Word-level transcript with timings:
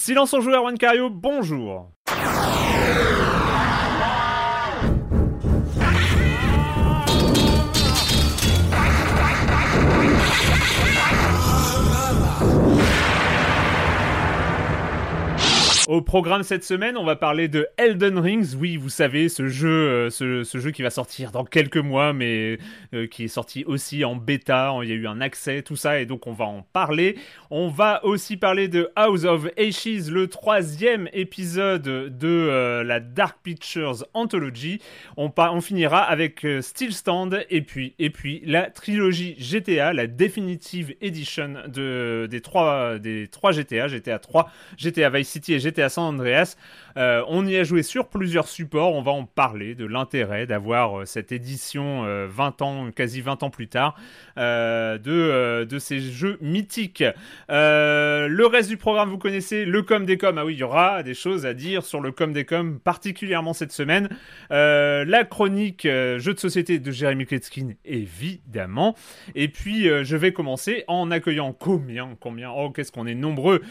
Silence 0.00 0.32
en 0.32 0.40
joueur, 0.40 0.62
Juan 0.62 0.78
bonjour. 1.10 1.90
Au 15.90 16.02
programme 16.02 16.44
cette 16.44 16.62
semaine, 16.62 16.96
on 16.96 17.02
va 17.02 17.16
parler 17.16 17.48
de 17.48 17.66
Elden 17.76 18.16
Rings. 18.16 18.54
Oui, 18.56 18.76
vous 18.76 18.90
savez, 18.90 19.28
ce 19.28 19.48
jeu, 19.48 19.68
euh, 19.68 20.08
ce, 20.08 20.44
jeu 20.44 20.70
qui 20.70 20.82
va 20.82 20.90
sortir 20.90 21.32
dans 21.32 21.44
quelques 21.44 21.78
mois, 21.78 22.12
mais 22.12 22.60
euh, 22.94 23.08
qui 23.08 23.24
est 23.24 23.28
sorti 23.28 23.64
aussi 23.64 24.04
en 24.04 24.14
bêta. 24.14 24.72
Il 24.84 24.88
y 24.88 24.92
a 24.92 24.94
eu 24.94 25.08
un 25.08 25.20
accès, 25.20 25.62
tout 25.62 25.74
ça, 25.74 26.00
et 26.00 26.06
donc 26.06 26.28
on 26.28 26.32
va 26.32 26.44
en 26.44 26.62
parler. 26.62 27.18
On 27.50 27.66
va 27.66 28.04
aussi 28.04 28.36
parler 28.36 28.68
de 28.68 28.88
House 28.94 29.24
of 29.24 29.48
Ashes, 29.58 30.08
le 30.12 30.28
troisième 30.28 31.08
épisode 31.12 31.82
de 31.82 32.28
euh, 32.28 32.84
la 32.84 33.00
Dark 33.00 33.38
Pictures 33.42 34.06
Anthology. 34.14 34.80
On, 35.16 35.32
on 35.36 35.60
finira 35.60 36.02
avec 36.02 36.46
Still 36.60 36.92
Stand, 36.92 37.44
et 37.50 37.62
puis, 37.62 37.96
et 37.98 38.10
puis 38.10 38.42
la 38.46 38.70
trilogie 38.70 39.34
GTA, 39.40 39.92
la 39.92 40.06
Definitive 40.06 40.94
Edition 41.00 41.64
de, 41.66 42.28
des, 42.30 42.42
trois, 42.42 43.00
des 43.00 43.26
trois 43.26 43.50
GTA, 43.50 43.88
GTA 43.88 44.20
3, 44.20 44.48
GTA 44.78 45.10
Vice 45.10 45.28
City 45.28 45.54
et 45.54 45.58
GTA 45.58 45.79
Andreas. 45.98 46.56
Euh, 46.96 47.22
on 47.28 47.46
y 47.46 47.56
a 47.56 47.64
joué 47.64 47.82
sur 47.82 48.08
plusieurs 48.08 48.48
supports, 48.48 48.94
on 48.94 49.02
va 49.02 49.12
en 49.12 49.24
parler 49.24 49.74
de 49.74 49.84
l'intérêt 49.84 50.46
d'avoir 50.46 51.00
euh, 51.00 51.04
cette 51.04 51.32
édition 51.32 52.02
20 52.02 52.62
euh, 52.62 52.64
ans, 52.64 52.90
quasi 52.94 53.20
20 53.20 53.42
ans 53.42 53.50
plus 53.50 53.68
tard, 53.68 53.96
de, 54.36 55.64
de 55.64 55.78
ces 55.78 56.00
jeux 56.00 56.38
mythiques. 56.40 57.04
le 57.48 58.46
reste 58.46 58.68
du 58.68 58.76
programme, 58.76 59.10
vous 59.10 59.18
connaissez 59.18 59.64
le 59.64 59.82
com 59.82 60.06
des 60.06 60.16
com. 60.16 60.36
Ah 60.38 60.44
oui, 60.44 60.54
il 60.54 60.58
y 60.58 60.62
aura 60.62 61.02
des 61.02 61.14
choses 61.14 61.46
à 61.46 61.54
dire 61.54 61.84
sur 61.84 62.00
le 62.00 62.12
com 62.12 62.32
des 62.32 62.44
com, 62.44 62.78
particulièrement 62.80 63.52
cette 63.52 63.72
semaine. 63.72 64.08
la 64.50 65.24
chronique 65.24 65.82
jeux 65.82 66.34
de 66.34 66.38
société 66.38 66.78
de 66.78 66.90
Jérémy 66.90 67.26
Kletskin, 67.26 67.72
évidemment. 67.84 68.96
Et 69.34 69.48
puis, 69.48 69.84
je 69.84 70.16
vais 70.16 70.32
commencer 70.32 70.84
en 70.88 71.10
accueillant 71.10 71.52
combien, 71.52 72.16
combien, 72.20 72.50
oh, 72.50 72.70
qu'est-ce 72.70 72.92
qu'on 72.92 73.06
est 73.06 73.14
nombreux, 73.14 73.62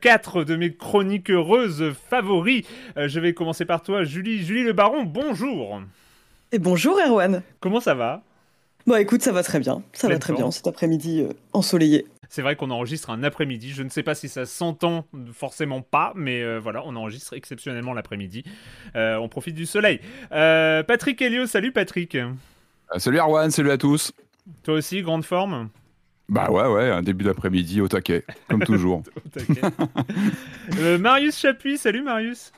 quatre 0.00 0.44
de 0.44 0.56
mes 0.56 0.74
chroniques 0.74 1.30
heureuses 1.30 1.92
favoris. 2.08 2.65
Euh, 2.96 3.08
je 3.08 3.20
vais 3.20 3.34
commencer 3.34 3.64
par 3.64 3.82
toi, 3.82 4.04
Julie. 4.04 4.42
Julie 4.44 4.64
Le 4.64 4.72
Baron, 4.72 5.04
bonjour. 5.04 5.80
Et 6.52 6.58
bonjour, 6.58 6.98
Erwan. 6.98 7.42
Comment 7.60 7.80
ça 7.80 7.94
va? 7.94 8.22
Bah 8.86 9.00
écoute, 9.00 9.22
ça 9.22 9.32
va 9.32 9.42
très 9.42 9.58
bien. 9.58 9.82
Ça 9.92 10.08
va 10.08 10.18
très 10.18 10.32
bien 10.32 10.50
cet 10.50 10.66
après-midi 10.66 11.22
euh, 11.22 11.32
ensoleillé. 11.52 12.06
C'est 12.28 12.42
vrai 12.42 12.56
qu'on 12.56 12.70
enregistre 12.70 13.10
un 13.10 13.22
après-midi. 13.22 13.70
Je 13.70 13.82
ne 13.82 13.88
sais 13.88 14.02
pas 14.02 14.14
si 14.14 14.28
ça 14.28 14.46
s'entend, 14.46 15.06
forcément 15.32 15.82
pas, 15.82 16.12
mais 16.14 16.42
euh, 16.42 16.58
voilà, 16.58 16.82
on 16.84 16.94
enregistre 16.96 17.34
exceptionnellement 17.34 17.94
l'après-midi. 17.94 18.44
on 18.94 19.28
profite 19.28 19.54
du 19.54 19.66
soleil. 19.66 20.00
Patrick 20.30 21.20
Helio, 21.20 21.46
salut 21.46 21.72
Patrick. 21.72 22.16
salut 22.96 23.18
Erwan, 23.18 23.50
salut 23.50 23.70
à 23.70 23.78
tous. 23.78 24.12
Toi 24.62 24.74
aussi, 24.74 25.02
grande 25.02 25.24
forme? 25.24 25.68
Bah 26.28 26.50
ouais, 26.50 26.66
ouais, 26.66 26.90
un 26.90 27.02
début 27.02 27.24
d'après-midi 27.24 27.80
au 27.80 27.88
taquet, 27.88 28.24
comme 28.48 28.62
toujours. 28.64 29.02
Euh, 30.80 30.98
Marius 30.98 31.38
Chapuis, 31.38 31.78
salut 31.78 32.02
Marius. 32.02 32.52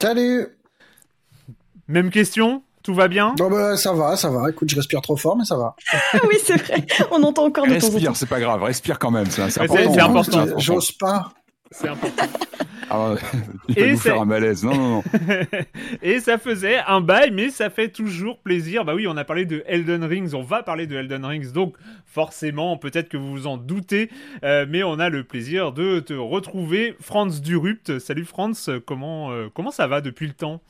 Salut. 0.00 0.46
Même 1.88 2.10
question 2.10 2.62
tout 2.88 2.94
va 2.94 3.08
bien? 3.08 3.34
Bah, 3.36 3.76
Ça 3.76 3.92
va, 3.92 4.16
ça 4.16 4.30
va. 4.30 4.48
Écoute, 4.48 4.70
je 4.70 4.76
respire 4.76 5.02
trop 5.02 5.16
fort, 5.16 5.36
mais 5.36 5.44
ça 5.44 5.58
va. 5.58 5.76
oui, 6.26 6.36
c'est 6.42 6.56
vrai. 6.56 6.86
On 7.10 7.22
entend 7.22 7.44
encore 7.44 7.66
de 7.66 7.72
respire, 7.72 8.16
c'est 8.16 8.28
pas 8.28 8.40
grave. 8.40 8.62
Respire 8.62 8.98
quand 8.98 9.10
même. 9.10 9.26
C'est 9.26 9.42
important. 9.60 9.98
important. 9.98 10.58
J'ose 10.58 10.92
pas. 10.92 11.32
C'est 11.70 11.88
important. 11.88 12.24
Ah, 12.90 13.14
il 13.68 13.74
va 13.74 13.90
nous 13.90 13.96
faire 13.98 14.20
un 14.20 14.24
malaise. 14.24 14.64
Non, 14.64 14.74
non, 14.74 14.88
non. 14.88 15.02
et 16.02 16.20
ça 16.20 16.38
faisait 16.38 16.78
un 16.86 17.00
bail, 17.00 17.30
mais 17.30 17.50
ça 17.50 17.68
fait 17.68 17.88
toujours 17.88 18.38
plaisir. 18.38 18.84
Bah 18.84 18.94
oui, 18.94 19.06
on 19.06 19.16
a 19.16 19.24
parlé 19.24 19.44
de 19.44 19.62
Elden 19.66 20.04
Rings, 20.04 20.34
on 20.34 20.42
va 20.42 20.62
parler 20.62 20.86
de 20.86 20.96
Elden 20.96 21.24
Rings, 21.24 21.52
donc 21.52 21.76
forcément, 22.06 22.76
peut-être 22.78 23.08
que 23.08 23.16
vous 23.16 23.30
vous 23.30 23.46
en 23.46 23.58
doutez, 23.58 24.10
euh, 24.42 24.64
mais 24.68 24.82
on 24.82 24.98
a 24.98 25.10
le 25.10 25.24
plaisir 25.24 25.72
de 25.72 26.00
te 26.00 26.14
retrouver, 26.14 26.96
Franz 27.00 27.42
Durupt. 27.42 27.98
Salut 27.98 28.24
Franz, 28.24 28.70
comment, 28.86 29.30
euh, 29.32 29.48
comment 29.52 29.70
ça 29.70 29.86
va 29.86 30.00
depuis 30.00 30.26
le 30.26 30.32
temps? 30.32 30.62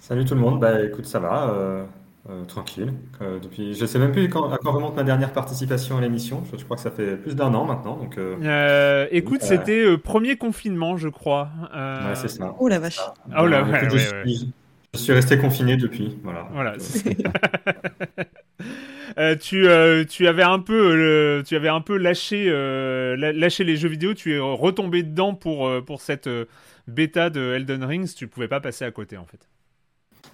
Salut 0.00 0.24
tout 0.24 0.34
le 0.34 0.40
monde, 0.40 0.60
bah 0.60 0.82
écoute, 0.82 1.04
ça 1.04 1.20
va. 1.20 1.50
Euh, 1.50 1.84
euh, 2.30 2.44
tranquille. 2.44 2.92
Euh, 3.20 3.40
depuis, 3.40 3.74
je 3.74 3.84
sais 3.84 3.98
même 3.98 4.12
plus 4.12 4.28
quand, 4.28 4.52
à 4.52 4.58
quand 4.58 4.70
remonte 4.70 4.94
ma 4.94 5.02
dernière 5.02 5.32
participation 5.32 5.98
à 5.98 6.00
l'émission. 6.00 6.44
Je, 6.56 6.62
crois 6.62 6.76
que 6.76 6.82
ça 6.82 6.92
fait 6.92 7.16
plus 7.16 7.34
d'un 7.34 7.52
an 7.52 7.64
maintenant. 7.64 7.96
Donc, 7.96 8.16
euh, 8.16 9.08
écoute, 9.10 9.42
c'était 9.42 9.98
premier 9.98 10.36
confinement, 10.36 10.96
je 10.96 11.08
crois. 11.08 11.50
Ouais, 11.74 12.14
c'est 12.14 12.28
ça. 12.28 12.54
Oh 12.60 12.68
la 12.68 12.78
vache. 12.78 13.00
Oh 13.36 13.46
là, 13.46 13.66
je, 13.90 13.98
suis, 13.98 14.52
je, 14.94 14.98
suis, 14.98 15.12
resté 15.12 15.36
confiné 15.36 15.76
depuis. 15.76 16.16
Voilà. 16.22 16.46
Voilà. 16.52 16.76
tu, 19.40 19.66
tu 20.08 20.28
avais 20.28 20.44
un 20.44 20.60
peu, 20.60 21.42
tu 21.44 21.56
avais 21.56 21.70
un 21.70 21.80
peu 21.80 21.96
lâché, 21.96 22.44
lâché 23.16 23.64
les 23.64 23.74
jeux 23.74 23.88
vidéo. 23.88 24.14
Tu 24.14 24.34
es 24.34 24.38
retombé 24.38 25.02
dedans 25.02 25.34
pour, 25.34 25.68
pour 25.84 26.00
cette 26.00 26.30
bêta 26.86 27.30
de 27.30 27.54
Elden 27.56 27.82
Rings. 27.82 28.14
Tu 28.14 28.28
pouvais 28.28 28.46
pas 28.46 28.60
passer 28.60 28.84
à 28.84 28.92
côté 28.92 29.16
en 29.16 29.24
fait. 29.24 29.48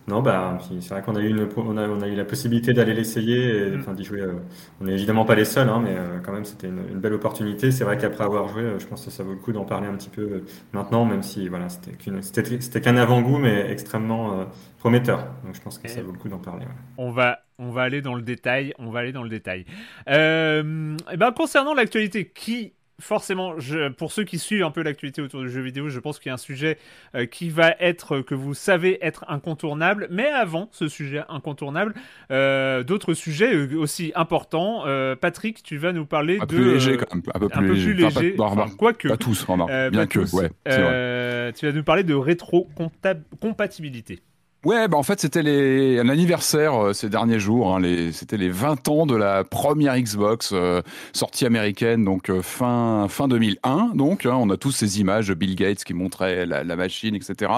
Non, 0.08 0.22
bah, 0.22 0.58
c'est 0.80 0.88
vrai 0.88 1.02
qu'on 1.02 1.16
a 1.16 1.20
eu, 1.20 1.36
on 1.56 1.76
a, 1.76 1.86
on 1.86 2.00
a 2.00 2.08
eu 2.08 2.14
la 2.14 2.24
possibilité 2.24 2.72
d'aller 2.72 2.94
l'essayer 2.94 3.70
mm. 3.70 3.80
enfin, 3.80 3.92
d'y 3.92 4.04
jouer. 4.04 4.22
Euh, 4.22 4.32
on 4.80 4.84
n'est 4.84 4.94
évidemment 4.94 5.26
pas 5.26 5.34
les 5.34 5.44
seuls, 5.44 5.68
hein, 5.68 5.82
mais 5.84 5.94
euh, 5.96 6.18
quand 6.24 6.32
même, 6.32 6.46
c'était 6.46 6.68
une, 6.68 6.98
belle 6.98 7.12
opportunité. 7.12 7.70
C'est 7.70 7.84
vrai 7.84 7.98
qu'après 7.98 8.24
avoir 8.24 8.48
joué, 8.48 8.62
euh, 8.62 8.78
je 8.78 8.86
pense 8.86 9.04
que 9.04 9.10
ça 9.10 9.22
vaut 9.22 9.32
le 9.32 9.38
coup 9.38 9.52
d'en 9.52 9.66
parler 9.66 9.86
un 9.86 9.94
petit 9.94 10.08
peu 10.08 10.44
maintenant, 10.72 11.04
même 11.04 11.22
si 11.22 11.48
voilà, 11.48 11.68
c'était 11.68 12.80
qu'un 12.80 12.96
avant-goût, 12.96 13.36
mais 13.36 13.70
extrêmement 13.70 14.46
prometteur. 14.78 15.26
Donc 15.44 15.54
je 15.54 15.60
pense 15.60 15.78
que 15.78 15.88
ça 15.88 16.00
vaut 16.02 16.12
le 16.12 16.18
coup 16.18 16.28
d'en 16.28 16.38
parler. 16.38 16.64
On 16.96 17.10
va 17.10 17.40
on 17.58 17.70
va 17.70 17.82
aller 17.82 18.00
dans 18.02 18.14
le 18.14 18.22
détail. 18.22 18.72
On 18.78 18.90
va 18.90 19.00
aller 19.00 19.12
dans 19.12 19.24
le 19.24 19.28
détail. 19.28 19.64
Euh, 20.08 20.96
et 21.12 21.16
ben 21.16 21.32
concernant 21.32 21.74
l'actualité, 21.74 22.26
qui 22.26 22.72
forcément, 23.00 23.58
je, 23.58 23.88
pour 23.90 24.12
ceux 24.12 24.24
qui 24.24 24.38
suivent 24.38 24.64
un 24.64 24.70
peu 24.70 24.82
l'actualité 24.82 25.22
autour 25.22 25.40
du 25.42 25.50
jeu 25.50 25.60
vidéo, 25.60 25.88
je 25.88 25.98
pense 26.00 26.18
qu'il 26.18 26.30
y 26.30 26.32
a 26.32 26.34
un 26.34 26.38
sujet 26.38 26.78
euh, 27.14 27.26
qui 27.26 27.50
va 27.50 27.76
être, 27.78 28.20
que 28.20 28.34
vous 28.34 28.54
savez 28.54 28.98
être 29.04 29.26
incontournable. 29.28 30.08
Mais 30.10 30.28
avant 30.28 30.68
ce 30.72 30.88
sujet 30.88 31.22
incontournable, 31.28 31.94
euh, 32.30 32.82
d'autres 32.82 33.14
sujets 33.14 33.54
euh, 33.54 33.78
aussi 33.78 34.12
importants. 34.14 34.84
Patrick, 35.20 35.62
tu 35.62 35.76
vas 35.76 35.92
nous 35.92 36.06
parler 36.06 36.38
un 36.40 36.46
de... 36.46 36.56
Peu 36.56 36.72
léger 36.72 36.96
quand 36.96 37.14
même, 37.14 37.22
un 37.34 37.38
peu 37.38 37.48
plus 37.48 37.94
léger. 37.94 37.94
léger. 37.94 38.34
Enfin, 38.38 38.66
quoique. 38.76 39.08
Pas 39.08 39.16
tous, 39.16 39.46
bien 39.46 40.06
que, 40.06 40.20
ouais. 40.34 40.50
tu 41.52 41.66
vas 41.66 41.72
nous 41.72 41.84
parler 41.84 42.04
de 42.04 42.14
rétro-compatibilité. 42.14 44.20
Ouais, 44.68 44.86
bah 44.86 44.98
en 44.98 45.02
fait, 45.02 45.18
c'était 45.18 45.98
un 45.98 46.10
anniversaire 46.10 46.74
euh, 46.74 46.92
ces 46.92 47.08
derniers 47.08 47.38
jours. 47.38 47.74
Hein. 47.74 47.80
C'était 48.12 48.36
les 48.36 48.50
20 48.50 48.86
ans 48.88 49.06
de 49.06 49.16
la 49.16 49.42
première 49.42 49.98
Xbox 49.98 50.50
euh, 50.52 50.82
sortie 51.14 51.46
américaine, 51.46 52.04
donc 52.04 52.28
euh, 52.28 52.42
fin, 52.42 53.06
fin 53.08 53.28
2001. 53.28 53.92
Donc, 53.94 54.26
hein, 54.26 54.36
on 54.38 54.50
a 54.50 54.58
tous 54.58 54.72
ces 54.72 55.00
images 55.00 55.28
de 55.28 55.32
Bill 55.32 55.56
Gates 55.56 55.84
qui 55.84 55.94
montrait 55.94 56.44
la, 56.44 56.76
machine, 56.76 57.14
etc. 57.14 57.50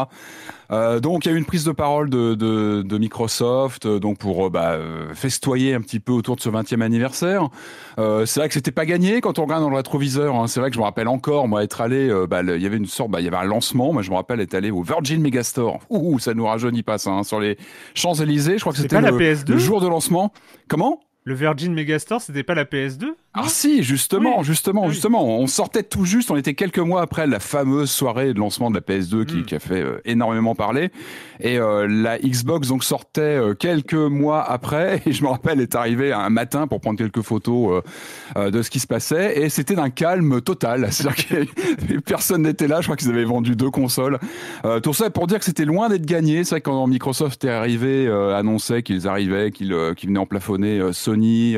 Donc, 1.03 1.25
il 1.25 1.29
y 1.29 1.33
a 1.33 1.35
eu 1.35 1.39
une 1.39 1.45
prise 1.45 1.65
de 1.65 1.73
parole 1.73 2.11
de, 2.11 2.99
Microsoft 2.99 3.89
donc 3.89 4.19
pour 4.19 4.49
bah, 4.51 4.79
festoyer 5.15 5.75
un 5.75 5.81
petit 5.81 5.99
peu 5.99 6.13
autour 6.13 6.37
de 6.37 6.41
ce 6.41 6.49
20e 6.49 6.81
anniversaire. 6.81 7.49
c'est 7.97 8.37
vrai 8.37 8.47
que 8.47 8.55
c'était 8.55 8.71
pas 8.71 8.87
gagné 8.87 9.21
quand 9.21 9.41
on 9.41 9.45
regarde 9.45 9.63
dans 9.63 9.71
le 9.71 9.77
rétroviseur. 9.77 10.37
Hein. 10.37 10.47
C'est 10.47 10.61
vrai 10.61 10.71
que 10.71 10.75
je 10.75 10.79
me 10.79 10.85
rappelle 10.85 11.09
encore, 11.09 11.49
moi, 11.49 11.65
être 11.65 11.81
allé, 11.81 12.09
bah, 12.29 12.43
il 12.43 12.63
y 12.63 12.67
avait 12.67 12.77
une 12.77 12.87
sorte, 12.87 13.11
il 13.19 13.25
y 13.25 13.27
avait 13.27 13.37
un 13.37 13.45
lancement. 13.45 13.93
Moi, 13.93 14.03
je 14.03 14.11
me 14.11 14.15
rappelle 14.15 14.41
être 14.41 14.55
allé 14.55 14.71
au 14.71 14.83
Virgin 14.83 15.21
Megastore. 15.21 15.81
Ouh, 15.91 16.21
ça 16.21 16.35
nous 16.35 16.47
rajeunit 16.47 16.85
pas 16.85 17.00
Hein, 17.07 17.23
sur 17.23 17.41
les 17.41 17.57
Champs-Élysées. 17.95 18.59
Je 18.59 18.61
crois 18.61 18.73
que 18.73 18.79
c'était 18.79 19.01
le, 19.01 19.53
le 19.53 19.59
jour 19.59 19.81
de 19.81 19.89
lancement. 19.89 20.33
Comment? 20.69 21.01
Le 21.25 21.35
Virgin 21.35 21.73
Megastore, 21.75 22.21
c'était 22.21 22.43
pas 22.43 22.55
la 22.55 22.65
PS2 22.65 23.15
Ah 23.33 23.45
si, 23.47 23.85
justement, 23.85 24.43
justement, 24.43 24.87
ah 24.87 24.91
justement. 24.91 25.25
On 25.25 25.47
sortait 25.47 25.85
tout 25.85 26.05
juste, 26.05 26.33
on 26.33 26.37
était 26.37 26.55
quelques 26.55 26.81
mois 26.81 27.01
après 27.01 27.29
la 27.29 27.39
fameuse 27.39 27.89
soirée 27.89 28.35
de 28.35 28.41
lancement 28.41 28.73
de 28.73 28.75
la 28.75 28.81
PS2 28.81 29.25
qui, 29.25 29.37
hmm. 29.37 29.45
qui 29.45 29.55
a 29.55 29.61
fait 29.61 29.81
euh, 29.81 30.01
énormément 30.05 30.57
parler. 30.57 30.91
Et 31.39 31.57
euh, 31.57 31.87
la 31.87 32.19
Xbox 32.19 32.67
donc 32.69 32.83
sortait 32.83 33.21
euh, 33.21 33.55
quelques 33.55 33.95
mois 33.95 34.43
après. 34.43 35.01
Et 35.07 35.13
je 35.13 35.23
me 35.23 35.29
rappelle 35.29 35.61
être 35.61 35.77
arrivé 35.77 36.13
un 36.13 36.29
matin 36.29 36.67
pour 36.67 36.81
prendre 36.81 36.99
quelques 36.99 37.23
photos 37.23 37.85
de 38.37 38.63
ce 38.63 38.69
qui 38.71 38.81
se 38.81 38.89
passait. 38.89 39.41
Et 39.41 39.49
c'était 39.49 39.77
d'un 39.77 39.91
calme 39.91 40.41
total. 40.41 40.89
C'est-à-dire 40.91 41.27
que 41.27 42.01
personne 42.05 42.43
n'était 42.43 42.67
là. 42.67 42.81
Je 42.81 42.87
crois 42.87 42.97
qu'ils 42.97 43.11
avaient 43.11 43.25
vendu 43.25 43.55
deux 43.55 43.71
consoles. 43.71 44.19
tout 44.83 44.93
ça 44.93 45.09
pour 45.11 45.29
dire 45.29 45.39
que 45.39 45.45
c'était 45.45 45.65
loin 45.65 45.89
d'être 45.89 46.05
gagné. 46.05 46.43
C'est 46.43 46.57
vrai 46.57 46.61
que 46.63 46.65
quand 46.65 46.87
Microsoft 46.89 47.45
est 47.45 47.51
arrivé, 47.51 48.09
annonçait 48.09 48.83
qu'ils 48.83 49.07
arrivaient, 49.07 49.53
qu'ils 49.53 49.73
venaient 49.73 50.19
en 50.19 50.27
plafonner 50.27 50.81
Sony, 50.93 51.57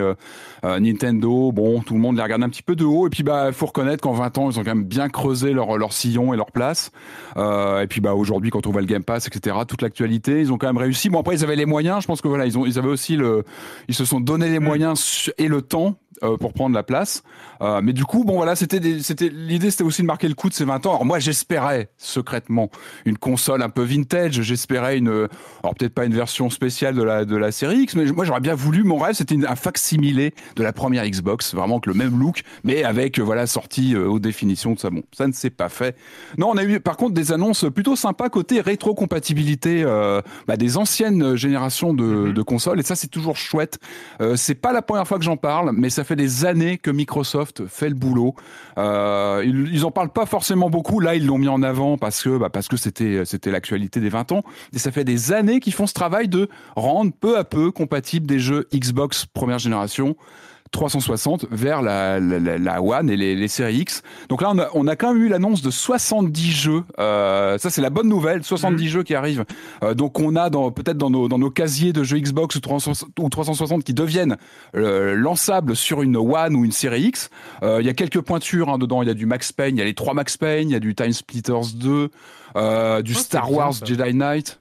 Nintendo, 0.62 1.50
bon, 1.50 1.61
tout 1.84 1.94
le 1.94 2.00
monde 2.00 2.16
les 2.16 2.22
regarde 2.22 2.42
un 2.42 2.48
petit 2.48 2.62
peu 2.62 2.76
de 2.76 2.84
haut. 2.84 3.06
Et 3.06 3.10
puis, 3.10 3.22
bah, 3.22 3.52
faut 3.52 3.66
reconnaître 3.66 4.02
qu'en 4.02 4.12
20 4.12 4.38
ans, 4.38 4.50
ils 4.50 4.58
ont 4.58 4.64
quand 4.64 4.74
même 4.74 4.84
bien 4.84 5.08
creusé 5.08 5.52
leur, 5.52 5.78
leur 5.78 5.92
sillon 5.92 6.32
et 6.32 6.36
leur 6.36 6.50
place. 6.50 6.90
Euh, 7.36 7.82
et 7.82 7.86
puis, 7.86 8.00
bah, 8.00 8.14
aujourd'hui, 8.14 8.50
quand 8.50 8.66
on 8.66 8.70
voit 8.70 8.80
le 8.80 8.86
Game 8.86 9.04
Pass, 9.04 9.26
etc., 9.26 9.56
toute 9.66 9.82
l'actualité, 9.82 10.40
ils 10.40 10.52
ont 10.52 10.58
quand 10.58 10.66
même 10.66 10.78
réussi. 10.78 11.08
Bon, 11.08 11.20
après, 11.20 11.34
ils 11.34 11.44
avaient 11.44 11.56
les 11.56 11.66
moyens. 11.66 12.02
Je 12.02 12.06
pense 12.06 12.20
que 12.20 12.28
voilà, 12.28 12.46
ils 12.46 12.58
ont, 12.58 12.66
ils 12.66 12.78
avaient 12.78 12.88
aussi 12.88 13.16
le, 13.16 13.44
ils 13.88 13.94
se 13.94 14.04
sont 14.04 14.20
donné 14.20 14.48
les 14.48 14.60
mm. 14.60 14.64
moyens 14.64 15.30
et 15.38 15.48
le 15.48 15.62
temps 15.62 15.96
euh, 16.22 16.36
pour 16.36 16.52
prendre 16.52 16.74
la 16.74 16.82
place. 16.82 17.22
Euh, 17.60 17.80
mais 17.82 17.92
du 17.92 18.04
coup, 18.04 18.24
bon 18.24 18.36
voilà, 18.36 18.56
c'était 18.56 18.80
c'était 19.00 19.28
l'idée, 19.28 19.70
c'était 19.70 19.84
aussi 19.84 20.02
de 20.02 20.06
marquer 20.06 20.28
le 20.28 20.34
coup 20.34 20.48
de 20.48 20.54
ces 20.54 20.64
20 20.64 20.86
ans. 20.86 20.90
Alors 20.90 21.04
moi, 21.04 21.18
j'espérais 21.18 21.90
secrètement 21.98 22.70
une 23.04 23.18
console 23.18 23.62
un 23.62 23.68
peu 23.68 23.82
vintage. 23.82 24.40
J'espérais 24.42 24.98
une, 24.98 25.28
alors 25.62 25.74
peut-être 25.74 25.94
pas 25.94 26.04
une 26.04 26.14
version 26.14 26.50
spéciale 26.50 26.94
de 26.94 27.02
la 27.02 27.24
de 27.24 27.36
la 27.36 27.52
série 27.52 27.80
X, 27.80 27.94
mais 27.96 28.04
moi 28.06 28.24
j'aurais 28.24 28.40
bien 28.40 28.54
voulu. 28.54 28.84
Mon 28.84 28.98
rêve, 28.98 29.14
c'était 29.14 29.36
un 29.46 29.56
facsimilé 29.56 30.34
de 30.56 30.62
la 30.62 30.72
première 30.72 31.04
Xbox, 31.08 31.54
vraiment 31.54 31.80
que 31.80 31.90
le 31.90 31.94
même 31.96 32.18
look, 32.18 32.42
mais 32.64 32.84
avec 32.84 33.18
voilà 33.18 33.46
sortie 33.46 33.94
euh, 33.94 34.06
haute 34.06 34.22
définition. 34.22 34.74
Tout 34.74 34.80
ça, 34.80 34.90
bon, 34.90 35.02
ça 35.12 35.26
ne 35.26 35.32
s'est 35.32 35.50
pas 35.50 35.68
fait. 35.68 35.96
Non, 36.38 36.50
on 36.50 36.56
a 36.56 36.64
eu 36.64 36.80
par 36.80 36.96
contre 36.96 37.14
des 37.14 37.32
annonces 37.32 37.64
plutôt 37.74 37.96
sympas 37.96 38.28
côté 38.28 38.60
rétrocompatibilité 38.60 39.82
euh, 39.84 40.20
bah, 40.46 40.56
des 40.56 40.76
anciennes 40.76 41.36
générations 41.36 41.94
de, 41.94 42.04
Mhm. 42.04 42.32
de 42.32 42.42
consoles, 42.42 42.80
et 42.80 42.82
ça 42.82 42.94
c'est 42.96 43.08
toujours 43.08 43.36
chouette. 43.36 43.78
Euh, 44.20 44.36
c'est 44.36 44.54
pas 44.54 44.72
la 44.72 44.82
première 44.82 45.06
fois 45.06 45.18
que 45.18 45.24
j'en 45.24 45.36
parle, 45.36 45.72
mais 45.74 45.90
ça 45.90 46.04
fait 46.04 46.11
des 46.16 46.44
années 46.44 46.78
que 46.78 46.90
Microsoft 46.90 47.66
fait 47.66 47.88
le 47.88 47.94
boulot. 47.94 48.34
Euh, 48.78 49.42
ils, 49.44 49.68
ils 49.72 49.84
en 49.84 49.90
parlent 49.90 50.12
pas 50.12 50.26
forcément 50.26 50.70
beaucoup. 50.70 51.00
Là, 51.00 51.14
ils 51.14 51.26
l'ont 51.26 51.38
mis 51.38 51.48
en 51.48 51.62
avant 51.62 51.98
parce 51.98 52.22
que 52.22 52.38
bah, 52.38 52.50
parce 52.50 52.68
que 52.68 52.76
c'était 52.76 53.24
c'était 53.24 53.50
l'actualité 53.50 54.00
des 54.00 54.08
20 54.08 54.32
ans. 54.32 54.42
Et 54.72 54.78
ça 54.78 54.92
fait 54.92 55.04
des 55.04 55.32
années 55.32 55.60
qu'ils 55.60 55.74
font 55.74 55.86
ce 55.86 55.94
travail 55.94 56.28
de 56.28 56.48
rendre 56.76 57.12
peu 57.18 57.38
à 57.38 57.44
peu 57.44 57.70
compatibles 57.70 58.26
des 58.26 58.38
jeux 58.38 58.68
Xbox 58.72 59.26
première 59.26 59.58
génération. 59.58 60.16
360 60.72 61.46
vers 61.50 61.82
la, 61.82 62.18
la, 62.18 62.58
la, 62.58 62.82
One 62.82 63.08
et 63.10 63.16
les, 63.16 63.36
les 63.36 63.48
séries 63.48 63.76
X. 63.78 64.02
Donc 64.28 64.42
là, 64.42 64.50
on 64.52 64.58
a, 64.58 64.68
on 64.74 64.86
a 64.88 64.96
quand 64.96 65.12
même 65.14 65.22
eu 65.22 65.28
l'annonce 65.28 65.62
de 65.62 65.70
70 65.70 66.50
jeux. 66.50 66.82
Euh, 66.98 67.58
ça, 67.58 67.70
c'est 67.70 67.82
la 67.82 67.90
bonne 67.90 68.08
nouvelle. 68.08 68.42
70 68.42 68.88
jeux 68.88 69.02
qui 69.02 69.14
arrivent. 69.14 69.44
Euh, 69.84 69.94
donc 69.94 70.18
on 70.18 70.34
a 70.34 70.50
dans 70.50 70.70
peut-être 70.72 70.96
dans 70.98 71.10
nos, 71.10 71.28
dans 71.28 71.38
nos 71.38 71.50
casiers 71.50 71.92
de 71.92 72.02
jeux 72.02 72.18
Xbox 72.18 72.56
ou 72.56 72.60
360, 72.60 73.10
ou 73.20 73.28
360 73.28 73.84
qui 73.84 73.94
deviennent 73.94 74.36
euh, 74.74 75.14
lançables 75.14 75.76
sur 75.76 76.02
une 76.02 76.16
One 76.16 76.56
ou 76.56 76.64
une 76.64 76.72
série 76.72 77.02
X. 77.02 77.30
Euh, 77.62 77.78
Il 77.80 77.86
y 77.86 77.90
a 77.90 77.94
quelques 77.94 78.20
pointures 78.22 78.68
hein, 78.70 78.78
dedans. 78.78 79.02
Il 79.02 79.08
y 79.08 79.10
a 79.10 79.14
du 79.14 79.26
Max 79.26 79.52
Payne, 79.52 79.76
il 79.76 79.78
y 79.78 79.82
a 79.82 79.84
les 79.84 79.94
trois 79.94 80.14
Max 80.14 80.36
Payne, 80.36 80.70
il 80.70 80.72
y 80.72 80.76
a 80.76 80.80
du 80.80 80.94
Time 80.94 81.12
Splitters 81.12 81.74
2, 81.74 82.08
euh, 82.56 83.02
du 83.02 83.12
Oh, 83.14 83.18
Star 83.18 83.46
bien, 83.48 83.56
Wars 83.56 83.74
ça. 83.74 83.84
Jedi 83.84 84.14
Knight. 84.14 84.58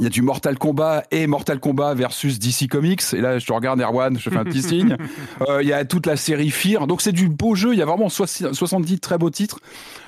Il 0.00 0.04
y 0.04 0.06
a 0.06 0.10
du 0.10 0.22
Mortal 0.22 0.58
Kombat 0.58 1.04
et 1.10 1.26
Mortal 1.26 1.58
Kombat 1.58 1.94
versus 1.94 2.38
DC 2.38 2.68
Comics. 2.68 3.02
Et 3.12 3.20
là, 3.20 3.38
je 3.38 3.46
te 3.46 3.52
regarde, 3.52 3.80
Erwan, 3.80 4.16
je 4.18 4.24
te 4.24 4.30
fais 4.30 4.38
un 4.38 4.44
petit 4.44 4.62
signe. 4.68 4.96
Euh, 5.48 5.62
il 5.62 5.68
y 5.68 5.72
a 5.72 5.84
toute 5.84 6.06
la 6.06 6.16
série 6.16 6.50
Fear. 6.50 6.86
Donc, 6.86 7.02
c'est 7.02 7.12
du 7.12 7.28
beau 7.28 7.54
jeu. 7.54 7.72
Il 7.72 7.78
y 7.78 7.82
a 7.82 7.86
vraiment 7.86 8.08
60 8.08 8.54
70 8.54 9.00
très 9.00 9.18
beaux 9.18 9.30
titres 9.30 9.58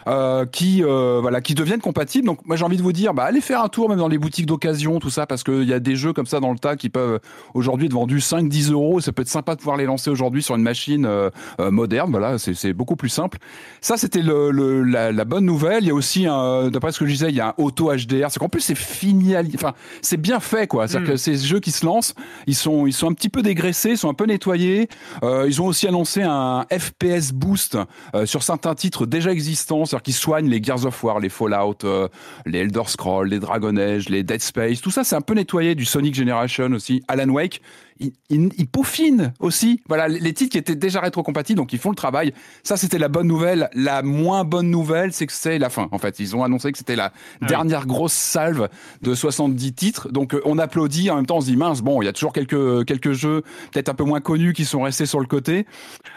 euh, 0.07 0.47
qui, 0.47 0.83
euh, 0.83 1.19
voilà, 1.21 1.41
qui 1.41 1.55
deviennent 1.55 1.81
compatibles. 1.81 2.27
Donc, 2.27 2.45
moi, 2.47 2.57
j'ai 2.57 2.65
envie 2.65 2.77
de 2.77 2.83
vous 2.83 2.93
dire, 2.93 3.15
bah, 3.15 3.25
allez 3.25 3.41
faire 3.41 3.63
un 3.63 3.69
tour 3.69 3.89
même 3.89 3.99
dans 3.99 4.09
les 4.09 4.19
boutiques 4.19 4.47
d'occasion, 4.47 4.99
tout 5.01 5.11
ça, 5.11 5.27
parce 5.27 5.43
qu'il 5.43 5.65
y 5.65 5.73
a 5.73 5.81
des 5.81 5.97
jeux 5.97 6.13
comme 6.13 6.27
ça 6.27 6.41
dans 6.41 6.53
le 6.53 6.59
tas 6.59 6.77
qui 6.77 6.89
peuvent 6.89 7.21
aujourd'hui 7.55 7.87
être 7.87 7.93
vendus 7.93 8.19
5-10 8.21 8.73
euros. 8.73 9.01
Ça 9.01 9.13
peut 9.13 9.23
être 9.23 9.29
sympa 9.29 9.55
de 9.55 9.59
pouvoir 9.61 9.77
les 9.77 9.85
lancer 9.85 10.11
aujourd'hui 10.11 10.43
sur 10.43 10.55
une 10.57 10.63
machine 10.63 11.05
euh, 11.07 11.31
euh, 11.61 11.71
moderne. 11.71 12.11
Voilà, 12.11 12.39
c'est 12.39 12.73
beaucoup 12.73 12.97
plus 12.97 13.09
simple. 13.09 13.39
Ça, 13.81 13.97
c'était 13.97 14.23
le, 14.23 14.51
le- 14.51 14.83
la, 14.83 15.13
la 15.13 15.25
bonne 15.25 15.45
nouvelle. 15.45 15.85
Il 15.85 15.89
y 15.89 15.91
a 15.91 15.95
aussi, 15.95 16.25
d'après 16.25 16.93
ce 16.93 16.99
que 16.99 17.07
je 17.07 17.13
disais, 17.13 17.29
il 17.29 17.35
y 17.37 17.41
a 17.41 17.49
un 17.49 17.55
auto 17.59 17.91
HDR. 17.95 18.27
C'est 18.31 18.39
qu'en 18.41 18.49
plus, 18.49 18.61
c'est 18.61 18.75
fini. 18.77 19.35
Enfin, 19.55 19.73
c'est 20.03 20.17
bien 20.21 20.41
fait, 20.41 20.67
quoi. 20.67 20.87
C'est-à-dire 20.89 21.09
Mm. 21.09 21.13
que 21.13 21.17
ces 21.17 21.37
jeux 21.37 21.61
qui 21.61 21.71
se 21.71 21.85
lancent, 21.87 22.15
ils 22.47 22.55
sont, 22.55 22.87
ils 22.87 22.93
sont 22.93 23.09
un 23.11 23.13
petit 23.15 23.29
peu 23.29 23.43
dégraissés, 23.43 23.91
ils 23.91 23.99
sont 23.99 24.09
un 24.11 24.15
peu 24.15 24.25
nettoyés. 24.27 24.89
Euh, 25.23 25.45
ils 25.49 25.61
ont 25.63 25.67
aussi 25.67 25.87
annoncé 25.87 26.23
un 26.23 26.67
FPS 26.71 27.33
boost 27.33 27.79
euh, 28.15 28.27
sur 28.27 28.43
certains 28.43 28.75
titres 28.75 29.07
déjà 29.07 29.31
existants, 29.33 29.85
c'est-à-dire 29.91 30.15
soignent 30.15 30.49
les 30.49 30.63
Gears 30.63 30.87
of 30.87 31.03
War, 31.03 31.19
les 31.21 31.29
Fallout, 31.29 31.79
euh, 31.85 32.09
les 32.47 32.61
Elder 32.61 32.83
Scrolls, 32.87 33.29
les 33.29 33.39
Dragon 33.39 33.77
Age, 33.77 34.09
les 34.09 34.23
Dead 34.23 34.41
Space. 34.41 34.81
Tout 34.81 34.91
ça, 34.91 35.05
c'est 35.05 35.17
un 35.17 35.21
peu 35.21 35.35
nettoyé 35.35 35.75
du 35.75 35.85
Sonic 35.85 36.15
Generation 36.15 36.71
aussi. 36.73 37.03
Alan 37.09 37.29
Wake, 37.29 37.61
ils, 38.01 38.13
ils, 38.31 38.51
ils 38.59 38.67
peaufinent 38.67 39.33
aussi. 39.41 39.83
Voilà, 39.89 40.09
les 40.09 40.33
titres 40.33 40.53
qui 40.53 40.59
étaient 40.59 40.75
déjà 40.75 41.01
rétrocompatibles, 41.01 41.57
donc 41.57 41.73
ils 41.73 41.79
font 41.79 41.91
le 41.91 41.97
travail. 41.97 42.33
Ça, 42.63 42.77
c'était 42.77 42.99
la 42.99 43.09
bonne 43.09 43.27
nouvelle. 43.27 43.69
La 43.75 44.03
moins 44.03 44.45
bonne 44.45 44.71
nouvelle, 44.71 45.13
c'est 45.13 45.27
que 45.27 45.33
c'est 45.33 45.59
la 45.59 45.71
fin. 45.71 45.89
En 45.93 45.99
fait, 45.99 46.19
ils 46.19 46.35
ont 46.35 46.43
annoncé 46.43 46.73
que 46.73 46.79
c'était 46.79 46.97
la 46.97 47.13
oui. 47.43 47.49
dernière 47.49 47.87
grosse 47.87 48.13
salve 48.13 48.69
de 49.03 49.15
70 49.15 49.73
titres. 49.75 50.09
Donc, 50.11 50.35
euh, 50.35 50.41
on 50.45 50.59
applaudit. 50.59 51.11
En 51.11 51.17
même 51.17 51.27
temps, 51.27 51.37
on 51.37 51.41
se 51.41 51.47
dit 51.47 51.57
mince. 51.57 51.83
Bon, 51.83 52.03
il 52.03 52.07
y 52.07 52.09
a 52.09 52.13
toujours 52.13 52.33
quelques 52.33 52.85
quelques 52.87 53.13
jeux 53.13 53.43
peut-être 53.73 53.89
un 53.89 53.95
peu 53.95 54.05
moins 54.05 54.21
connus 54.21 54.53
qui 54.53 54.65
sont 54.65 54.83
restés 54.83 55.07
sur 55.07 55.21
le 55.21 55.27
côté. 55.27 55.67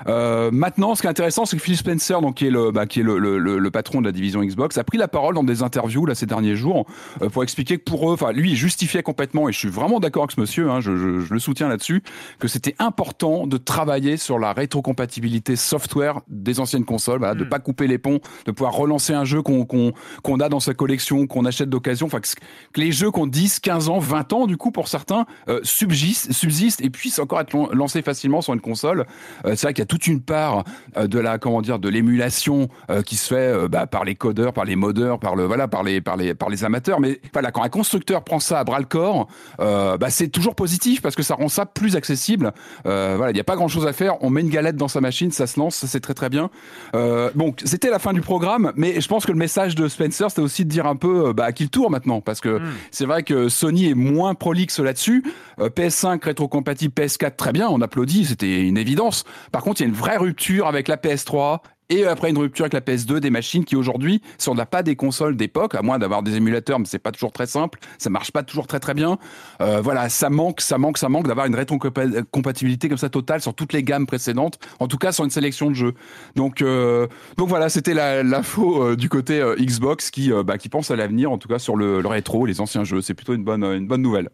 Euh, 0.07 0.51
maintenant, 0.51 0.95
ce 0.95 1.01
qui 1.01 1.07
est 1.07 1.11
intéressant, 1.11 1.45
c'est 1.45 1.57
que 1.57 1.63
Phil 1.63 1.77
Spencer, 1.77 2.21
donc 2.21 2.35
qui 2.35 2.47
est 2.47 2.51
le 2.51 2.71
bah, 2.71 2.85
qui 2.85 3.01
est 3.01 3.03
le, 3.03 3.19
le, 3.19 3.37
le, 3.37 3.59
le 3.59 3.71
patron 3.71 4.01
de 4.01 4.05
la 4.05 4.11
division 4.11 4.43
Xbox, 4.43 4.77
a 4.77 4.83
pris 4.83 4.97
la 4.97 5.07
parole 5.07 5.35
dans 5.35 5.43
des 5.43 5.63
interviews 5.63 6.05
là 6.05 6.15
ces 6.15 6.25
derniers 6.25 6.55
jours 6.55 6.85
euh, 7.21 7.29
pour 7.29 7.43
expliquer 7.43 7.77
que 7.77 7.83
pour 7.83 8.09
eux, 8.09 8.13
enfin 8.13 8.31
lui, 8.31 8.51
il 8.51 8.55
justifiait 8.55 9.03
complètement, 9.03 9.49
et 9.49 9.51
je 9.51 9.57
suis 9.57 9.69
vraiment 9.69 9.99
d'accord 9.99 10.23
avec 10.23 10.31
ce 10.31 10.39
monsieur, 10.39 10.69
hein, 10.69 10.79
je, 10.79 10.95
je, 10.95 11.19
je 11.21 11.33
le 11.33 11.39
soutiens 11.39 11.69
là-dessus, 11.73 12.01
que 12.39 12.47
c'était 12.47 12.75
important 12.79 13.47
de 13.47 13.57
travailler 13.57 14.17
sur 14.17 14.39
la 14.39 14.53
rétrocompatibilité 14.53 15.55
software 15.55 16.21
des 16.27 16.59
anciennes 16.59 16.85
consoles, 16.85 17.19
voilà, 17.19 17.35
de 17.35 17.43
Mm. 17.43 17.49
pas 17.49 17.59
couper 17.59 17.87
les 17.87 17.97
ponts, 17.97 18.19
de 18.45 18.51
pouvoir 18.51 18.73
relancer 18.73 19.13
un 19.13 19.25
jeu 19.25 19.41
qu'on 19.41 19.65
qu'on 19.65 19.91
qu'on 20.23 20.39
a 20.39 20.49
dans 20.49 20.59
sa 20.59 20.73
collection, 20.73 21.27
qu'on 21.27 21.45
achète 21.45 21.69
d'occasion, 21.69 22.07
enfin 22.07 22.19
que, 22.19 22.27
que 22.73 22.79
les 22.81 22.91
jeux 22.91 23.11
qu'on 23.11 23.27
10, 23.27 23.59
15 23.59 23.89
ans, 23.89 23.99
20 23.99 24.33
ans, 24.33 24.47
du 24.47 24.57
coup 24.57 24.71
pour 24.71 24.87
certains, 24.87 25.25
euh, 25.49 25.59
subsistent, 25.63 26.31
subsistent 26.31 26.81
et 26.81 26.89
puissent 26.89 27.19
encore 27.19 27.39
être 27.41 27.53
lan- 27.53 27.69
lancés 27.73 28.01
facilement 28.01 28.41
sur 28.41 28.53
une 28.53 28.61
console. 28.61 29.05
Euh, 29.45 29.55
c'est 29.55 29.63
vrai 29.67 29.73
qu'il 29.73 29.81
y 29.81 29.83
a 29.83 29.87
toute 29.87 30.07
une 30.07 30.21
part 30.21 30.63
euh, 30.97 31.07
de 31.07 31.19
la 31.19 31.37
comment 31.37 31.61
dire 31.61 31.79
de 31.79 31.89
l'émulation 31.89 32.69
euh, 32.89 33.01
qui 33.01 33.15
se 33.15 33.27
fait 33.33 33.67
bah, 33.69 33.87
par 33.87 34.03
les 34.05 34.15
codeurs, 34.15 34.53
par 34.53 34.65
les 34.65 34.75
modeurs, 34.75 35.19
par 35.19 35.35
le 35.35 35.45
voilà 35.45 35.67
par 35.67 35.83
les 35.83 36.01
par 36.01 36.17
les 36.17 36.33
par 36.33 36.49
les 36.49 36.63
amateurs. 36.63 36.99
Mais 36.99 37.19
voilà 37.33 37.51
quand 37.51 37.63
un 37.63 37.69
constructeur 37.69 38.23
prend 38.23 38.39
ça 38.39 38.59
à 38.59 38.63
bras 38.63 38.79
le 38.79 38.85
corps, 38.85 39.27
bah, 39.59 40.09
c'est 40.09 40.27
toujours 40.27 40.55
positif 40.55 41.01
parce 41.01 41.15
que 41.15 41.23
ça 41.23 41.35
rend 41.35 41.47
ça 41.49 41.62
plus 41.65 41.95
accessible. 41.95 42.53
Euh, 42.85 43.13
voilà, 43.17 43.31
il 43.31 43.35
n'y 43.35 43.41
a 43.41 43.43
pas 43.43 43.55
grand 43.55 43.67
chose 43.67 43.85
à 43.85 43.93
faire. 43.93 44.21
On 44.23 44.29
met 44.29 44.41
une 44.41 44.49
galette 44.49 44.75
dans 44.75 44.87
sa 44.87 45.01
machine, 45.01 45.31
ça 45.31 45.47
se 45.47 45.59
lance, 45.59 45.75
ça 45.75 45.87
c'est 45.87 45.99
très 45.99 46.13
très 46.13 46.29
bien. 46.29 46.49
Euh, 46.95 47.29
bon, 47.35 47.53
c'était 47.63 47.89
la 47.89 47.99
fin 47.99 48.13
du 48.13 48.21
programme, 48.21 48.71
mais 48.75 48.99
je 48.99 49.07
pense 49.07 49.25
que 49.25 49.31
le 49.31 49.37
message 49.37 49.75
de 49.75 49.87
Spencer 49.87 50.29
c'était 50.29 50.41
aussi 50.41 50.65
de 50.65 50.69
dire 50.69 50.87
un 50.87 50.95
peu 50.95 51.27
euh, 51.27 51.33
bah, 51.33 51.45
à 51.45 51.51
qui 51.51 51.63
le 51.63 51.69
tour 51.69 51.91
maintenant 51.91 52.21
parce 52.21 52.41
que 52.41 52.53
Mm. 52.63 52.73
c'est 52.91 53.05
vrai 53.05 53.23
que 53.23 53.49
Sony 53.49 53.89
est 53.89 53.95
moins 53.95 54.35
prolixe 54.35 54.79
là-dessus. 54.79 55.23
Euh, 55.59 55.69
PS5 55.69 56.23
rétrocompatible 56.23 56.93
PS4 56.93 57.35
très 57.35 57.51
bien, 57.51 57.69
on 57.69 57.81
applaudit, 57.81 58.25
c'était 58.25 58.61
une 58.61 58.77
évidence. 58.77 59.23
Par 59.51 59.61
contre, 59.61 59.81
il 59.81 59.83
y 59.83 59.87
a 59.87 59.89
une 59.89 59.95
vraie 59.95 60.17
rupture 60.17 60.67
avec 60.67 60.87
la 60.87 60.97
PS3 60.97 61.59
et 61.93 62.05
après 62.05 62.29
une 62.29 62.37
rupture 62.37 62.65
avec 62.65 62.73
la 62.73 62.81
PS2 62.81 63.19
des 63.19 63.29
machines 63.29 63.65
qui 63.65 63.75
aujourd'hui, 63.75 64.21
si 64.37 64.49
on 64.49 64.55
n'a 64.55 64.65
pas 64.65 64.83
des 64.83 64.95
consoles 64.95 65.35
d'époque, 65.35 65.75
à 65.75 65.81
moins 65.81 65.99
d'avoir 65.99 66.23
des 66.23 66.35
émulateurs, 66.35 66.79
mais 66.79 66.85
c'est 66.85 66.99
pas 66.99 67.11
toujours 67.11 67.31
très 67.31 67.45
simple, 67.45 67.79
ça 67.97 68.09
marche 68.09 68.31
pas 68.31 68.43
toujours 68.43 68.67
très 68.67 68.79
très 68.79 68.93
bien. 68.93 69.17
Euh, 69.61 69.81
voilà, 69.81 70.09
ça 70.09 70.29
manque, 70.29 70.61
ça 70.61 70.77
manque, 70.77 70.97
ça 70.97 71.09
manque 71.09 71.27
d'avoir 71.27 71.45
une 71.45 71.55
rétrocompatibilité 71.55 72.89
comme 72.89 72.97
ça 72.97 73.09
totale 73.09 73.41
sur 73.41 73.53
toutes 73.53 73.73
les 73.73 73.83
gammes 73.83 74.05
précédentes, 74.05 74.59
en 74.79 74.87
tout 74.87 74.97
cas 74.97 75.11
sur 75.11 75.23
une 75.23 75.31
sélection 75.31 75.69
de 75.69 75.75
jeux. 75.75 75.93
Donc 76.35 76.61
euh, 76.61 77.07
donc 77.37 77.49
voilà, 77.49 77.69
c'était 77.69 77.93
l'info 78.23 78.83
euh, 78.83 78.95
du 78.95 79.09
côté 79.09 79.39
euh, 79.39 79.55
Xbox 79.55 80.09
qui 80.11 80.31
euh, 80.31 80.43
bah, 80.43 80.57
qui 80.57 80.69
pense 80.69 80.91
à 80.91 80.95
l'avenir, 80.95 81.31
en 81.31 81.37
tout 81.37 81.47
cas 81.47 81.59
sur 81.59 81.75
le, 81.75 82.01
le 82.01 82.07
rétro, 82.07 82.45
les 82.45 82.61
anciens 82.61 82.83
jeux. 82.83 83.01
C'est 83.01 83.13
plutôt 83.13 83.33
une 83.33 83.43
bonne 83.43 83.63
une 83.63 83.87
bonne 83.87 84.01
nouvelle. 84.01 84.29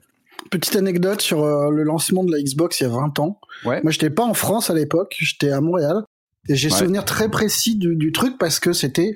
Petite 0.50 0.76
anecdote 0.76 1.22
sur 1.22 1.44
euh, 1.44 1.70
le 1.70 1.84
lancement 1.84 2.24
de 2.24 2.32
la 2.32 2.42
Xbox 2.42 2.80
il 2.80 2.84
y 2.84 2.88
a 2.88 2.90
20 2.90 3.20
ans. 3.20 3.40
Ouais. 3.66 3.82
Moi, 3.84 3.92
j'étais 3.92 4.10
pas 4.10 4.24
en 4.24 4.34
France 4.34 4.70
à 4.70 4.74
l'époque, 4.74 5.16
j'étais 5.20 5.52
à 5.52 5.62
Montréal. 5.62 6.04
Et 6.50 6.56
j'ai 6.56 6.70
Ouais. 6.70 6.78
souvenir 6.78 7.06
très 7.06 7.30
précis 7.30 7.76
du, 7.78 7.96
du 7.96 8.12
truc 8.12 8.38
parce 8.38 8.60
que 8.60 8.74
c'était, 8.74 9.16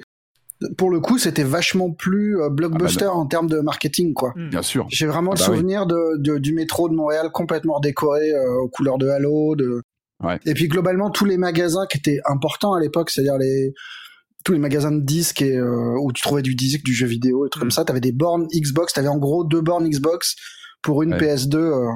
pour 0.78 0.90
le 0.90 1.00
coup, 1.02 1.18
c'était 1.18 1.44
vachement 1.44 1.92
plus 1.92 2.40
euh, 2.40 2.50
blockbuster 2.50 3.08
en 3.08 3.25
termes 3.25 3.50
de 3.50 3.60
marketing, 3.60 4.13
quoi. 4.13 4.32
Mm. 4.36 4.50
Bien 4.50 4.62
sûr. 4.62 4.86
J'ai 4.90 5.08
vraiment 5.08 5.32
Ah 5.32 5.36
le 5.36 5.40
bah 5.40 5.48
oui. 5.52 5.58
souvenir 5.58 5.86
de, 5.88 6.18
de- 6.20 6.38
du 6.38 6.54
métro 6.54 6.88
de 6.90 6.94
Montréal 6.94 7.30
complètement 7.34 7.80
décoré 7.80 8.32
euh, 8.32 8.62
aux 8.62 8.70
couleurs 8.70 8.98
de 8.98 9.08
Halo. 9.10 9.56
De... 9.56 9.82
Ouais. 10.24 10.40
Et 10.46 10.54
puis 10.54 10.68
globalement, 10.70 11.10
tous 11.10 11.25
les 11.25 11.38
magasins 11.38 11.86
qui 11.90 11.98
étaient 11.98 12.20
importants 12.25 12.74
à 12.74 12.80
l'époque, 12.80 13.10
c'est-à-dire 13.10 13.38
les 13.38 13.74
tous 14.46 14.52
les 14.54 14.60
magasins 14.60 14.92
de 14.92 15.00
disques 15.02 15.42
et, 15.42 15.56
euh, 15.56 15.96
où 16.02 16.12
tu 16.12 16.22
trouvais 16.22 16.42
du 16.42 16.54
disque, 16.54 16.84
du 16.84 16.94
jeu 16.94 17.08
vidéo, 17.08 17.46
des 17.46 17.50
trucs 17.50 17.62
Mm. 17.62 17.66
comme 17.66 17.72
ça, 17.72 17.86
t'avais 17.86 18.02
des 18.02 18.12
bornes 18.12 18.46
Xbox, 18.54 18.94
t'avais 18.94 19.08
en 19.08 19.18
gros 19.18 19.44
deux 19.46 19.62
bornes 19.62 19.90
Xbox 19.90 20.36
pour 20.82 21.02
une 21.02 21.13
Ouais. 21.13 21.20
PS2 21.20 21.56
euh, 21.58 21.88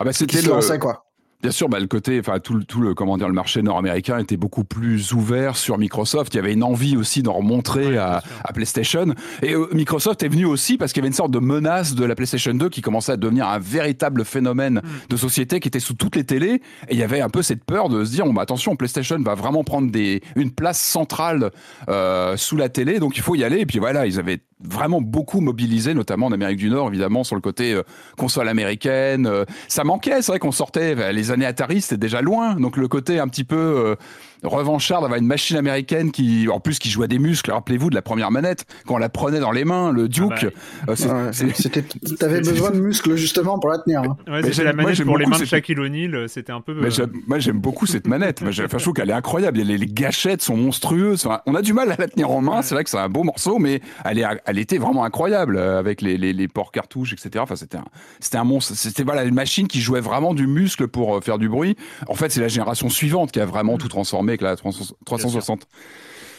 Ah 0.00 0.04
bah 0.04 0.12
c'était 0.12 0.40
le, 0.42 0.78
quoi. 0.78 1.01
Bien 1.42 1.50
sûr, 1.50 1.68
bah, 1.68 1.80
le 1.80 1.86
côté, 1.88 2.20
enfin 2.20 2.38
tout, 2.38 2.54
le- 2.54 2.64
tout 2.64 2.80
le 2.80 2.94
comment 2.94 3.18
dire, 3.18 3.26
le 3.28 3.34
marché 3.34 3.62
nord-américain 3.62 4.18
était 4.18 4.36
beaucoup 4.36 4.62
plus 4.64 5.12
ouvert 5.12 5.56
sur 5.56 5.76
Microsoft. 5.76 6.32
Il 6.34 6.36
y 6.36 6.40
avait 6.40 6.52
une 6.52 6.62
envie 6.62 6.96
aussi 6.96 7.22
d'en 7.22 7.32
remontrer 7.32 7.86
Ouais, 7.88 7.96
à, 7.96 8.22
à 8.44 8.52
PlayStation. 8.52 9.06
Et 9.42 9.54
euh, 9.54 9.66
Microsoft 9.72 10.22
est 10.22 10.28
venu 10.28 10.44
aussi 10.44 10.76
parce 10.78 10.92
qu'il 10.92 11.00
y 11.00 11.02
avait 11.02 11.08
une 11.08 11.14
sorte 11.14 11.32
de 11.32 11.40
menace 11.40 11.94
de 11.96 12.04
la 12.04 12.14
PlayStation 12.14 12.54
2 12.54 12.68
qui 12.68 12.80
commençait 12.80 13.12
à 13.12 13.16
devenir 13.16 13.48
un 13.48 13.58
véritable 13.58 14.24
phénomène 14.24 14.80
Mm. 14.84 14.88
de 15.10 15.16
société 15.16 15.58
qui 15.60 15.68
était 15.68 15.80
sous 15.80 15.94
toutes 15.94 16.14
les 16.16 16.24
télés. 16.24 16.62
Et 16.88 16.92
il 16.92 16.98
y 16.98 17.02
avait 17.02 17.20
un 17.20 17.28
peu 17.28 17.42
cette 17.42 17.64
peur 17.64 17.88
de 17.88 18.04
se 18.04 18.12
dire, 18.12 18.24
bon, 18.24 18.32
bah, 18.32 18.42
attention, 18.42 18.76
PlayStation 18.76 19.18
va 19.20 19.34
vraiment 19.34 19.64
prendre 19.64 19.90
des, 19.90 20.22
une 20.36 20.52
place 20.52 20.80
centrale 20.80 21.50
euh, 21.88 22.36
sous 22.36 22.56
la 22.56 22.68
télé, 22.68 23.00
donc 23.00 23.16
il 23.16 23.22
faut 23.22 23.34
y 23.34 23.42
aller. 23.42 23.58
Et 23.58 23.66
puis 23.66 23.78
voilà, 23.80 24.06
ils 24.06 24.18
avaient 24.20 24.38
vraiment 24.64 25.00
beaucoup 25.00 25.40
mobilisé, 25.40 25.94
notamment 25.94 26.26
en 26.26 26.32
Amérique 26.32 26.58
du 26.58 26.70
Nord, 26.70 26.88
évidemment, 26.88 27.24
sur 27.24 27.36
le 27.36 27.40
côté 27.40 27.72
euh, 27.72 27.82
console 28.16 28.48
américaine. 28.48 29.26
Euh, 29.26 29.44
ça 29.68 29.84
manquait, 29.84 30.22
c'est 30.22 30.32
vrai 30.32 30.38
qu'on 30.38 30.52
sortait, 30.52 31.12
les 31.12 31.30
années 31.30 31.46
Atari, 31.46 31.80
c'était 31.80 31.96
déjà 31.96 32.20
loin, 32.20 32.54
donc 32.54 32.76
le 32.76 32.88
côté 32.88 33.18
un 33.18 33.28
petit 33.28 33.44
peu 33.44 33.56
euh, 33.56 33.94
revanchard 34.42 35.02
d'avoir 35.02 35.18
une 35.18 35.26
machine 35.26 35.56
américaine 35.56 36.10
qui, 36.10 36.48
en 36.48 36.60
plus, 36.60 36.78
qui 36.78 36.90
jouait 36.90 37.08
des 37.08 37.18
muscles. 37.18 37.50
Rappelez-vous 37.52 37.90
de 37.90 37.94
la 37.94 38.02
première 38.02 38.30
manette, 38.30 38.64
quand 38.86 38.94
on 38.94 38.98
la 38.98 39.08
prenait 39.08 39.40
dans 39.40 39.52
les 39.52 39.64
mains, 39.64 39.92
le 39.92 40.08
Duke. 40.08 40.46
Ah 40.82 40.86
bah, 40.86 41.32
c'était, 41.32 41.84
t'avais 42.18 42.40
besoin 42.40 42.70
de 42.70 42.80
muscles 42.80 43.16
justement 43.16 43.58
pour 43.58 43.70
la 43.70 43.78
tenir. 43.78 44.02
Hein. 44.02 44.16
Ouais, 44.26 44.42
c'était 44.42 44.64
la 44.64 44.72
manette 44.72 45.04
pour 45.04 45.18
les 45.18 45.26
mains 45.26 45.38
de 45.38 45.44
Shaquille 45.44 45.78
O'Neal, 45.78 46.28
c'était 46.28 46.52
un 46.52 46.60
peu. 46.60 46.74
Mais 46.74 46.88
moi, 47.26 47.38
j'aime 47.38 47.58
beaucoup 47.58 47.86
cette 47.86 48.06
manette. 48.06 48.42
Enfin, 48.42 48.50
je 48.50 48.82
trouve 48.82 48.94
qu'elle 48.94 49.10
est 49.10 49.14
incroyable. 49.14 49.58
Les, 49.58 49.78
les 49.78 49.86
gâchettes 49.86 50.42
sont 50.42 50.56
monstrueuses. 50.56 51.26
on 51.46 51.54
a 51.54 51.62
du 51.62 51.72
mal 51.72 51.90
à 51.90 51.96
la 51.96 52.08
tenir 52.08 52.30
en 52.30 52.40
main. 52.40 52.62
C'est 52.62 52.74
vrai 52.74 52.84
que 52.84 52.90
c'est 52.90 52.98
un 52.98 53.08
beau 53.08 53.22
morceau, 53.22 53.58
mais 53.58 53.80
elle 54.04 54.18
est, 54.18 54.24
elle 54.44 54.58
était 54.58 54.78
vraiment 54.78 55.04
incroyable 55.04 55.56
euh, 55.56 55.78
avec 55.78 56.00
les, 56.02 56.16
les, 56.16 56.32
les 56.32 56.48
ports 56.48 56.72
cartouches, 56.72 57.12
etc. 57.12 57.30
Enfin, 57.38 57.56
c'était 57.56 57.78
un, 57.78 57.84
c'était 58.20 58.38
un 58.38 58.44
monstre. 58.44 58.74
C'était 58.74 59.04
voilà 59.04 59.24
une 59.24 59.34
machine 59.34 59.68
qui 59.68 59.80
jouait 59.80 60.00
vraiment 60.00 60.34
du 60.34 60.46
muscle 60.46 60.88
pour 60.88 61.16
euh, 61.16 61.20
faire 61.20 61.38
du 61.38 61.48
bruit. 61.48 61.76
En 62.08 62.14
fait, 62.14 62.30
c'est 62.30 62.40
la 62.40 62.48
génération 62.48 62.88
suivante 62.88 63.32
qui 63.32 63.40
a 63.40 63.46
vraiment 63.46 63.78
tout 63.78 63.88
transformé 63.88 64.31
avec 64.32 64.40
la 64.40 64.56
360. 64.56 65.66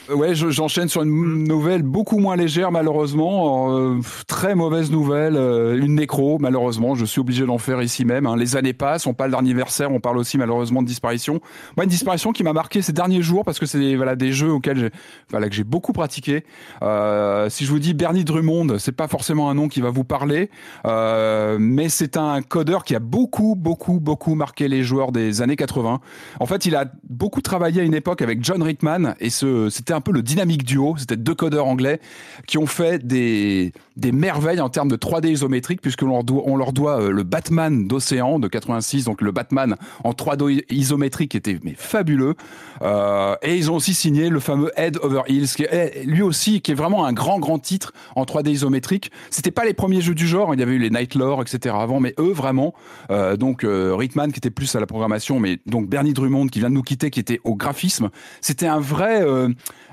Ouais, 0.09 0.35
j'enchaîne 0.35 0.89
sur 0.89 1.01
une 1.03 1.11
mm. 1.11 1.47
nouvelle 1.47 1.81
beaucoup 1.81 2.17
moins 2.17 2.35
légère, 2.35 2.71
malheureusement. 2.71 3.77
Euh, 3.77 3.99
très 4.27 4.53
mauvaise 4.53 4.91
nouvelle, 4.91 5.37
euh, 5.37 5.79
une 5.79 5.95
nécro, 5.95 6.39
malheureusement. 6.39 6.93
Je 6.93 7.05
suis 7.05 7.21
obligé 7.21 7.45
d'en 7.45 7.57
faire 7.57 7.81
ici 7.81 8.03
même. 8.03 8.25
Hein. 8.25 8.35
Les 8.35 8.57
années 8.57 8.73
passent, 8.73 9.07
on 9.07 9.13
parle 9.13 9.31
d'anniversaire, 9.31 9.91
on 9.91 10.01
parle 10.01 10.17
aussi 10.17 10.37
malheureusement 10.37 10.81
de 10.81 10.87
disparition. 10.87 11.39
Moi, 11.77 11.85
une 11.85 11.89
disparition 11.89 12.33
qui 12.33 12.43
m'a 12.43 12.51
marqué 12.51 12.81
ces 12.81 12.91
derniers 12.91 13.21
jours 13.21 13.45
parce 13.45 13.59
que 13.59 13.65
c'est 13.65 13.95
voilà 13.95 14.17
des 14.17 14.33
jeux 14.33 14.51
auxquels 14.51 14.77
j'ai 14.77 14.89
voilà 15.29 15.47
que 15.47 15.55
j'ai 15.55 15.63
beaucoup 15.63 15.93
pratiqué. 15.93 16.43
Euh, 16.81 17.49
si 17.49 17.63
je 17.63 17.71
vous 17.71 17.79
dis 17.79 17.93
Bernie 17.93 18.25
Drummond, 18.25 18.79
c'est 18.79 18.91
pas 18.91 19.07
forcément 19.07 19.49
un 19.49 19.53
nom 19.53 19.69
qui 19.69 19.79
va 19.79 19.89
vous 19.89 20.03
parler, 20.03 20.49
euh, 20.85 21.57
mais 21.59 21.87
c'est 21.87 22.17
un 22.17 22.41
codeur 22.41 22.83
qui 22.83 22.93
a 22.95 22.99
beaucoup, 22.99 23.55
beaucoup, 23.55 24.01
beaucoup 24.01 24.35
marqué 24.35 24.67
les 24.67 24.83
joueurs 24.83 25.13
des 25.13 25.41
années 25.41 25.55
80. 25.55 26.01
En 26.41 26.45
fait, 26.45 26.65
il 26.65 26.75
a 26.75 26.85
beaucoup 27.09 27.41
travaillé 27.41 27.81
à 27.81 27.83
une 27.85 27.95
époque 27.95 28.21
avec 28.21 28.43
John 28.43 28.61
Rickman 28.61 29.13
et 29.21 29.29
ce 29.29 29.69
c'était 29.69 29.92
un 29.93 30.01
peu 30.01 30.11
le 30.11 30.21
dynamique 30.21 30.63
duo. 30.63 30.95
C'était 30.97 31.17
deux 31.17 31.35
codeurs 31.35 31.67
anglais 31.67 31.99
qui 32.47 32.57
ont 32.57 32.67
fait 32.67 33.05
des, 33.05 33.71
des 33.95 34.11
merveilles 34.11 34.61
en 34.61 34.69
termes 34.69 34.89
de 34.89 34.95
3D 34.95 35.29
isométrique, 35.29 35.81
puisque 35.81 36.01
leur 36.01 36.23
doit, 36.23 36.43
leur 36.57 36.73
doit 36.73 37.01
euh, 37.01 37.11
le 37.11 37.23
Batman 37.23 37.87
d'Océan 37.87 38.39
de 38.39 38.47
86, 38.47 39.05
donc 39.05 39.21
le 39.21 39.31
Batman 39.31 39.75
en 40.03 40.11
3D 40.11 40.63
isométrique 40.69 41.35
était 41.35 41.59
mais 41.63 41.75
fabuleux. 41.75 42.35
Euh, 42.81 43.35
et 43.41 43.55
ils 43.55 43.71
ont 43.71 43.75
aussi 43.75 43.93
signé 43.93 44.29
le 44.29 44.39
fameux 44.39 44.71
Head 44.75 44.97
Over 45.01 45.21
Heels, 45.27 45.47
qui 45.55 45.63
est 45.63 46.03
lui 46.05 46.21
aussi 46.21 46.61
qui 46.61 46.71
est 46.71 46.75
vraiment 46.75 47.05
un 47.05 47.13
grand 47.13 47.39
grand 47.39 47.59
titre 47.59 47.93
en 48.15 48.23
3D 48.23 48.49
isométrique. 48.49 49.11
C'était 49.29 49.51
pas 49.51 49.65
les 49.65 49.73
premiers 49.73 50.01
jeux 50.01 50.15
du 50.15 50.27
genre, 50.27 50.53
il 50.53 50.59
y 50.59 50.63
avait 50.63 50.73
eu 50.73 50.79
les 50.79 50.89
Night 50.89 51.15
Lore, 51.15 51.41
etc. 51.41 51.75
avant, 51.77 51.99
mais 51.99 52.13
eux 52.19 52.33
vraiment. 52.33 52.73
Euh, 53.11 53.37
donc 53.37 53.63
euh, 53.63 53.95
Rickman 53.95 54.29
qui 54.29 54.37
était 54.37 54.49
plus 54.49 54.75
à 54.75 54.79
la 54.79 54.85
programmation, 54.85 55.39
mais 55.39 55.59
donc 55.65 55.87
Bernie 55.87 56.13
Drummond 56.13 56.47
qui 56.47 56.59
vient 56.59 56.69
de 56.69 56.75
nous 56.75 56.83
quitter, 56.83 57.09
qui 57.09 57.19
était 57.19 57.39
au 57.43 57.55
graphisme. 57.55 58.09
C'était 58.41 58.67
un 58.67 58.79
vrai 58.79 59.23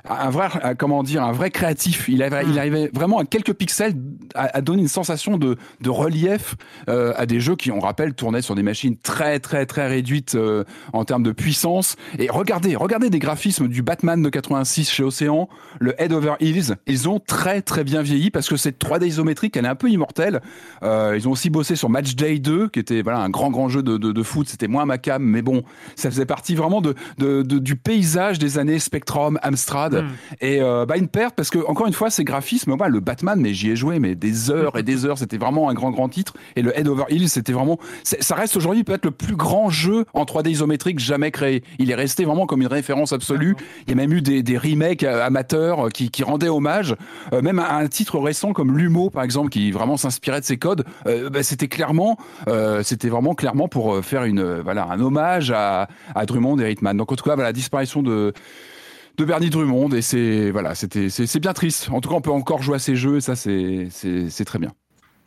un 0.09 0.31
vrai, 0.31 0.49
euh, 0.65 0.75
comment 0.77 1.03
dire, 1.03 1.23
un 1.23 1.33
vrai 1.33 1.51
créatif. 1.51 2.09
Il, 2.09 2.15
il 2.15 2.29
hmm. 2.29 2.59
arrivait 2.59 2.91
vraiment 2.93 3.19
à 3.19 3.25
quelques 3.25 3.55
pixels 3.55 3.95
à, 4.35 4.61
donner 4.61 4.83
une 4.83 4.89
sensation 4.89 5.39
de, 5.39 5.57
de 5.81 5.91
relief 5.91 6.57
euh, 6.89 7.13
à 7.17 7.27
des 7.27 7.41
jeux 7.41 7.57
qui, 7.57 7.71
on 7.71 7.81
rappelle, 7.81 8.15
tournaient 8.15 8.43
sur 8.43 8.55
des 8.55 8.63
machines 8.63 8.97
très, 8.97 9.41
très, 9.41 9.67
très 9.67 9.89
réduites 9.89 10.35
euh, 10.35 10.65
en 10.93 11.05
termes 11.05 11.23
de 11.23 11.33
puissance. 11.33 11.97
Et 12.19 12.29
regardez, 12.31 12.77
regardez 12.77 13.11
des 13.11 13.19
graphismes 13.19 13.69
du 13.69 13.83
Batman 13.83 14.23
de 14.23 14.29
86 14.29 14.91
chez 14.91 15.03
Océan, 15.03 15.49
le 15.79 16.01
Head 16.01 16.13
Over 16.13 16.35
Heels. 16.41 16.77
Ils 16.87 17.09
ont 17.09 17.21
très, 17.21 17.63
très 17.63 17.85
bien 17.85 18.03
vieilli 18.03 18.31
parce 18.31 18.49
que 18.49 18.57
cette 18.57 18.83
3D 18.83 19.07
isométrique, 19.07 19.57
elle 19.57 19.65
est 19.65 19.69
un 19.69 19.75
peu 19.75 19.91
immortelle. 19.91 20.41
Euh, 20.83 21.15
ils 21.17 21.29
ont 21.29 21.33
aussi 21.33 21.51
bossé 21.51 21.77
sur 21.77 21.89
Match 21.89 22.15
Day 22.15 22.39
2, 22.39 22.69
qui 22.69 22.79
était 22.79 23.03
voilà 23.03 23.19
un 23.21 23.31
grand, 23.31 23.51
grand 23.51 23.69
jeu 23.69 23.83
de, 23.83 23.97
de, 23.97 24.13
de 24.13 24.23
foot. 24.23 24.49
C'était 24.49 24.69
moins 24.69 24.85
ma 24.85 24.99
cam, 24.99 25.23
mais 25.23 25.43
bon, 25.43 25.63
ça 25.97 26.11
faisait 26.11 26.27
partie 26.27 26.55
vraiment 26.55 26.81
de, 26.81 26.95
de, 27.19 27.43
du 27.43 27.77
paysage 27.77 28.39
des 28.39 28.59
années 28.59 28.79
Spectrum, 28.79 29.39
Amstrad 29.43 29.90
Hmm. 29.91 30.09
Et 30.41 30.61
euh, 30.61 30.87
bah 30.87 30.97
une 30.97 31.09
perte 31.09 31.35
parce 31.35 31.51
que 31.51 31.59
encore 31.67 31.87
une 31.87 31.93
fois, 31.93 32.11
ces 32.11 32.25
graphismes, 32.25 32.75
moi, 32.75 32.89
le 32.89 33.01
Batman, 33.01 33.39
mais 33.41 33.55
j'y 33.55 33.71
ai 33.71 33.77
joué, 33.77 33.99
mais 33.99 34.15
des 34.15 34.51
heures 34.51 34.77
et 34.77 34.83
des 34.83 35.05
heures. 35.05 35.19
C'était 35.19 35.39
vraiment 35.39 35.69
un 35.69 35.75
grand 35.75 35.91
grand 35.91 36.09
titre. 36.09 36.35
Et 36.57 36.63
le 36.63 36.77
Head 36.79 36.89
Over 36.89 37.05
Heels, 37.09 37.29
c'était 37.29 37.53
vraiment, 37.53 37.79
ça 38.05 38.35
reste 38.35 38.57
aujourd'hui 38.57 38.85
peut-être 38.85 39.05
le 39.05 39.11
plus 39.11 39.37
grand 39.37 39.71
jeu 39.71 40.05
en 40.15 40.25
3D 40.25 40.51
isométrique 40.51 40.99
jamais 40.99 41.31
créé. 41.31 41.63
Il 41.79 41.91
est 41.91 41.95
resté 41.95 42.25
vraiment 42.25 42.47
comme 42.47 42.61
une 42.61 42.69
référence 42.69 43.13
absolue. 43.13 43.57
Il 43.87 43.91
y 43.91 43.93
a 43.93 43.97
même 43.97 44.13
eu 44.13 44.23
des, 44.23 44.43
des 44.43 44.59
remakes 44.59 45.05
euh, 45.05 45.25
amateurs 45.25 45.87
euh, 45.87 45.91
qui, 45.91 46.11
qui 46.11 46.23
rendaient 46.23 46.49
hommage, 46.49 46.95
même 47.33 47.59
à 47.59 47.77
un 47.77 47.89
titre 47.89 48.19
récent 48.19 48.53
comme 48.53 48.77
Lumo 48.77 49.11
par 49.11 49.23
exemple, 49.23 49.51
qui 49.51 49.71
vraiment 49.71 49.97
s'inspirait 49.97 50.41
de 50.41 50.45
ces 50.45 50.57
codes. 50.57 50.85
bah, 51.05 51.43
c'était 51.43 51.69
clairement, 51.69 52.17
c'était 52.83 53.09
vraiment 53.09 53.35
clairement 53.35 53.69
pour 53.69 54.05
faire 54.05 54.25
une, 54.25 54.61
voilà, 54.61 54.87
un 54.91 55.01
hommage 55.01 55.51
à, 55.51 55.89
à 56.15 56.27
Drummond 56.27 56.59
et 56.59 56.71
Hitman. 56.71 56.97
Donc 56.97 57.13
en 57.13 57.17
tout 57.17 57.25
cas, 57.25 57.35
voilà, 57.35 57.51
la 57.51 57.53
disparition 57.53 58.03
de 58.03 58.33
de 59.21 59.25
Bernie 59.27 59.51
Drummond 59.51 59.91
et 59.91 60.01
c'est 60.01 60.51
voilà, 60.51 60.75
c'était 60.75 61.11
c'est 61.11 61.41
bien 61.41 61.53
triste. 61.53 61.91
En 61.93 62.01
tout 62.01 62.09
cas, 62.09 62.15
on 62.15 62.23
peut 62.23 62.31
encore 62.31 62.63
jouer 62.63 62.77
à 62.77 62.79
ces 62.79 62.97
jeux 62.97 63.19
et 63.19 63.21
ça 63.21 63.37
c'est 63.37 63.89
c'est 63.91 64.45
très 64.47 64.59
bien. 64.59 64.73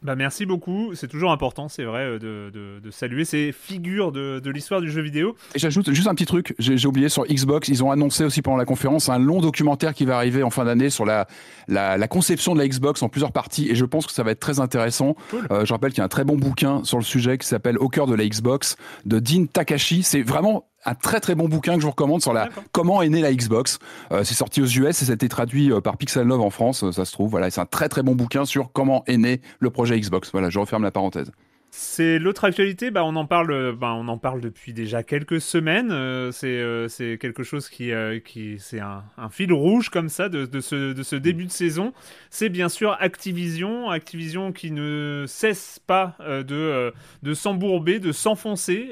Bah 0.01 0.15
merci 0.17 0.45
beaucoup, 0.45 0.95
c'est 0.95 1.07
toujours 1.07 1.31
important, 1.31 1.69
c'est 1.69 1.85
vrai, 1.85 2.01
euh, 2.01 2.19
de, 2.19 2.51
de, 2.53 2.81
de, 2.83 2.91
saluer 2.91 3.23
ces 3.23 3.53
figures 3.53 4.11
de, 4.11 4.41
de 4.43 4.51
l'histoire 4.51 4.81
du 4.81 4.91
jeu 4.91 5.01
vidéo. 5.01 5.37
Et 5.55 5.59
j'ajoute 5.59 5.93
juste 5.93 6.09
un 6.09 6.13
petit 6.13 6.25
truc, 6.25 6.53
j'ai 6.59 6.85
oublié 6.85 7.07
sur 7.07 7.25
Xbox, 7.25 7.69
ils 7.69 7.85
ont 7.85 7.89
annoncé 7.89 8.25
aussi 8.25 8.41
pendant 8.41 8.57
la 8.57 8.65
conférence 8.65 9.07
un 9.07 9.17
long 9.17 9.39
documentaire 9.39 9.93
qui 9.93 10.03
va 10.03 10.17
arriver 10.17 10.43
en 10.43 10.49
fin 10.49 10.65
d'année 10.65 10.89
sur 10.89 11.05
la, 11.05 11.25
la, 11.69 11.97
la, 11.97 12.07
conception 12.09 12.53
de 12.53 12.59
la 12.59 12.67
Xbox 12.67 13.01
en 13.01 13.07
plusieurs 13.07 13.31
parties, 13.31 13.69
et 13.69 13.75
je 13.75 13.85
pense 13.85 14.05
que 14.05 14.11
ça 14.11 14.23
va 14.23 14.31
être 14.31 14.41
très 14.41 14.59
intéressant. 14.59 15.15
Euh, 15.51 15.63
je 15.63 15.71
rappelle 15.71 15.91
qu'il 15.91 15.99
y 15.99 16.01
a 16.01 16.05
un 16.05 16.09
très 16.09 16.25
bon 16.25 16.35
bouquin 16.35 16.83
sur 16.83 16.97
le 16.97 17.05
sujet 17.05 17.37
qui 17.37 17.47
s'appelle 17.47 17.77
Au 17.77 17.87
cœur 17.87 18.05
de 18.05 18.13
la 18.13 18.27
Xbox 18.27 18.75
de 19.05 19.19
Dean 19.19 19.45
Takashi. 19.45 20.03
C'est 20.03 20.21
vraiment 20.21 20.65
un 20.85 20.95
très 20.95 21.19
très 21.19 21.35
bon 21.35 21.47
bouquin 21.47 21.75
que 21.75 21.79
je 21.79 21.85
vous 21.85 21.91
recommande 21.91 22.21
sur 22.21 22.33
la 22.33 22.49
comment 22.71 23.01
est 23.01 23.09
née 23.09 23.21
la 23.21 23.33
Xbox. 23.33 23.79
Euh, 24.11 24.23
c'est 24.23 24.33
sorti 24.33 24.61
aux 24.61 24.67
US 24.67 25.01
et 25.01 25.05
ça 25.05 25.11
a 25.11 25.15
été 25.15 25.29
traduit 25.29 25.71
euh, 25.71 25.81
par 25.81 25.97
Pixel 25.97 26.27
Love 26.27 26.41
en 26.41 26.49
France, 26.49 26.83
euh, 26.83 26.91
ça 26.91 27.05
se 27.05 27.11
trouve. 27.11 27.29
Voilà, 27.31 27.49
c'est 27.49 27.61
un 27.61 27.65
très 27.65 27.89
très 27.89 28.03
bon 28.03 28.15
bouquin 28.15 28.45
sur 28.45 28.71
comment 28.71 29.03
est 29.07 29.17
né 29.17 29.41
le 29.59 29.69
projet 29.69 29.99
Xbox. 29.99 30.31
Voilà, 30.31 30.49
je 30.49 30.59
referme 30.59 30.83
la 30.83 30.91
parenthèse. 30.91 31.31
C'est 31.75 32.19
l'autre 32.19 32.43
actualité, 32.43 32.91
bah 32.91 33.03
on 33.03 33.15
en 33.15 33.25
parle, 33.25 33.75
bah 33.75 33.95
on 33.95 34.07
en 34.07 34.19
parle 34.19 34.41
depuis 34.41 34.73
déjà 34.73 35.01
quelques 35.01 35.41
semaines. 35.41 35.89
Euh, 35.91 36.31
c'est 36.31 36.45
euh, 36.45 36.87
c'est 36.87 37.17
quelque 37.19 37.41
chose 37.41 37.67
qui 37.67 37.91
euh, 37.91 38.19
qui 38.19 38.59
c'est 38.59 38.79
un, 38.79 39.03
fil 39.31 39.51
rouge 39.51 39.89
comme 39.89 40.07
ça 40.07 40.29
de, 40.29 40.45
de, 40.45 40.59
ce 40.59 40.93
de 40.93 41.01
ce 41.01 41.15
début 41.15 41.45
de 41.45 41.51
saison. 41.51 41.91
C'est 42.29 42.49
bien 42.49 42.69
sûr 42.69 42.95
Activision, 42.99 43.89
Activision 43.89 44.51
qui 44.51 44.69
ne 44.69 45.25
cesse 45.27 45.79
pas 45.87 46.15
de 46.19 46.93
de 47.23 47.33
s'embourber, 47.33 47.97
de 47.97 48.11
s'enfoncer 48.11 48.89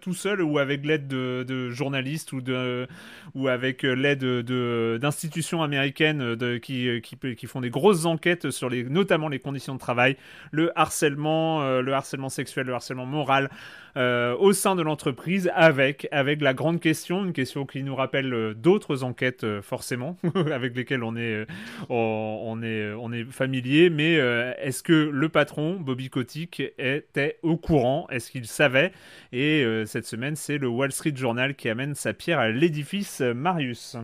tout 0.00 0.14
seul 0.14 0.42
ou 0.42 0.58
avec 0.58 0.84
l'aide 0.84 1.06
de, 1.06 1.44
de, 1.46 1.70
journalistes 1.70 2.32
ou 2.32 2.40
de 2.40 2.88
ou 3.36 3.46
avec 3.46 3.84
l'aide 3.84 4.18
de 4.18 4.98
d'institutions 5.00 5.62
américaines 5.62 6.36
qui, 6.60 7.00
qui 7.00 7.36
qui 7.36 7.46
font 7.46 7.60
des 7.60 7.70
grosses 7.70 8.06
enquêtes 8.06 8.50
sur 8.50 8.68
les 8.68 8.82
notamment 8.82 9.28
les 9.28 9.38
conditions 9.38 9.74
de 9.74 9.78
travail, 9.78 10.16
le 10.50 10.76
harcèlement, 10.76 11.80
le 11.80 11.92
harcèlement 11.92 12.07
harcèlement 12.08 12.30
sexuel, 12.30 12.66
le 12.66 12.72
harcèlement 12.72 13.04
moral 13.04 13.50
euh, 13.98 14.34
au 14.38 14.54
sein 14.54 14.76
de 14.76 14.82
l'entreprise 14.82 15.50
avec, 15.54 16.08
avec 16.10 16.40
la 16.40 16.54
grande 16.54 16.80
question, 16.80 17.22
une 17.24 17.34
question 17.34 17.66
qui 17.66 17.82
nous 17.82 17.94
rappelle 17.94 18.32
euh, 18.32 18.54
d'autres 18.54 19.04
enquêtes 19.04 19.44
euh, 19.44 19.60
forcément, 19.60 20.16
avec 20.54 20.74
lesquelles 20.74 21.02
on 21.02 21.16
est, 21.16 21.46
on, 21.90 22.62
est, 22.62 22.92
on 22.92 23.12
est 23.12 23.24
familier, 23.24 23.90
mais 23.90 24.14
est-ce 24.14 24.82
que 24.82 24.92
le 24.92 25.28
patron, 25.28 25.74
Bobby 25.74 26.08
Kotick, 26.08 26.62
était 26.78 27.38
au 27.42 27.56
courant? 27.58 28.06
Est-ce 28.08 28.30
qu'il 28.30 28.46
savait? 28.46 28.92
Et 29.32 29.64
cette 29.86 30.06
semaine, 30.06 30.36
c'est 30.36 30.58
le 30.58 30.68
Wall 30.68 30.92
Street 30.92 31.14
Journal 31.14 31.54
qui 31.54 31.68
amène 31.68 31.94
sa 31.94 32.14
pierre 32.14 32.38
à 32.38 32.48
l'édifice 32.48 33.20
Marius. 33.20 33.96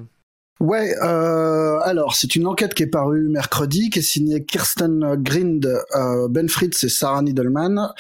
Ouais, 0.61 0.95
euh, 1.03 1.79
alors 1.83 2.15
c'est 2.15 2.37
une 2.37 2.47
enquête 2.47 2.75
qui 2.75 2.85
est 2.85 2.89
parue 2.89 3.29
mercredi, 3.29 3.91
qui 3.91 3.99
est 3.99 4.03
signée 4.03 4.45
Kirsten 4.45 5.17
Grind, 5.17 5.67
euh, 5.95 6.29
Ben 6.29 6.49
Fritz 6.49 6.85
et 6.85 6.89
Sarah 6.89 7.23
Needleman, 7.23 7.93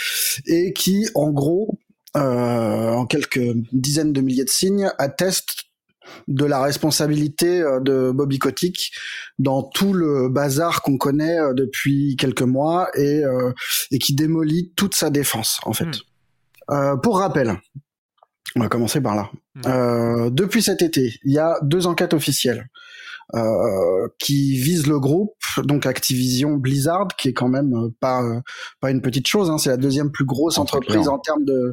et 0.46 0.72
qui, 0.72 1.08
en 1.14 1.30
gros, 1.30 1.78
euh, 2.16 2.90
en 2.92 3.06
quelques 3.06 3.40
dizaines 3.72 4.12
de 4.12 4.20
milliers 4.20 4.44
de 4.44 4.50
signes, 4.50 4.90
atteste 4.98 5.64
de 6.28 6.44
la 6.44 6.62
responsabilité 6.62 7.60
euh, 7.60 7.80
de 7.80 8.10
Bobby 8.12 8.38
Kotick 8.38 8.92
dans 9.38 9.62
tout 9.62 9.92
le 9.92 10.28
bazar 10.28 10.82
qu'on 10.82 10.96
connaît 10.96 11.38
euh, 11.38 11.54
depuis 11.54 12.16
quelques 12.16 12.42
mois 12.42 12.88
et, 12.94 13.24
euh, 13.24 13.52
et 13.90 13.98
qui 13.98 14.14
démolit 14.14 14.72
toute 14.76 14.94
sa 14.94 15.10
défense, 15.10 15.60
en 15.64 15.72
fait. 15.72 15.88
Hmm. 16.68 16.98
pour 17.02 17.18
rappel, 17.18 17.60
on 18.56 18.60
va 18.60 18.68
commencer 18.68 19.00
par 19.00 19.16
là. 19.16 19.30
Euh, 19.66 20.30
depuis 20.30 20.62
cet 20.62 20.82
été, 20.82 21.18
il 21.24 21.32
y 21.32 21.38
a 21.38 21.58
deux 21.62 21.86
enquêtes 21.86 22.14
officielles 22.14 22.68
euh, 23.34 24.08
qui 24.18 24.56
visent 24.58 24.86
le 24.86 25.00
groupe, 25.00 25.34
donc 25.62 25.86
Activision 25.86 26.56
Blizzard, 26.56 27.08
qui 27.16 27.28
est 27.28 27.32
quand 27.32 27.48
même 27.48 27.72
euh, 27.74 27.88
pas 27.98 28.22
pas 28.80 28.90
une 28.90 29.00
petite 29.00 29.26
chose. 29.26 29.50
Hein, 29.50 29.56
c'est 29.56 29.70
la 29.70 29.78
deuxième 29.78 30.12
plus 30.12 30.26
grosse 30.26 30.58
entreprise 30.58 31.08
en 31.08 31.18
termes 31.18 31.44
de, 31.44 31.72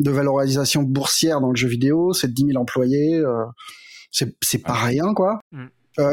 de 0.00 0.10
valorisation 0.10 0.82
boursière 0.82 1.40
dans 1.40 1.50
le 1.50 1.56
jeu 1.56 1.68
vidéo. 1.68 2.12
C'est 2.12 2.34
10 2.34 2.46
000 2.48 2.58
employés. 2.60 3.14
Euh, 3.16 3.44
c'est 4.10 4.36
c'est 4.42 4.58
pas 4.58 4.74
rien 4.74 5.14
quoi. 5.14 5.38
Hmm. 5.52 5.66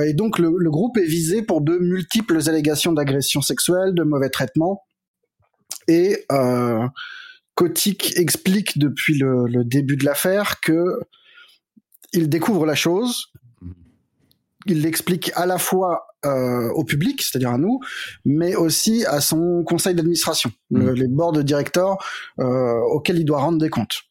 et 0.06 0.14
donc 0.14 0.38
le, 0.38 0.54
le, 0.56 0.70
groupe 0.70 0.98
est 0.98 1.06
visé 1.06 1.42
pour 1.42 1.62
de 1.62 1.78
multiples 1.78 2.38
allégations 2.48 2.94
d'agression 2.94 3.42
sexuelle, 3.42 3.96
de 3.96 4.04
mauvais 4.04 4.30
traitements. 4.30 4.84
Et 5.88 6.26
Kotick 7.56 8.18
explique 8.18 8.78
depuis 8.78 9.18
le, 9.18 9.48
le 9.48 9.64
début 9.64 9.98
de 9.98 10.06
l'affaire 10.06 10.60
que 10.60 11.00
il 12.14 12.30
découvre 12.30 12.66
la 12.66 12.76
chose, 12.76 13.32
il 14.66 14.82
l'explique 14.82 15.32
à 15.36 15.46
la 15.46 15.58
fois 15.58 16.08
euh, 16.26 16.70
au 16.72 16.84
public, 16.84 17.22
c'est-à-dire 17.22 17.52
à 17.52 17.58
nous, 17.58 17.80
mais 18.24 18.56
aussi 18.56 19.06
à 19.06 19.22
son 19.22 19.64
conseil 19.64 19.96
d'administration, 19.96 20.52
mm. 20.72 20.92
les 20.92 21.08
boards 21.08 21.34
de 21.34 21.42
directeurs 21.42 21.98
euh, 22.40 22.80
auxquels 22.92 23.20
il 23.20 23.26
doit 23.26 23.40
rendre 23.40 23.60
des 23.60 23.70
comptes. 23.70 24.02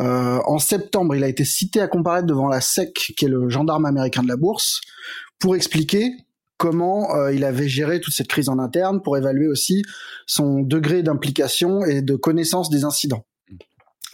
Euh, 0.00 0.40
en 0.44 0.58
septembre, 0.58 1.14
il 1.14 1.24
a 1.24 1.28
été 1.28 1.44
cité 1.44 1.80
à 1.80 1.88
comparaître 1.88 2.26
devant 2.26 2.48
la 2.48 2.60
SEC, 2.60 2.92
qui 3.16 3.24
est 3.24 3.28
le 3.28 3.48
gendarme 3.48 3.86
américain 3.86 4.22
de 4.22 4.28
la 4.28 4.36
bourse, 4.36 4.80
pour 5.38 5.56
expliquer 5.56 6.10
comment 6.62 7.12
euh, 7.16 7.34
il 7.34 7.42
avait 7.42 7.66
géré 7.66 8.00
toute 8.00 8.14
cette 8.14 8.28
crise 8.28 8.48
en 8.48 8.60
interne, 8.60 9.02
pour 9.02 9.16
évaluer 9.16 9.48
aussi 9.48 9.82
son 10.26 10.60
degré 10.60 11.02
d'implication 11.02 11.84
et 11.84 12.02
de 12.02 12.14
connaissance 12.14 12.70
des 12.70 12.84
incidents. 12.84 13.26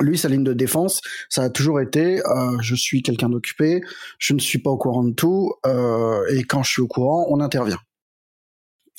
Lui, 0.01 0.17
sa 0.17 0.31
ligne 0.31 0.45
de 0.45 0.55
défense, 0.55 1.03
ça 1.29 1.43
a 1.43 1.51
toujours 1.51 1.79
été 1.79 2.21
euh, 2.21 2.57
je 2.63 2.75
suis 2.75 3.03
quelqu'un 3.03 3.29
d'occupé, 3.29 3.83
je 4.19 4.33
ne 4.33 4.39
suis 4.39 4.61
pas 4.61 4.71
au 4.71 4.79
courant 4.79 5.05
de 5.05 5.13
tout, 5.13 5.53
euh, 5.67 6.25
et 6.31 6.43
quand 6.45 6.63
je 6.63 6.71
suis 6.71 6.81
au 6.81 6.87
courant, 6.87 7.27
on 7.29 7.43
intervient. 7.43 7.81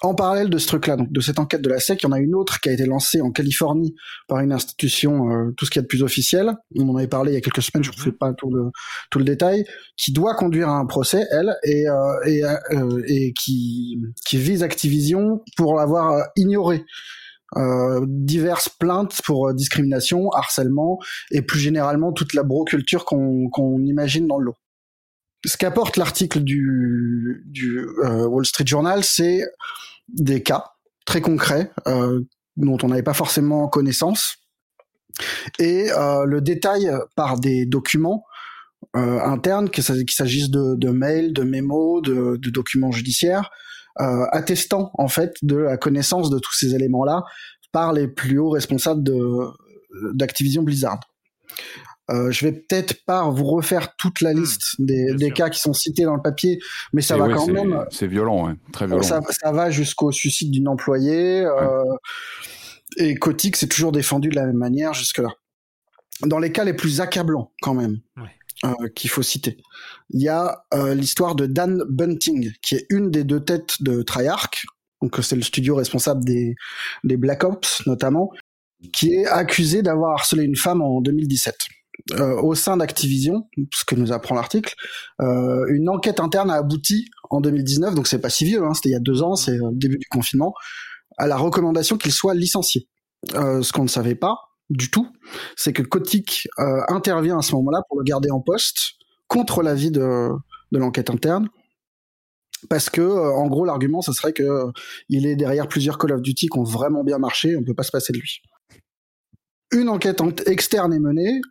En 0.01 0.15
parallèle 0.15 0.50
de 0.50 0.58
ce 0.58 0.68
truc-là, 0.68 0.96
donc 0.96 1.12
de 1.12 1.20
cette 1.20 1.39
enquête 1.39 1.62
de 1.62 1.70
la 1.70 1.79
SEC, 1.79 2.01
il 2.01 2.06
y 2.06 2.10
en 2.10 2.13
a 2.13 2.20
une 2.20 2.34
autre 2.34 2.62
qui 2.62 2.70
a 2.70 2.72
été 2.72 2.86
lancée 2.86 3.20
en 3.20 3.32
Californie 3.32 3.96
par 4.27 4.39
une 4.39 4.53
institution, 4.53 5.29
euh, 5.29 5.51
tout 5.58 5.65
ce 5.65 5.72
qui 5.72 5.79
est 5.79 5.82
de 5.82 5.88
plus 5.88 6.03
officiel. 6.03 6.53
On 6.77 6.88
en 6.88 6.96
avait 6.96 7.08
parlé 7.08 7.32
il 7.32 7.36
y 7.36 7.38
a 7.38 7.41
quelques 7.41 7.62
semaines, 7.62 7.84
je 7.84 7.91
ne 7.91 7.96
refais 7.96 8.13
pas 8.13 8.34
tout 8.34 8.50
le 8.50 8.72
tout 9.12 9.20
le 9.20 9.25
détail, 9.25 9.65
qui 9.98 10.13
doit 10.13 10.36
conduire 10.36 10.70
à 10.70 10.77
un 10.77 10.86
procès, 10.86 11.25
elle, 11.32 11.53
et 11.63 11.89
euh, 11.89 12.24
et, 12.25 12.44
euh, 12.46 13.03
et 13.08 13.34
qui 13.34 13.98
qui 14.25 14.38
vise 14.38 14.63
Activision 14.63 15.44
pour 15.58 15.75
l'avoir 15.75 16.29
ignoré 16.38 16.86
euh, 17.58 18.06
diverses 18.08 18.70
plaintes 18.70 19.22
pour 19.25 19.48
euh, 19.48 19.53
discrimination, 19.53 20.29
harcèlement 20.32 21.00
et 21.32 21.41
plus 21.41 21.60
généralement 21.60 22.13
toute 22.13 22.36
la 22.36 22.44
broculture 22.44 23.06
qu'on 23.06 23.50
qu'on 23.50 23.84
imagine 23.86 24.27
dans 24.27 24.38
le 24.38 24.46
lot. 24.46 24.56
Ce 25.46 25.58
qu'apporte 25.58 25.98
l'article 25.98 26.41
du, 26.41 27.44
du 27.48 27.88
euh, 28.03 28.27
Wall 28.27 28.46
Street 28.46 28.68
Journal, 28.68 29.03
c'est 29.03 29.41
des 30.13 30.44
cas 30.44 30.66
très 31.06 31.22
concrets 31.22 31.72
euh, 31.88 32.22
dont 32.58 32.78
on 32.84 32.88
n'avait 32.89 33.04
pas 33.04 33.13
forcément 33.13 33.68
connaissance 33.68 34.38
et 35.58 35.89
le 35.89 36.39
détail 36.39 36.89
par 37.16 37.39
des 37.39 37.66
documents 37.66 38.24
internes, 38.94 39.70
qu'il 39.70 39.84
s'agisse 39.84 40.50
de, 40.50 40.89
mails, 40.89 41.34
de 41.34 41.44
mémos, 41.44 42.01
de, 42.01 42.38
documents 42.50 42.92
judiciaires, 42.92 43.50
euh, 44.00 44.25
attestant 44.32 44.92
en 44.94 45.10
fait 45.10 45.36
de 45.42 45.58
la 45.58 45.78
connaissance 45.78 46.30
de 46.30 46.39
tous 46.39 46.54
ces 46.54 46.74
éléments-là 46.74 47.24
par 47.74 47.92
les 47.92 48.08
plus 48.08 48.39
hauts 48.39 48.51
responsables 48.51 49.04
d'Activision 50.13 50.63
Blizzard. 50.63 51.00
Euh, 52.10 52.32
je 52.32 52.46
vais 52.46 52.51
peut-être 52.51 53.06
pas 53.06 53.30
vous 53.30 53.46
refaire 53.46 53.96
toute 53.96 54.22
la 54.22 54.34
hmm, 54.34 54.39
liste 54.39 54.75
des, 54.80 55.13
des 55.13 55.32
cas 55.32 55.50
qui 55.50 55.60
sont 55.60 55.74
cités 55.74 56.04
dans 56.04 56.16
le 56.16 56.22
papier, 56.22 56.60
mais 56.94 57.01
ça 57.01 57.18
va 57.18 57.30
quand 57.30 57.48
même. 57.48 57.86
C'est 57.92 58.08
violent, 58.08 58.56
très 58.74 58.88
violent. 58.88 59.04
Ça, 59.04 59.22
ça 59.30 59.51
va 59.51 59.70
jusqu'au 59.70 60.12
suicide 60.12 60.51
d'une 60.51 60.68
employée. 60.68 61.46
Euh, 61.46 61.84
et 62.98 63.16
Kotick 63.16 63.56
s'est 63.56 63.68
toujours 63.68 63.92
défendu 63.92 64.30
de 64.30 64.36
la 64.36 64.46
même 64.46 64.58
manière 64.58 64.94
jusque-là. 64.94 65.30
Dans 66.25 66.39
les 66.39 66.51
cas 66.51 66.63
les 66.63 66.74
plus 66.74 67.00
accablants, 67.00 67.51
quand 67.62 67.75
même. 67.75 68.00
Ouais. 68.18 68.30
Euh, 68.66 68.89
qu'il 68.94 69.10
faut 69.10 69.22
citer. 69.22 69.56
Il 70.10 70.22
y 70.22 70.28
a 70.28 70.66
euh, 70.74 70.94
l'histoire 70.94 71.34
de 71.36 71.46
Dan 71.46 71.82
Bunting, 71.88 72.51
qui 72.62 72.75
est 72.75 72.86
une 72.89 73.10
des 73.10 73.24
deux 73.24 73.39
têtes 73.39 73.82
de 73.82 74.01
Treyarch, 74.01 74.66
donc 75.01 75.18
c'est 75.22 75.38
le 75.38 75.44
studio 75.44 75.75
responsable 75.75 76.25
des, 76.25 76.56
des 77.06 77.16
Black 77.16 77.46
Ops 77.46 77.88
notamment, 77.88 78.34
qui 78.92 79.13
est 79.13 79.25
accusé 79.28 79.82
d'avoir 79.82 80.12
harcelé 80.12 80.44
une 80.44 80.58
femme 80.58 80.82
en 80.82 81.00
2017. 81.00 81.56
Euh, 82.13 82.41
au 82.41 82.56
sein 82.56 82.77
d'Activision, 82.77 83.48
ce 83.74 83.84
que 83.86 83.96
nous 83.96 84.12
apprend 84.12 84.36
l'article, 84.36 84.74
euh, 85.22 85.65
une 85.70 85.89
enquête 85.89 86.20
interne 86.20 86.50
a 86.50 86.56
abouti 86.56 87.10
en 87.29 87.41
2019, 87.41 87.94
donc 87.94 88.08
c'est 88.08 88.20
pas 88.20 88.29
si 88.29 88.46
vieux, 88.46 88.63
hein, 88.63 88.74
c'était 88.74 88.89
il 88.89 88.94
y 88.94 88.96
a 88.96 89.00
deux 89.00 89.22
ans, 89.22 89.36
c'est 89.36 89.58
le 89.58 89.72
début 89.74 89.98
du 89.98 90.08
confinement, 90.08 90.53
à 91.18 91.27
la 91.27 91.38
recommandation 91.38 91.98
qu'il 91.98 92.12
soit 92.12 92.34
licencié. 92.34 92.88
Euh, 93.36 93.62
ce 93.62 93.74
qu'on 93.74 93.84
ne 93.84 93.89
savait 93.89 94.15
pas, 94.15 94.38
du 94.70 94.89
tout, 94.91 95.08
c'est 95.56 95.74
que 95.74 95.82
Kotick 95.82 96.48
intervient 96.58 97.39
à 97.39 97.41
ce 97.41 97.56
moment-là 97.56 97.82
pour 97.89 97.98
le 97.98 98.03
garder 98.03 98.29
en 98.29 98.39
poste 98.39 98.77
contre 99.27 99.63
l'avis 99.63 99.89
de, 99.89 100.29
l'enquête 100.72 101.10
interne. 101.10 101.50
Parce 102.70 102.89
que, 102.91 103.01
en 103.01 103.48
gros, 103.48 103.65
l'argument, 103.65 104.01
ce 104.01 104.13
serait 104.13 104.32
que 104.34 104.65
il 105.08 105.25
est 105.25 105.36
derrière 105.36 105.68
plusieurs 105.68 105.98
Call 105.98 106.12
of 106.12 106.22
Duty 106.22 106.50
qui 106.50 106.60
ont 106.60 106.63
vraiment 106.63 107.03
bien 107.03 107.18
marché, 107.18 107.56
on 107.56 107.62
ne 107.62 107.65
peut 107.65 107.74
pas 107.74 107.84
se 107.84 107.91
passer 107.91 108.13
de 108.13 108.19
lui. 108.19 108.41
Une 109.71 109.89
enquête 109.89 110.21
externe 110.47 110.93
est 110.93 111.00
menée 111.00 111.41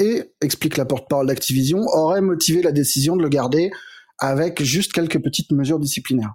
et, 0.00 0.32
explique 0.40 0.76
la 0.76 0.84
porte-parole 0.84 1.26
d'Activision, 1.26 1.80
aurait 1.92 2.20
motivé 2.20 2.62
la 2.62 2.72
décision 2.72 3.16
de 3.16 3.22
le 3.22 3.28
garder 3.28 3.70
avec 4.18 4.62
juste 4.62 4.92
quelques 4.92 5.22
petites 5.22 5.52
mesures 5.52 5.78
disciplinaires. 5.78 6.34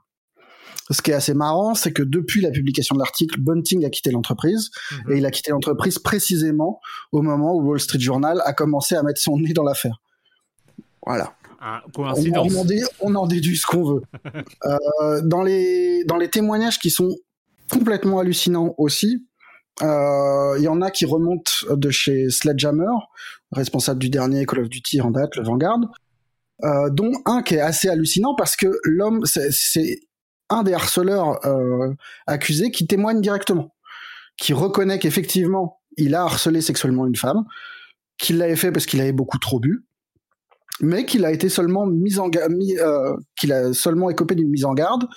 Ce 0.92 1.02
qui 1.02 1.12
est 1.12 1.16
assez 1.16 1.34
marrant, 1.34 1.74
c'est 1.74 1.92
que 1.92 2.04
depuis 2.04 2.42
la 2.42 2.52
publication 2.52 2.96
de 2.96 3.00
l'article, 3.00 3.40
Bunting 3.40 3.86
a 3.86 3.90
quitté 3.90 4.12
l'entreprise 4.12 4.70
mhm. 4.92 5.12
et 5.12 5.18
il 5.18 5.26
a 5.26 5.32
quitté 5.32 5.52
l'entreprise 5.52 5.98
précisément 5.98 6.80
au 7.12 7.24
moment 7.24 7.56
où 7.56 7.64
Wall 7.64 7.80
Street 7.80 8.00
Journal 8.00 8.42
a 8.46 8.54
commencé 8.54 8.96
à 8.96 9.02
mettre 9.02 9.20
son 9.20 9.38
nez 9.38 9.54
dans 9.54 9.64
l'affaire. 9.64 10.00
Voilà. 11.06 11.36
Ah, 11.60 11.84
coïncidence. 11.94 12.54
On, 13.00 13.16
en 13.16 13.26
déduit 13.26 13.58
ce 13.58 13.66
qu'on 13.66 13.84
veut. 13.84 14.02
euh, 14.66 15.22
dans, 15.24 15.42
les, 15.42 16.04
dans 16.06 16.18
les 16.18 16.30
témoignages 16.30 16.78
qui 16.78 16.92
sont 16.92 17.16
complètement 17.72 18.20
hallucinants 18.20 18.76
aussi, 18.78 19.26
euh, 19.82 20.56
il 20.58 20.64
y 20.64 20.68
en 20.68 20.82
a 20.82 20.92
qui 20.92 21.06
remontent 21.06 21.52
de 21.70 21.90
chez 21.90 22.30
Sledgehammer, 22.30 22.94
responsable 23.52 24.00
du 24.00 24.10
dernier 24.10 24.46
Call 24.46 24.62
of 24.62 24.70
Duty 24.70 25.02
en 25.02 25.12
date, 25.12 25.36
le 25.36 25.44
Vanguard, 25.44 25.80
euh, 26.64 26.90
dont 26.90 27.12
un 27.26 27.42
qui 27.42 27.56
est 27.56 27.60
assez 27.60 27.90
hallucinant 27.90 28.36
parce 28.36 28.56
que 28.56 28.68
l'homme, 28.84 29.26
c'est 29.26 30.00
un 30.50 30.64
des 30.64 30.74
harceleurs 30.74 31.46
euh, 31.46 31.94
accusés 32.28 32.72
qui 32.72 32.88
témoigne 32.88 33.20
directement, 33.20 33.76
qui 34.38 34.54
reconnaît 34.54 35.00
qu'effectivement 35.00 35.82
il 35.98 36.16
a 36.16 36.24
harcelé 36.24 36.62
sexuellement 36.62 37.08
une 37.08 37.16
femme, 37.16 37.44
qu'il 38.18 38.38
l'avait 38.38 38.56
fait 38.56 38.72
parce 38.72 38.86
qu'il 38.86 39.02
avait 39.02 39.12
beaucoup 39.12 39.40
trop 39.40 39.60
bu, 39.60 39.86
mais 40.82 41.06
qu'il 41.06 41.26
a 41.26 41.32
été 41.32 41.50
seulement 41.50 41.86
mis 41.86 42.20
en 42.20 42.30
euh, 42.34 43.16
qu'il 43.38 43.52
a 43.52 43.74
seulement 43.74 44.10
écopé 44.10 44.36
d'une 44.36 44.50
mise 44.50 44.66
en 44.66 44.74
garde 44.74 45.08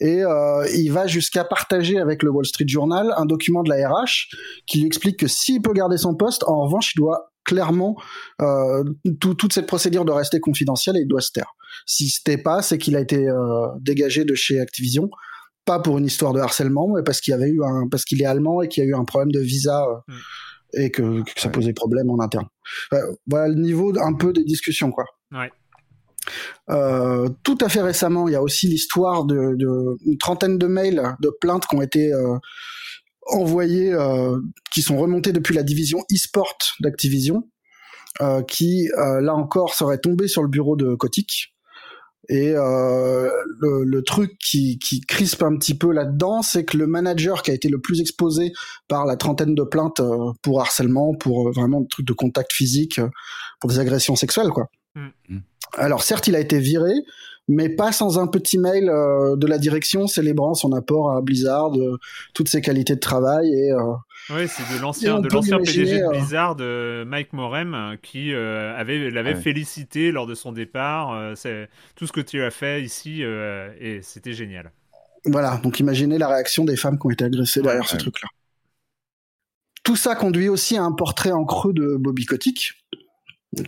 et 0.00 0.22
euh, 0.22 0.66
il 0.74 0.90
va 0.90 1.06
jusqu'à 1.06 1.44
partager 1.44 1.98
avec 1.98 2.22
le 2.22 2.30
Wall 2.30 2.46
Street 2.46 2.68
Journal 2.68 3.12
un 3.16 3.26
document 3.26 3.62
de 3.62 3.70
la 3.70 3.88
RH 3.88 4.28
qui 4.66 4.80
lui 4.80 4.86
explique 4.86 5.18
que 5.18 5.26
s'il 5.26 5.60
peut 5.60 5.72
garder 5.72 5.96
son 5.96 6.14
poste, 6.14 6.44
en 6.44 6.62
revanche, 6.62 6.92
il 6.94 6.98
doit 6.98 7.32
clairement 7.48 7.96
euh, 8.42 8.84
toute 9.20 9.52
cette 9.54 9.66
procédure 9.66 10.04
doit 10.04 10.18
rester 10.18 10.38
confidentielle 10.38 10.98
et 10.98 11.00
il 11.00 11.08
doit 11.08 11.22
se 11.22 11.32
taire. 11.32 11.54
Si 11.86 12.10
c'était 12.10 12.36
pas, 12.36 12.60
c'est 12.60 12.76
qu'il 12.76 12.94
a 12.94 13.00
été 13.00 13.26
euh, 13.26 13.68
dégagé 13.80 14.24
de 14.24 14.34
chez 14.34 14.60
Activision, 14.60 15.08
pas 15.64 15.80
pour 15.80 15.96
une 15.96 16.04
histoire 16.04 16.34
de 16.34 16.40
harcèlement, 16.40 16.88
mais 16.94 17.02
parce 17.02 17.22
qu'il 17.22 17.32
avait 17.32 17.48
eu 17.48 17.62
un, 17.64 17.88
parce 17.88 18.04
qu'il 18.04 18.20
est 18.20 18.26
allemand 18.26 18.60
et 18.60 18.68
qu'il 18.68 18.84
y 18.84 18.86
a 18.86 18.90
eu 18.90 18.94
un 18.94 19.04
problème 19.04 19.32
de 19.32 19.40
visa 19.40 19.82
euh, 19.82 20.12
mm. 20.12 20.80
et 20.82 20.90
que, 20.90 21.22
que, 21.22 21.40
ça 21.40 21.48
posait 21.48 21.72
problème 21.72 22.10
en 22.10 22.20
interne. 22.20 22.46
voilà 23.26 23.48
le 23.48 23.54
niveau 23.54 23.98
un 23.98 24.12
peu 24.12 24.34
des 24.34 24.44
discussions 24.44 24.90
quoi. 24.90 25.04
Ouais. 25.32 25.50
Euh, 26.70 27.28
tout 27.42 27.58
à 27.60 27.68
fait 27.68 27.82
récemment, 27.82 28.28
il 28.28 28.32
y 28.32 28.36
a 28.36 28.42
aussi 28.42 28.68
l'histoire 28.68 29.24
de, 29.24 29.54
de, 29.56 29.96
une 30.06 30.18
trentaine 30.18 30.58
de 30.58 30.66
mails 30.66 31.02
de 31.20 31.30
plaintes 31.40 31.66
qui 31.66 31.76
ont 31.76 31.82
été 31.82 32.12
euh, 32.12 32.36
envoyés, 33.28 33.92
euh, 33.92 34.38
qui 34.72 34.82
sont 34.82 34.96
remontés 34.96 35.32
depuis 35.32 35.54
la 35.54 35.62
division 35.62 36.04
e-sport 36.12 36.56
d'Activision, 36.80 37.48
euh, 38.20 38.42
qui 38.42 38.88
euh, 38.98 39.20
là 39.20 39.34
encore 39.34 39.74
serait 39.74 39.98
tombé 39.98 40.28
sur 40.28 40.42
le 40.42 40.48
bureau 40.48 40.76
de 40.76 40.94
Kotick. 40.94 41.54
Et 42.30 42.52
euh, 42.54 43.30
le, 43.60 43.84
le, 43.84 44.02
truc 44.02 44.36
qui, 44.38 44.78
qui 44.78 45.00
crispe 45.00 45.42
un 45.42 45.56
petit 45.56 45.74
peu 45.74 45.92
là-dedans, 45.92 46.42
c'est 46.42 46.64
que 46.64 46.76
le 46.76 46.86
manager 46.86 47.42
qui 47.42 47.50
a 47.50 47.54
été 47.54 47.70
le 47.70 47.80
plus 47.80 48.02
exposé 48.02 48.52
par 48.86 49.06
la 49.06 49.16
trentaine 49.16 49.54
de 49.54 49.62
plaintes 49.62 50.02
pour 50.42 50.60
harcèlement, 50.60 51.14
pour 51.14 51.50
vraiment 51.52 51.80
des 51.80 51.88
trucs 51.88 52.06
de 52.06 52.12
contact 52.12 52.52
physique, 52.52 53.00
pour 53.60 53.70
des 53.70 53.78
agressions 53.78 54.14
sexuelles, 54.14 54.50
quoi. 54.50 54.66
Mm. 54.94 55.38
Alors 55.76 56.02
certes, 56.02 56.26
il 56.28 56.36
a 56.36 56.40
été 56.40 56.58
viré, 56.58 56.92
mais 57.48 57.68
pas 57.68 57.92
sans 57.92 58.18
un 58.18 58.26
petit 58.26 58.58
mail 58.58 58.88
euh, 58.88 59.36
de 59.36 59.46
la 59.46 59.58
direction 59.58 60.06
célébrant 60.06 60.54
son 60.54 60.72
apport 60.72 61.12
à 61.12 61.22
Blizzard, 61.22 61.74
euh, 61.76 61.98
toutes 62.34 62.48
ses 62.48 62.60
qualités 62.60 62.94
de 62.94 63.00
travail 63.00 63.52
et. 63.52 63.72
Euh, 63.72 63.94
oui, 64.30 64.46
c'est 64.46 64.76
de 64.76 64.82
l'ancien 64.82 65.20
de 65.20 65.28
l'ancien 65.28 65.58
PDG 65.58 66.00
de 66.00 66.10
Blizzard, 66.10 66.56
Mike 67.06 67.32
Morem, 67.32 67.96
qui 68.02 68.34
avait 68.34 69.10
l'avait 69.10 69.34
félicité 69.34 70.12
lors 70.12 70.26
de 70.26 70.34
son 70.34 70.52
départ. 70.52 71.32
c'est 71.34 71.70
tout 71.96 72.06
ce 72.06 72.12
que 72.12 72.20
tu 72.20 72.42
as 72.42 72.50
fait 72.50 72.82
ici 72.82 73.22
et 73.22 74.00
c'était 74.02 74.34
génial. 74.34 74.70
Voilà, 75.24 75.56
donc 75.62 75.80
imaginez 75.80 76.18
la 76.18 76.28
réaction 76.28 76.66
des 76.66 76.76
femmes 76.76 76.98
qui 76.98 77.06
ont 77.06 77.10
été 77.10 77.24
agressées 77.24 77.62
derrière 77.62 77.88
ce 77.88 77.96
truc-là. 77.96 78.28
Tout 79.82 79.96
ça 79.96 80.14
conduit 80.14 80.50
aussi 80.50 80.76
à 80.76 80.82
un 80.82 80.92
portrait 80.92 81.32
en 81.32 81.46
creux 81.46 81.72
de 81.72 81.96
Bobby 81.96 82.26
Kotick, 82.26 82.74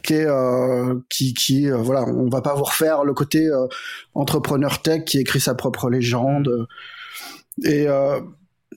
qui 0.03 0.15
est 0.15 0.29
qui 1.09 1.33
qui 1.33 1.71
voilà 1.71 2.05
on 2.05 2.29
va 2.29 2.43
pas 2.43 2.55
vous 2.55 2.65
refaire 2.65 3.05
le 3.05 3.15
côté 3.15 3.49
entrepreneur 4.15 4.83
tech 4.83 5.05
qui 5.05 5.19
écrit 5.19 5.41
sa 5.41 5.55
propre 5.55 5.89
légende 5.89 6.67
et 7.65 7.89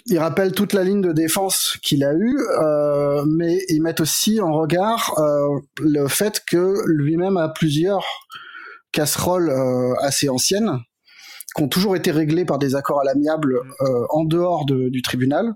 il 0.05 0.19
rappelle 0.19 0.51
toute 0.51 0.73
la 0.73 0.83
ligne 0.83 1.01
de 1.01 1.11
défense 1.11 1.77
qu'il 1.81 2.03
a 2.03 2.13
eue, 2.13 2.37
euh, 2.59 3.23
mais 3.25 3.59
ils 3.69 3.81
mettent 3.81 4.01
aussi 4.01 4.41
en 4.41 4.51
regard 4.51 5.13
euh, 5.17 5.47
le 5.79 6.07
fait 6.07 6.43
que 6.45 6.83
lui-même 6.87 7.37
a 7.37 7.49
plusieurs 7.49 8.05
casseroles 8.91 9.49
euh, 9.49 9.93
assez 10.01 10.29
anciennes 10.29 10.79
qui 11.55 11.63
ont 11.63 11.69
toujours 11.69 11.95
été 11.95 12.11
réglées 12.11 12.45
par 12.45 12.57
des 12.57 12.75
accords 12.75 13.01
à 13.01 13.03
l'amiable 13.03 13.59
en 14.09 14.23
dehors 14.23 14.65
du 14.65 15.03
tribunal. 15.03 15.53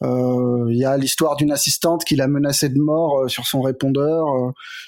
Il 0.00 0.76
y 0.76 0.84
a 0.84 0.96
l'histoire 0.96 1.36
d'une 1.36 1.50
assistante 1.50 2.04
qu'il 2.04 2.20
a 2.20 2.28
menacée 2.28 2.68
de 2.68 2.78
mort 2.78 3.28
sur 3.28 3.46
son 3.46 3.60
répondeur, 3.60 4.26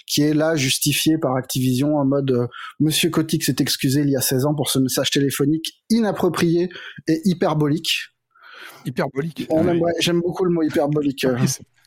qui 0.06 0.22
est 0.22 0.34
là 0.34 0.56
justifiée 0.56 1.18
par 1.18 1.34
Activision 1.34 1.96
en 1.96 2.04
mode 2.04 2.48
Monsieur 2.78 3.10
Kotick 3.10 3.44
s'est 3.44 3.56
excusé 3.58 4.02
il 4.02 4.10
y 4.10 4.16
a 4.16 4.20
16 4.20 4.46
ans 4.46 4.54
pour 4.54 4.70
ce 4.70 4.78
message 4.78 5.10
téléphonique 5.10 5.82
inapproprié 5.90 6.68
et 7.08 7.20
hyperbolique. 7.24 8.10
Hyperbolique. 8.86 9.48
J'aime 10.00 10.20
beaucoup 10.20 10.44
le 10.44 10.50
mot 10.50 10.62
hyperbolique. 10.62 11.24
Euh, 11.24 11.36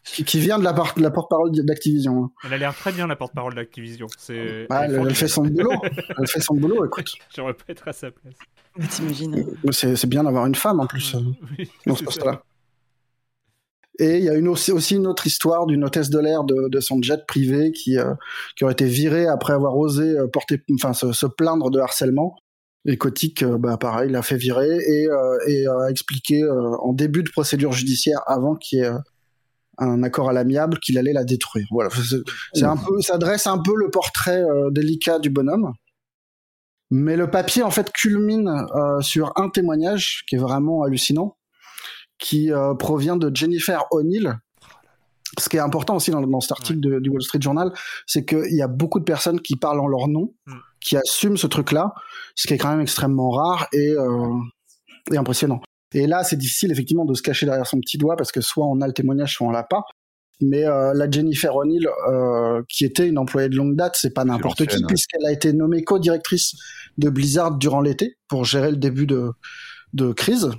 qui, 0.03 0.39
vient 0.39 0.59
de 0.59 0.63
la, 0.63 0.75
la 0.97 1.11
porte-parole 1.11 1.51
d'Activision. 1.51 2.25
Hein. 2.25 2.31
Elle 2.43 2.53
a 2.53 2.57
l'air 2.57 2.75
très 2.75 2.91
bien 2.91 3.07
la 3.07 3.15
porte-parole 3.15 3.55
d'Activision. 3.55 4.07
C'est. 4.17 4.67
elle, 4.69 5.15
fait 5.15 5.27
son 5.27 5.43
boulot. 5.43 5.71
elle 6.19 6.27
fait 6.27 6.41
son 6.41 6.55
boulot. 6.55 6.85
Écoute. 6.85 7.13
J'aimerais 7.33 7.53
pas 7.53 7.63
être 7.69 7.87
à 7.87 7.93
sa 7.93 8.11
place. 8.11 8.35
T'imagines 8.89 9.45
C'est 9.71 10.07
bien 10.07 10.23
d'avoir 10.23 10.45
une 10.45 10.55
femme 10.55 10.79
en 10.79 10.87
plus 10.87 11.15
oui, 11.57 11.69
dans 11.85 11.95
ce 11.95 12.03
poste-là. 12.03 12.43
Et 13.99 14.17
il 14.17 14.23
y 14.23 14.29
a 14.29 14.33
aussi, 14.49 14.95
une 14.95 15.05
autre 15.05 15.27
histoire 15.27 15.67
d'une 15.67 15.83
hôtesse 15.83 16.09
de 16.09 16.17
l'air 16.19 16.43
de, 16.43 16.79
son 16.79 17.01
jet 17.01 17.25
privé 17.27 17.71
qui, 17.71 17.99
euh, 17.99 18.13
qui 18.55 18.63
aurait 18.63 18.73
été 18.73 18.85
virée 18.85 19.27
après 19.27 19.53
avoir 19.53 19.77
osé 19.77 20.03
euh, 20.03 20.27
porter, 20.27 20.61
enfin, 20.73 20.93
se, 20.93 21.25
plaindre 21.27 21.69
de 21.69 21.79
harcèlement. 21.79 22.35
Et 22.85 22.97
Kotick, 22.97 23.43
euh, 23.43 23.57
bah 23.57 23.77
pareil, 23.77 24.09
l'a 24.11 24.23
fait 24.23 24.35
virer 24.35 24.67
et, 24.67 25.07
a 25.67 25.89
expliqué 25.89 26.43
en 26.43 26.91
début 26.91 27.23
de 27.23 27.29
procédure 27.29 27.71
judiciaire, 27.71 28.21
avant 28.25 28.55
qu'il 28.55 28.79
y 28.79 28.81
ait 28.81 28.91
un 29.77 30.03
accord 30.03 30.29
à 30.29 30.33
l'amiable, 30.33 30.79
qu'il 30.79 30.97
allait 30.97 31.13
la 31.13 31.23
détruire. 31.23 31.67
Voilà, 31.71 31.89
c'est 32.53 32.65
un 32.65 32.77
peu, 32.77 32.99
ça 33.01 33.17
dresse 33.17 33.47
un 33.47 33.59
peu 33.59 33.73
le 33.75 33.89
portrait 33.89 34.43
délicat 34.71 35.19
du 35.19 35.29
bonhomme. 35.29 35.71
Mais 36.91 37.15
le 37.15 37.29
papier 37.29 37.63
en 37.63 37.71
fait 37.71 37.91
culmine 37.91 38.51
sur 39.01 39.31
un 39.35 39.49
témoignage 39.49 40.23
qui 40.27 40.35
est 40.35 40.39
vraiment 40.39 40.83
hallucinant, 40.83 41.37
qui 42.23 42.51
provient 42.79 43.17
de 43.17 43.29
Jennifer 43.35 43.83
O'Neill, 43.91 44.37
ce 45.39 45.49
qui 45.49 45.57
est 45.57 45.61
important 45.61 45.95
aussi 45.95 46.11
dans, 46.11 46.21
dans 46.21 46.39
cet 46.39 46.51
article 46.51 46.79
du 46.79 47.09
Wall 47.09 47.21
Street 47.21 47.41
Journal, 47.41 47.71
c'est 48.05 48.25
qu'il 48.25 48.55
y 48.55 48.61
a 48.61 48.67
beaucoup 48.67 48.99
de 48.99 49.03
personnes 49.03 49.41
qui 49.41 49.55
parlent 49.55 49.79
en 49.79 49.87
leur 49.87 50.07
nom, 50.07 50.33
mm. 50.45 50.53
qui 50.79 50.97
assument 50.97 51.37
ce 51.37 51.47
truc-là, 51.47 51.93
ce 52.35 52.47
qui 52.47 52.53
est 52.53 52.57
quand 52.57 52.69
même 52.69 52.81
extrêmement 52.81 53.29
rare 53.29 53.67
et, 53.73 53.91
euh, 53.91 54.35
et 55.11 55.17
impressionnant. 55.17 55.61
Et 55.93 56.07
là, 56.07 56.23
c'est 56.23 56.37
difficile 56.37 56.71
effectivement 56.71 57.05
de 57.05 57.13
se 57.13 57.21
cacher 57.21 57.45
derrière 57.45 57.67
son 57.67 57.79
petit 57.79 57.97
doigt 57.97 58.15
parce 58.15 58.31
que 58.31 58.41
soit 58.41 58.65
on 58.65 58.81
a 58.81 58.87
le 58.87 58.93
témoignage, 58.93 59.35
soit 59.35 59.47
on 59.47 59.51
l'a 59.51 59.63
pas. 59.63 59.83
Mais 60.41 60.65
euh, 60.65 60.93
la 60.93 61.09
Jennifer 61.09 61.55
O'Neill, 61.55 61.87
euh, 62.09 62.63
qui 62.67 62.85
était 62.85 63.07
une 63.07 63.17
employée 63.17 63.49
de 63.49 63.55
longue 63.55 63.75
date, 63.75 63.95
c'est 63.99 64.13
pas 64.13 64.25
n'importe 64.25 64.65
qui, 64.65 64.83
puisqu'elle 64.87 65.25
a 65.25 65.31
été 65.31 65.53
nommée 65.53 65.83
co-directrice 65.83 66.55
de 66.97 67.09
Blizzard 67.09 67.57
durant 67.57 67.81
l'été 67.81 68.17
pour 68.27 68.43
gérer 68.43 68.71
le 68.71 68.77
début 68.77 69.05
de, 69.05 69.29
de 69.93 70.11
crise. 70.11 70.49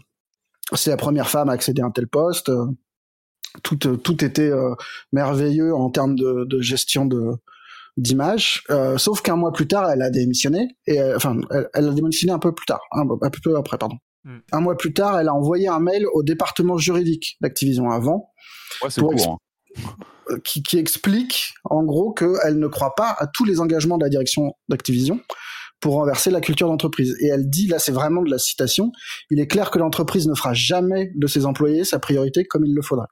C'est 0.77 0.91
la 0.91 0.97
première 0.97 1.29
femme 1.29 1.49
à 1.49 1.53
accéder 1.53 1.83
à 1.83 1.87
un 1.87 1.91
tel 1.91 2.09
poste 2.09 2.51
tout, 3.63 3.87
euh, 3.87 3.97
tout 3.97 4.25
était 4.25 4.51
euh, 4.51 4.75
merveilleux 5.13 5.75
en 5.75 5.91
termes 5.91 6.17
de, 6.17 6.45
de 6.45 6.61
gestion 6.61 7.07
de 7.07 7.33
d'image, 7.97 8.65
euh, 8.71 8.99
sauf 8.99 9.23
qu'un 9.23 9.37
mois 9.37 9.53
plus 9.53 9.69
tard, 9.69 9.89
elle 9.89 10.03
a 10.03 10.11
démissionné 10.11 10.77
et 10.89 11.01
enfin, 11.15 11.37
elle, 11.53 11.69
elle, 11.75 11.89
a 11.91 11.93
démissionné 11.93 12.33
un 12.33 12.41
peu 12.41 12.53
plus 12.53 12.67
tard, 12.67 12.81
un, 12.91 13.07
peu 13.07 13.57
après, 13.57 13.79
pardon. 13.79 13.95
Hmm. 14.25 14.39
Un 14.51 14.61
mois 14.61 14.77
plus 14.77 14.93
tard, 14.93 15.17
elle 15.21 15.29
a 15.29 15.33
envoyé 15.33 15.69
un 15.69 15.79
mail 15.79 16.05
au 16.13 16.25
département 16.25 16.77
juridique 16.77 17.37
d'Activision 17.41 17.91
avant, 17.91 18.33
ouais, 18.83 18.89
pour 18.97 19.13
hein. 19.15 20.39
qui, 20.43 20.65
qui, 20.65 20.77
explique 20.77 21.53
en 21.63 21.85
gros 21.85 22.13
qu'elle 22.13 22.59
ne 22.59 22.67
croit 22.67 22.97
pas 22.97 23.15
à 23.17 23.29
tous 23.29 23.45
les 23.45 23.61
engagements 23.61 23.97
de 23.97 24.03
la 24.03 24.11
direction 24.11 24.55
d'Activision 24.69 25.21
pour 25.81 25.95
renverser 25.95 26.31
la 26.31 26.41
culture 26.41 26.69
d'entreprise. 26.69 27.17
Et 27.21 27.27
elle 27.27 27.49
dit, 27.49 27.67
là 27.67 27.79
c'est 27.79 27.93
vraiment 27.93 28.23
de 28.23 28.31
la 28.31 28.39
citation, 28.39 28.93
il 29.31 29.41
est 29.41 29.47
clair 29.47 29.71
que 29.71 29.79
l'entreprise 29.79 30.27
ne 30.27 30.35
fera 30.35 30.55
jamais 30.55 31.11
de 31.15 31.27
ses 31.27 31.47
employés 31.47 31.85
sa 31.85 31.99
priorité 31.99 32.45
comme 32.45 32.65
il 32.65 32.75
le 32.75 32.83
faudrait 32.83 33.09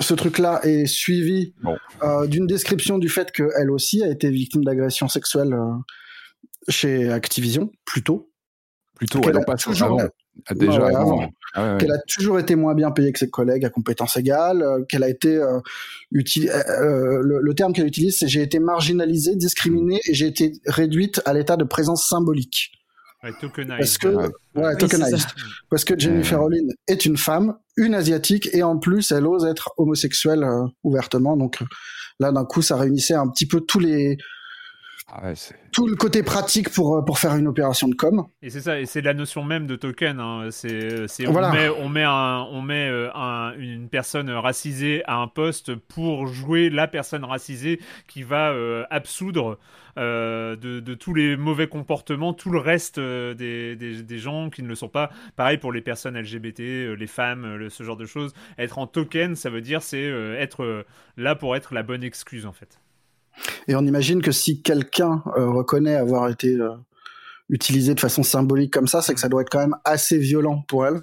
ce 0.00 0.14
truc-là 0.14 0.60
est 0.64 0.86
suivi 0.86 1.54
euh, 2.02 2.26
d'une 2.26 2.46
description 2.46 2.98
du 2.98 3.08
fait 3.08 3.32
qu'elle 3.32 3.70
aussi 3.70 4.02
a 4.02 4.08
été 4.08 4.30
victime 4.30 4.64
d'agression 4.64 5.08
sexuelle 5.08 5.54
euh, 5.54 5.74
chez 6.68 7.10
Activision, 7.10 7.70
plutôt. 7.84 8.30
Plutôt, 8.94 9.20
qu'elle 9.20 9.36
a, 9.36 9.56
toujours, 9.56 10.00
ah, 10.00 10.08
déjà 10.54 10.88
ah, 11.54 11.76
qu'elle 11.78 11.92
a 11.92 11.98
toujours 12.08 12.38
été 12.38 12.56
moins 12.56 12.74
bien 12.74 12.90
payée 12.90 13.12
que 13.12 13.18
ses 13.18 13.30
collègues 13.30 13.64
à 13.64 13.70
compétences 13.70 14.16
égales, 14.16 14.62
euh, 14.62 14.84
qu'elle 14.88 15.02
a 15.02 15.08
été 15.08 15.40
le, 16.10 17.40
le, 17.40 17.54
terme 17.54 17.72
qu'elle 17.72 17.86
utilise, 17.86 18.18
c'est 18.18 18.28
j'ai 18.28 18.42
été 18.42 18.58
marginalisée, 18.58 19.36
discriminée 19.36 20.00
et 20.08 20.14
j'ai 20.14 20.26
été 20.26 20.52
réduite 20.66 21.20
à 21.26 21.34
l'état 21.34 21.56
de 21.56 21.64
présence 21.64 22.08
symbolique. 22.08 22.72
Parce 23.22 23.98
que, 23.98 24.32
ouais, 24.56 24.76
tokenized. 24.76 25.28
Parce 25.70 25.84
que 25.84 25.96
Jennifer 25.96 26.42
Olin 26.42 26.66
est 26.88 27.06
une 27.06 27.16
femme, 27.16 27.56
une 27.76 27.94
asiatique, 27.94 28.48
et 28.52 28.64
en 28.64 28.78
plus, 28.78 29.12
elle 29.12 29.26
ose 29.26 29.44
être 29.44 29.72
homosexuelle 29.76 30.42
euh, 30.42 30.66
ouvertement. 30.82 31.36
Donc 31.36 31.62
là, 32.18 32.32
d'un 32.32 32.44
coup, 32.44 32.62
ça 32.62 32.76
réunissait 32.76 33.14
un 33.14 33.28
petit 33.28 33.46
peu 33.46 33.60
tous 33.60 33.78
les, 33.78 34.18
ah 35.10 35.32
tout 35.72 35.86
le 35.88 35.96
côté 35.96 36.22
pratique 36.22 36.70
pour 36.70 36.96
euh, 36.96 37.02
pour 37.02 37.18
faire 37.18 37.34
une 37.34 37.46
opération 37.46 37.88
de 37.88 37.94
com. 37.94 38.26
Et 38.40 38.50
c'est 38.50 38.60
ça, 38.60 38.78
et 38.78 38.86
c'est 38.86 39.00
la 39.00 39.14
notion 39.14 39.42
même 39.42 39.66
de 39.66 39.76
token. 39.76 40.20
Hein. 40.20 40.48
C'est, 40.50 41.06
on, 41.26 41.52
met 41.52 41.68
on 41.68 41.88
met 41.88 42.04
un, 42.04 42.46
on 42.50 42.62
met 42.62 42.88
euh, 42.88 43.10
un, 43.14 43.52
une 43.58 43.88
personne 43.88 44.30
racisée 44.30 45.02
à 45.06 45.16
un 45.16 45.28
poste 45.28 45.74
pour 45.74 46.28
jouer 46.28 46.70
la 46.70 46.86
personne 46.86 47.24
racisée 47.24 47.80
qui 48.06 48.22
va 48.22 48.52
euh, 48.52 48.84
absoudre 48.90 49.58
de, 49.96 50.56
de, 50.56 50.94
tous 50.94 51.12
les 51.12 51.36
mauvais 51.36 51.68
comportements, 51.68 52.32
tout 52.32 52.48
le 52.48 52.58
reste 52.58 52.98
des, 52.98 53.76
des, 53.76 54.02
des, 54.02 54.18
gens 54.18 54.48
qui 54.48 54.62
ne 54.62 54.68
le 54.68 54.74
sont 54.74 54.88
pas. 54.88 55.10
Pareil 55.36 55.58
pour 55.58 55.70
les 55.70 55.82
personnes 55.82 56.18
LGBT, 56.18 56.96
les 56.98 57.06
femmes, 57.06 57.68
ce 57.68 57.82
genre 57.82 57.98
de 57.98 58.06
choses. 58.06 58.32
Être 58.56 58.78
en 58.78 58.86
token, 58.86 59.36
ça 59.36 59.50
veut 59.50 59.60
dire 59.60 59.82
c'est 59.82 60.02
être 60.38 60.86
là 61.18 61.34
pour 61.34 61.56
être 61.56 61.74
la 61.74 61.82
bonne 61.82 62.02
excuse 62.02 62.46
en 62.46 62.52
fait. 62.52 62.81
Et 63.68 63.76
on 63.76 63.82
imagine 63.82 64.22
que 64.22 64.32
si 64.32 64.62
quelqu'un 64.62 65.22
euh, 65.36 65.50
reconnaît 65.50 65.96
avoir 65.96 66.28
été 66.28 66.54
euh, 66.54 66.70
utilisé 67.48 67.94
de 67.94 68.00
façon 68.00 68.22
symbolique 68.22 68.72
comme 68.72 68.86
ça, 68.86 69.02
c'est 69.02 69.14
que 69.14 69.20
ça 69.20 69.28
doit 69.28 69.42
être 69.42 69.50
quand 69.50 69.60
même 69.60 69.76
assez 69.84 70.18
violent 70.18 70.64
pour 70.68 70.86
elle. 70.86 71.00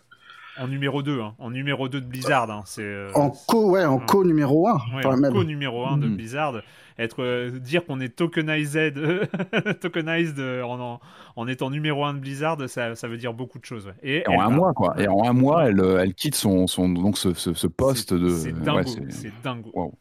En 0.57 0.67
numéro 0.67 1.01
2, 1.01 1.21
hein. 1.21 1.35
en 1.39 1.51
numéro 1.51 1.87
2 1.87 2.01
de 2.01 2.05
Blizzard. 2.05 2.51
Hein. 2.51 2.63
c'est, 2.65 2.81
euh, 2.81 3.09
en 3.15 3.29
co, 3.29 3.71
ouais, 3.71 3.85
en 3.85 3.97
co 3.97 4.25
numéro 4.25 4.67
1. 4.67 4.73
en 5.05 5.31
co 5.31 5.43
numéro 5.45 5.85
1 5.85 5.97
de 5.97 6.07
mm. 6.07 6.15
Blizzard. 6.15 6.61
Être, 6.97 7.57
dire 7.59 7.85
qu'on 7.85 8.01
est 8.01 8.13
tokenized, 8.13 8.93
tokenized 9.79 10.37
en, 10.37 10.99
en, 11.37 11.47
étant 11.47 11.69
numéro 11.69 12.03
1 12.03 12.15
de 12.15 12.19
Blizzard, 12.19 12.57
ça, 12.67 12.93
ça 12.95 13.07
veut 13.07 13.15
dire 13.15 13.33
beaucoup 13.33 13.57
de 13.57 13.63
choses. 13.63 13.93
Et, 14.03 14.21
en 14.27 14.41
un 14.41 14.49
mois, 14.49 14.73
quoi. 14.73 14.95
Et 15.01 15.07
en 15.07 15.23
un 15.23 15.31
mois, 15.31 15.69
elle, 15.69 15.81
elle 15.97 16.13
quitte 16.13 16.35
son, 16.35 16.67
son 16.67 16.89
donc 16.89 17.17
ce, 17.17 17.33
ce, 17.33 17.67
poste 17.67 18.13
de. 18.13 18.27
C'est 18.27 18.51
dingo. 18.51 18.81
c'est... 19.07 19.31
dingo. 19.41 19.93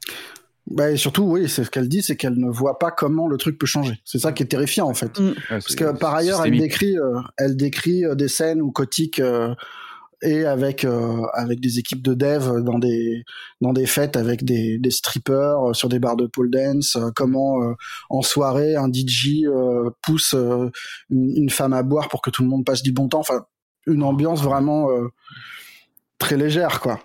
Bah, 0.71 0.91
et 0.91 0.97
surtout, 0.97 1.23
oui, 1.23 1.49
c'est 1.49 1.65
ce 1.65 1.71
qu'elle 1.71 1.89
dit, 1.89 2.03
c'est 2.03 2.17
qu'elle 2.17 2.39
ne 2.39 2.51
voit 2.51 2.79
pas 2.79 2.91
comment 2.91 3.27
le 3.27 3.37
truc 3.37 3.59
peut 3.59 3.67
changer. 3.67 3.99
C'est 4.05 4.19
ça 4.19 4.33
qui 4.33 4.43
est 4.43 4.47
terrifiant 4.47 4.89
en 4.89 4.95
fait. 4.95 5.19
Mm. 5.19 5.35
Parce 5.49 5.75
que 5.75 5.97
par 5.97 6.15
ailleurs, 6.15 6.45
elle 6.45 6.59
décrit, 6.59 6.99
euh, 6.99 7.21
elle 7.39 7.57
décrit 7.57 8.05
euh, 8.05 8.15
des 8.15 8.29
scènes 8.29 8.61
où 8.61 8.71
Kotick 8.71 9.19
euh, 9.19 9.55
est 10.21 10.45
avec 10.45 10.85
avec 11.33 11.61
des 11.61 11.79
équipes 11.79 12.03
de 12.03 12.13
dev 12.13 12.61
dans 12.65 12.81
des 12.81 13.23
dans 13.61 13.73
des 13.73 13.87
fêtes 13.87 14.17
avec 14.17 14.45
des, 14.45 14.77
des 14.77 14.91
strippers 14.91 15.75
sur 15.75 15.89
des 15.89 16.01
bars 16.01 16.17
de 16.17 16.27
pole 16.27 16.51
dance. 16.51 16.99
comment 17.15 17.73
en 18.11 18.21
soirée 18.21 18.75
un 18.75 18.89
DJ 18.93 19.45
pousse 20.03 20.35
une, 20.35 20.73
une, 21.37 21.51
femme 21.51 21.73
à 21.73 21.85
boire 21.85 22.09
pour 22.09 22.21
que 22.21 22.31
tout 22.31 22.43
le 22.43 22.49
monde 22.49 22.65
passe 22.65 22.83
du 22.83 22.91
bon 22.91 23.07
temps. 23.07 23.21
Enfin, 23.21 23.45
une 23.87 24.03
ambiance 24.03 24.43
vraiment 24.43 24.89
très 26.19 26.37
légère, 26.37 26.81
quoi. 26.81 26.99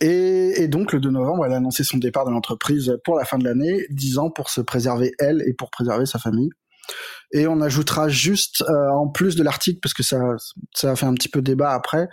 Et, 0.00 0.68
donc, 0.68 0.92
le 0.92 1.00
2 1.00 1.10
novembre, 1.10 1.46
elle 1.46 1.52
a 1.52 1.56
annoncé 1.56 1.84
son 1.84 1.98
départ 1.98 2.24
de 2.24 2.30
l'entreprise 2.30 2.96
pour 3.04 3.16
la 3.16 3.24
fin 3.24 3.38
de 3.38 3.44
l'année, 3.44 3.86
10 3.90 4.18
ans 4.18 4.30
pour 4.30 4.50
se 4.50 4.60
préserver 4.60 5.12
elle 5.18 5.42
et 5.46 5.54
pour 5.54 5.70
préserver 5.70 6.06
sa 6.06 6.18
famille. 6.18 6.50
Et 7.32 7.46
on 7.46 7.60
ajoutera 7.60 8.08
juste, 8.08 8.62
euh, 8.62 8.88
en 8.90 9.08
plus 9.08 9.36
de 9.36 9.42
l'article, 9.42 9.80
parce 9.80 9.94
que 9.94 10.02
ça, 10.02 10.18
ça 10.74 10.92
a 10.92 10.96
fait 10.96 11.06
un 11.06 11.14
petit 11.14 11.28
peu 11.28 11.42
débat 11.42 11.72
après, 11.72 12.08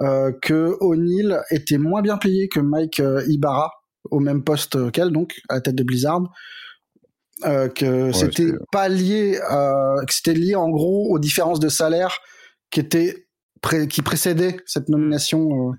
euh, 0.00 0.32
que 0.40 0.76
O'Neill 0.80 1.40
était 1.50 1.78
moins 1.78 2.02
bien 2.02 2.18
payé 2.18 2.48
que 2.48 2.60
Mike 2.60 3.00
euh, 3.00 3.22
Ibarra, 3.26 3.70
au 4.10 4.20
même 4.20 4.44
poste 4.44 4.90
qu'elle, 4.92 5.10
donc, 5.10 5.40
à 5.48 5.54
la 5.56 5.60
tête 5.60 5.74
de 5.74 5.82
Blizzard. 5.82 6.22
que 7.42 8.12
c'était 8.12 8.52
pas 8.70 8.88
lié, 8.88 9.38
que 9.40 10.14
c'était 10.14 10.34
lié 10.34 10.54
en 10.54 10.70
gros 10.70 11.10
aux 11.10 11.18
différences 11.18 11.60
de 11.60 11.68
salaire 11.68 12.18
qui 12.70 12.80
étaient 12.80 13.26
qui 13.90 14.00
précédaient 14.00 14.56
cette 14.64 14.88
nomination 14.88 15.74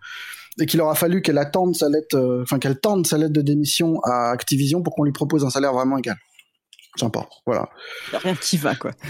et 0.60 0.66
qu'il 0.66 0.82
aura 0.82 0.96
fallu 0.96 1.22
qu'elle 1.22 1.38
attende 1.38 1.76
sa 1.76 1.90
lettre, 1.90 2.42
enfin 2.42 2.60
qu'elle 2.60 2.80
tende 2.80 3.08
sa 3.08 3.18
lettre 3.18 3.34
de 3.34 3.42
démission 3.42 4.00
à 4.04 4.32
Activision 4.32 4.84
pour 4.84 4.96
qu'on 4.96 5.04
lui 5.04 5.14
propose 5.14 5.46
un 5.46 5.50
salaire 5.50 5.74
vraiment 5.74 5.98
égal 5.98 6.18
sympa. 6.98 7.28
Voilà. 7.46 7.70
Rien 8.14 8.36
qui 8.36 8.58
va, 8.58 8.76
quoi. 8.76 8.92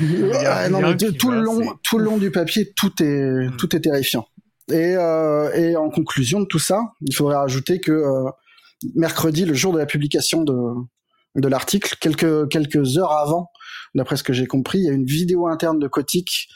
tout, 1.19 1.31
le 1.31 1.41
long, 1.41 1.75
tout 1.83 1.97
le 1.97 2.05
long 2.05 2.17
du 2.17 2.31
papier, 2.31 2.73
tout 2.75 2.91
est, 3.01 3.47
mm. 3.47 3.57
tout 3.57 3.75
est 3.75 3.81
terrifiant. 3.81 4.27
Et, 4.69 4.95
euh, 4.95 5.51
et 5.53 5.75
en 5.75 5.89
conclusion 5.89 6.39
de 6.39 6.45
tout 6.45 6.59
ça, 6.59 6.81
il 7.01 7.15
faudrait 7.15 7.37
rajouter 7.37 7.79
que 7.79 7.91
euh, 7.91 8.29
mercredi, 8.95 9.45
le 9.45 9.53
jour 9.53 9.73
de 9.73 9.79
la 9.79 9.85
publication 9.85 10.43
de, 10.43 10.55
de 11.35 11.47
l'article, 11.47 11.95
quelques, 11.99 12.49
quelques 12.49 12.97
heures 12.97 13.11
avant, 13.11 13.51
d'après 13.95 14.15
ce 14.15 14.23
que 14.23 14.33
j'ai 14.33 14.47
compris, 14.47 14.79
il 14.79 14.85
y 14.85 14.89
a 14.89 14.93
une 14.93 15.05
vidéo 15.05 15.47
interne 15.47 15.79
de 15.79 15.87
Kotick 15.87 16.47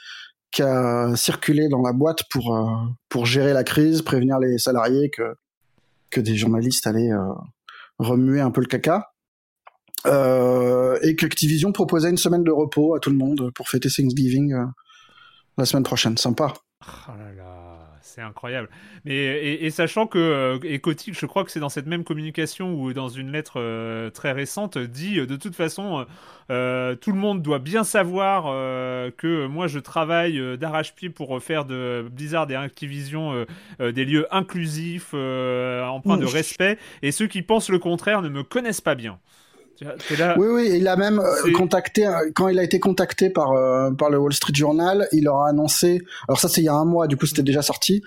a 0.61 1.15
circulé 1.15 1.67
dans 1.69 1.81
la 1.81 1.93
boîte 1.93 2.23
pour, 2.29 2.55
euh, 2.55 2.65
pour 3.09 3.25
gérer 3.25 3.53
la 3.53 3.63
crise, 3.63 4.01
prévenir 4.01 4.39
les 4.39 4.57
salariés 4.57 5.09
que, 5.09 5.35
que 6.09 6.21
des 6.21 6.35
journalistes 6.35 6.87
allaient 6.87 7.11
euh, 7.11 7.33
remuer 7.99 8.41
un 8.41 8.51
peu 8.51 8.61
le 8.61 8.67
caca. 8.67 9.11
Euh, 10.05 10.99
et 11.01 11.15
qu'Activision 11.15 11.71
proposait 11.71 12.09
une 12.09 12.17
semaine 12.17 12.43
de 12.43 12.51
repos 12.51 12.95
à 12.95 12.99
tout 12.99 13.09
le 13.09 13.17
monde 13.17 13.51
pour 13.55 13.69
fêter 13.69 13.89
Thanksgiving 13.89 14.53
euh, 14.53 14.65
la 15.57 15.65
semaine 15.65 15.83
prochaine. 15.83 16.17
Sympa. 16.17 16.53
Oh 17.07 17.11
là, 17.17 17.33
c'est 18.15 18.21
incroyable. 18.21 18.69
Mais, 19.03 19.15
et, 19.15 19.69
sachant 19.69 20.07
que 20.07 20.17
euh, 20.17 20.59
et 20.63 20.81
je 21.11 21.25
crois 21.25 21.43
que 21.43 21.51
c'est 21.51 21.59
dans 21.59 21.69
cette 21.69 21.85
même 21.85 22.03
communication 22.03 22.73
ou 22.73 22.93
dans 22.93 23.09
une 23.09 23.31
lettre 23.31 23.59
euh, 23.59 24.09
très 24.09 24.31
récente, 24.31 24.77
dit 24.77 25.15
de 25.15 25.35
toute 25.35 25.55
façon, 25.55 26.05
tout 26.47 26.53
le 27.11 27.13
monde 27.13 27.41
doit 27.41 27.59
bien 27.59 27.83
savoir 27.83 28.45
que 29.17 29.47
moi 29.47 29.67
je 29.67 29.79
travaille 29.79 30.57
d'arrache-pied 30.57 31.09
pour 31.09 31.41
faire 31.41 31.65
de 31.65 32.07
Blizzard 32.11 32.49
et 32.51 32.55
Activision 32.55 33.45
des 33.79 34.05
lieux 34.05 34.27
inclusifs, 34.33 35.13
empreints 35.13 36.17
de 36.17 36.25
respect, 36.25 36.77
et 37.01 37.11
ceux 37.11 37.27
qui 37.27 37.41
pensent 37.41 37.69
le 37.69 37.79
contraire 37.79 38.21
ne 38.21 38.29
me 38.29 38.43
connaissent 38.43 38.81
pas 38.81 38.95
bien. 38.95 39.19
Oui, 39.81 40.47
oui, 40.47 40.71
il 40.75 40.87
a 40.87 40.95
même 40.95 41.19
euh, 41.19 41.51
contacté 41.53 42.07
euh, 42.07 42.31
quand 42.33 42.47
il 42.47 42.59
a 42.59 42.63
été 42.63 42.79
contacté 42.79 43.29
par 43.29 43.51
euh, 43.51 43.91
par 43.91 44.09
le 44.09 44.17
Wall 44.17 44.33
Street 44.33 44.53
Journal, 44.53 45.07
il 45.11 45.25
leur 45.25 45.41
a 45.41 45.49
annoncé. 45.49 46.01
Alors 46.27 46.39
ça, 46.39 46.47
c'est 46.47 46.61
il 46.61 46.65
y 46.65 46.69
a 46.69 46.73
un 46.73 46.85
mois, 46.85 47.07
du 47.07 47.17
coup, 47.17 47.25
c'était 47.25 47.43
déjà 47.43 47.61
sorti, 47.61 48.01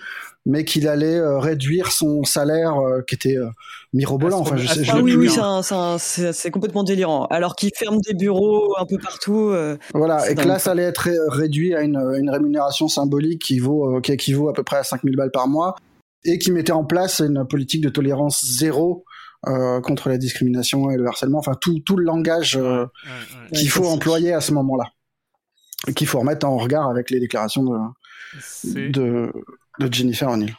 mais 0.46 0.64
qu'il 0.64 0.88
allait 0.88 1.20
réduire 1.38 1.92
son 1.92 2.24
salaire 2.24 2.76
qui 3.07 3.14
était 3.14 3.37
mirobolant. 3.92 4.40
Enfin, 4.40 4.57
je 4.57 4.66
sais, 4.66 4.83
ah, 4.88 5.00
oui, 5.00 5.14
oui, 5.14 5.31
c'est 5.98 6.50
complètement 6.50 6.85
délirant. 6.85 7.26
Alors 7.26 7.54
qu'il 7.54 7.70
ferme 7.74 7.98
des 8.00 8.14
bureaux 8.14 8.74
un 8.78 8.87
peu 8.87 8.98
partout. 8.98 9.52
voilà, 9.94 10.31
et 10.31 10.35
que 10.35 10.46
là, 10.46 10.59
ça 10.59 10.72
allait 10.72 10.85
être 10.85 11.09
réduit 11.28 11.74
à 11.74 11.83
une, 11.83 11.96
une 12.18 12.31
rémunération 12.31 12.88
symbolique 12.88 13.42
qui 13.42 13.59
vaut 13.59 14.00
qui 14.00 14.12
équivaut 14.12 14.48
à 14.48 14.52
peu 14.52 14.62
près 14.62 14.78
à 14.78 14.85
5000 14.85 15.16
balles 15.16 15.31
par 15.31 15.48
mois 15.48 15.74
et 16.24 16.38
qui 16.38 16.50
mettait 16.50 16.72
en 16.72 16.85
place 16.85 17.20
une 17.20 17.46
politique 17.46 17.81
de 17.81 17.88
tolérance 17.88 18.44
zéro 18.44 19.04
euh, 19.46 19.81
contre 19.81 20.09
la 20.09 20.18
discrimination 20.18 20.90
et 20.90 20.96
le 20.96 21.07
harcèlement, 21.07 21.38
enfin 21.38 21.55
tout, 21.61 21.79
tout 21.87 21.96
le 21.96 22.05
langage 22.05 22.57
euh, 22.57 22.87
qu'il 23.55 23.70
faut 23.70 23.87
employer 23.87 24.33
à 24.33 24.40
ce 24.40 24.53
moment-là, 24.53 24.90
et 25.87 25.94
qu'il 25.94 26.09
faut 26.09 26.18
remettre 26.18 26.44
en 26.44 26.57
regard 26.57 26.88
avec 26.88 27.11
les 27.11 27.20
déclarations 27.20 27.62
de, 28.64 28.88
de, 28.88 29.33
de 29.79 29.92
Jennifer 29.94 30.29
O'Neill. 30.29 30.57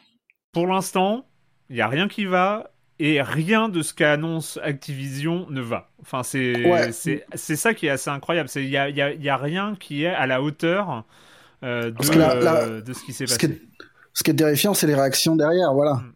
Pour 0.53 0.65
l'instant, 0.65 1.25
il 1.69 1.75
n'y 1.75 1.81
a 1.81 1.89
rien 1.89 2.07
qui 2.07 2.23
va 2.23 2.71
et 2.99 3.21
rien 3.21 3.67
de 3.67 3.81
ce 3.81 3.93
qu'annonce 3.93 4.57
Activision 4.63 5.45
ne 5.49 5.59
va. 5.59 5.89
Enfin, 6.01 6.23
c'est 6.23 6.63
c'est 7.33 7.55
ça 7.57 7.73
qui 7.73 7.87
est 7.87 7.91
assez 7.91 8.09
incroyable. 8.09 8.49
Il 8.55 8.69
n'y 8.69 8.77
a, 8.77 8.89
y 8.89 9.01
a, 9.01 9.13
y 9.13 9.29
a, 9.29 9.37
rien 9.37 9.75
qui 9.77 10.05
est 10.05 10.07
à 10.13 10.25
la 10.25 10.41
hauteur 10.41 11.03
euh, 11.63 11.91
de, 11.91 12.81
de, 12.81 12.93
ce 12.93 13.03
qui 13.03 13.11
s'est 13.11 13.25
passé. 13.25 13.61
ce 14.13 14.23
qui 14.23 14.31
est 14.31 14.35
terrifiant, 14.35 14.73
c'est 14.73 14.87
les 14.87 14.95
réactions 14.95 15.35
derrière. 15.35 15.73
Voilà. 15.73 15.95
Mm 15.95 16.13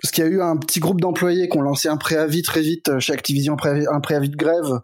parce 0.00 0.12
qu'il 0.12 0.24
y 0.24 0.26
a 0.26 0.30
eu 0.30 0.40
un 0.40 0.56
petit 0.56 0.80
groupe 0.80 1.00
d'employés 1.00 1.48
qui 1.48 1.58
ont 1.58 1.62
lancé 1.62 1.88
un 1.88 1.96
préavis 1.96 2.42
très 2.42 2.60
vite 2.60 2.88
euh, 2.88 3.00
chez 3.00 3.12
Activision, 3.12 3.56
un 3.64 4.00
préavis 4.00 4.28
de 4.28 4.36
grève. 4.36 4.80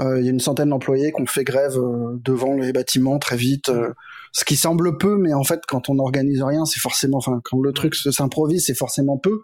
Euh, 0.00 0.18
il 0.18 0.24
y 0.24 0.28
a 0.28 0.32
une 0.32 0.40
centaine 0.40 0.70
d'employés 0.70 1.12
qui 1.12 1.22
ont 1.22 1.26
fait 1.26 1.44
grève 1.44 1.76
euh, 1.76 2.18
devant 2.24 2.54
les 2.54 2.72
bâtiments 2.72 3.18
très 3.18 3.36
vite, 3.36 3.70
ce 4.32 4.44
qui 4.44 4.56
semble 4.56 4.98
peu, 4.98 5.16
mais 5.18 5.34
en 5.34 5.44
fait, 5.44 5.60
quand 5.68 5.88
on 5.88 5.94
n'organise 5.94 6.42
rien, 6.42 6.64
c'est 6.64 6.80
forcément, 6.80 7.18
enfin, 7.18 7.40
quand 7.44 7.60
le 7.60 7.72
truc 7.72 7.94
s'improvise, 7.94 8.64
c'est 8.66 8.74
forcément 8.74 9.18
peu. 9.18 9.42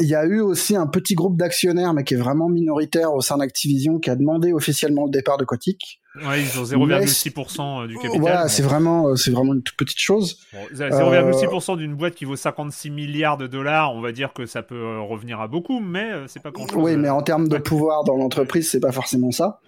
Il 0.00 0.06
y 0.06 0.14
a 0.14 0.24
eu 0.26 0.40
aussi 0.40 0.76
un 0.76 0.86
petit 0.86 1.14
groupe 1.14 1.38
d'actionnaires, 1.38 1.94
mais 1.94 2.04
qui 2.04 2.14
est 2.14 2.18
vraiment 2.18 2.48
minoritaire 2.48 3.14
au 3.14 3.20
sein 3.20 3.38
d'Activision, 3.38 3.98
qui 3.98 4.10
a 4.10 4.16
demandé 4.16 4.52
officiellement 4.52 5.06
le 5.06 5.10
départ 5.10 5.38
de 5.38 5.44
Kotick. 5.44 6.00
Ouais, 6.26 6.42
ils 6.42 6.58
ont 6.58 6.64
0,6% 6.64 7.84
euh, 7.84 7.86
du 7.86 7.94
capital. 7.96 8.20
Voilà, 8.20 8.48
c'est 8.48 8.62
vraiment, 8.62 9.08
euh, 9.08 9.16
c'est 9.16 9.30
vraiment 9.30 9.54
une 9.54 9.62
toute 9.62 9.76
petite 9.76 10.00
chose. 10.00 10.38
0,6% 10.74 11.76
d'une 11.76 11.94
boîte 11.94 12.14
qui 12.14 12.24
vaut 12.24 12.36
56 12.36 12.90
milliards 12.90 13.36
de 13.36 13.46
dollars, 13.46 13.94
on 13.94 14.00
va 14.00 14.12
dire 14.12 14.32
que 14.32 14.46
ça 14.46 14.62
peut 14.62 14.74
euh, 14.74 15.00
revenir 15.00 15.40
à 15.40 15.48
beaucoup, 15.48 15.80
mais 15.80 16.10
c'est 16.26 16.42
pas 16.42 16.50
grand-chose. 16.50 16.76
Oui, 16.76 16.96
mais 16.96 17.08
en 17.08 17.22
termes 17.22 17.48
de 17.48 17.58
pouvoir 17.58 18.04
dans 18.04 18.16
l'entreprise, 18.16 18.70
c'est 18.70 18.80
pas 18.80 18.92
forcément 18.92 19.30
ça. 19.30 19.60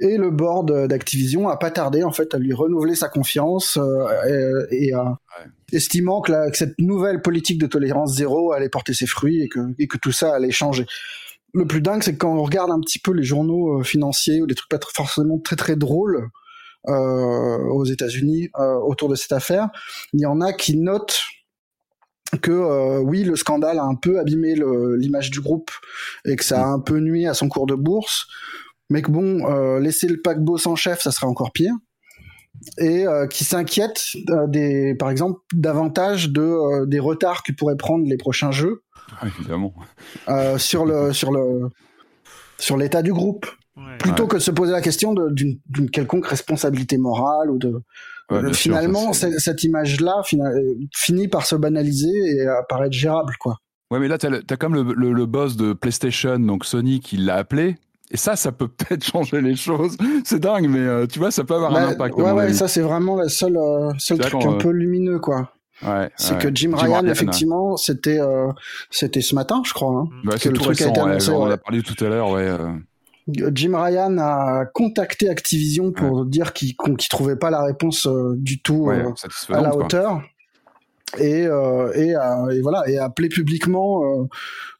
Et 0.00 0.16
le 0.16 0.30
board 0.30 0.86
d'Activision 0.88 1.48
a 1.48 1.56
pas 1.56 1.70
tardé 1.70 2.04
en 2.04 2.12
fait 2.12 2.34
à 2.34 2.38
lui 2.38 2.52
renouveler 2.52 2.94
sa 2.94 3.08
confiance 3.08 3.78
et, 4.70 4.92
estimant 5.72 6.20
que, 6.20 6.32
cette 6.52 6.78
nouvelle 6.78 7.20
politique 7.20 7.58
de 7.58 7.66
tolérance 7.66 8.14
zéro 8.14 8.52
allait 8.52 8.68
porter 8.68 8.94
ses 8.94 9.06
fruits 9.06 9.42
et 9.42 9.48
que, 9.48 9.60
et 9.78 9.88
que 9.88 9.98
tout 9.98 10.12
ça 10.12 10.34
allait 10.34 10.50
changer 10.50 10.86
le 11.54 11.66
plus 11.66 11.80
dingue, 11.80 12.02
c'est 12.02 12.12
que 12.12 12.18
quand 12.18 12.34
on 12.34 12.42
regarde 12.42 12.70
un 12.70 12.80
petit 12.80 12.98
peu 12.98 13.12
les 13.12 13.22
journaux 13.22 13.78
euh, 13.78 13.84
financiers 13.84 14.42
ou 14.42 14.46
des 14.46 14.54
trucs 14.54 14.68
pas 14.68 14.80
forcément 14.94 15.38
très 15.38 15.56
très 15.56 15.76
drôles 15.76 16.28
euh, 16.88 17.58
aux 17.70 17.84
États-Unis 17.84 18.50
euh, 18.58 18.74
autour 18.74 19.08
de 19.08 19.14
cette 19.14 19.32
affaire, 19.32 19.68
il 20.12 20.20
y 20.20 20.26
en 20.26 20.40
a 20.40 20.52
qui 20.52 20.76
notent 20.76 21.20
que 22.42 22.98
oui, 22.98 23.22
le 23.22 23.36
scandale 23.36 23.78
a 23.78 23.84
un 23.84 23.94
peu 23.94 24.18
abîmé 24.18 24.56
l'image 24.98 25.30
du 25.30 25.40
groupe 25.40 25.70
et 26.24 26.34
que 26.34 26.44
ça 26.44 26.64
a 26.64 26.66
un 26.66 26.80
peu 26.80 26.98
nuit 26.98 27.28
à 27.28 27.34
son 27.34 27.48
cours 27.48 27.66
de 27.66 27.76
bourse, 27.76 28.26
mais 28.90 29.02
que 29.02 29.12
bon, 29.12 29.78
laisser 29.78 30.08
le 30.08 30.20
paquebot 30.20 30.58
sans 30.58 30.74
chef, 30.74 31.00
ça 31.00 31.12
serait 31.12 31.28
encore 31.28 31.52
pire 31.52 31.74
et 32.78 33.04
qui 33.30 33.44
s'inquiètent 33.44 34.16
des, 34.48 34.96
par 34.96 35.10
exemple, 35.10 35.38
davantage 35.52 36.30
de 36.30 36.86
des 36.86 36.98
retards 36.98 37.44
que 37.44 37.52
pourraient 37.52 37.76
prendre 37.76 38.04
les 38.04 38.16
prochains 38.16 38.50
jeux 38.50 38.82
évidemment. 39.22 39.74
Euh, 40.28 40.58
sur 40.58 40.84
le 40.84 41.12
sur 41.12 41.32
le 41.32 41.68
sur 42.58 42.76
l'état 42.76 43.02
du 43.02 43.12
groupe, 43.12 43.46
plutôt 43.98 44.26
que 44.26 44.36
de 44.36 44.42
se 44.42 44.50
poser 44.50 44.72
la 44.72 44.80
question 44.80 45.14
d'une 45.14 45.90
quelconque 45.90 46.26
responsabilité 46.26 46.98
morale 46.98 47.50
ou 47.50 47.58
de 47.58 47.82
finalement 48.52 49.12
cette 49.12 49.64
image-là 49.64 50.22
finit 50.94 51.28
par 51.28 51.46
se 51.46 51.56
banaliser 51.56 52.12
et 52.36 52.46
apparaître 52.46 52.94
gérable 52.94 53.34
quoi. 53.38 53.58
Ouais, 53.90 53.98
mais 53.98 54.08
là 54.08 54.18
t'as 54.18 54.30
as 54.48 54.56
comme 54.56 54.74
le, 54.74 55.12
le, 55.12 55.26
boss 55.26 55.56
de 55.56 55.72
PlayStation, 55.72 56.38
donc 56.38 56.64
Sony, 56.64 57.00
qui 57.00 57.16
l'a 57.16 57.36
appelé. 57.36 57.76
Et 58.10 58.16
ça, 58.16 58.34
ça 58.34 58.50
peut 58.50 58.68
peut-être 58.76 59.04
changer 59.04 59.40
les 59.40 59.56
choses. 59.56 59.96
C'est 60.24 60.40
dingue, 60.40 60.68
mais 60.68 60.80
euh, 60.80 61.06
tu 61.06 61.18
vois, 61.18 61.30
ça 61.30 61.44
peut 61.44 61.54
avoir 61.54 61.70
un 61.74 61.86
bah, 61.86 61.88
impact. 61.90 62.16
Ouais, 62.16 62.32
ouais, 62.32 62.52
ça 62.52 62.66
c'est 62.66 62.80
vraiment 62.80 63.16
le 63.16 63.28
seul, 63.28 63.56
euh, 63.56 63.92
seul 63.98 64.18
truc 64.18 64.44
un 64.44 64.54
peu 64.54 64.70
lumineux, 64.70 65.18
quoi 65.18 65.53
c'est 66.16 66.38
que 66.38 66.54
Jim, 66.54 66.72
Ryan, 66.74 67.06
effectivement, 67.06 67.76
c'était 67.76 68.20
euh, 68.20 68.50
c'était 68.90 69.20
ce 69.20 69.34
matin, 69.34 69.62
je 69.64 69.72
crois. 69.72 69.90
Hein, 69.90 70.08
bah, 70.24 70.38
que 70.38 70.48
le 70.48 70.58
truc 70.58 70.80
a 70.80 70.88
été 70.88 71.00
annoncé. 71.00 71.30
on 71.30 71.42
en 71.42 71.50
a 71.50 71.56
parlé 71.56 71.82
tout 71.82 72.02
à 72.04 72.08
l'heure, 72.08 72.30
ouais. 72.30 72.42
Euh. 72.42 72.70
Jim 73.26 73.72
Ryan 73.74 74.18
a 74.18 74.66
contacté 74.66 75.30
Activision 75.30 75.92
pour 75.92 76.26
dire 76.26 76.52
qu'il 76.52 76.76
qu 76.76 77.08
trouvait 77.08 77.36
pas 77.36 77.50
la 77.50 77.62
réponse 77.62 78.06
euh, 78.06 78.34
du 78.36 78.60
tout 78.60 78.90
à 78.90 79.60
la 79.60 79.74
hauteur. 79.74 80.22
Et, 81.18 81.42
et, 81.42 82.08
et, 82.08 82.60
voilà 82.60 82.82
et 82.88 82.98
a 82.98 83.04
appelé 83.04 83.28
publiquement 83.28 84.02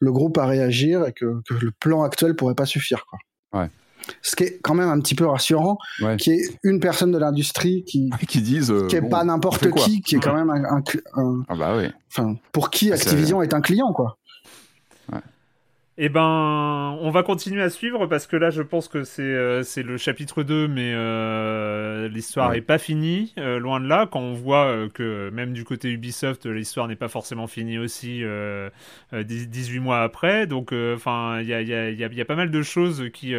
le 0.01 0.13
groupe 0.13 0.37
à 0.37 0.47
réagir 0.47 1.07
et 1.07 1.13
que, 1.13 1.41
que, 1.49 1.55
le 1.55 1.71
plan 1.71 2.03
actuel 2.03 2.35
pourrait 2.35 2.57
pas 2.57 2.67
suffire 2.67 3.07
quoi. 3.07 3.61
Ouais 3.61 3.69
ce 4.23 4.37
qui 4.37 4.45
est 4.45 4.61
quand 4.63 4.75
même 4.75 4.89
un 4.89 5.01
petit 5.01 5.15
peu 5.15 5.27
rassurant, 5.27 5.79
qui 6.19 6.33
est 6.33 6.59
une 6.63 6.81
personne 6.81 7.13
de 7.13 7.19
l'industrie 7.19 7.85
qui 7.85 8.11
qui 8.29 8.41
disent 8.41 8.71
euh, 8.71 8.87
qui 8.87 8.97
est 8.97 9.09
pas 9.09 9.25
n'importe 9.25 9.71
qui, 9.71 10.03
qui 10.03 10.17
est 10.17 10.21
quand 10.21 10.35
même 10.35 10.51
un, 10.51 10.83
ah 11.49 11.55
bah 11.55 11.75
oui. 11.77 11.89
Enfin, 12.11 12.37
pour 12.53 12.71
qui 12.71 12.93
Activision 12.93 13.43
est 13.43 13.55
un 13.55 13.61
client 13.61 13.93
quoi. 13.93 14.19
Eh 15.97 16.09
ben, 16.09 16.99
on 17.03 17.11
va 17.11 17.23
continuer 17.23 17.63
à 17.63 17.71
suivre 17.71 18.07
parce 18.07 18.27
que 18.27 18.35
là, 18.35 18.51
je 18.51 18.63
pense 18.63 18.89
que 18.89 19.05
c'est 19.05 19.23
euh, 19.23 19.63
le 19.77 19.97
chapitre 19.97 20.43
2, 20.43 20.67
mais 20.67 20.91
euh, 20.93 22.09
l'histoire 22.09 22.51
n'est 22.51 22.63
pas 22.63 22.79
finie, 22.79 23.33
euh, 23.39 23.61
loin 23.61 23.79
de 23.79 23.87
là. 23.87 24.09
Quand 24.11 24.19
on 24.19 24.33
voit 24.33 24.89
que 24.93 25.31
même 25.31 25.53
du 25.53 25.63
côté 25.63 25.91
Ubisoft, 25.91 26.47
l'histoire 26.47 26.89
n'est 26.89 26.97
pas 26.97 27.07
forcément 27.07 27.47
finie 27.47 27.79
aussi 27.79 28.25
18 29.13 29.79
mois 29.79 30.03
après. 30.03 30.49
Donc, 30.49 30.73
enfin, 30.73 31.39
il 31.41 31.47
y 31.47 31.55
a, 31.55 31.63
y, 31.63 31.73
a, 31.73 31.91
y 31.93 32.21
a, 32.21 32.25
pas 32.25 32.35
mal 32.35 32.51
de 32.51 32.63
choses 32.63 33.11
qui, 33.13 33.33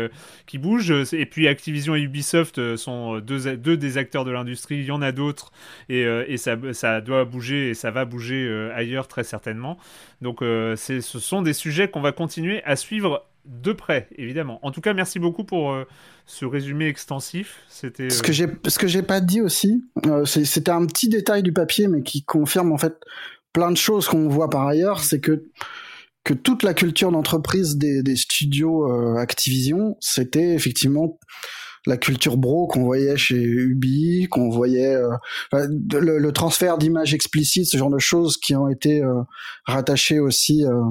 qui 0.45 0.57
bougent. 0.57 1.13
Et 1.13 1.25
puis, 1.25 1.49
Activision 1.49 1.93
et 1.93 2.01
Ubisoft 2.03 2.77
sont 2.77 3.19
deux, 3.19 3.57
deux 3.57 3.75
des 3.75 3.97
acteurs 3.97 4.23
de 4.23 4.31
l'industrie. 4.31 4.77
Il 4.77 4.85
y 4.85 4.91
en 4.91 5.01
a 5.01 5.11
d'autres 5.11 5.51
et, 5.89 6.03
et 6.03 6.37
ça, 6.37 6.55
ça 6.71 7.01
doit 7.01 7.25
bouger 7.25 7.71
et 7.71 7.73
ça 7.73 7.91
va 7.91 8.05
bouger 8.05 8.69
ailleurs 8.73 9.09
très 9.09 9.25
certainement. 9.25 9.77
Donc, 10.21 10.37
ce 10.39 11.01
sont 11.01 11.41
des 11.41 11.53
sujets 11.53 11.89
qu'on 11.89 11.99
va 11.99 12.13
continuer 12.13 12.44
à 12.65 12.75
suivre 12.75 13.25
de 13.45 13.73
près, 13.73 14.07
évidemment. 14.17 14.59
En 14.63 14.71
tout 14.71 14.81
cas, 14.81 14.93
merci 14.93 15.19
beaucoup 15.19 15.43
pour 15.43 15.71
euh, 15.71 15.85
ce 16.25 16.45
résumé 16.45 16.87
extensif. 16.87 17.59
C'était 17.69 18.09
ce 18.09 18.23
que 18.23 18.33
j'ai 18.33 18.47
ce 18.67 18.79
que 18.79 18.87
j'ai 18.87 19.03
pas 19.03 19.21
dit 19.21 19.41
aussi. 19.41 19.83
Euh, 20.07 20.25
c'était 20.25 20.71
un 20.71 20.85
petit 20.85 21.09
détail 21.09 21.43
du 21.43 21.53
papier, 21.53 21.87
mais 21.87 22.01
qui 22.01 22.23
confirme 22.23 22.71
en 22.71 22.77
fait 22.77 22.95
plein 23.53 23.71
de 23.71 23.77
choses 23.77 24.07
qu'on 24.07 24.27
voit 24.27 24.49
par 24.49 24.67
ailleurs, 24.67 24.99
c'est 24.99 25.19
que 25.19 25.45
que 26.23 26.33
toute 26.33 26.63
la 26.63 26.73
culture 26.73 27.11
d'entreprise 27.11 27.77
des, 27.77 28.01
des 28.01 28.15
studios 28.15 28.91
euh, 28.91 29.15
Activision, 29.15 29.95
c'était 29.99 30.55
effectivement 30.55 31.19
la 31.85 31.97
culture 31.97 32.37
bro 32.37 32.67
qu'on 32.67 32.83
voyait 32.83 33.17
chez 33.17 33.41
Ubi, 33.41 34.27
qu'on 34.29 34.49
voyait 34.49 34.95
euh, 34.95 35.09
le, 35.53 36.17
le, 36.17 36.31
transfert 36.31 36.77
d'images 36.77 37.13
explicites, 37.13 37.67
ce 37.67 37.77
genre 37.77 37.91
de 37.91 37.99
choses 37.99 38.37
qui 38.37 38.55
ont 38.55 38.67
été 38.69 39.03
euh, 39.03 39.21
rattachées 39.65 40.19
aussi 40.19 40.65
euh, 40.65 40.81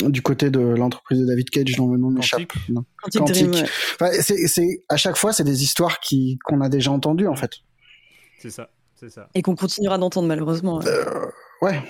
du 0.00 0.22
côté 0.22 0.50
de 0.50 0.60
l'entreprise 0.60 1.20
de 1.20 1.26
David 1.26 1.50
Cage 1.50 1.76
dont 1.76 1.90
le 1.92 1.98
nom 1.98 2.10
m'échappe. 2.10 2.52
Quantique. 3.12 3.64
c'est 4.20 4.84
à 4.88 4.96
chaque 4.96 5.16
fois 5.16 5.32
c'est 5.32 5.44
des 5.44 5.62
histoires 5.62 6.00
qui 6.00 6.38
qu'on 6.44 6.60
a 6.60 6.68
déjà 6.68 6.90
entendues 6.90 7.28
en 7.28 7.36
fait. 7.36 7.58
C'est 8.38 8.50
ça, 8.50 8.70
c'est 8.94 9.10
ça. 9.10 9.28
Et 9.34 9.42
qu'on 9.42 9.54
continuera 9.54 9.98
d'entendre 9.98 10.28
malheureusement. 10.28 10.80
ouais. 11.60 11.82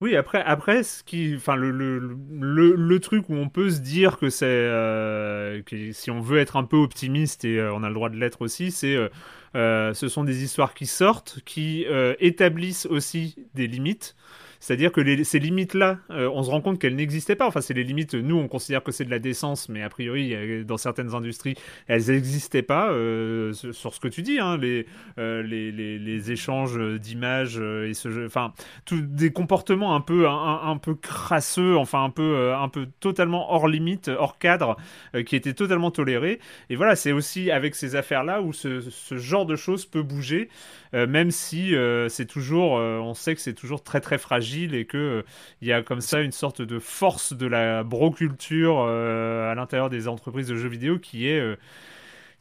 Oui, 0.00 0.14
après, 0.14 0.40
après, 0.44 0.84
ce 0.84 1.02
qui, 1.02 1.34
enfin, 1.36 1.56
le, 1.56 1.72
le, 1.72 1.98
le, 1.98 2.74
le, 2.76 3.00
truc 3.00 3.28
où 3.28 3.34
on 3.34 3.48
peut 3.48 3.68
se 3.68 3.80
dire 3.80 4.16
que 4.18 4.30
c'est, 4.30 4.46
euh, 4.46 5.60
que 5.62 5.90
si 5.90 6.12
on 6.12 6.20
veut 6.20 6.38
être 6.38 6.56
un 6.56 6.62
peu 6.62 6.76
optimiste 6.76 7.44
et 7.44 7.58
euh, 7.58 7.74
on 7.74 7.82
a 7.82 7.88
le 7.88 7.94
droit 7.94 8.08
de 8.08 8.16
l'être 8.16 8.42
aussi, 8.42 8.70
c'est, 8.70 8.94
euh, 8.94 9.08
euh 9.56 9.94
ce 9.94 10.08
sont 10.08 10.22
des 10.22 10.44
histoires 10.44 10.74
qui 10.74 10.86
sortent, 10.86 11.40
qui 11.44 11.84
euh, 11.86 12.14
établissent 12.20 12.86
aussi 12.86 13.48
des 13.54 13.66
limites. 13.66 14.14
C'est-à-dire 14.60 14.92
que 14.92 15.00
les, 15.00 15.24
ces 15.24 15.38
limites-là, 15.38 15.98
euh, 16.10 16.28
on 16.32 16.42
se 16.42 16.50
rend 16.50 16.60
compte 16.60 16.80
qu'elles 16.80 16.96
n'existaient 16.96 17.36
pas. 17.36 17.46
Enfin, 17.46 17.60
c'est 17.60 17.74
les 17.74 17.84
limites, 17.84 18.14
nous, 18.14 18.36
on 18.36 18.48
considère 18.48 18.82
que 18.82 18.92
c'est 18.92 19.04
de 19.04 19.10
la 19.10 19.18
décence, 19.18 19.68
mais 19.68 19.82
a 19.82 19.88
priori, 19.88 20.64
dans 20.64 20.76
certaines 20.76 21.14
industries, 21.14 21.54
elles 21.86 22.06
n'existaient 22.08 22.62
pas. 22.62 22.90
Euh, 22.90 23.52
sur 23.52 23.94
ce 23.94 24.00
que 24.00 24.08
tu 24.08 24.22
dis, 24.22 24.38
hein, 24.40 24.56
les, 24.56 24.86
euh, 25.18 25.42
les, 25.42 25.70
les, 25.70 26.32
échanges 26.32 26.78
d'images 26.98 27.58
et 27.58 27.94
ce 27.94 28.26
enfin, 28.26 28.52
tout, 28.84 29.00
des 29.00 29.30
comportements 29.32 29.94
un 29.94 30.00
peu, 30.00 30.28
un, 30.28 30.76
peu 30.76 30.94
crasseux, 30.94 31.76
enfin, 31.76 32.04
un 32.04 32.10
peu, 32.10 32.52
un 32.54 32.68
peu 32.68 32.86
totalement 33.00 33.52
hors 33.52 33.68
limite, 33.68 34.08
hors 34.08 34.38
cadre, 34.38 34.76
qui 35.24 35.36
étaient 35.36 35.54
totalement 35.54 35.90
tolérés. 35.90 36.40
Et 36.68 36.76
voilà, 36.76 36.96
c'est 36.96 37.12
aussi 37.12 37.50
avec 37.50 37.74
ces 37.74 37.96
affaires-là 37.96 38.42
où 38.42 38.52
ce, 38.52 38.80
ce, 38.80 39.16
genre 39.16 39.46
de 39.46 39.56
choses 39.56 39.86
peut 39.86 40.02
bouger, 40.02 40.48
même 40.92 41.30
si 41.30 41.74
c'est 42.08 42.26
toujours, 42.26 42.72
on 42.72 43.14
sait 43.14 43.34
que 43.34 43.40
c'est 43.40 43.54
toujours 43.54 43.82
très, 43.82 44.00
très 44.00 44.18
fragile 44.18 44.74
et 44.74 44.84
que 44.84 45.24
il 45.60 45.68
euh, 45.68 45.70
y 45.70 45.72
a 45.72 45.82
comme 45.82 46.00
ça 46.00 46.20
une 46.20 46.32
sorte 46.32 46.62
de 46.62 46.78
force 46.78 47.32
de 47.32 47.46
la 47.46 47.84
broculture 47.84 48.84
euh, 48.86 49.50
à 49.50 49.54
l'intérieur 49.54 49.90
des 49.90 50.08
entreprises 50.08 50.48
de 50.48 50.56
jeux 50.56 50.68
vidéo 50.68 50.98
qui 50.98 51.28
est 51.28 51.40
euh, 51.40 51.56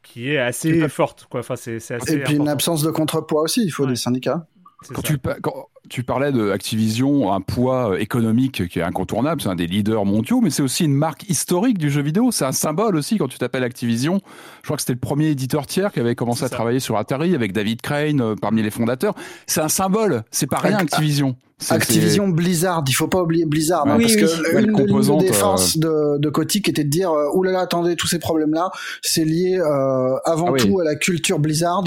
qui 0.04 0.32
est 0.32 0.38
assez 0.38 0.88
forte 0.90 1.28
quoi. 1.30 1.42
Enfin 1.42 1.56
c'est 1.56 1.76
assez 1.76 2.14
et 2.14 2.20
puis 2.20 2.36
une 2.36 2.48
absence 2.48 2.82
de 2.82 2.92
contrepoids 2.92 3.42
aussi. 3.42 3.64
Il 3.64 3.72
faut 3.72 3.86
des 3.86 3.96
syndicats. 3.96 4.48
Quand 4.94 5.02
tu, 5.02 5.18
quand 5.42 5.70
tu, 5.90 6.04
parlais 6.04 6.32
de 6.32 6.52
Activision, 6.52 7.34
un 7.34 7.42
poids 7.42 8.00
économique 8.00 8.68
qui 8.68 8.78
est 8.78 8.84
incontournable, 8.84 9.42
c'est 9.42 9.50
un 9.50 9.56
des 9.56 9.66
leaders 9.66 10.06
mondiaux, 10.06 10.40
mais 10.40 10.52
c'est 10.52 10.62
aussi 10.62 10.86
une 10.86 10.94
marque 10.94 11.28
historique 11.30 11.80
du 11.80 11.90
jeu 11.90 12.04
vidéo. 12.04 12.32
C'est 12.32 12.46
un 12.46 12.52
symbole 12.52 12.96
aussi 12.96 13.18
quand 13.18 13.28
tu 13.28 13.40
t'appelles 13.40 13.64
Activision. 13.64 14.22
Je 14.62 14.68
crois 14.68 14.76
que 14.76 14.84
c'était 14.84 14.94
le 14.94 15.00
premier 15.00 15.30
éditeur 15.30 15.66
tiers 15.66 15.92
qui 15.92 16.00
avait 16.00 16.14
commencé 16.16 16.44
à 16.44 16.50
travailler 16.50 16.80
sur 16.80 16.96
Atari 16.98 17.34
avec 17.34 17.54
David 17.54 17.82
Crane 17.82 18.36
parmi 18.40 18.62
les 18.62 18.70
fondateurs. 18.70 19.16
C'est 19.48 19.62
un 19.62 19.70
symbole. 19.70 20.24
C'est 20.30 20.48
pas 20.48 20.60
rien 20.60 20.78
Activision. 20.78 21.36
Activision 21.70 22.28
Blizzard, 22.28 22.84
il 22.88 22.94
faut 22.94 23.08
pas 23.08 23.22
oublier 23.22 23.46
Blizzard, 23.46 23.88
hein, 23.88 23.98
parce 24.00 24.16
que 24.16 24.62
une, 24.62 25.18
des 25.18 25.26
défenses 25.26 25.78
de, 25.78 26.20
de 26.20 26.30
Kotick 26.30 26.70
était 26.70 26.84
de 26.84 26.90
dire, 26.90 27.12
euh, 27.12 27.32
oulala, 27.34 27.62
attendez, 27.62 27.96
tous 27.96 28.06
ces 28.06 28.20
problèmes-là, 28.20 28.70
c'est 29.02 29.26
lié 29.26 29.58
euh, 29.58 30.16
avant 30.24 30.54
ah 30.54 30.58
tout 30.58 30.80
à 30.80 30.84
la 30.84 30.96
culture 30.96 31.40
Blizzard. 31.40 31.84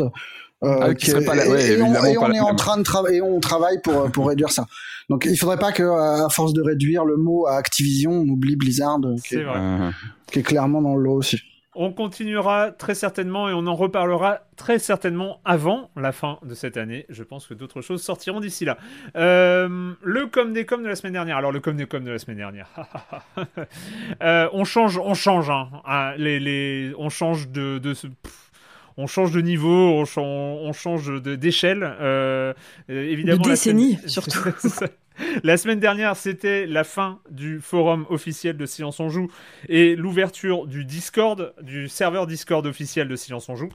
Euh, 0.62 0.78
ah, 0.82 0.94
qui 0.94 1.10
pas 1.12 1.34
la... 1.34 1.48
ouais, 1.48 1.72
et, 1.72 1.82
on, 1.82 1.94
et 2.04 2.18
on 2.18 2.32
est 2.32 2.40
en 2.40 2.54
train 2.54 2.76
de 2.76 2.82
travailler, 2.82 3.22
on 3.22 3.40
travaille 3.40 3.80
pour 3.80 4.10
pour 4.12 4.28
réduire 4.28 4.50
ça. 4.50 4.66
Donc 5.08 5.24
il 5.24 5.36
faudrait 5.36 5.58
pas 5.58 5.72
que 5.72 5.82
à 5.82 6.28
force 6.28 6.52
de 6.52 6.60
réduire 6.60 7.04
le 7.04 7.16
mot 7.16 7.46
à 7.46 7.54
Activision, 7.54 8.12
on 8.12 8.28
oublie 8.28 8.56
Blizzard, 8.56 9.00
qui 9.26 9.36
est, 9.36 9.40
est, 9.40 9.90
qui 10.30 10.38
est 10.40 10.42
clairement 10.42 10.82
dans 10.82 10.96
le 10.96 11.02
lot 11.02 11.14
aussi. 11.14 11.40
On 11.76 11.92
continuera 11.92 12.72
très 12.72 12.96
certainement 12.96 13.48
et 13.48 13.52
on 13.52 13.66
en 13.68 13.76
reparlera 13.76 14.40
très 14.56 14.80
certainement 14.80 15.40
avant 15.44 15.88
la 15.96 16.10
fin 16.10 16.38
de 16.44 16.52
cette 16.54 16.76
année. 16.76 17.06
Je 17.08 17.22
pense 17.22 17.46
que 17.46 17.54
d'autres 17.54 17.80
choses 17.80 18.02
sortiront 18.02 18.40
d'ici 18.40 18.64
là. 18.64 18.76
Euh, 19.16 19.92
le 20.02 20.26
com 20.26 20.52
des 20.52 20.66
com 20.66 20.82
de 20.82 20.88
la 20.88 20.96
semaine 20.96 21.12
dernière. 21.12 21.36
Alors 21.36 21.52
le 21.52 21.60
com 21.60 21.76
des 21.76 21.86
com 21.86 22.02
de 22.02 22.10
la 22.10 22.18
semaine 22.18 22.38
dernière. 22.38 22.68
euh, 24.22 24.48
on 24.52 24.64
change, 24.64 24.98
on 24.98 25.14
change. 25.14 25.48
Hein. 25.48 25.68
Ah, 25.84 26.14
les, 26.18 26.40
les, 26.40 26.92
on 26.98 27.08
change 27.08 27.48
de, 27.48 27.78
de 27.78 27.94
ce. 27.94 28.08
On 29.00 29.06
change 29.06 29.32
de 29.32 29.40
niveau, 29.40 29.90
on, 29.90 30.04
change, 30.04 30.58
on 30.62 30.72
change 30.72 31.22
d'échelle. 31.22 31.96
Euh, 32.00 32.52
évidemment, 32.88 33.42
de 33.42 33.50
décennie, 33.50 33.96
semaine... 33.96 34.08
surtout. 34.08 34.40
La 35.42 35.56
semaine 35.56 35.80
dernière, 35.80 36.16
c'était 36.16 36.66
la 36.66 36.84
fin 36.84 37.20
du 37.30 37.60
forum 37.60 38.06
officiel 38.08 38.56
de 38.56 38.66
Silence 38.66 39.00
on 39.00 39.08
Joue 39.08 39.28
et 39.68 39.96
l'ouverture 39.96 40.66
du 40.66 40.84
Discord, 40.84 41.54
du 41.62 41.88
serveur 41.88 42.26
Discord 42.26 42.66
officiel 42.66 43.08
de 43.08 43.16
Silence 43.16 43.48
on 43.48 43.56
Joue. 43.56 43.70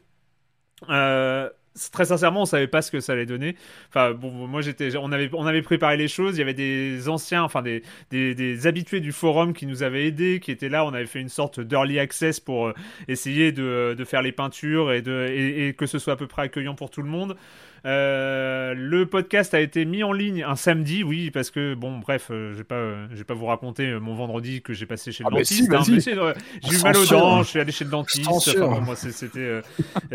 Euh, 0.89 1.49
très 1.91 2.05
sincèrement, 2.05 2.43
on 2.43 2.45
savait 2.45 2.67
pas 2.67 2.81
ce 2.81 2.91
que 2.91 2.99
ça 2.99 3.13
allait 3.13 3.25
donner. 3.25 3.55
Enfin, 3.89 4.11
bon, 4.13 4.31
moi 4.31 4.61
j'étais, 4.61 4.95
on 4.97 5.11
avait, 5.11 5.29
on 5.33 5.45
avait 5.45 5.61
préparé 5.61 5.97
les 5.97 6.07
choses. 6.07 6.35
Il 6.35 6.39
y 6.39 6.41
avait 6.41 6.53
des 6.53 7.09
anciens, 7.09 7.43
enfin 7.43 7.61
des, 7.61 7.83
des, 8.11 8.33
des 8.35 8.67
habitués 8.67 9.01
du 9.01 9.11
forum 9.11 9.53
qui 9.53 9.65
nous 9.65 9.83
avaient 9.83 10.07
aidés, 10.07 10.39
qui 10.39 10.51
étaient 10.51 10.69
là. 10.69 10.85
On 10.85 10.93
avait 10.93 11.05
fait 11.05 11.21
une 11.21 11.29
sorte 11.29 11.59
d'early 11.59 11.99
access 11.99 12.39
pour 12.39 12.67
euh, 12.67 12.73
essayer 13.07 13.51
de, 13.51 13.95
de, 13.97 14.05
faire 14.05 14.21
les 14.21 14.31
peintures 14.31 14.91
et, 14.91 15.01
de, 15.01 15.27
et, 15.29 15.67
et, 15.67 15.73
que 15.73 15.85
ce 15.85 15.99
soit 15.99 16.13
à 16.13 16.17
peu 16.17 16.27
près 16.27 16.43
accueillant 16.43 16.75
pour 16.75 16.89
tout 16.89 17.01
le 17.01 17.09
monde. 17.09 17.35
Euh, 17.85 18.73
le 18.75 19.05
podcast 19.05 19.53
a 19.53 19.59
été 19.59 19.85
mis 19.85 20.03
en 20.03 20.11
ligne 20.11 20.43
un 20.43 20.55
samedi, 20.55 21.03
oui, 21.03 21.29
parce 21.29 21.51
que 21.51 21.75
bon, 21.75 21.99
bref, 21.99 22.29
euh, 22.31 22.51
je 22.53 22.57
vais 22.57 22.63
pas, 22.63 22.75
euh, 22.75 23.05
je 23.11 23.17
vais 23.17 23.23
pas 23.23 23.35
vous 23.35 23.45
raconter 23.45 23.87
euh, 23.87 23.99
mon 23.99 24.15
vendredi 24.15 24.63
que 24.63 24.73
j'ai 24.73 24.87
passé 24.87 25.11
chez 25.11 25.23
le 25.23 25.29
ah 25.31 25.37
dentiste. 25.37 25.69
Bah 25.69 25.83
si, 25.83 25.93
hein, 25.93 26.33
j'ai 26.63 26.75
eu 26.77 26.81
mal 26.81 26.97
aux 26.97 27.05
dents, 27.05 27.43
je 27.43 27.49
suis 27.49 27.59
allé 27.59 27.71
chez 27.71 27.85
le 27.85 27.91
dentiste. 27.91 28.27
Enfin, 28.27 28.79
moi, 28.81 28.95
c'était. 28.95 29.61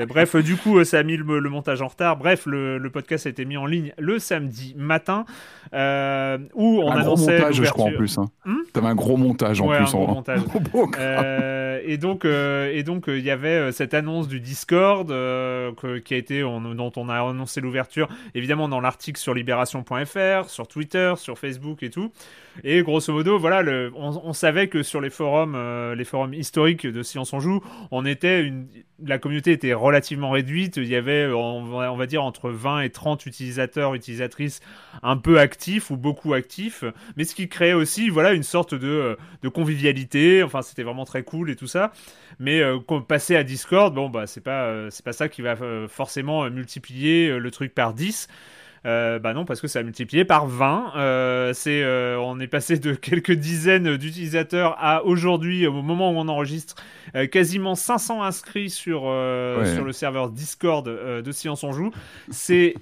bref, 0.09 0.35
du 0.37 0.57
coup, 0.57 0.83
ça 0.85 0.99
a 0.99 1.03
mis 1.05 1.17
le, 1.17 1.39
le, 1.39 1.51
montage 1.51 1.81
en 1.81 1.87
retard. 1.87 2.17
Bref, 2.17 2.47
le, 2.47 2.79
le, 2.79 2.91
podcast 2.91 3.27
a 3.27 3.31
été 3.31 3.45
mis 3.45 3.57
en 3.57 3.67
ligne 3.67 3.93
le 3.99 4.19
samedi 4.19 4.75
matin, 4.77 5.25
où 5.73 5.77
on 5.77 6.91
un 6.91 6.97
annonçait. 6.97 7.39
Gros 7.39 7.47
montage, 7.47 7.55
je 7.55 7.63
crois 7.71 7.85
en 7.85 7.93
plus. 7.93 8.19
Hein. 8.19 8.31
Hmm? 8.45 8.57
T'avais 8.73 8.89
un 8.89 8.95
gros 8.97 9.17
montage 9.17 9.61
en 9.61 9.69
ouais, 9.69 9.77
plus. 9.77 9.87
Un 9.87 9.91
gros 9.91 10.09
en... 10.09 10.15
montage. 10.15 10.41
et 11.87 11.99
donc, 11.99 12.25
et 12.25 12.83
donc, 12.83 13.05
il 13.07 13.25
y 13.25 13.31
avait 13.31 13.71
cette 13.71 13.95
annonce 13.95 14.27
du 14.27 14.41
Discord 14.41 15.07
qui 15.07 16.15
a 16.15 16.17
été, 16.17 16.43
on, 16.43 16.75
dont 16.75 16.93
on 16.97 17.09
a 17.09 17.21
annoncé 17.21 17.60
l'ouverture, 17.61 18.09
évidemment 18.35 18.69
dans 18.69 18.81
l'article 18.81 19.19
sur 19.21 19.35
libération.fr, 19.35 20.49
sur 20.49 20.69
Twitter, 20.69 21.15
sur 21.17 21.39
Facebook 21.39 21.83
et 21.83 21.91
tout. 21.91 22.13
Et 22.65 22.83
grosso 22.83 23.13
modo, 23.13 23.39
voilà, 23.39 23.63
le, 23.63 23.93
on, 23.95 24.33
savait 24.33 24.69
que 24.69 24.83
sur 24.83 25.01
les 25.01 25.11
forums, 25.11 25.55
euh, 25.55 25.95
les 25.95 26.05
forums 26.05 26.35
historiques 26.35 26.87
de 26.87 27.03
Science 27.03 27.33
on 27.33 27.41
joue, 27.41 27.63
on 27.91 28.05
était 28.05 28.43
une, 28.43 28.67
la 29.05 29.19
communauté 29.19 29.53
était 29.53 29.73
relativement 29.73 30.31
réduite. 30.31 30.77
Il 30.77 30.89
y 30.89 30.97
avait, 30.97 31.27
on, 31.27 31.75
on, 31.75 31.97
va 31.97 32.07
dire, 32.07 32.23
entre 32.23 32.51
20 32.51 32.81
et 32.83 32.91
30 32.91 33.27
utilisateurs, 33.27 33.95
utilisatrices 33.95 34.61
un 35.03 35.17
peu 35.17 35.39
actifs 35.39 35.91
ou 35.91 35.97
beaucoup 35.97 36.35
actifs, 36.35 36.85
mais 37.17 37.25
ce 37.25 37.35
qui 37.35 37.49
créait 37.49 37.73
aussi, 37.73 38.09
voilà, 38.09 38.33
une 38.33 38.43
sorte 38.43 38.75
de, 38.75 39.17
de 39.43 39.49
convivialité. 39.49 40.43
Enfin, 40.43 40.63
c'était 40.63 40.83
vraiment 40.83 41.05
très 41.05 41.23
cool 41.23 41.51
et 41.51 41.57
tout 41.57 41.67
ça. 41.67 41.93
Mais 42.41 42.61
euh, 42.61 42.79
passer 43.07 43.37
à 43.37 43.45
Discord, 43.45 43.95
bon, 43.95 44.09
bah, 44.09 44.27
c'est 44.27 44.41
pas, 44.41 44.65
euh, 44.65 44.89
c'est 44.91 45.05
pas 45.05 45.13
ça 45.13 45.29
qui 45.29 45.43
va 45.43 45.57
euh, 45.61 45.87
forcément 45.87 46.49
multiplier 46.51 47.39
le 47.39 47.51
truc 47.51 47.75
par 47.75 47.95
10. 47.95 48.27
Euh, 48.87 49.19
bah 49.19 49.35
non, 49.35 49.45
parce 49.45 49.61
que 49.61 49.69
ça 49.69 49.81
a 49.81 49.83
multiplié 49.83 50.25
par 50.25 50.47
20. 50.47 50.93
Euh, 50.97 51.53
c'est, 51.53 51.83
euh, 51.83 52.19
on 52.19 52.41
est 52.41 52.47
passé 52.47 52.79
de 52.79 52.95
quelques 52.95 53.33
dizaines 53.33 53.97
d'utilisateurs 53.97 54.75
à 54.79 55.05
aujourd'hui, 55.05 55.67
au 55.67 55.83
moment 55.83 56.11
où 56.11 56.15
on 56.17 56.29
enregistre, 56.29 56.77
quasiment 57.31 57.75
500 57.75 58.23
inscrits 58.23 58.71
sur, 58.71 59.03
ouais. 59.03 59.75
sur 59.75 59.85
le 59.85 59.93
serveur 59.93 60.31
Discord 60.31 60.87
de 60.87 61.33
Science 61.33 61.65
on 61.65 61.73
Joue. 61.73 61.91
C'est 62.31 62.75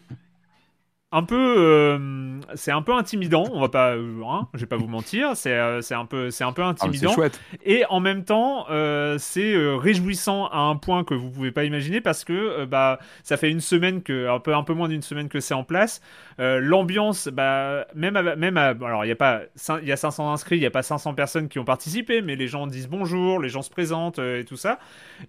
un 1.10 1.22
peu 1.22 1.54
euh, 1.56 2.38
c'est 2.54 2.70
un 2.70 2.82
peu 2.82 2.92
intimidant 2.92 3.44
on 3.52 3.60
va 3.60 3.70
pas 3.70 3.96
euh, 3.96 4.20
hein, 4.26 4.46
je 4.52 4.60
vais 4.60 4.66
pas 4.66 4.76
vous 4.76 4.88
mentir 4.88 5.36
c'est 5.36 5.54
euh, 5.54 5.80
un 5.90 6.04
peu 6.04 6.30
c'est 6.30 6.44
un 6.44 6.52
peu 6.52 6.62
intimidant. 6.62 7.14
ah, 7.18 7.28
et 7.64 7.86
en 7.88 8.00
même 8.00 8.24
temps 8.24 8.66
euh, 8.68 9.16
c'est 9.18 9.54
réjouissant 9.56 10.48
à 10.48 10.58
un 10.58 10.76
point 10.76 11.04
que 11.04 11.14
vous 11.14 11.30
pouvez 11.30 11.50
pas 11.50 11.64
imaginer 11.64 12.02
parce 12.02 12.24
que 12.24 12.66
bah 12.66 12.98
ça 13.22 13.38
fait 13.38 13.50
une 13.50 13.60
semaine 13.60 14.02
que 14.02 14.28
un 14.28 14.38
peu 14.38 14.54
un 14.54 14.62
peu 14.62 14.74
moins 14.74 14.88
d'une 14.88 15.00
semaine 15.00 15.28
que 15.28 15.40
c'est 15.40 15.54
en 15.54 15.64
place. 15.64 16.02
L'ambiance 16.38 17.28
bah 17.28 17.86
même 17.94 18.16
à, 18.16 18.36
même 18.36 18.56
à, 18.58 18.68
alors 18.68 19.04
il 19.04 19.08
y 19.08 19.12
a 19.12 19.16
pas 19.16 19.42
il 19.80 19.88
y 19.88 19.92
a 19.92 19.96
500 19.96 20.32
inscrits 20.32 20.56
il 20.56 20.62
y 20.62 20.66
a 20.66 20.70
pas 20.70 20.82
500 20.82 21.14
personnes 21.14 21.48
qui 21.48 21.58
ont 21.58 21.64
participé 21.64 22.20
mais 22.20 22.36
les 22.36 22.48
gens 22.48 22.66
disent 22.66 22.88
bonjour 22.88 23.40
les 23.40 23.48
gens 23.48 23.62
se 23.62 23.70
présentent 23.70 24.18
et 24.18 24.44
tout 24.46 24.56
ça. 24.56 24.78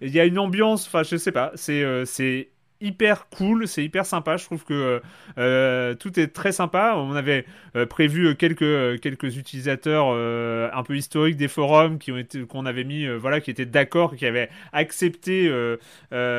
Il 0.02 0.10
y 0.10 0.20
a 0.20 0.26
une 0.26 0.38
ambiance 0.38 0.86
enfin 0.86 1.02
je 1.02 1.16
sais 1.16 1.32
pas 1.32 1.52
c'est 1.54 2.04
c'est 2.04 2.50
hyper 2.80 3.28
cool, 3.28 3.68
c'est 3.68 3.84
hyper 3.84 4.06
sympa. 4.06 4.36
Je 4.36 4.44
trouve 4.44 4.64
que 4.64 5.02
euh, 5.38 5.94
tout 5.94 6.18
est 6.18 6.28
très 6.28 6.52
sympa. 6.52 6.94
On 6.96 7.14
avait 7.14 7.44
euh, 7.76 7.86
prévu 7.86 8.34
quelques 8.36 9.00
quelques 9.00 9.36
utilisateurs 9.36 10.06
euh, 10.10 10.70
un 10.72 10.82
peu 10.82 10.96
historiques 10.96 11.36
des 11.36 11.48
forums 11.48 11.98
qui 11.98 12.12
ont 12.12 12.18
été 12.18 12.44
qu'on 12.46 12.66
avait 12.66 12.84
mis, 12.84 13.06
voilà, 13.06 13.40
qui 13.40 13.50
étaient 13.50 13.66
d'accord, 13.66 14.16
qui 14.16 14.26
avaient 14.26 14.48
accepté 14.72 15.50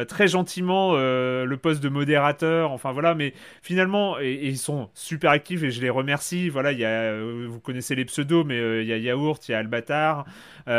très 0.08 0.28
gentiment 0.28 0.94
le 0.94 1.56
poste 1.58 1.82
de 1.84 1.90
modérateur. 1.90 2.72
Enfin 2.72 2.92
voilà, 2.92 3.16
mais 3.16 3.34
finalement, 3.62 4.20
et, 4.20 4.40
ils 4.48 4.58
sont 4.58 4.90
super 4.94 5.32
actifs 5.32 5.64
et 5.64 5.72
je 5.72 5.82
les 5.82 5.90
remercie. 5.90 6.50
Voilà, 6.50 6.72
il 6.72 6.80
y 6.80 6.86
a, 6.86 7.22
vous 7.48 7.60
connaissez 7.60 7.96
les 7.96 8.06
pseudos, 8.06 8.46
mais 8.46 8.82
il 8.82 8.88
y 8.88 8.94
a 8.94 8.98
Yaourt, 8.98 9.48
il 9.48 9.52
y 9.52 9.56
a 9.56 9.60
Albatar, 9.60 10.26
il 10.68 10.72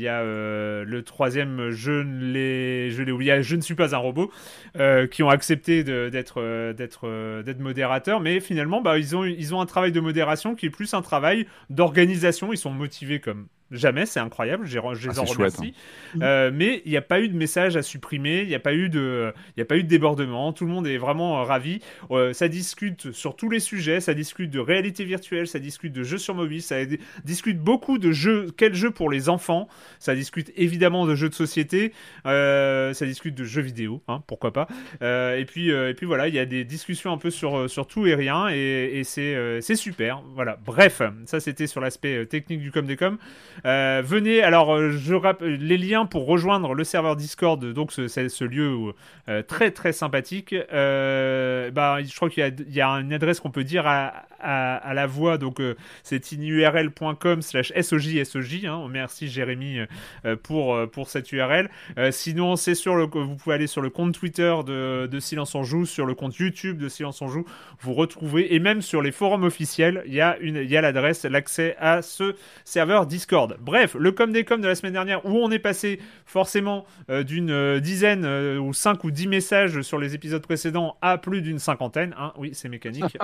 y 0.00 0.08
a 0.08 0.22
le 0.22 1.02
troisième, 1.04 1.70
je 1.70 1.92
ne 1.92 2.32
l'ai, 2.32 2.90
je 2.90 3.02
l'ai 3.02 3.12
oublié, 3.12 3.42
je 3.42 3.56
ne 3.56 3.60
suis 3.60 3.74
pas 3.74 3.94
un 3.94 3.98
robot. 3.98 4.30
Euh, 4.78 5.06
qui 5.06 5.22
ont 5.22 5.30
accepté 5.30 5.84
d'être 5.84 6.40
euh, 6.40 6.74
euh, 7.04 7.42
d'être 7.42 7.60
modérateurs, 7.60 8.20
mais 8.20 8.40
finalement, 8.40 8.82
bah, 8.82 8.98
ils 8.98 9.14
ont 9.54 9.60
un 9.60 9.66
travail 9.66 9.90
de 9.90 10.00
modération 10.00 10.54
qui 10.54 10.66
est 10.66 10.70
plus 10.70 10.92
un 10.92 11.00
travail 11.00 11.46
d'organisation. 11.70 12.52
Ils 12.52 12.58
sont 12.58 12.70
motivés 12.70 13.20
comme 13.20 13.46
Jamais, 13.72 14.06
c'est 14.06 14.20
incroyable, 14.20 14.64
je 14.64 14.78
les 14.78 15.18
ah, 15.18 15.20
en 15.20 15.24
remercie. 15.24 15.74
Hein. 16.14 16.20
Euh, 16.22 16.50
mais 16.54 16.82
il 16.84 16.90
n'y 16.92 16.96
a 16.96 17.02
pas 17.02 17.20
eu 17.20 17.28
de 17.28 17.36
message 17.36 17.76
à 17.76 17.82
supprimer, 17.82 18.42
il 18.42 18.48
n'y 18.48 18.54
a, 18.54 18.60
pas 18.60 18.74
eu 18.74 18.88
de, 18.88 19.32
il 19.56 19.60
a 19.60 19.64
pas 19.64 19.76
eu 19.76 19.82
de 19.82 19.88
débordement, 19.88 20.52
tout 20.52 20.64
le 20.64 20.70
monde 20.70 20.86
est 20.86 20.98
vraiment 20.98 21.40
euh, 21.40 21.42
ravi. 21.42 21.80
Euh, 22.12 22.32
ça 22.32 22.46
discute 22.46 23.10
sur 23.10 23.34
tous 23.34 23.50
les 23.50 23.58
sujets, 23.58 24.00
ça 24.00 24.14
discute 24.14 24.50
de 24.50 24.60
réalité 24.60 25.04
virtuelle, 25.04 25.48
ça 25.48 25.58
discute 25.58 25.92
de 25.92 26.04
jeux 26.04 26.18
sur 26.18 26.36
mobile, 26.36 26.62
ça 26.62 26.76
discute 27.24 27.58
beaucoup 27.58 27.98
de 27.98 28.12
jeux, 28.12 28.46
quels 28.56 28.74
jeux 28.74 28.92
pour 28.92 29.10
les 29.10 29.28
enfants, 29.28 29.68
ça 29.98 30.14
discute 30.14 30.52
évidemment 30.56 31.04
de 31.04 31.16
jeux 31.16 31.28
de 31.28 31.34
société, 31.34 31.92
ça 32.24 32.92
discute 33.00 33.34
de 33.34 33.44
jeux 33.44 33.62
vidéo, 33.62 34.00
hein, 34.06 34.22
pourquoi 34.28 34.52
pas. 34.52 34.68
et, 35.02 35.44
puis, 35.44 35.70
et 35.70 35.94
puis 35.94 36.06
voilà, 36.06 36.28
il 36.28 36.34
y 36.34 36.38
a 36.38 36.46
des 36.46 36.64
discussions 36.64 37.12
un 37.12 37.18
peu 37.18 37.30
sur, 37.30 37.68
sur 37.68 37.88
tout 37.88 38.06
et 38.06 38.14
rien, 38.14 38.48
et, 38.48 39.00
et 39.00 39.02
c'est 39.02 39.76
super. 39.76 40.22
Voilà, 40.36 40.56
bref, 40.64 41.02
ça 41.24 41.40
c'était 41.40 41.66
sur 41.66 41.80
l'aspect 41.80 42.26
technique 42.26 42.60
du 42.60 42.70
com 42.70 43.18
euh, 43.64 44.02
venez, 44.04 44.42
alors 44.42 44.74
euh, 44.74 44.90
je 44.90 45.14
rappelle 45.14 45.56
les 45.56 45.78
liens 45.78 46.06
pour 46.06 46.26
rejoindre 46.26 46.74
le 46.74 46.84
serveur 46.84 47.16
Discord, 47.16 47.64
donc 47.72 47.92
c'est 47.92 48.28
ce, 48.28 48.44
lieu 48.44 48.92
euh, 49.28 49.42
très 49.42 49.70
très 49.70 49.92
sympathique. 49.92 50.54
bah, 50.70 51.98
je 52.02 52.14
crois 52.14 52.30
qu'il 52.30 52.66
y, 52.68 52.80
a 52.80 52.88
une 52.88 53.12
adresse 53.12 53.40
qu'on 53.40 53.50
peut 53.50 53.64
dire 53.64 53.86
à, 53.86 54.24
la 54.94 55.06
voix, 55.06 55.38
donc 55.38 55.60
c'est 56.02 56.32
inurl.com 56.32 57.42
slash 57.42 57.72
soj 57.82 58.06
hein. 58.64 58.86
Merci 58.90 59.28
Jérémy 59.28 59.80
pour, 60.42 60.78
cette 61.06 61.32
URL. 61.32 61.70
sinon, 62.10 62.56
c'est 62.56 62.74
sur 62.74 62.94
le, 62.96 63.04
vous 63.04 63.36
pouvez 63.36 63.54
aller 63.54 63.66
sur 63.66 63.82
le 63.82 63.90
compte 63.90 64.14
Twitter 64.14 64.54
de, 64.66 65.18
Silence 65.20 65.54
en 65.54 65.62
Joue, 65.62 65.86
sur 65.86 66.06
le 66.06 66.14
compte 66.14 66.36
YouTube 66.36 66.78
de 66.78 66.88
Silence 66.88 67.22
en 67.22 67.28
Joue, 67.28 67.44
vous 67.80 67.94
retrouvez, 67.94 68.54
et 68.54 68.58
même 68.60 68.82
sur 68.82 69.02
les 69.02 69.12
forums 69.12 69.44
officiels, 69.44 70.02
il 70.06 70.14
y 70.14 70.20
a 70.20 70.80
l'adresse, 70.80 71.24
l'accès 71.24 71.76
à 71.78 72.02
ce 72.02 72.36
serveur 72.64 73.06
Discord. 73.06 73.45
Bref, 73.60 73.96
le 73.98 74.12
com 74.12 74.32
des 74.32 74.44
com 74.44 74.60
de 74.60 74.66
la 74.66 74.74
semaine 74.74 74.92
dernière 74.92 75.24
où 75.24 75.38
on 75.38 75.50
est 75.50 75.58
passé 75.58 76.00
forcément 76.24 76.86
euh, 77.10 77.22
d'une 77.22 77.50
euh, 77.50 77.80
dizaine 77.80 78.24
euh, 78.24 78.58
ou 78.58 78.72
cinq 78.72 79.04
ou 79.04 79.10
dix 79.10 79.26
messages 79.28 79.82
sur 79.82 79.98
les 79.98 80.14
épisodes 80.14 80.42
précédents 80.42 80.96
à 81.02 81.18
plus 81.18 81.42
d'une 81.42 81.58
cinquantaine. 81.58 82.14
Hein. 82.18 82.32
Oui, 82.36 82.50
c'est 82.52 82.68
mécanique. 82.68 83.16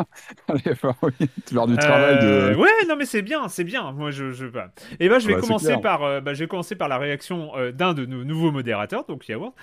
tu 0.54 1.54
du 1.66 1.76
travail 1.76 2.18
de... 2.20 2.54
Ouais, 2.54 2.68
non 2.88 2.96
mais 2.96 3.04
c'est 3.04 3.22
bien, 3.22 3.48
c'est 3.48 3.64
bien. 3.64 3.92
Moi, 3.92 4.10
je, 4.10 4.30
je... 4.30 4.46
Et 4.46 4.50
eh 5.00 5.08
ben, 5.08 5.18
je 5.18 5.26
vais 5.26 5.34
commencer 5.34 5.76
par, 5.78 6.20
bah, 6.20 6.34
je 6.34 6.40
vais 6.40 6.46
commencer 6.46 6.74
par 6.74 6.88
la 6.88 6.98
réaction 6.98 7.52
d'un 7.72 7.94
de 7.94 8.04
nos 8.04 8.24
nouveaux 8.24 8.52
modérateurs, 8.52 9.06
donc 9.06 9.26
Yaourt, 9.28 9.54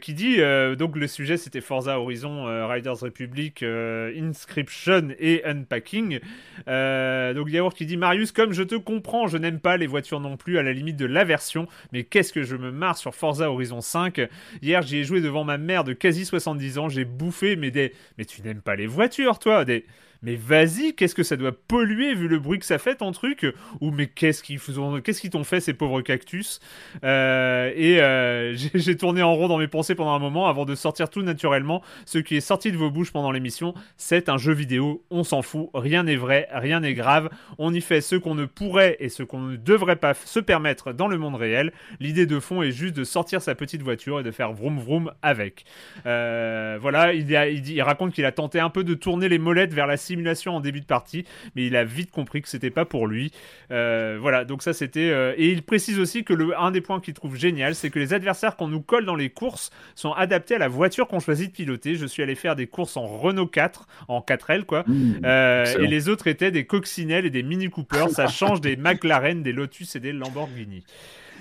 qui 0.00 0.14
dit 0.14 0.38
donc 0.78 0.96
le 0.96 1.06
sujet 1.08 1.36
c'était 1.36 1.60
Forza 1.60 1.98
Horizon, 1.98 2.44
Riders 2.68 3.00
Republic, 3.00 3.62
Inscription 3.62 5.08
et 5.18 5.44
Unpacking. 5.44 6.20
donc 6.66 7.50
Yaourt 7.50 7.74
qui 7.74 7.86
dit 7.86 7.96
Marius, 7.96 8.30
comme 8.30 8.52
je 8.52 8.62
te 8.62 8.76
comprends, 8.76 9.26
je 9.26 9.38
n'aime 9.38 9.58
pas 9.58 9.76
les 9.76 9.86
voitures 9.86 10.05
non 10.12 10.36
plus, 10.36 10.58
à 10.58 10.62
la 10.62 10.72
limite 10.72 10.96
de 10.96 11.06
l'aversion. 11.06 11.66
Mais 11.92 12.04
qu'est-ce 12.04 12.32
que 12.32 12.42
je 12.42 12.56
me 12.56 12.70
marre 12.70 12.96
sur 12.96 13.14
Forza 13.14 13.50
Horizon 13.50 13.80
5. 13.80 14.20
Hier, 14.62 14.82
j'y 14.82 14.98
ai 14.98 15.04
joué 15.04 15.20
devant 15.20 15.44
ma 15.44 15.58
mère 15.58 15.84
de 15.84 15.92
quasi 15.92 16.24
70 16.24 16.78
ans. 16.78 16.88
J'ai 16.88 17.04
bouffé, 17.04 17.56
mais 17.56 17.70
des. 17.70 17.92
Mais 18.18 18.24
tu 18.24 18.42
n'aimes 18.42 18.62
pas 18.62 18.76
les 18.76 18.86
voitures, 18.86 19.38
toi 19.38 19.64
des 19.64 19.84
mais 20.22 20.36
vas-y, 20.36 20.94
qu'est-ce 20.94 21.14
que 21.14 21.22
ça 21.22 21.36
doit 21.36 21.52
polluer 21.52 22.14
vu 22.14 22.28
le 22.28 22.38
bruit 22.38 22.58
que 22.58 22.66
ça 22.66 22.78
fait 22.78 22.96
ton 22.96 23.12
truc? 23.12 23.46
Ou 23.80 23.90
mais 23.90 24.06
qu'est-ce 24.06 24.42
qu'ils 24.42 24.60
qu'est-ce 24.60 25.28
t'ont 25.28 25.44
fait 25.44 25.60
ces 25.60 25.74
pauvres 25.74 26.00
cactus? 26.02 26.60
Euh, 27.04 27.72
Et 27.74 28.00
euh, 28.00 28.54
j'ai 28.74 28.96
tourné 28.96 29.22
en 29.22 29.34
rond 29.34 29.48
dans 29.48 29.58
mes 29.58 29.68
pensées 29.68 29.94
pendant 29.94 30.14
un 30.14 30.18
moment 30.18 30.46
avant 30.46 30.64
de 30.64 30.74
sortir 30.74 31.10
tout 31.10 31.22
naturellement. 31.22 31.82
Ce 32.04 32.18
qui 32.18 32.36
est 32.36 32.40
sorti 32.40 32.72
de 32.72 32.76
vos 32.76 32.90
bouches 32.90 33.12
pendant 33.12 33.30
l'émission, 33.30 33.74
c'est 33.96 34.28
un 34.28 34.38
jeu 34.38 34.52
vidéo. 34.52 35.04
On 35.10 35.24
s'en 35.24 35.42
fout, 35.42 35.68
rien 35.74 36.02
n'est 36.04 36.16
vrai, 36.16 36.48
rien 36.52 36.80
n'est 36.80 36.94
grave. 36.94 37.30
On 37.58 37.72
y 37.72 37.80
fait 37.80 38.00
ce 38.00 38.16
qu'on 38.16 38.34
ne 38.34 38.46
pourrait 38.46 38.96
et 39.00 39.08
ce 39.08 39.22
qu'on 39.22 39.40
ne 39.40 39.56
devrait 39.56 39.96
pas 39.96 40.14
se 40.14 40.40
permettre 40.40 40.92
dans 40.92 41.08
le 41.08 41.18
monde 41.18 41.34
réel. 41.34 41.72
L'idée 42.00 42.26
de 42.26 42.40
fond 42.40 42.62
est 42.62 42.72
juste 42.72 42.96
de 42.96 43.04
sortir 43.04 43.42
sa 43.42 43.54
petite 43.54 43.82
voiture 43.82 44.20
et 44.20 44.22
de 44.22 44.30
faire 44.30 44.52
vroom 44.52 44.78
vroom 44.78 45.12
avec. 45.22 45.64
Euh, 46.06 46.78
voilà, 46.80 47.12
il, 47.12 47.30
il, 47.30 47.82
raconte 47.82 48.12
qu'il 48.12 48.24
a 48.24 48.32
tenté 48.32 48.60
un 48.60 48.70
peu 48.70 48.84
de 48.84 48.94
tourner 48.94 49.28
les 49.28 49.38
molettes 49.38 49.72
vers 49.72 49.86
la 49.86 49.96
simulation 50.16 50.56
en 50.56 50.60
début 50.60 50.80
de 50.80 50.86
partie, 50.86 51.24
mais 51.54 51.66
il 51.66 51.76
a 51.76 51.84
vite 51.84 52.10
compris 52.10 52.40
que 52.40 52.48
c'était 52.48 52.70
pas 52.70 52.86
pour 52.86 53.06
lui. 53.06 53.32
Euh, 53.70 54.16
voilà, 54.20 54.44
donc 54.44 54.62
ça 54.62 54.72
c'était. 54.72 55.10
Euh, 55.10 55.34
et 55.36 55.50
il 55.50 55.62
précise 55.62 55.98
aussi 55.98 56.24
que 56.24 56.32
le 56.32 56.58
un 56.58 56.70
des 56.70 56.80
points 56.80 57.00
qu'il 57.00 57.12
trouve 57.12 57.36
génial, 57.36 57.74
c'est 57.74 57.90
que 57.90 57.98
les 57.98 58.14
adversaires 58.14 58.56
qu'on 58.56 58.68
nous 58.68 58.80
colle 58.80 59.04
dans 59.04 59.14
les 59.14 59.28
courses 59.28 59.70
sont 59.94 60.12
adaptés 60.12 60.54
à 60.54 60.58
la 60.58 60.68
voiture 60.68 61.06
qu'on 61.06 61.20
choisit 61.20 61.50
de 61.50 61.52
piloter. 61.52 61.96
Je 61.96 62.06
suis 62.06 62.22
allé 62.22 62.34
faire 62.34 62.56
des 62.56 62.66
courses 62.66 62.96
en 62.96 63.06
Renault 63.06 63.46
4, 63.46 63.86
en 64.08 64.20
4L 64.20 64.64
quoi, 64.64 64.84
mmh, 64.86 65.20
euh, 65.24 65.78
et 65.78 65.86
les 65.86 66.08
autres 66.08 66.26
étaient 66.28 66.50
des 66.50 66.64
coccinelles 66.64 67.26
et 67.26 67.30
des 67.30 67.42
Mini 67.42 67.68
Cooper. 67.68 68.06
ça 68.10 68.26
change 68.26 68.60
des 68.60 68.76
McLaren, 68.76 69.42
des 69.42 69.52
Lotus 69.52 69.96
et 69.96 70.00
des 70.00 70.12
Lamborghini. 70.12 70.84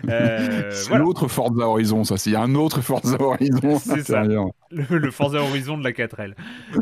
Euh, 0.09 0.71
c'est 0.71 0.97
l'autre 0.97 1.27
Forza 1.27 1.67
Horizon, 1.67 2.03
ça. 2.03 2.17
C'est 2.17 2.35
un 2.35 2.55
autre 2.55 2.81
Forza 2.81 3.17
Horizon. 3.19 3.79
C'est 3.79 4.03
ça. 4.03 4.23
Le, 4.71 5.11
Forza 5.11 5.41
Horizon 5.41 5.77
de 5.77 5.83
la 5.83 5.91
4L. 5.91 6.33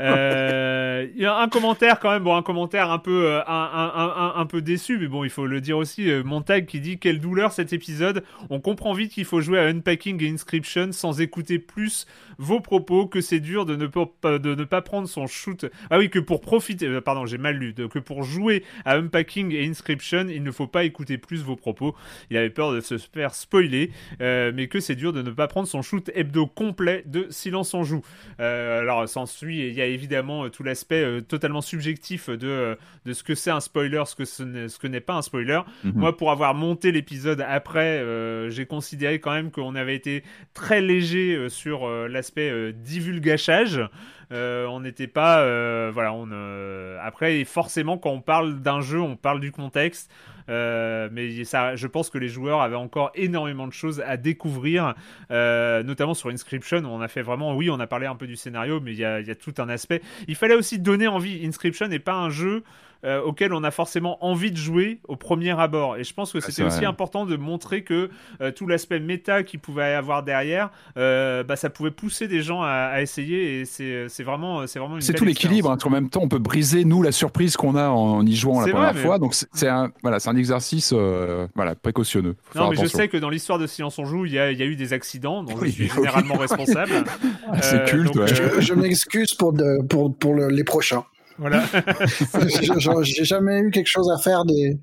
Euh, 0.01 1.07
il 1.15 1.21
y 1.21 1.25
a 1.25 1.37
un 1.37 1.47
commentaire 1.47 1.99
quand 1.99 2.11
même, 2.11 2.23
bon, 2.23 2.35
un 2.35 2.41
commentaire 2.41 2.89
un 2.89 2.97
peu, 2.97 3.25
euh, 3.27 3.41
un, 3.45 4.33
un, 4.35 4.45
peu 4.45 4.61
déçu, 4.61 4.97
mais 4.97 5.07
bon, 5.07 5.23
il 5.23 5.29
faut 5.29 5.45
le 5.45 5.61
dire 5.61 5.77
aussi. 5.77 6.09
Montag 6.23 6.65
qui 6.65 6.79
dit 6.79 6.97
quelle 6.97 7.19
douleur 7.19 7.51
cet 7.51 7.73
épisode. 7.73 8.23
On 8.49 8.59
comprend 8.59 8.93
vite 8.93 9.11
qu'il 9.11 9.25
faut 9.25 9.41
jouer 9.41 9.59
à 9.59 9.65
Unpacking 9.65 10.23
et 10.23 10.29
Inscription 10.29 10.91
sans 10.91 11.21
écouter 11.21 11.59
plus 11.59 12.07
vos 12.39 12.59
propos, 12.59 13.05
que 13.05 13.21
c'est 13.21 13.39
dur 13.39 13.65
de 13.65 13.75
ne 13.75 13.85
pas, 13.85 14.39
de 14.39 14.55
ne 14.55 14.63
pas 14.63 14.81
prendre 14.81 15.07
son 15.07 15.27
shoot. 15.27 15.65
Ah 15.89 15.99
oui, 15.99 16.09
que 16.09 16.19
pour 16.19 16.41
profiter, 16.41 16.99
pardon, 17.01 17.25
j'ai 17.25 17.37
mal 17.37 17.57
lu, 17.57 17.73
que 17.73 17.99
pour 17.99 18.23
jouer 18.23 18.63
à 18.85 18.95
Unpacking 18.95 19.51
et 19.51 19.67
Inscription, 19.67 20.27
il 20.29 20.43
ne 20.43 20.51
faut 20.51 20.67
pas 20.67 20.83
écouter 20.83 21.17
plus 21.17 21.43
vos 21.43 21.55
propos. 21.55 21.95
Il 22.31 22.37
avait 22.37 22.49
peur 22.49 22.71
de 22.71 22.81
se 22.81 22.97
faire 23.11 23.33
spoiler, 23.33 23.91
euh, 24.21 24.51
mais 24.53 24.67
que 24.67 24.79
c'est 24.79 24.95
dur 24.95 25.13
de 25.13 25.21
ne 25.21 25.31
pas 25.31 25.47
prendre 25.47 25.67
son 25.67 25.81
shoot 25.81 26.09
hebdo 26.13 26.47
complet 26.47 27.03
de 27.05 27.27
Silence 27.29 27.73
en 27.73 27.83
joue. 27.83 28.03
Euh, 28.39 28.81
alors, 28.81 29.07
s'ensuit, 29.07 29.67
il 29.67 29.73
y 29.73 29.81
a 29.81 29.85
évidemment 29.85 30.45
euh, 30.45 30.49
tout 30.49 30.63
l'aspect 30.63 31.21
totalement 31.27 31.61
subjectif 31.61 32.29
de, 32.29 32.77
de 33.05 33.13
ce 33.13 33.23
que 33.23 33.35
c'est 33.35 33.51
un 33.51 33.59
spoiler, 33.59 34.03
ce 34.05 34.15
que 34.15 34.25
ce 34.25 34.87
n'est 34.87 34.99
pas 34.99 35.15
un 35.15 35.21
spoiler. 35.21 35.61
Mhm. 35.83 35.93
Moi, 35.95 36.17
pour 36.17 36.31
avoir 36.31 36.53
monté 36.53 36.91
l'épisode 36.91 37.41
après, 37.41 38.03
j'ai 38.49 38.65
considéré 38.65 39.19
quand 39.19 39.33
même 39.33 39.51
qu'on 39.51 39.75
avait 39.75 39.95
été 39.95 40.23
très 40.53 40.81
léger 40.81 41.49
sur 41.49 41.87
l'aspect 42.07 42.73
divulgachage. 42.73 43.81
on 44.31 44.79
n'était 44.79 45.07
pas 45.07 45.43
voilà 45.91 46.13
on 46.13 46.29
après 47.01 47.43
forcément 47.45 47.97
quand 47.97 48.11
on 48.11 48.21
parle 48.21 48.61
d'un 48.61 48.81
jeu 48.81 48.99
on 48.99 49.15
parle 49.15 49.39
du 49.39 49.51
contexte 49.51 50.09
euh, 50.49 51.09
mais 51.11 51.29
je 51.31 51.87
pense 51.87 52.09
que 52.09 52.17
les 52.17 52.27
joueurs 52.27 52.61
avaient 52.61 52.75
encore 52.75 53.11
énormément 53.15 53.67
de 53.67 53.73
choses 53.73 54.01
à 54.05 54.17
découvrir, 54.17 54.93
euh, 55.31 55.83
notamment 55.83 56.13
sur 56.13 56.29
Inscription. 56.29 56.81
On 56.85 57.01
a 57.01 57.07
fait 57.07 57.21
vraiment, 57.21 57.55
oui, 57.55 57.69
on 57.69 57.79
a 57.79 57.87
parlé 57.87 58.05
un 58.05 58.15
peu 58.15 58.27
du 58.27 58.35
scénario, 58.35 58.79
mais 58.79 58.93
il 58.93 58.97
y 58.97 59.03
y 59.03 59.05
a, 59.05 59.35
tout 59.35 59.53
un 59.57 59.69
aspect. 59.69 60.01
Il 60.27 60.35
fallait 60.35 60.55
aussi 60.55 60.79
donner 60.79 61.07
envie. 61.07 61.45
Inscription 61.45 61.87
n'est 61.87 61.99
pas 61.99 62.13
un 62.13 62.29
jeu 62.29 62.63
euh, 63.05 63.21
auquel 63.21 63.53
on 63.53 63.63
a 63.63 63.71
forcément 63.71 64.23
envie 64.23 64.51
de 64.51 64.57
jouer 64.57 64.99
au 65.07 65.17
premier 65.17 65.51
abord. 65.59 65.97
Et 65.97 66.05
je 66.05 66.13
pense 66.13 66.31
que 66.31 66.37
ah, 66.37 66.41
c'était 66.41 66.63
aussi 66.63 66.85
important 66.85 67.25
de 67.25 67.35
montrer 67.35 67.83
que 67.83 68.09
euh, 68.39 68.51
tout 68.51 68.65
l'aspect 68.65 68.99
méta 68.99 69.43
qu'il 69.43 69.59
pouvait 69.59 69.91
y 69.91 69.93
avoir 69.93 70.23
derrière, 70.23 70.69
euh, 70.97 71.43
bah, 71.43 71.57
ça 71.57 71.69
pouvait 71.69 71.91
pousser 71.91 72.29
des 72.29 72.41
gens 72.41 72.61
à, 72.63 73.01
essayer. 73.01 73.59
Et 73.59 73.65
c'est 73.65 74.23
vraiment, 74.23 74.65
c'est 74.67 74.79
vraiment. 74.79 75.01
C'est 75.01 75.13
tout 75.13 75.25
l'équilibre. 75.25 75.69
Hein, 75.69 75.77
en 75.83 75.89
même 75.89 76.09
temps, 76.09 76.21
on 76.23 76.29
peut 76.29 76.39
briser 76.39 76.85
nous 76.85 77.03
la 77.03 77.11
surprise 77.11 77.57
qu'on 77.57 77.75
a 77.75 77.89
en 77.89 78.25
y 78.25 78.35
jouant 78.35 78.61
la 78.61 78.71
première 78.71 78.97
fois. 78.97 79.19
Donc 79.19 79.33
c'est 79.33 79.67
un, 79.67 79.91
voilà, 80.01 80.19
c'est 80.19 80.29
un 80.29 80.37
exercice, 80.37 80.93
voilà, 80.93 81.75
précautionneux. 81.75 82.35
non, 82.55 82.69
mais 82.69 82.77
je 82.77 82.87
sais 82.87 83.09
que 83.09 83.17
dans 83.17 83.29
l'histoire 83.29 83.59
de 83.59 83.67
Silence 83.67 83.99
on 83.99 84.05
joue, 84.05 84.25
il 84.25 84.33
y, 84.33 84.39
a, 84.39 84.51
eu 84.51 84.75
des 84.75 84.93
accidents 84.93 85.43
dont 85.43 85.57
je 85.61 85.69
suis 85.69 85.89
généralement 85.89 86.35
responsable. 86.35 86.91
c'est 87.61 87.85
culte. 87.85 88.13
je, 88.59 88.73
m'excuse 88.73 89.33
pour, 89.33 89.53
pour, 89.89 90.15
pour 90.15 90.35
les 90.35 90.63
prochains. 90.63 91.03
Voilà. 91.37 91.63
J'ai 93.03 93.23
jamais 93.23 93.59
eu 93.59 93.71
quelque 93.71 93.87
chose 93.87 94.09
à 94.11 94.17
faire 94.17 94.45
des, 94.45 94.77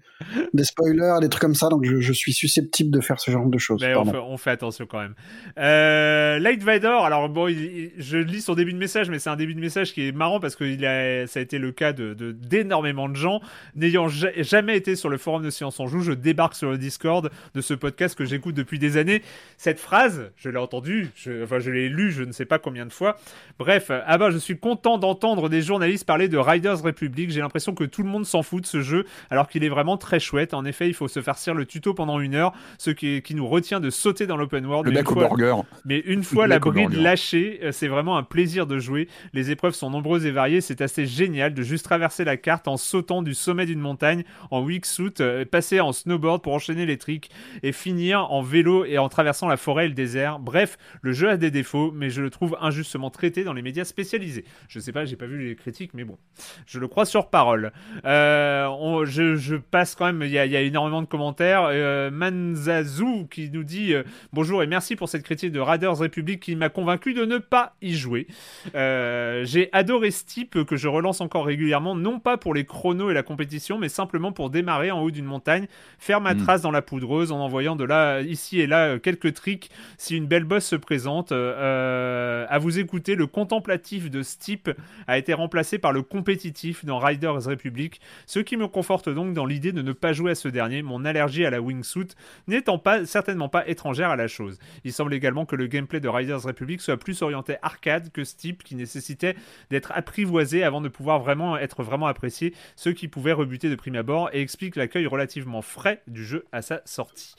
des 0.53 0.65
spoilers, 0.65 1.19
des 1.21 1.29
trucs 1.29 1.41
comme 1.41 1.55
ça, 1.55 1.69
donc 1.69 1.85
je, 1.85 2.01
je 2.01 2.13
suis 2.13 2.33
susceptible 2.33 2.91
de 2.91 3.01
faire 3.01 3.21
ce 3.21 3.31
genre 3.31 3.47
de 3.47 3.59
choses. 3.59 3.81
Mais 3.83 3.95
on 3.95 4.05
fait, 4.05 4.19
on 4.19 4.37
fait, 4.37 4.51
attention 4.51 4.87
quand 4.87 5.01
même. 5.01 5.15
Euh, 5.59 6.39
Light 6.39 6.63
Vador, 6.63 7.05
alors 7.05 7.29
bon, 7.29 7.49
je 7.49 8.19
lis 8.19 8.41
son 8.41 8.55
début 8.55 8.73
de 8.73 8.79
message, 8.79 9.11
mais 9.11 9.19
c'est 9.19 9.31
un 9.31 9.37
début 9.37 9.55
de 9.55 9.61
message 9.61 9.93
qui 9.93 10.09
est 10.09 10.13
marrant 10.13 10.41
parce 10.41 10.57
que 10.57 10.65
il 10.65 10.85
a, 10.85 11.27
ça 11.27 11.41
a 11.41 11.43
été 11.43 11.59
le 11.59 11.73
cas 11.73 11.93
de 11.93 12.15
d'énormément 12.33 13.09
de, 13.09 13.17
gens. 13.17 13.41
N'ayant 13.77 14.09
jamais 14.09 14.77
été 14.77 14.97
sur 14.97 15.09
le 15.09 15.19
forum 15.19 15.43
de 15.43 15.51
Science 15.51 15.79
en 15.81 15.87
Joue, 15.87 16.01
je 16.01 16.13
débarque 16.13 16.55
sur 16.55 16.71
le 16.71 16.79
Discord 16.79 17.31
de 17.55 17.61
ce 17.61 17.75
podcast 17.75 18.17
que 18.17 18.25
j'écoute 18.25 18.55
depuis 18.55 18.79
des 18.79 18.97
années. 18.97 19.23
Cette 19.57 19.79
phrase, 19.79 20.31
je 20.37 20.49
l'ai 20.49 20.59
entendue, 20.59 21.11
je, 21.15 21.45
enfin 21.45 21.59
je 21.59 21.71
l'ai 21.71 21.89
lue, 21.89 22.11
je 22.13 22.23
ne 22.23 22.33
sais 22.33 22.45
pas 22.45 22.59
combien 22.59 22.87
de 22.87 22.93
fois. 22.93 23.17
Bref, 23.59 23.91
ah 23.91 24.19
ben, 24.19 24.31
je 24.31 24.39
suis 24.39 24.59
content 24.59 24.99
d'entendre 24.99 25.49
des 25.49 25.63
journalistes 25.63 26.07
parler 26.07 26.29
de 26.29 26.40
Riders 26.41 26.83
Republic. 26.83 27.31
J'ai 27.31 27.41
l'impression 27.41 27.75
que 27.75 27.85
tout 27.85 28.03
le 28.03 28.09
monde 28.09 28.27
s'en 28.27 28.43
fout 28.43 28.63
de 28.63 28.67
ce 28.67 28.81
jeu, 28.81 29.05
alors 29.31 29.49
qu'il 29.49 29.65
est 29.65 29.69
vraiment 29.69 29.97
très 29.97 30.21
chouette. 30.21 30.55
En 30.55 30.65
effet, 30.65 30.89
il 30.89 30.95
faut 30.95 31.09
se 31.09 31.21
farcir 31.21 31.55
le 31.55 31.67
tuto 31.67 31.95
pendant 31.95 32.21
une 32.21 32.35
heure, 32.35 32.53
ce 32.79 32.91
qui, 32.91 33.23
qui 33.23 33.35
nous 33.35 33.47
retient 33.47 33.81
de 33.81 33.91
sauter 33.91 34.27
dans 34.27 34.37
l'open 34.37 34.67
world. 34.67 34.87
Le 34.87 34.93
mais, 34.93 35.03
burger. 35.03 35.57
mais 35.85 35.99
une 36.01 36.23
fois 36.23 36.47
la 36.47 36.59
bride 36.59 36.93
lâchée, 36.93 37.61
euh, 37.63 37.73
c'est 37.73 37.89
vraiment 37.89 38.17
un 38.17 38.23
plaisir 38.23 38.67
de 38.67 38.79
jouer. 38.79 39.09
Les 39.33 39.51
épreuves 39.51 39.75
sont 39.75 39.91
nombreuses 39.91 40.27
et 40.27 40.31
variées. 40.31 40.61
C'est 40.61 40.81
assez 40.81 41.07
génial 41.07 41.55
de 41.55 41.63
juste 41.63 41.85
traverser 41.85 42.25
la 42.25 42.37
carte 42.37 42.69
en 42.69 42.77
sautant 42.77 43.23
du 43.23 43.35
sommet 43.35 43.67
d'une 43.67 43.81
montagne 43.81 44.25
en 44.51 44.63
wingsuit, 44.63 45.15
euh, 45.21 45.45
passer 45.45 45.81
en 45.81 45.93
snowboard 45.93 46.43
pour 46.43 46.55
enchaîner 46.55 46.87
les 46.87 46.99
tricks 46.99 47.31
et 47.63 47.73
finir 47.73 48.31
en 48.31 48.43
vélo 48.43 48.85
et 48.85 48.99
en 48.99 49.09
traversant 49.09 49.49
la 49.49 49.57
forêt 49.57 49.87
et 49.87 49.89
le 49.89 49.95
désert. 49.95 50.39
Bref, 50.39 50.79
le 51.03 51.13
jeu 51.13 51.29
a 51.29 51.37
des 51.37 51.51
défauts, 51.51 51.93
mais 51.93 52.11
je 52.11 52.23
le 52.23 52.31
trouve 52.31 52.57
injustement 52.61 53.11
traité 53.11 53.45
dans 53.45 53.53
les 53.53 53.63
médias 53.63 53.85
spécialisés. 53.85 54.45
Je 54.69 54.81
sais 54.81 54.93
pas, 54.93 55.05
j'ai 55.05 55.17
pas 55.17 55.27
vu 55.27 55.49
les 55.49 55.57
critiques, 55.57 55.95
mais 55.95 56.05
bon, 56.05 56.19
je 56.67 56.79
le 56.79 56.89
crois 56.89 57.05
sur 57.05 57.29
parole. 57.29 57.73
Euh, 58.05 59.05
je, 59.05 59.57
passe 59.57 59.95
quand 59.95 60.07
même, 60.07 60.23
il 60.23 60.31
y, 60.31 60.39
a, 60.39 60.61
énormément 60.61 61.03
de 61.03 61.07
commentaires. 61.07 61.69
Euh, 61.71 62.11
Manzazu 62.11 63.27
qui 63.31 63.51
nous 63.51 63.65
dit 63.65 63.95
euh, 63.95 64.03
bonjour 64.33 64.63
et 64.63 64.67
merci 64.67 64.97
pour 64.97 65.09
cette 65.09 65.23
critique 65.23 65.53
de 65.53 65.61
Raiders 65.61 65.97
Republic 65.97 66.41
qui 66.41 66.57
m'a 66.57 66.69
convaincu 66.69 67.15
de 67.15 67.25
ne 67.25 67.39
pas 67.39 67.75
y 67.83 67.95
jouer. 67.95 68.27
J'ai 68.75 69.69
adoré 69.73 70.11
ce 70.11 70.25
type 70.25 70.65
que 70.65 70.77
je 70.77 70.89
relance 70.89 71.21
encore 71.21 71.47
régulièrement, 71.47 71.95
non 71.95 72.21
pas 72.21 72.37
pour 72.37 72.55
les 72.55 72.65
chronos 72.65 73.11
et 73.11 73.15
la 73.15 73.23
compétition, 73.23 73.79
mais 73.79 73.89
simplement 73.89 74.33
pour 74.33 74.51
démarrer 74.51 74.91
en 74.91 75.01
haut 75.01 75.11
d'une 75.11 75.25
montagne, 75.25 75.67
faire 75.99 76.21
ma 76.21 76.35
hmm. 76.35 76.43
trace 76.43 76.63
dans 76.63 76.71
la 76.71 76.83
poudreuse 76.83 77.33
en 77.33 77.41
envoyant 77.41 77.77
de 77.77 77.85
là, 77.85 78.21
ici 78.21 78.61
et 78.61 78.67
là, 78.67 78.99
quelques 78.99 79.35
tricks 79.35 79.71
si 79.99 80.17
une 80.17 80.27
belle 80.27 80.45
boss 80.45 80.65
se 80.65 80.77
présente. 80.77 81.33
à 81.33 82.59
vous 82.59 82.79
écouter, 82.79 83.15
le 83.15 83.27
contemplatif 83.27 84.11
de 84.11 84.23
ce 84.23 84.39
type 84.39 84.71
a 85.07 85.19
été 85.19 85.35
remplacé 85.35 85.79
par 85.79 85.93
le 85.93 86.03
compétitif 86.21 86.85
dans 86.85 86.99
Riders 86.99 87.43
Republic, 87.45 87.99
ce 88.27 88.41
qui 88.41 88.59
me 88.59 88.69
conforte 88.69 89.09
donc 89.09 89.33
dans 89.33 89.47
l'idée 89.47 89.73
de 89.73 89.81
ne 89.81 89.93
pas 89.93 90.13
jouer 90.13 90.33
à 90.33 90.35
ce 90.35 90.49
dernier, 90.49 90.83
mon 90.83 91.07
allergie 91.07 91.47
à 91.47 91.51
la 91.51 91.63
wingsuit 91.63 92.09
n'étant 92.47 92.79
pas 92.79 93.07
certainement 93.07 93.49
pas 93.49 93.67
étrangère 93.67 94.11
à 94.11 94.17
la 94.17 94.29
chose. 94.29 94.59
Il 94.85 94.93
semble 94.93 95.15
également 95.15 95.47
que 95.47 95.57
le 95.57 95.67
gameplay 95.67 95.99
de 95.99 96.09
Riders 96.09 96.43
Republic 96.43 96.83
soit 96.83 96.99
plus 96.99 97.23
orienté 97.23 97.57
arcade 97.63 98.13
que 98.13 98.23
ce 98.23 98.35
qui 98.37 98.75
nécessitait 98.75 99.35
d'être 99.71 99.93
apprivoisé 99.95 100.63
avant 100.63 100.83
de 100.83 100.91
pouvoir 100.91 101.21
vraiment 101.21 101.57
être 101.57 101.83
vraiment 101.83 102.07
apprécié, 102.07 102.55
ce 102.77 102.91
qui 102.91 103.09
pouvait 103.09 103.33
rebuter 103.33 103.71
de 103.71 103.77
prime 103.77 103.97
abord 103.97 104.29
et 104.35 104.43
explique 104.43 104.77
l'accueil 104.77 105.07
relativement 105.07 105.63
frais 105.63 106.03
du 106.07 106.23
jeu 106.23 106.45
à 106.53 106.61
sa 106.61 106.83
sortie. 106.85 107.35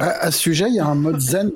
À, 0.00 0.32
ce 0.32 0.38
sujet, 0.40 0.66
il 0.68 0.74
y 0.74 0.80
a 0.80 0.86
un 0.86 0.96
mode 0.96 1.20
zen 1.20 1.52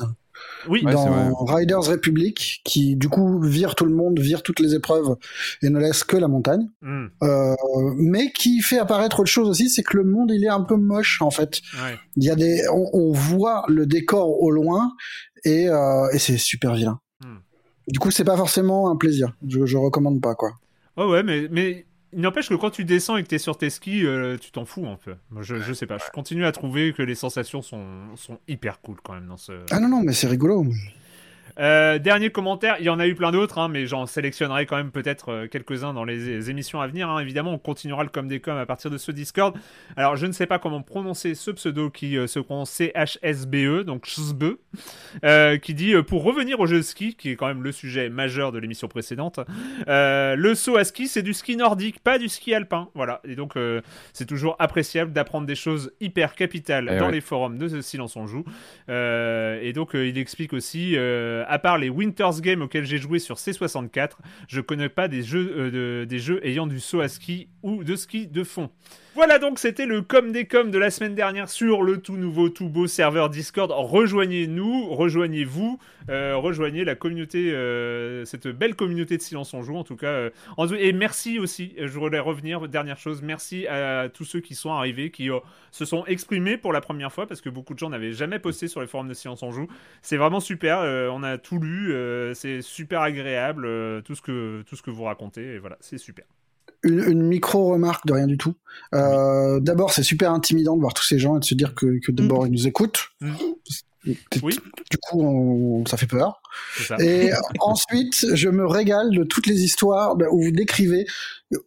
oui, 0.68 0.82
dans 0.82 1.34
Riders 1.44 1.84
Republic, 1.84 2.60
qui 2.64 2.96
du 2.96 3.08
coup 3.08 3.40
vire 3.40 3.74
tout 3.74 3.84
le 3.84 3.94
monde, 3.94 4.18
vire 4.18 4.42
toutes 4.42 4.60
les 4.60 4.74
épreuves 4.74 5.16
et 5.62 5.68
ne 5.68 5.78
laisse 5.78 6.04
que 6.04 6.16
la 6.16 6.28
montagne. 6.28 6.68
Hmm. 6.82 7.06
Euh, 7.22 7.54
mais 7.96 8.30
qui 8.32 8.60
fait 8.60 8.78
apparaître 8.78 9.20
autre 9.20 9.30
chose 9.30 9.48
aussi, 9.48 9.70
c'est 9.70 9.82
que 9.82 9.96
le 9.96 10.04
monde 10.04 10.30
il 10.32 10.44
est 10.44 10.48
un 10.48 10.62
peu 10.62 10.76
moche 10.76 11.20
en 11.22 11.30
fait. 11.30 11.60
Il 12.16 12.24
y 12.24 12.30
a 12.30 12.36
des, 12.36 12.62
on, 12.68 13.12
voit 13.12 13.64
le 13.68 13.86
décor 13.86 14.42
au 14.42 14.50
loin 14.50 14.92
et, 15.44 15.68
euh, 15.68 16.08
et 16.12 16.18
c'est 16.18 16.38
super 16.38 16.74
vilain. 16.74 17.00
Hmm. 17.22 17.38
Du 17.88 17.98
coup, 17.98 18.10
c'est 18.10 18.24
pas 18.24 18.36
forcément 18.36 18.90
un 18.90 18.96
plaisir. 18.96 19.32
Je, 19.46 19.66
je 19.66 19.76
recommande 19.76 20.20
pas 20.20 20.34
quoi. 20.34 20.52
Oh 20.96 21.10
ouais, 21.10 21.22
mais 21.22 21.48
mais 21.50 21.86
il 22.14 22.20
n'empêche 22.20 22.48
que 22.48 22.54
quand 22.54 22.70
tu 22.70 22.84
descends 22.84 23.16
et 23.16 23.22
que 23.22 23.28
tu 23.28 23.34
es 23.34 23.38
sur 23.38 23.58
tes 23.58 23.70
skis, 23.70 24.06
euh, 24.06 24.36
tu 24.38 24.50
t'en 24.50 24.64
fous 24.64 24.86
un 24.86 24.96
peu. 24.96 25.14
je, 25.40 25.56
je 25.56 25.72
sais 25.72 25.86
pas, 25.86 25.98
je 25.98 26.10
continue 26.12 26.44
à 26.44 26.52
trouver 26.52 26.92
que 26.92 27.02
les 27.02 27.14
sensations 27.14 27.62
sont, 27.62 27.84
sont 28.16 28.38
hyper 28.48 28.80
cool 28.80 28.96
quand 29.02 29.14
même 29.14 29.26
dans 29.26 29.36
ce. 29.36 29.52
Ah 29.70 29.80
non, 29.80 29.88
non, 29.88 30.02
mais 30.02 30.12
c'est 30.12 30.28
rigolo. 30.28 30.66
Euh, 31.60 31.98
dernier 31.98 32.30
commentaire, 32.30 32.76
il 32.80 32.84
y 32.84 32.88
en 32.88 32.98
a 32.98 33.06
eu 33.06 33.14
plein 33.14 33.30
d'autres, 33.30 33.58
hein, 33.58 33.68
mais 33.68 33.86
j'en 33.86 34.06
sélectionnerai 34.06 34.66
quand 34.66 34.76
même 34.76 34.90
peut-être 34.90 35.30
euh, 35.30 35.46
quelques-uns 35.46 35.94
dans 35.94 36.04
les, 36.04 36.50
émissions 36.50 36.80
à 36.80 36.86
venir. 36.86 37.08
Hein. 37.08 37.20
Évidemment, 37.20 37.52
on 37.52 37.58
continuera 37.58 38.02
le 38.02 38.08
com 38.08 38.26
des 38.26 38.40
com 38.40 38.56
à 38.56 38.66
partir 38.66 38.90
de 38.90 38.98
ce 38.98 39.12
Discord. 39.12 39.56
Alors, 39.96 40.16
je 40.16 40.26
ne 40.26 40.32
sais 40.32 40.46
pas 40.46 40.58
comment 40.58 40.82
prononcer 40.82 41.34
ce 41.34 41.50
pseudo 41.50 41.90
qui 41.90 42.16
euh, 42.16 42.26
se 42.26 42.40
prononce 42.40 42.70
CHSBE, 42.70 43.84
donc 43.84 44.06
CHSBE, 44.06 44.58
qui 45.60 45.74
dit 45.74 45.94
pour 46.06 46.24
revenir 46.24 46.60
au 46.60 46.66
jeu 46.66 46.78
de 46.78 46.82
ski, 46.82 47.14
qui 47.14 47.30
est 47.30 47.36
quand 47.36 47.46
même 47.46 47.62
le 47.62 47.72
sujet 47.72 48.08
majeur 48.08 48.52
de 48.52 48.58
l'émission 48.58 48.88
précédente, 48.88 49.40
le 49.86 50.54
saut 50.54 50.76
à 50.76 50.84
ski, 50.84 51.08
c'est 51.08 51.22
du 51.22 51.34
ski 51.34 51.56
nordique, 51.56 52.00
pas 52.00 52.18
du 52.18 52.28
ski 52.28 52.54
alpin. 52.54 52.88
Voilà, 52.94 53.20
et 53.24 53.36
donc 53.36 53.54
c'est 54.12 54.26
toujours 54.26 54.56
appréciable 54.58 55.12
d'apprendre 55.12 55.46
des 55.46 55.54
choses 55.54 55.92
hyper 56.00 56.34
capitales 56.34 56.90
eh 56.92 56.98
dans 56.98 57.08
les 57.08 57.20
forums 57.20 57.58
de 57.58 57.80
Silence 57.80 58.16
on 58.16 58.26
joue. 58.26 58.44
et 58.88 59.72
donc, 59.74 59.90
il 59.94 60.18
explique 60.18 60.52
aussi 60.52 60.96
à 61.48 61.58
part 61.58 61.78
les 61.78 61.88
Winter's 61.88 62.40
Games 62.40 62.62
auxquels 62.62 62.84
j'ai 62.84 62.98
joué 62.98 63.18
sur 63.18 63.36
C64, 63.36 64.12
je 64.48 64.60
connais 64.60 64.88
pas 64.88 65.08
euh, 65.08 66.06
des 66.06 66.18
jeux 66.18 66.46
ayant 66.46 66.66
du 66.66 66.80
saut 66.80 67.00
à 67.00 67.08
ski 67.08 67.48
ou 67.62 67.84
de 67.84 67.96
ski 67.96 68.26
de 68.26 68.44
fond. 68.44 68.70
Voilà 69.14 69.38
donc, 69.38 69.60
c'était 69.60 69.86
le 69.86 70.02
com 70.02 70.32
des 70.32 70.44
com 70.44 70.72
de 70.72 70.78
la 70.78 70.90
semaine 70.90 71.14
dernière 71.14 71.48
sur 71.48 71.84
le 71.84 71.98
tout 71.98 72.16
nouveau, 72.16 72.48
tout 72.48 72.68
beau 72.68 72.88
serveur 72.88 73.30
Discord. 73.30 73.70
Rejoignez-nous, 73.72 74.92
rejoignez-vous, 74.92 75.78
euh, 76.10 76.36
rejoignez 76.36 76.84
la 76.84 76.96
communauté, 76.96 77.52
euh, 77.52 78.24
cette 78.24 78.48
belle 78.48 78.74
communauté 78.74 79.16
de 79.16 79.22
Silence 79.22 79.54
en 79.54 79.62
Joue 79.62 79.76
en 79.76 79.84
tout 79.84 79.94
cas. 79.94 80.08
Euh, 80.08 80.30
et 80.80 80.92
merci 80.92 81.38
aussi, 81.38 81.76
je 81.78 81.96
voulais 81.96 82.18
revenir, 82.18 82.66
dernière 82.66 82.98
chose, 82.98 83.22
merci 83.22 83.68
à 83.68 84.08
tous 84.12 84.24
ceux 84.24 84.40
qui 84.40 84.56
sont 84.56 84.72
arrivés, 84.72 85.12
qui 85.12 85.28
se 85.70 85.84
sont 85.84 86.04
exprimés 86.06 86.56
pour 86.56 86.72
la 86.72 86.80
première 86.80 87.12
fois, 87.12 87.28
parce 87.28 87.40
que 87.40 87.48
beaucoup 87.48 87.74
de 87.74 87.78
gens 87.78 87.90
n'avaient 87.90 88.14
jamais 88.14 88.40
posté 88.40 88.66
sur 88.66 88.80
les 88.80 88.88
forums 88.88 89.08
de 89.08 89.14
Silence 89.14 89.44
en 89.44 89.52
Joue. 89.52 89.68
C'est 90.02 90.16
vraiment 90.16 90.40
super, 90.40 90.80
on 91.12 91.22
a 91.22 91.38
tout 91.38 91.60
lu, 91.60 91.94
c'est 92.34 92.62
super 92.62 93.02
agréable, 93.02 93.62
tout, 94.02 94.14
que, 94.24 94.62
tout 94.62 94.74
ce 94.74 94.82
que 94.82 94.90
vous 94.90 95.04
racontez, 95.04 95.54
et 95.54 95.58
voilà, 95.58 95.76
c'est 95.78 95.98
super 95.98 96.24
une, 96.84 97.22
micro 97.22 97.72
remarque 97.72 98.06
de 98.06 98.12
rien 98.12 98.26
du 98.26 98.38
tout. 98.38 98.54
Euh, 98.94 99.60
d'abord, 99.60 99.92
c'est 99.92 100.02
super 100.02 100.32
intimidant 100.32 100.76
de 100.76 100.80
voir 100.80 100.94
tous 100.94 101.04
ces 101.04 101.18
gens 101.18 101.36
et 101.36 101.40
de 101.40 101.44
se 101.44 101.54
dire 101.54 101.74
que, 101.74 101.98
d'abord 102.10 102.44
mm. 102.44 102.46
ils 102.46 102.52
nous 102.52 102.66
écoutent. 102.66 103.08
Mm. 103.20 103.32
Du 104.04 104.98
coup, 105.08 105.84
ça 105.88 105.96
fait 105.96 106.06
peur. 106.06 106.42
Et 107.00 107.30
ensuite, 107.60 108.26
je 108.34 108.48
me 108.48 108.66
régale 108.66 109.10
de 109.10 109.24
toutes 109.24 109.46
les 109.46 109.64
histoires 109.64 110.16
où 110.30 110.42
vous 110.42 110.50
décrivez 110.50 111.06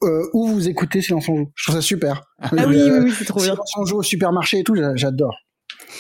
euh, 0.03 0.30
où 0.34 0.47
vous 0.47 0.68
écoutez 0.68 1.01
Silence 1.01 1.30
on 1.30 1.38
joue. 1.38 1.51
Je 1.55 1.63
trouve 1.63 1.76
ça 1.76 1.82
super. 1.82 2.24
Ah 2.39 2.49
oui, 2.53 2.59
oui, 2.68 2.99
oui, 3.03 3.13
c'est 3.18 3.26
trop 3.26 3.39
bien. 3.39 3.53
Silence 3.53 3.74
on 3.78 3.86
joue 3.86 3.97
au 3.97 4.03
supermarché 4.03 4.59
et 4.59 4.63
tout, 4.63 4.76
j'adore. 4.95 5.36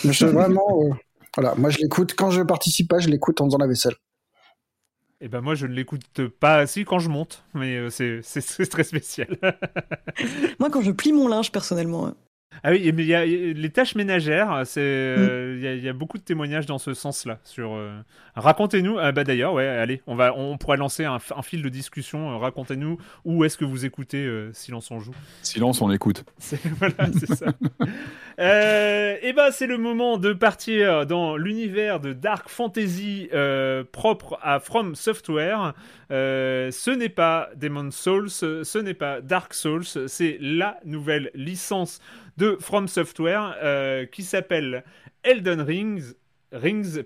Je 0.03 0.25
vraiment, 0.25 0.67
euh, 0.83 0.93
voilà, 1.35 1.55
moi 1.55 1.69
je 1.69 1.79
l'écoute 1.79 2.13
quand 2.15 2.29
je 2.31 2.41
participe 2.41 2.89
pas, 2.89 2.99
je 2.99 3.09
l'écoute 3.09 3.41
en 3.41 3.45
faisant 3.45 3.57
la 3.57 3.67
vaisselle. 3.67 3.95
Eh 5.19 5.29
ben 5.29 5.41
moi 5.41 5.55
je 5.55 5.65
ne 5.65 5.73
l'écoute 5.73 6.27
pas 6.27 6.57
assez 6.57 6.85
quand 6.85 6.99
je 6.99 7.09
monte, 7.09 7.43
mais 7.55 7.75
euh, 7.75 7.89
c'est 7.89 8.21
très 8.69 8.83
spécial. 8.83 9.37
moi 10.59 10.69
quand 10.69 10.81
je 10.81 10.91
plie 10.91 11.11
mon 11.11 11.27
linge 11.27 11.51
personnellement. 11.51 12.13
Ah 12.63 12.71
oui, 12.71 12.91
mais 12.93 13.03
il 13.03 13.07
y 13.07 13.13
a 13.13 13.25
les 13.25 13.69
tâches 13.69 13.95
ménagères, 13.95 14.61
c'est 14.65 15.15
mm. 15.17 15.57
il 15.63 15.83
y, 15.83 15.89
a 15.89 15.93
beaucoup 15.93 16.17
de 16.17 16.23
témoignages 16.23 16.65
dans 16.65 16.77
ce 16.77 16.93
sens-là. 16.93 17.39
Sur 17.43 17.73
euh, 17.73 17.91
racontez-nous. 18.35 18.97
Ah 18.99 19.11
bah 19.11 19.23
d'ailleurs, 19.23 19.53
ouais, 19.53 19.67
allez, 19.67 20.01
on 20.07 20.15
va, 20.15 20.35
on 20.35 20.57
pourrait 20.57 20.77
lancer 20.77 21.05
un, 21.05 21.19
fil 21.19 21.61
de 21.61 21.69
discussion. 21.69 22.31
Euh, 22.31 22.37
racontez-nous 22.37 22.97
où 23.25 23.43
est-ce 23.43 23.57
que 23.57 23.65
vous 23.65 23.85
écoutez 23.85 24.25
euh, 24.25 24.51
Silence 24.53 24.89
on 24.91 24.99
joue. 24.99 25.13
Silence, 25.43 25.81
on 25.81 25.91
écoute. 25.91 26.23
Voilà, 26.79 27.07
c'est 27.13 27.33
ça. 27.33 27.47
et 28.37 29.19
eh 29.23 29.33
ben 29.33 29.49
c'est 29.51 29.65
le 29.65 29.77
moment 29.77 30.17
de 30.17 30.33
partir 30.33 31.05
dans 31.05 31.37
l'univers 31.37 31.99
de 31.99 32.13
dark 32.13 32.49
fantasy 32.49 33.29
propre 33.91 34.37
à 34.41 34.59
From 34.59 34.95
Software. 34.95 35.73
ce 36.09 36.89
n'est 36.91 37.09
pas 37.09 37.49
Demon 37.55 37.91
Souls, 37.91 38.29
ce 38.29 38.77
n'est 38.77 38.93
pas 38.93 39.21
Dark 39.21 39.53
Souls, 39.53 39.85
c'est 40.07 40.37
la 40.39 40.77
nouvelle 40.85 41.31
licence 41.33 41.99
de 42.37 42.57
From 42.59 42.87
Software 42.87 43.55
euh, 43.61 44.05
qui 44.05 44.23
s'appelle 44.23 44.83
Elden 45.23 45.61
Rings. 45.61 46.13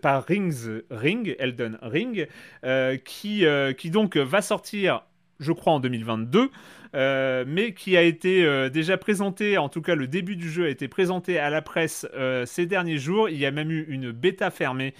Par 0.03 0.23
Rings 0.23 0.81
Ring, 0.91 1.35
Elden 1.39 1.79
Ring, 1.81 2.27
euh, 2.63 2.95
qui, 2.97 3.43
euh, 3.47 3.73
qui 3.73 3.89
donc 3.89 4.15
va 4.15 4.39
sortir 4.43 5.03
je 5.41 5.51
crois 5.51 5.73
en 5.73 5.79
2022, 5.79 6.39
euh, 6.39 6.49
mais 6.93 7.73
qui 7.73 7.95
a 7.97 8.01
été 8.01 8.43
euh, 8.43 8.69
déjà 8.69 8.97
présenté, 8.97 9.57
en 9.57 9.69
tout 9.69 9.81
cas 9.81 9.95
le 9.95 10.07
début 10.07 10.35
du 10.35 10.49
jeu 10.49 10.65
a 10.65 10.69
été 10.69 10.87
présenté 10.87 11.39
à 11.39 11.49
la 11.49 11.61
presse 11.61 12.07
euh, 12.13 12.45
ces 12.45 12.65
derniers 12.65 12.97
jours. 12.97 13.29
Il 13.29 13.37
y 13.37 13.45
a 13.45 13.51
même 13.51 13.71
eu 13.71 13.85
une 13.89 14.11
bêta 14.11 14.51
fermée 14.51 14.93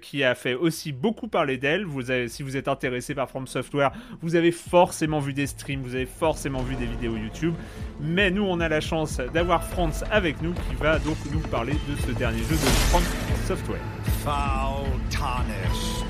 qui 0.00 0.22
a 0.22 0.34
fait 0.34 0.54
aussi 0.54 0.92
beaucoup 0.92 1.28
parler 1.28 1.56
d'elle. 1.58 1.86
Si 2.28 2.42
vous 2.42 2.56
êtes 2.56 2.68
intéressé 2.68 3.14
par 3.14 3.28
From 3.28 3.46
Software, 3.46 3.92
vous 4.22 4.36
avez 4.36 4.52
forcément 4.52 5.18
vu 5.18 5.32
des 5.32 5.46
streams, 5.46 5.82
vous 5.82 5.94
avez 5.94 6.06
forcément 6.06 6.62
vu 6.62 6.76
des 6.76 6.86
vidéos 6.86 7.16
YouTube. 7.16 7.54
Mais 8.00 8.30
nous, 8.30 8.44
on 8.44 8.60
a 8.60 8.68
la 8.68 8.80
chance 8.80 9.18
d'avoir 9.34 9.64
Franz 9.64 10.04
avec 10.10 10.40
nous 10.42 10.52
qui 10.52 10.76
va 10.76 10.98
donc 11.00 11.16
nous 11.32 11.40
parler 11.40 11.72
de 11.72 11.96
ce 12.06 12.12
dernier 12.12 12.38
jeu 12.38 12.54
de 12.54 12.70
From 12.90 13.02
Software. 13.46 13.80
Foul 14.22 14.86
tarnished. 15.10 16.04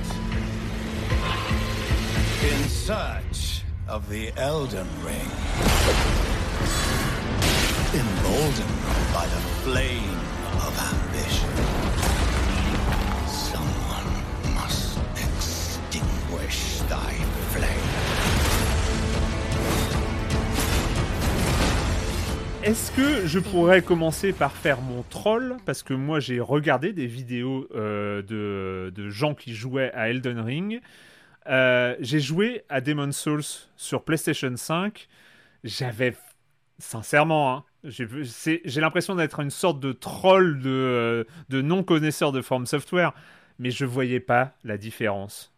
In 2.43 2.69
search 2.69 3.48
of 3.91 4.07
the 4.11 4.31
Elden 4.37 4.87
Ring. 5.03 5.31
Emboldened 7.95 8.69
by 9.15 9.25
the 9.27 9.41
flame 9.65 10.21
of 10.67 10.73
ambition. 10.93 11.49
Someone 13.27 14.11
must 14.55 14.99
extinguish 15.17 16.81
thy 16.89 17.15
flame. 17.51 17.69
Est-ce 22.63 22.91
que 22.93 23.27
je 23.27 23.39
pourrais 23.39 23.81
commencer 23.81 24.35
par 24.35 24.53
faire 24.53 24.83
mon 24.83 25.03
troll? 25.09 25.57
Parce 25.65 25.83
que 25.83 25.95
moi 25.95 26.21
j'ai 26.21 26.41
regardé 26.41 26.93
des 26.93 27.07
vidéos 27.07 27.67
euh, 27.75 28.21
de, 28.21 28.93
de 28.95 29.09
gens 29.09 29.35
qui 29.35 29.55
jouaient 29.55 29.93
à 29.95 30.11
Elden 30.11 30.41
Ring. 30.41 30.83
Euh, 31.49 31.97
j'ai 32.01 32.21
joué 32.21 32.65
à 32.69 32.81
Demon's 32.81 33.17
Souls 33.17 33.43
sur 33.77 34.03
PlayStation 34.03 34.55
5. 34.55 35.09
J'avais, 35.65 36.15
sincèrement, 36.79 37.53
hein, 37.53 37.65
j'ai 37.85 38.81
l'impression 38.81 39.15
d'être 39.15 39.41
une 39.41 39.51
sorte 39.51 39.81
de 39.81 39.93
troll 39.93 40.61
de, 40.61 40.71
euh, 40.71 41.25
de 41.49 41.63
non-connaisseur 41.63 42.33
de 42.33 42.43
Form 42.43 42.67
Software, 42.67 43.15
mais 43.59 43.71
je 43.71 43.85
voyais 43.85 44.21
pas 44.21 44.53
la 44.65 44.77
différence. 44.77 45.53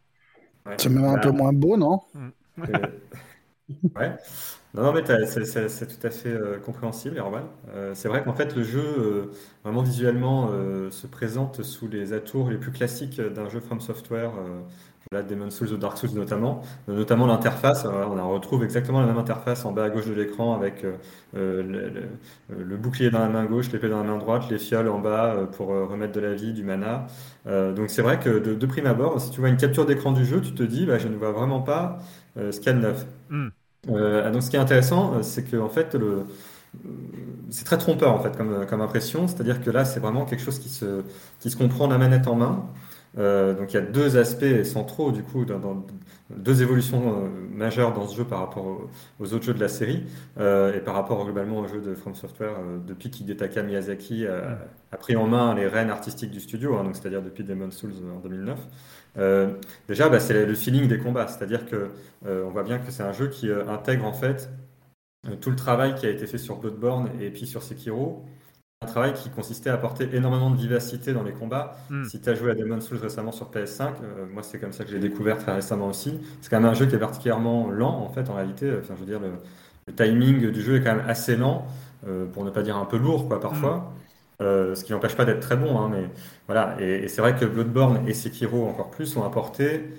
C'est 0.77 0.91
même 0.91 1.05
un 1.05 1.19
peu 1.19 1.31
moins 1.31 1.53
beau, 1.53 1.77
non? 1.77 2.01
Mm. 2.15 2.29
Ouais. 3.95 4.17
Non, 4.75 4.83
non, 4.83 4.93
mais 4.93 5.05
c'est 5.27 5.87
tout 5.87 6.05
à 6.05 6.11
fait 6.11 6.33
euh, 6.33 6.59
compréhensible, 6.59 7.19
Erwan. 7.19 7.45
c'est 7.95 8.09
vrai 8.09 8.25
qu'en 8.25 8.35
fait, 8.35 8.57
le 8.57 8.65
jeu, 8.65 9.31
vraiment 9.63 9.83
visuellement, 9.83 10.51
se 10.91 11.07
présente 11.07 11.63
sous 11.63 11.87
les 11.87 12.13
atours 12.13 12.51
les 12.51 12.59
plus 12.59 12.73
classiques 12.73 13.21
d'un 13.21 13.49
jeu 13.49 13.61
From 13.61 13.81
Software 13.81 14.33
Là, 15.13 15.25
Demon's 15.25 15.57
Souls 15.57 15.73
ou 15.73 15.77
Dark 15.77 15.99
Souls 15.99 16.15
notamment, 16.15 16.63
euh, 16.89 16.95
notamment 16.95 17.27
l'interface. 17.27 17.85
Euh, 17.85 18.05
on 18.07 18.33
retrouve 18.33 18.63
exactement 18.63 19.01
la 19.01 19.07
même 19.07 19.19
interface 19.19 19.65
en 19.65 19.73
bas 19.73 19.87
à 19.87 19.91
gauche 19.91 20.07
de 20.07 20.13
l'écran 20.13 20.55
avec 20.55 20.87
euh, 21.35 22.09
le, 22.49 22.77
bouclier 22.77 23.11
dans 23.11 23.19
la 23.19 23.29
main 23.29 23.45
gauche, 23.45 23.73
l'épée 23.73 23.89
dans 23.89 23.97
la 23.97 24.05
main 24.05 24.19
droite, 24.19 24.45
les 24.49 24.61
fioles 24.61 24.89
en 24.89 25.01
bas 25.01 25.49
pour 25.57 25.67
remettre 25.67 26.13
de 26.13 26.21
la 26.21 26.35
vie, 26.35 26.53
du 26.53 26.63
mana. 26.63 27.09
donc 27.45 27.91
c'est 27.91 28.03
vrai 28.03 28.21
que 28.21 28.39
de, 28.39 28.67
prime 28.67 28.87
abord, 28.87 29.21
si 29.21 29.33
tu 29.33 29.41
vois 29.41 29.49
une 29.49 29.57
capture 29.57 29.85
d'écran 29.85 30.13
du 30.13 30.25
jeu, 30.25 30.41
tu 30.41 30.53
te 30.55 30.63
dis, 30.63 30.87
bah, 30.87 30.99
je 30.99 31.09
ne 31.09 31.17
vois 31.17 31.33
vraiment 31.33 31.61
pas 31.61 31.99
ce 32.37 32.57
qu'il 32.61 32.67
y 32.67 32.69
a 32.69 32.75
de 32.75 32.79
neuf. 32.79 33.05
Hmm. 33.31 33.49
donc 33.89 34.45
ce 34.45 34.51
qui 34.51 34.55
est 34.55 34.61
intéressant, 34.61 35.25
c'est 35.25 35.43
que 35.43 35.57
en 35.57 35.69
fait 35.69 35.97
le 35.97 36.25
c'est 37.51 37.65
très 37.65 37.79
trompeur 37.79 38.13
en 38.13 38.21
fait 38.21 38.37
comme, 38.37 38.65
comme 38.67 38.81
impression, 38.81 39.27
c'est-à-dire 39.27 39.61
que 39.61 39.71
là 39.71 39.85
c'est 39.85 39.99
vraiment 39.99 40.25
quelque 40.25 40.45
chose 40.45 40.61
qui 40.61 40.69
se, 40.69 41.03
qui 41.41 41.51
se 41.51 41.57
comprend 41.57 41.89
la 41.89 41.99
manette 41.99 42.29
en 42.29 42.37
main. 42.37 42.65
Euh, 43.19 43.55
donc 43.55 43.73
il 43.73 43.75
y 43.75 43.79
a 43.79 43.83
deux 43.83 44.17
aspects 44.17 44.63
centraux, 44.65 45.11
du 45.11 45.23
coup, 45.23 45.45
dans, 45.45 45.85
deux 46.31 46.63
évolutions 46.63 47.25
euh, 47.25 47.29
majeures 47.53 47.93
dans 47.93 48.07
ce 48.07 48.17
jeu 48.17 48.25
par 48.25 48.39
rapport 48.41 48.89
aux, 49.19 49.33
autres 49.33 49.45
jeux 49.45 49.55
de 49.55 49.61
la 49.61 49.69
série 49.69 50.05
euh, 50.39 50.77
et 50.77 50.81
par 50.81 50.95
rapport 50.95 51.25
globalement 51.25 51.59
au 51.59 51.67
jeu 51.67 51.81
de 51.81 51.95
From 51.95 52.15
Software 52.15 52.55
depuis 52.87 53.11
qu'Hidetaka 53.11 53.63
Miyazaki 53.63 54.27
a, 54.27 54.97
pris 54.97 55.17
en 55.17 55.27
main 55.27 55.55
les 55.55 55.67
rênes 55.67 55.91
artistiques 55.91 56.31
du 56.31 56.41
studio, 56.41 56.77
hein, 56.77 56.85
donc 56.85 56.97
c'est-à-dire 56.97 57.23
depuis 57.23 57.45
Demon's 57.45 57.77
Souls 57.77 57.95
en 58.17 58.21
2009. 58.21 58.59
déjà, 59.89 60.09
bah, 60.09 60.21
c'est 60.21 60.47
le 60.47 60.55
feeling 60.55 60.87
des 60.87 60.99
combats, 60.99 61.27
c'est-à-dire 61.27 61.67
que 61.67 61.91
on 62.27 62.51
voit 62.51 62.63
bien 62.63 62.79
que 62.79 62.91
c'est 62.91 63.03
un 63.03 63.13
jeu 63.13 63.29
qui 63.29 63.51
intègre 63.51 64.05
en 64.05 64.13
fait 64.13 64.51
tout 65.41 65.51
le 65.51 65.57
travail 65.57 65.95
qui 65.97 66.07
a 66.07 66.11
été 66.11 66.27
fait 66.27 66.39
sur 66.39 66.57
Bloodborne 66.57 67.11
et 67.21 67.31
puis 67.31 67.47
sur 67.47 67.63
Sekiro 67.63 68.25
un 68.83 68.87
travail 68.87 69.13
qui 69.13 69.29
consistait 69.29 69.69
à 69.69 69.75
apporter 69.75 70.09
énormément 70.15 70.49
de 70.49 70.57
vivacité 70.57 71.13
dans 71.13 71.23
les 71.23 71.33
combats. 71.33 71.77
Hmm. 71.91 72.05
Si 72.05 72.19
tu 72.19 72.31
as 72.31 72.35
joué 72.35 72.51
à 72.51 72.55
Demon's 72.55 72.83
Souls 72.83 72.97
récemment 72.97 73.31
sur 73.31 73.51
PS5, 73.51 73.83
euh, 73.83 74.25
moi 74.33 74.43
c'est 74.43 74.59
comme 74.59 74.73
ça 74.73 74.85
que 74.85 74.91
j'ai 74.91 74.99
découvert 74.99 75.37
très 75.37 75.53
récemment 75.53 75.89
aussi. 75.89 76.19
C'est 76.41 76.49
quand 76.49 76.59
même 76.59 76.71
un 76.71 76.73
jeu 76.73 76.87
qui 76.87 76.95
est 76.95 76.99
particulièrement 76.99 77.69
lent 77.69 77.99
en 77.99 78.09
fait 78.09 78.31
en 78.31 78.35
réalité. 78.35 78.73
Enfin, 78.81 78.95
je 78.95 79.01
veux 79.01 79.07
dire, 79.07 79.21
le, 79.21 79.93
timing 79.93 80.51
du 80.51 80.63
jeu 80.63 80.77
est 80.77 80.83
quand 80.83 80.95
même 80.95 81.05
assez 81.07 81.37
lent, 81.37 81.67
euh, 82.09 82.25
pour 82.25 82.43
ne 82.43 82.51
pas 82.51 82.63
dire 82.63 82.79
un 82.79 82.87
peu 82.87 82.97
lourd 82.97 83.29
quoi 83.29 83.39
parfois. 83.39 83.93
Hmm. 84.41 84.43
Euh, 84.45 84.75
ce 84.75 84.83
qui 84.83 84.93
n'empêche 84.93 85.15
pas 85.15 85.27
d'être 85.27 85.41
très 85.41 85.57
bon, 85.57 85.79
hein, 85.79 85.91
mais 85.93 86.09
voilà. 86.47 86.81
Et, 86.81 87.07
c'est 87.09 87.21
vrai 87.21 87.37
que 87.37 87.45
Bloodborne 87.45 88.09
et 88.09 88.15
Sekiro 88.15 88.67
encore 88.67 88.91
plus 88.91 89.15
ont 89.19 89.25
apporté 89.25 89.91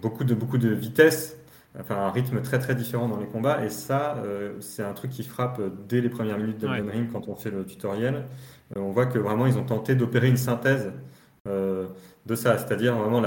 beaucoup 0.00 0.22
de 0.22 0.34
beaucoup 0.34 0.58
de 0.58 0.68
vitesse 0.68 1.36
enfin 1.78 1.96
un 1.96 2.10
rythme 2.10 2.40
très 2.42 2.58
très 2.58 2.74
différent 2.74 3.08
dans 3.08 3.18
les 3.18 3.26
combats. 3.26 3.64
Et 3.64 3.70
ça 3.70 4.16
euh, 4.18 4.54
c'est 4.60 4.82
un 4.82 4.92
truc 4.92 5.10
qui 5.10 5.22
frappe 5.22 5.60
dès 5.88 6.00
les 6.00 6.08
premières 6.08 6.38
minutes 6.38 6.58
de 6.58 6.68
ouais. 6.68 6.80
Ring 6.80 7.10
quand 7.10 7.28
on 7.28 7.36
fait 7.36 7.50
le 7.50 7.64
tutoriel. 7.64 8.26
Euh, 8.76 8.80
on 8.80 8.90
voit 8.90 9.06
que 9.06 9.18
vraiment 9.18 9.46
ils 9.46 9.58
ont 9.58 9.64
tenté 9.64 9.94
d'opérer 9.94 10.28
une 10.28 10.36
synthèse 10.36 10.92
euh, 11.46 11.86
de 12.26 12.34
ça. 12.34 12.58
C'est-à-dire 12.58 12.96
vraiment 12.96 13.22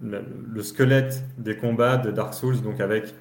le 0.00 0.62
squelette 0.62 1.24
des 1.38 1.56
combats 1.56 1.96
de 1.96 2.10
Dark 2.10 2.34
Souls. 2.34 2.60
Donc 2.62 2.80
avec 2.80 3.14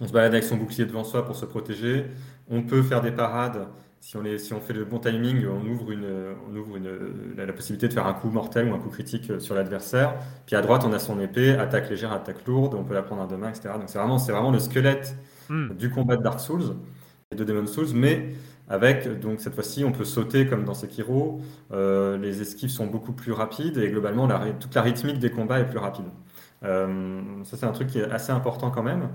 on 0.00 0.08
se 0.08 0.12
balade 0.12 0.32
avec 0.32 0.44
son 0.44 0.56
bouclier 0.56 0.86
devant 0.86 1.04
soi 1.04 1.24
pour 1.24 1.36
se 1.36 1.46
protéger. 1.46 2.06
On 2.48 2.62
peut 2.62 2.82
faire 2.82 3.00
des 3.00 3.12
parades 3.12 3.68
si 4.04 4.18
on, 4.18 4.24
est, 4.26 4.36
si 4.36 4.52
on 4.52 4.60
fait 4.60 4.74
le 4.74 4.84
bon 4.84 4.98
timing, 4.98 5.46
on 5.46 5.66
ouvre, 5.66 5.90
une, 5.90 6.06
on 6.46 6.54
ouvre 6.54 6.76
une, 6.76 7.34
la, 7.38 7.50
possibilité 7.54 7.88
de 7.88 7.94
faire 7.94 8.06
un 8.06 8.12
coup 8.12 8.28
mortel 8.28 8.68
ou 8.68 8.74
un 8.74 8.78
coup 8.78 8.90
critique 8.90 9.40
sur 9.40 9.54
l'adversaire. 9.54 10.16
Puis 10.44 10.54
à 10.56 10.60
droite, 10.60 10.82
on 10.86 10.92
a 10.92 10.98
son 10.98 11.18
épée, 11.20 11.52
attaque 11.52 11.88
légère, 11.88 12.12
attaque 12.12 12.46
lourde, 12.46 12.74
on 12.74 12.84
peut 12.84 12.92
la 12.92 13.02
prendre 13.02 13.22
à 13.22 13.26
deux 13.26 13.38
mains, 13.38 13.48
etc. 13.48 13.70
Donc 13.78 13.84
c'est 13.86 13.96
vraiment, 13.98 14.18
c'est 14.18 14.32
vraiment 14.32 14.50
le 14.50 14.58
squelette 14.58 15.16
hmm. 15.48 15.70
du 15.70 15.88
combat 15.88 16.16
de 16.16 16.22
Dark 16.22 16.38
Souls 16.38 16.76
et 17.32 17.34
de 17.34 17.44
Demon 17.44 17.66
Souls, 17.66 17.94
mais 17.94 18.34
avec, 18.68 19.08
donc 19.20 19.40
cette 19.40 19.54
fois-ci, 19.54 19.84
on 19.84 19.92
peut 19.92 20.04
sauter 20.04 20.46
comme 20.46 20.64
dans 20.64 20.74
Sekiro, 20.74 21.40
euh, 21.72 22.18
les 22.18 22.42
esquives 22.42 22.68
sont 22.68 22.86
beaucoup 22.86 23.14
plus 23.14 23.32
rapides 23.32 23.78
et 23.78 23.88
globalement, 23.88 24.26
la, 24.26 24.50
toute 24.50 24.74
la 24.74 24.82
rythmique 24.82 25.18
des 25.18 25.30
combats 25.30 25.60
est 25.60 25.68
plus 25.68 25.78
rapide. 25.78 26.06
Euh, 26.62 27.22
ça, 27.44 27.56
c'est 27.56 27.66
un 27.66 27.72
truc 27.72 27.88
qui 27.88 28.00
est 28.00 28.10
assez 28.10 28.32
important 28.32 28.70
quand 28.70 28.82
même 28.82 29.08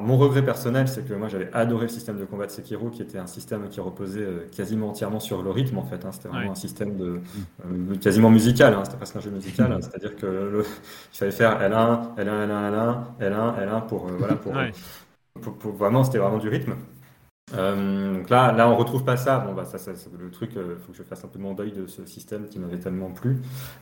mon 0.00 0.16
regret 0.16 0.44
personnel, 0.44 0.88
c'est 0.88 1.06
que 1.06 1.14
moi 1.14 1.28
j'avais 1.28 1.50
adoré 1.52 1.82
le 1.82 1.88
système 1.88 2.18
de 2.18 2.24
combat 2.24 2.46
de 2.46 2.50
Sekiro, 2.50 2.90
qui 2.90 3.02
était 3.02 3.18
un 3.18 3.26
système 3.26 3.68
qui 3.68 3.80
reposait 3.80 4.20
euh, 4.20 4.46
quasiment 4.54 4.90
entièrement 4.90 5.20
sur 5.20 5.42
le 5.42 5.50
rythme 5.50 5.78
en 5.78 5.84
fait. 5.84 6.04
Hein. 6.04 6.12
C'était 6.12 6.28
vraiment 6.28 6.52
un 6.52 6.56
système 6.56 6.96
de 6.96 7.20
euh, 7.64 7.96
quasiment 8.00 8.30
musical. 8.30 8.74
Hein. 8.74 8.82
C'était 8.84 8.96
presque 8.96 9.16
un 9.16 9.20
jeu 9.20 9.30
musical, 9.30 9.72
hein. 9.72 9.78
c'est-à-dire 9.80 10.16
que 10.16 10.26
le, 10.26 10.64
il 11.12 11.16
fallait 11.16 11.30
faire 11.30 11.60
L1, 11.60 12.16
L1, 12.16 12.46
L1, 12.46 12.72
L1, 12.72 12.96
L1, 13.20 13.66
L1 13.66 13.86
pour 13.86 14.08
euh, 14.08 14.16
voilà 14.18 14.36
pour, 14.36 15.54
pour, 15.58 15.72
vraiment 15.72 16.04
c'était 16.04 16.18
vraiment 16.18 16.38
du 16.38 16.48
rythme. 16.48 16.74
Euh, 17.54 18.14
donc 18.14 18.30
là, 18.30 18.52
là, 18.52 18.68
on 18.68 18.76
retrouve 18.76 19.04
pas 19.04 19.16
ça. 19.16 19.38
Bon, 19.38 19.54
bah, 19.54 19.64
ça, 19.64 19.78
ça 19.78 19.92
c'est 19.94 20.10
le 20.18 20.30
truc. 20.30 20.50
Il 20.54 20.58
euh, 20.58 20.76
faut 20.78 20.92
que 20.92 20.98
je 20.98 21.02
fasse 21.02 21.24
un 21.24 21.28
peu 21.28 21.38
mon 21.38 21.54
deuil 21.54 21.72
de 21.72 21.86
ce 21.86 22.04
système 22.06 22.46
qui 22.48 22.58
m'avait 22.58 22.78
tellement 22.78 23.10
plu. 23.10 23.38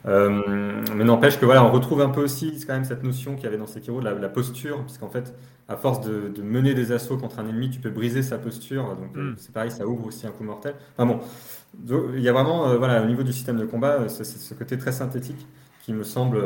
Euh, 0.07 0.83
mais 0.95 1.03
n'empêche 1.03 1.39
que 1.39 1.45
voilà, 1.45 1.63
on 1.63 1.71
retrouve 1.71 2.01
un 2.01 2.09
peu 2.09 2.23
aussi 2.23 2.63
quand 2.65 2.73
même 2.73 2.85
cette 2.85 3.03
notion 3.03 3.35
qu'il 3.35 3.45
y 3.45 3.47
avait 3.47 3.57
dans 3.57 3.67
Sekiro, 3.67 4.01
la, 4.01 4.13
la 4.13 4.29
posture, 4.29 4.83
puisqu'en 4.83 5.09
fait, 5.09 5.33
à 5.67 5.75
force 5.75 6.01
de, 6.01 6.29
de, 6.29 6.41
mener 6.41 6.73
des 6.73 6.91
assauts 6.91 7.17
contre 7.17 7.39
un 7.39 7.47
ennemi, 7.47 7.69
tu 7.69 7.79
peux 7.79 7.91
briser 7.91 8.23
sa 8.23 8.37
posture. 8.37 8.95
Donc 8.95 9.15
mm. 9.15 9.35
c'est 9.37 9.53
pareil, 9.53 9.71
ça 9.71 9.87
ouvre 9.87 10.07
aussi 10.07 10.25
un 10.25 10.31
coup 10.31 10.43
mortel. 10.43 10.75
Enfin 10.97 11.05
bon, 11.05 11.19
il 12.15 12.21
y 12.21 12.29
a 12.29 12.33
vraiment, 12.33 12.75
voilà, 12.77 13.01
au 13.03 13.05
niveau 13.05 13.23
du 13.23 13.33
système 13.33 13.57
de 13.57 13.65
combat, 13.65 14.09
c'est 14.09 14.23
ce 14.23 14.53
côté 14.53 14.77
très 14.77 14.91
synthétique 14.91 15.47
qui 15.83 15.93
me 15.93 16.03
semble 16.03 16.41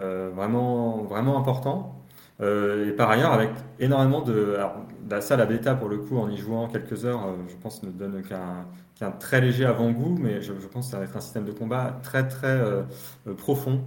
vraiment, 0.00 1.02
vraiment 1.04 1.38
important. 1.38 2.03
Euh, 2.40 2.88
et 2.88 2.92
par 2.92 3.10
ailleurs, 3.10 3.32
avec 3.32 3.50
énormément 3.78 4.20
de. 4.20 4.54
Alors, 4.56 4.74
bah, 5.02 5.20
ça, 5.20 5.36
la 5.36 5.46
bêta, 5.46 5.74
pour 5.74 5.88
le 5.88 5.98
coup, 5.98 6.18
en 6.18 6.28
y 6.28 6.36
jouant 6.36 6.68
quelques 6.68 7.04
heures, 7.04 7.26
euh, 7.26 7.36
je 7.48 7.54
pense 7.56 7.82
ne 7.82 7.90
donne 7.90 8.22
qu'un 8.22 9.10
très 9.12 9.40
léger 9.40 9.64
avant-goût, 9.64 10.16
mais 10.20 10.42
je, 10.42 10.52
pense 10.52 10.86
que 10.86 10.92
ça 10.92 10.98
va 10.98 11.04
être 11.04 11.16
un 11.16 11.20
système 11.20 11.44
de 11.44 11.52
combat 11.52 12.00
très 12.02 12.26
très 12.26 12.48
euh, 12.48 12.82
profond. 13.36 13.84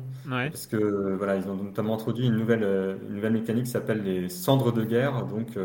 Parce 0.50 0.68
que 0.68 1.16
voilà, 1.18 1.36
ils 1.36 1.48
ont 1.50 1.56
notamment 1.56 1.96
introduit 1.96 2.28
une 2.28 2.36
nouvelle, 2.36 2.64
une 3.10 3.16
nouvelle 3.16 3.34
mécanique 3.34 3.66
qui 3.66 3.72
s'appelle 3.72 4.04
les 4.04 4.30
cendres 4.30 4.72
de 4.72 4.84
guerre. 4.84 5.26
Donc, 5.26 5.58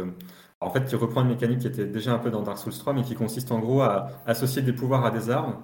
en 0.61 0.70
fait, 0.70 0.85
qui 0.85 0.97
reprend 0.97 1.22
une 1.22 1.28
mécanique 1.28 1.61
qui 1.61 1.66
était 1.66 1.87
déjà 1.87 2.12
un 2.12 2.18
peu 2.18 2.30
dans 2.30 2.43
Dark 2.43 2.59
Souls 2.59 2.72
3, 2.72 2.95
mais 2.95 3.03
qui 3.03 3.14
consiste 3.14 3.53
en 3.53 3.59
gros 3.59 3.83
à 3.83 4.09
associer 4.26 4.62
des 4.62 4.72
pouvoirs 4.72 5.05
à 5.05 5.11
des 5.11 5.30
armes. 5.30 5.57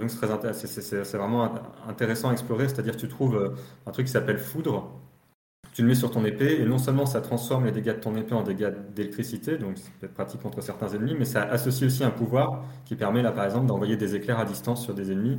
Donc, 0.00 0.10
c'est 0.10 1.16
vraiment 1.16 1.54
intéressant 1.88 2.30
à 2.30 2.32
explorer. 2.32 2.68
C'est-à-dire, 2.68 2.96
tu 2.96 3.08
trouves 3.08 3.54
un 3.86 3.90
truc 3.90 4.06
qui 4.06 4.12
s'appelle 4.12 4.38
foudre 4.38 4.90
tu 5.78 5.82
le 5.82 5.88
mets 5.88 5.94
sur 5.94 6.10
ton 6.10 6.24
épée 6.24 6.60
et 6.60 6.64
non 6.64 6.78
seulement 6.78 7.06
ça 7.06 7.20
transforme 7.20 7.66
les 7.66 7.70
dégâts 7.70 7.94
de 7.94 8.00
ton 8.00 8.16
épée 8.16 8.34
en 8.34 8.42
dégâts 8.42 8.72
d'électricité, 8.96 9.58
donc 9.58 9.74
c'est 9.76 9.92
peut-être 9.92 10.12
pratique 10.14 10.42
contre 10.42 10.60
certains 10.60 10.88
ennemis, 10.88 11.14
mais 11.16 11.24
ça 11.24 11.44
associe 11.44 11.88
aussi 11.88 12.02
un 12.02 12.10
pouvoir 12.10 12.64
qui 12.84 12.96
permet 12.96 13.22
là 13.22 13.30
par 13.30 13.44
exemple 13.44 13.66
d'envoyer 13.66 13.96
des 13.96 14.16
éclairs 14.16 14.40
à 14.40 14.44
distance 14.44 14.82
sur 14.82 14.92
des 14.92 15.12
ennemis. 15.12 15.38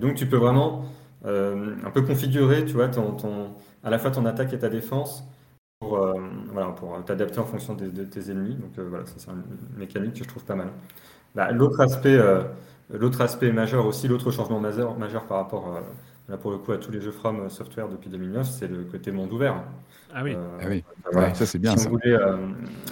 Donc 0.00 0.14
tu 0.14 0.26
peux 0.26 0.38
vraiment 0.38 0.86
euh, 1.26 1.76
un 1.84 1.90
peu 1.90 2.00
configurer, 2.00 2.64
tu 2.64 2.72
vois, 2.72 2.88
à 3.82 3.90
la 3.90 3.98
fois 3.98 4.10
ton 4.10 4.24
attaque 4.24 4.54
et 4.54 4.58
ta 4.58 4.70
défense 4.70 5.22
pour, 5.80 5.98
voilà, 6.50 6.68
pour 6.68 7.04
t'adapter 7.04 7.38
en 7.40 7.44
fonction 7.44 7.74
de, 7.74 8.04
tes 8.04 8.30
ennemis. 8.30 8.54
Donc 8.54 8.78
voilà, 8.78 9.04
c'est 9.04 9.30
une 9.30 9.42
mécanique 9.76 10.14
que 10.14 10.24
je 10.24 10.28
trouve 10.28 10.46
pas 10.46 10.54
mal. 10.54 10.68
Bah, 11.34 11.52
l'autre 11.52 11.80
aspect, 11.80 12.18
l'autre 12.90 13.20
aspect 13.20 13.52
majeur 13.52 13.84
aussi, 13.84 14.08
l'autre 14.08 14.30
changement 14.30 14.60
majeur, 14.60 14.96
majeur 14.96 15.26
par 15.26 15.36
rapport 15.36 15.78
là 16.28 16.36
pour 16.36 16.50
le 16.50 16.58
coup 16.58 16.72
à 16.72 16.78
tous 16.78 16.90
les 16.90 17.00
jeux 17.00 17.12
From 17.12 17.48
Software 17.50 17.88
depuis 17.88 18.10
2009, 18.10 18.46
c'est 18.46 18.68
le 18.68 18.84
côté 18.84 19.10
monde 19.12 19.32
ouvert. 19.32 19.62
Ah 20.14 20.22
oui, 20.22 20.36
ah 20.60 20.66
oui. 20.68 20.84
ça 21.34 21.44
c'est 21.44 21.58
bien. 21.58 21.76
Si, 21.76 21.88
On 21.88 21.90
voulait, 21.90 22.16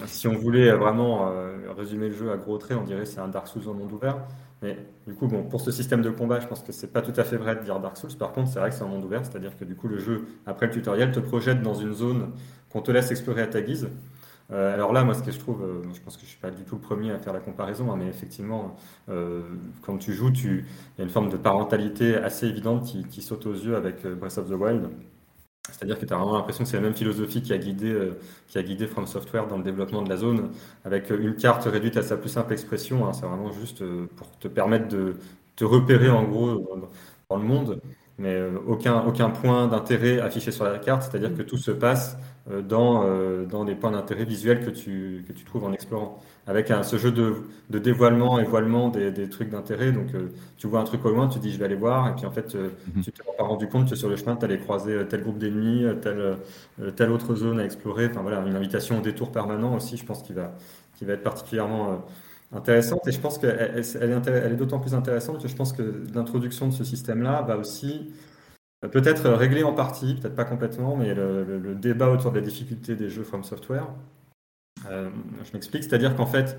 si 0.05 0.27
on 0.27 0.33
voulait 0.33 0.71
vraiment 0.73 1.31
résumer 1.75 2.09
le 2.09 2.15
jeu 2.15 2.31
à 2.31 2.37
gros 2.37 2.57
traits, 2.57 2.77
on 2.77 2.83
dirait 2.83 3.05
c'est 3.05 3.19
un 3.19 3.29
Dark 3.29 3.47
Souls 3.47 3.67
en 3.69 3.73
monde 3.73 3.91
ouvert. 3.93 4.17
Mais 4.63 4.77
du 5.05 5.13
coup, 5.13 5.27
bon, 5.27 5.43
pour 5.43 5.59
ce 5.59 5.71
système 5.71 6.01
de 6.01 6.09
combat, 6.09 6.39
je 6.39 6.47
pense 6.47 6.63
que 6.63 6.71
c'est 6.71 6.87
pas 6.87 7.01
tout 7.01 7.11
à 7.17 7.25
fait 7.25 7.35
vrai 7.35 7.57
de 7.57 7.61
dire 7.61 7.79
Dark 7.81 7.97
Souls. 7.97 8.15
Par 8.17 8.31
contre, 8.31 8.49
c'est 8.49 8.59
vrai 8.59 8.69
que 8.69 8.75
c'est 8.75 8.83
un 8.83 8.87
monde 8.87 9.03
ouvert, 9.03 9.25
c'est-à-dire 9.25 9.57
que 9.57 9.65
du 9.65 9.75
coup, 9.75 9.89
le 9.89 9.99
jeu, 9.99 10.25
après 10.45 10.67
le 10.67 10.71
tutoriel, 10.71 11.11
te 11.11 11.19
projette 11.19 11.61
dans 11.61 11.73
une 11.73 11.93
zone 11.93 12.31
qu'on 12.69 12.81
te 12.81 12.89
laisse 12.89 13.11
explorer 13.11 13.41
à 13.41 13.47
ta 13.47 13.61
guise. 13.61 13.89
Euh, 14.51 14.73
alors 14.73 14.93
là, 14.93 15.03
moi, 15.03 15.13
ce 15.13 15.23
que 15.23 15.31
je 15.31 15.39
trouve, 15.39 15.63
euh, 15.63 15.81
je 15.93 15.99
pense 16.01 16.17
que 16.17 16.23
je 16.23 16.29
suis 16.29 16.39
pas 16.39 16.51
du 16.51 16.63
tout 16.63 16.75
le 16.75 16.81
premier 16.81 17.11
à 17.11 17.19
faire 17.19 17.33
la 17.33 17.39
comparaison, 17.39 17.91
hein, 17.91 17.95
mais 17.97 18.07
effectivement, 18.07 18.75
euh, 19.09 19.41
quand 19.81 19.97
tu 19.97 20.13
joues, 20.13 20.31
il 20.33 20.63
y 20.97 21.01
a 21.01 21.03
une 21.03 21.09
forme 21.09 21.29
de 21.29 21.37
parentalité 21.37 22.15
assez 22.15 22.47
évidente 22.47 22.83
qui, 22.85 23.05
qui 23.05 23.21
saute 23.21 23.45
aux 23.45 23.53
yeux 23.53 23.75
avec 23.75 24.05
Breath 24.05 24.37
of 24.37 24.49
the 24.49 24.53
Wild. 24.53 24.89
C'est-à-dire 25.71 25.97
que 25.97 26.05
tu 26.05 26.13
as 26.13 26.17
vraiment 26.17 26.37
l'impression 26.37 26.65
que 26.65 26.69
c'est 26.69 26.77
la 26.77 26.83
même 26.83 26.93
philosophie 26.93 27.41
qui 27.41 27.53
a, 27.53 27.57
guidé, 27.57 28.11
qui 28.47 28.57
a 28.57 28.63
guidé 28.63 28.85
From 28.85 29.07
Software 29.07 29.47
dans 29.47 29.57
le 29.57 29.63
développement 29.63 30.01
de 30.01 30.09
la 30.09 30.17
zone, 30.17 30.51
avec 30.83 31.09
une 31.09 31.35
carte 31.35 31.63
réduite 31.63 31.95
à 31.95 32.03
sa 32.03 32.17
plus 32.17 32.29
simple 32.29 32.51
expression. 32.53 33.07
Hein. 33.07 33.13
c'est 33.13 33.25
vraiment 33.25 33.51
juste 33.51 33.83
pour 34.17 34.29
te 34.39 34.49
permettre 34.49 34.89
de 34.89 35.15
te 35.55 35.63
repérer 35.63 36.09
en 36.09 36.23
gros 36.25 36.67
dans 37.29 37.37
le 37.37 37.43
monde, 37.43 37.81
mais 38.17 38.41
aucun, 38.67 39.03
aucun 39.05 39.29
point 39.29 39.67
d'intérêt 39.67 40.19
affiché 40.19 40.51
sur 40.51 40.65
la 40.65 40.79
carte, 40.79 41.03
c'est-à-dire 41.03 41.33
que 41.35 41.43
tout 41.43 41.57
se 41.57 41.71
passe 41.71 42.17
dans, 42.67 43.05
dans 43.45 43.63
des 43.63 43.75
points 43.75 43.91
d'intérêt 43.91 44.25
visuels 44.25 44.65
que 44.65 44.69
tu, 44.69 45.23
que 45.27 45.31
tu 45.31 45.45
trouves 45.45 45.63
en 45.63 45.71
explorant 45.71 46.19
avec 46.45 46.71
un, 46.71 46.83
ce 46.83 46.97
jeu 46.97 47.11
de, 47.11 47.35
de, 47.69 47.79
dévoilement 47.79 48.39
et 48.39 48.43
voilement 48.43 48.89
des, 48.89 49.11
des 49.11 49.29
trucs 49.29 49.49
d'intérêt. 49.49 49.91
Donc, 49.91 50.13
euh, 50.13 50.27
tu 50.57 50.67
vois 50.67 50.81
un 50.81 50.83
truc 50.83 51.05
au 51.05 51.09
loin, 51.09 51.27
tu 51.27 51.39
dis 51.39 51.51
je 51.51 51.57
vais 51.57 51.65
aller 51.65 51.75
voir, 51.75 52.09
et 52.09 52.15
puis 52.15 52.25
en 52.25 52.31
fait, 52.31 52.55
euh, 52.55 52.69
mhm. 52.93 53.03
tu 53.03 53.11
t'es 53.11 53.23
pas 53.37 53.43
rendu 53.43 53.67
compte 53.67 53.89
que 53.89 53.95
sur 53.95 54.09
le 54.09 54.17
chemin, 54.17 54.35
tu 54.35 54.45
allais 54.45 54.59
croiser 54.59 54.93
euh, 54.93 55.03
tel 55.05 55.23
groupe 55.23 55.37
d'ennemis, 55.37 55.85
telle, 56.01 56.37
telle 56.95 57.11
autre 57.11 57.35
zone 57.35 57.59
à 57.59 57.65
explorer. 57.65 58.07
Enfin 58.07 58.21
voilà, 58.21 58.43
une 58.45 58.55
invitation 58.55 58.99
au 58.99 59.01
détour 59.01 59.31
permanent 59.31 59.75
aussi, 59.75 59.95
je 59.95 60.05
pense 60.05 60.21
qu'il 60.21 60.35
va, 60.35 60.53
qui 60.97 61.05
va 61.05 61.13
être 61.13 61.23
particulièrement 61.23 62.03
intéressante. 62.53 63.07
Et 63.07 63.11
je 63.11 63.19
pense 63.19 63.37
qu'elle 63.37 63.71
elle, 63.75 63.83
elle 64.01 64.11
est, 64.11 64.27
elle 64.27 64.51
est 64.51 64.57
d'autant 64.57 64.79
plus 64.79 64.93
intéressante 64.93 65.41
que 65.41 65.47
je 65.47 65.55
pense 65.55 65.71
que 65.71 66.03
l'introduction 66.13 66.67
de 66.67 66.73
ce 66.73 66.83
système-là 66.83 67.41
va 67.43 67.57
aussi 67.57 68.11
peut-être 68.91 69.29
régler 69.29 69.63
en 69.63 69.73
partie, 69.73 70.15
peut-être 70.15 70.35
pas 70.35 70.45
complètement, 70.45 70.95
mais 70.95 71.13
le, 71.13 71.43
le, 71.43 71.57
le, 71.57 71.75
débat 71.75 72.09
autour 72.09 72.31
des 72.31 72.41
difficultés 72.41 72.95
des 72.95 73.09
jeux 73.09 73.23
From 73.23 73.43
Software. 73.43 73.87
Euh, 74.89 75.09
je 75.43 75.53
m'explique, 75.53 75.83
c'est-à-dire 75.83 76.15
qu'en 76.15 76.25
fait, 76.25 76.57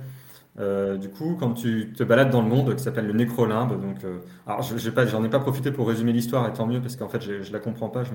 euh, 0.61 0.97
du 0.97 1.09
coup, 1.09 1.37
quand 1.39 1.53
tu 1.53 1.93
te 1.93 2.05
balades 2.05 2.31
dans 2.31 2.41
le 2.41 2.49
monde, 2.49 2.75
qui 2.77 2.83
s'appelle 2.83 3.07
le 3.07 3.13
nécrolimbe, 3.13 3.81
donc, 3.81 4.05
euh, 4.05 4.19
alors 4.47 4.63
je 4.63 4.77
j'en 4.79 5.25
ai 5.25 5.29
pas 5.29 5.41
profité 5.41 5.73
pour 5.73 5.89
résumer 5.89 6.13
l'histoire, 6.13 6.49
et 6.49 6.53
tant 6.53 6.67
mieux, 6.67 6.81
parce 6.81 6.97
qu'en 6.97 7.09
fait, 7.09 7.21
je, 7.21 7.53
la 7.53 7.59
comprends 7.59 7.89
pas, 7.89 8.05
je 8.05 8.11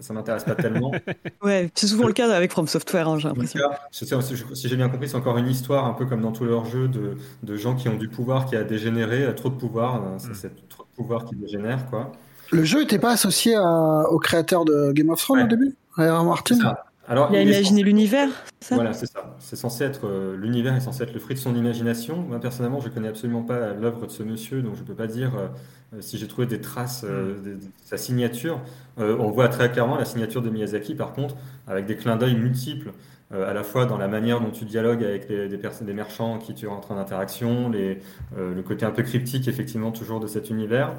ça 0.00 0.12
m'intéresse 0.12 0.44
pas 0.44 0.56
tellement. 0.56 0.90
ouais, 1.42 1.70
c'est 1.74 1.86
souvent 1.86 2.06
le 2.06 2.12
cas 2.12 2.30
avec 2.30 2.50
From 2.50 2.66
Software, 2.66 3.08
hein, 3.08 3.18
j'ai 3.18 3.28
l'impression. 3.28 3.60
Si 3.90 4.68
j'ai 4.68 4.76
bien 4.76 4.88
compris, 4.88 5.08
c'est 5.08 5.16
encore 5.16 5.38
une 5.38 5.48
histoire, 5.48 5.86
un 5.86 5.92
peu 5.92 6.04
comme 6.04 6.20
dans 6.20 6.32
tous 6.32 6.44
leurs 6.44 6.64
jeux, 6.64 6.88
de, 6.88 7.16
de, 7.42 7.56
gens 7.56 7.76
qui 7.76 7.88
ont 7.88 7.96
du 7.96 8.08
pouvoir 8.08 8.46
qui 8.46 8.56
a 8.56 8.64
dégénéré, 8.64 9.32
trop 9.34 9.48
de 9.48 9.56
pouvoir, 9.56 10.02
mm. 10.02 10.18
c'est 10.34 10.68
trop 10.68 10.84
de 10.84 10.96
pouvoir 10.96 11.24
qui 11.24 11.36
dégénère, 11.36 11.88
quoi. 11.88 12.12
Le 12.54 12.64
jeu 12.64 12.80
n'était 12.80 12.98
pas 12.98 13.10
associé 13.10 13.56
au 13.58 14.18
créateur 14.18 14.64
de 14.64 14.92
Game 14.92 15.10
of 15.10 15.20
Thrones 15.20 15.42
au 15.42 15.46
début, 15.46 15.74
Martin 15.96 16.76
alors, 17.06 17.28
il 17.30 17.36
a 17.36 17.42
imaginé 17.42 17.82
l'univers, 17.82 18.30
Voilà, 18.70 18.94
c'est 18.94 19.04
ça. 19.04 19.36
C'est 19.38 19.56
censé 19.56 19.84
être 19.84 20.06
euh, 20.06 20.36
l'univers 20.38 20.74
est 20.74 20.80
censé 20.80 21.02
être 21.02 21.12
le 21.12 21.20
fruit 21.20 21.34
de 21.34 21.40
son 21.40 21.54
imagination. 21.54 22.24
Moi 22.26 22.40
personnellement, 22.40 22.80
je 22.80 22.88
connais 22.88 23.08
absolument 23.08 23.42
pas 23.42 23.74
l'œuvre 23.74 24.06
de 24.06 24.10
ce 24.10 24.22
monsieur, 24.22 24.62
donc 24.62 24.76
je 24.76 24.82
peux 24.82 24.94
pas 24.94 25.06
dire 25.06 25.32
euh, 25.36 26.00
si 26.00 26.16
j'ai 26.16 26.26
trouvé 26.26 26.46
des 26.46 26.62
traces 26.62 27.04
euh, 27.04 27.34
de, 27.44 27.58
sa 27.84 27.98
signature. 27.98 28.58
on 28.96 29.30
voit 29.30 29.48
très 29.48 29.70
clairement 29.70 29.98
la 29.98 30.06
signature 30.06 30.40
de 30.40 30.48
Miyazaki, 30.48 30.94
par 30.94 31.12
contre, 31.12 31.36
avec 31.68 31.84
des 31.84 31.96
clins 31.96 32.16
d'œil 32.16 32.36
multiples, 32.36 32.92
à 33.32 33.52
la 33.52 33.64
fois 33.64 33.84
dans 33.84 33.98
la 33.98 34.08
manière 34.08 34.40
dont 34.40 34.50
tu 34.50 34.64
dialogues 34.64 35.04
avec 35.04 35.28
des 35.28 35.48
des 35.48 35.92
marchands 35.92 36.38
qui 36.38 36.54
tu 36.54 36.66
rentres 36.66 36.92
en 36.92 36.98
interaction, 36.98 37.68
les, 37.68 38.00
le 38.36 38.62
côté 38.62 38.86
un 38.86 38.92
peu 38.92 39.02
cryptique 39.02 39.48
effectivement 39.48 39.90
toujours 39.90 40.20
de 40.20 40.26
cet 40.26 40.50
univers. 40.50 40.94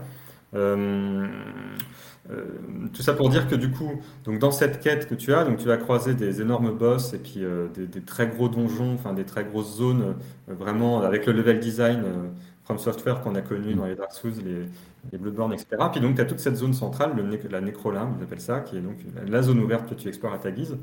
Euh, 2.32 2.46
tout 2.94 3.04
ça 3.04 3.14
pour 3.14 3.30
dire 3.30 3.48
que 3.48 3.56
du 3.56 3.70
coup, 3.70 4.02
donc 4.24 4.40
dans 4.40 4.52
cette 4.52 4.80
quête 4.80 5.08
que 5.08 5.14
tu 5.14 5.34
as, 5.34 5.44
donc 5.44 5.58
tu 5.58 5.68
vas 5.68 5.78
croiser 5.78 6.16
des 6.16 6.42
énormes 6.42 6.72
boss 6.72 7.14
et 7.14 7.20
puis 7.20 7.44
euh, 7.44 7.68
des, 7.68 8.02
très 8.02 8.28
gros 8.28 8.50
donjons, 8.50 8.94
enfin 8.96 9.14
des 9.14 9.26
très 9.26 9.44
grosses 9.44 9.78
zones, 9.78 10.16
euh, 10.50 10.54
vraiment 10.54 11.02
avec 11.02 11.28
le 11.28 11.34
level 11.34 11.60
design 11.60 12.04
From 12.64 12.80
Software 12.80 13.22
qu'on 13.22 13.36
a 13.36 13.42
connu 13.42 13.76
dans 13.76 13.86
les 13.86 13.94
Dark 13.94 14.12
Souls, 14.12 14.34
les, 14.44 14.66
les 15.12 15.18
Bloodborne, 15.20 15.54
etc. 15.54 15.68
Puis 15.92 16.02
donc 16.02 16.16
tu 16.16 16.22
as 16.22 16.26
toute 16.26 16.40
cette 16.40 16.56
zone 16.56 16.74
centrale, 16.74 17.12
le, 17.16 17.50
la 17.52 17.62
Necrolimbe, 17.62 18.16
ils 18.20 18.24
appellent 18.24 18.42
ça, 18.42 18.62
qui 18.62 18.78
est 18.78 18.82
donc 18.82 18.98
la 19.28 19.44
zone 19.44 19.60
ouverte 19.60 19.88
que 19.88 19.94
tu 19.94 20.08
explores 20.08 20.34
à 20.34 20.40
ta 20.40 20.50
guise. 20.50 20.78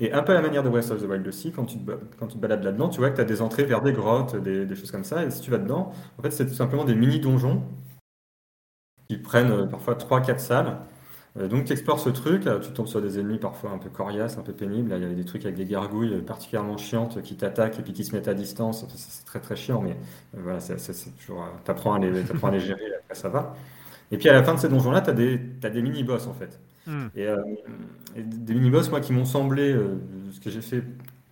Et 0.00 0.12
un 0.12 0.22
peu 0.22 0.32
à 0.32 0.34
la 0.34 0.42
manière 0.42 0.64
de 0.64 0.70
West 0.70 0.90
of 0.90 1.00
the 1.00 1.06
Wild 1.06 1.28
aussi, 1.28 1.52
quand 1.52 1.66
tu 1.66 1.78
te, 1.78 2.38
balades 2.38 2.64
là-dedans, 2.64 2.88
tu 2.88 2.98
vois 2.98 3.10
que 3.10 3.16
tu 3.16 3.20
as 3.20 3.26
des 3.26 3.42
entrées 3.42 3.64
vers 3.64 3.82
des 3.82 3.92
grottes, 3.92 4.34
des, 4.34 4.74
choses 4.74 4.90
comme 4.90 5.04
ça. 5.04 5.24
Et 5.24 5.30
si 5.30 5.40
tu 5.40 5.52
vas 5.52 5.58
dedans, 5.58 5.92
en 6.18 6.22
fait, 6.22 6.30
c'est 6.32 6.46
tout 6.46 6.54
simplement 6.54 6.84
des 6.84 6.94
mini-donjons 6.94 7.62
qui 9.10 9.16
prennent 9.16 9.50
euh, 9.50 9.66
parfois 9.66 9.94
3-4 9.94 10.38
salles. 10.38 10.76
Euh, 11.36 11.48
donc 11.48 11.64
tu 11.64 11.72
explores 11.72 11.98
ce 11.98 12.10
truc, 12.10 12.48
tu 12.62 12.70
tombes 12.70 12.86
sur 12.86 13.02
des 13.02 13.18
ennemis 13.18 13.38
parfois 13.38 13.70
un 13.70 13.78
peu 13.78 13.88
coriaces, 13.88 14.38
un 14.38 14.42
peu 14.42 14.52
pénibles. 14.52 14.92
il 14.96 15.02
y 15.02 15.04
a 15.04 15.14
des 15.14 15.24
trucs 15.24 15.44
avec 15.44 15.56
des 15.56 15.64
gargouilles 15.64 16.22
particulièrement 16.22 16.76
chiantes 16.76 17.20
qui 17.22 17.36
t'attaquent 17.36 17.78
et 17.80 17.82
puis 17.82 17.92
qui 17.92 18.04
se 18.04 18.14
mettent 18.14 18.28
à 18.28 18.34
distance. 18.34 18.84
C'est 18.94 19.24
très 19.24 19.40
très 19.40 19.56
chiant, 19.56 19.80
mais 19.80 19.96
euh, 20.36 20.40
voilà, 20.42 20.60
c'est 20.60 21.16
toujours. 21.18 21.44
T'apprends 21.64 21.94
à, 21.94 21.98
les, 21.98 22.08
à 22.08 22.50
les 22.50 22.60
gérer, 22.60 22.94
après 23.00 23.14
ça 23.14 23.28
va. 23.28 23.54
Et 24.12 24.18
puis 24.18 24.28
à 24.28 24.32
la 24.32 24.44
fin 24.44 24.54
de 24.54 24.60
ces 24.60 24.68
donjons-là, 24.68 25.00
tu 25.00 25.10
as 25.10 25.12
des, 25.12 25.40
as 25.64 25.70
des 25.70 25.82
mini-boss 25.82 26.28
en 26.28 26.34
fait. 26.34 26.60
Hmm. 26.86 27.08
Et, 27.16 27.26
des 28.16 28.54
mini-boss, 28.54 28.90
moi, 28.90 29.00
qui 29.00 29.12
m'ont 29.12 29.24
semblé, 29.24 29.76
ce 30.32 30.40
que 30.40 30.50
j'ai 30.50 30.62
fait, 30.62 30.82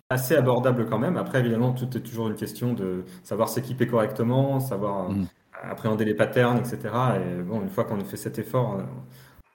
assez 0.09 0.35
abordable 0.35 0.85
quand 0.85 0.99
même. 0.99 1.17
Après, 1.17 1.39
évidemment, 1.39 1.73
tout 1.73 1.97
est 1.97 2.01
toujours 2.01 2.29
une 2.29 2.35
question 2.35 2.73
de 2.73 3.03
savoir 3.23 3.49
s'équiper 3.49 3.87
correctement, 3.87 4.59
savoir. 4.59 5.11
Hmm 5.11 5.25
appréhender 5.61 6.05
les 6.05 6.13
patterns, 6.13 6.57
etc. 6.57 6.79
Et 7.17 7.41
bon, 7.41 7.61
une 7.61 7.69
fois 7.69 7.83
qu'on 7.83 7.99
a 7.99 8.03
fait 8.03 8.17
cet 8.17 8.39
effort, 8.39 8.75
euh, 8.75 8.83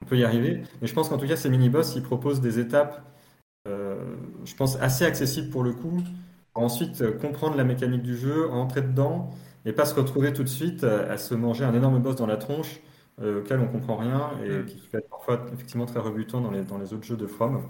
on 0.03 0.07
peut 0.07 0.17
y 0.17 0.25
arriver. 0.25 0.63
Mais 0.81 0.87
je 0.87 0.95
pense 0.95 1.09
qu'en 1.09 1.19
tout 1.19 1.27
cas, 1.27 1.37
ces 1.37 1.49
mini-boss, 1.49 1.95
ils 1.97 2.03
proposent 2.03 2.41
des 2.41 2.59
étapes, 2.59 3.03
euh, 3.69 3.97
je 4.45 4.55
pense, 4.55 4.81
assez 4.81 5.05
accessibles 5.05 5.51
pour 5.51 5.63
le 5.63 5.73
coup. 5.73 6.03
Ensuite, 6.55 7.03
euh, 7.03 7.13
comprendre 7.13 7.57
la 7.57 7.65
mécanique 7.65 8.03
du 8.03 8.17
jeu, 8.17 8.49
entrer 8.51 8.83
dedans, 8.83 9.31
et 9.65 9.73
pas 9.73 9.87
se 9.87 9.95
retrouver 9.95 10.33
tout 10.33 10.43
de 10.43 10.49
suite 10.49 10.85
à, 10.85 11.17
se 11.17 11.35
manger 11.35 11.65
un 11.65 11.75
énorme 11.75 11.99
boss 12.01 12.17
dans 12.17 12.27
la 12.27 12.37
tronche, 12.37 12.81
auquel 13.19 13.61
on 13.61 13.69
comprend 13.69 13.97
rien, 13.97 14.33
et 14.45 14.59
mm. 14.59 14.67
qui 14.67 14.77
peut 14.91 14.99
être 14.99 15.09
parfois 15.09 15.47
effectivement 15.53 15.87
très 15.87 16.01
rebutant 16.01 16.41
dans 16.41 16.51
les, 16.51 16.63
dans 16.63 16.79
les 16.79 16.93
autres 16.93 17.05
jeux 17.05 17.17
de 17.17 17.27
From. 17.27 17.63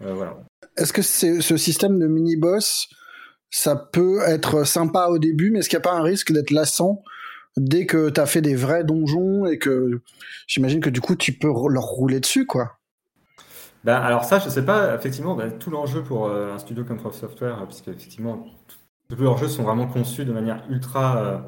voilà. 0.00 0.38
Est-ce 0.78 0.92
que 0.92 1.02
c'est, 1.02 1.42
ce 1.42 1.58
système 1.58 1.98
de 1.98 2.06
mini-boss, 2.06 2.88
ça 3.50 3.76
peut 3.76 4.20
être 4.26 4.64
sympa 4.64 5.08
au 5.08 5.18
début, 5.18 5.50
mais 5.50 5.58
est-ce 5.58 5.68
qu'il 5.68 5.78
n'y 5.78 5.82
a 5.82 5.90
pas 5.90 5.96
un 5.96 6.02
risque 6.02 6.32
d'être 6.32 6.50
lassant 6.50 7.02
dès 7.58 7.86
que 7.86 8.10
tu 8.10 8.20
as 8.20 8.26
fait 8.26 8.40
des 8.40 8.54
vrais 8.54 8.84
donjons 8.84 9.46
et 9.46 9.58
que 9.58 10.00
j'imagine 10.46 10.80
que 10.80 10.90
du 10.90 11.00
coup 11.00 11.16
tu 11.16 11.32
peux 11.32 11.48
leur 11.68 11.84
rouler 11.84 12.20
dessus 12.20 12.46
quoi. 12.46 12.78
Ben, 13.84 13.94
alors 13.96 14.24
ça, 14.24 14.38
je 14.38 14.48
sais 14.48 14.64
pas, 14.64 14.94
effectivement, 14.94 15.34
ben, 15.34 15.56
tout 15.58 15.70
l'enjeu 15.70 16.02
pour 16.02 16.26
euh, 16.26 16.52
un 16.54 16.58
studio 16.58 16.84
comme 16.84 16.98
Software, 17.12 17.64
puisque 17.66 17.88
effectivement, 17.88 18.44
tous 19.08 19.16
leurs 19.16 19.38
jeux 19.38 19.48
sont 19.48 19.62
vraiment 19.62 19.86
conçus 19.86 20.24
de 20.24 20.32
manière 20.32 20.62
ultra, 20.68 21.16
euh, 21.18 21.38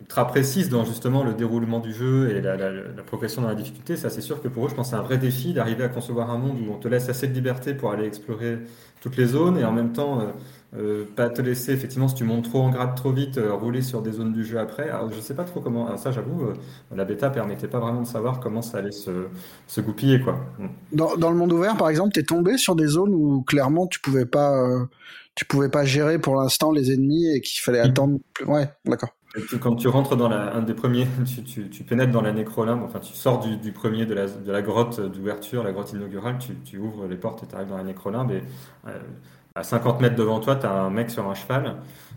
ultra 0.00 0.26
précise 0.26 0.70
dans 0.70 0.84
justement 0.84 1.24
le 1.24 1.34
déroulement 1.34 1.78
du 1.80 1.92
jeu 1.92 2.30
et 2.30 2.40
la, 2.40 3.02
progression 3.06 3.42
dans 3.42 3.48
la 3.48 3.54
difficulté. 3.54 3.96
Ça, 3.96 4.08
c'est 4.10 4.22
sûr 4.22 4.40
que 4.42 4.48
pour 4.48 4.66
eux, 4.66 4.68
je 4.70 4.74
pense 4.74 4.88
que 4.88 4.90
c'est 4.96 5.00
un 5.00 5.04
vrai 5.04 5.18
défi 5.18 5.52
d'arriver 5.52 5.84
à 5.84 5.88
concevoir 5.88 6.30
un 6.30 6.38
monde 6.38 6.58
où 6.60 6.72
on 6.72 6.78
te 6.78 6.88
laisse 6.88 7.08
assez 7.10 7.28
de 7.28 7.34
liberté 7.34 7.74
pour 7.74 7.92
aller 7.92 8.06
explorer 8.06 8.58
toutes 9.00 9.16
les 9.16 9.26
zones 9.26 9.58
et 9.58 9.64
en 9.64 9.72
même 9.72 9.92
temps... 9.92 10.32
Euh, 10.76 11.06
pas 11.16 11.30
te 11.30 11.40
laisser, 11.40 11.72
effectivement, 11.72 12.08
si 12.08 12.14
tu 12.14 12.24
montes 12.24 12.44
trop 12.44 12.60
en 12.60 12.68
grade 12.68 12.94
trop 12.94 13.10
vite, 13.10 13.38
euh, 13.38 13.54
rouler 13.54 13.80
sur 13.80 14.02
des 14.02 14.12
zones 14.12 14.34
du 14.34 14.44
jeu 14.44 14.58
après. 14.58 14.90
Alors, 14.90 15.10
je 15.10 15.18
sais 15.18 15.34
pas 15.34 15.44
trop 15.44 15.60
comment, 15.60 15.96
ça 15.96 16.12
j'avoue, 16.12 16.42
euh, 16.42 16.54
la 16.94 17.06
bêta 17.06 17.30
permettait 17.30 17.68
pas 17.68 17.80
vraiment 17.80 18.02
de 18.02 18.06
savoir 18.06 18.38
comment 18.38 18.60
ça 18.60 18.78
allait 18.78 18.92
se, 18.92 19.28
se 19.66 19.80
goupiller. 19.80 20.20
Quoi. 20.20 20.38
Mm. 20.58 20.66
Dans, 20.92 21.16
dans, 21.16 21.30
le 21.30 21.36
monde 21.36 21.52
ouvert, 21.52 21.76
par 21.78 21.88
exemple, 21.88 22.12
tu 22.12 22.20
es 22.20 22.22
tombé 22.22 22.58
sur 22.58 22.76
des 22.76 22.86
zones 22.86 23.14
où 23.14 23.42
clairement 23.42 23.86
tu 23.86 23.98
pouvais 24.00 24.26
pas, 24.26 24.62
tu 25.34 25.46
pouvais 25.46 25.70
pas 25.70 25.86
gérer 25.86 26.18
pour 26.18 26.36
l'instant 26.36 26.70
les 26.70 26.92
ennemis 26.92 27.34
et 27.34 27.40
qu'il 27.40 27.62
fallait 27.62 27.82
mm. 27.82 27.90
attendre. 27.90 28.18
Ouais, 28.46 28.68
d'accord. 28.84 29.10
Quand 29.60 29.76
tu 29.76 29.88
rentres 29.88 30.16
dans 30.16 30.28
la, 30.28 30.54
un 30.54 30.62
des 30.62 30.74
premiers, 30.74 31.06
tu, 31.26 31.44
tu, 31.44 31.70
tu 31.70 31.82
pénètres 31.82 32.12
dans 32.12 32.22
la 32.22 32.32
nécrolimbe, 32.32 32.82
enfin 32.82 32.98
tu 32.98 33.14
sors 33.14 33.40
du, 33.40 33.56
du 33.56 33.72
premier 33.72 34.04
de 34.04 34.12
la, 34.12 34.26
de 34.26 34.52
la 34.52 34.60
grotte 34.60 35.00
d'ouverture, 35.00 35.62
la 35.64 35.72
grotte 35.72 35.92
inaugurale, 35.92 36.36
tu, 36.38 36.56
tu, 36.56 36.76
ouvres 36.76 37.06
les 37.06 37.16
portes 37.16 37.42
et 37.42 37.46
tu 37.46 37.54
arrives 37.54 37.68
dans 37.68 37.78
la 37.78 37.84
nécrolimbe 37.84 38.32
et 38.32 38.42
à 39.58 39.62
50 39.62 40.00
mètres 40.00 40.16
devant 40.16 40.40
toi, 40.40 40.56
tu 40.56 40.66
as 40.66 40.72
un 40.72 40.90
mec 40.90 41.10
sur 41.10 41.28
un 41.28 41.34
cheval 41.34 41.76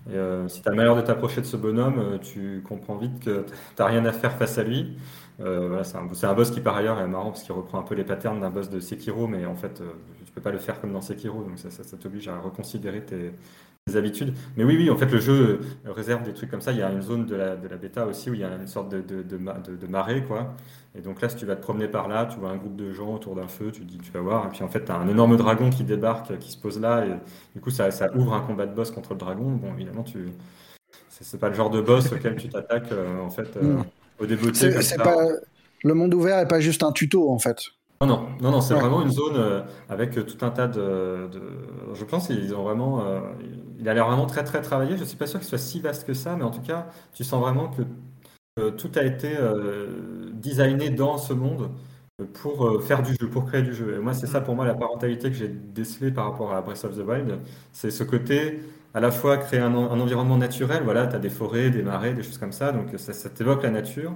euh, 0.09 0.47
si 0.47 0.61
tu 0.61 0.67
as 0.67 0.71
le 0.71 0.77
malheur 0.77 0.95
de 0.95 1.01
t'approcher 1.01 1.41
de 1.41 1.45
ce 1.45 1.57
bonhomme, 1.57 1.99
euh, 1.99 2.17
tu 2.17 2.63
comprends 2.67 2.95
vite 2.97 3.19
que 3.23 3.45
tu 3.45 3.53
n'as 3.79 3.85
rien 3.85 4.03
à 4.05 4.11
faire 4.11 4.33
face 4.33 4.57
à 4.57 4.63
lui. 4.63 4.97
Euh, 5.39 5.67
voilà, 5.67 5.83
c'est 5.83 6.25
un, 6.25 6.33
boss 6.33 6.51
qui 6.51 6.59
par 6.59 6.75
ailleurs 6.75 6.99
est 6.99 7.07
marrant 7.07 7.31
parce 7.31 7.43
qu'il 7.43 7.53
reprend 7.53 7.79
un 7.79 7.83
peu 7.83 7.95
les 7.95 8.03
patterns 8.03 8.39
d'un 8.39 8.49
boss 8.49 8.69
de 8.69 8.79
Sekiro, 8.79 9.27
mais 9.27 9.45
en 9.45 9.55
fait, 9.55 9.81
tu 10.25 10.31
peux 10.31 10.41
pas 10.41 10.51
le 10.51 10.59
faire 10.59 10.81
comme 10.81 10.91
dans 10.93 11.01
Sekiro, 11.01 11.43
donc 11.43 11.57
ça, 11.57 11.97
t'oblige 11.97 12.27
à 12.27 12.39
reconsidérer 12.39 13.03
tes, 13.03 13.33
habitudes. 13.95 14.33
Mais 14.55 14.63
oui, 14.63 14.77
oui, 14.77 14.89
en 14.91 14.95
fait, 14.95 15.07
le 15.11 15.19
jeu 15.19 15.59
réserve 15.85 16.23
des 16.23 16.33
trucs 16.33 16.51
comme 16.51 16.61
ça. 16.61 16.71
Il 16.71 16.77
y 16.77 16.83
a 16.83 16.91
une 16.91 17.01
zone 17.01 17.25
de 17.25 17.35
la, 17.35 17.55
de 17.55 17.67
bêta 17.75 18.05
aussi 18.05 18.29
où 18.29 18.33
il 18.35 18.39
y 18.39 18.43
a 18.43 18.55
une 18.55 18.67
sorte 18.67 18.89
de 18.89 19.87
marée, 19.87 20.23
quoi. 20.23 20.53
Et 20.93 21.01
donc 21.01 21.21
là, 21.21 21.29
si 21.29 21.37
tu 21.37 21.45
vas 21.45 21.55
te 21.55 21.61
promener 21.61 21.87
par 21.87 22.07
là, 22.09 22.25
tu 22.25 22.37
vois 22.37 22.49
un 22.49 22.57
groupe 22.57 22.75
de 22.75 22.91
gens 22.91 23.13
autour 23.15 23.35
d'un 23.35 23.47
feu, 23.47 23.71
tu 23.71 23.85
dis, 23.85 23.97
tu 23.97 24.11
vas 24.11 24.19
voir. 24.19 24.47
Et 24.47 24.49
puis 24.49 24.63
en 24.63 24.67
fait, 24.67 24.83
tu 24.83 24.91
as 24.91 24.95
un 24.95 25.07
énorme 25.07 25.37
dragon 25.37 25.69
qui 25.69 25.83
débarque, 25.85 26.37
qui 26.39 26.51
se 26.51 26.57
pose 26.57 26.79
là. 26.79 27.05
Et 27.05 27.13
du 27.55 27.61
coup, 27.61 27.69
ça, 27.69 27.91
ça 27.91 28.13
ouvre 28.15 28.33
un 28.33 28.41
combat 28.41 28.65
de 28.65 28.75
boss 28.75 28.91
contre 28.91 29.13
le 29.13 29.19
dragon. 29.19 29.51
Bon, 29.51 29.73
évidemment, 29.73 30.03
tu 30.03 30.31
c'est 31.23 31.39
pas 31.39 31.49
le 31.49 31.55
genre 31.55 31.69
de 31.69 31.81
boss 31.81 32.11
auquel 32.11 32.35
tu 32.35 32.49
t'attaques, 32.49 32.91
euh, 32.91 33.21
en 33.21 33.29
fait, 33.29 33.55
euh, 33.57 33.77
au 34.19 34.25
début. 34.25 34.53
C'est 34.53 34.97
pas... 34.97 35.15
Le 35.83 35.93
monde 35.93 36.13
ouvert 36.13 36.37
est 36.39 36.47
pas 36.47 36.59
juste 36.59 36.83
un 36.83 36.91
tuto, 36.91 37.31
en 37.31 37.39
fait. 37.39 37.57
Non, 38.01 38.07
non, 38.07 38.27
non, 38.41 38.51
non 38.51 38.61
c'est 38.61 38.73
vraiment 38.73 39.03
une 39.03 39.11
zone 39.11 39.35
euh, 39.35 39.61
avec 39.87 40.13
tout 40.13 40.45
un 40.45 40.49
tas 40.49 40.67
de, 40.67 41.27
de... 41.31 41.41
Je 41.93 42.03
pense 42.03 42.27
qu'ils 42.27 42.53
ont 42.55 42.63
vraiment. 42.63 43.03
il 43.79 43.87
a 43.87 43.93
l'air 43.93 44.07
vraiment 44.07 44.25
très 44.25 44.43
très 44.43 44.61
travaillé. 44.61 44.97
Je 44.97 45.03
suis 45.03 45.17
pas 45.17 45.27
sûr 45.27 45.39
qu'il 45.39 45.47
soit 45.47 45.59
si 45.59 45.79
vaste 45.79 46.05
que 46.05 46.13
ça, 46.13 46.35
mais 46.35 46.43
en 46.43 46.51
tout 46.51 46.61
cas, 46.61 46.87
tu 47.13 47.23
sens 47.23 47.39
vraiment 47.39 47.67
que 47.67 47.83
tout 48.55 48.91
a 48.95 49.03
été 49.03 49.37
euh, 49.37 50.29
designé 50.33 50.89
dans 50.89 51.17
ce 51.17 51.33
monde 51.33 51.69
pour 52.33 52.67
euh, 52.67 52.79
faire 52.81 53.01
du 53.01 53.13
jeu, 53.13 53.29
pour 53.29 53.45
créer 53.45 53.61
du 53.61 53.73
jeu. 53.73 53.95
Et 53.95 53.99
moi, 53.99 54.13
c'est 54.13 54.27
ça 54.27 54.41
pour 54.41 54.55
moi 54.55 54.65
la 54.65 54.73
parentalité 54.73 55.29
que 55.29 55.37
j'ai 55.37 55.47
décelée 55.47 56.11
par 56.11 56.25
rapport 56.25 56.53
à 56.53 56.61
Breath 56.61 56.83
of 56.83 56.97
the 56.97 57.07
Wild. 57.07 57.39
C'est 57.71 57.91
ce 57.91 58.03
côté 58.03 58.59
à 58.93 58.99
la 58.99 59.09
fois 59.09 59.37
créer 59.37 59.61
un, 59.61 59.73
environnement 59.73 60.37
naturel, 60.37 60.83
voilà, 60.83 61.07
tu 61.07 61.15
as 61.15 61.19
des 61.19 61.29
forêts, 61.29 61.69
des 61.69 61.81
marais, 61.81 62.13
des 62.13 62.23
choses 62.23 62.37
comme 62.37 62.51
ça, 62.51 62.73
donc 62.73 62.89
ça, 62.97 63.13
ça 63.13 63.29
t'évoque 63.29 63.63
la 63.63 63.69
nature, 63.69 64.13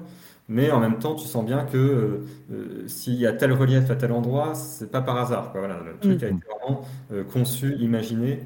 mais 0.49 0.69
en 0.69 0.81
même 0.81 0.99
temps, 0.99 1.15
tu 1.15 1.25
sens 1.25 1.45
bien 1.45 1.63
que 1.63 2.25
euh, 2.51 2.87
s'il 2.87 3.15
y 3.15 3.25
a 3.25 3.31
tel 3.31 3.53
relief 3.53 3.89
à 3.89 3.95
tel 3.95 4.11
endroit, 4.11 4.53
c'est 4.53 4.91
pas 4.91 5.01
par 5.01 5.15
hasard. 5.15 5.53
Voilà, 5.55 5.79
le 5.79 5.97
truc 5.97 6.21
a 6.23 6.25
mm. 6.29 6.35
été 6.35 6.45
vraiment 6.45 6.85
conçu, 7.31 7.77
imaginé 7.79 8.41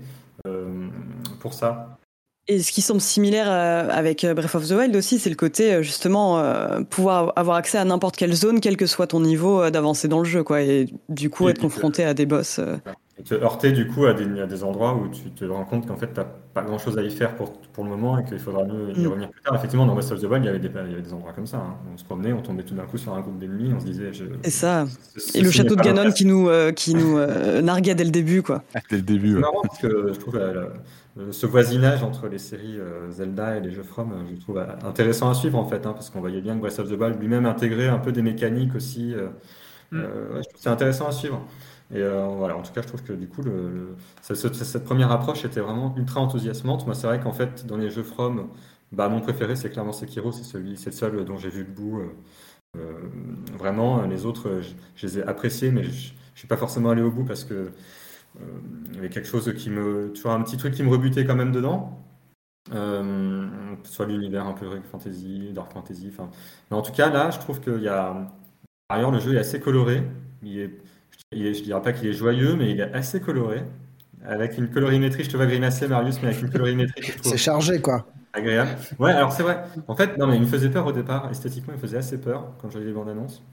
pour 1.40 1.56
ça. 1.56 1.99
Et 2.52 2.64
ce 2.64 2.72
qui 2.72 2.82
semble 2.82 3.00
similaire 3.00 3.46
euh, 3.48 3.88
avec 3.92 4.24
euh, 4.24 4.34
Breath 4.34 4.56
of 4.56 4.68
the 4.68 4.72
Wild 4.72 4.96
aussi, 4.96 5.20
c'est 5.20 5.30
le 5.30 5.36
côté 5.36 5.72
euh, 5.72 5.84
justement 5.84 6.44
pouvoir 6.90 7.32
avoir 7.36 7.58
accès 7.58 7.78
à 7.78 7.86
n'importe 7.86 8.18
quelle 8.18 8.34
zone, 8.34 8.60
quel 8.60 8.76
que 8.76 8.88
soit 8.88 9.06
ton 9.06 9.20
niveau 9.20 9.70
d'avancée 9.70 10.08
dans 10.08 10.18
le 10.18 10.26
jeu, 10.26 10.44
quoi. 10.44 10.64
Et 10.64 10.88
du 11.10 11.30
coup, 11.30 11.48
être 11.48 11.62
confronté 11.62 12.04
à 12.04 12.16
des 12.16 12.26
boss. 12.26 12.60
Et 13.20 13.24
te 13.24 13.36
heurter 13.36 13.72
du 13.72 13.88
coup 13.88 14.06
à 14.06 14.14
des, 14.14 14.40
à 14.40 14.48
des 14.48 14.64
endroits 14.64 14.96
où 14.96 15.10
tu 15.10 15.30
te 15.32 15.44
rends 15.46 15.66
compte 15.66 15.86
qu'en 15.88 15.98
fait, 15.98 16.14
tu 16.14 16.20
n'as 16.20 16.26
pas 16.54 16.62
grand 16.62 16.78
chose 16.78 16.98
à 16.98 17.04
y 17.04 17.12
faire 17.12 17.36
pour, 17.36 17.52
pour 17.52 17.84
le 17.84 17.90
moment 17.90 18.18
et 18.18 18.24
qu'il 18.24 18.40
faudra 18.40 18.64
mieux 18.64 18.92
y 18.96 19.02
mm. 19.02 19.08
revenir 19.08 19.30
plus 19.30 19.42
tard. 19.42 19.56
Effectivement, 19.56 19.86
dans 19.86 19.94
Breath 19.94 20.12
of 20.12 20.22
the 20.22 20.24
Wild, 20.24 20.44
il 20.44 20.48
y 20.48 20.50
avait 20.50 20.60
des, 20.60 20.70
il 20.70 20.92
y 20.92 20.94
avait 20.94 21.02
des 21.02 21.14
endroits 21.14 21.34
comme 21.34 21.48
ça. 21.48 21.58
Hein. 21.58 21.76
On 21.94 21.98
se 21.98 22.06
promenait, 22.06 22.34
on 22.34 22.42
tombait 22.42 22.64
tout 22.64 22.76
d'un 22.76 22.86
coup 22.86 22.98
sur 22.98 23.14
un 23.14 23.22
groupe 23.22 23.38
d'ennemis, 23.38 23.74
on 23.76 23.80
se 23.80 23.86
disait. 23.86 24.14
Je... 24.14 24.26
Et 24.44 24.50
ça. 24.50 24.86
et 25.36 25.42
le 25.42 25.52
château 25.52 25.76
de 25.76 25.82
Ganon 25.82 26.12
qui 26.12 26.26
nous, 26.26 26.50
qui 26.76 26.96
nous 26.96 27.18
narguait 27.62 27.96
dès 27.96 28.06
le 28.06 28.12
début, 28.12 28.42
quoi. 28.42 28.64
Dès 28.90 28.98
le 28.98 29.04
début. 29.04 29.34
C'est 29.34 29.40
marrant 29.40 29.62
parce 29.62 29.80
que 29.80 30.14
je 30.14 30.20
trouve. 30.20 30.40
Euh, 31.18 31.32
ce 31.32 31.46
voisinage 31.46 32.04
entre 32.04 32.28
les 32.28 32.38
séries 32.38 32.78
euh, 32.80 33.10
Zelda 33.12 33.58
et 33.58 33.60
les 33.60 33.72
jeux 33.72 33.84
From, 33.84 34.12
euh, 34.12 34.36
je 34.36 34.40
trouve 34.40 34.64
intéressant 34.84 35.30
à 35.30 35.34
suivre 35.34 35.58
en 35.58 35.66
fait, 35.66 35.86
hein, 35.86 35.94
parce 35.94 36.10
qu'on 36.10 36.20
voyait 36.20 36.42
bien 36.42 36.56
que 36.56 36.62
Breath 36.62 36.80
of 36.80 36.90
the 36.90 37.00
Wild 37.00 37.20
lui-même 37.20 37.46
intégrait 37.46 37.88
un 37.88 37.98
peu 37.98 38.12
des 38.12 38.22
mécaniques 38.22 38.76
aussi. 38.76 39.16
Mm. 39.92 40.04
c'est 40.56 40.70
intéressant 40.70 41.08
à 41.08 41.12
suivre. 41.12 41.46
Et 41.94 42.04
voilà, 42.04 42.56
en 42.56 42.62
tout 42.62 42.72
cas, 42.72 42.82
je 42.82 42.88
trouve 42.88 43.04
que 43.04 43.14
du 43.14 43.28
coup, 43.28 43.42
cette, 44.22 44.84
première 44.84 45.12
approche 45.12 45.44
était 45.46 45.60
vraiment 45.60 45.94
ultra 45.98 46.22
enthousiasmante. 46.22 46.86
Moi, 46.86 46.96
c'est 46.96 47.08
vrai 47.08 47.20
qu'en 47.20 47.34
fait, 47.34 47.66
dans 47.66 47.78
les 47.78 47.90
jeux 47.90 48.04
From, 48.04 48.50
bah, 48.92 49.10
mon 49.10 49.22
préféré, 49.22 49.56
c'est 49.56 49.70
clairement 49.72 49.92
Sekiro, 49.92 50.32
c'est 50.32 50.44
celui, 50.44 50.78
c'est 50.78 50.92
le 50.92 50.96
seul 50.96 51.26
dont 51.26 51.38
j'ai 51.38 51.50
vu 51.50 51.64
le 51.64 51.72
bout. 51.72 52.02
vraiment, 53.58 54.04
les 54.04 54.26
autres, 54.26 54.62
je, 54.62 54.70
je, 54.96 55.08
les 55.08 55.20
ai 55.20 55.24
appréciés, 55.24 55.72
mais 55.72 55.84
je, 55.84 55.90
ne 56.12 56.38
suis 56.38 56.48
pas 56.48 56.58
forcément 56.58 56.92
allé 56.92 57.02
au 57.02 57.12
bout 57.12 57.26
parce 57.26 57.44
que 57.44 57.72
euh, 58.38 58.46
il 58.90 58.96
y 58.96 59.00
avait 59.00 59.10
quelque 59.10 59.28
chose 59.28 59.52
qui 59.58 59.70
me. 59.70 60.12
Tu 60.14 60.22
vois, 60.22 60.34
un 60.34 60.42
petit 60.42 60.58
truc 60.58 60.74
qui 60.74 60.84
me 60.84 60.90
rebutait 60.90 61.26
quand 61.26 61.36
même 61.36 61.52
dedans. 61.52 62.00
Euh, 62.74 63.48
soit 63.84 64.06
l'univers 64.06 64.46
un 64.46 64.54
peu 64.54 64.68
fantasy, 64.92 65.52
dark 65.54 65.74
fantasy. 65.74 66.10
Enfin, 66.12 66.30
mais 66.70 66.78
en 66.78 66.82
tout 66.82 66.92
cas, 66.92 67.10
là, 67.10 67.32
je 67.32 67.40
trouve 67.40 67.60
qu'il 67.62 67.82
y 67.82 67.88
a. 67.88 68.32
Par 68.88 68.98
ailleurs, 68.98 69.12
le 69.12 69.20
jeu 69.20 69.36
est 69.36 69.40
assez 69.40 69.60
coloré. 69.60 70.04
Il 70.44 70.60
est, 70.60 70.78
je 71.32 71.38
ne 71.38 71.52
dirais 71.52 71.82
pas 71.82 71.94
qu'il 71.94 72.10
est 72.10 72.14
joyeux, 72.14 72.56
mais 72.56 72.72
il 72.72 72.80
est 72.80 72.94
assez 72.94 73.20
coloré. 73.20 73.64
Avec 74.26 74.58
une 74.58 74.70
colorimétrie, 74.70 75.24
je 75.24 75.30
te 75.30 75.38
vois 75.38 75.46
grimacer, 75.46 75.88
Marius, 75.88 76.22
mais 76.22 76.30
avec 76.30 76.42
une 76.42 76.50
colorimétrie. 76.50 77.14
C'est 77.22 77.38
chargé, 77.38 77.82
quoi. 77.82 78.06
Agréable. 78.34 78.72
Ouais, 79.00 79.12
alors 79.12 79.32
c'est 79.32 79.44
vrai. 79.44 79.64
En 79.88 79.96
fait, 79.96 80.18
non, 80.18 80.28
mais 80.28 80.36
il 80.36 80.42
me 80.42 80.48
faisait 80.48 80.70
peur 80.70 80.86
au 80.86 80.92
départ. 80.92 81.30
Esthétiquement, 81.32 81.74
il 81.74 81.78
me 81.78 81.82
faisait 81.82 81.98
assez 81.98 82.20
peur 82.20 82.52
quand 82.62 82.70
j'avais 82.70 82.86
les 82.86 82.92
bandes 82.92 83.10
annonces. 83.10 83.44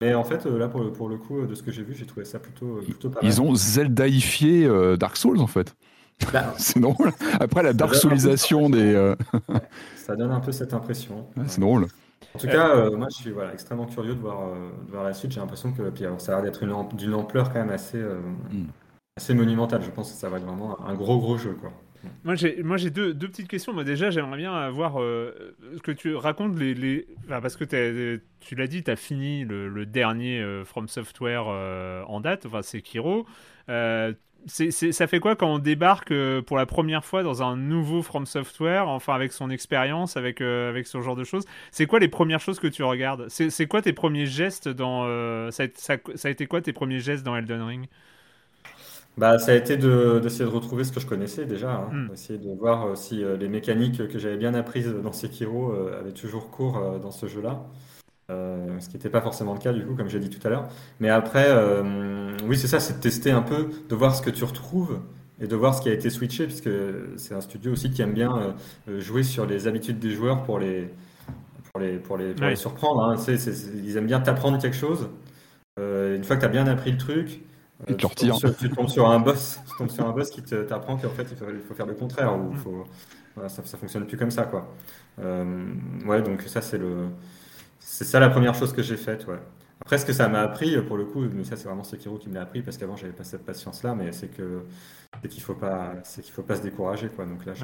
Mais 0.00 0.14
en 0.14 0.24
fait, 0.24 0.46
euh, 0.46 0.58
là, 0.58 0.68
pour 0.68 0.80
le, 0.80 0.92
pour 0.92 1.08
le 1.08 1.18
coup, 1.18 1.40
euh, 1.40 1.46
de 1.46 1.54
ce 1.54 1.62
que 1.62 1.70
j'ai 1.70 1.82
vu, 1.82 1.94
j'ai 1.94 2.06
trouvé 2.06 2.24
ça 2.24 2.38
plutôt, 2.38 2.78
euh, 2.78 2.82
plutôt 2.82 3.10
pas 3.10 3.20
mal. 3.20 3.30
Ils 3.30 3.40
ont 3.42 3.54
Zeldaifié 3.54 4.68
Dark 4.98 5.16
Souls, 5.16 5.40
en 5.40 5.46
fait. 5.46 5.74
Bah, 6.32 6.54
c'est 6.58 6.80
drôle. 6.80 7.12
Après 7.38 7.62
la 7.62 7.72
Dark 7.72 7.94
Soulisation 7.94 8.70
des. 8.70 9.14
ça 9.96 10.16
donne 10.16 10.32
un 10.32 10.40
peu 10.40 10.52
cette 10.52 10.74
impression. 10.74 11.26
c'est 11.46 11.60
drôle. 11.60 11.86
En 12.34 12.38
tout 12.38 12.46
cas, 12.46 12.90
moi, 12.90 13.08
je 13.10 13.16
suis 13.16 13.30
voilà, 13.30 13.52
extrêmement 13.52 13.86
curieux 13.86 14.14
de 14.14 14.20
voir, 14.20 14.54
de 14.54 14.90
voir 14.90 15.04
la 15.04 15.14
suite. 15.14 15.32
J'ai 15.32 15.40
l'impression 15.40 15.72
que 15.72 15.90
puis, 15.90 16.04
ça 16.18 16.32
a 16.32 16.42
l'air 16.42 16.52
d'être 16.52 16.94
d'une 16.96 17.14
ampleur 17.14 17.52
quand 17.52 17.58
même 17.58 17.70
assez, 17.70 17.98
mm. 17.98 18.66
assez 19.16 19.34
monumentale. 19.34 19.82
Je 19.82 19.90
pense 19.90 20.12
que 20.12 20.16
ça 20.16 20.28
va 20.28 20.38
être 20.38 20.44
vraiment 20.44 20.80
un 20.86 20.94
gros, 20.94 21.18
gros 21.18 21.38
jeu. 21.38 21.56
Quoi. 21.60 21.72
Moi, 22.24 22.34
j'ai, 22.34 22.62
moi, 22.62 22.76
j'ai 22.76 22.90
deux, 22.90 23.14
deux, 23.14 23.28
petites 23.28 23.48
questions. 23.48 23.72
Moi, 23.72 23.84
déjà, 23.84 24.10
j'aimerais 24.10 24.36
bien 24.36 24.54
avoir 24.54 25.00
euh, 25.00 25.54
ce 25.76 25.82
que 25.82 25.92
tu 25.92 26.14
racontes 26.14 26.58
les, 26.58 26.74
les... 26.74 27.06
parce 27.28 27.56
que 27.56 27.64
tu 27.64 28.54
l'as 28.54 28.66
dit, 28.66 28.82
tu 28.82 28.90
as 28.90 28.96
fini 28.96 29.44
le, 29.44 29.86
dernier 29.86 30.40
euh, 30.40 30.64
From 30.64 30.88
Software 30.88 31.44
euh, 31.48 32.02
en 32.04 32.20
date, 32.20 32.46
enfin, 32.46 32.62
c'est 32.62 32.82
Kiro. 32.82 33.26
C'est, 34.46 34.70
ça 34.70 35.06
fait 35.06 35.20
quoi 35.20 35.36
quand 35.36 35.52
on 35.52 35.58
débarque 35.58 36.12
pour 36.46 36.56
la 36.56 36.66
première 36.66 37.04
fois 37.04 37.22
dans 37.22 37.42
un 37.42 37.56
nouveau 37.56 38.02
From 38.02 38.26
Software, 38.26 38.88
enfin 38.88 39.14
avec 39.14 39.32
son 39.32 39.50
expérience, 39.50 40.16
avec, 40.16 40.40
avec 40.40 40.86
ce 40.86 41.00
genre 41.02 41.16
de 41.16 41.24
choses? 41.24 41.44
C'est 41.70 41.86
quoi 41.86 41.98
les 41.98 42.08
premières 42.08 42.40
choses 42.40 42.58
que 42.58 42.66
tu 42.66 42.82
regardes? 42.82 43.28
C'est, 43.28 43.66
quoi 43.66 43.82
tes 43.82 43.92
premiers 43.92 44.26
gestes 44.26 44.68
dans 44.68 45.04
ça, 45.50 45.64
ça, 45.74 45.96
ça, 46.14 46.28
a 46.28 46.30
été 46.30 46.46
quoi 46.46 46.60
tes 46.62 46.72
premiers 46.72 47.00
gestes 47.00 47.24
dans 47.24 47.36
Elden 47.36 47.62
Ring? 47.62 47.88
Bah, 49.20 49.38
ça 49.38 49.52
a 49.52 49.54
été 49.54 49.76
d'essayer 49.76 50.44
de, 50.44 50.50
retrouver 50.50 50.84
ce 50.84 50.92
que 50.92 51.00
je 51.00 51.06
connaissais 51.06 51.44
déjà, 51.44 51.72
hein. 51.72 51.90
hmm. 51.92 52.08
d'essayer 52.08 52.38
de 52.38 52.54
voir 52.54 52.86
euh, 52.86 52.94
si 52.94 53.22
euh, 53.22 53.36
les 53.36 53.48
mécaniques 53.48 54.08
que 54.08 54.18
j'avais 54.18 54.36
bien 54.36 54.54
apprises 54.54 54.88
dans 54.88 55.12
Sekiro 55.12 55.72
euh, 55.72 55.98
avaient 56.00 56.12
toujours 56.12 56.50
cours 56.50 56.80
dans 57.02 57.10
ce 57.10 57.26
jeu-là. 57.26 57.60
Ce 58.78 58.88
qui 58.88 58.96
n'était 58.96 59.08
pas 59.08 59.20
forcément 59.20 59.54
le 59.54 59.58
cas 59.58 59.72
du 59.72 59.84
coup, 59.84 59.94
comme 59.94 60.08
j'ai 60.08 60.20
dit 60.20 60.30
tout 60.30 60.44
à 60.46 60.50
l'heure. 60.50 60.68
Mais 61.00 61.10
après, 61.10 61.48
oui, 62.44 62.56
c'est 62.56 62.68
ça, 62.68 62.80
c'est 62.80 62.94
de 62.94 63.00
tester 63.00 63.30
un 63.30 63.42
peu, 63.42 63.70
de 63.88 63.94
voir 63.94 64.14
ce 64.14 64.22
que 64.22 64.30
tu 64.30 64.44
retrouves 64.44 65.00
et 65.42 65.46
de 65.46 65.56
voir 65.56 65.74
ce 65.74 65.82
qui 65.82 65.88
a 65.88 65.92
été 65.92 66.10
switché, 66.10 66.46
puisque 66.46 66.70
c'est 67.16 67.34
un 67.34 67.40
studio 67.40 67.72
aussi 67.72 67.90
qui 67.90 68.02
aime 68.02 68.12
bien 68.12 68.54
jouer 68.98 69.22
sur 69.22 69.46
les 69.46 69.66
habitudes 69.66 69.98
des 69.98 70.10
joueurs 70.10 70.42
pour 70.42 70.58
les, 70.58 70.90
pour 71.72 71.80
les, 71.80 71.98
pour 71.98 72.16
les, 72.16 72.34
pour 72.34 72.46
les 72.46 72.56
surprendre. 72.56 73.02
Hein. 73.02 73.16
ils 73.28 73.96
aiment 73.96 74.06
bien 74.06 74.20
t'apprendre 74.20 74.58
quelque 74.58 74.76
chose. 74.76 75.08
une 75.78 76.24
fois 76.24 76.36
que 76.36 76.40
tu 76.40 76.46
as 76.46 76.50
bien 76.50 76.66
appris 76.66 76.92
le 76.92 76.98
truc, 76.98 77.42
et 77.88 77.96
tu, 77.96 78.06
tombes 78.06 78.38
sur, 78.38 78.56
tu, 78.56 78.68
tombes 78.68 78.88
sur, 78.88 79.08
un 79.08 79.20
boss, 79.20 79.60
tu 79.66 79.76
tombes 79.78 79.90
sur 79.90 80.06
un 80.06 80.12
boss 80.12 80.30
qui 80.30 80.42
t'apprend 80.42 80.96
qu'en 80.96 81.08
fait 81.08 81.26
il 81.30 81.36
faut, 81.36 81.46
il 81.50 81.60
faut, 81.60 81.74
faire 81.74 81.86
le 81.86 81.94
contraire 81.94 82.38
ou 82.38 82.52
faut, 82.54 82.84
voilà, 83.34 83.48
ça, 83.48 83.62
ça 83.64 83.78
fonctionne 83.78 84.06
plus 84.06 84.18
comme 84.18 84.30
ça 84.30 84.44
quoi. 84.44 84.68
Euh, 85.18 85.72
ouais 86.06 86.20
donc 86.20 86.42
ça 86.42 86.60
c'est 86.60 86.76
le 86.76 87.06
c'est 87.80 88.04
ça 88.04 88.20
la 88.20 88.30
première 88.30 88.54
chose 88.54 88.72
que 88.72 88.82
j'ai 88.82 88.96
faite 88.96 89.26
ouais. 89.26 89.40
Après 89.80 89.96
ce 89.96 90.04
que 90.04 90.12
ça 90.12 90.28
m'a 90.28 90.40
appris 90.40 90.80
pour 90.82 90.96
le 90.96 91.06
coup, 91.06 91.20
mais 91.32 91.42
ça 91.42 91.56
c'est 91.56 91.66
vraiment 91.66 91.84
Sekiro 91.84 92.18
qui 92.18 92.28
me 92.28 92.34
l'a 92.34 92.42
appris 92.42 92.62
parce 92.62 92.76
qu'avant 92.76 92.96
j'avais 92.96 93.14
pas 93.14 93.24
cette 93.24 93.44
patience 93.44 93.82
là, 93.82 93.94
mais 93.94 94.12
c'est 94.12 94.28
que 94.28 94.64
c'est 95.22 95.28
qu'il 95.28 95.42
faut 95.42 95.54
pas 95.54 95.94
c'est 96.04 96.22
qu'il 96.22 96.32
faut 96.32 96.42
pas 96.42 96.56
se 96.56 96.62
décourager 96.62 97.08
quoi. 97.08 97.24
Donc 97.24 97.46
là 97.46 97.54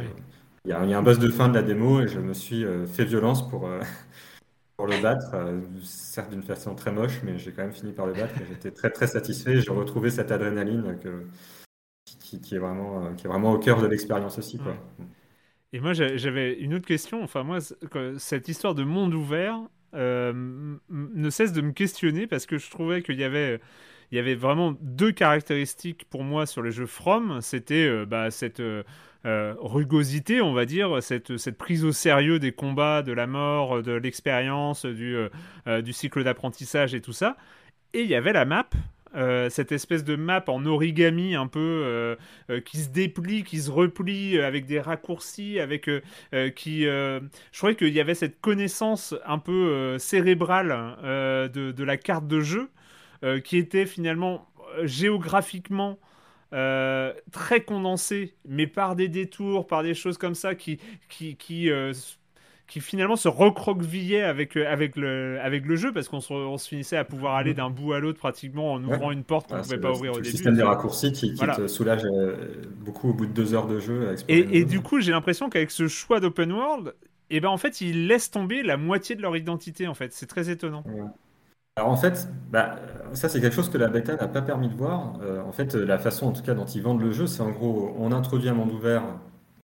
il 0.65 0.71
y, 0.71 0.73
a, 0.73 0.85
y, 0.85 0.95
a 0.95 0.99
un 0.99 1.03
boss 1.03 1.19
de 1.19 1.29
fin 1.29 1.49
de 1.49 1.55
la 1.55 1.63
démo 1.63 2.01
et 2.01 2.09
je 2.09 2.19
me 2.19 2.33
suis 2.33 2.65
euh, 2.65 2.87
fait 2.87 3.05
violence 3.05 3.49
pour 3.49 3.67
euh, 3.69 3.81
pour 4.77 4.87
le 4.87 5.01
battre, 5.01 5.35
euh, 5.35 5.61
certes 5.83 6.31
d'une 6.31 6.43
façon 6.43 6.75
très 6.75 6.91
moche, 6.91 7.21
mais 7.23 7.39
j'ai 7.39 7.53
quand 7.53 7.63
même 7.63 7.73
fini 7.73 7.93
par 7.93 8.07
le 8.07 8.15
battre 8.15 8.35
j'étais 8.49 8.71
très 8.71 8.91
très 8.91 9.07
satisfait. 9.07 9.61
J'ai 9.61 9.71
retrouvé 9.71 10.11
cette 10.11 10.33
adrénaline 10.33 10.99
que, 11.03 11.27
qui, 12.05 12.41
qui, 12.41 12.55
est 12.55 12.59
vraiment, 12.59 13.15
qui 13.15 13.27
est 13.27 13.29
vraiment 13.29 13.53
au 13.53 13.59
cœur 13.59 13.81
de 13.81 13.87
l'expérience 13.87 14.39
aussi. 14.39 14.59
Quoi. 14.59 14.75
Et 15.73 15.81
moi 15.81 15.93
j'avais 15.93 16.55
une 16.55 16.75
autre 16.75 16.87
question, 16.87 17.23
enfin 17.23 17.43
moi 17.43 17.59
cette 18.19 18.49
histoire 18.49 18.75
de 18.75 18.85
monde 18.85 19.15
ouvert 19.15 19.61
ne 19.93 21.31
cesse 21.31 21.53
de 21.53 21.61
me 21.61 21.73
questionner 21.73 22.27
parce 22.27 22.47
que 22.47 22.59
je 22.59 22.71
trouvais 22.71 23.03
qu'il 23.03 23.17
y 23.17 23.25
avait 23.25 23.61
il 24.13 24.17
y 24.17 24.19
avait 24.21 24.37
vraiment 24.37 24.77
deux 24.81 25.11
caractéristiques 25.11 26.05
pour 26.09 26.23
moi 26.23 26.47
sur 26.47 26.63
les 26.63 26.71
jeux 26.71 26.87
From. 26.87 27.41
C'était 27.41 28.07
bah, 28.07 28.31
cette, 28.31 28.63
euh, 29.27 29.55
rugosité, 29.59 30.41
on 30.41 30.53
va 30.53 30.67
dire, 30.67 31.03
cette, 31.03 31.37
cette, 31.37 31.59
prise 31.59 31.85
au 31.85 31.91
sérieux 31.91 32.39
des 32.39 32.53
combats, 32.53 33.03
de 33.03 33.13
la 33.13 33.27
mort, 33.27 33.83
de 33.83 33.91
l'expérience, 33.91 34.87
du, 34.87 35.17
euh, 35.17 35.29
euh, 35.67 35.83
du 35.83 35.93
cycle 35.93 36.23
d'apprentissage 36.23 36.95
et 36.95 37.01
tout 37.01 37.13
ça. 37.13 37.37
Et 37.93 38.03
il 38.03 38.09
y 38.09 38.15
avait 38.15 38.33
la 38.33 38.45
map 38.45 38.69
cette 39.49 39.73
espèce 39.73 40.05
de 40.05 40.15
map 40.17 40.45
en 40.49 40.67
origami 40.67 41.35
un 41.35 41.47
peu 41.47 42.17
qui 42.65 42.79
se 42.79 42.89
déplie, 42.91 43.45
qui 43.45 43.59
se 43.59 43.71
replie 43.71 44.39
avec 44.39 44.67
des 44.67 44.81
raccourcis, 44.81 45.59
avec 45.59 45.89
qui, 46.55 46.83
je 46.83 47.21
trouvais 47.53 47.77
qu'il 47.77 47.95
y 47.95 48.01
avait 48.01 48.15
cette 48.15 48.41
connaissance 48.41 49.15
un 49.25 49.39
peu 49.39 49.97
cérébrale 49.99 50.69
de, 51.03 51.83
la 51.85 51.97
carte 51.97 52.27
de 52.27 52.41
jeu 52.41 52.69
qui 53.45 53.57
était 53.57 53.87
finalement 53.87 54.49
géographiquement 54.85 55.99
euh, 56.53 57.13
très 57.33 57.63
condensé, 57.63 58.35
mais 58.47 58.69
par 58.69 58.95
des 58.95 59.09
détours, 59.09 59.67
par 59.67 59.83
des 59.83 59.95
choses 59.95 60.17
comme 60.17 60.37
ça 60.37 60.55
qui, 60.55 60.79
qui, 61.09 61.71
euh, 61.71 61.93
qui 62.67 62.81
finalement 62.81 63.17
se 63.17 63.29
recroquevillaient 63.29 64.23
avec, 64.23 64.57
euh, 64.57 64.67
avec, 64.69 64.97
le, 64.97 65.39
avec 65.41 65.67
le 65.67 65.77
jeu 65.77 65.93
parce 65.93 66.09
qu'on 66.09 66.21
se, 66.21 66.33
on 66.33 66.59
se 66.59 66.69
finissait 66.69 66.97
à 66.97 67.05
pouvoir 67.05 67.37
aller 67.37 67.55
d'un 67.55 67.71
bout 67.71 67.93
à 67.93 68.01
l'autre 68.01 68.19
pratiquement 68.19 68.73
en 68.73 68.83
ouvrant 68.83 69.13
une 69.13 69.23
porte 69.23 69.49
qu'on 69.49 69.57
ne 69.57 69.63
pouvait 69.63 69.79
pas 69.79 69.93
ouvrir 69.93 70.13
au 70.13 70.17
début. 70.17 70.29
Le 70.29 70.33
système 70.33 70.57
des 70.57 70.63
raccourcis 70.63 71.13
qui, 71.13 71.35
te 71.35 71.69
soulage 71.69 72.03
beaucoup 72.85 73.11
au 73.11 73.15
bout 73.15 73.27
de 73.27 73.33
deux 73.33 73.55
heures 73.55 73.69
de 73.69 73.79
jeu. 73.79 74.15
et, 74.29 74.59
et 74.59 74.65
du 74.65 74.81
coup, 74.81 75.01
j'ai 75.01 75.13
l'impression 75.13 75.49
qu'avec 75.49 75.71
ce 75.71 75.87
choix 75.87 76.21
d'open 76.21 76.53
world, 76.53 76.95
et 77.29 77.39
eh 77.39 77.41
ben 77.41 77.49
en 77.49 77.57
fait, 77.57 77.81
ils 77.81 78.07
laissent 78.07 78.31
tomber 78.31 78.63
la 78.63 78.77
moitié 78.77 79.17
de 79.17 79.23
leur 79.23 79.37
identité 79.37 79.89
en 79.89 79.95
fait. 79.95 80.13
C'est 80.13 80.27
très 80.27 80.49
étonnant. 80.49 80.85
Alors 81.75 81.91
en 81.91 81.97
fait, 81.97 82.29
bah, 82.51 82.77
ça 83.15 83.29
c'est 83.29 83.41
quelque 83.41 83.55
chose 83.55 83.69
que 83.69 83.79
la 83.79 83.89
bêta 83.89 84.15
n'a 84.15 84.29
pas 84.29 84.43
permis 84.43 84.69
de 84.69 84.77
voir. 84.77 85.15
Euh, 85.23 85.43
en 85.43 85.51
fait, 85.51 85.75
la 85.75 85.99
façon 85.99 86.29
en 86.29 86.33
tout 86.33 86.43
cas 86.43 86.55
dont 86.55 86.65
ils 86.65 86.83
vendent 86.83 87.03
le 87.03 87.11
jeu, 87.11 87.27
c'est 87.27 87.43
en 87.43 87.51
gros, 87.51 87.95
on 87.99 88.13
introduit 88.13 88.49
un 88.49 88.55
monde 88.55 88.71
ouvert, 88.71 89.03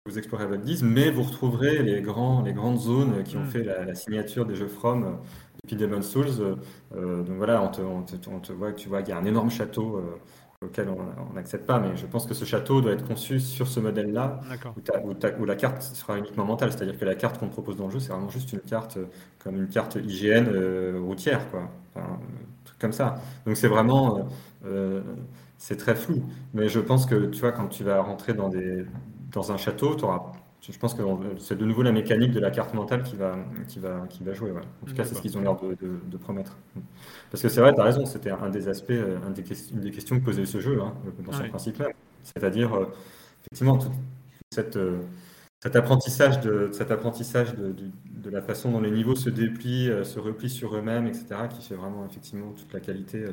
vous 0.06 0.18
explorez 0.18 0.48
votre 0.48 0.64
guise, 0.64 0.84
mais 0.84 1.12
vous 1.12 1.24
retrouverez 1.24 1.84
les, 1.84 2.02
grands, 2.02 2.42
les 2.42 2.54
grandes 2.54 2.80
zones 2.80 3.24
qui 3.24 3.38
ont 3.38 3.44
mm. 3.44 3.48
fait 3.48 3.64
la, 3.64 3.94
signature 3.94 4.46
des 4.46 4.56
jeux 4.56 4.68
From 4.68 5.20
depuis 5.64 5.76
Demon's 5.76 6.10
Souls. 6.10 6.58
Euh, 6.96 7.24
donc 7.24 7.38
voilà, 7.38 7.62
on 7.62 7.70
te, 7.70 7.82
on, 7.82 8.40
te, 8.40 8.52
voit, 8.52 8.74
tu 8.74 8.90
vois 8.90 9.02
qu'il 9.02 9.14
y 9.14 9.18
a 9.18 9.20
un 9.20 9.26
énorme 9.26 9.52
château 9.52 9.98
euh, 9.98 10.20
auquel 10.64 10.90
on 10.90 11.34
n'accepte 11.34 11.66
pas, 11.66 11.80
mais 11.80 11.96
je 11.96 12.06
pense 12.06 12.28
que 12.28 12.36
ce 12.36 12.46
château 12.46 12.82
doit 12.82 12.92
être 12.92 13.08
conçu 13.08 13.40
sur 13.40 13.68
ce 13.68 13.80
modèle-là, 13.80 14.42
où, 15.40 15.46
la 15.46 15.56
carte 15.56 15.82
sera 15.82 16.20
uniquement 16.20 16.46
mentale, 16.46 16.72
c'est-à-dire 16.72 17.00
que 17.00 17.06
la 17.06 17.16
carte 17.16 17.40
qu'on 17.40 17.50
propose 17.50 17.78
dans 17.78 17.86
le 17.86 17.92
jeu, 17.92 18.00
c'est 18.00 18.12
vraiment 18.12 18.30
juste 18.30 18.54
une 18.54 18.60
carte 18.60 18.98
euh, 18.98 19.06
comme 19.40 19.56
une 19.56 19.68
carte 19.68 19.96
IGN 19.96 20.46
euh, 20.48 21.00
routière, 21.04 21.50
quoi, 21.50 21.68
un 21.96 22.20
truc 22.64 22.78
comme 22.78 22.92
ça. 22.92 23.16
Donc 23.48 23.58
c'est 23.58 23.68
vraiment, 23.68 24.30
euh, 24.66 25.02
c'est 25.58 25.78
très 25.78 25.96
flou, 25.96 26.24
mais 26.54 26.70
je 26.70 26.80
pense 26.80 27.08
que 27.08 27.26
tu 27.26 27.40
vois, 27.42 27.54
quand 27.54 27.68
tu 27.68 27.84
vas 27.84 28.00
rentrer 28.00 28.36
dans 28.36 28.50
des 28.50 28.86
dans 29.32 29.52
un 29.52 29.58
château, 29.58 29.96
tu 29.96 30.04
auras 30.04 30.32
je 30.70 30.78
pense 30.78 30.94
que 30.94 31.02
c'est 31.40 31.58
de 31.58 31.66
nouveau 31.66 31.82
la 31.82 31.92
mécanique 31.92 32.32
de 32.32 32.40
la 32.40 32.52
carte 32.52 32.76
mentale 32.76 33.02
qui 33.02 33.16
va, 33.16 33.36
qui 33.68 33.80
va, 33.80 34.06
qui 34.08 34.24
va 34.24 34.34
jouer. 34.34 34.52
En 34.52 34.86
tout 34.86 34.94
cas, 34.94 35.04
c'est 35.04 35.16
ce 35.16 35.22
qu'ils 35.22 35.36
ont 35.38 35.42
l'air 35.42 35.56
de, 35.56 36.18
promettre. 36.18 36.56
Parce 37.32 37.42
que 37.42 37.50
c'est 37.50 37.62
vrai, 37.62 37.74
tu 37.74 37.82
as 37.82 37.84
raison, 37.84 38.06
c'était 38.06 38.30
un 38.30 38.50
des 38.50 38.68
aspects, 38.68 38.92
euh, 38.92 39.18
un 39.26 39.32
des, 39.32 39.44
une 39.72 39.80
des 39.80 39.90
questions 39.90 40.20
que 40.20 40.26
posait 40.26 40.46
ce 40.46 40.60
jeu, 40.60 40.80
hein, 40.80 40.94
dans 41.26 41.32
son 41.32 41.48
principe 41.50 41.80
même. 41.80 41.94
C'est-à-dire, 42.22 42.76
euh, 42.76 42.86
effectivement, 43.40 43.80
tout, 43.80 43.92
cette, 44.52 44.78
euh, 44.78 45.00
cet 45.64 45.76
apprentissage, 45.76 46.42
de, 46.42 46.70
cet 46.72 46.92
apprentissage 46.92 47.56
de, 47.56 47.74
de, 48.06 48.30
la 48.30 48.44
façon 48.44 48.72
dont 48.72 48.82
les 48.82 48.92
niveaux 48.92 49.16
se 49.16 49.32
déplient, 49.32 49.92
se 50.04 50.20
replient 50.20 50.50
sur 50.50 50.76
eux-mêmes, 50.76 51.08
etc., 51.08 51.26
qui 51.50 51.68
fait 51.68 51.76
vraiment 51.76 52.06
effectivement 52.06 52.52
toute 52.52 52.72
la 52.72 52.80
qualité, 52.80 53.26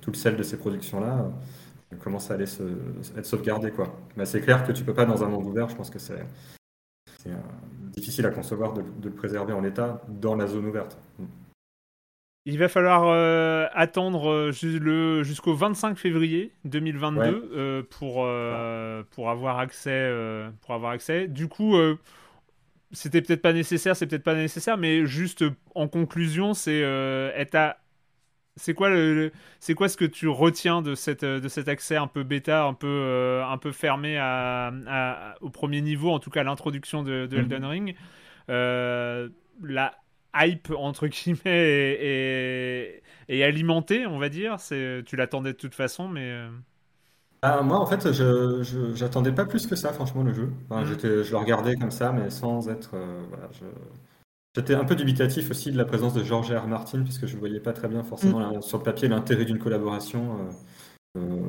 tout 0.00 0.12
le 0.12 0.16
sel 0.16 0.36
de 0.36 0.42
ces 0.44 0.56
productions-là 0.56 1.32
commence 2.00 2.30
à 2.30 2.34
aller 2.34 2.46
se, 2.46 2.62
être 3.16 3.26
sauvegardé. 3.26 3.70
Quoi. 3.70 3.94
Mais 4.16 4.26
c'est 4.26 4.40
clair 4.40 4.66
que 4.66 4.72
tu 4.72 4.84
peux 4.84 4.94
pas, 4.94 5.04
dans 5.04 5.22
un 5.22 5.28
monde 5.28 5.46
ouvert, 5.46 5.68
je 5.68 5.76
pense 5.76 5.90
que 5.90 5.98
c'est 5.98 6.24
c'est 7.26 7.30
euh, 7.30 7.36
difficile 7.90 8.26
à 8.26 8.30
concevoir 8.30 8.72
de, 8.72 8.82
le 9.02 9.10
préserver 9.10 9.52
en 9.52 9.60
l'état 9.60 10.02
dans 10.08 10.36
la 10.36 10.46
zone 10.46 10.66
ouverte. 10.66 10.98
Il 12.44 12.58
va 12.58 12.68
falloir 12.68 13.04
euh, 13.06 13.66
attendre 13.72 14.30
euh, 14.30 15.22
jusqu'au 15.22 15.54
25 15.54 15.98
février 15.98 16.52
2022 16.64 17.86
pour, 17.90 18.26
pour, 19.10 19.30
avoir 19.30 19.58
accès, 19.58 20.12
pour 20.60 20.74
avoir 20.74 20.92
accès. 20.92 21.26
Du 21.26 21.48
coup, 21.48 21.74
c'était 22.92 23.20
peut-être 23.20 23.42
pas 23.42 23.52
nécessaire, 23.52 23.96
c'est 23.96 24.06
peut-être 24.06 24.22
pas 24.22 24.34
nécessaire, 24.34 24.76
mais 24.76 25.06
juste 25.06 25.44
en 25.74 25.88
conclusion, 25.88 26.54
c'est 26.54 26.80
être 26.80 27.56
à 27.56 27.78
c'est 28.56 28.74
quoi, 28.74 28.88
le, 28.88 29.32
c'est 29.60 29.74
quoi 29.74 29.88
ce 29.88 29.96
que 29.96 30.04
tu 30.06 30.28
retiens 30.28 30.80
de, 30.82 30.94
cette, 30.94 31.24
de 31.24 31.48
cet 31.48 31.68
accès 31.68 31.96
un 31.96 32.06
peu 32.06 32.22
bêta, 32.22 32.64
un 32.64 32.72
peu, 32.74 32.86
euh, 32.86 33.44
un 33.46 33.58
peu 33.58 33.70
fermé 33.70 34.16
à, 34.18 35.34
au 35.42 35.50
premier 35.50 35.82
niveau, 35.82 36.10
en 36.10 36.18
tout 36.18 36.30
cas 36.30 36.42
l'introduction 36.42 37.02
de, 37.02 37.26
de, 37.26 37.36
mhm. 37.36 37.42
Elden 37.42 37.64
Ring? 37.64 37.96
Euh, 38.48 39.28
La 39.62 39.94
hype, 40.34 40.70
entre 40.70 41.06
guillemets, 41.08 41.38
est, 41.44 43.02
est, 43.28 43.42
alimentée, 43.42 44.06
on 44.06 44.18
va 44.18 44.28
dire. 44.30 44.58
C'est, 44.58 45.02
tu 45.06 45.16
l'attendais 45.16 45.52
de 45.52 45.58
toute 45.58 45.74
façon, 45.74 46.08
mais. 46.08 46.30
Euh, 46.30 46.50
ah, 47.42 47.62
moi, 47.62 47.78
en 47.78 47.86
fait, 47.86 48.12
je, 48.12 48.92
j'attendais 48.94 49.32
pas 49.32 49.44
plus 49.44 49.66
que 49.66 49.76
ça, 49.76 49.92
franchement, 49.92 50.22
le 50.22 50.32
jeu. 50.32 50.50
Mhm. 50.70 50.84
je 50.84 51.30
le 51.30 51.36
regardais 51.36 51.76
comme 51.76 51.90
ça, 51.90 52.12
mais 52.12 52.30
sans 52.30 52.68
être. 52.70 52.96
voilà, 53.28 53.48
je 53.52 53.66
J'étais 54.56 54.74
un 54.74 54.84
peu 54.84 54.94
dubitatif 54.94 55.50
aussi 55.50 55.70
de 55.70 55.76
la 55.76 55.84
présence 55.84 56.14
de 56.14 56.24
George 56.24 56.50
R. 56.50 56.66
Martin, 56.66 57.02
puisque 57.02 57.26
je 57.26 57.34
ne 57.34 57.40
voyais 57.40 57.60
pas 57.60 57.74
très 57.74 57.88
bien 57.88 58.02
forcément 58.02 58.40
mm. 58.40 58.62
sur 58.62 58.78
le 58.78 58.84
papier 58.84 59.06
l'intérêt 59.06 59.44
d'une 59.44 59.58
collaboration. 59.58 60.20
Euh, 60.20 61.18
euh, 61.18 61.42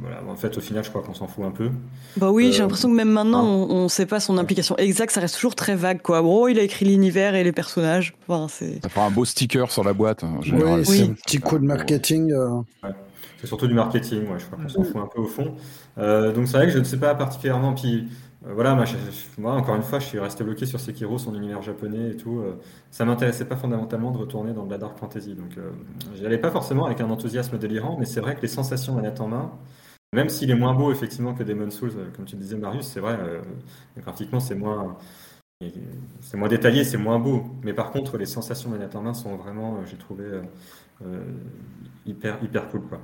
voilà. 0.00 0.22
En 0.28 0.36
fait, 0.36 0.56
au 0.56 0.60
final, 0.60 0.84
je 0.84 0.90
crois 0.90 1.02
qu'on 1.02 1.14
s'en 1.14 1.26
fout 1.26 1.44
un 1.44 1.50
peu. 1.50 1.70
Bah 2.16 2.30
oui, 2.30 2.52
j'ai 2.52 2.60
euh, 2.60 2.62
l'impression 2.62 2.90
que 2.90 2.94
même 2.94 3.10
maintenant, 3.10 3.44
hein. 3.44 3.66
on 3.68 3.82
ne 3.84 3.88
sait 3.88 4.06
pas 4.06 4.20
son 4.20 4.38
implication 4.38 4.76
exacte, 4.76 5.14
ça 5.14 5.20
reste 5.20 5.34
toujours 5.34 5.56
très 5.56 5.74
vague. 5.74 6.00
Quoi. 6.00 6.22
Bon, 6.22 6.46
il 6.46 6.60
a 6.60 6.62
écrit 6.62 6.84
l'univers 6.84 7.34
et 7.34 7.42
les 7.42 7.50
personnages. 7.50 8.14
Enfin, 8.28 8.46
ça 8.46 8.88
fera 8.88 9.06
un 9.06 9.10
beau 9.10 9.24
sticker 9.24 9.68
sur 9.72 9.82
la 9.82 9.92
boîte. 9.92 10.22
En 10.22 10.40
général. 10.40 10.84
Oui, 10.86 10.86
c'est 10.86 11.02
un 11.02 11.14
petit 11.14 11.38
coup 11.40 11.58
de 11.58 11.64
marketing. 11.64 12.32
C'est 13.40 13.48
surtout 13.48 13.66
du 13.66 13.74
marketing, 13.74 14.26
je 14.38 14.44
crois 14.46 14.58
qu'on 14.62 14.68
s'en 14.68 14.82
mm. 14.82 14.84
fout 14.84 14.96
un 14.96 15.08
peu 15.12 15.20
au 15.22 15.26
fond. 15.26 15.56
donc 15.96 16.46
c'est 16.46 16.56
vrai 16.56 16.66
que 16.66 16.72
je 16.72 16.78
ne 16.78 16.84
sais 16.84 16.98
pas 16.98 17.16
particulièrement. 17.16 17.74
Puis 17.74 18.06
voilà, 18.54 18.74
moi, 19.36 19.52
encore 19.52 19.76
une 19.76 19.82
fois, 19.82 19.98
je 19.98 20.06
suis 20.06 20.18
resté 20.18 20.42
bloqué 20.42 20.64
sur 20.64 20.80
Sekiro, 20.80 21.18
son 21.18 21.34
univers 21.34 21.60
japonais 21.62 22.12
et 22.12 22.16
tout. 22.16 22.40
Euh, 22.40 22.58
ça 22.90 23.04
m'intéressait 23.04 23.44
pas 23.44 23.56
fondamentalement 23.56 24.10
de 24.10 24.18
retourner 24.18 24.52
dans 24.54 24.64
de 24.64 24.70
la 24.70 24.78
dark 24.78 24.98
fantasy. 24.98 25.34
Donc, 25.34 25.58
euh, 25.58 25.70
j'y 26.14 26.24
allais 26.24 26.38
pas 26.38 26.50
forcément 26.50 26.86
avec 26.86 27.00
un 27.00 27.10
enthousiasme 27.10 27.58
délirant, 27.58 27.96
mais 27.98 28.06
c'est 28.06 28.20
vrai 28.20 28.34
que 28.34 28.40
les 28.40 28.48
sensations 28.48 28.94
manette 28.94 29.20
en 29.20 29.28
main, 29.28 29.52
même 30.14 30.30
s'il 30.30 30.50
est 30.50 30.54
moins 30.54 30.74
beau 30.74 30.90
effectivement 30.92 31.34
que 31.34 31.42
Demon's 31.42 31.74
Souls, 31.74 31.92
comme 32.16 32.24
tu 32.24 32.36
disais 32.36 32.56
Marius, 32.56 32.86
c'est 32.86 33.00
vrai, 33.00 33.18
graphiquement 33.98 34.40
c'est 34.40 34.54
moins, 34.54 34.96
c'est 36.22 36.38
moins 36.38 36.48
détaillé, 36.48 36.84
c'est 36.84 36.96
moins 36.96 37.18
beau. 37.18 37.44
Mais 37.62 37.74
par 37.74 37.90
contre, 37.90 38.16
les 38.16 38.26
sensations 38.26 38.70
manette 38.70 38.96
en 38.96 39.02
main 39.02 39.14
sont 39.14 39.36
vraiment, 39.36 39.84
j'ai 39.84 39.98
trouvé 39.98 40.24
hyper 42.06 42.42
hyper 42.42 42.68
cool 42.70 42.82
quoi. 42.88 43.00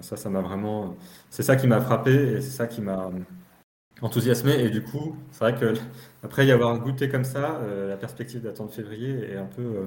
Ça, 0.00 0.16
ça 0.16 0.30
m'a 0.30 0.40
vraiment, 0.40 0.96
c'est 1.30 1.44
ça 1.44 1.54
qui 1.56 1.68
m'a 1.68 1.80
frappé 1.80 2.12
et 2.12 2.40
c'est 2.40 2.50
ça 2.50 2.66
qui 2.66 2.80
m'a 2.80 3.10
enthousiasmé. 4.02 4.52
Et 4.60 4.70
du 4.70 4.82
coup, 4.82 5.16
c'est 5.30 5.40
vrai 5.40 5.54
que 5.58 5.74
après 6.22 6.46
y 6.46 6.52
avoir 6.52 6.78
goûté 6.78 7.08
comme 7.08 7.24
ça, 7.24 7.60
euh, 7.62 7.88
la 7.88 7.96
perspective 7.96 8.42
d'attendre 8.42 8.72
février 8.72 9.32
est 9.32 9.36
un 9.36 9.46
peu 9.46 9.62
euh, 9.62 9.86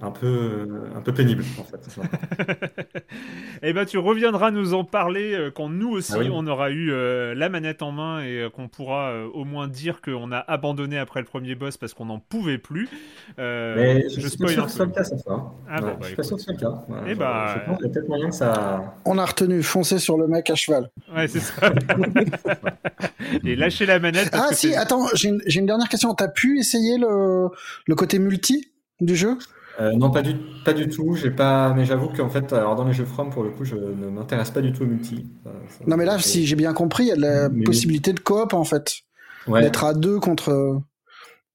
un 0.00 0.12
peu, 0.12 0.68
un 0.94 1.00
peu 1.00 1.12
pénible 1.12 1.44
en 1.58 1.64
fait. 1.64 1.80
eh 3.62 3.72
ben, 3.72 3.84
tu 3.84 3.98
reviendras 3.98 4.52
nous 4.52 4.72
en 4.72 4.84
parler 4.84 5.34
euh, 5.34 5.50
quand 5.50 5.68
nous 5.68 5.90
aussi 5.90 6.12
ah 6.14 6.30
on 6.32 6.46
aura 6.46 6.70
eu 6.70 6.92
euh, 6.92 7.34
la 7.34 7.48
manette 7.48 7.82
en 7.82 7.90
main 7.90 8.20
et 8.20 8.42
euh, 8.42 8.48
qu'on 8.50 8.68
pourra 8.68 9.24
au 9.34 9.44
moins 9.44 9.66
dire 9.66 10.00
qu'on 10.00 10.30
a 10.30 10.38
abandonné 10.38 10.98
après 10.98 11.18
le 11.18 11.26
premier 11.26 11.56
boss 11.56 11.76
parce 11.76 11.94
qu'on 11.94 12.04
n'en 12.06 12.20
pouvait 12.20 12.58
plus. 12.58 12.88
Mais 13.36 14.08
je, 14.08 14.28
suis 14.28 14.38
pas 14.38 14.46
sûr 14.48 14.66
que 14.66 14.70
ce 14.70 14.76
soit 14.76 14.86
le 14.86 14.92
cas 14.92 15.02
cette 15.02 15.22
fois. 15.24 15.56
Ah 15.68 15.80
bon, 15.80 15.88
bah, 15.88 15.96
je 16.02 16.06
suis 16.06 16.16
pas 16.16 16.22
sûr 16.22 16.36
que 16.36 16.42
ce 16.42 16.44
soit 16.44 16.54
le 16.54 16.60
cas. 16.60 17.14
Bah, 17.16 17.54
je, 17.56 17.66
pense 17.66 17.78
qu'il 17.78 17.86
y 17.86 17.90
a 17.90 17.92
peut-être 17.92 18.08
moyen 18.08 18.28
que 18.28 18.36
ça. 18.36 18.94
On 19.04 19.18
a 19.18 19.24
retenu 19.24 19.64
foncer 19.64 19.98
sur 19.98 20.16
le 20.16 20.28
mec 20.28 20.48
à 20.48 20.54
cheval. 20.54 20.90
Ouais, 21.12 21.26
c'est 21.26 21.40
ça. 21.40 21.72
et 23.44 23.56
lâcher 23.56 23.84
la 23.84 23.98
manette. 23.98 24.30
ah 24.32 24.50
si, 24.52 24.76
attends, 24.76 25.06
j'ai 25.14 25.30
une, 25.30 25.40
une, 25.44 25.66
dernière 25.66 25.88
question. 25.88 26.14
T'as 26.14 26.28
pu 26.28 26.60
essayer 26.60 26.98
le, 26.98 27.48
le 27.86 27.94
côté 27.96 28.20
multi 28.20 28.70
du 29.00 29.16
jeu? 29.16 29.36
Euh, 29.80 29.92
non, 29.92 30.10
pas 30.10 30.22
du, 30.22 30.34
pas 30.64 30.72
du 30.72 30.88
tout. 30.88 31.14
J'ai 31.14 31.30
pas, 31.30 31.72
mais 31.74 31.84
j'avoue 31.84 32.08
qu'en 32.08 32.28
fait, 32.28 32.52
alors 32.52 32.74
dans 32.74 32.84
les 32.84 32.92
jeux 32.92 33.04
From, 33.04 33.30
pour 33.30 33.44
le 33.44 33.50
coup, 33.50 33.64
je 33.64 33.76
ne 33.76 34.08
m'intéresse 34.08 34.50
pas 34.50 34.60
du 34.60 34.72
tout 34.72 34.82
au 34.82 34.86
multi. 34.86 35.26
non, 35.86 35.96
mais 35.96 36.04
là, 36.04 36.18
si 36.18 36.46
j'ai 36.46 36.56
bien 36.56 36.72
compris, 36.72 37.04
il 37.04 37.08
y 37.08 37.12
a 37.12 37.16
la 37.16 37.50
possibilité 37.64 38.12
de 38.12 38.20
coop 38.20 38.54
en 38.54 38.64
fait, 38.64 38.92
d'être 39.46 39.84
à 39.84 39.94
deux 39.94 40.18
contre. 40.18 40.80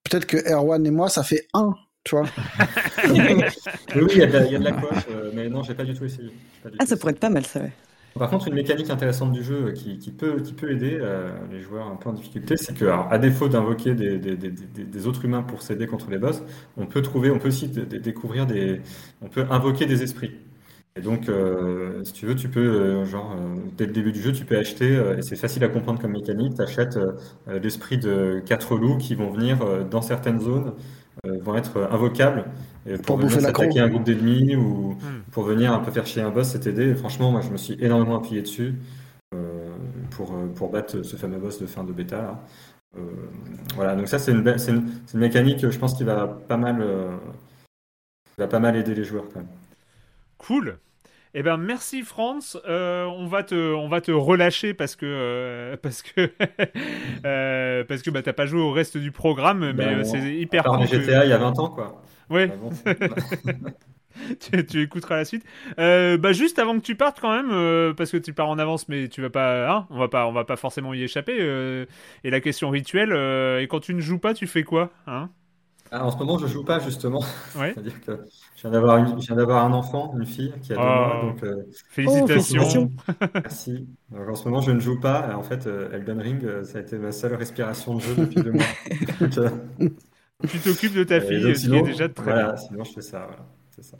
Peut-être 0.04 0.26
que 0.26 0.38
Erwan 0.52 0.86
et 0.86 0.92
moi, 0.92 1.08
ça 1.08 1.24
fait 1.24 1.48
un, 1.54 1.74
tu 2.04 2.16
vois. 2.16 2.26
oui, 3.08 4.08
il 4.12 4.18
y, 4.18 4.22
a 4.22 4.28
de 4.28 4.64
la, 4.64 4.74
coop, 4.74 4.92
euh, 5.10 5.32
mais 5.34 5.48
non, 5.48 5.64
j'ai 5.64 5.74
pas 5.74 5.86
du 5.86 5.94
tout 5.94 6.04
essayé. 6.04 6.30
ah, 6.78 6.86
ça 6.86 6.98
pourrait 6.98 7.14
être 7.14 7.20
pas 7.20 7.30
mal, 7.30 7.46
ça. 7.46 7.62
Ouais. 7.62 7.72
Par 8.18 8.30
contre, 8.30 8.48
une 8.48 8.54
mécanique 8.54 8.90
intéressante 8.92 9.32
du 9.32 9.44
jeu 9.44 9.72
qui, 9.72 10.12
peut, 10.12 10.44
aider 10.70 10.98
euh, 11.02 11.32
les 11.52 11.62
joueurs 11.62 11.88
un 11.88 11.96
peu 11.96 12.10
en 12.10 12.14
difficulté, 12.14 12.58
c'est 12.58 12.78
que, 12.78 12.86
à 12.86 13.18
défaut 13.18 13.48
d'invoquer 13.50 13.96
des, 13.96 15.08
autres 15.08 15.26
humains 15.26 15.42
pour 15.42 15.64
s'aider 15.64 15.88
contre 15.88 16.12
les 16.12 16.20
boss, 16.20 16.44
on 16.78 16.86
peut 16.86 17.02
trouver, 17.02 17.32
on 17.32 17.40
peut 17.40 17.48
aussi 17.48 17.68
découvrir 17.68 18.46
des, 18.46 18.82
on 19.22 19.30
peut 19.30 19.46
invoquer 19.50 19.88
des 19.88 20.04
esprits. 20.04 20.32
Et 20.96 21.02
donc, 21.02 21.28
euh, 21.28 22.04
si 22.04 22.14
tu 22.14 22.28
veux, 22.28 22.36
tu 22.36 22.50
peux, 22.50 22.60
euh, 22.60 23.06
genre, 23.06 23.36
dès 23.78 23.88
le 23.88 23.92
début 23.92 24.12
du 24.12 24.22
jeu, 24.22 24.32
tu 24.32 24.46
peux 24.46 24.58
acheter, 24.58 24.94
et 25.18 25.24
c'est 25.24 25.36
facile 25.36 25.64
à 25.64 25.68
comprendre 25.68 26.00
comme 26.00 26.12
mécanique, 26.12 26.54
tu 26.56 26.62
achètes 26.62 27.00
l'esprit 27.48 27.98
de 27.98 28.44
quatre 28.46 28.76
loups 28.76 28.98
qui 28.98 29.16
vont 29.16 29.32
venir 29.32 29.58
dans 29.90 30.04
certaines 30.04 30.40
zones 30.40 30.74
vont 31.24 31.56
être 31.56 31.88
invocables 31.92 32.46
pour, 33.04 33.20
pour 33.20 33.46
attaquer 33.46 33.80
un 33.80 33.90
groupe 33.90 34.04
d'ennemis 34.04 34.56
ou 34.56 34.94
hmm. 34.94 35.24
pour 35.32 35.44
venir 35.44 35.74
un 35.74 35.80
peu 35.80 35.92
faire 35.92 36.06
chier 36.06 36.22
un 36.22 36.30
boss, 36.30 36.50
c'est 36.50 36.68
aider. 36.68 36.96
franchement, 36.96 37.32
moi, 37.32 37.42
je 37.42 37.50
me 37.50 37.58
suis 37.58 37.78
énormément 37.80 38.18
appuyé 38.18 38.42
dessus 38.42 38.76
pour, 40.12 40.34
pour 40.56 40.70
battre 40.70 41.02
ce 41.02 41.16
fameux 41.16 41.40
boss 41.40 41.60
de 41.60 41.66
fin 41.66 41.84
de 41.84 41.92
bêta. 41.92 42.40
voilà, 43.76 43.96
donc 43.96 44.08
ça, 44.08 44.20
c'est 44.20 44.32
une, 44.32 44.48
une, 44.48 44.90
une, 45.14 45.20
mécanique, 45.20 45.68
je 45.68 45.80
pense, 45.80 45.96
qui 45.96 46.04
va 46.04 46.28
pas 46.28 46.58
mal, 46.58 46.86
va 48.38 48.48
pas 48.48 48.60
mal 48.60 48.76
aider 48.76 48.94
les 48.96 49.04
joueurs 49.04 49.26
quand 49.34 49.40
même. 49.40 49.50
Cool. 50.38 50.78
Eh 51.36 51.42
ben 51.42 51.58
merci 51.58 52.04
Franz, 52.04 52.60
euh, 52.68 53.06
on 53.06 53.26
va 53.26 53.42
te 53.42 53.56
on 53.56 53.88
va 53.88 54.02
te 54.02 54.12
relâcher 54.12 54.76
parce 54.76 54.96
que 54.96 55.08
euh, 55.08 55.78
parce 55.82 56.04
que 56.04 56.30
euh, 57.26 57.84
parce 57.86 58.04
que 58.04 58.12
bah 58.12 58.22
t'as 58.22 58.34
pas 58.34 58.46
joué 58.46 58.62
au 58.62 58.72
reste 58.72 58.98
du 58.98 59.12
programme 59.12 59.72
mais 59.72 59.74
ben, 59.74 60.04
c'est 60.04 60.20
hyper 60.20 60.64
cool. 60.64 60.86
GTA 60.86 61.26
il 61.26 61.30
y 61.30 61.34
a 61.34 61.40
20 61.40 61.58
ans 61.58 61.70
quoi. 61.70 62.03
Ouais. 62.30 62.52
Ah 62.86 62.94
tu, 64.70 64.82
écouteras 64.82 65.18
la 65.18 65.26
suite. 65.26 65.44
bah 65.78 66.34
juste 66.34 66.60
avant 66.60 66.76
que 66.76 66.84
tu 66.84 66.96
partes 66.96 67.20
quand 67.20 67.36
même 67.36 67.96
parce 67.96 68.12
que 68.12 68.18
tu 68.18 68.34
pars 68.34 68.48
en 68.48 68.60
avance 68.60 68.88
mais 68.88 69.08
tu 69.08 69.22
vas 69.22 69.32
pas 69.32 69.70
hein, 69.70 69.88
on 69.90 69.98
va 69.98 70.08
pas 70.08 70.28
on 70.28 70.32
va 70.32 70.46
pas 70.46 70.56
forcément 70.56 70.94
y 70.94 71.02
échapper 71.02 71.36
et 72.24 72.30
la 72.30 72.40
question 72.40 72.70
rituelle 72.70 73.12
et 73.60 73.68
quand 73.68 73.80
tu 73.80 73.94
ne 73.96 74.02
joues 74.02 74.20
pas 74.20 74.36
tu 74.36 74.46
fais 74.46 74.64
quoi 74.64 74.92
hein? 75.08 75.30
Ah, 75.96 76.08
en 76.08 76.10
ce 76.10 76.18
moment, 76.18 76.40
je 76.40 76.48
joue 76.48 76.64
pas 76.64 76.80
justement. 76.80 77.22
C'est-à-dire 77.54 78.02
que 78.02 78.26
je 78.56 78.62
viens 78.64 79.36
d'avoir 79.36 79.64
un 79.64 79.74
enfant, 79.74 80.12
une 80.18 80.26
fille 80.26 80.52
qui 80.64 80.74
a 80.74 80.76
deux 80.76 80.82
mois, 80.82 81.20
oh. 81.22 81.26
donc 81.28 81.44
euh, 81.44 81.68
félicitations. 81.90 82.92
merci. 83.36 83.88
en 84.12 84.34
ce 84.34 84.46
moment, 84.46 84.62
je 84.62 84.72
ne 84.72 84.80
joue 84.80 85.00
pas. 85.00 85.36
En 85.36 85.44
fait, 85.44 85.68
euh, 85.68 85.92
Elden 85.94 86.20
Ring, 86.20 86.44
euh, 86.46 86.64
ça 86.64 86.80
a 86.80 86.82
été 86.82 86.98
ma 86.98 87.12
seule 87.12 87.36
respiration 87.36 87.94
de 87.94 88.02
jeu 88.02 88.16
depuis 88.16 88.42
deux 88.42 88.54
mois. 88.54 88.66
tu 90.50 90.60
t'occupes 90.60 90.94
de 90.94 91.04
ta 91.04 91.22
fille, 91.22 91.56
ce 91.56 91.68
qui 91.68 91.76
est 91.76 91.82
déjà 91.82 92.10
très 92.10 92.32
voilà, 92.32 92.58
Sinon, 92.58 92.84
je 92.84 92.92
fais 92.94 93.02
ça. 93.02 93.26
Voilà. 93.28 93.46
C'est 93.76 93.84
ça. 93.84 93.98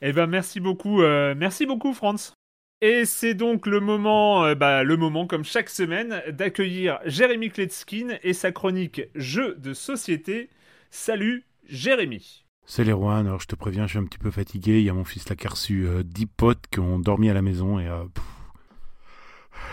Eh 0.00 0.12
ben, 0.12 0.26
merci 0.26 0.60
beaucoup, 0.60 1.00
merci 1.00 1.66
beaucoup, 1.66 1.92
Franz. 1.92 2.32
Et 2.80 3.04
c'est 3.04 3.34
donc 3.34 3.66
le 3.66 3.80
moment, 3.80 4.54
bah, 4.54 4.84
le 4.84 4.96
moment, 4.96 5.26
comme 5.26 5.44
chaque 5.44 5.68
semaine, 5.68 6.22
d'accueillir 6.30 7.00
Jérémy 7.04 7.50
Kletskin 7.50 8.18
et 8.22 8.32
sa 8.32 8.52
chronique 8.52 9.02
Jeux 9.16 9.56
de 9.56 9.74
société. 9.74 10.48
Salut 10.90 11.44
Jérémy. 11.68 12.44
Salut 12.70 12.92
Rouen, 12.92 13.16
alors 13.16 13.40
je 13.40 13.46
te 13.46 13.56
préviens, 13.56 13.86
je 13.86 13.92
suis 13.92 13.98
un 13.98 14.04
petit 14.04 14.18
peu 14.18 14.30
fatigué. 14.30 14.78
Il 14.78 14.84
y 14.84 14.90
a 14.90 14.92
mon 14.92 15.04
fils 15.04 15.28
là 15.28 15.34
qui 15.36 15.46
a 15.46 15.50
reçu 15.50 15.86
10 16.04 16.26
potes 16.26 16.64
qui 16.70 16.80
ont 16.80 16.98
dormi 16.98 17.30
à 17.30 17.34
la 17.34 17.40
maison 17.42 17.78
et 17.78 17.88
euh, 17.88 18.04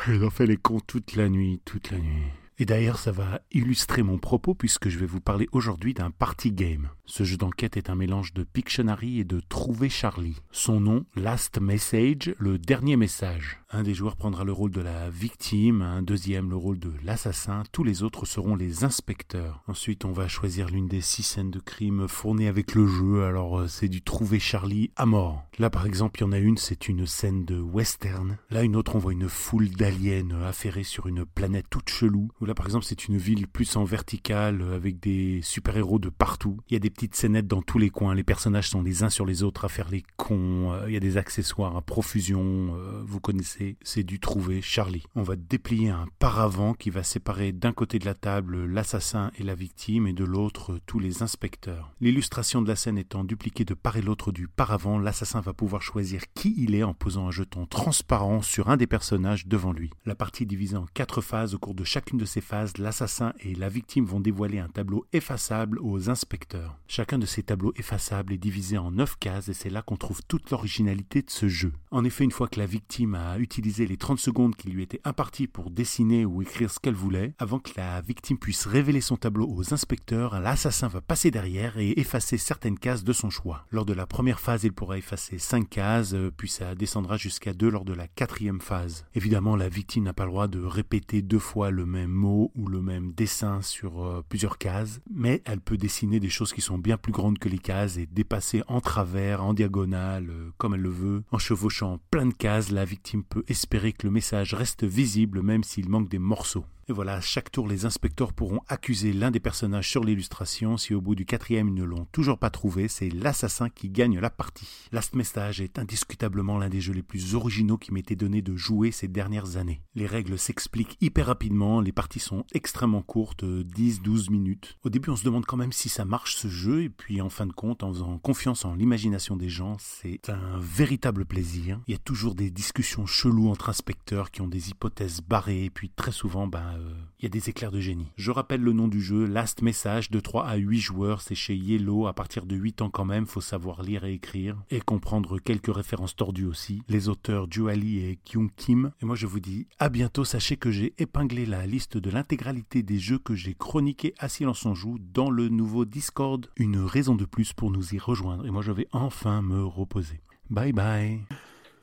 ils 0.07 0.23
ont 0.23 0.29
fait 0.29 0.45
les 0.45 0.57
cons 0.57 0.79
toute 0.79 1.15
la 1.15 1.29
nuit, 1.29 1.61
toute 1.65 1.91
la 1.91 1.99
nuit. 1.99 2.23
Et 2.57 2.65
d'ailleurs, 2.65 2.99
ça 2.99 3.11
va 3.11 3.41
illustrer 3.51 4.01
mon 4.01 4.17
propos 4.17 4.53
puisque 4.53 4.87
je 4.87 4.97
vais 4.97 5.05
vous 5.05 5.19
parler 5.19 5.47
aujourd'hui 5.51 5.93
d'un 5.93 6.09
party 6.09 6.53
game. 6.53 6.89
Ce 7.05 7.25
jeu 7.25 7.35
d'enquête 7.35 7.75
est 7.75 7.89
un 7.89 7.95
mélange 7.95 8.33
de 8.33 8.43
Pictionary 8.43 9.19
et 9.19 9.25
de 9.25 9.41
Trouver 9.41 9.89
Charlie. 9.89 10.37
Son 10.51 10.79
nom, 10.79 11.05
Last 11.15 11.59
Message, 11.59 12.33
le 12.39 12.57
dernier 12.57 12.95
message. 12.95 13.59
Un 13.71 13.83
des 13.83 13.93
joueurs 13.93 14.15
prendra 14.15 14.43
le 14.43 14.51
rôle 14.51 14.71
de 14.71 14.81
la 14.81 15.09
victime, 15.09 15.81
un 15.81 16.01
deuxième 16.01 16.49
le 16.49 16.55
rôle 16.55 16.79
de 16.79 16.91
l'assassin, 17.03 17.63
tous 17.71 17.83
les 17.83 18.03
autres 18.03 18.25
seront 18.25 18.55
les 18.55 18.83
inspecteurs. 18.83 19.63
Ensuite, 19.67 20.05
on 20.05 20.11
va 20.11 20.27
choisir 20.27 20.69
l'une 20.69 20.87
des 20.87 21.01
six 21.01 21.23
scènes 21.23 21.51
de 21.51 21.59
crime 21.59 22.07
fournies 22.07 22.47
avec 22.47 22.75
le 22.75 22.85
jeu, 22.87 23.23
alors 23.23 23.59
euh, 23.59 23.67
c'est 23.67 23.89
du 23.89 24.01
Trouver 24.01 24.39
Charlie 24.39 24.91
à 24.95 25.05
mort. 25.05 25.45
Là, 25.57 25.69
par 25.69 25.85
exemple, 25.85 26.19
il 26.19 26.23
y 26.23 26.27
en 26.27 26.31
a 26.31 26.37
une, 26.37 26.57
c'est 26.57 26.87
une 26.87 27.05
scène 27.05 27.45
de 27.45 27.59
western. 27.59 28.37
Là, 28.49 28.63
une 28.63 28.75
autre, 28.75 28.95
on 28.95 28.99
voit 28.99 29.13
une 29.13 29.29
foule 29.29 29.69
d'aliens 29.69 30.41
affairés 30.41 30.83
sur 30.83 31.07
une 31.07 31.25
planète 31.25 31.65
toute 31.69 31.89
chelou. 31.89 32.29
Là, 32.41 32.53
par 32.53 32.65
exemple, 32.65 32.85
c'est 32.85 33.07
une 33.07 33.17
ville 33.17 33.47
plus 33.47 33.75
en 33.75 33.83
verticale 33.83 34.61
avec 34.73 34.99
des 34.99 35.41
super-héros 35.41 35.99
de 35.99 36.09
partout. 36.09 36.59
Il 36.69 36.73
y 36.73 36.77
a 36.77 36.79
des 36.79 36.89
petites 36.89 37.15
scénettes 37.15 37.47
dans 37.47 37.61
tous 37.61 37.79
les 37.79 37.89
coins. 37.89 38.15
Les 38.15 38.23
personnages 38.23 38.69
sont 38.69 38.83
les 38.83 39.03
uns 39.03 39.09
sur 39.09 39.25
les 39.25 39.43
autres 39.43 39.65
à 39.65 39.69
faire 39.69 39.89
les 39.89 40.03
cons. 40.17 40.73
Euh, 40.73 40.85
il 40.87 40.93
y 40.93 40.97
a 40.97 41.01
des 41.01 41.17
accessoires 41.17 41.75
à 41.75 41.81
profusion. 41.81 42.75
Euh, 42.75 43.01
vous 43.05 43.19
connaissez, 43.19 43.64
c'est 43.81 44.03
du 44.03 44.19
trouver 44.19 44.61
Charlie. 44.61 45.03
On 45.15 45.23
va 45.23 45.35
déplier 45.35 45.89
un 45.89 46.07
paravent 46.19 46.73
qui 46.73 46.89
va 46.89 47.03
séparer 47.03 47.51
d'un 47.51 47.73
côté 47.73 47.99
de 47.99 48.05
la 48.05 48.13
table 48.13 48.65
l'assassin 48.65 49.31
et 49.37 49.43
la 49.43 49.55
victime 49.55 50.07
et 50.07 50.13
de 50.13 50.23
l'autre 50.23 50.79
tous 50.85 50.99
les 50.99 51.23
inspecteurs. 51.23 51.93
L'illustration 52.01 52.61
de 52.61 52.67
la 52.67 52.75
scène 52.75 52.97
étant 52.97 53.23
dupliquée 53.23 53.65
de 53.65 53.73
part 53.73 53.97
et 53.97 54.01
l'autre 54.01 54.31
du 54.31 54.47
paravent, 54.47 54.99
l'assassin 54.99 55.41
va 55.41 55.53
pouvoir 55.53 55.81
choisir 55.81 56.21
qui 56.33 56.53
il 56.57 56.75
est 56.75 56.83
en 56.83 56.93
posant 56.93 57.27
un 57.27 57.31
jeton 57.31 57.65
transparent 57.65 58.41
sur 58.41 58.69
un 58.69 58.77
des 58.77 58.87
personnages 58.87 59.47
devant 59.47 59.73
lui. 59.73 59.91
La 60.05 60.15
partie 60.15 60.43
est 60.43 60.47
divisée 60.47 60.77
en 60.77 60.85
quatre 60.93 61.21
phases. 61.21 61.53
Au 61.53 61.59
cours 61.59 61.75
de 61.75 61.83
chacune 61.83 62.17
de 62.17 62.25
ces 62.25 62.41
phases, 62.41 62.77
l'assassin 62.77 63.33
et 63.39 63.55
la 63.55 63.69
victime 63.69 64.05
vont 64.05 64.19
dévoiler 64.19 64.59
un 64.59 64.69
tableau 64.69 65.05
effaçable 65.13 65.79
aux 65.79 66.09
inspecteurs. 66.09 66.77
Chacun 66.87 67.17
de 67.17 67.25
ces 67.25 67.43
tableaux 67.43 67.73
effaçables 67.75 68.33
est 68.33 68.37
divisé 68.37 68.77
en 68.77 68.91
9 68.91 69.17
cases 69.17 69.49
et 69.49 69.53
c'est 69.53 69.69
là 69.69 69.81
qu'on 69.81 69.97
trouve 69.97 70.21
toute 70.27 70.51
l'originalité 70.51 71.21
de 71.21 71.29
ce 71.29 71.47
jeu. 71.47 71.73
En 71.91 72.03
effet, 72.03 72.23
une 72.23 72.31
fois 72.31 72.47
que 72.47 72.59
la 72.59 72.65
victime 72.65 73.15
a 73.15 73.37
utilisé 73.45 73.85
les 73.85 73.97
30 73.97 74.19
secondes 74.19 74.55
qui 74.55 74.69
lui 74.69 74.81
étaient 74.81 75.01
imparties 75.03 75.47
pour 75.47 75.69
dessiner 75.69 76.25
ou 76.25 76.41
écrire 76.41 76.71
ce 76.71 76.79
qu'elle 76.79 76.95
voulait, 76.95 77.33
avant 77.37 77.59
que 77.59 77.71
la 77.77 78.01
victime 78.01 78.39
puisse 78.39 78.65
révéler 78.65 79.01
son 79.01 79.17
tableau 79.17 79.47
aux 79.47 79.71
inspecteurs, 79.73 80.39
l'assassin 80.39 80.87
va 80.87 80.99
passer 80.99 81.29
derrière 81.29 81.77
et 81.77 81.99
effacer 81.99 82.37
certaines 82.37 82.79
cases 82.79 83.03
de 83.03 83.13
son 83.13 83.29
choix. 83.29 83.65
Lors 83.69 83.85
de 83.85 83.93
la 83.93 84.07
première 84.07 84.39
phase, 84.39 84.63
il 84.63 84.73
pourra 84.73 84.97
effacer 84.97 85.37
5 85.37 85.69
cases, 85.69 86.13
euh, 86.13 86.31
puis 86.35 86.49
ça 86.49 86.73
descendra 86.73 87.17
jusqu'à 87.17 87.53
2 87.53 87.69
lors 87.69 87.85
de 87.85 87.93
la 87.93 88.07
quatrième 88.07 88.61
phase. 88.61 89.05
Évidemment, 89.13 89.55
la 89.55 89.69
victime 89.69 90.05
n'a 90.05 90.13
pas 90.13 90.25
le 90.25 90.31
droit 90.31 90.47
de 90.47 90.63
répéter 90.63 91.21
deux 91.21 91.39
fois 91.39 91.69
le 91.69 91.85
même 91.85 92.09
mot 92.09 92.51
ou 92.55 92.67
le 92.67 92.81
même 92.81 93.13
dessin 93.13 93.61
sur 93.61 94.03
euh, 94.03 94.23
plusieurs 94.27 94.57
cases, 94.57 95.01
mais 95.13 95.43
elle 95.45 95.61
peut 95.61 95.77
dessiner 95.77 96.19
des 96.19 96.29
choses 96.29 96.51
qui 96.51 96.61
sont 96.61 96.79
bien 96.79 96.97
plus 96.97 97.11
grandes 97.11 97.37
que 97.37 97.49
les 97.49 97.59
cases 97.59 97.97
et 97.97 98.07
dépasser 98.07 98.63
en 98.67 98.81
travers, 98.81 99.43
en 99.43 99.53
diagonale, 99.53 100.29
euh, 100.31 100.49
comme 100.57 100.73
elle 100.73 100.81
le 100.81 100.89
veut. 100.89 101.23
En 101.31 101.37
chevauchant 101.37 101.99
plein 102.09 102.25
de 102.25 102.33
cases, 102.33 102.71
la 102.71 102.85
victime 102.85 103.23
peut 103.23 103.34
espérer 103.47 103.93
que 103.93 104.07
le 104.07 104.11
message 104.11 104.53
reste 104.53 104.83
visible 104.83 105.41
même 105.41 105.63
s'il 105.63 105.89
manque 105.89 106.09
des 106.09 106.19
morceaux. 106.19 106.65
Et 106.87 106.93
voilà, 106.93 107.15
à 107.15 107.21
chaque 107.21 107.51
tour, 107.51 107.67
les 107.67 107.85
inspecteurs 107.85 108.31
pourront 108.31 108.61
accuser 108.67 109.11
l'un 109.11 109.31
des 109.31 109.39
personnages 109.39 109.89
sur 109.89 110.03
l'illustration. 110.03 110.77
Si 110.77 110.93
au 110.93 111.01
bout 111.01 111.15
du 111.15 111.25
quatrième, 111.25 111.69
ils 111.69 111.73
ne 111.73 111.83
l'ont 111.83 112.05
toujours 112.11 112.37
pas 112.37 112.51
trouvé, 112.51 112.87
c'est 112.87 113.09
l'assassin 113.09 113.69
qui 113.69 113.89
gagne 113.89 114.19
la 114.19 114.29
partie. 114.29 114.87
Last 114.91 115.15
Message 115.15 115.61
est 115.61 115.79
indiscutablement 115.79 116.59
l'un 116.59 116.69
des 116.69 116.81
jeux 116.81 116.93
les 116.93 117.01
plus 117.01 117.33
originaux 117.33 117.79
qui 117.79 117.91
m'était 117.91 118.15
donné 118.15 118.43
de 118.43 118.55
jouer 118.55 118.91
ces 118.91 119.07
dernières 119.07 119.57
années. 119.57 119.81
Les 119.95 120.05
règles 120.05 120.37
s'expliquent 120.37 120.95
hyper 121.01 121.25
rapidement, 121.25 121.81
les 121.81 121.91
parties 121.91 122.19
sont 122.19 122.45
extrêmement 122.53 123.01
courtes, 123.01 123.43
10-12 123.43 124.29
minutes. 124.29 124.77
Au 124.83 124.91
début, 124.91 125.09
on 125.09 125.15
se 125.15 125.23
demande 125.23 125.47
quand 125.47 125.57
même 125.57 125.71
si 125.71 125.89
ça 125.89 126.05
marche 126.05 126.35
ce 126.35 126.49
jeu, 126.49 126.83
et 126.83 126.89
puis 126.89 127.19
en 127.19 127.29
fin 127.29 127.47
de 127.47 127.53
compte, 127.53 127.81
en 127.81 127.91
faisant 127.91 128.19
confiance 128.19 128.63
en 128.63 128.75
l'imagination 128.75 129.37
des 129.37 129.49
gens, 129.49 129.77
c'est 129.79 130.29
un 130.29 130.59
véritable 130.59 131.25
plaisir. 131.25 131.81
Il 131.87 131.93
y 131.93 131.95
a 131.95 131.99
toujours 131.99 132.35
des 132.35 132.51
discussions 132.51 133.07
cheloues 133.07 133.49
entre 133.49 133.69
inspecteurs 133.69 134.29
qui 134.29 134.41
ont 134.41 134.47
des 134.47 134.69
hypothèses 134.69 135.21
barrées, 135.21 135.65
et 135.65 135.69
puis 135.71 135.89
très 135.89 136.11
souvent, 136.11 136.45
ben, 136.45 136.74
il 136.77 136.87
euh, 136.87 137.23
y 137.23 137.25
a 137.25 137.29
des 137.29 137.49
éclairs 137.49 137.71
de 137.71 137.79
génie. 137.79 138.11
Je 138.17 138.31
rappelle 138.31 138.61
le 138.61 138.73
nom 138.73 138.87
du 138.87 139.01
jeu, 139.01 139.25
Last 139.25 139.61
Message, 139.61 140.11
de 140.11 140.19
3 140.19 140.45
à 140.45 140.55
8 140.55 140.79
joueurs, 140.79 141.21
c'est 141.21 141.35
chez 141.35 141.55
Yellow, 141.55 142.07
à 142.07 142.13
partir 142.13 142.45
de 142.45 142.55
8 142.55 142.81
ans 142.81 142.89
quand 142.89 143.05
même, 143.05 143.25
faut 143.25 143.41
savoir 143.41 143.83
lire 143.83 144.05
et 144.05 144.13
écrire, 144.13 144.57
et 144.69 144.81
comprendre 144.81 145.39
quelques 145.39 145.73
références 145.73 146.15
tordues 146.15 146.45
aussi. 146.45 146.81
Les 146.87 147.09
auteurs 147.09 147.47
Juali 147.49 147.99
et 147.99 148.19
Kyung 148.23 148.49
Kim. 148.55 148.91
Et 149.01 149.05
moi 149.05 149.15
je 149.15 149.27
vous 149.27 149.39
dis 149.39 149.67
à 149.79 149.89
bientôt, 149.89 150.25
sachez 150.25 150.57
que 150.57 150.71
j'ai 150.71 150.93
épinglé 150.97 151.45
la 151.45 151.65
liste 151.65 151.97
de 151.97 152.09
l'intégralité 152.09 152.83
des 152.83 152.99
jeux 152.99 153.19
que 153.19 153.35
j'ai 153.35 153.53
chroniqués 153.53 154.13
à 154.19 154.29
Silence 154.29 154.65
en 154.65 154.73
Joue 154.73 154.97
dans 154.99 155.29
le 155.29 155.49
nouveau 155.49 155.85
Discord. 155.85 156.47
Une 156.57 156.77
raison 156.77 157.15
de 157.15 157.25
plus 157.25 157.53
pour 157.53 157.71
nous 157.71 157.93
y 157.93 157.99
rejoindre, 157.99 158.45
et 158.45 158.51
moi 158.51 158.61
je 158.61 158.71
vais 158.71 158.87
enfin 158.91 159.41
me 159.41 159.63
reposer. 159.63 160.21
Bye 160.49 160.73
bye 160.73 161.21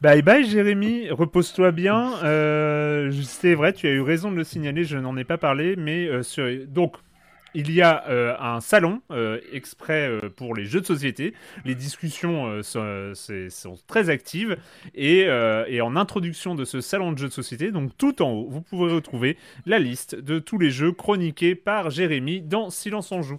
Bye 0.02 0.22
bye 0.22 0.44
Jérémy, 0.44 1.10
repose-toi 1.10 1.70
bien. 1.70 2.14
Euh, 2.24 3.12
c'est 3.22 3.54
vrai, 3.54 3.72
tu 3.72 3.86
as 3.86 3.92
eu 3.92 4.00
raison 4.00 4.32
de 4.32 4.36
le 4.36 4.42
signaler, 4.42 4.82
je 4.82 4.98
n'en 4.98 5.16
ai 5.16 5.22
pas 5.22 5.38
parlé, 5.38 5.76
mais 5.76 6.08
euh, 6.08 6.66
donc 6.66 6.96
il 7.54 7.70
y 7.70 7.82
a 7.82 8.02
euh, 8.08 8.34
un 8.40 8.60
salon 8.60 9.00
exprès 9.52 10.10
pour 10.36 10.56
les 10.56 10.64
jeux 10.64 10.80
de 10.80 10.86
société. 10.86 11.34
Les 11.64 11.76
discussions 11.76 12.64
sont, 12.64 13.12
très 13.86 14.10
actives 14.10 14.56
et, 14.96 15.28
et, 15.68 15.80
en 15.80 15.94
introduction 15.94 16.56
de 16.56 16.64
ce 16.64 16.80
salon 16.80 17.12
de 17.12 17.18
jeux 17.18 17.28
de 17.28 17.32
société, 17.32 17.70
donc 17.70 17.96
tout 17.96 18.22
en 18.22 18.30
haut, 18.32 18.48
vous 18.50 18.60
pouvez 18.60 18.92
retrouver 18.92 19.38
la 19.66 19.78
liste 19.78 20.16
de 20.16 20.40
tous 20.40 20.58
les 20.58 20.70
jeux 20.70 20.90
chroniqués 20.90 21.54
par 21.54 21.90
Jérémy 21.90 22.40
dans 22.40 22.70
Silence 22.70 23.12
en 23.12 23.22
joue. 23.22 23.38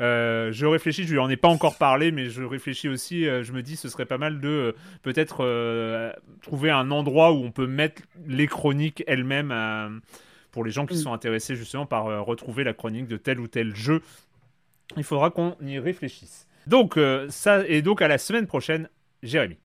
Euh, 0.00 0.50
je 0.52 0.66
réfléchis, 0.66 1.04
je 1.04 1.12
lui 1.12 1.18
en 1.18 1.28
ai 1.28 1.36
pas 1.36 1.48
encore 1.48 1.76
parlé, 1.76 2.10
mais 2.10 2.30
je 2.30 2.42
réfléchis 2.42 2.88
aussi, 2.88 3.26
euh, 3.26 3.42
je 3.42 3.52
me 3.52 3.62
dis 3.62 3.76
ce 3.76 3.88
serait 3.88 4.06
pas 4.06 4.18
mal 4.18 4.40
de 4.40 4.48
euh, 4.48 4.72
peut-être 5.02 5.44
trouver 6.42 6.70
un 6.70 6.90
endroit 6.90 7.32
où 7.32 7.44
on 7.44 7.50
peut 7.50 7.66
mettre 7.66 8.02
les 8.26 8.46
chroniques 8.46 9.04
elles-mêmes 9.06 10.00
pour 10.50 10.64
les 10.64 10.70
gens 10.70 10.86
qui 10.86 10.94
mm. 10.94 11.02
sont 11.02 11.12
intéressés 11.12 11.54
justement 11.54 11.86
par 11.86 12.24
retrouver 12.24 12.64
la 12.64 12.72
chronique 12.72 13.06
de 13.06 13.16
tel 13.16 13.40
ou 13.40 13.46
tel 13.46 13.74
jeu. 13.76 14.02
Il 14.96 15.04
faudra 15.04 15.30
qu'on 15.30 15.56
y 15.60 15.78
réfléchisse. 15.78 16.46
Donc 16.66 16.98
ça 17.28 17.66
et 17.66 17.82
donc 17.82 18.02
à 18.02 18.08
la 18.08 18.18
semaine 18.18 18.46
prochaine, 18.46 18.88
Jérémy. 19.22 19.58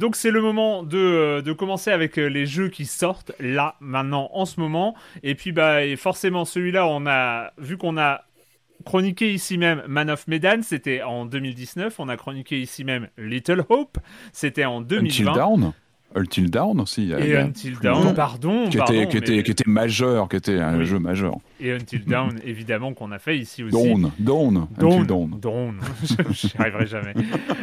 Donc 0.00 0.16
c'est 0.16 0.30
le 0.30 0.40
moment 0.40 0.82
de, 0.82 1.42
de, 1.44 1.52
commencer 1.52 1.90
avec 1.90 2.16
les 2.16 2.46
jeux 2.46 2.70
qui 2.70 2.86
sortent 2.86 3.32
là 3.38 3.76
maintenant 3.80 4.30
en 4.32 4.46
ce 4.46 4.58
moment 4.58 4.94
et 5.22 5.34
puis 5.34 5.52
bah 5.52 5.80
forcément 5.98 6.46
celui-là 6.46 6.86
on 6.86 7.06
a 7.06 7.52
vu 7.58 7.76
qu'on 7.76 7.98
a 7.98 8.24
chroniqué 8.82 9.32
ici 9.32 9.58
même 9.58 9.82
Man 9.88 10.10
of 10.10 10.26
Medan, 10.28 10.62
c'était 10.62 11.02
en 11.02 11.24
2019. 11.26 11.98
On 11.98 12.08
a 12.08 12.16
chroniqué 12.16 12.60
ici 12.60 12.84
même 12.84 13.08
Little 13.18 13.64
Hope, 13.68 13.98
c'était 14.32 14.64
en 14.64 14.80
2020. 14.80 15.02
Until 15.08 15.24
Dawn 15.34 15.72
Until 16.14 16.50
Dawn 16.50 16.80
aussi. 16.80 17.10
Et 17.12 17.36
Until 17.36 17.78
Dawn, 17.82 18.14
pardon. 18.14 18.68
Qui, 18.68 18.76
pardon, 18.76 18.92
était, 18.92 19.08
qui, 19.08 19.16
était, 19.16 19.42
qui 19.42 19.50
était 19.50 19.64
majeur, 19.70 20.28
qui 20.28 20.36
était 20.36 20.58
un 20.58 20.82
jeu 20.84 20.98
majeur. 20.98 21.36
Et 21.58 21.72
Until 21.72 22.04
Dawn, 22.04 22.38
évidemment, 22.44 22.92
qu'on 22.92 23.12
a 23.12 23.18
fait 23.18 23.38
ici 23.38 23.62
aussi. 23.62 23.72
Dawn, 23.72 24.10
Dawn, 24.18 24.66
Until 24.78 25.06
Dawn. 25.06 25.38
Dawn, 25.40 25.80
j'y 26.32 26.50
arriverai 26.58 26.86
jamais. 26.86 27.14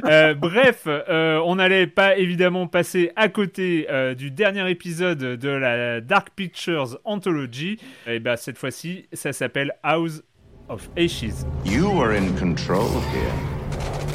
euh, 0.05 0.33
bref, 0.33 0.83
euh, 0.87 1.39
on 1.45 1.55
n'allait 1.55 1.85
pas 1.85 2.17
évidemment 2.17 2.65
passer 2.65 3.11
à 3.15 3.29
côté 3.29 3.85
euh, 3.91 4.15
du 4.15 4.31
dernier 4.31 4.69
épisode 4.71 5.19
de 5.19 5.49
la 5.49 6.01
Dark 6.01 6.29
Pictures 6.35 6.97
Anthology. 7.03 7.77
Et 8.07 8.19
bah, 8.19 8.35
cette 8.35 8.57
fois-ci, 8.57 9.05
ça 9.13 9.31
s'appelle 9.31 9.73
House 9.83 10.23
of 10.69 10.87
Ashes. 10.97 11.45
You 11.63 11.89
are 11.99 12.13
in 12.13 12.37
control 12.37 12.87
here. 12.87 13.33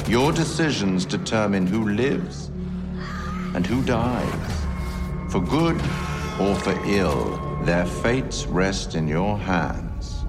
Your 0.07 0.31
decisions 0.31 1.03
determine 1.05 1.67
who 1.67 1.89
lives 1.89 2.47
and 3.53 3.67
who 3.67 3.83
dies. 3.83 4.51
For 5.29 5.41
good 5.41 5.75
or 6.39 6.55
for 6.55 6.79
ill, 6.85 7.37
their 7.63 7.85
fates 7.85 8.45
rest 8.45 8.95
in 8.95 9.05
your 9.05 9.37
hands. 9.37 10.23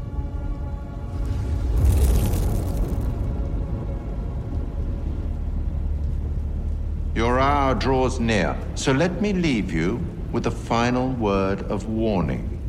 Your 7.15 7.39
hour 7.39 7.75
draws 7.77 8.19
near, 8.19 8.59
so 8.75 8.93
let 8.93 9.23
me 9.23 9.33
leave 9.33 9.73
you 9.73 10.05
with 10.33 10.49
a 10.49 10.51
final 10.51 11.13
word 11.13 11.63
of 11.71 11.89
warning. 11.89 12.61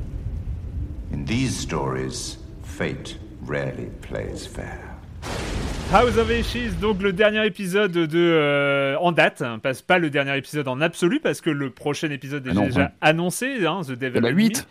In 1.12 1.26
these 1.26 1.58
stories, 1.58 2.38
fate 2.62 3.18
rarely 3.48 3.88
plays 4.02 4.48
fair. 4.48 4.80
House 5.92 6.18
of 6.18 6.30
Ashes, 6.30 6.74
donc 6.82 7.02
le 7.02 7.14
dernier 7.14 7.46
épisode 7.46 7.92
de 7.94 8.08
euh, 8.18 8.98
en 9.00 9.14
date, 9.14 9.42
hein, 9.42 9.58
passe 9.60 9.82
pas 9.82 10.00
le 10.00 10.10
dernier 10.10 10.38
épisode 10.38 10.68
en 10.68 10.82
absolu 10.82 11.20
parce 11.22 11.40
que 11.40 11.50
le 11.50 11.70
prochain 11.70 12.10
épisode 12.10 12.46
est 12.46 12.52
Ah 12.52 12.54
non, 12.54 12.64
déjà 12.66 12.82
ouais. 12.82 12.90
annoncé, 13.02 13.66
hein, 13.66 13.82
The 13.88 13.92
Devil 13.94 14.18
Il 14.18 14.24
y 14.24 14.26
en 14.26 14.26
a 14.26 14.30
in 14.30 14.36
8. 14.36 14.58
Me. 14.58 14.64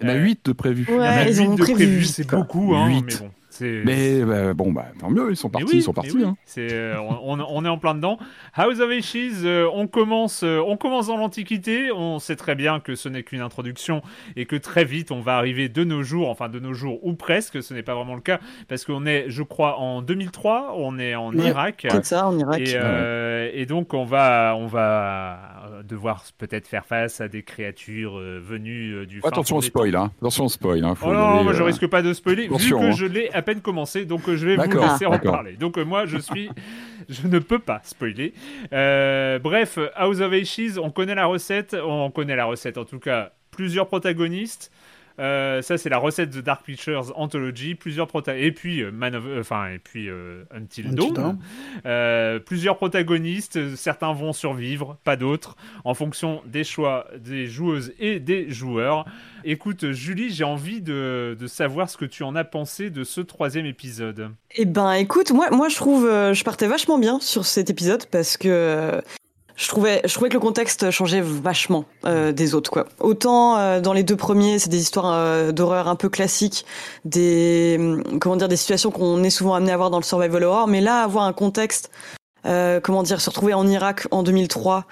Il 0.00 0.06
y 0.06 0.06
en 0.06 0.12
a 0.12 0.16
Euh, 0.16 0.22
8 0.22 0.40
de 0.46 0.52
prévus. 0.52 0.86
Ouais, 0.88 0.94
Il 0.94 0.96
y 0.96 1.00
en 1.00 1.02
a 1.04 1.24
ils 1.28 1.42
ont 1.42 1.50
huit 1.50 1.56
de 1.58 1.72
prévus, 1.72 2.04
c'est 2.04 2.26
beaucoup, 2.28 2.74
hein, 2.76 2.88
Huit. 2.88 3.04
mais 3.04 3.16
bon. 3.26 3.30
Mais 3.60 4.22
bah, 4.22 4.54
bon, 4.54 4.72
bah, 4.72 4.86
tant 4.98 5.10
mieux, 5.10 5.30
ils 5.30 5.36
sont 5.36 5.50
partis, 5.50 5.66
oui, 5.66 5.78
ils 5.78 5.82
sont 5.82 5.92
partis. 5.92 6.12
oui, 6.16 6.24
hein. 6.24 6.36
c'est, 6.44 6.72
euh, 6.72 6.96
on, 7.00 7.64
est 7.64 7.68
en 7.68 7.78
plein 7.78 7.94
dedans. 7.94 8.18
House 8.54 8.80
of 8.80 8.90
Ashes, 8.90 9.44
euh, 9.44 9.68
on 9.72 9.86
commence, 9.86 10.42
euh, 10.42 10.62
on 10.66 10.76
commence 10.76 11.08
dans 11.08 11.16
l'Antiquité. 11.16 11.90
On 11.92 12.18
sait 12.18 12.36
très 12.36 12.54
bien 12.54 12.80
que 12.80 12.94
ce 12.94 13.08
n'est 13.08 13.22
qu'une 13.22 13.40
introduction 13.40 14.02
et 14.36 14.46
que 14.46 14.56
très 14.56 14.84
vite 14.84 15.10
on 15.10 15.20
va 15.20 15.36
arriver 15.36 15.68
de 15.68 15.84
nos 15.84 16.02
jours, 16.02 16.28
enfin 16.28 16.48
de 16.48 16.58
nos 16.58 16.74
jours 16.74 16.98
ou 17.04 17.14
presque. 17.14 17.62
Ce 17.62 17.74
n'est 17.74 17.82
pas 17.82 17.94
vraiment 17.94 18.14
le 18.14 18.20
cas 18.20 18.40
parce 18.68 18.84
qu'on 18.84 19.06
est, 19.06 19.26
je 19.28 19.42
crois, 19.42 19.78
en 19.78 20.02
2003. 20.02 20.74
On 20.76 20.98
est 20.98 21.14
en 21.14 21.32
Ouais, 21.32 21.48
Irak. 21.48 21.86
C'est 21.90 22.04
ça, 22.04 22.26
en 22.26 22.38
Irak. 22.38 22.60
Et, 22.60 22.72
euh, 22.74 23.50
et 23.52 23.66
donc 23.66 23.94
on 23.94 24.04
va, 24.04 24.54
on 24.56 24.66
va 24.66 25.82
devoir 25.84 26.24
peut-être 26.38 26.66
faire 26.66 26.86
face 26.86 27.20
à 27.20 27.28
des 27.28 27.42
créatures 27.42 28.18
euh, 28.18 28.40
venues 28.42 28.94
euh, 28.94 29.06
du. 29.06 29.20
Attention 29.24 29.56
au 29.56 29.62
spoil, 29.62 29.94
hein. 29.96 30.12
Attention 30.20 30.46
au 30.46 30.48
spoil. 30.48 30.84
Hein. 30.84 30.94
Faut 30.94 31.06
Oh 31.08 31.12
non, 31.12 31.34
aller, 31.34 31.44
moi 31.44 31.52
je 31.52 31.62
risque 31.62 31.86
pas 31.86 32.02
de 32.02 32.12
spoiler 32.12 32.46
attention, 32.46 32.78
vu 32.78 32.86
que 32.86 32.90
hein. 32.90 32.96
je 32.96 33.06
l'ai 33.06 33.30
à 33.32 33.42
peine 33.42 33.49
commencé, 33.58 34.04
donc 34.04 34.28
euh, 34.28 34.36
je 34.36 34.46
vais 34.46 34.56
vous 34.56 34.80
laisser 34.80 35.06
en 35.06 35.18
parler. 35.18 35.54
Donc 35.54 35.76
euh, 35.76 35.84
moi 35.84 36.06
je 36.06 36.18
suis, 36.18 36.48
je 37.08 37.26
ne 37.26 37.38
peux 37.40 37.58
pas 37.58 37.80
spoiler. 37.84 38.32
Euh, 38.72 39.38
bref, 39.38 39.78
House 39.94 40.20
of 40.20 40.32
Ashes, 40.32 40.78
on 40.78 40.90
connaît 40.90 41.16
la 41.16 41.26
recette, 41.26 41.76
on 41.82 42.10
connaît 42.10 42.36
la 42.36 42.44
recette 42.44 42.78
en 42.78 42.84
tout 42.84 43.00
cas, 43.00 43.32
plusieurs 43.50 43.88
protagonistes. 43.88 44.70
Euh, 45.20 45.62
ça 45.62 45.78
c'est 45.78 45.88
la 45.90 45.98
recette 45.98 46.30
de 46.30 46.40
Dark 46.40 46.64
Pictures 46.64 47.12
Anthology, 47.16 47.74
plusieurs 47.74 48.06
prota 48.06 48.36
et 48.36 48.52
puis 48.52 48.82
euh, 48.82 48.90
Man 48.90 49.14
of, 49.14 49.24
euh, 49.26 49.40
enfin 49.40 49.68
et 49.68 49.78
puis 49.78 50.08
euh, 50.08 50.44
Until, 50.50 50.86
Until 50.86 50.94
Dawn. 50.96 51.12
Dawn. 51.12 51.38
Euh, 51.86 52.38
plusieurs 52.38 52.76
protagonistes, 52.76 53.76
certains 53.76 54.12
vont 54.12 54.32
survivre, 54.32 54.96
pas 55.04 55.16
d'autres, 55.16 55.56
en 55.84 55.94
fonction 55.94 56.42
des 56.46 56.64
choix 56.64 57.06
des 57.18 57.46
joueuses 57.46 57.92
et 57.98 58.18
des 58.18 58.50
joueurs. 58.50 59.04
Écoute, 59.44 59.92
Julie, 59.92 60.30
j'ai 60.30 60.44
envie 60.44 60.80
de, 60.82 61.36
de 61.38 61.46
savoir 61.46 61.88
ce 61.88 61.96
que 61.96 62.04
tu 62.04 62.22
en 62.22 62.34
as 62.34 62.44
pensé 62.44 62.90
de 62.90 63.04
ce 63.04 63.20
troisième 63.20 63.66
épisode. 63.66 64.30
Eh 64.56 64.64
ben, 64.64 64.92
écoute, 64.92 65.30
moi, 65.30 65.50
moi, 65.50 65.68
je 65.68 65.76
trouve, 65.76 66.06
euh, 66.06 66.34
je 66.34 66.44
partais 66.44 66.66
vachement 66.66 66.98
bien 66.98 67.20
sur 67.20 67.46
cet 67.46 67.70
épisode 67.70 68.06
parce 68.06 68.36
que 68.36 68.48
euh, 68.48 69.00
je 69.60 69.68
trouvais, 69.68 70.00
je 70.06 70.14
trouvais 70.14 70.30
que 70.30 70.34
le 70.34 70.40
contexte 70.40 70.90
changeait 70.90 71.20
vachement 71.20 71.84
euh, 72.06 72.32
des 72.32 72.54
autres, 72.54 72.70
quoi. 72.70 72.86
Autant 72.98 73.58
euh, 73.58 73.80
dans 73.80 73.92
les 73.92 74.02
deux 74.02 74.16
premiers, 74.16 74.58
c'est 74.58 74.70
des 74.70 74.80
histoires 74.80 75.12
euh, 75.12 75.52
d'horreur 75.52 75.86
un 75.86 75.96
peu 75.96 76.08
classiques, 76.08 76.64
des, 77.04 77.76
hum, 77.78 78.18
comment 78.18 78.36
dire, 78.36 78.48
des 78.48 78.56
situations 78.56 78.90
qu'on 78.90 79.22
est 79.22 79.28
souvent 79.28 79.52
amené 79.52 79.70
à 79.70 79.76
voir 79.76 79.90
dans 79.90 79.98
le 79.98 80.04
survival 80.04 80.44
horror, 80.44 80.66
mais 80.66 80.80
là, 80.80 81.02
avoir 81.02 81.24
un 81.24 81.34
contexte, 81.34 81.90
euh, 82.46 82.80
comment 82.80 83.02
dire, 83.02 83.20
se 83.20 83.28
retrouver 83.28 83.52
en 83.52 83.66
Irak 83.66 84.08
en 84.10 84.22
2003. 84.22 84.86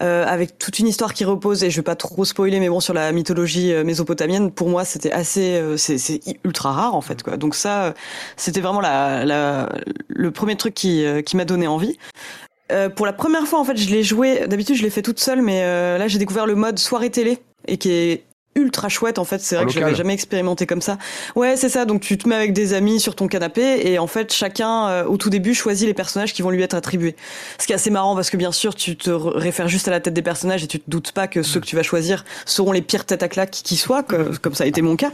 euh, 0.00 0.24
avec 0.26 0.56
toute 0.56 0.78
une 0.78 0.86
histoire 0.86 1.12
qui 1.14 1.24
repose 1.24 1.64
et 1.64 1.70
je 1.70 1.76
vais 1.76 1.82
pas 1.82 1.96
trop 1.96 2.24
spoiler 2.24 2.60
mais 2.60 2.70
bon 2.70 2.80
sur 2.80 2.94
la 2.94 3.12
mythologie 3.12 3.74
euh, 3.74 3.84
mésopotamienne 3.84 4.50
pour 4.50 4.70
moi 4.70 4.86
c'était 4.86 5.12
assez 5.12 5.62
c'est 5.76 6.18
ultra 6.44 6.72
rare 6.72 6.94
en 6.94 7.02
fait 7.02 7.22
quoi 7.22 7.36
donc 7.36 7.54
ça 7.54 7.92
c'était 8.36 8.62
vraiment 8.62 8.80
la, 8.80 9.26
la, 9.26 9.68
le 10.08 10.30
premier 10.30 10.56
truc 10.56 10.72
qui, 10.72 11.04
qui 11.26 11.36
m'a 11.36 11.44
donné 11.44 11.66
envie. 11.66 11.98
Euh, 12.72 12.88
pour 12.88 13.06
la 13.06 13.12
première 13.12 13.46
fois, 13.46 13.60
en 13.60 13.64
fait, 13.64 13.76
je 13.76 13.90
l'ai 13.90 14.02
joué. 14.02 14.46
D'habitude, 14.46 14.76
je 14.76 14.82
l'ai 14.82 14.90
fait 14.90 15.02
toute 15.02 15.20
seule, 15.20 15.42
mais 15.42 15.62
euh, 15.62 15.98
là, 15.98 16.08
j'ai 16.08 16.18
découvert 16.18 16.46
le 16.46 16.54
mode 16.54 16.78
soirée 16.78 17.10
télé 17.10 17.38
et 17.68 17.76
qui 17.76 17.90
est 17.92 18.24
ultra 18.54 18.88
chouette. 18.90 19.18
En 19.18 19.24
fait, 19.24 19.38
c'est 19.40 19.54
vrai 19.54 19.64
En 19.64 19.68
que 19.68 19.78
l'avais 19.80 19.94
jamais 19.94 20.12
expérimenté 20.12 20.66
comme 20.66 20.82
ça. 20.82 20.98
Ouais, 21.36 21.56
c'est 21.56 21.68
ça. 21.70 21.84
Donc, 21.86 22.02
tu 22.02 22.18
te 22.18 22.28
mets 22.28 22.34
avec 22.34 22.52
des 22.52 22.74
amis 22.74 23.00
sur 23.00 23.14
ton 23.14 23.26
canapé 23.28 23.80
et 23.90 23.98
en 23.98 24.06
fait, 24.06 24.32
chacun 24.32 24.88
euh, 24.88 25.04
au 25.04 25.16
tout 25.16 25.30
début 25.30 25.54
choisit 25.54 25.86
les 25.86 25.94
personnages 25.94 26.34
qui 26.34 26.42
vont 26.42 26.50
lui 26.50 26.62
être 26.62 26.74
attribués. 26.74 27.16
Ce 27.58 27.66
qui 27.66 27.72
est 27.72 27.76
assez 27.76 27.90
marrant 27.90 28.14
parce 28.14 28.28
que 28.28 28.36
bien 28.36 28.52
sûr, 28.52 28.74
tu 28.74 28.96
te 28.96 29.10
réfères 29.10 29.68
juste 29.68 29.88
à 29.88 29.90
la 29.90 30.00
tête 30.00 30.12
des 30.14 30.22
personnages 30.22 30.62
et 30.64 30.66
tu 30.66 30.80
te 30.80 30.90
doutes 30.90 31.12
pas 31.12 31.28
que 31.28 31.42
ceux 31.42 31.60
que 31.60 31.66
tu 31.66 31.76
vas 31.76 31.82
choisir 31.82 32.24
seront 32.44 32.72
les 32.72 32.82
pires 32.82 33.06
têtes 33.06 33.22
à 33.22 33.28
claque 33.28 33.50
qui 33.52 33.76
soient, 33.76 34.02
que- 34.02 34.36
comme 34.36 34.54
ça 34.54 34.64
a 34.64 34.66
été 34.66 34.82
mon 34.82 34.96
cas. 34.96 35.12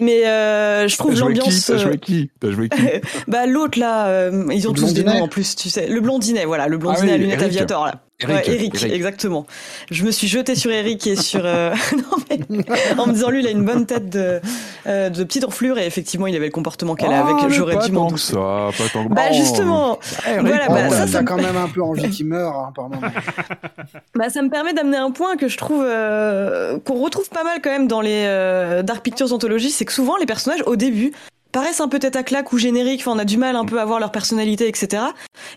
Mais 0.00 0.26
euh, 0.26 0.88
je 0.88 0.96
trouve 0.96 1.12
T'as 1.12 1.18
joué 1.18 1.34
qui 1.34 1.38
l'ambiance. 1.40 1.66
T'as 1.66 1.74
euh, 1.74 1.78
joué 1.78 1.98
qui 1.98 2.30
T'as 2.40 2.50
joué 2.50 2.68
qui 2.68 2.82
bah 3.28 3.46
l'autre 3.46 3.78
là, 3.78 4.06
euh, 4.08 4.46
ils 4.50 4.66
ont 4.66 4.72
Le 4.72 4.78
tous 4.78 4.92
des 4.92 5.02
blondinet 5.02 5.18
noms 5.18 5.24
en 5.24 5.28
plus, 5.28 5.54
tu 5.56 5.68
sais. 5.70 5.86
Le 5.86 6.00
blondinet, 6.00 6.44
voilà, 6.46 6.66
le 6.68 6.78
blondinet 6.78 7.10
Ah 7.10 7.14
à 7.14 7.16
oui, 7.16 7.22
lunettes 7.22 7.40
Eric. 7.40 7.56
aviator 7.56 7.86
là. 7.86 8.02
Eric, 8.22 8.46
Ouais, 8.46 8.54
Eric, 8.54 8.74
Eric. 8.74 8.92
exactement. 8.92 9.46
Je 9.90 10.04
me 10.04 10.10
suis 10.10 10.28
jetée 10.28 10.54
sur 10.54 10.70
Eric 10.70 11.06
et 11.06 11.16
sur 11.16 11.42
euh, 11.44 11.74
non, 11.96 12.16
mais, 12.50 12.64
en 12.98 13.06
me 13.06 13.12
disant 13.12 13.30
lui 13.30 13.40
il 13.40 13.46
a 13.46 13.50
une 13.50 13.64
bonne 13.64 13.86
tête 13.86 14.08
de 14.10 14.40
euh, 14.86 15.08
de 15.10 15.24
petite 15.24 15.44
enflure 15.44 15.78
et 15.78 15.86
effectivement 15.86 16.26
il 16.26 16.36
avait 16.36 16.46
le 16.46 16.52
comportement 16.52 16.94
qu'elle 16.94 17.12
a 17.12 17.24
Ah, 17.26 17.36
avec. 17.38 17.50
J'aurais 17.52 17.78
dû 17.86 17.92
m'en 17.92 18.08
tant 18.08 18.14
que 18.14 18.20
douter. 18.20 18.24
ça, 18.32 18.84
pas 18.84 18.88
tant 18.92 19.08
que 19.08 19.14
Bah 19.14 19.22
Bon, 19.30 19.34
justement, 19.36 19.98
Eric, 20.26 20.40
voilà, 20.46 20.68
bah, 20.68 20.74
Oh, 20.88 20.92
ça, 20.92 21.06
ça 21.06 21.12
t'as 21.14 21.22
me- 21.22 21.26
quand 21.26 21.36
même 21.36 21.56
un 21.56 21.68
peu 21.68 21.82
envie 21.82 22.08
qu'il 22.10 22.26
meure 22.26 22.54
hein, 22.56 22.72
par 22.74 22.88
moment. 22.88 23.00
Bah, 24.14 24.28
ça 24.28 24.42
me 24.42 24.50
permet 24.50 24.72
d'amener 24.74 24.96
un 24.98 25.10
point 25.10 25.36
que 25.36 25.48
je 25.48 25.56
trouve 25.56 25.82
euh, 25.86 26.78
qu'on 26.80 27.02
retrouve 27.02 27.28
pas 27.30 27.44
mal 27.44 27.60
quand 27.62 27.70
même 27.70 27.88
dans 27.88 28.00
les 28.00 28.24
euh, 28.26 28.82
Dark 28.82 29.02
Pictures 29.02 29.32
Anthology, 29.32 29.70
c'est 29.70 29.84
que 29.84 29.92
souvent 29.92 30.16
les 30.16 30.26
personnages 30.26 30.62
au 30.66 30.76
début 30.76 31.12
paraissent 31.52 31.80
un 31.80 31.88
peu 31.88 31.98
tête 31.98 32.14
à 32.16 32.22
claque 32.22 32.52
ou 32.52 32.58
génériques, 32.58 33.00
enfin 33.00 33.12
on 33.16 33.18
a 33.18 33.24
du 33.24 33.36
mal 33.36 33.56
un 33.56 33.64
peu 33.64 33.80
à 33.80 33.84
voir 33.84 33.98
leur 33.98 34.12
personnalité, 34.12 34.68
etc. 34.68 35.02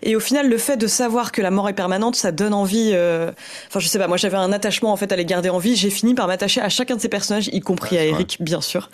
Et 0.02 0.16
au 0.16 0.20
final, 0.20 0.48
le 0.48 0.58
fait 0.58 0.76
de 0.76 0.86
savoir 0.86 1.32
que 1.32 1.40
la 1.42 1.50
mort 1.50 1.68
est 1.68 1.72
permanente, 1.74 2.16
ça 2.16 2.32
donne 2.32 2.54
envie. 2.54 2.90
euh, 2.94 3.30
Enfin, 3.68 3.80
je 3.80 3.88
sais 3.88 3.98
pas, 3.98 4.06
moi 4.08 4.16
j'avais 4.16 4.36
un 4.36 4.52
attachement 4.52 4.92
en 4.92 4.96
fait 4.96 5.10
à 5.12 5.16
les 5.16 5.24
garder 5.24 5.48
en 5.50 5.58
vie. 5.58 5.76
J'ai 5.76 5.90
fini 5.90 6.14
par 6.14 6.26
m'attacher 6.26 6.60
à 6.60 6.68
chacun 6.68 6.96
de 6.96 7.00
ces 7.00 7.08
personnages, 7.08 7.48
y 7.52 7.60
compris 7.60 7.96
Ouais, 7.96 8.02
à 8.02 8.04
Eric, 8.06 8.38
bien 8.40 8.60
sûr. 8.60 8.90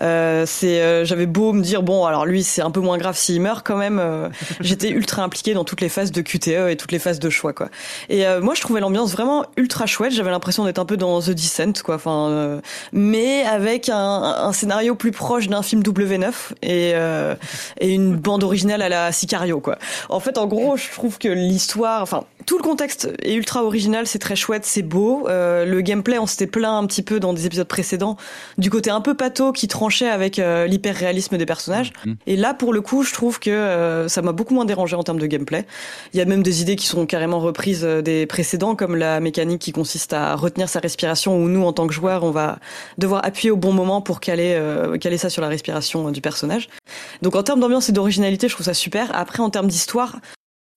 Euh, 0.00 0.44
c'est, 0.46 0.80
euh, 0.80 1.04
j'avais 1.04 1.26
beau 1.26 1.52
me 1.52 1.62
dire 1.62 1.82
bon, 1.82 2.04
alors 2.04 2.26
lui 2.26 2.42
c'est 2.42 2.62
un 2.62 2.70
peu 2.70 2.80
moins 2.80 2.98
grave 2.98 3.16
s'il 3.16 3.40
meurt 3.40 3.66
quand 3.66 3.76
même. 3.76 3.98
euh, 3.98 4.28
J'étais 4.60 4.88
ultra 4.90 5.22
impliquée 5.22 5.54
dans 5.54 5.64
toutes 5.64 5.80
les 5.80 5.88
phases 5.88 6.12
de 6.12 6.20
QTE 6.20 6.68
et 6.70 6.76
toutes 6.76 6.92
les 6.92 6.98
phases 6.98 7.18
de 7.18 7.30
choix 7.30 7.52
quoi. 7.52 7.68
Et 8.08 8.26
euh, 8.26 8.40
moi, 8.40 8.54
je 8.54 8.60
trouvais 8.60 8.80
l'ambiance 8.80 9.12
vraiment 9.12 9.44
ultra 9.56 9.86
chouette. 9.86 10.12
J'avais 10.12 10.30
l'impression 10.30 10.64
d'être 10.64 10.78
un 10.78 10.84
peu 10.84 10.96
dans 10.96 11.20
The 11.20 11.30
Descent, 11.30 11.72
quoi. 11.84 11.96
Enfin, 11.96 12.28
euh, 12.30 12.60
mais 12.92 13.42
avec 13.44 13.88
un, 13.88 13.96
un 13.96 14.52
scénario 14.52 14.94
plus 14.94 15.12
proche 15.12 15.48
d'un 15.48 15.62
film 15.62 15.82
W9 15.82 16.32
et 16.62 16.92
euh, 16.94 17.34
et 17.80 17.90
une 17.90 18.16
bande 18.16 18.44
originale 18.44 18.82
à 18.82 18.88
la 18.88 19.12
Sicario, 19.12 19.60
quoi. 19.60 19.78
En 20.08 20.20
fait, 20.20 20.38
en 20.38 20.43
gros, 20.46 20.76
je 20.76 20.90
trouve 20.90 21.18
que 21.18 21.28
l'histoire, 21.28 22.02
enfin, 22.02 22.24
tout 22.46 22.58
le 22.58 22.62
contexte 22.62 23.10
est 23.22 23.34
ultra 23.34 23.64
original. 23.64 24.06
C'est 24.06 24.18
très 24.18 24.36
chouette, 24.36 24.64
c'est 24.64 24.82
beau. 24.82 25.28
Euh, 25.28 25.64
le 25.64 25.80
gameplay, 25.80 26.18
on 26.18 26.26
s'était 26.26 26.46
plaint 26.46 26.82
un 26.82 26.86
petit 26.86 27.02
peu 27.02 27.20
dans 27.20 27.32
des 27.32 27.46
épisodes 27.46 27.66
précédents 27.66 28.16
du 28.58 28.70
côté 28.70 28.90
un 28.90 29.00
peu 29.00 29.14
pato 29.14 29.52
qui 29.52 29.68
tranchait 29.68 30.08
avec 30.08 30.38
euh, 30.38 30.66
l'hyper 30.66 30.94
réalisme 30.94 31.38
des 31.38 31.46
personnages. 31.46 31.92
Mhm. 32.04 32.16
Et 32.26 32.36
là, 32.36 32.54
pour 32.54 32.72
le 32.72 32.80
coup, 32.80 33.02
je 33.02 33.12
trouve 33.12 33.40
que 33.40 33.50
euh, 33.50 34.08
ça 34.08 34.22
m'a 34.22 34.32
beaucoup 34.32 34.54
moins 34.54 34.64
dérangé 34.64 34.96
en 34.96 35.02
termes 35.02 35.18
de 35.18 35.26
gameplay. 35.26 35.66
Il 36.12 36.18
y 36.18 36.20
a 36.20 36.24
même 36.24 36.42
des 36.42 36.62
idées 36.62 36.76
qui 36.76 36.86
sont 36.86 37.06
carrément 37.06 37.40
reprises 37.40 37.84
euh, 37.84 38.02
des 38.02 38.26
précédents, 38.26 38.74
comme 38.74 38.96
la 38.96 39.20
mécanique 39.20 39.60
qui 39.60 39.72
consiste 39.72 40.12
à 40.12 40.34
retenir 40.34 40.68
sa 40.68 40.80
respiration, 40.80 41.36
où 41.36 41.48
nous, 41.48 41.64
en 41.64 41.72
tant 41.72 41.86
que 41.86 41.94
joueurs, 41.94 42.24
on 42.24 42.30
va 42.30 42.58
devoir 42.98 43.24
appuyer 43.24 43.50
au 43.50 43.56
bon 43.56 43.72
moment 43.72 44.00
pour 44.00 44.20
caler, 44.20 44.54
euh, 44.54 44.98
caler 44.98 45.18
ça 45.18 45.30
sur 45.30 45.42
la 45.42 45.48
respiration 45.48 46.10
du 46.10 46.20
personnage. 46.20 46.68
Donc 47.22 47.36
en 47.36 47.42
termes 47.42 47.60
d'ambiance 47.60 47.88
et 47.88 47.92
d'originalité, 47.92 48.48
je 48.48 48.54
trouve 48.54 48.66
ça 48.66 48.74
super. 48.74 49.10
Après, 49.14 49.40
en 49.40 49.50
termes 49.50 49.68
d'histoire, 49.68 50.16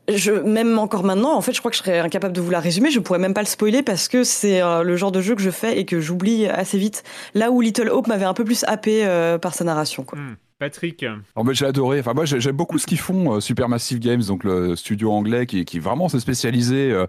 je, 0.09 0.31
même 0.31 0.79
encore 0.79 1.03
maintenant, 1.03 1.35
en 1.35 1.41
fait, 1.41 1.53
je 1.53 1.59
crois 1.59 1.71
que 1.71 1.77
je 1.77 1.84
serais 1.84 1.99
incapable 1.99 2.34
de 2.34 2.41
vous 2.41 2.49
la 2.49 2.59
résumer. 2.59 2.91
Je 2.91 2.99
pourrais 2.99 3.19
même 3.19 3.34
pas 3.34 3.41
le 3.41 3.47
spoiler 3.47 3.84
parce 3.84 4.07
que 4.07 4.23
c'est 4.23 4.61
euh, 4.61 4.84
le 4.84 4.95
genre 4.95 5.11
de 5.11 5.21
jeu 5.21 5.35
que 5.35 5.41
je 5.41 5.49
fais 5.49 5.79
et 5.79 5.85
que 5.85 5.99
j'oublie 5.99 6.47
assez 6.47 6.77
vite. 6.77 7.03
Là 7.34 7.51
où 7.51 7.61
Little 7.61 7.89
Hope 7.89 8.07
m'avait 8.07 8.25
un 8.25 8.34
peu 8.34 8.45
plus 8.45 8.63
happé 8.65 9.05
euh, 9.05 9.38
par 9.38 9.53
sa 9.53 9.63
narration. 9.63 10.03
Quoi. 10.03 10.19
Hmm. 10.19 10.35
Patrick. 10.59 11.05
Oh, 11.35 11.43
j'ai 11.51 11.65
adoré. 11.65 11.99
Enfin, 11.99 12.13
moi, 12.15 12.25
j'aime 12.25 12.55
beaucoup 12.55 12.79
ce 12.79 12.88
qu'ils 12.88 12.97
font, 12.97 13.35
euh, 13.35 13.39
Supermassive 13.39 13.99
Games, 13.99 14.23
donc 14.23 14.43
le 14.43 14.75
studio 14.75 15.11
anglais 15.11 15.45
qui, 15.45 15.65
qui 15.65 15.77
vraiment 15.77 16.09
s'est 16.09 16.19
spécialisé 16.19 16.91
euh, 16.91 17.05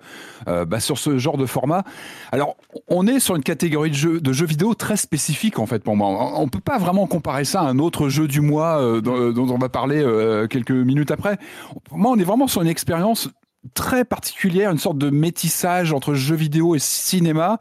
euh, 0.48 0.66
bah, 0.66 0.80
sur 0.80 0.98
ce 0.98 1.16
genre 1.16 1.38
de 1.38 1.46
format. 1.46 1.82
Alors, 2.30 2.56
on 2.88 3.06
est 3.06 3.20
sur 3.20 3.36
une 3.36 3.42
catégorie 3.42 3.90
de 3.90 3.94
jeux, 3.94 4.20
de 4.20 4.44
vidéo 4.44 4.74
très 4.74 4.98
spécifique, 4.98 5.58
en 5.58 5.66
fait, 5.66 5.82
pour 5.82 5.96
moi. 5.96 6.08
On, 6.38 6.44
ne 6.44 6.50
peut 6.50 6.60
pas 6.60 6.76
vraiment 6.76 7.06
comparer 7.06 7.44
ça 7.44 7.62
à 7.62 7.64
un 7.64 7.78
autre 7.78 8.10
jeu 8.10 8.28
du 8.28 8.42
mois 8.42 9.00
dont, 9.00 9.32
dont, 9.32 9.48
on 9.48 9.58
va 9.58 9.70
parler 9.70 10.04
quelques 10.50 10.70
minutes 10.70 11.10
après. 11.10 11.38
Pour 11.84 11.96
moi, 11.96 12.10
on 12.12 12.18
est 12.18 12.24
vraiment 12.24 12.48
sur 12.48 12.60
une 12.60 12.68
expérience 12.68 13.30
très 13.74 14.04
particulière, 14.04 14.70
une 14.70 14.78
sorte 14.78 14.98
de 14.98 15.10
métissage 15.10 15.92
entre 15.92 16.14
jeux 16.14 16.36
vidéo 16.36 16.74
et 16.74 16.78
cinéma. 16.78 17.58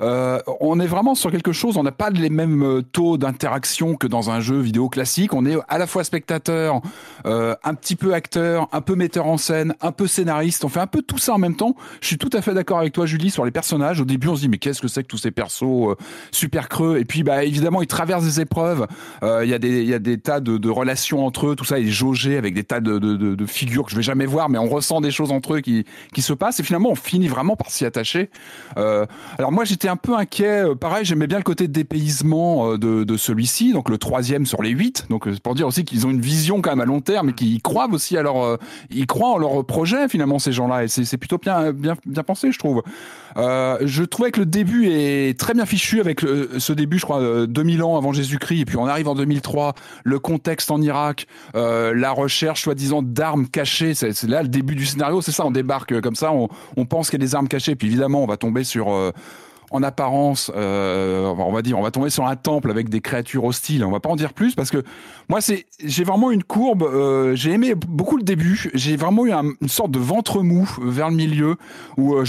Euh, 0.00 0.40
on 0.60 0.80
est 0.80 0.86
vraiment 0.86 1.14
sur 1.14 1.30
quelque 1.30 1.52
chose, 1.52 1.76
on 1.76 1.82
n'a 1.82 1.92
pas 1.92 2.10
les 2.10 2.30
mêmes 2.30 2.62
euh, 2.62 2.82
taux 2.82 3.18
d'interaction 3.18 3.96
que 3.96 4.06
dans 4.06 4.30
un 4.30 4.40
jeu 4.40 4.58
vidéo 4.60 4.88
classique. 4.88 5.34
On 5.34 5.44
est 5.44 5.56
à 5.68 5.78
la 5.78 5.86
fois 5.86 6.04
spectateur, 6.04 6.80
euh, 7.26 7.54
un 7.64 7.74
petit 7.74 7.96
peu 7.96 8.14
acteur, 8.14 8.68
un 8.72 8.80
peu 8.80 8.94
metteur 8.94 9.26
en 9.26 9.36
scène, 9.36 9.74
un 9.80 9.92
peu 9.92 10.06
scénariste. 10.06 10.64
On 10.64 10.68
fait 10.68 10.80
un 10.80 10.86
peu 10.86 11.02
tout 11.02 11.18
ça 11.18 11.34
en 11.34 11.38
même 11.38 11.56
temps. 11.56 11.74
Je 12.00 12.06
suis 12.06 12.18
tout 12.18 12.30
à 12.32 12.42
fait 12.42 12.54
d'accord 12.54 12.78
avec 12.78 12.92
toi, 12.92 13.06
Julie, 13.06 13.30
sur 13.30 13.44
les 13.44 13.50
personnages. 13.50 14.00
Au 14.00 14.04
début, 14.04 14.28
on 14.28 14.36
se 14.36 14.42
dit 14.42 14.48
mais 14.48 14.58
qu'est-ce 14.58 14.80
que 14.80 14.88
c'est 14.88 15.02
que 15.02 15.08
tous 15.08 15.18
ces 15.18 15.30
persos 15.30 15.62
euh, 15.62 15.94
super 16.30 16.68
creux? 16.68 16.98
Et 16.98 17.04
puis, 17.04 17.22
bah 17.22 17.44
évidemment, 17.44 17.82
ils 17.82 17.88
traversent 17.88 18.24
des 18.24 18.40
épreuves. 18.40 18.86
Euh, 19.22 19.44
il 19.44 19.50
y 19.50 19.54
a 19.54 19.58
des 19.58 19.84
y 19.84 19.94
a 19.94 19.98
des 19.98 20.18
tas 20.18 20.40
de, 20.40 20.58
de, 20.58 20.70
relations 20.70 21.26
entre 21.26 21.48
eux. 21.48 21.56
Tout 21.56 21.64
ça 21.64 21.78
est 21.78 21.86
jaugé 21.86 22.36
avec 22.36 22.54
des 22.54 22.64
tas 22.64 22.80
de, 22.80 22.98
de, 22.98 23.16
de, 23.16 23.46
figures 23.46 23.84
que 23.84 23.90
je 23.90 23.96
vais 23.96 24.02
jamais 24.02 24.26
voir, 24.26 24.48
mais 24.48 24.58
on 24.58 24.68
ressent 24.68 25.00
des 25.00 25.10
choses 25.10 25.32
entre 25.32 25.54
eux 25.54 25.60
qui 25.60 25.84
qui 26.12 26.22
se 26.22 26.32
passent. 26.32 26.60
Et 26.60 26.62
finalement, 26.62 26.90
on 26.90 26.94
finit 26.94 27.28
vraiment 27.28 27.56
par 27.56 27.70
s'y 27.70 27.84
attacher. 27.84 28.30
alors 28.76 29.52
moi, 29.52 29.64
j'étais 29.64 29.87
un 29.88 29.96
peu 29.96 30.14
inquiet. 30.14 30.70
Euh, 30.70 30.74
pareil, 30.74 31.04
j'aimais 31.04 31.26
bien 31.26 31.38
le 31.38 31.44
côté 31.44 31.68
dépaysement 31.68 32.72
euh, 32.72 32.78
de, 32.78 33.16
celui-ci, 33.16 33.72
donc 33.72 33.88
le 33.88 33.98
troisième 33.98 34.46
sur 34.46 34.62
les 34.62 34.70
huit. 34.70 35.06
Donc 35.10 35.26
euh, 35.26 35.34
pour 35.42 35.54
dire 35.54 35.66
aussi 35.66 35.84
qu'ils 35.84 36.06
ont 36.06 36.10
une 36.10 36.20
vision 36.20 36.60
quand 36.60 36.70
même 36.70 36.80
à 36.80 36.84
long 36.84 37.00
terme 37.00 37.30
et 37.30 37.32
qu'ils 37.32 37.60
croient 37.62 37.88
aussi 37.90 38.16
à 38.16 38.22
leur, 38.22 38.58
ils 38.90 39.06
croient 39.06 39.30
en 39.30 39.38
leur 39.38 39.64
projet 39.64 40.08
finalement 40.08 40.38
ces 40.38 40.52
gens-là. 40.52 40.84
Et 40.84 40.88
c'est 40.88 41.16
plutôt 41.16 41.38
bien, 41.38 41.72
bien, 41.72 41.96
bien 42.06 42.22
pensé, 42.22 42.52
je 42.52 42.58
trouve. 42.58 42.82
Je 43.36 44.02
trouvais 44.04 44.30
que 44.30 44.40
le 44.40 44.46
début 44.46 44.88
est 44.90 45.38
très 45.38 45.54
bien 45.54 45.66
fichu 45.66 46.00
avec 46.00 46.20
ce 46.20 46.72
début, 46.72 46.98
je 46.98 47.04
crois, 47.04 47.46
2000 47.46 47.82
ans 47.82 47.96
avant 47.96 48.12
Jésus-Christ, 48.12 48.60
et 48.60 48.64
puis 48.64 48.76
on 48.76 48.86
arrive 48.86 49.08
en 49.08 49.14
2003, 49.14 49.74
le 50.04 50.18
contexte 50.18 50.70
en 50.70 50.80
Irak, 50.80 51.26
la 51.54 52.10
recherche 52.10 52.62
soi-disant 52.62 53.02
d'armes 53.02 53.46
cachées, 53.46 53.94
c'est 53.94 54.22
là 54.24 54.42
le 54.42 54.48
début 54.48 54.74
du 54.74 54.86
scénario, 54.86 55.20
c'est 55.22 55.32
ça, 55.32 55.46
on 55.46 55.50
débarque 55.50 56.00
comme 56.00 56.16
ça, 56.16 56.32
on 56.32 56.84
pense 56.84 57.10
qu'il 57.10 57.20
y 57.20 57.22
a 57.22 57.26
des 57.26 57.34
armes 57.34 57.48
cachées, 57.48 57.76
puis 57.76 57.88
évidemment 57.88 58.22
on 58.22 58.26
va 58.26 58.36
tomber 58.36 58.64
sur 58.64 59.12
en 59.70 59.82
apparence, 59.82 60.50
euh, 60.54 61.26
on 61.26 61.52
va 61.52 61.62
dire, 61.62 61.78
on 61.78 61.82
va 61.82 61.90
tomber 61.90 62.10
sur 62.10 62.26
un 62.26 62.36
temple 62.36 62.70
avec 62.70 62.88
des 62.88 63.00
créatures 63.00 63.44
hostiles. 63.44 63.84
On 63.84 63.90
va 63.90 64.00
pas 64.00 64.08
en 64.08 64.16
dire 64.16 64.32
plus 64.32 64.54
parce 64.54 64.70
que 64.70 64.82
moi, 65.28 65.42
c'est, 65.42 65.66
j'ai 65.84 66.04
vraiment 66.04 66.30
une 66.30 66.42
courbe. 66.42 66.82
Euh, 66.82 67.34
j'ai 67.34 67.52
aimé 67.52 67.74
beaucoup 67.74 68.16
le 68.16 68.22
début. 68.22 68.70
J'ai 68.72 68.96
vraiment 68.96 69.26
eu 69.26 69.32
une 69.32 69.68
sorte 69.68 69.90
de 69.90 69.98
ventre 69.98 70.42
mou 70.42 70.68
vers 70.80 71.10
le 71.10 71.16
milieu 71.16 71.56
où 71.98 72.14
euh, 72.14 72.24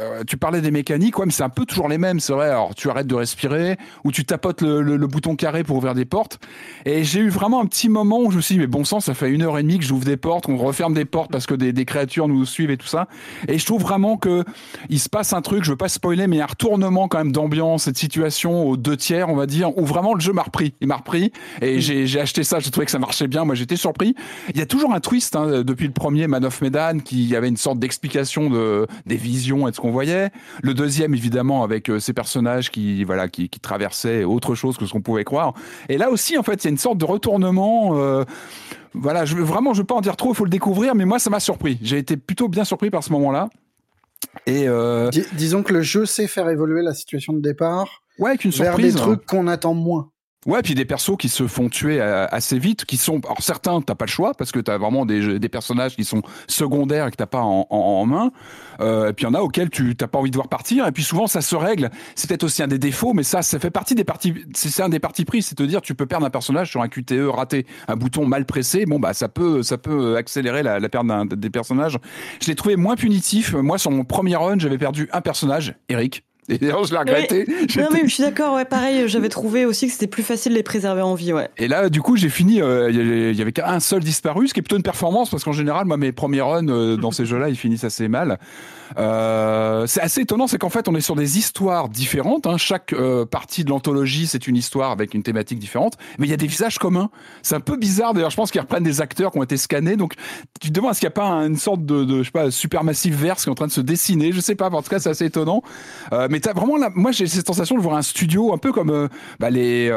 euh, 0.00 0.24
tu 0.26 0.36
parlais 0.36 0.60
des 0.60 0.72
mécaniques, 0.72 1.18
ouais, 1.18 1.26
mais 1.26 1.32
c'est 1.32 1.44
un 1.44 1.48
peu 1.48 1.64
toujours 1.64 1.88
les 1.88 1.98
mêmes. 1.98 2.18
C'est 2.18 2.32
vrai. 2.32 2.48
Alors, 2.48 2.74
tu 2.74 2.90
arrêtes 2.90 3.06
de 3.06 3.14
respirer 3.14 3.76
ou 4.02 4.10
tu 4.10 4.24
tapotes 4.24 4.62
le, 4.62 5.06
bouton 5.06 5.36
carré 5.36 5.62
pour 5.62 5.76
ouvrir 5.76 5.94
des 5.94 6.04
portes. 6.04 6.40
Et 6.84 7.04
j'ai 7.04 7.20
eu 7.20 7.28
vraiment 7.28 7.60
un 7.60 7.66
petit 7.66 7.88
moment 7.88 8.20
où 8.20 8.30
je 8.32 8.36
me 8.36 8.42
suis 8.42 8.56
dit, 8.56 8.60
mais 8.60 8.66
bon 8.66 8.84
sang, 8.84 8.98
ça 8.98 9.14
fait 9.14 9.30
une 9.30 9.42
heure 9.42 9.56
et 9.58 9.62
demie 9.62 9.78
que 9.78 9.84
j'ouvre 9.84 10.04
des 10.04 10.16
portes, 10.16 10.46
qu'on 10.46 10.56
referme 10.56 10.94
des 10.94 11.04
portes 11.04 11.30
parce 11.30 11.46
que 11.46 11.54
des, 11.54 11.72
des, 11.72 11.84
créatures 11.84 12.26
nous 12.26 12.44
suivent 12.44 12.70
et 12.70 12.76
tout 12.76 12.86
ça. 12.86 13.06
Et 13.46 13.58
je 13.58 13.66
trouve 13.66 13.82
vraiment 13.82 14.16
que 14.16 14.44
il 14.88 14.98
se 14.98 15.08
passe 15.08 15.32
un 15.32 15.42
truc. 15.42 15.62
Je 15.62 15.70
veux 15.70 15.76
pas 15.76 15.88
spoiler, 15.88 16.26
mais 16.26 16.40
un 16.40 16.46
retour 16.46 16.71
quand 17.08 17.18
même 17.18 17.32
d'ambiance 17.32 17.86
et 17.86 17.92
de 17.92 17.96
situation 17.96 18.68
aux 18.68 18.76
deux 18.76 18.96
tiers, 18.96 19.28
on 19.28 19.36
va 19.36 19.46
dire, 19.46 19.76
où 19.76 19.84
vraiment 19.84 20.14
le 20.14 20.20
jeu 20.20 20.32
m'a 20.32 20.42
repris. 20.42 20.74
Il 20.80 20.88
m'a 20.88 20.96
repris 20.96 21.32
et 21.60 21.80
j'ai 21.80 22.20
acheté 22.20 22.44
ça. 22.44 22.58
J'ai 22.58 22.70
trouvé 22.70 22.86
que 22.86 22.92
ça 22.92 22.98
marchait 22.98 23.28
bien. 23.28 23.44
Moi, 23.44 23.54
j'étais 23.54 23.76
surpris. 23.76 24.14
Il 24.50 24.58
y 24.58 24.62
a 24.62 24.66
toujours 24.66 24.92
un 24.94 25.00
twist 25.00 25.36
hein, 25.36 25.62
depuis 25.62 25.86
le 25.86 25.92
premier 25.92 26.26
Man 26.26 26.44
of 26.44 26.60
Medan 26.60 26.98
qui 27.04 27.34
avait 27.36 27.48
une 27.48 27.56
sorte 27.56 27.78
d'explication 27.78 28.50
de 28.50 28.86
des 29.06 29.16
visions 29.16 29.66
et 29.68 29.70
de 29.70 29.76
ce 29.76 29.80
qu'on 29.80 29.90
voyait. 29.90 30.30
Le 30.62 30.74
deuxième, 30.74 31.14
évidemment, 31.14 31.62
avec 31.64 31.90
euh, 31.90 31.98
ces 31.98 32.12
personnages 32.12 32.70
qui 32.70 33.04
voilà 33.04 33.28
qui, 33.28 33.48
qui 33.48 33.60
traversaient 33.60 34.24
autre 34.24 34.54
chose 34.54 34.76
que 34.76 34.86
ce 34.86 34.92
qu'on 34.92 35.00
pouvait 35.00 35.24
croire. 35.24 35.54
Et 35.88 35.98
là 35.98 36.10
aussi, 36.10 36.36
en 36.38 36.42
fait, 36.42 36.62
il 36.62 36.64
y 36.64 36.68
a 36.68 36.70
une 36.70 36.78
sorte 36.78 36.98
de 36.98 37.04
retournement. 37.04 37.96
Euh, 37.96 38.24
voilà, 38.94 39.24
je, 39.24 39.36
vraiment, 39.36 39.72
je 39.72 39.80
veux 39.80 39.86
pas 39.86 39.94
en 39.94 40.00
dire 40.00 40.16
trop, 40.16 40.32
il 40.32 40.36
faut 40.36 40.44
le 40.44 40.50
découvrir, 40.50 40.94
mais 40.94 41.06
moi, 41.06 41.18
ça 41.18 41.30
m'a 41.30 41.40
surpris. 41.40 41.78
J'ai 41.82 41.98
été 41.98 42.16
plutôt 42.16 42.48
bien 42.48 42.64
surpris 42.64 42.90
par 42.90 43.02
ce 43.02 43.10
moment-là. 43.12 43.48
Et 44.46 44.68
euh... 44.68 45.10
disons 45.32 45.62
que 45.62 45.72
le 45.72 45.82
jeu 45.82 46.06
sait 46.06 46.26
faire 46.26 46.48
évoluer 46.48 46.82
la 46.82 46.94
situation 46.94 47.32
de 47.32 47.40
départ. 47.40 48.02
Ouais, 48.18 48.30
avec 48.30 48.44
une 48.44 48.50
vers 48.50 48.74
surprise. 48.74 48.94
des 48.94 49.00
trucs 49.00 49.26
qu'on 49.26 49.48
attend 49.48 49.74
moins. 49.74 50.11
Ouais, 50.44 50.60
puis 50.60 50.74
des 50.74 50.84
persos 50.84 51.16
qui 51.16 51.28
se 51.28 51.46
font 51.46 51.68
tuer 51.68 52.00
euh, 52.00 52.26
assez 52.32 52.58
vite, 52.58 52.84
qui 52.84 52.96
sont, 52.96 53.20
alors 53.24 53.40
certains 53.40 53.80
t'as 53.80 53.94
pas 53.94 54.06
le 54.06 54.10
choix 54.10 54.34
parce 54.34 54.50
que 54.50 54.58
t'as 54.58 54.76
vraiment 54.76 55.06
des, 55.06 55.38
des 55.38 55.48
personnages 55.48 55.94
qui 55.94 56.04
sont 56.04 56.22
secondaires 56.48 57.06
et 57.06 57.10
que 57.12 57.16
t'as 57.16 57.26
pas 57.26 57.42
en, 57.42 57.64
en, 57.70 58.06
main. 58.06 58.32
Euh, 58.80 59.10
et 59.10 59.12
puis 59.12 59.24
il 59.24 59.28
y 59.28 59.30
en 59.30 59.34
a 59.34 59.40
auxquels 59.40 59.70
tu 59.70 59.94
t'as 59.94 60.08
pas 60.08 60.18
envie 60.18 60.32
de 60.32 60.36
voir 60.36 60.48
partir. 60.48 60.88
Et 60.88 60.90
puis 60.90 61.04
souvent 61.04 61.28
ça 61.28 61.42
se 61.42 61.54
règle. 61.54 61.90
C'est 62.16 62.28
peut-être 62.28 62.42
aussi 62.42 62.60
un 62.60 62.66
des 62.66 62.80
défauts, 62.80 63.12
mais 63.12 63.22
ça, 63.22 63.42
ça 63.42 63.60
fait 63.60 63.70
partie 63.70 63.94
des 63.94 64.02
parties. 64.02 64.34
C'est 64.52 64.82
un 64.82 64.88
des 64.88 64.98
parties 64.98 65.24
pris, 65.24 65.42
c'est 65.42 65.56
de 65.56 65.64
dire 65.64 65.80
tu 65.80 65.94
peux 65.94 66.06
perdre 66.06 66.26
un 66.26 66.30
personnage 66.30 66.70
sur 66.70 66.82
un 66.82 66.88
QTE 66.88 67.28
raté, 67.28 67.64
un 67.86 67.94
bouton 67.94 68.26
mal 68.26 68.44
pressé. 68.44 68.84
Bon 68.84 68.98
bah 68.98 69.14
ça 69.14 69.28
peut, 69.28 69.62
ça 69.62 69.78
peut 69.78 70.16
accélérer 70.16 70.64
la, 70.64 70.80
la 70.80 70.88
perte 70.88 71.06
des 71.36 71.50
personnages. 71.50 71.98
Je 72.40 72.48
l'ai 72.48 72.56
trouvé 72.56 72.74
moins 72.74 72.96
punitif. 72.96 73.54
Moi 73.54 73.78
sur 73.78 73.92
mon 73.92 74.02
premier 74.02 74.34
run, 74.34 74.58
j'avais 74.58 74.78
perdu 74.78 75.08
un 75.12 75.20
personnage, 75.20 75.76
Eric 75.88 76.24
et 76.54 76.58
je 76.60 76.92
l'ai 76.92 76.98
regretté. 76.98 77.46
non, 77.76 77.88
mais 77.92 78.02
je 78.04 78.14
suis 78.14 78.22
d'accord, 78.22 78.54
ouais, 78.54 78.64
pareil, 78.64 79.08
j'avais 79.08 79.28
trouvé 79.28 79.64
aussi 79.64 79.86
que 79.86 79.92
c'était 79.92 80.06
plus 80.06 80.22
facile 80.22 80.52
de 80.52 80.56
les 80.56 80.62
préserver 80.62 81.02
en 81.02 81.14
vie, 81.14 81.32
ouais. 81.32 81.48
Et 81.58 81.68
là, 81.68 81.88
du 81.88 82.00
coup, 82.00 82.16
j'ai 82.16 82.28
fini, 82.28 82.60
euh, 82.60 82.90
il 82.90 83.36
y 83.36 83.42
avait 83.42 83.52
qu'un 83.52 83.80
seul 83.80 84.00
disparu, 84.00 84.48
ce 84.48 84.54
qui 84.54 84.60
est 84.60 84.62
plutôt 84.62 84.76
une 84.76 84.82
performance, 84.82 85.30
parce 85.30 85.44
qu'en 85.44 85.52
général, 85.52 85.86
moi, 85.86 85.96
mes 85.96 86.12
premiers 86.12 86.40
runs 86.40 86.68
euh, 86.68 86.96
dans 86.96 87.10
ces 87.10 87.26
jeux-là, 87.26 87.48
ils 87.48 87.56
finissent 87.56 87.84
assez 87.84 88.08
mal. 88.08 88.38
Euh, 88.98 89.86
c'est 89.86 90.00
assez 90.00 90.22
étonnant, 90.22 90.46
c'est 90.46 90.58
qu'en 90.58 90.68
fait, 90.68 90.88
on 90.88 90.94
est 90.94 91.00
sur 91.00 91.16
des 91.16 91.38
histoires 91.38 91.88
différentes. 91.88 92.46
Hein. 92.46 92.56
Chaque 92.56 92.92
euh, 92.92 93.24
partie 93.24 93.64
de 93.64 93.70
l'anthologie, 93.70 94.26
c'est 94.26 94.46
une 94.46 94.56
histoire 94.56 94.90
avec 94.90 95.14
une 95.14 95.22
thématique 95.22 95.58
différente, 95.58 95.96
mais 96.18 96.26
il 96.26 96.30
y 96.30 96.34
a 96.34 96.36
des 96.36 96.46
visages 96.46 96.78
communs. 96.78 97.10
C'est 97.42 97.54
un 97.54 97.60
peu 97.60 97.76
bizarre. 97.76 98.14
D'ailleurs, 98.14 98.30
je 98.30 98.36
pense 98.36 98.50
qu'ils 98.50 98.60
reprennent 98.60 98.82
des 98.82 99.00
acteurs 99.00 99.32
qui 99.32 99.38
ont 99.38 99.42
été 99.42 99.56
scannés. 99.56 99.96
Donc, 99.96 100.14
tu 100.60 100.68
te 100.68 100.72
demandes 100.72 100.92
est-ce 100.92 101.00
qu'il 101.00 101.08
n'y 101.08 101.12
a 101.12 101.20
pas 101.20 101.30
une 101.30 101.56
sorte 101.56 101.84
de, 101.84 102.04
de, 102.04 102.18
je 102.18 102.24
sais 102.24 102.30
pas, 102.30 102.50
supermassive 102.50 103.14
verse 103.14 103.44
qui 103.44 103.48
est 103.48 103.52
en 103.52 103.56
train 103.56 103.66
de 103.66 103.72
se 103.72 103.80
dessiner? 103.80 104.32
Je 104.32 104.40
sais 104.40 104.54
pas. 104.54 104.70
En 104.70 104.82
tout 104.82 104.90
cas, 104.90 104.98
c'est 104.98 105.10
assez 105.10 105.26
étonnant. 105.26 105.62
Euh, 106.12 106.28
mais 106.30 106.40
t'as 106.40 106.52
vraiment, 106.52 106.76
moi, 106.94 107.12
j'ai 107.12 107.26
cette 107.26 107.46
sensation 107.46 107.76
de 107.76 107.80
voir 107.80 107.96
un 107.96 108.02
studio 108.02 108.52
un 108.52 108.58
peu 108.58 108.72
comme 108.72 108.90
euh, 108.90 109.08
bah, 109.40 109.50
les 109.50 109.92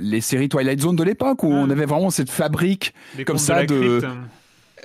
les 0.00 0.20
séries 0.20 0.48
Twilight 0.48 0.80
Zone 0.80 0.96
de 0.96 1.02
l'époque 1.02 1.42
où 1.42 1.52
on 1.52 1.70
avait 1.70 1.86
vraiment 1.86 2.10
cette 2.10 2.30
fabrique 2.30 2.94
comme 3.26 3.38
ça 3.38 3.64
de. 3.64 4.00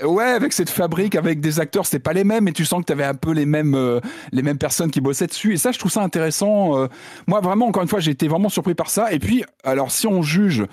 Ouais, 0.03 0.23
avec 0.23 0.53
cette 0.53 0.69
fabrique, 0.69 1.15
avec 1.15 1.39
des 1.39 1.59
acteurs, 1.59 1.85
c'était 1.85 1.99
pas 1.99 2.13
les 2.13 2.23
mêmes, 2.23 2.45
mais 2.45 2.51
tu 2.51 2.65
sens 2.65 2.81
que 2.81 2.85
tu 2.85 2.93
avais 2.93 3.03
un 3.03 3.13
peu 3.13 3.31
les 3.31 3.45
mêmes, 3.45 3.75
euh, 3.75 3.99
les 4.31 4.41
mêmes 4.41 4.57
personnes 4.57 4.89
qui 4.89 5.01
bossaient 5.01 5.27
dessus. 5.27 5.53
Et 5.53 5.57
ça, 5.57 5.71
je 5.71 5.79
trouve 5.79 5.91
ça 5.91 6.01
intéressant. 6.01 6.77
Euh, 6.77 6.87
moi, 7.27 7.41
vraiment, 7.41 7.67
encore 7.67 7.83
une 7.83 7.89
fois, 7.89 7.99
j'ai 7.99 8.11
été 8.11 8.27
vraiment 8.27 8.49
surpris 8.49 8.73
par 8.73 8.89
ça. 8.89 9.11
Et 9.11 9.19
puis, 9.19 9.43
alors, 9.63 9.91
si 9.91 10.07
on 10.07 10.21
juge. 10.21 10.65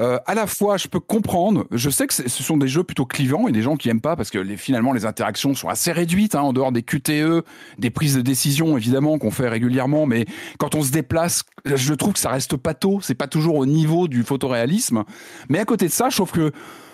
Euh, 0.00 0.18
à 0.26 0.34
la 0.34 0.46
fois, 0.46 0.76
je 0.76 0.88
peux 0.88 0.98
comprendre. 1.00 1.66
Je 1.70 1.88
sais 1.90 2.06
que 2.06 2.14
ce 2.14 2.28
sont 2.42 2.56
des 2.56 2.66
jeux 2.68 2.82
plutôt 2.82 3.06
clivants 3.06 3.46
et 3.46 3.52
des 3.52 3.62
gens 3.62 3.76
qui 3.76 3.88
aiment 3.88 4.00
pas 4.00 4.16
parce 4.16 4.30
que 4.30 4.38
les, 4.38 4.56
finalement 4.56 4.92
les 4.92 5.06
interactions 5.06 5.54
sont 5.54 5.68
assez 5.68 5.92
réduites 5.92 6.34
hein, 6.34 6.40
en 6.40 6.52
dehors 6.52 6.72
des 6.72 6.82
QTE, 6.82 7.44
des 7.78 7.90
prises 7.90 8.16
de 8.16 8.20
décision 8.20 8.76
évidemment 8.76 9.18
qu'on 9.18 9.30
fait 9.30 9.48
régulièrement. 9.48 10.06
Mais 10.06 10.26
quand 10.58 10.74
on 10.74 10.82
se 10.82 10.90
déplace, 10.90 11.44
je 11.64 11.94
trouve 11.94 12.12
que 12.14 12.18
ça 12.18 12.30
reste 12.30 12.56
pâteau. 12.56 12.98
C'est 13.02 13.14
pas 13.14 13.28
toujours 13.28 13.54
au 13.56 13.66
niveau 13.66 14.08
du 14.08 14.22
photoréalisme. 14.24 15.04
Mais 15.48 15.58
à 15.60 15.64
côté 15.64 15.86
de 15.86 15.92
ça, 15.92 16.08
je 16.10 16.16
trouve 16.16 16.32
que 16.32 16.50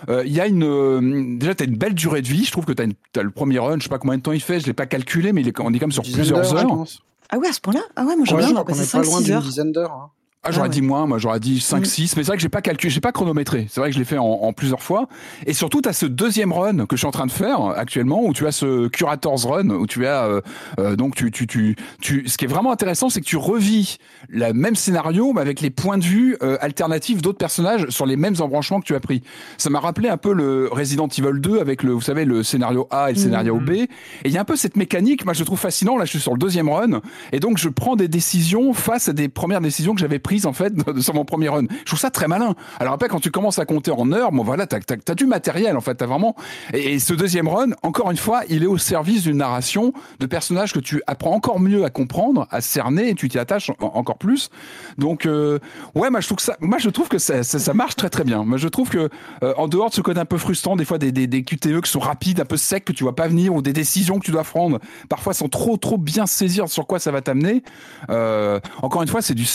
euh, 0.09 0.23
il 0.27 0.33
y 0.33 0.41
a 0.41 0.47
une 0.47 0.65
euh, 0.65 1.37
déjà 1.39 1.55
t'as 1.55 1.65
une 1.65 1.77
belle 1.77 1.95
durée 1.95 2.23
de 2.23 2.29
vie. 2.29 2.45
Je 2.45 2.53
trouve 2.53 2.65
que 2.67 2.73
t'as 2.73 2.85
une- 2.85 2.95
t'as 3.13 3.23
le 3.23 3.31
premier 3.31 3.59
run. 3.59 3.77
Je 3.79 3.85
sais 3.85 3.89
pas 3.89 3.99
combien 3.99 4.17
de 4.19 4.23
temps 4.23 4.33
il 4.33 4.41
fait. 4.41 4.61
Je 4.61 4.67
l'ai 4.67 4.73
pas 4.75 4.87
calculé, 4.87 5.33
mais 5.33 5.41
il 5.41 5.49
est, 5.49 5.61
on 5.61 5.73
est 5.73 5.79
quand 5.79 5.87
même 5.87 5.93
sur 5.93 6.03
plusieurs 6.03 6.55
heures. 6.55 6.85
Ah 7.33 7.39
ouais, 7.39 7.49
à 7.49 7.53
ce 7.53 7.61
point-là? 7.61 7.81
Ah 7.97 8.05
ouais, 8.05 8.17
moi 8.17 8.25
j'ai 8.27 8.35
Ouais, 8.35 8.41
l'impression 8.43 8.49
je 8.49 8.53
crois 8.55 8.65
qu'on 8.65 8.73
passer 8.73 8.83
est 8.89 9.01
pas 9.01 9.03
loin 9.07 9.21
5-6 9.21 9.25
d'une 9.25 9.35
heures. 9.35 9.43
dizaine 9.43 9.73
d'heures. 9.73 9.93
hein. 9.93 10.11
Ah, 10.43 10.53
j'aurais 10.53 10.61
Ah 10.67 10.69
ouais. 10.69 10.75
dit 10.75 10.81
moins, 10.81 11.07
moi 11.07 11.19
j'aurais 11.19 11.39
dit 11.39 11.57
Mm. 11.57 11.61
5, 11.61 11.87
6, 11.87 12.17
mais 12.17 12.23
c'est 12.23 12.29
vrai 12.29 12.37
que 12.39 12.43
j'ai 12.43 12.49
pas 12.49 12.63
calculé, 12.63 12.91
j'ai 12.91 13.01
pas 13.03 13.13
chronométré. 13.13 13.67
C'est 13.69 13.79
vrai 13.81 13.91
que 13.91 13.95
je 13.95 13.99
l'ai 13.99 14.07
fait 14.07 14.17
en, 14.17 14.25
en 14.25 14.53
plusieurs 14.55 14.83
fois. 14.83 15.07
Et 15.45 15.53
surtout, 15.53 15.83
tu 15.83 15.89
as 15.91 15.93
ce 15.93 16.07
deuxième 16.07 16.51
run 16.53 16.87
que 16.87 16.97
je 16.97 17.01
suis 17.01 17.07
en 17.07 17.11
train 17.11 17.27
de 17.27 17.31
faire 17.31 17.61
actuellement, 17.77 18.25
où 18.25 18.33
tu 18.33 18.47
as 18.47 18.53
ce 18.53 18.89
Curator's 18.89 19.45
Run, 19.45 19.69
où 19.69 19.87
tu 19.87 20.07
as 20.07 20.25
euh, 20.25 20.41
euh, 20.79 20.97
donc 20.97 21.15
tu, 21.15 21.31
tu, 21.31 21.47
tu, 21.47 21.77
tu, 22.01 22.27
ce 22.27 22.39
qui 22.39 22.47
est 22.47 22.49
vraiment 22.49 22.73
intéressant, 22.73 23.11
c'est 23.11 23.21
que 23.21 23.27
tu 23.27 23.37
revis 23.37 23.99
le 24.31 24.55
même 24.55 24.77
scénario, 24.77 25.35
mais 25.35 25.43
avec 25.43 25.61
les 25.61 25.69
points 25.69 25.99
de 25.99 26.05
vue 26.05 26.39
euh, 26.43 26.57
alternatifs 26.63 27.21
d'autres 27.21 27.37
personnages 27.39 27.87
sur 27.91 28.07
les 28.07 28.17
mêmes 28.17 28.37
embranchements 28.41 28.81
que 28.81 28.87
tu 28.87 28.95
as 28.95 29.01
pris. 29.01 29.23
Ça 29.59 29.69
m'a 29.69 29.81
rappelé 29.81 30.09
un 30.09 30.17
peu 30.17 30.33
le 30.33 30.71
Resident 30.73 31.09
Evil 31.09 31.39
2 31.39 31.61
avec 31.61 31.83
le, 31.83 31.93
vous 31.93 32.01
savez, 32.01 32.25
le 32.25 32.43
scénario 32.43 32.89
A 32.91 33.11
et 33.11 33.13
le 33.13 33.19
scénario 33.19 33.59
B. 33.61 33.71
Et 33.73 33.89
il 34.25 34.33
y 34.33 34.39
a 34.39 34.41
un 34.41 34.45
peu 34.45 34.57
cette 34.57 34.77
mécanique, 34.79 35.27
moi 35.27 35.35
je 35.35 35.45
trouve 35.45 35.59
fascinant. 35.59 35.99
Là, 35.99 36.07
je 36.07 36.11
suis 36.11 36.21
sur 36.21 36.33
le 36.33 36.39
deuxième 36.39 36.71
run, 36.71 37.03
et 37.33 37.41
donc 37.41 37.59
je 37.59 37.69
prends 37.69 37.95
des 37.95 38.09
décisions 38.09 38.73
face 38.73 39.11
à 39.11 39.13
des 39.13 39.29
premières 39.29 39.61
décisions 39.61 39.93
que 39.95 40.01
j'avais 40.01 40.19
prises 40.19 40.30
en 40.47 40.53
fait 40.53 40.73
sur 41.01 41.15
mon 41.15 41.25
premier 41.25 41.49
run. 41.49 41.65
Je 41.81 41.85
trouve 41.85 41.99
ça 41.99 42.11
très 42.11 42.29
malin. 42.29 42.55
Alors 42.79 42.95
après, 42.95 43.09
quand 43.09 43.21
tu 43.21 43.31
commences 43.31 43.59
à 43.59 43.65
compter 43.65 43.91
en 43.91 44.13
heures, 44.13 44.33
bon 44.33 44.43
voilà, 44.43 44.67
t'as 44.67 44.79
as, 45.09 45.15
du 45.15 45.27
matériel 45.27 45.77
en 45.77 45.81
fait, 45.81 45.95
t'as 45.95 46.07
vraiment. 46.07 46.37
Et, 46.73 46.99
ce 46.99 47.15
deuxième 47.15 47.49
run, 47.49 47.71
encore 47.83 48.11
une 48.11 48.17
fois, 48.17 48.43
il 48.49 48.63
est 48.63 48.67
au 48.67 48.79
service 48.79 49.23
d'une 49.23 49.39
narration 49.39 49.93
de 50.19 50.27
personnages 50.27 50.73
que 50.73 50.79
tu 50.79 51.03
apprends 51.07 51.33
encore 51.33 51.61
mieux 51.61 51.85
à 51.85 51.91
comprendre, 51.91 52.47
à 52.51 52.61
cerner, 52.61 53.09
et 53.11 53.15
tu 53.15 53.29
t'y 53.29 53.39
attaches 53.39 53.71
encore 53.81 54.19
plus. 54.19 54.51
Donc 54.99 55.27
euh, 55.27 55.59
ouais, 55.95 56.11
moi 56.11 56.21
je 56.21 56.27
trouve 56.27 56.37
que 56.37 56.43
ça, 56.43 56.57
moi 56.61 56.79
je 56.79 56.91
trouve 56.91 57.09
que 57.09 57.19
ça, 57.19 57.43
ça, 57.43 57.75
marche 57.75 57.97
très 57.97 58.11
très 58.11 58.25
bien. 58.25 58.45
Moi 58.45 58.59
je 58.59 58.69
trouve 58.69 58.91
que 58.91 59.09
euh, 59.43 59.55
en 59.57 59.69
dehors 59.69 59.91
de 59.91 59.95
ce 59.95 60.01
côté 60.01 60.21
un 60.21 60.25
peu 60.25 60.39
frustrant, 60.39 60.77
des 60.77 60.85
fois 60.85 60.99
des, 60.99 61.13
des, 61.13 61.27
des 61.27 61.43
QTE 61.43 61.81
qui 61.81 61.91
sont 61.91 62.01
rapides, 62.01 62.41
un 62.41 62.45
peu 62.45 62.57
secs 62.57 62.85
que 62.85 62.93
tu 62.93 63.05
vois 63.05 63.17
pas 63.17 63.29
venir, 63.29 63.55
ou 63.55 63.63
des 63.63 63.73
décisions 63.73 64.19
que 64.19 64.25
tu 64.25 64.31
dois 64.31 64.45
prendre, 64.45 64.79
parfois 65.09 65.35
sont 65.35 65.49
trop 65.49 65.77
trop 65.77 65.99
bien 65.99 66.27
saisir 66.27 66.69
sur 66.69 66.87
quoi 66.87 66.99
ça 66.99 67.11
va 67.11 67.21
t'amener. 67.23 67.63
Euh, 68.11 68.61
encore 68.83 69.03
une 69.03 69.09
fois, 69.09 69.23
c'est 69.23 69.35
du, 69.35 69.47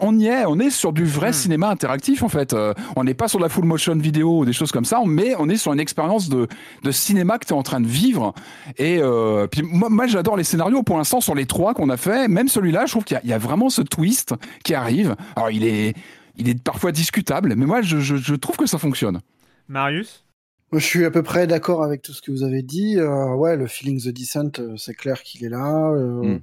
on 0.00 0.11
y 0.18 0.26
est, 0.26 0.44
on 0.46 0.58
est 0.58 0.70
sur 0.70 0.92
du 0.92 1.04
vrai 1.04 1.30
hmm. 1.30 1.34
cinéma 1.34 1.68
interactif 1.68 2.22
en 2.22 2.28
fait. 2.28 2.52
Euh, 2.52 2.74
on 2.96 3.04
n'est 3.04 3.14
pas 3.14 3.28
sur 3.28 3.40
la 3.40 3.48
full 3.48 3.64
motion 3.64 3.96
vidéo 3.96 4.40
ou 4.40 4.44
des 4.44 4.52
choses 4.52 4.72
comme 4.72 4.84
ça, 4.84 5.00
mais 5.06 5.34
on 5.38 5.48
est 5.48 5.56
sur 5.56 5.72
une 5.72 5.80
expérience 5.80 6.28
de, 6.28 6.48
de 6.82 6.90
cinéma 6.90 7.38
que 7.38 7.46
tu 7.46 7.52
es 7.52 7.56
en 7.56 7.62
train 7.62 7.80
de 7.80 7.86
vivre. 7.86 8.34
Et 8.78 8.98
euh, 9.00 9.46
puis 9.46 9.62
moi, 9.62 9.88
moi 9.90 10.06
j'adore 10.06 10.36
les 10.36 10.44
scénarios. 10.44 10.82
Pour 10.82 10.98
l'instant, 10.98 11.20
sur 11.20 11.34
les 11.34 11.46
trois 11.46 11.74
qu'on 11.74 11.90
a 11.90 11.96
fait, 11.96 12.28
même 12.28 12.48
celui-là, 12.48 12.86
je 12.86 12.92
trouve 12.92 13.04
qu'il 13.04 13.20
y, 13.24 13.28
y, 13.28 13.32
a 13.32 13.38
vraiment 13.38 13.70
ce 13.70 13.82
twist 13.82 14.34
qui 14.64 14.74
arrive. 14.74 15.16
Alors 15.36 15.50
il 15.50 15.64
est, 15.64 15.94
il 16.36 16.48
est 16.48 16.62
parfois 16.62 16.92
discutable, 16.92 17.54
mais 17.56 17.66
moi 17.66 17.82
je, 17.82 17.98
je, 17.98 18.16
je 18.16 18.34
trouve 18.34 18.56
que 18.56 18.66
ça 18.66 18.78
fonctionne. 18.78 19.20
Marius? 19.68 20.24
Je 20.72 20.78
suis 20.78 21.04
à 21.04 21.10
peu 21.10 21.22
près 21.22 21.46
d'accord 21.46 21.82
avec 21.82 22.00
tout 22.00 22.12
ce 22.12 22.22
que 22.22 22.30
vous 22.30 22.44
avez 22.44 22.62
dit. 22.62 22.96
Euh, 22.98 23.34
ouais, 23.34 23.56
le 23.56 23.66
feeling 23.66 24.00
the 24.00 24.08
descent, 24.08 24.52
c'est 24.76 24.94
clair 24.94 25.22
qu'il 25.22 25.44
est 25.44 25.50
là. 25.50 25.90
Euh, 25.90 26.22
mm. 26.22 26.40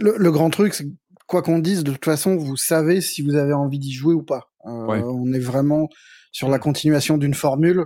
le, 0.00 0.30
grand 0.30 0.50
truc, 0.50 0.72
c'est 0.72 0.86
quoi 1.26 1.42
qu'on 1.42 1.58
dise, 1.58 1.84
de 1.84 1.92
toute 1.92 2.04
façon, 2.04 2.36
vous 2.36 2.56
savez 2.56 3.00
si 3.00 3.22
vous 3.22 3.34
avez 3.34 3.52
envie 3.52 3.78
d'y 3.78 3.92
jouer 3.92 4.14
ou 4.14 4.22
pas. 4.22 4.50
On 4.60 5.32
est 5.32 5.40
vraiment 5.40 5.88
sur 6.32 6.48
la 6.48 6.58
continuation 6.58 7.18
d'une 7.18 7.34
formule. 7.34 7.84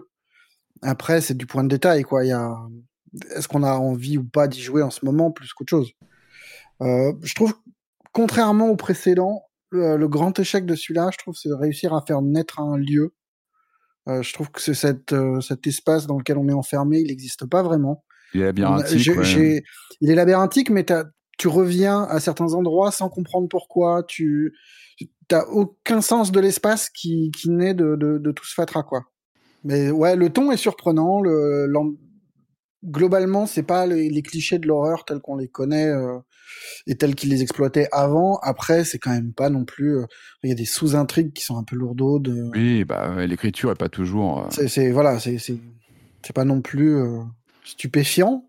Après, 0.83 1.21
c'est 1.21 1.37
du 1.37 1.47
point 1.47 1.65
de 1.65 1.69
détail, 1.69 2.03
quoi. 2.03 2.25
Il 2.25 2.29
y 2.29 2.33
a, 2.33 2.55
est-ce 3.35 3.49
qu'on 3.49 3.63
a 3.63 3.75
envie 3.75 4.19
ou 4.19 4.25
pas 4.25 4.49
d'y 4.49 4.61
jouer 4.61 4.83
en 4.83 4.91
ce 4.91 5.05
moment 5.05 5.31
plus 5.31 5.53
qu'autre 5.53 5.71
chose? 5.71 5.91
Je 6.81 7.35
trouve, 7.35 7.55
contrairement 8.13 8.69
au 8.69 8.77
précédent, 8.77 9.43
le, 9.71 10.07
grand 10.07 10.39
échec 10.39 10.67
de 10.67 10.75
celui-là, 10.75 11.11
je 11.13 11.19
trouve, 11.19 11.35
c'est 11.35 11.49
de 11.49 11.55
réussir 11.55 11.95
à 11.95 12.03
faire 12.07 12.23
naître 12.23 12.61
un 12.61 12.77
lieu 12.77 13.15
euh, 14.09 14.23
je 14.23 14.33
trouve 14.33 14.51
que 14.51 14.61
c'est 14.61 14.75
cette, 14.75 15.13
euh, 15.13 15.41
cet 15.41 15.67
espace 15.67 16.07
dans 16.07 16.19
lequel 16.19 16.39
on 16.39 16.49
est 16.49 16.55
enfermé, 16.55 17.01
il 17.01 17.09
n'existe 17.09 17.47
pas 17.47 17.63
vraiment. 17.63 18.05
Il 18.33 18.41
est 18.41 18.45
labyrinthique. 18.45 19.11
Il 20.01 20.11
est 20.11 20.15
labyrinthique, 20.15 20.71
mais 20.71 20.85
tu 20.85 20.95
reviens 21.47 22.03
à 22.05 22.19
certains 22.19 22.55
endroits 22.55 22.91
sans 22.91 23.09
comprendre 23.09 23.49
pourquoi. 23.49 24.03
Tu 24.03 24.55
n'as 25.31 25.45
aucun 25.45 26.01
sens 26.01 26.33
de 26.33 26.41
l'espace 26.41 26.91
qui, 26.91 27.31
qui 27.31 27.51
naît 27.51 27.75
de, 27.75 27.95
de, 27.95 28.19
de, 28.19 28.33
tout 28.33 28.45
ce 28.45 28.55
fatras, 28.55 28.83
quoi. 28.83 29.05
Mais 29.65 29.91
ouais, 29.91 30.17
le 30.17 30.31
ton 30.31 30.51
est 30.51 30.57
surprenant. 30.57 31.21
Le, 31.21 31.69
globalement, 32.85 33.47
c'est 33.47 33.63
pas 33.63 33.87
les, 33.87 34.23
clichés 34.23 34.59
de 34.59 34.67
l'horreur 34.67 35.05
tels 35.05 35.21
qu'on 35.21 35.37
les 35.37 35.49
connaît 35.49 35.89
euh, 35.89 36.19
et 36.87 36.97
tels 36.97 37.15
qu'ils 37.15 37.31
les 37.31 37.43
exploitaient 37.43 37.89
avant. 37.93 38.39
Après, 38.43 38.85
c'est 38.85 38.99
quand 38.99 39.11
même 39.11 39.33
pas 39.33 39.51
non 39.51 39.65
plus. 39.65 39.99
Euh, 39.99 40.07
il 40.43 40.49
y 40.49 40.53
a 40.53 40.57
des 40.57 40.65
sous-intrigues 40.65 41.33
qui 41.33 41.43
sont 41.43 41.59
un 41.59 41.65
peu 41.65 41.77
lourdes. 41.77 42.33
Oui, 42.55 42.85
bah 42.85 43.27
l'écriture 43.27 43.71
est 43.71 43.79
pas 43.79 43.89
toujours. 43.89 44.47
Euh, 44.47 44.67
c'est 44.69 44.91
voilà, 44.91 45.19
c'est 45.19 45.39
c'est 45.39 46.33
pas 46.35 46.45
non 46.45 46.61
plus 46.61 46.99
stupéfiant, 47.65 48.48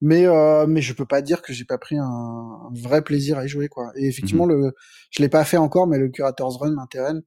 mais 0.00 0.26
euh, 0.26 0.66
mais 0.66 0.80
je 0.80 0.92
peux 0.94 1.04
pas 1.04 1.20
dire 1.20 1.42
que 1.42 1.52
j'ai 1.52 1.64
pas 1.64 1.78
pris 1.78 1.98
un, 1.98 2.04
un, 2.04 2.70
vrai 2.72 3.02
plaisir 3.02 3.38
à 3.38 3.44
y 3.44 3.48
jouer 3.48 3.68
quoi. 3.68 3.92
Et 3.96 4.08
effectivement 4.08 4.46
mhm. 4.46 4.62
le 4.62 4.72
je 5.10 5.22
l'ai 5.22 5.28
pas 5.28 5.44
fait 5.44 5.58
encore 5.58 5.86
mais 5.86 5.98
le 5.98 6.08
curator's 6.08 6.56
run 6.56 6.74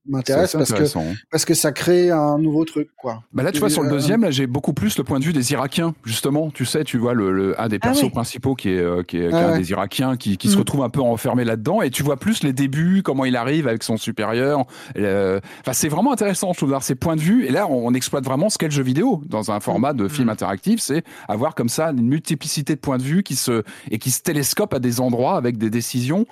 m'intéresse 0.08 0.54
parce 0.54 0.72
que 0.72 0.98
hein. 0.98 1.14
parce 1.30 1.46
que 1.46 1.54
ça 1.54 1.72
crée 1.72 2.10
un 2.10 2.40
nouveau 2.40 2.66
truc 2.66 2.90
quoi. 2.98 3.24
Bah 3.32 3.44
là 3.44 3.52
tu 3.52 3.60
vois 3.60 3.70
sur 3.70 3.84
le 3.84 3.90
euh, 3.90 3.92
deuxième 3.92 4.22
là 4.22 4.32
j'ai 4.32 4.48
beaucoup 4.48 4.74
plus 4.74 4.98
le 4.98 5.04
point 5.04 5.20
de 5.20 5.26
vue 5.26 5.34
des 5.34 5.52
Irakiens 5.52 5.94
justement, 6.04 6.50
tu 6.50 6.66
sais, 6.66 6.84
tu 6.84 6.98
vois 6.98 7.14
le, 7.14 7.32
le 7.32 7.62
un 7.62 7.68
des 7.68 7.78
ah 7.82 7.88
persos 7.88 8.10
principaux 8.10 8.56
qui 8.56 8.70
est 8.70 8.80
euh, 8.80 9.04
qui 9.04 9.18
est, 9.18 9.30
qui 9.30 9.36
est 9.36 9.40
un 9.40 9.58
des 9.58 9.70
Irakiens 9.72 10.18
qui, 10.18 10.38
qui 10.38 10.48
se 10.48 10.54
mhm. 10.54 10.60
retrouve 10.60 10.84
un 10.84 10.90
peu 10.90 11.02
enfermé 11.02 11.44
là-dedans 11.44 11.82
et 11.82 11.92
tu 11.92 12.02
vois 12.02 12.18
plus 12.18 12.44
les 12.44 12.54
débuts, 12.54 13.04
comment 13.04 13.26
il 13.26 13.36
arrive 13.36 13.68
avec 13.68 13.84
son 13.84 13.98
supérieur. 13.98 14.66
Enfin 14.96 15.74
c'est 15.74 15.90
vraiment 15.90 16.12
intéressant 16.12 16.54
je 16.54 16.58
trouve 16.58 16.76
ces 16.82 16.96
points 16.96 17.16
de 17.16 17.22
vue 17.22 17.46
et 17.46 17.52
là 17.52 17.68
on, 17.70 17.88
on 17.88 17.94
exploite 17.94 18.26
vraiment 18.26 18.50
ce 18.50 18.58
qu'est 18.58 18.66
le 18.66 18.72
jeu 18.72 18.84
vidéo 18.84 19.22
dans 19.28 19.52
un 19.52 19.60
format 19.60 19.94
de 19.94 20.04
mhm. 20.04 20.10
film 20.10 20.30
interactif, 20.30 20.80
c'est 20.80 21.04
avoir 21.28 21.54
comme 21.54 21.70
ça 21.70 21.92
une 21.92 22.08
multiplicité 22.08 22.63
de 22.72 22.80
points 22.80 22.98
de 22.98 23.04
vue 23.04 23.24
qui 23.24 23.36
se 23.36 23.64
et 23.92 24.00
qui 24.00 24.12
se 24.12 24.22
télescope 24.22 24.74
à 24.74 24.80
des 24.80 25.00
endroits 25.00 25.36
avec 25.36 25.58
des 25.58 25.70
décisions. 25.70 26.26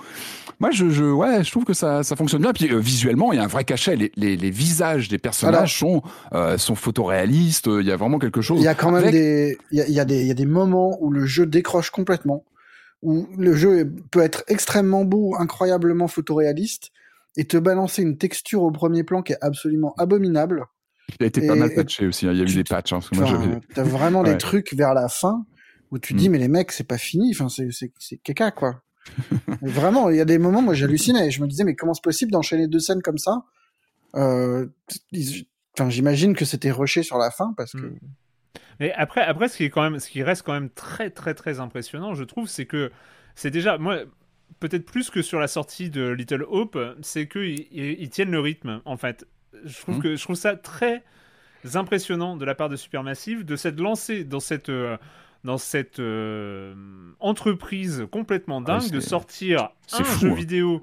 Moi, 0.59 0.71
je, 0.71 0.89
je 0.89 1.03
ouais, 1.03 1.43
je 1.43 1.51
trouve 1.51 1.65
que 1.65 1.73
ça, 1.73 2.03
ça 2.03 2.15
fonctionne 2.15 2.41
bien. 2.41 2.53
Puis 2.53 2.71
euh, 2.71 2.77
visuellement, 2.77 3.33
il 3.33 3.37
y 3.37 3.39
a 3.39 3.43
un 3.43 3.47
vrai 3.47 3.63
cachet. 3.63 3.95
Les, 3.95 4.11
les, 4.15 4.37
les 4.37 4.49
visages 4.51 5.09
des 5.09 5.17
personnages 5.17 5.79
sont 5.79 6.01
euh, 6.33 6.57
sont 6.57 6.75
photoréalistes. 6.75 7.67
Il 7.67 7.85
y 7.85 7.91
a 7.91 7.97
vraiment 7.97 8.19
quelque 8.19 8.41
chose. 8.41 8.59
Il 8.61 8.65
y 8.65 8.67
a 8.67 8.75
quand 8.75 8.91
même 8.91 9.11
des 9.11 9.57
il 9.71 9.79
y 9.79 9.81
a, 9.81 9.89
y 9.89 9.99
a, 9.99 10.05
des 10.05 10.21
il 10.21 10.27
y 10.27 10.31
a 10.31 10.35
des 10.35 10.45
moments 10.45 10.97
où 11.01 11.11
le 11.11 11.25
jeu 11.25 11.45
décroche 11.45 11.89
complètement, 11.89 12.45
où 13.01 13.27
le 13.37 13.55
jeu 13.55 13.91
peut 14.11 14.21
être 14.21 14.43
extrêmement 14.47 15.03
beau, 15.03 15.35
incroyablement 15.39 16.07
photoréaliste, 16.07 16.91
et 17.37 17.45
te 17.45 17.57
balancer 17.57 18.01
une 18.03 18.17
texture 18.17 18.61
au 18.63 18.71
premier 18.71 19.03
plan 19.03 19.21
qui 19.21 19.33
est 19.33 19.39
absolument 19.41 19.93
abominable. 19.97 20.65
Il 21.19 21.23
a 21.23 21.27
été 21.27 21.45
pas 21.45 21.55
mal 21.55 21.73
patché 21.73 22.07
aussi. 22.07 22.27
Hein. 22.27 22.31
Il 22.33 22.39
y 22.39 22.41
a 22.41 22.45
eu 22.45 22.53
des 22.53 22.63
patchs. 22.63 22.93
Hein, 22.93 22.99
T'as 23.73 23.83
vraiment 23.83 24.23
des 24.23 24.37
trucs 24.37 24.73
vers 24.73 24.93
la 24.93 25.09
fin 25.09 25.45
où 25.91 25.99
tu 25.99 26.13
dis 26.13 26.29
mm. 26.29 26.31
mais 26.31 26.37
les 26.39 26.47
mecs 26.47 26.71
c'est 26.71 26.87
pas 26.87 26.97
fini, 26.97 27.31
enfin 27.33 27.49
c'est 27.49 27.69
c'est 27.71 28.17
caca 28.17 28.51
quoi. 28.51 28.81
Vraiment, 29.61 30.09
il 30.09 30.17
y 30.17 30.21
a 30.21 30.25
des 30.25 30.37
moments 30.37 30.61
moi 30.61 30.73
j'hallucinais, 30.73 31.31
je 31.31 31.41
me 31.41 31.47
disais 31.47 31.63
mais 31.63 31.75
comment 31.75 31.93
c'est 31.93 32.03
possible 32.03 32.31
d'enchaîner 32.31 32.67
deux 32.67 32.79
scènes 32.79 33.01
comme 33.01 33.17
ça? 33.17 33.43
Euh, 34.15 34.67
Enfin 35.77 35.89
j'imagine 35.89 36.35
que 36.35 36.45
c'était 36.45 36.71
rushé 36.71 37.03
sur 37.03 37.17
la 37.17 37.31
fin 37.31 37.53
parce 37.55 37.73
que. 37.73 37.77
Mm. 37.77 37.99
Mais 38.79 38.91
après, 38.93 39.21
après, 39.21 39.47
ce 39.47 39.57
qui 39.57 39.63
est 39.63 39.69
quand 39.69 39.83
même, 39.83 39.99
ce 39.99 40.09
qui 40.09 40.23
reste 40.23 40.41
quand 40.41 40.53
même 40.53 40.69
très, 40.71 41.11
très, 41.11 41.35
très 41.35 41.59
impressionnant, 41.59 42.15
je 42.15 42.23
trouve, 42.23 42.47
c'est 42.47 42.65
que 42.65 42.91
c'est 43.35 43.51
déjà, 43.51 43.77
moi, 43.77 43.99
peut-être 44.59 44.85
plus 44.85 45.11
que 45.11 45.21
sur 45.21 45.39
la 45.39 45.47
sortie 45.47 45.91
de 45.91 46.09
Little 46.09 46.45
Hope, 46.49 46.77
c'est 47.01 47.27
qu'ils 47.27 47.67
ils, 47.71 48.09
tiennent 48.09 48.31
le 48.31 48.39
rythme. 48.39 48.81
En 48.85 48.97
fait, 48.97 49.27
je 49.65 49.79
trouve 49.79 49.97
mm. 49.97 50.01
que 50.01 50.15
je 50.15 50.23
trouve 50.23 50.35
ça 50.35 50.55
très 50.55 51.03
impressionnant 51.75 52.35
de 52.35 52.43
la 52.43 52.55
part 52.55 52.69
de 52.69 52.75
Supermassive 52.75 53.45
de 53.45 53.55
s'être 53.55 53.79
lancé 53.79 54.23
dans 54.23 54.39
cette 54.39 54.69
euh, 54.69 54.97
dans 55.43 55.57
cette 55.57 55.99
euh, 55.99 56.73
entreprise 57.19 58.05
complètement 58.11 58.61
ah 58.65 58.79
dingue 58.79 58.91
de 58.91 58.99
sortir 58.99 59.69
un 59.91 60.03
jeu 60.03 60.31
hein. 60.31 60.33
vidéo 60.33 60.81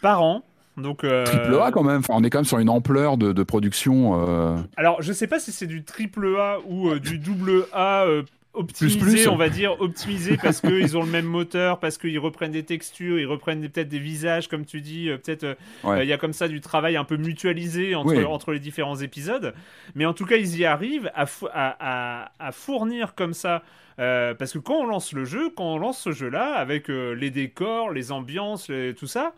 par 0.00 0.22
an. 0.22 0.42
Donc, 0.78 1.04
euh, 1.04 1.24
Triple 1.24 1.60
A 1.60 1.70
quand 1.70 1.82
même, 1.82 2.00
on 2.08 2.24
est 2.24 2.30
quand 2.30 2.38
même 2.38 2.44
sur 2.46 2.58
une 2.58 2.70
ampleur 2.70 3.18
de, 3.18 3.42
production. 3.42 4.26
Euh. 4.26 4.56
Alors 4.76 5.02
je 5.02 5.12
sais 5.12 5.26
pas 5.26 5.38
si 5.38 5.52
c'est 5.52 5.66
du 5.66 5.84
triple 5.84 6.34
A 6.38 6.58
ou 6.66 6.98
du 6.98 7.18
double 7.18 7.66
A 7.72 8.06
optimisé, 8.54 9.28
on 9.28 9.36
va 9.36 9.48
dire, 9.50 9.80
optimisé 9.80 10.36
parce 10.36 10.60
qu'ils 10.60 10.96
ont 10.96 11.02
le 11.02 11.10
même 11.10 11.26
moteur, 11.26 11.78
parce 11.78 11.98
qu'ils 11.98 12.18
reprennent 12.18 12.52
des 12.52 12.64
textures, 12.64 13.18
ils 13.18 13.26
reprennent 13.26 13.60
peut-être 13.68 13.88
des 13.88 13.98
visages, 13.98 14.48
comme 14.48 14.64
tu 14.64 14.80
dis, 14.80 15.08
peut-être 15.22 15.56
il 15.84 16.04
y 16.06 16.12
a 16.12 16.18
comme 16.18 16.32
ça 16.32 16.48
du 16.48 16.62
travail 16.62 16.96
un 16.96 17.04
peu 17.04 17.18
mutualisé 17.18 17.94
entre, 17.94 18.24
entre 18.24 18.52
les 18.52 18.58
différents 18.58 18.96
épisodes. 18.96 19.54
Mais 19.94 20.06
en 20.06 20.14
tout 20.14 20.24
cas, 20.24 20.36
ils 20.36 20.58
y 20.58 20.64
arrivent 20.64 21.10
à, 21.14 21.26
à, 21.52 22.32
à 22.38 22.52
fournir 22.52 23.14
comme 23.14 23.34
ça 23.34 23.62
euh, 23.98 24.34
parce 24.34 24.52
que 24.52 24.58
quand 24.58 24.76
on 24.76 24.86
lance 24.86 25.12
le 25.12 25.24
jeu, 25.24 25.50
quand 25.50 25.74
on 25.74 25.78
lance 25.78 25.98
ce 25.98 26.12
jeu-là, 26.12 26.54
avec 26.54 26.90
euh, 26.90 27.12
les 27.12 27.30
décors, 27.30 27.90
les 27.90 28.12
ambiances, 28.12 28.70
tout 28.96 29.06
ça, 29.06 29.34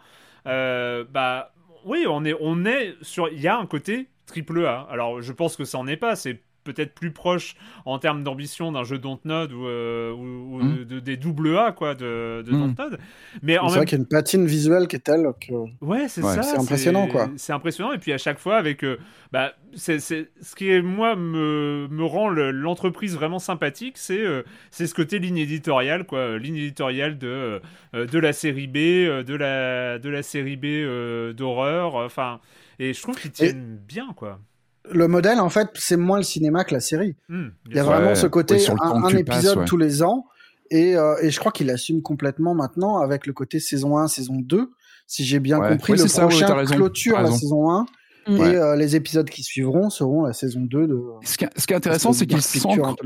euh, 0.46 1.04
bah 1.10 1.52
oui, 1.84 2.06
on 2.08 2.24
est, 2.24 2.34
on 2.40 2.64
est 2.64 2.94
sur. 3.02 3.28
Il 3.28 3.40
y 3.40 3.48
a 3.48 3.56
un 3.58 3.66
côté 3.66 4.08
triple 4.26 4.64
A. 4.66 4.86
Alors 4.90 5.22
je 5.22 5.32
pense 5.32 5.56
que 5.56 5.64
ça 5.64 5.78
n'en 5.78 5.86
est 5.86 5.96
pas. 5.96 6.16
C'est 6.16 6.42
peut-être 6.64 6.94
plus 6.94 7.12
proche 7.12 7.54
en 7.84 7.98
termes 7.98 8.24
d'ambition 8.24 8.72
d'un 8.72 8.82
jeu 8.82 8.98
Dontnod 8.98 9.52
ou, 9.52 9.66
euh, 9.66 10.12
ou, 10.12 10.62
hmm. 10.62 10.84
de, 10.84 10.98
des 10.98 11.16
double 11.16 11.56
A 11.56 11.72
quoi 11.72 11.94
de, 11.94 12.42
de 12.42 12.50
mmh. 12.50 12.58
Dontnod. 12.58 12.98
Mais 13.42 13.58
c'est 13.68 13.76
vrai 13.76 13.84
qu'il 13.84 13.98
y 13.98 14.00
a 14.00 14.02
une 14.02 14.08
patine 14.08 14.46
visuelle 14.46 14.88
qui 14.88 14.96
est 14.96 15.00
telle 15.00 15.26
que 15.40 15.52
ouais 15.84 16.08
c'est 16.08 16.22
ça 16.22 16.42
c'est 16.42 16.58
impressionnant 16.58 17.06
quoi. 17.06 17.28
C'est 17.36 17.52
impressionnant 17.52 17.92
et 17.92 17.98
puis 17.98 18.12
à 18.12 18.18
chaque 18.18 18.38
fois 18.38 18.56
avec 18.56 18.82
euh, 18.84 18.98
bah 19.30 19.52
c'est 19.74 20.00
ce 20.00 20.54
qui 20.56 20.80
moi 20.80 21.14
me, 21.14 21.86
me 21.90 22.04
rend 22.04 22.28
l'entreprise 22.30 23.14
vraiment 23.14 23.38
sympathique 23.38 23.98
c'est 23.98 24.18
euh, 24.18 24.42
c'est 24.70 24.86
ce 24.86 24.94
côté 24.94 25.18
ligne 25.18 25.38
éditoriale 25.38 26.04
quoi 26.04 26.38
ligne 26.38 26.56
éditoriale 26.56 27.18
de 27.18 27.60
de 27.92 28.18
la 28.18 28.32
série 28.32 28.66
B 28.66 28.76
de 28.76 29.34
la 29.34 29.98
de 29.98 30.08
la 30.08 30.22
série 30.22 30.56
B 30.56 31.34
d'horreur 31.36 31.96
enfin 31.96 32.40
et 32.78 32.92
je 32.92 33.02
trouve 33.02 33.20
qu'ils 33.20 33.32
tiennent 33.32 33.78
bien 33.86 34.12
quoi 34.16 34.40
le 34.90 35.08
modèle, 35.08 35.40
en 35.40 35.48
fait, 35.48 35.68
c'est 35.74 35.96
moins 35.96 36.18
le 36.18 36.24
cinéma 36.24 36.64
que 36.64 36.74
la 36.74 36.80
série. 36.80 37.16
Hmm, 37.28 37.48
il 37.70 37.76
y 37.76 37.78
a 37.78 37.84
vraiment 37.84 38.14
ce 38.14 38.26
côté, 38.26 38.58
un, 38.80 39.08
épisode 39.08 39.64
tous 39.64 39.76
les 39.76 40.02
ans. 40.02 40.26
Et, 40.70 40.96
euh, 40.96 41.14
et 41.22 41.30
je 41.30 41.38
crois 41.38 41.52
qu'il 41.52 41.70
assume 41.70 42.02
complètement 42.02 42.54
maintenant 42.54 42.98
avec 42.98 43.26
le 43.26 43.32
côté 43.32 43.60
saison 43.60 43.98
1, 43.98 44.08
saison 44.08 44.34
2. 44.36 44.70
Si 45.06 45.24
j'ai 45.24 45.38
bien 45.38 45.60
compris, 45.60 45.94
le 45.94 46.04
prochain 46.04 46.64
clôture 46.64 47.20
la 47.20 47.30
saison 47.30 47.70
1. 47.70 47.86
Et 48.26 48.40
euh, 48.40 48.74
les 48.74 48.96
épisodes 48.96 49.28
qui 49.28 49.42
suivront 49.42 49.90
seront 49.90 50.24
la 50.24 50.32
saison 50.32 50.60
2 50.62 50.86
de. 50.86 50.98
Ce 51.24 51.36
qui, 51.36 51.44
est 51.44 51.76
intéressant, 51.76 52.12
c'est 52.12 52.26
qu'ils 52.26 52.40
sentent. 52.40 53.00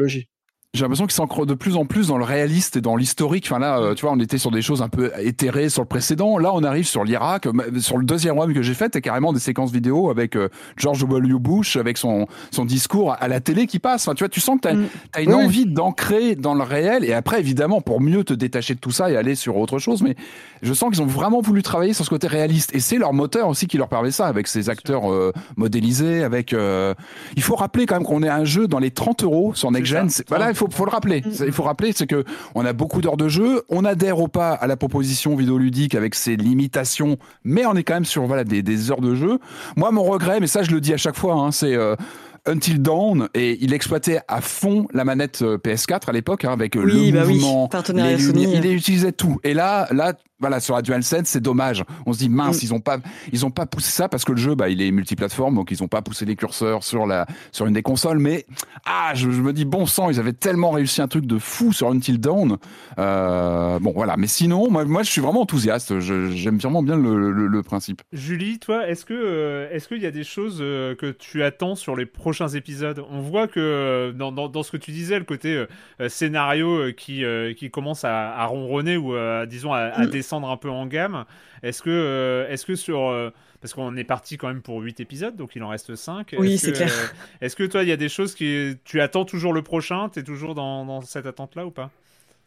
J'ai 0.74 0.82
l'impression 0.82 1.07
qu'ils 1.07 1.15
s'ancrent 1.15 1.47
de 1.47 1.55
plus 1.55 1.77
en 1.77 1.86
plus 1.86 2.09
dans 2.09 2.19
le 2.19 2.24
réaliste 2.24 2.77
et 2.77 2.82
dans 2.82 2.95
l'historique. 2.95 3.47
Enfin 3.47 3.59
là, 3.59 3.78
euh, 3.78 3.95
tu 3.95 4.03
vois, 4.03 4.12
on 4.12 4.20
était 4.20 4.36
sur 4.36 4.51
des 4.51 4.61
choses 4.61 4.82
un 4.82 4.90
peu 4.90 5.11
éthérées 5.19 5.70
sur 5.70 5.81
le 5.81 5.89
précédent. 5.89 6.36
Là, 6.36 6.51
on 6.53 6.62
arrive 6.62 6.86
sur 6.86 7.05
l'Irak. 7.05 7.47
Euh, 7.47 7.81
sur 7.81 7.97
le 7.97 8.05
deuxième 8.05 8.39
one 8.39 8.53
que 8.53 8.61
j'ai 8.61 8.74
fait, 8.74 8.90
c'est 8.93 9.01
carrément 9.01 9.32
des 9.32 9.40
séquences 9.40 9.73
vidéo 9.73 10.11
avec 10.11 10.36
euh, 10.36 10.51
George 10.77 11.01
W. 11.01 11.39
Bush, 11.39 11.77
avec 11.77 11.97
son, 11.97 12.27
son 12.51 12.66
discours 12.66 13.16
à 13.19 13.28
la 13.28 13.40
télé 13.40 13.66
qui 13.66 13.78
passe. 13.78 14.07
Enfin, 14.07 14.15
tu 14.15 14.24
vois, 14.24 14.28
tu 14.28 14.40
sens 14.40 14.57
que 14.61 14.69
tu 14.69 14.74
as, 14.74 14.74
mm. 14.74 15.23
une 15.23 15.32
envie 15.32 15.65
d'ancrer 15.65 16.35
dans 16.35 16.53
le 16.53 16.62
réel. 16.62 17.03
Et 17.03 17.15
après, 17.15 17.40
évidemment, 17.40 17.81
pour 17.81 18.03
mieux 18.03 18.23
te 18.23 18.35
détacher 18.35 18.74
de 18.74 18.81
tout 18.81 18.90
ça 18.90 19.11
et 19.11 19.16
aller 19.16 19.36
sur 19.36 19.57
autre 19.57 19.78
chose. 19.78 20.03
Mais 20.03 20.16
je 20.61 20.74
sens 20.74 20.90
qu'ils 20.90 21.01
ont 21.01 21.07
vraiment 21.07 21.40
voulu 21.40 21.62
travailler 21.62 21.95
sur 21.95 22.05
ce 22.05 22.11
côté 22.11 22.27
réaliste. 22.27 22.74
Et 22.74 22.81
c'est 22.81 22.99
leur 22.99 23.15
moteur 23.15 23.49
aussi 23.49 23.69
qui 23.69 23.78
leur 23.78 23.89
permet 23.89 24.11
ça, 24.11 24.27
avec 24.27 24.47
ces 24.47 24.69
acteurs 24.69 25.05
modélisés. 25.57 26.24
Avec, 26.24 26.55
il 27.36 27.43
faut 27.43 27.55
rappeler 27.55 27.86
quand 27.86 27.95
même 27.95 28.05
qu'on 28.05 28.23
est 28.23 28.28
un 28.28 28.45
jeu 28.45 28.69
dans 28.69 28.78
les 28.78 28.90
30 28.90 29.24
euros 29.24 29.55
sur 29.55 29.70
Next 29.70 29.86
Gen. 29.86 30.11
Voilà, 30.28 30.51
faut, 30.59 30.68
faut 30.70 30.85
le 30.85 30.90
rappeler. 30.90 31.22
Mm. 31.22 31.44
Il 31.47 31.52
faut 31.52 31.62
rappeler, 31.62 31.93
c'est 31.93 32.06
que 32.06 32.24
on 32.55 32.64
a 32.64 32.72
beaucoup 32.72 33.01
d'heures 33.01 33.16
de 33.16 33.28
jeu, 33.28 33.62
on 33.68 33.85
adhère 33.85 34.20
ou 34.20 34.28
pas 34.28 34.52
à 34.52 34.66
la 34.66 34.76
proposition 34.76 35.36
vidéoludique 35.36 35.94
avec 35.94 36.14
ses 36.14 36.36
limitations, 36.36 37.16
mais 37.44 37.64
on 37.66 37.74
est 37.74 37.82
quand 37.82 37.94
même 37.94 38.05
sur 38.05 38.26
voilà 38.26 38.44
des, 38.44 38.62
des 38.62 38.90
heures 38.90 39.01
de 39.01 39.14
jeu. 39.14 39.39
Moi, 39.76 39.90
mon 39.90 40.02
regret, 40.02 40.40
mais 40.40 40.47
ça 40.47 40.62
je 40.62 40.70
le 40.70 40.80
dis 40.80 40.93
à 40.93 40.97
chaque 40.97 41.16
fois, 41.16 41.35
hein, 41.35 41.52
c'est 41.52 41.74
euh, 41.74 41.94
Until 42.49 42.81
Dawn 42.81 43.29
et 43.35 43.59
il 43.61 43.73
exploitait 43.73 44.20
à 44.27 44.41
fond 44.41 44.87
la 44.93 45.05
manette 45.05 45.43
euh, 45.43 45.59
PS4 45.59 46.09
à 46.09 46.12
l'époque 46.12 46.45
hein, 46.45 46.53
avec 46.53 46.77
euh, 46.77 46.83
le 46.83 47.12
bah 47.12 47.25
mouvement, 47.25 47.69
il 47.95 48.73
utilisait 48.75 49.12
tout. 49.12 49.39
Et 49.45 49.55
là, 49.55 49.87
là, 49.93 50.15
voilà, 50.41 50.61
sur 50.61 50.77
la 50.77 50.83
DualSense, 50.83 51.27
c'est 51.27 51.41
dommage. 51.41 51.85
On 52.07 52.12
se 52.12 52.19
dit 52.19 52.29
mince, 52.29 52.62
mm. 52.62 52.66
ils 52.66 52.75
ont 52.75 52.81
pas, 52.81 52.99
ils 53.33 53.45
ont 53.45 53.51
pas 53.51 53.66
poussé 53.66 53.91
ça 53.91 54.09
parce 54.09 54.25
que 54.25 54.33
le 54.33 54.39
jeu, 54.39 54.55
bah, 54.55 54.69
il 54.69 54.81
est 54.81 54.91
multiplateforme, 54.91 55.57
donc 55.57 55.70
ils 55.70 55.83
ont 55.83 55.89
pas 55.89 56.03
poussé 56.03 56.25
les 56.25 56.37
curseurs 56.37 56.85
sur 56.85 57.07
la, 57.07 57.27
sur 57.51 57.66
une 57.66 57.75
des 57.75 57.83
consoles. 57.83 58.19
Mais 58.19 58.47
ah, 58.85 59.12
je, 59.15 59.29
me 59.29 59.53
dis 59.53 59.65
bon 59.65 59.87
sang, 59.87 60.11
ils 60.11 60.20
avaient 60.20 60.33
tellement 60.33 60.70
réussi 60.70 61.03
un 61.03 61.09
truc 61.09 61.27
de 61.27 61.39
fou 61.39 61.73
sur 61.73 61.89
Until 61.89 62.20
Dawn. 62.20 62.57
Euh, 62.99 63.79
bon, 63.81 63.93
voilà. 63.95 64.16
Mais 64.16 64.29
sinon, 64.29 64.70
moi, 64.70 64.85
moi, 64.85 65.03
je 65.03 65.11
suis 65.11 65.20
vraiment 65.20 65.43
enthousiaste. 65.43 65.99
J'aime 65.99 66.59
vraiment 66.59 66.83
bien 66.83 66.97
le, 66.97 67.31
le, 67.31 67.62
principe. 67.62 68.03
Julie, 68.12 68.61
toi, 68.61 68.89
est-ce 68.89 69.05
que, 69.05 69.15
euh, 69.15 69.69
est-ce 69.73 69.89
qu'il 69.89 70.01
y 70.01 70.07
a 70.07 70.11
des 70.11 70.25
choses 70.25 70.59
euh, 70.61 70.95
que 70.95 71.11
tu 71.11 71.43
attends 71.43 71.75
sur 71.75 71.97
les 71.97 72.07
prochains 72.07 72.38
épisodes 72.47 73.02
On 73.10 73.20
voit 73.20 73.48
que 73.48 74.15
dans, 74.16 74.31
dans, 74.32 74.48
dans, 74.48 74.62
ce 74.62 74.70
que 74.70 74.77
tu 74.77 74.93
disais, 74.93 75.19
le 75.19 75.24
côté 75.24 75.65
scénario 76.09 76.93
qui, 76.93 77.24
qui 77.56 77.70
commence 77.70 78.05
à, 78.05 78.35
à 78.36 78.47
ronronner 78.47 78.97
ou 78.97 79.15
disons 79.47 79.73
à, 79.73 79.78
à 79.78 80.06
mm 80.06 80.09
descendre 80.19 80.48
un 80.51 80.56
peu 80.56 80.70
en 80.70 80.86
gamme. 80.86 81.24
Est-ce 81.62 81.82
que, 81.82 81.90
euh, 81.90 82.48
est-ce 82.51 82.66
que 82.66 82.74
sur. 82.74 83.09
Euh, 83.09 83.31
parce 83.60 83.74
qu'on 83.74 83.97
est 83.97 84.05
parti 84.05 84.36
quand 84.36 84.48
même 84.48 84.62
pour 84.62 84.81
8 84.81 85.01
épisodes, 85.01 85.35
donc 85.35 85.56
il 85.56 85.62
en 85.62 85.69
reste 85.69 85.97
5. 85.97 86.36
Oui, 86.39 86.59
c'est 86.59 86.73
clair. 86.73 86.93
Euh, 86.93 87.06
est-ce 87.40 87.56
que 87.56 87.65
toi, 87.65 87.82
il 87.82 87.89
y 87.89 87.93
a 87.93 87.97
des 87.97 88.09
choses 88.09 88.35
qui. 88.35 88.77
Tu 88.85 89.01
attends 89.01 89.24
toujours 89.24 89.52
le 89.52 89.62
prochain? 89.62 90.09
Tu 90.12 90.20
es 90.20 90.23
toujours 90.23 90.55
dans, 90.55 90.85
dans 90.85 91.01
cette 91.01 91.27
attente-là 91.27 91.66
ou 91.66 91.70
pas? 91.70 91.90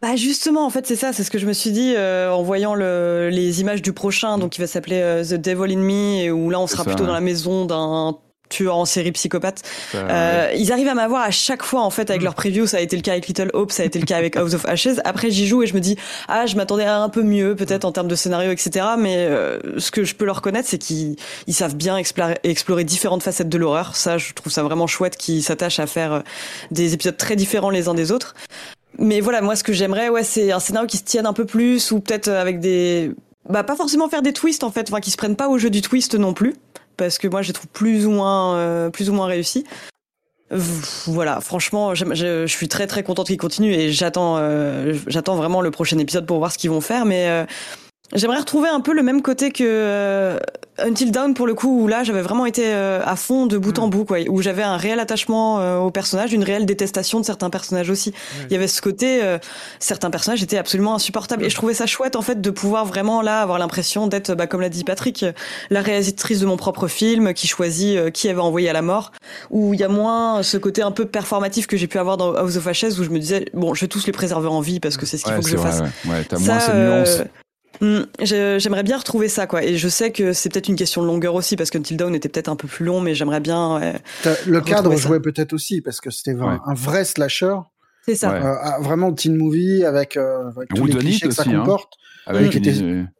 Bah 0.01 0.15
justement, 0.15 0.65
en 0.65 0.69
fait, 0.69 0.87
c'est 0.87 0.95
ça, 0.95 1.13
c'est 1.13 1.23
ce 1.23 1.29
que 1.29 1.37
je 1.37 1.45
me 1.45 1.53
suis 1.53 1.71
dit 1.71 1.95
en 1.95 2.41
voyant 2.41 2.73
le, 2.73 3.29
les 3.31 3.61
images 3.61 3.83
du 3.83 3.93
prochain, 3.93 4.39
donc 4.39 4.53
qui 4.53 4.61
va 4.61 4.65
s'appeler 4.65 5.21
The 5.23 5.35
Devil 5.35 5.71
in 5.71 5.77
Me, 5.77 6.23
et 6.23 6.31
où 6.31 6.49
là 6.49 6.59
on 6.59 6.65
sera 6.65 6.83
plutôt 6.83 7.05
dans 7.05 7.13
la 7.13 7.21
maison 7.21 7.65
d'un 7.65 8.17
tueurs 8.51 8.75
en 8.75 8.85
série 8.85 9.11
psychopathe. 9.11 9.61
Euh, 9.95 10.51
ils 10.55 10.71
arrivent 10.71 10.87
à 10.87 10.93
m'avoir 10.93 11.23
à 11.23 11.31
chaque 11.31 11.63
fois 11.63 11.81
en 11.81 11.89
fait 11.89 12.09
avec 12.09 12.21
mm. 12.21 12.25
leur 12.25 12.35
preview. 12.35 12.67
Ça 12.67 12.77
a 12.77 12.79
été 12.81 12.95
le 12.95 13.01
cas 13.01 13.13
avec 13.13 13.27
Little 13.27 13.49
Hope, 13.53 13.71
ça 13.71 13.83
a 13.83 13.85
été 13.85 13.99
le 13.99 14.05
cas 14.05 14.17
avec 14.17 14.35
House 14.35 14.53
of 14.53 14.65
Ashes. 14.65 14.99
Après 15.03 15.31
j'y 15.31 15.47
joue 15.47 15.63
et 15.63 15.67
je 15.67 15.73
me 15.73 15.79
dis 15.79 15.97
ah 16.27 16.45
je 16.45 16.55
m'attendais 16.55 16.85
à 16.85 16.99
un 16.99 17.09
peu 17.09 17.23
mieux 17.23 17.55
peut-être 17.55 17.85
en 17.85 17.91
termes 17.91 18.07
de 18.07 18.15
scénario 18.15 18.51
etc. 18.51 18.85
Mais 18.99 19.17
euh, 19.17 19.59
ce 19.77 19.89
que 19.89 20.03
je 20.03 20.13
peux 20.13 20.25
leur 20.25 20.41
connaître 20.41 20.67
c'est 20.67 20.77
qu'ils 20.77 21.15
savent 21.49 21.75
bien 21.75 21.97
explorer, 21.97 22.37
explorer 22.43 22.83
différentes 22.83 23.23
facettes 23.23 23.49
de 23.49 23.57
l'horreur. 23.57 23.95
Ça 23.95 24.17
je 24.17 24.33
trouve 24.33 24.51
ça 24.51 24.63
vraiment 24.63 24.87
chouette 24.87 25.17
qu'ils 25.17 25.43
s'attachent 25.43 25.79
à 25.79 25.87
faire 25.87 26.13
euh, 26.13 26.19
des 26.69 26.93
épisodes 26.93 27.17
très 27.17 27.35
différents 27.35 27.69
les 27.69 27.87
uns 27.87 27.93
des 27.93 28.11
autres. 28.11 28.35
Mais 28.99 29.21
voilà 29.21 29.41
moi 29.41 29.55
ce 29.55 29.63
que 29.63 29.73
j'aimerais 29.73 30.09
ouais 30.09 30.23
c'est 30.23 30.51
un 30.51 30.59
scénario 30.59 30.87
qui 30.87 30.97
se 30.97 31.03
tienne 31.03 31.25
un 31.25 31.33
peu 31.33 31.45
plus 31.45 31.91
ou 31.91 32.01
peut-être 32.01 32.27
avec 32.27 32.59
des 32.59 33.11
bah 33.49 33.63
pas 33.63 33.75
forcément 33.75 34.07
faire 34.07 34.21
des 34.21 34.33
twists 34.33 34.63
en 34.63 34.71
fait, 34.71 34.89
enfin 34.89 34.99
qui 34.99 35.11
se 35.11 35.17
prennent 35.17 35.35
pas 35.35 35.49
au 35.49 35.57
jeu 35.57 35.69
du 35.69 35.81
twist 35.81 36.15
non 36.15 36.33
plus 36.33 36.55
parce 36.97 37.17
que 37.17 37.27
moi 37.27 37.41
je 37.41 37.47
les 37.47 37.53
trouve 37.53 37.69
plus 37.69 38.05
ou 38.05 38.11
moins 38.11 38.55
euh, 38.55 38.89
plus 38.89 39.09
ou 39.09 39.13
moins 39.13 39.27
réussis. 39.27 39.65
Voilà, 41.07 41.39
franchement, 41.39 41.95
je, 41.95 42.03
je, 42.13 42.45
suis 42.45 42.67
très 42.67 42.85
très 42.85 43.03
contente 43.03 43.27
qu'ils 43.27 43.37
continuent 43.37 43.71
et 43.71 43.93
j'attends 43.93 44.35
euh, 44.37 44.93
j'attends 45.07 45.35
vraiment 45.35 45.61
le 45.61 45.71
prochain 45.71 45.97
épisode 45.97 46.25
pour 46.25 46.39
voir 46.39 46.51
ce 46.51 46.57
qu'ils 46.57 46.69
vont 46.69 46.81
faire. 46.81 47.05
Mais 47.05 47.29
euh, 47.29 47.45
J'aimerais 48.13 48.39
retrouver 48.39 48.67
un 48.67 48.81
peu 48.81 48.93
le 48.93 49.03
même 49.03 49.21
côté 49.21 49.51
que 49.51 49.63
euh, 49.65 50.37
Until 50.79 51.11
Dawn 51.11 51.33
pour 51.33 51.47
le 51.47 51.53
coup 51.53 51.83
où 51.83 51.87
là 51.87 52.03
j'avais 52.03 52.21
vraiment 52.21 52.45
été 52.45 52.63
euh, 52.65 53.01
à 53.05 53.15
fond 53.15 53.45
de 53.45 53.57
bout 53.57 53.77
en 53.79 53.87
mm. 53.87 53.89
bout 53.89 54.05
quoi, 54.05 54.17
où 54.27 54.41
j'avais 54.41 54.63
un 54.63 54.75
réel 54.75 54.99
attachement 54.99 55.61
euh, 55.61 55.77
au 55.77 55.91
personnage, 55.91 56.33
une 56.33 56.43
réelle 56.43 56.65
détestation 56.65 57.21
de 57.21 57.25
certains 57.25 57.49
personnages 57.49 57.89
aussi. 57.89 58.13
Il 58.49 58.53
y 58.53 58.55
avait 58.55 58.67
ce 58.67 58.81
côté 58.81 59.21
certains 59.79 60.09
personnages 60.09 60.43
étaient 60.43 60.57
absolument 60.57 60.95
insupportables 60.95 61.45
et 61.45 61.49
je 61.49 61.55
trouvais 61.55 61.73
ça 61.73 61.85
chouette 61.85 62.15
en 62.15 62.21
fait 62.21 62.41
de 62.41 62.49
pouvoir 62.49 62.85
vraiment 62.85 63.21
là 63.21 63.41
avoir 63.41 63.59
l'impression 63.59 64.07
d'être 64.07 64.35
bah, 64.35 64.47
comme 64.47 64.61
l'a 64.61 64.69
dit 64.69 64.83
Patrick, 64.83 65.25
la 65.69 65.81
réalisatrice 65.81 66.39
de 66.39 66.45
mon 66.45 66.57
propre 66.57 66.87
film 66.87 67.33
qui 67.33 67.47
choisit 67.47 68.11
qui 68.11 68.27
avait 68.27 68.41
envoyé 68.41 68.69
à 68.69 68.73
la 68.73 68.81
mort 68.81 69.11
où 69.51 69.73
il 69.73 69.79
y 69.79 69.83
a 69.83 69.89
moins 69.89 70.43
ce 70.43 70.57
côté 70.57 70.81
un 70.81 70.91
peu 70.91 71.05
performatif 71.05 71.67
que 71.67 71.77
j'ai 71.77 71.87
pu 71.87 71.97
avoir 71.97 72.17
dans 72.17 72.33
House 72.35 72.57
of 72.57 72.67
Ashes 72.67 72.99
où 72.99 73.03
je 73.03 73.09
me 73.09 73.19
disais 73.19 73.45
bon, 73.53 73.73
je 73.73 73.81
vais 73.81 73.87
tous 73.87 74.05
les 74.05 74.11
préserver 74.11 74.47
en 74.47 74.59
vie 74.59 74.79
parce 74.79 74.97
que 74.97 75.05
c'est 75.05 75.17
ce 75.17 75.23
qu'il 75.23 75.33
faut 75.33 75.41
que 75.41 75.49
je 75.49 75.57
fasse. 75.57 75.79
Ouais, 75.79 76.11
ouais 76.11 76.25
t'as 76.27 76.39
moins 76.39 76.73
nuances. 76.73 77.21
Mm, 77.79 78.01
j'aimerais 78.21 78.83
bien 78.83 78.97
retrouver 78.97 79.29
ça, 79.29 79.47
quoi. 79.47 79.63
Et 79.63 79.77
je 79.77 79.87
sais 79.87 80.11
que 80.11 80.33
c'est 80.33 80.51
peut-être 80.51 80.67
une 80.67 80.75
question 80.75 81.01
de 81.01 81.07
longueur 81.07 81.35
aussi, 81.35 81.55
parce 81.55 81.69
que 81.69 81.77
Until 81.77 81.97
Dawn 81.97 82.13
était 82.13 82.29
peut-être 82.29 82.49
un 82.49 82.55
peu 82.55 82.67
plus 82.67 82.85
long, 82.85 83.01
mais 83.01 83.15
j'aimerais 83.15 83.39
bien. 83.39 83.93
le 84.45 84.61
cadre 84.61 84.95
jouait 84.95 85.19
peut-être 85.19 85.53
aussi, 85.53 85.81
parce 85.81 86.01
que 86.01 86.09
c'était 86.09 86.35
un 86.39 86.73
vrai 86.73 87.05
slasher. 87.05 87.55
C'est 88.05 88.15
ça. 88.15 88.33
Euh, 88.33 88.81
vraiment 88.81 89.13
teen 89.13 89.35
movie 89.35 89.85
avec, 89.85 90.17
euh, 90.17 90.49
avec 90.55 90.69
tous 90.69 90.85
les 90.85 90.95
clichés 90.95 91.27
que 91.27 91.33
ça 91.33 91.43
hein. 91.45 91.59
comporte. 91.59 91.93
Avec 92.25 92.53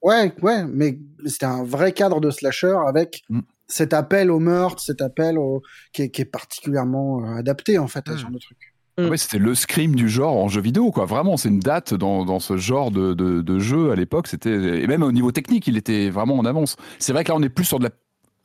Ouais, 0.02 0.34
ouais, 0.42 0.64
mais 0.66 1.00
c'était 1.26 1.46
un 1.46 1.64
vrai 1.64 1.92
cadre 1.92 2.20
de 2.20 2.32
slasher 2.32 2.76
avec 2.88 3.24
mm. 3.30 3.42
cet 3.68 3.94
appel 3.94 4.32
au 4.32 4.40
meurtre, 4.40 4.82
cet 4.82 5.02
appel 5.02 5.38
au... 5.38 5.62
qui, 5.94 6.04
est, 6.04 6.26
particulièrement 6.26 7.24
euh, 7.24 7.38
adapté 7.38 7.78
en 7.78 7.88
fait 7.88 8.08
à 8.08 8.12
ce 8.12 8.18
mm. 8.18 8.20
genre 8.20 8.32
de 8.32 8.40
truc. 8.40 8.71
Mm. 9.06 9.10
Ouais, 9.10 9.18
c'était 9.18 9.38
le 9.38 9.56
scream 9.56 9.96
du 9.96 10.10
genre 10.10 10.38
en 10.38 10.48
jeu 10.48 10.62
vidéo, 10.62 10.92
quoi. 10.92 11.06
Vraiment, 11.06 11.38
c'est 11.38 11.50
une 11.50 11.60
date 11.60 11.94
dans, 11.94 12.26
dans 12.26 12.40
ce 12.40 12.58
genre 12.58 12.92
de, 12.92 13.14
de, 13.14 13.42
de 13.42 13.60
jeu 13.60 13.92
à 13.92 13.96
l'époque. 13.96 14.28
C'était 14.28 14.82
et 14.82 14.88
même 14.88 15.04
au 15.04 15.12
niveau 15.12 15.32
technique, 15.32 15.68
il 15.68 15.78
était 15.78 16.10
vraiment 16.10 16.38
en 16.38 16.46
avance. 16.46 16.76
C'est 17.00 17.14
vrai 17.14 17.24
que 17.24 17.30
là, 17.32 17.36
on 17.38 17.44
est 17.44 17.50
plus 17.50 17.66
sur 17.66 17.80
de 17.80 17.86
la 17.86 17.92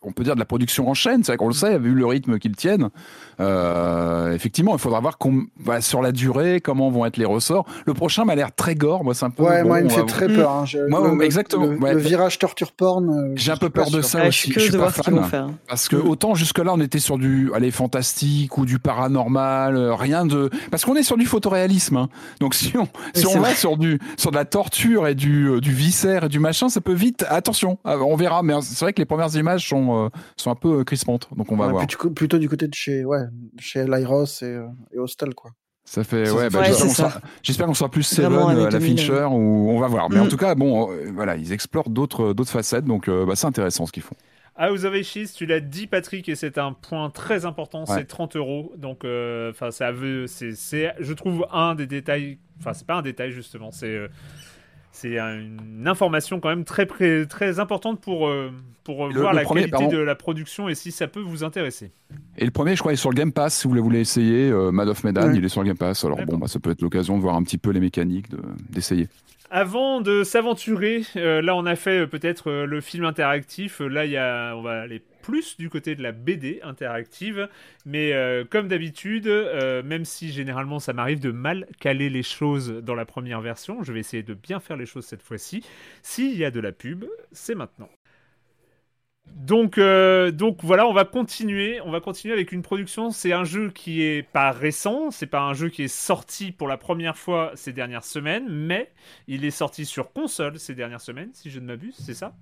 on 0.06 0.12
peut 0.12 0.24
dire 0.24 0.34
de 0.34 0.40
la 0.40 0.46
production 0.46 0.88
en 0.88 0.94
chaîne, 0.94 1.24
c'est 1.24 1.32
vrai 1.32 1.36
qu'on 1.36 1.48
le 1.48 1.54
sait, 1.54 1.78
vu 1.78 1.92
le 1.92 2.06
rythme 2.06 2.38
qu'ils 2.38 2.56
tiennent. 2.56 2.90
Euh, 3.40 4.32
effectivement, 4.32 4.72
il 4.74 4.78
faudra 4.78 5.00
voir 5.00 5.18
bah, 5.60 5.80
sur 5.80 6.00
la 6.00 6.12
durée 6.12 6.60
comment 6.60 6.90
vont 6.90 7.04
être 7.04 7.16
les 7.16 7.24
ressorts. 7.24 7.66
Le 7.84 7.92
prochain 7.92 8.24
m'a 8.24 8.34
l'air 8.34 8.54
très 8.54 8.74
gore, 8.74 9.04
moi 9.04 9.14
c'est 9.14 9.26
un 9.26 9.30
peu. 9.30 9.42
Ouais, 9.42 9.62
moi 9.62 9.80
il 9.80 9.84
me 9.84 9.90
fait 9.90 10.06
très 10.06 10.28
peur. 10.28 10.50
Hein. 10.50 10.64
Moi, 10.88 11.12
le, 11.12 11.24
exactement. 11.24 11.66
Le, 11.66 11.98
virage 11.98 12.38
torture 12.38 12.72
porn. 12.72 13.10
Euh, 13.10 13.32
J'ai 13.34 13.52
un 13.52 13.56
peu 13.56 13.68
peur 13.68 13.90
de 13.90 14.00
ça 14.00 14.26
aussi. 14.26 14.52
Je, 14.52 14.60
suis 14.60 14.78
pas 14.78 14.90
fan. 14.90 15.56
Parce 15.68 15.88
que 15.88 15.96
autant 15.96 16.34
jusque 16.34 16.58
là 16.58 16.72
on 16.72 16.80
était 16.80 16.98
sur 16.98 17.18
du, 17.18 17.50
allez 17.54 17.70
fantastique 17.70 18.56
ou 18.58 18.64
du 18.64 18.78
paranormal, 18.78 19.76
euh, 19.76 19.94
rien 19.94 20.24
de. 20.24 20.50
Parce 20.70 20.84
qu'on 20.84 20.94
est 20.94 21.02
sur 21.02 21.16
du 21.16 21.26
photoréalisme. 21.26 21.96
Hein. 21.96 22.08
Donc 22.40 22.54
si 22.54 22.72
on 22.76 22.88
si 23.14 23.26
on 23.26 23.40
va 23.40 23.54
sur 23.54 23.76
du 23.76 23.98
sur 24.16 24.30
de 24.30 24.36
la 24.36 24.44
torture 24.44 25.08
et 25.08 25.14
du 25.14 25.60
du 25.60 25.72
viscère 25.72 26.24
et 26.24 26.28
du 26.28 26.38
machin, 26.38 26.68
ça 26.68 26.80
peut 26.80 26.94
vite. 26.94 27.26
Attention, 27.28 27.78
on 27.84 28.16
verra. 28.16 28.42
Mais 28.42 28.54
c'est 28.62 28.84
vrai 28.84 28.92
que 28.92 29.00
les 29.00 29.06
premières 29.06 29.34
images 29.34 29.68
sont 29.68 29.95
euh, 29.96 30.08
sont, 30.36 30.50
un 30.50 30.54
peu 30.54 30.80
euh, 30.80 30.84
crispantes. 30.84 31.28
Donc 31.36 31.52
on 31.52 31.56
va 31.56 31.68
voir. 31.68 31.86
Plutôt, 32.14 32.38
du 32.38 32.48
côté 32.48 32.68
de 32.68 32.74
chez, 32.74 33.04
ouais, 33.04 33.24
chez 33.58 33.84
Lyros 33.84 34.24
et, 34.42 34.44
euh, 34.44 34.66
et 34.92 34.98
Hostel, 34.98 35.34
quoi. 35.34 35.50
Ça 35.84 36.02
fait, 36.02 36.28
ouais, 36.30 36.50
bah, 36.50 36.64
j'espère 37.44 37.66
qu'on 37.66 37.74
sera 37.74 37.88
plus 37.88 38.02
Seven 38.02 38.32
à 38.32 38.70
la 38.70 38.80
Fincher, 38.80 39.24
ou 39.30 39.70
on 39.70 39.78
va 39.78 39.86
voir. 39.86 40.10
Mais 40.10 40.18
en 40.18 40.24
mm. 40.24 40.28
tout 40.28 40.36
cas, 40.36 40.56
bon, 40.56 40.90
voilà, 41.14 41.36
ils 41.36 41.52
explorent 41.52 41.90
d'autres, 41.90 42.32
d'autres 42.32 42.50
facettes, 42.50 42.84
donc 42.84 43.08
bah, 43.08 43.36
c'est 43.36 43.46
intéressant 43.46 43.86
ce 43.86 43.92
qu'ils 43.92 44.02
font. 44.02 44.16
House 44.56 44.82
of 44.82 44.94
Ashes, 44.94 45.32
tu 45.36 45.46
l'as 45.46 45.60
dit 45.60 45.86
Patrick, 45.86 46.28
et 46.28 46.34
c'est 46.34 46.58
un 46.58 46.72
point 46.72 47.08
très 47.10 47.44
important, 47.44 47.86
c'est 47.86 48.04
30 48.04 48.34
euros. 48.34 48.72
Donc, 48.76 49.04
enfin, 49.50 49.70
ça 49.70 49.92
veut, 49.92 50.26
c'est, 50.26 50.92
je 50.98 51.12
trouve 51.12 51.46
un 51.52 51.76
des 51.76 51.86
détails, 51.86 52.38
enfin, 52.58 52.72
c'est 52.72 52.86
pas 52.86 52.96
un 52.96 53.02
détail 53.02 53.30
justement, 53.30 53.70
c'est 53.70 54.08
c'est 54.96 55.18
une 55.18 55.86
information 55.86 56.40
quand 56.40 56.48
même 56.48 56.64
très, 56.64 56.86
très 57.26 57.60
importante 57.60 58.00
pour, 58.00 58.28
euh, 58.28 58.50
pour 58.82 59.10
voir 59.12 59.34
la 59.34 59.44
qualité 59.44 59.88
de 59.88 59.98
la 59.98 60.14
production 60.14 60.70
et 60.70 60.74
si 60.74 60.90
ça 60.90 61.06
peut 61.06 61.20
vous 61.20 61.44
intéresser. 61.44 61.92
Et 62.38 62.46
le 62.46 62.50
premier, 62.50 62.74
je 62.76 62.80
crois, 62.80 62.94
est 62.94 62.96
sur 62.96 63.10
le 63.10 63.14
Game 63.14 63.30
Pass. 63.30 63.58
Si 63.58 63.68
vous 63.68 63.74
voulez 63.74 64.00
essayer, 64.00 64.50
euh, 64.50 64.70
Mad 64.70 64.88
of 64.88 65.04
Medan, 65.04 65.34
il 65.34 65.44
est 65.44 65.50
sur 65.50 65.60
le 65.60 65.66
Game 65.68 65.76
Pass. 65.76 66.04
Alors 66.06 66.18
bon, 66.24 66.38
bah, 66.38 66.48
ça 66.48 66.60
peut 66.60 66.70
être 66.70 66.80
l'occasion 66.80 67.18
de 67.18 67.22
voir 67.22 67.36
un 67.36 67.42
petit 67.42 67.58
peu 67.58 67.70
les 67.70 67.80
mécaniques, 67.80 68.28
d'essayer. 68.70 69.08
Avant 69.50 70.00
de 70.00 70.24
s'aventurer, 70.24 71.02
euh, 71.16 71.42
là 71.42 71.54
on 71.54 71.66
a 71.66 71.76
fait 71.76 72.06
peut-être 72.06 72.50
le 72.50 72.80
film 72.80 73.04
interactif. 73.04 73.80
Là, 73.80 74.06
il 74.06 74.12
y 74.12 74.16
a, 74.16 74.54
on 74.56 74.62
va 74.62 74.80
aller 74.80 75.02
plus 75.26 75.56
du 75.56 75.68
côté 75.68 75.96
de 75.96 76.02
la 76.04 76.12
BD 76.12 76.60
interactive. 76.62 77.48
Mais 77.84 78.12
euh, 78.12 78.44
comme 78.48 78.68
d'habitude, 78.68 79.26
euh, 79.26 79.82
même 79.82 80.04
si 80.04 80.30
généralement 80.30 80.78
ça 80.78 80.92
m'arrive 80.92 81.18
de 81.18 81.32
mal 81.32 81.66
caler 81.80 82.08
les 82.08 82.22
choses 82.22 82.70
dans 82.70 82.94
la 82.94 83.04
première 83.04 83.40
version, 83.40 83.82
je 83.82 83.92
vais 83.92 83.98
essayer 83.98 84.22
de 84.22 84.34
bien 84.34 84.60
faire 84.60 84.76
les 84.76 84.86
choses 84.86 85.04
cette 85.04 85.22
fois-ci. 85.22 85.64
S'il 86.02 86.36
y 86.36 86.44
a 86.44 86.52
de 86.52 86.60
la 86.60 86.70
pub, 86.70 87.04
c'est 87.32 87.56
maintenant. 87.56 87.88
Donc, 89.34 89.78
euh, 89.78 90.30
donc 90.30 90.62
voilà, 90.62 90.86
on 90.86 90.92
va 90.92 91.04
continuer. 91.04 91.80
On 91.80 91.90
va 91.90 92.00
continuer 92.00 92.32
avec 92.32 92.52
une 92.52 92.62
production. 92.62 93.10
C'est 93.10 93.32
un 93.32 93.42
jeu 93.42 93.70
qui 93.70 94.02
est 94.02 94.22
pas 94.22 94.52
récent. 94.52 95.10
C'est 95.10 95.26
pas 95.26 95.40
un 95.40 95.54
jeu 95.54 95.70
qui 95.70 95.82
est 95.82 95.88
sorti 95.88 96.52
pour 96.52 96.68
la 96.68 96.76
première 96.76 97.16
fois 97.18 97.50
ces 97.56 97.72
dernières 97.72 98.04
semaines, 98.04 98.46
mais 98.48 98.92
il 99.26 99.44
est 99.44 99.50
sorti 99.50 99.86
sur 99.86 100.12
console 100.12 100.60
ces 100.60 100.76
dernières 100.76 101.00
semaines, 101.00 101.30
si 101.32 101.50
je 101.50 101.58
ne 101.58 101.66
m'abuse. 101.66 101.96
C'est 101.98 102.14
ça? 102.14 102.36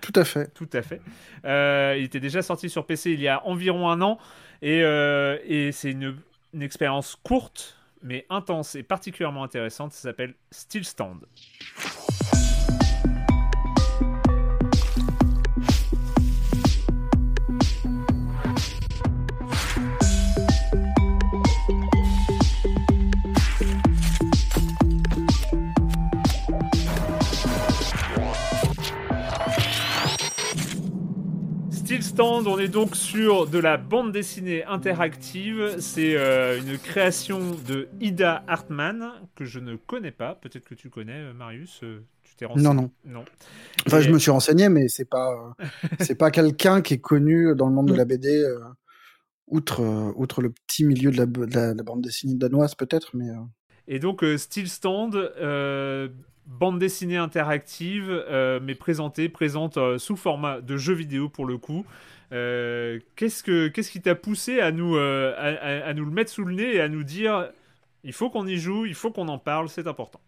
Tout 0.00 0.12
à 0.14 0.24
fait. 0.24 0.52
Tout 0.54 0.68
à 0.72 0.82
fait. 0.82 1.00
Euh, 1.44 1.94
il 1.98 2.04
était 2.04 2.20
déjà 2.20 2.42
sorti 2.42 2.70
sur 2.70 2.86
PC 2.86 3.12
il 3.12 3.20
y 3.20 3.28
a 3.28 3.44
environ 3.46 3.88
un 3.90 4.00
an, 4.02 4.18
et, 4.62 4.82
euh, 4.82 5.70
c'est 5.72 5.90
une, 5.92 6.16
expérience 6.60 7.16
courte, 7.22 7.76
mais 8.02 8.26
intense 8.30 8.74
et 8.74 8.82
particulièrement 8.82 9.44
intéressante. 9.44 9.92
Ça 9.92 10.02
s'appelle 10.02 10.34
Still 10.50 10.84
Stand. 10.84 11.20
Stand, 32.18 32.48
on 32.48 32.58
est 32.58 32.66
donc 32.66 32.96
sur 32.96 33.46
de 33.46 33.60
la 33.60 33.76
bande 33.76 34.10
dessinée 34.10 34.64
interactive. 34.64 35.76
C'est 35.78 36.16
euh, 36.16 36.58
une 36.58 36.76
création 36.76 37.38
de 37.64 37.86
Ida 38.00 38.42
Hartmann 38.48 39.12
que 39.36 39.44
je 39.44 39.60
ne 39.60 39.76
connais 39.76 40.10
pas. 40.10 40.34
Peut-être 40.34 40.64
que 40.64 40.74
tu 40.74 40.90
connais, 40.90 41.12
euh, 41.12 41.32
Marius. 41.32 41.78
euh, 41.84 42.00
Tu 42.24 42.34
t'es 42.34 42.44
renseigné? 42.44 42.66
Non, 42.66 42.74
non. 42.74 42.90
Non. 43.04 43.24
Enfin, 43.86 44.00
Et- 44.00 44.02
je 44.02 44.10
me 44.10 44.18
suis 44.18 44.32
renseigné, 44.32 44.68
mais 44.68 44.88
c'est 44.88 45.04
pas, 45.08 45.54
c'est 46.00 46.16
pas 46.16 46.32
quelqu'un 46.32 46.82
qui 46.82 46.94
est 46.94 47.00
connu 47.00 47.54
dans 47.54 47.68
le 47.68 47.72
monde 47.74 47.86
de 47.86 47.94
la 47.94 48.04
BD, 48.04 48.42
euh, 48.42 48.58
outre, 49.46 49.82
euh, 49.84 50.10
outre 50.16 50.42
le 50.42 50.50
petit 50.50 50.84
milieu 50.84 51.12
de 51.12 51.18
la, 51.18 51.26
de 51.26 51.54
la- 51.54 51.72
de 51.72 51.78
la 51.78 51.84
bande 51.84 52.00
dessinée 52.02 52.34
danoise 52.34 52.74
peut-être, 52.74 53.10
mais. 53.14 53.28
Et 53.86 54.00
donc, 54.00 54.24
Still 54.38 54.68
Stand, 54.68 55.14
bande 56.48 56.78
dessinée 56.78 57.18
interactive, 57.18 58.08
euh, 58.10 58.58
mais 58.62 58.74
présentée, 58.74 59.28
présente 59.28 59.76
euh, 59.76 59.98
sous 59.98 60.16
format 60.16 60.60
de 60.60 60.76
jeu 60.76 60.94
vidéo 60.94 61.28
pour 61.28 61.46
le 61.46 61.58
coup. 61.58 61.84
Euh, 62.32 62.98
qu'est-ce, 63.16 63.42
que, 63.42 63.68
qu'est-ce 63.68 63.90
qui 63.90 64.00
t'a 64.00 64.14
poussé 64.14 64.60
à 64.60 64.72
nous, 64.72 64.96
à, 64.96 65.94
nous 65.94 66.04
le 66.04 66.10
mettre 66.10 66.30
sous 66.30 66.44
le 66.44 66.54
nez 66.54 66.74
et 66.76 66.80
à 66.80 66.88
nous 66.88 67.04
dire 67.04 67.50
il 68.04 68.12
faut 68.12 68.30
qu'on 68.30 68.46
y 68.46 68.56
joue, 68.56 68.86
il 68.86 68.94
faut 68.94 69.10
qu'on 69.10 69.28
en 69.28 69.38
parle, 69.38 69.68
c'est 69.68 69.86
important 69.86 70.20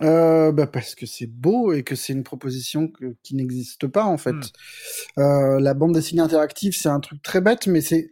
bah 0.00 0.66
parce 0.66 0.94
que 0.94 1.04
c'est 1.04 1.26
beau 1.26 1.74
et 1.74 1.82
que 1.82 1.94
c'est 1.94 2.14
une 2.14 2.24
proposition 2.24 2.88
que- 2.88 3.14
qui 3.22 3.36
n'existe 3.36 3.86
pas 3.86 4.04
en 4.04 4.16
fait. 4.16 4.34
Hmm. 5.16 5.58
La 5.58 5.74
bande 5.74 5.92
dessinée 5.92 6.22
interactive, 6.22 6.74
c'est 6.74 6.88
un 6.88 6.98
truc 6.98 7.22
très 7.22 7.42
bête, 7.42 7.66
mais 7.66 7.82
c'est 7.82 8.10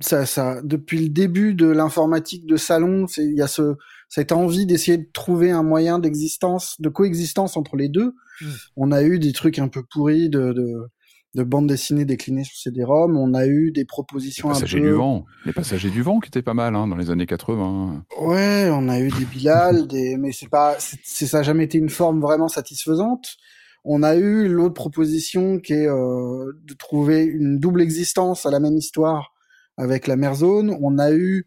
ça, 0.00 0.26
ça 0.26 0.60
depuis 0.62 0.98
le 0.98 1.08
début 1.08 1.54
de 1.54 1.66
l'informatique 1.66 2.46
de 2.46 2.56
salon, 2.56 3.06
il 3.16 3.34
y 3.34 3.42
a 3.42 3.46
ce 3.46 3.76
cette 4.10 4.32
envie 4.32 4.66
d'essayer 4.66 4.98
de 4.98 5.08
trouver 5.12 5.50
un 5.50 5.62
moyen 5.62 5.98
d'existence, 5.98 6.76
de 6.80 6.90
coexistence 6.90 7.56
entre 7.56 7.76
les 7.76 7.88
deux. 7.88 8.12
Hmm. 8.42 8.46
On 8.76 8.92
a 8.92 9.02
eu 9.02 9.18
des 9.18 9.32
trucs 9.32 9.58
un 9.58 9.68
peu 9.68 9.82
pourris 9.82 10.28
de 10.28 10.52
de, 10.52 10.90
de 11.34 11.42
bande 11.44 11.68
dessinée 11.68 12.04
déclinée 12.04 12.42
sur 12.42 12.56
CD-ROM. 12.58 13.16
On 13.16 13.34
a 13.34 13.46
eu 13.46 13.70
des 13.70 13.82
Les 13.82 13.84
propositions 13.86 14.50
un 14.50 14.54
passagers 14.54 14.80
peu 14.80 14.86
du 14.88 14.92
vent. 14.92 15.24
Les 15.46 15.52
passagers 15.52 15.90
du 15.90 16.02
vent 16.02 16.18
qui 16.18 16.26
étaient 16.28 16.42
pas 16.42 16.54
mal 16.54 16.74
hein, 16.74 16.88
dans 16.88 16.96
les 16.96 17.10
années 17.10 17.26
80. 17.26 18.04
Ouais, 18.20 18.68
on 18.72 18.88
a 18.88 18.98
eu 18.98 19.10
des 19.10 19.24
Bilal, 19.26 19.86
des, 19.88 20.16
mais 20.16 20.32
c'est 20.32 20.48
pas, 20.48 20.74
c'est, 20.80 20.98
c'est- 21.04 21.26
ça 21.26 21.38
a 21.38 21.42
jamais 21.42 21.64
été 21.64 21.78
une 21.78 21.88
forme 21.88 22.20
vraiment 22.20 22.48
satisfaisante. 22.48 23.36
On 23.84 24.02
a 24.02 24.16
eu 24.16 24.48
l'autre 24.48 24.74
proposition 24.74 25.58
qui 25.60 25.72
est 25.72 25.86
euh, 25.88 26.52
de 26.64 26.74
trouver 26.74 27.22
une 27.24 27.58
double 27.58 27.80
existence 27.80 28.44
à 28.44 28.50
la 28.50 28.58
même 28.60 28.76
histoire 28.76 29.32
avec 29.78 30.06
la 30.08 30.16
mère 30.16 30.34
zone. 30.34 30.76
On 30.82 30.98
a 30.98 31.12
eu 31.12 31.46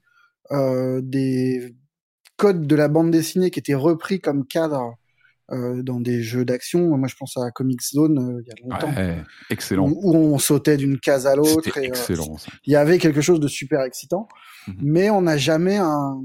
euh, 0.51 1.01
des 1.03 1.75
codes 2.37 2.67
de 2.67 2.75
la 2.75 2.87
bande 2.87 3.11
dessinée 3.11 3.51
qui 3.51 3.59
étaient 3.59 3.73
repris 3.73 4.19
comme 4.19 4.45
cadre 4.45 4.95
euh, 5.51 5.83
dans 5.83 5.99
des 5.99 6.21
jeux 6.23 6.45
d'action. 6.45 6.97
Moi, 6.97 7.07
je 7.07 7.15
pense 7.15 7.37
à 7.37 7.51
Comic 7.51 7.81
Zone 7.81 8.17
euh, 8.17 8.41
il 8.41 8.47
y 8.47 8.51
a 8.51 8.55
longtemps. 8.63 8.95
Ouais, 8.97 9.21
excellent. 9.49 9.87
Où, 9.89 10.11
où 10.11 10.15
on 10.15 10.39
sautait 10.39 10.77
d'une 10.77 10.99
case 10.99 11.27
à 11.27 11.35
l'autre. 11.35 11.77
Et, 11.77 11.81
euh, 11.81 11.83
excellent. 11.83 12.37
il 12.65 12.71
y 12.73 12.75
avait 12.75 12.97
quelque 12.97 13.21
chose 13.21 13.39
de 13.39 13.47
super 13.47 13.81
excitant, 13.81 14.27
Mhm. 14.67 14.75
mais 14.81 15.09
on 15.09 15.21
n'a 15.23 15.35
jamais 15.37 15.75
un, 15.77 16.21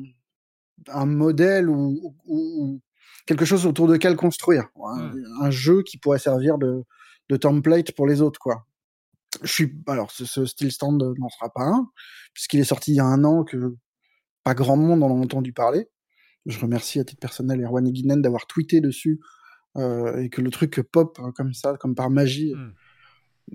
un 0.87 1.07
modèle 1.07 1.69
ou, 1.69 2.81
quelque 3.27 3.45
chose 3.45 3.67
autour 3.67 3.89
de 3.89 3.97
quel 3.97 4.15
construire. 4.17 4.69
Un, 4.87 5.13
un 5.41 5.51
jeu 5.51 5.83
qui 5.83 5.99
pourrait 5.99 6.21
servir 6.21 6.57
de, 6.57 6.85
de 7.29 7.37
template 7.37 7.93
pour 7.93 8.07
les 8.07 8.23
autres, 8.23 8.39
quoi. 8.41 8.65
Je 9.43 9.53
suis, 9.53 9.75
alors, 9.87 10.11
ce, 10.11 10.25
ce 10.25 10.47
Steel 10.47 10.73
Stand 10.73 11.03
n'en 11.19 11.29
sera 11.29 11.51
pas 11.53 11.65
un, 11.65 11.89
puisqu'il 12.33 12.61
est 12.61 12.65
sorti 12.65 12.93
il 12.93 12.97
y 12.97 13.01
a 13.01 13.05
un 13.05 13.25
an 13.25 13.45
que 13.45 13.75
pas 14.45 14.55
grand 14.55 14.77
monde 14.77 15.03
en 15.03 15.11
a 15.11 15.13
entendu 15.13 15.53
parler. 15.53 15.89
Je 16.49 16.59
remercie 16.59 16.99
à 16.99 17.05
titre 17.05 17.21
personnel 17.21 17.61
Erwan 17.63 17.87
Eguinen 17.87 18.21
d'avoir 18.21 18.47
tweeté 18.47 18.81
dessus 18.81 19.21
euh, 19.77 20.17
et 20.17 20.31
que 20.31 20.41
le 20.41 20.51
truc 20.51 20.81
pop 20.91 21.19
euh, 21.23 21.31
comme 21.31 21.53
ça, 21.55 21.77
comme 21.79 21.95
par 21.95 22.11
magie, 22.11 22.55
Mm. 22.55 22.73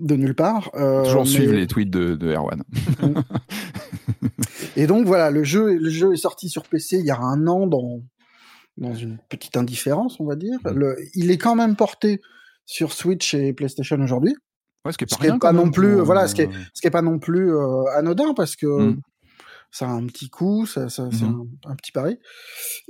de 0.06 0.16
nulle 0.16 0.34
part. 0.34 0.70
Euh, 0.74 1.04
Toujours 1.04 1.24
mais- 1.24 1.28
suivre 1.30 1.52
les 1.54 1.66
tweets 1.66 1.90
de, 1.90 2.14
de 2.16 2.32
Erwan. 2.32 2.62
Et 4.76 4.86
donc 4.86 5.06
voilà, 5.06 5.30
le 5.30 5.44
jeu, 5.44 5.76
le 5.76 5.90
jeu 5.90 6.12
est 6.12 6.16
sorti 6.16 6.48
sur 6.48 6.64
PC 6.64 6.98
il 6.98 7.06
y 7.06 7.10
a 7.10 7.18
un 7.18 7.46
an 7.46 7.66
dans, 7.66 8.02
dans 8.76 8.94
une 8.94 9.18
petite 9.28 9.56
indifférence, 9.56 10.18
on 10.20 10.24
va 10.24 10.36
dire. 10.36 10.58
Le, 10.64 10.96
il 11.14 11.30
est 11.30 11.38
quand 11.38 11.54
même 11.54 11.76
porté 11.76 12.20
sur 12.66 12.92
Switch 12.92 13.34
et 13.34 13.52
PlayStation 13.52 14.00
aujourd'hui. 14.00 14.34
Ouais, 14.84 14.92
ce 14.92 14.98
qui 14.98 15.04
est 15.04 15.12
Ce 15.12 15.18
pas 15.18 15.36
est 15.50 15.52
non 15.52 15.70
plus, 15.70 15.96
pour, 15.96 16.04
voilà, 16.06 16.26
ce 16.26 16.34
qui 16.34 16.42
est, 16.42 16.50
ce 16.74 16.80
qui 16.80 16.86
est 16.86 16.90
pas 16.90 17.02
non 17.02 17.18
plus 17.18 17.54
euh, 17.54 17.84
anodin 17.96 18.34
parce 18.34 18.56
que 18.56 18.66
Mm. 18.66 19.00
Ça 19.76 19.86
a 19.88 19.90
un 19.92 20.06
petit 20.06 20.30
coût, 20.30 20.66
ça, 20.66 20.88
ça, 20.88 21.08
c'est 21.12 21.24
Mhm. 21.24 21.48
un, 21.64 21.70
un 21.72 21.74
petit 21.74 21.90
pari. 21.90 22.16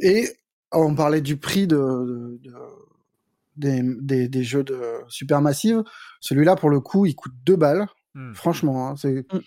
Et 0.03 0.29
on 0.71 0.95
parlait 0.95 1.21
du 1.23 1.37
prix 1.39 1.67
de, 1.67 1.77
de- 1.77 2.41
de- 2.43 2.53
des, 3.57 3.81
des, 4.03 4.29
des 4.29 4.45
jeux 4.45 4.65
de 4.65 4.81
Supermassive. 5.09 5.83
Celui-là, 6.21 6.57
pour 6.57 6.69
le 6.71 6.81
coup, 6.81 7.07
il 7.07 7.15
coûte 7.15 7.33
deux 7.47 7.57
balles. 7.57 7.87
Hmm. 8.15 8.35
Franchement, 8.35 8.89
hein, 8.89 8.97
c'est, 8.97 9.25
Mm. 9.33 9.41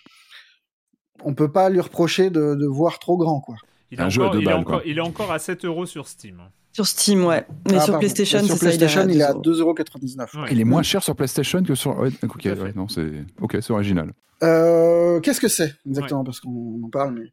on 1.24 1.34
peut 1.34 1.52
pas 1.52 1.70
lui 1.70 1.80
reprocher 1.80 2.30
de, 2.30 2.54
de 2.54 2.66
voir 2.66 2.98
trop 2.98 3.16
grand, 3.16 3.40
quoi. 3.40 3.56
Il 3.90 3.98
est, 4.00 4.02
Un 4.02 4.08
jeu 4.08 4.24
à 4.24 4.30
deux 4.30 4.38
il, 4.38 4.42
est 4.42 4.44
balles, 4.46 4.54
encore, 4.56 4.80
quoi. 4.80 4.82
il 4.90 4.98
est 4.98 5.02
encore 5.02 5.30
à 5.32 5.38
7 5.38 5.64
euros 5.64 5.86
sur 5.86 6.06
Steam. 6.08 6.42
Sur 6.72 6.86
Steam, 6.86 7.24
ouais. 7.24 7.46
Mais 7.70 7.76
Ah, 7.76 7.80
sur 7.80 7.86
pardon. 7.92 7.98
PlayStation, 8.00 8.38
sur 8.44 8.56
c'est 8.56 8.58
ça, 8.58 8.74
il 8.74 8.82
est 8.82 8.84
à 8.84 8.88
PlayStation, 8.88 9.08
il 9.08 9.20
est 9.20 9.24
à 9.24 9.34
2 9.34 9.60
euros. 9.60 9.74
2,99€. 9.74 10.40
Ouais. 10.42 10.48
Il 10.52 10.60
est 10.60 10.64
moins 10.64 10.82
cher 10.82 11.02
sur 11.02 11.16
PlayStation 11.16 11.62
que 11.62 11.74
sur. 11.74 11.98
Ouais, 11.98 12.10
ok, 12.22 12.44
ouais, 12.44 12.72
non, 12.76 12.86
c'est 12.88 13.24
ok, 13.40 13.58
c'est 13.60 13.72
original. 13.72 14.12
Euh, 14.44 15.18
qu'est-ce 15.18 15.40
que 15.40 15.48
c'est 15.48 15.74
exactement 15.84 16.22
parce 16.22 16.38
qu'on 16.38 16.80
en 16.84 16.90
parle 16.90 17.12
mais 17.14 17.26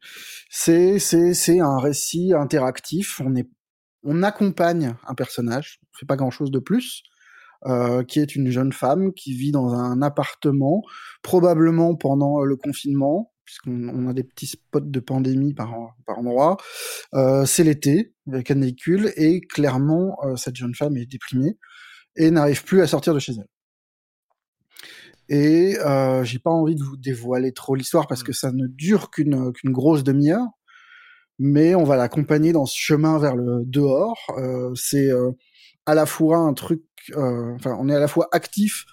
c'est 0.50 0.98
c'est 0.98 1.34
c'est 1.34 1.60
un 1.60 1.78
récit 1.78 2.32
interactif 2.34 3.20
on 3.24 3.36
est 3.36 3.48
on 4.02 4.24
accompagne 4.24 4.96
un 5.06 5.14
personnage 5.14 5.78
on 5.84 5.98
fait 6.00 6.06
pas 6.06 6.16
grand 6.16 6.32
chose 6.32 6.50
de 6.50 6.58
plus 6.58 7.04
euh, 7.66 8.02
qui 8.02 8.18
est 8.18 8.34
une 8.34 8.50
jeune 8.50 8.72
femme 8.72 9.12
qui 9.12 9.34
vit 9.34 9.52
dans 9.52 9.72
un 9.72 10.02
appartement 10.02 10.82
probablement 11.22 11.94
pendant 11.94 12.40
le 12.42 12.56
confinement 12.56 13.32
puisqu'on 13.46 13.88
on 13.88 14.08
a 14.08 14.12
des 14.12 14.24
petits 14.24 14.48
spots 14.48 14.80
de 14.80 15.00
pandémie 15.00 15.54
par 15.54 15.72
par 16.04 16.18
endroit 16.18 16.58
euh, 17.14 17.46
c'est 17.46 17.64
l'été 17.64 18.12
avec 18.26 18.48
la 18.48 18.54
canicule 18.54 19.12
et 19.16 19.40
clairement 19.40 20.18
euh, 20.24 20.36
cette 20.36 20.56
jeune 20.56 20.74
femme 20.74 20.96
est 20.98 21.06
déprimée 21.06 21.56
et 22.16 22.30
n'arrive 22.30 22.64
plus 22.64 22.82
à 22.82 22.86
sortir 22.86 23.14
de 23.14 23.20
chez 23.20 23.32
elle 23.32 23.48
et 25.28 25.78
euh, 25.78 26.22
j'ai 26.24 26.38
pas 26.38 26.50
envie 26.50 26.74
de 26.74 26.82
vous 26.82 26.96
dévoiler 26.96 27.52
trop 27.52 27.74
l'histoire 27.74 28.06
parce 28.06 28.22
que 28.22 28.32
ça 28.32 28.52
ne 28.52 28.66
dure 28.66 29.10
qu'une 29.10 29.52
qu'une 29.52 29.72
grosse 29.72 30.04
demi-heure. 30.04 30.46
Mais 31.40 31.74
on 31.74 31.82
va 31.82 31.96
l'accompagner 31.96 32.52
dans 32.52 32.64
ce 32.64 32.78
chemin 32.78 33.18
vers 33.18 33.34
le 33.34 33.64
dehors. 33.66 34.18
Euh, 34.38 34.72
c'est 34.76 35.10
à 35.84 35.96
la 35.96 36.06
fois 36.06 36.38
un 36.38 36.54
truc, 36.54 36.84
enfin, 37.16 37.76
on 37.80 37.88
est 37.88 37.94
à 37.94 37.98
la 37.98 38.06
fois 38.06 38.28
actif 38.30 38.86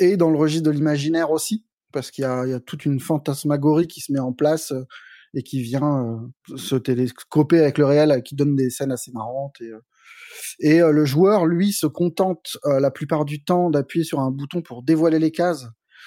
et 0.00 0.16
dans 0.16 0.30
le 0.30 0.36
registre 0.36 0.66
de 0.66 0.70
l'imaginaire 0.70 1.30
aussi, 1.30 1.64
parce 1.92 2.10
qu'il 2.10 2.22
y 2.22 2.26
a, 2.26 2.44
il 2.46 2.50
y 2.50 2.54
a 2.54 2.60
toute 2.60 2.84
une 2.84 3.00
fantasmagorie 3.00 3.86
qui 3.86 4.00
se 4.00 4.12
met 4.12 4.18
en 4.18 4.32
place 4.32 4.72
euh, 4.72 4.84
et 5.34 5.42
qui 5.42 5.62
vient 5.62 6.20
euh, 6.50 6.56
se 6.56 6.74
télescoper 6.76 7.60
avec 7.60 7.78
le 7.78 7.84
réel, 7.86 8.10
euh, 8.10 8.20
qui 8.20 8.34
donne 8.34 8.56
des 8.56 8.70
scènes 8.70 8.92
assez 8.92 9.12
marrantes. 9.12 9.56
Et, 9.60 9.70
et 10.60 10.80
le 10.80 11.04
joueur, 11.04 11.46
lui, 11.46 11.72
se 11.72 11.86
contente 11.86 12.56
la 12.64 12.90
plupart 12.90 13.24
du 13.24 13.42
temps 13.44 13.70
d'appuyer 13.70 14.04
sur 14.04 14.20
un 14.20 14.30
bouton 14.30 14.62
pour 14.62 14.82
dévoiler 14.82 15.18
les 15.18 15.30
cases. 15.30 15.66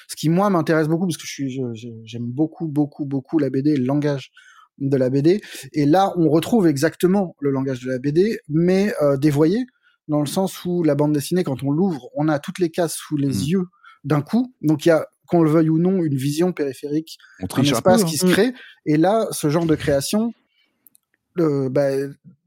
Ce 0.10 0.16
qui, 0.16 0.30
moi, 0.30 0.50
m'intéresse 0.50 0.88
beaucoup 0.88 1.08
parce 1.08 1.18
que 1.18 1.26
je 1.26 1.32
suis, 1.32 1.62
j'aime 2.04 2.26
beaucoup, 2.26 2.68
beaucoup, 2.68 3.06
beaucoup 3.06 3.40
la 3.40 3.50
BD 3.50 3.72
et 3.72 3.78
le 3.78 3.86
langage 3.86 4.32
de 4.80 4.98
la 4.98 5.10
BD. 5.10 5.42
Et 5.74 5.86
là, 5.86 6.14
on 6.18 6.30
retrouve 6.30 6.68
exactement 6.68 7.36
le 7.40 7.52
langage 7.52 7.82
de 7.82 7.90
la 7.90 8.00
BD, 8.00 8.40
mais 8.50 8.94
dévoyé, 9.20 9.66
dans 10.08 10.20
le 10.20 10.26
sens 10.26 10.66
où 10.66 10.84
la 10.84 10.96
bande 10.96 11.14
dessinée, 11.14 11.44
quand 11.44 11.64
on 11.64 11.72
l'ouvre, 11.72 12.10
on 12.16 12.28
a 12.28 12.40
toutes 12.40 12.60
les 12.60 12.70
cases 12.70 12.96
sous 12.96 13.18
les 13.18 13.28
Mhm. 13.28 13.44
yeux 13.48 13.66
d'un 14.04 14.22
coup. 14.22 14.54
Donc, 14.62 14.86
il 14.86 14.90
y 14.90 14.92
a, 14.92 15.08
qu'on 15.38 15.44
le 15.44 15.50
veuille 15.52 15.70
ou 15.70 15.80
non, 15.80 16.04
une 16.04 16.16
vision 16.16 16.52
périphérique 16.54 17.18
On 17.42 17.46
un 17.46 17.48
triche 17.48 17.70
un 17.70 17.72
peu. 17.72 17.78
espace 17.92 18.02
hein. 18.04 18.06
qui 18.06 18.18
se 18.18 18.26
crée. 18.26 18.54
Et 18.86 18.98
là, 18.98 19.28
ce 19.32 19.50
genre 19.50 19.66
de 19.66 19.76
création, 19.76 20.34
le, 21.36 21.68
bah, 21.70 21.90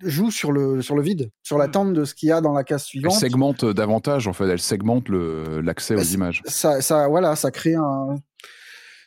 joue 0.03 0.31
sur 0.31 0.53
le, 0.53 0.81
sur 0.83 0.95
le 0.95 1.03
vide, 1.03 1.31
sur 1.43 1.59
l'attente 1.59 1.93
de 1.93 2.05
ce 2.05 2.15
qu'il 2.15 2.29
y 2.29 2.33
a 2.33 2.41
dans 2.41 2.53
la 2.53 2.63
case 2.65 2.83
Elle 2.83 2.87
suivante. 2.87 3.13
segmente 3.15 3.65
davantage, 3.65 4.29
en 4.29 4.33
fait. 4.33 4.49
Elle 4.49 4.61
segmente 4.61 5.09
l'accès 5.09 5.95
aux 5.95 5.99
Bah, 5.99 6.05
images. 6.15 6.43
ça, 6.47 6.81
ça, 6.81 7.09
voilà, 7.09 7.35
ça 7.35 7.51
crée 7.51 7.75
un, 7.75 8.15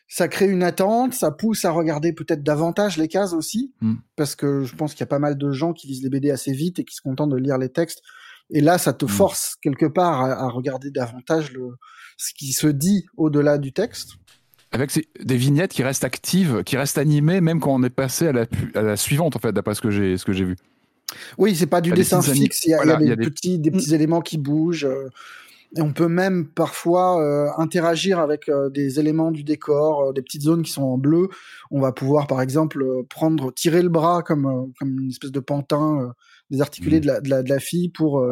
ça 0.10 0.28
crée 0.28 0.48
une 0.48 0.64
attente, 0.64 1.14
ça 1.14 1.32
pousse 1.32 1.64
à 1.66 1.72
regarder 1.72 2.12
peut-être 2.14 2.44
davantage 2.44 2.98
les 2.98 3.08
cases 3.08 3.34
aussi, 3.34 3.74
Mm. 3.80 3.94
parce 4.18 4.36
que 4.36 4.64
je 4.64 4.76
pense 4.76 4.94
qu'il 4.94 5.02
y 5.02 5.04
a 5.04 5.08
pas 5.08 5.20
mal 5.20 5.38
de 5.38 5.52
gens 5.52 5.72
qui 5.72 5.88
lisent 5.88 6.04
les 6.04 6.10
BD 6.10 6.30
assez 6.32 6.52
vite 6.52 6.80
et 6.80 6.84
qui 6.84 6.96
se 6.96 7.02
contentent 7.02 7.32
de 7.32 7.38
lire 7.38 7.58
les 7.58 7.70
textes. 7.70 8.02
Et 8.50 8.62
là, 8.62 8.78
ça 8.80 8.92
te 8.94 9.06
Mm. 9.06 9.10
force 9.10 9.56
quelque 9.62 9.86
part 9.86 10.22
à, 10.22 10.32
à 10.46 10.50
regarder 10.50 10.90
davantage 10.92 11.54
le, 11.54 11.70
ce 12.20 12.34
qui 12.34 12.52
se 12.52 12.68
dit 12.68 13.06
au-delà 13.18 13.58
du 13.58 13.72
texte. 13.72 14.16
Avec 14.72 14.92
des 15.24 15.38
vignettes 15.38 15.72
qui 15.72 15.82
restent 15.84 16.04
actives, 16.04 16.64
qui 16.64 16.78
restent 16.78 16.98
animées, 17.00 17.42
même 17.42 17.60
quand 17.60 17.74
on 17.74 17.82
est 17.82 17.90
passé 17.90 18.28
à 18.28 18.32
la, 18.34 18.46
pu- 18.46 18.72
à 18.76 18.82
la 18.84 18.98
suivante, 18.98 19.36
en 19.36 19.40
fait, 19.40 19.52
d'après 19.54 19.74
ce 19.74 19.82
que 19.82 19.90
j'ai 19.90 20.44
vu. 20.44 20.56
Oui, 21.40 21.56
c'est 21.56 21.66
pas 21.66 21.82
du 21.82 21.90
des 21.90 21.96
dessin 21.96 22.22
fixe, 22.22 22.66
il 22.66 22.70
y 22.72 22.74
a, 22.74 22.78
voilà, 22.84 23.00
il 23.02 23.02
y 23.02 23.04
a 23.04 23.06
il 23.06 23.10
y 23.10 23.14
a 23.14 23.16
des, 23.16 23.32
petits, 23.32 23.58
des 23.58 23.72
petits 23.72 23.96
éléments 23.96 24.22
qui 24.22 24.38
bougent. 24.38 24.86
euh, 24.86 25.08
et 25.78 25.82
on 25.82 25.94
peut 25.94 26.08
même 26.08 26.48
parfois 26.48 27.22
euh, 27.22 27.48
interagir 27.58 28.20
avec 28.20 28.50
euh, 28.50 28.70
des 28.70 29.00
éléments 29.00 29.32
du 29.32 29.44
décor, 29.44 30.14
des 30.14 30.22
petites 30.22 30.42
zones 30.44 30.62
qui 30.64 30.72
sont 30.72 30.84
en 30.84 30.98
bleu. 30.98 31.30
On 31.72 31.80
va 31.80 31.92
pouvoir, 31.92 32.28
par 32.28 32.42
exemple, 32.42 32.84
prendre, 33.10 33.52
tirer 33.54 33.82
le 33.82 33.90
bras 33.90 34.22
comme, 34.24 34.72
comme 34.80 35.00
une 35.00 35.10
espèce 35.10 35.32
de 35.32 35.40
pantin 35.40 36.14
désarticulé 36.52 36.98
Mhm. 36.98 37.02
de, 37.02 37.08
la, 37.08 37.22
de, 37.22 37.30
la, 37.30 37.44
de 37.44 37.50
la 37.50 37.60
fille 37.60 37.90
pour 37.90 38.24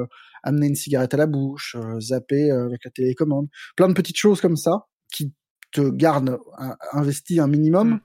amener 0.47 0.67
une 0.67 0.75
cigarette 0.75 1.13
à 1.13 1.17
la 1.17 1.27
bouche, 1.27 1.75
euh, 1.77 1.99
zapper 1.99 2.51
euh, 2.51 2.65
avec 2.65 2.83
la 2.85 2.91
télécommande. 2.91 3.47
Plein 3.75 3.87
de 3.87 3.93
petites 3.93 4.17
choses 4.17 4.41
comme 4.41 4.57
ça 4.57 4.85
qui 5.11 5.33
te 5.71 5.89
gardent 5.89 6.39
investi 6.93 7.39
un 7.39 7.47
minimum. 7.47 7.89
Mhm. 7.89 7.99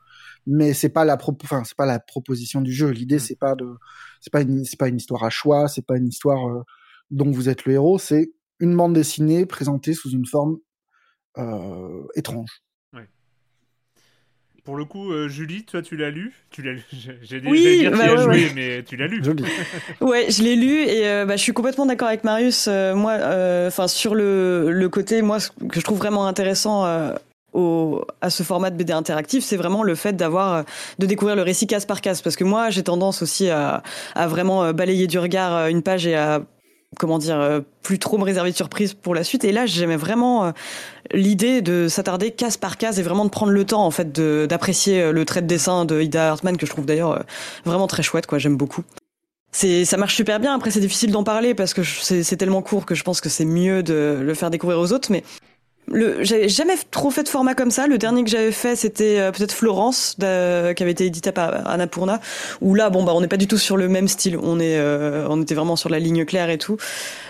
Mais 0.46 0.74
c'est 0.74 0.88
pas 0.88 1.04
la 1.04 1.16
enfin 1.44 1.62
c'est 1.64 1.76
pas 1.76 1.86
la 1.86 2.00
proposition 2.00 2.60
du 2.60 2.72
jeu. 2.72 2.90
L'idée 2.90 3.16
Mhm. 3.16 3.20
c'est 3.20 3.38
pas 3.38 3.54
de 3.54 3.66
c'est 4.20 4.32
pas 4.32 4.42
une 4.42 4.64
c'est 4.64 4.78
pas 4.78 4.88
une 4.88 4.96
histoire 4.96 5.24
à 5.24 5.30
choix, 5.30 5.68
c'est 5.68 5.86
pas 5.86 5.96
une 5.96 6.08
histoire 6.08 6.48
euh, 6.48 6.62
dont 7.10 7.30
vous 7.30 7.48
êtes 7.48 7.64
le 7.64 7.74
héros, 7.74 7.98
c'est 7.98 8.32
une 8.58 8.76
bande 8.76 8.94
dessinée 8.94 9.46
présentée 9.46 9.94
sous 9.94 10.10
une 10.10 10.26
forme 10.26 10.58
euh, 11.38 12.02
étrange. 12.16 12.62
Pour 14.64 14.76
le 14.76 14.84
coup, 14.84 15.10
euh, 15.12 15.28
Julie, 15.28 15.64
toi, 15.64 15.82
tu 15.82 15.96
l'as 15.96 16.10
lu? 16.10 16.32
Tu 16.50 16.62
l'as 16.62 16.72
lu 16.72 16.82
J'ai 17.22 17.40
dit 17.40 17.48
Oui, 17.48 17.78
dire 17.80 17.90
bah 17.90 17.98
tu 18.04 18.10
ouais, 18.10 18.22
joué, 18.22 18.44
ouais. 18.44 18.52
mais 18.54 18.82
tu 18.84 18.96
l'as 18.96 19.08
lu. 19.08 19.22
Joli. 19.24 19.44
Ouais, 20.00 20.26
je 20.30 20.42
l'ai 20.42 20.54
lu 20.54 20.82
et 20.82 21.08
euh, 21.08 21.24
bah, 21.26 21.34
je 21.36 21.42
suis 21.42 21.52
complètement 21.52 21.84
d'accord 21.84 22.06
avec 22.08 22.22
Marius. 22.22 22.66
Euh, 22.68 22.94
moi, 22.94 23.14
enfin 23.66 23.88
sur 23.88 24.14
le, 24.14 24.70
le 24.70 24.88
côté, 24.88 25.20
moi, 25.22 25.40
ce 25.40 25.50
que 25.50 25.80
je 25.80 25.84
trouve 25.84 25.98
vraiment 25.98 26.28
intéressant 26.28 26.86
euh, 26.86 27.12
au, 27.52 28.04
à 28.20 28.30
ce 28.30 28.44
format 28.44 28.70
de 28.70 28.76
BD 28.76 28.92
interactif, 28.92 29.42
c'est 29.42 29.56
vraiment 29.56 29.82
le 29.82 29.96
fait 29.96 30.12
d'avoir 30.12 30.64
de 31.00 31.06
découvrir 31.06 31.34
le 31.34 31.42
récit 31.42 31.66
case 31.66 31.84
par 31.84 32.00
case. 32.00 32.22
Parce 32.22 32.36
que 32.36 32.44
moi, 32.44 32.70
j'ai 32.70 32.84
tendance 32.84 33.20
aussi 33.20 33.50
à, 33.50 33.82
à 34.14 34.26
vraiment 34.28 34.72
balayer 34.72 35.08
du 35.08 35.18
regard 35.18 35.66
une 35.66 35.82
page 35.82 36.06
et 36.06 36.14
à 36.14 36.40
comment 36.98 37.18
dire 37.18 37.40
euh, 37.40 37.60
plus 37.82 37.98
trop 37.98 38.18
me 38.18 38.24
réserver 38.24 38.50
de 38.50 38.56
surprise 38.56 38.94
pour 38.94 39.14
la 39.14 39.24
suite. 39.24 39.44
Et 39.44 39.52
là, 39.52 39.66
j'aimais 39.66 39.96
vraiment 39.96 40.44
euh, 40.44 40.50
l'idée 41.12 41.62
de 41.62 41.88
s'attarder 41.88 42.30
case 42.30 42.56
par 42.56 42.76
case 42.76 42.98
et 42.98 43.02
vraiment 43.02 43.24
de 43.24 43.30
prendre 43.30 43.52
le 43.52 43.64
temps 43.64 43.84
en 43.84 43.90
fait 43.90 44.12
d'apprécier 44.12 45.02
euh, 45.02 45.12
le 45.12 45.24
trait 45.24 45.42
de 45.42 45.46
dessin 45.46 45.84
de 45.84 46.00
Ida 46.00 46.30
Hartman 46.30 46.56
que 46.56 46.66
je 46.66 46.70
trouve 46.70 46.86
d'ailleurs 46.86 47.24
vraiment 47.64 47.86
très 47.86 48.02
chouette. 48.02 48.26
Quoi, 48.26 48.38
j'aime 48.38 48.56
beaucoup 48.56 48.84
c'est 49.54 49.84
ça 49.84 49.98
marche 49.98 50.16
super 50.16 50.40
bien 50.40 50.54
après 50.54 50.70
c'est 50.70 50.80
difficile 50.80 51.12
d'en 51.12 51.24
parler 51.24 51.54
parce 51.54 51.74
que 51.74 51.82
c'est 51.82 52.36
tellement 52.36 52.62
court 52.62 52.86
que 52.86 52.94
je 52.94 53.04
pense 53.04 53.20
que 53.20 53.28
c'est 53.28 53.44
mieux 53.44 53.82
de 53.82 54.18
le 54.22 54.32
faire 54.32 54.48
découvrir 54.48 54.78
aux 54.78 54.92
autres 54.94 55.12
mais 55.12 55.22
le 55.92 56.22
j'avais 56.24 56.48
jamais 56.48 56.74
trop 56.90 57.10
fait 57.10 57.22
de 57.22 57.28
format 57.28 57.54
comme 57.54 57.70
ça 57.70 57.86
le 57.86 57.98
dernier 57.98 58.24
que 58.24 58.30
j'avais 58.30 58.50
fait 58.52 58.76
c'était 58.76 59.18
euh, 59.18 59.30
peut-être 59.30 59.52
Florence 59.52 60.16
qui 60.18 60.82
avait 60.82 60.92
été 60.92 61.06
édité 61.06 61.32
par 61.32 61.66
Annapurna 61.68 62.20
où 62.60 62.74
là 62.74 62.90
bon 62.90 63.04
bah 63.04 63.12
on 63.14 63.20
n'est 63.20 63.28
pas 63.28 63.36
du 63.36 63.46
tout 63.46 63.58
sur 63.58 63.76
le 63.76 63.88
même 63.88 64.08
style 64.08 64.36
on 64.36 64.58
est 64.58 64.78
euh, 64.78 65.26
on 65.30 65.40
était 65.42 65.54
vraiment 65.54 65.76
sur 65.76 65.88
la 65.90 65.98
ligne 65.98 66.24
claire 66.24 66.50
et 66.50 66.58
tout 66.58 66.76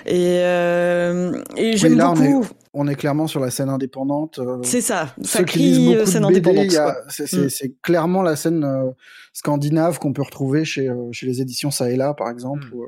et 0.07 0.39
euh, 0.41 1.33
et 1.57 1.77
j'aime 1.77 1.97
là, 1.99 2.11
on 2.13 2.15
est- 2.23 2.29
beaucoup 2.33 2.49
On 2.75 2.89
est 2.89 2.95
clairement 2.95 3.27
sur 3.27 3.39
la 3.41 3.51
scène 3.51 3.69
indépendante. 3.69 4.41
c'est 4.63 4.81
ça 4.81 5.15
ça 5.23 5.39
ceux 5.41 5.45
qui 5.45 5.59
lisent 5.59 6.05
scène 6.07 6.27
BD, 6.27 6.39
indépendante 6.51 6.75
a- 6.77 6.97
c'est 7.11 7.27
c'est- 7.27 7.37
Mm. 7.47 7.51
c'est 7.51 7.73
clairement 7.83 8.23
la 8.23 8.35
scène 8.37 8.65
euh, 8.65 8.91
scandinave 9.35 9.99
qu'on 9.99 10.13
peut 10.13 10.23
retrouver 10.23 10.65
chez, 10.65 10.91
chez 11.13 11.27
les 11.27 11.41
éditions 11.43 11.71
ça 11.71 11.91
et 11.91 11.97
là, 11.97 12.15
par 12.15 12.31
exemple. 12.31 12.65
Mm. 12.73 12.75
où, 12.79 12.85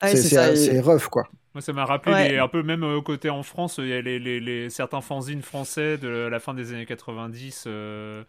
Ah, 0.00 0.08
c'est 0.08 0.16
c'est 0.18 0.34
ça, 0.34 0.52
et- 0.52 0.56
c'est- 0.56 0.70
c'est 0.72 0.80
rough, 0.80 1.08
quoi. 1.10 1.24
Moi, 1.56 1.62
ça 1.62 1.72
m'a 1.72 1.86
rappelé 1.86 2.14
Ouais. 2.14 2.28
les- 2.32 2.38
un 2.38 2.48
peu, 2.48 2.62
même 2.62 2.82
euh, 2.84 3.00
côté 3.00 3.30
en 3.30 3.42
France, 3.42 3.76
il 3.78 3.86
y 3.88 3.94
a 3.94 4.02
les, 4.02 4.18
les- 4.18 4.40
les- 4.40 4.68
certains 4.68 5.00
fanzines 5.00 5.40
français 5.40 5.96
de 5.96 6.06
la 6.06 6.38
fin 6.38 6.52
des 6.52 6.74
années 6.74 6.84
90, 6.84 7.64
euh, 7.66 8.22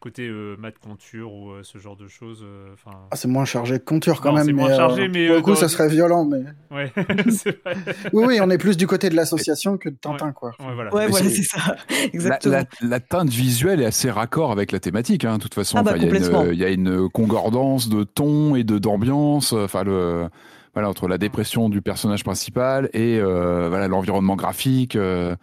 côté 0.00 0.26
euh, 0.26 0.56
Matt 0.58 0.74
Conture 0.80 1.32
ou 1.32 1.52
euh, 1.52 1.60
ce 1.62 1.78
genre 1.78 1.94
de 1.94 2.08
choses. 2.08 2.42
euh, 2.44 2.70
Enfin, 2.74 2.98
Ah, 3.12 3.14
c'est 3.14 3.28
moins 3.28 3.44
chargé 3.44 3.78
que 3.78 3.84
Conture 3.84 4.20
quand 4.20 4.30
Non, 4.30 4.38
même. 4.38 4.46
c'est 4.46 4.52
moins 4.52 4.66
mais, 4.66 4.74
euh, 4.74 4.76
chargé, 4.78 5.06
mais, 5.06 5.26
Pour 5.28 5.34
euh, 5.34 5.36
le 5.38 5.42
coup, 5.44 5.50
dans- 5.50 5.56
ça 5.56 5.68
serait 5.68 5.88
violent, 5.88 6.24
mais. 6.24 6.42
ouais, 6.72 6.92
vrai. 6.96 7.76
Oui, 8.12 8.24
oui, 8.26 8.38
on 8.42 8.50
est 8.50 8.58
plus 8.58 8.76
du 8.76 8.88
côté 8.88 9.10
de 9.10 9.14
l'association 9.14 9.78
que 9.78 9.88
de 9.88 9.94
Tintin, 9.94 10.32
quoi. 10.32 10.50
Ouais, 10.58 10.74
voilà. 10.74 10.92
ouais 10.92 11.06
voilà 11.06 11.28
c'est- 11.28 11.36
c'est 11.36 11.42
ça 11.56 11.76
La, 11.88 12.04
exactement 12.06 12.54
la- 12.80 12.88
la 12.88 12.98
teinte 12.98 13.28
visuelle 13.28 13.80
est 13.80 13.84
assez 13.86 14.10
raccord 14.10 14.50
avec 14.50 14.72
la 14.72 14.80
thématique, 14.80 15.24
hein, 15.24 15.36
de 15.38 15.42
toute 15.44 15.54
façon. 15.54 15.76
Ah 15.78 15.84
bah, 15.84 15.92
Enfin, 15.94 15.98
il 15.98 16.02
y 16.02 16.06
a 16.06 16.08
une- 16.08 16.14
complètement. 16.24 16.50
Il 16.52 16.58
y, 16.58 16.64
a 16.64 16.68
une 16.70 17.08
concordance 17.10 17.88
de 17.88 18.02
ton 18.02 18.56
et 18.56 18.64
de 18.64 18.78
d'ambiance. 18.78 19.52
Enfin, 19.52 19.84
le 19.84 20.26
voilà 20.74 20.88
entre 20.88 21.06
la 21.06 21.18
dépression 21.18 21.68
du 21.68 21.82
personnage 21.82 22.24
principal 22.24 22.88
et 22.94 23.18
euh, 23.18 23.68
voilà 23.68 23.88
l'environnement 23.88 24.36
graphique. 24.36 24.96
euh. 24.96 25.34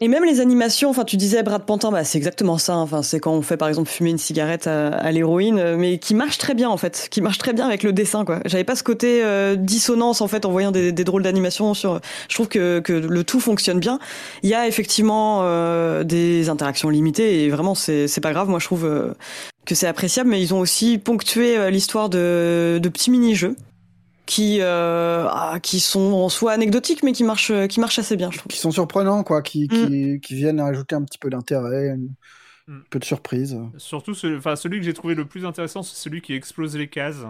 Et 0.00 0.08
même 0.08 0.24
les 0.24 0.40
animations, 0.40 0.90
enfin 0.90 1.04
tu 1.04 1.16
disais 1.16 1.44
Brad 1.44 1.64
Pantin, 1.64 1.92
bah 1.92 2.02
c'est 2.02 2.18
exactement 2.18 2.58
ça. 2.58 2.76
Enfin 2.76 3.02
c'est 3.02 3.20
quand 3.20 3.32
on 3.32 3.40
fait 3.40 3.56
par 3.56 3.68
exemple 3.68 3.88
fumer 3.88 4.10
une 4.10 4.18
cigarette 4.18 4.66
à, 4.66 5.12
l'héroïne, 5.12 5.58
euh, 5.58 5.76
mais 5.78 5.98
qui 5.98 6.14
marche 6.14 6.38
très 6.38 6.54
bien 6.54 6.68
en 6.68 6.76
fait, 6.76 7.06
qui 7.10 7.20
marche 7.20 7.38
très 7.38 7.52
bien 7.52 7.66
avec 7.66 7.82
le 7.84 7.92
dessin 7.92 8.24
quoi. 8.24 8.40
J'avais 8.44 8.64
pas 8.64 8.74
ce 8.74 8.82
côté 8.82 9.22
dissonance 9.56 10.20
en 10.20 10.28
fait 10.28 10.44
en 10.44 10.50
voyant 10.50 10.72
des, 10.72 10.90
des 10.92 11.04
drôles 11.04 11.22
d'animation 11.22 11.72
sur. 11.72 12.00
Je 12.28 12.34
trouve 12.34 12.48
que, 12.48 12.80
que 12.80 12.92
le 12.92 13.24
tout 13.24 13.40
fonctionne 13.40 13.78
bien. 13.78 14.00
Il 14.42 14.50
y 14.50 14.54
a 14.54 14.66
effectivement 14.66 15.44
des 16.02 16.48
interactions 16.48 16.90
limitées 16.90 17.44
et 17.44 17.48
vraiment 17.48 17.74
c'est 17.74 18.20
pas 18.20 18.32
grave. 18.32 18.48
Moi 18.48 18.58
je 18.58 18.66
trouve 18.66 19.14
que 19.64 19.74
c'est 19.76 19.86
appréciable, 19.86 20.28
mais 20.28 20.42
ils 20.42 20.52
ont 20.52 20.58
aussi 20.58 20.98
ponctué 20.98 21.70
l'histoire 21.70 22.08
de, 22.08 22.80
de 22.82 22.88
petits 22.88 23.12
mini-jeux 23.12 23.56
qui 24.26 24.58
euh, 24.60 25.26
ah, 25.30 25.58
qui 25.62 25.80
sont 25.80 26.12
en 26.12 26.28
soi 26.28 26.52
anecdotiques 26.52 27.02
mais 27.02 27.12
qui 27.12 27.24
marchent 27.24 27.52
qui 27.68 27.80
marchent 27.80 27.98
assez 27.98 28.16
bien 28.16 28.30
je 28.30 28.38
trouve. 28.38 28.50
Qui 28.50 28.58
sont 28.58 28.70
surprenants, 28.70 29.22
quoi, 29.24 29.42
qui, 29.42 29.64
Mm. 29.64 29.68
qui, 29.68 30.20
qui 30.20 30.34
viennent 30.34 30.60
ajouter 30.60 30.94
un 30.94 31.02
petit 31.02 31.18
peu 31.18 31.30
d'intérêt, 31.30 31.90
un 31.90 31.98
Mm. 32.68 32.80
peu 32.90 32.98
de 33.00 33.04
surprise. 33.04 33.58
Surtout, 33.76 34.14
ce- 34.14 34.38
enfin, 34.38 34.54
celui 34.54 34.78
que 34.78 34.84
j'ai 34.84 34.94
trouvé 34.94 35.14
le 35.16 35.24
plus 35.26 35.44
intéressant, 35.44 35.82
c'est 35.82 35.96
celui 35.96 36.20
qui 36.22 36.32
explose 36.34 36.76
les 36.76 36.88
cases. 36.88 37.24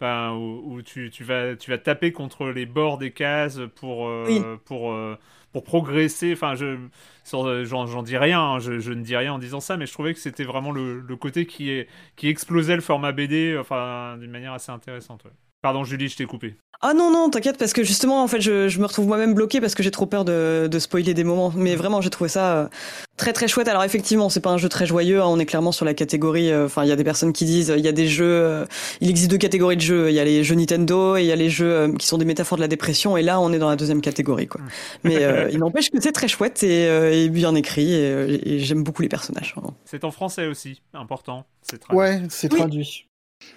Enfin, 0.00 0.32
où, 0.34 0.74
où 0.74 0.82
tu, 0.82 1.10
tu 1.10 1.24
vas, 1.24 1.56
tu 1.56 1.70
vas 1.70 1.78
taper 1.78 2.12
contre 2.12 2.46
les 2.48 2.66
bords 2.66 2.98
des 2.98 3.10
cases 3.12 3.60
pour, 3.76 4.08
euh, 4.08 4.24
Oui. 4.28 4.42
pour, 4.64 4.92
euh, 4.92 5.16
pour 5.52 5.64
progresser. 5.64 6.32
Enfin, 6.32 6.54
je, 6.54 6.76
j'en, 7.24 7.86
j'en 7.86 8.02
dis 8.02 8.16
rien, 8.16 8.40
hein, 8.40 8.58
je, 8.60 8.78
je 8.80 8.92
ne 8.92 9.02
dis 9.02 9.16
rien 9.16 9.32
en 9.34 9.38
disant 9.38 9.60
ça, 9.60 9.76
mais 9.76 9.86
je 9.86 9.92
trouvais 9.92 10.14
que 10.14 10.20
c'était 10.20 10.44
vraiment 10.44 10.70
le, 10.72 11.00
le 11.00 11.16
côté 11.16 11.46
qui, 11.46 11.70
est, 11.70 11.88
qui 12.16 12.28
explosait 12.28 12.76
le 12.76 12.82
format 12.82 13.12
BD, 13.12 13.56
enfin, 13.58 14.16
d'une 14.18 14.30
manière 14.30 14.52
assez 14.52 14.70
intéressante. 14.72 15.24
ouais. 15.24 15.30
Pardon, 15.60 15.82
Julie, 15.84 16.08
je 16.08 16.16
t'ai 16.16 16.24
coupé. 16.24 16.56
Ah 16.80 16.94
non, 16.94 17.10
non, 17.10 17.28
t'inquiète, 17.28 17.58
parce 17.58 17.72
que 17.72 17.82
justement, 17.82 18.22
en 18.22 18.28
fait, 18.28 18.40
je, 18.40 18.68
je 18.68 18.78
me 18.78 18.86
retrouve 18.86 19.08
moi-même 19.08 19.34
bloqué 19.34 19.60
parce 19.60 19.74
que 19.74 19.82
j'ai 19.82 19.90
trop 19.90 20.06
peur 20.06 20.24
de, 20.24 20.68
de 20.70 20.78
spoiler 20.78 21.12
des 21.14 21.24
moments. 21.24 21.52
Mais 21.56 21.74
vraiment, 21.74 22.00
j'ai 22.00 22.10
trouvé 22.10 22.30
ça 22.30 22.56
euh, 22.56 22.68
très 23.16 23.32
très 23.32 23.48
chouette. 23.48 23.66
Alors 23.66 23.82
effectivement, 23.82 24.28
c'est 24.28 24.38
pas 24.40 24.50
un 24.50 24.58
jeu 24.58 24.68
très 24.68 24.86
joyeux, 24.86 25.20
hein, 25.20 25.26
on 25.26 25.40
est 25.40 25.46
clairement 25.46 25.72
sur 25.72 25.84
la 25.84 25.94
catégorie, 25.94 26.52
euh, 26.52 26.66
enfin, 26.66 26.84
il 26.84 26.88
y 26.88 26.92
a 26.92 26.96
des 26.96 27.02
personnes 27.02 27.32
qui 27.32 27.44
disent, 27.46 27.74
il 27.76 27.84
y 27.84 27.88
a 27.88 27.92
des 27.92 28.06
jeux, 28.06 28.24
euh, 28.24 28.64
il 29.00 29.10
existe 29.10 29.28
deux 29.28 29.38
catégories 29.38 29.74
de 29.74 29.80
jeux. 29.80 30.08
Il 30.10 30.14
y 30.14 30.20
a 30.20 30.24
les 30.24 30.44
jeux 30.44 30.54
Nintendo 30.54 31.16
et 31.16 31.22
il 31.22 31.26
y 31.26 31.32
a 31.32 31.36
les 31.36 31.50
jeux 31.50 31.72
euh, 31.72 31.92
qui 31.96 32.06
sont 32.06 32.18
des 32.18 32.24
métaphores 32.24 32.58
de 32.58 32.62
la 32.62 32.68
dépression. 32.68 33.16
Et 33.16 33.22
là, 33.22 33.40
on 33.40 33.52
est 33.52 33.58
dans 33.58 33.68
la 33.68 33.74
deuxième 33.76 34.00
catégorie, 34.00 34.46
quoi. 34.46 34.60
Mais 35.02 35.24
euh, 35.24 35.48
il 35.52 35.58
n'empêche 35.58 35.90
que 35.90 36.00
c'est 36.00 36.12
très 36.12 36.28
chouette 36.28 36.62
et, 36.62 36.86
euh, 36.86 37.12
et 37.12 37.28
bien 37.28 37.56
écrit 37.56 37.92
et, 37.92 38.54
et 38.54 38.60
j'aime 38.60 38.84
beaucoup 38.84 39.02
les 39.02 39.08
personnages. 39.08 39.56
C'est 39.84 40.04
en 40.04 40.12
français 40.12 40.46
aussi, 40.46 40.80
important. 40.94 41.44
C'est 41.62 41.78
traduit. 41.78 41.98
Ouais, 41.98 42.22
c'est 42.28 42.52
Oui. 42.52 42.58
traduit. 42.60 43.07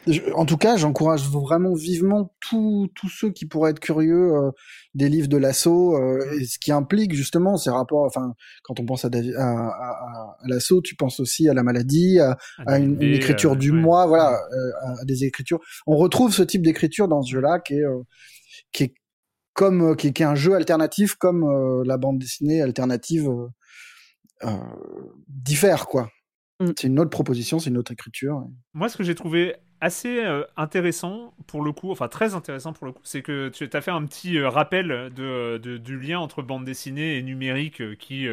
Je- 0.08 0.22
en 0.34 0.46
tout 0.46 0.58
cas, 0.58 0.78
j'encourage 0.78 1.28
vraiment 1.30 1.74
vivement 1.74 2.36
tous 2.40 2.90
ceux 3.10 3.32
qui 3.32 3.46
pourraient 3.46 3.72
être 3.72 3.80
curieux 3.80 4.34
euh, 4.36 4.52
des 4.94 5.10
livres 5.10 5.28
de 5.28 5.38
l'assaut, 5.38 5.96
euh, 5.96 6.20
et 6.40 6.46
ce 6.46 6.60
qui 6.60 6.72
implique 6.72 7.14
justement 7.14 7.58
ces 7.58 7.70
rapports. 7.70 8.06
Enfin, 8.06 8.34
quand 8.64 8.80
on 8.80 8.86
pense 8.86 9.06
à, 9.06 9.10
Davi- 9.10 9.36
à, 9.36 9.44
à- 9.44 9.68
à- 9.68 10.38
à 10.40 10.48
l'assaut, 10.48 10.82
tu 10.82 10.96
penses 10.96 11.20
aussi 11.20 11.50
à 11.50 11.54
la 11.54 11.64
maladie, 11.64 12.20
à, 12.20 12.38
une, 12.80 13.02
écriture 13.02 13.54
euh, 13.54 13.56
du 13.56 13.72
ouais. 13.72 13.78
mois, 13.80 14.06
voilà, 14.06 14.34
euh, 14.34 14.72
à, 15.02 15.06
des 15.06 15.24
écritures. 15.24 15.60
On 15.88 15.98
retrouve 15.98 16.34
ce 16.34 16.44
type 16.44 16.62
d'écriture 16.64 17.08
dans 17.08 17.22
ce 17.22 17.32
jeu-là, 17.32 17.60
qui 17.60 17.74
est 17.76 17.84
qui 18.72 18.84
est 18.84 18.94
comme 19.54 19.96
qui, 19.96 20.08
est, 20.08 20.14
qui 20.14 20.22
est 20.24 20.26
un 20.26 20.36
jeu 20.36 20.56
alternatif, 20.56 21.16
comme 21.16 21.84
la 21.84 21.98
bande 21.98 22.20
dessinée 22.20 22.62
alternative 22.62 23.30
diffère, 25.28 25.88
quoi. 25.88 26.10
Mm. 26.60 26.72
C'est 26.78 26.88
une 26.88 27.00
autre 27.00 27.10
proposition, 27.10 27.60
c'est 27.60 27.70
une 27.70 27.78
autre 27.78 27.92
écriture. 27.92 28.44
Moi, 28.74 28.90
ce 28.90 28.98
que 28.98 29.04
j'ai 29.04 29.16
trouvé 29.16 29.56
assez 29.82 30.24
euh, 30.24 30.44
intéressant 30.58 31.34
pour 31.48 31.64
le 31.64 31.72
coup, 31.72 31.92
enfin 31.92 32.08
très 32.08 32.36
intéressant 32.36 32.72
pour 32.72 32.86
le 32.86 32.92
coup, 32.92 33.02
c'est 33.04 33.24
que 33.24 33.50
tu 33.50 33.68
as 33.74 33.82
fait 33.82 33.90
un 33.90 34.06
petit 34.06 34.38
euh, 34.38 34.48
rappel 34.48 35.12
de, 35.14 35.58
du 35.58 36.00
lien 36.00 36.20
entre 36.20 36.44
bande 36.44 36.64
dessinée 36.64 37.18
et 37.18 37.24
numérique 37.24 37.82
euh, 37.82 37.96
qui, 37.96 38.28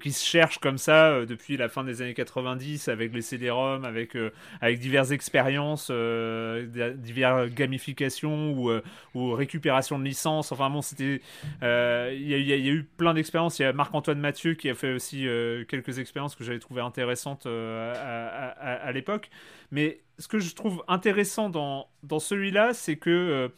qui 0.00 0.12
se 0.12 0.24
cherche 0.24 0.58
comme 0.58 0.78
ça 0.78 1.24
depuis 1.24 1.56
la 1.56 1.68
fin 1.68 1.84
des 1.84 2.02
années 2.02 2.14
90 2.14 2.88
avec 2.88 3.14
les 3.14 3.22
CD-ROM, 3.22 3.84
avec, 3.84 4.16
avec 4.60 4.78
diverses 4.78 5.10
expériences, 5.10 5.90
diverses 5.90 7.50
gamifications 7.50 8.52
ou, 8.52 8.70
ou 9.14 9.32
récupération 9.32 9.98
de 9.98 10.04
licences. 10.04 10.52
Enfin 10.52 10.70
bon, 10.70 10.82
c'était. 10.82 11.20
Il 11.62 12.28
y, 12.28 12.52
a 12.52 12.56
eu 12.56 12.84
plein 12.84 13.12
d'expériences. 13.12 13.58
Il 13.58 13.62
y 13.62 13.64
a 13.64 13.72
Marc-Antoine 13.72 14.20
Mathieu 14.20 14.54
qui 14.54 14.70
a 14.70 14.74
fait 14.76 14.92
aussi 14.92 15.26
quelques 15.68 15.98
expériences 15.98 16.36
que 16.36 16.44
j'avais 16.44 16.60
trouvées 16.60 16.82
intéressantes 16.82 17.46
à, 17.46 18.50
à 18.50 18.92
l'époque. 18.92 19.30
Mais 19.72 19.98
ce 20.22 20.28
que 20.28 20.38
je 20.38 20.54
trouve 20.54 20.84
intéressant 20.86 21.50
dans, 21.50 21.88
dans 22.04 22.20
celui-là, 22.20 22.74
c'est 22.74 22.94
que 22.94 23.10
euh, 23.10 23.48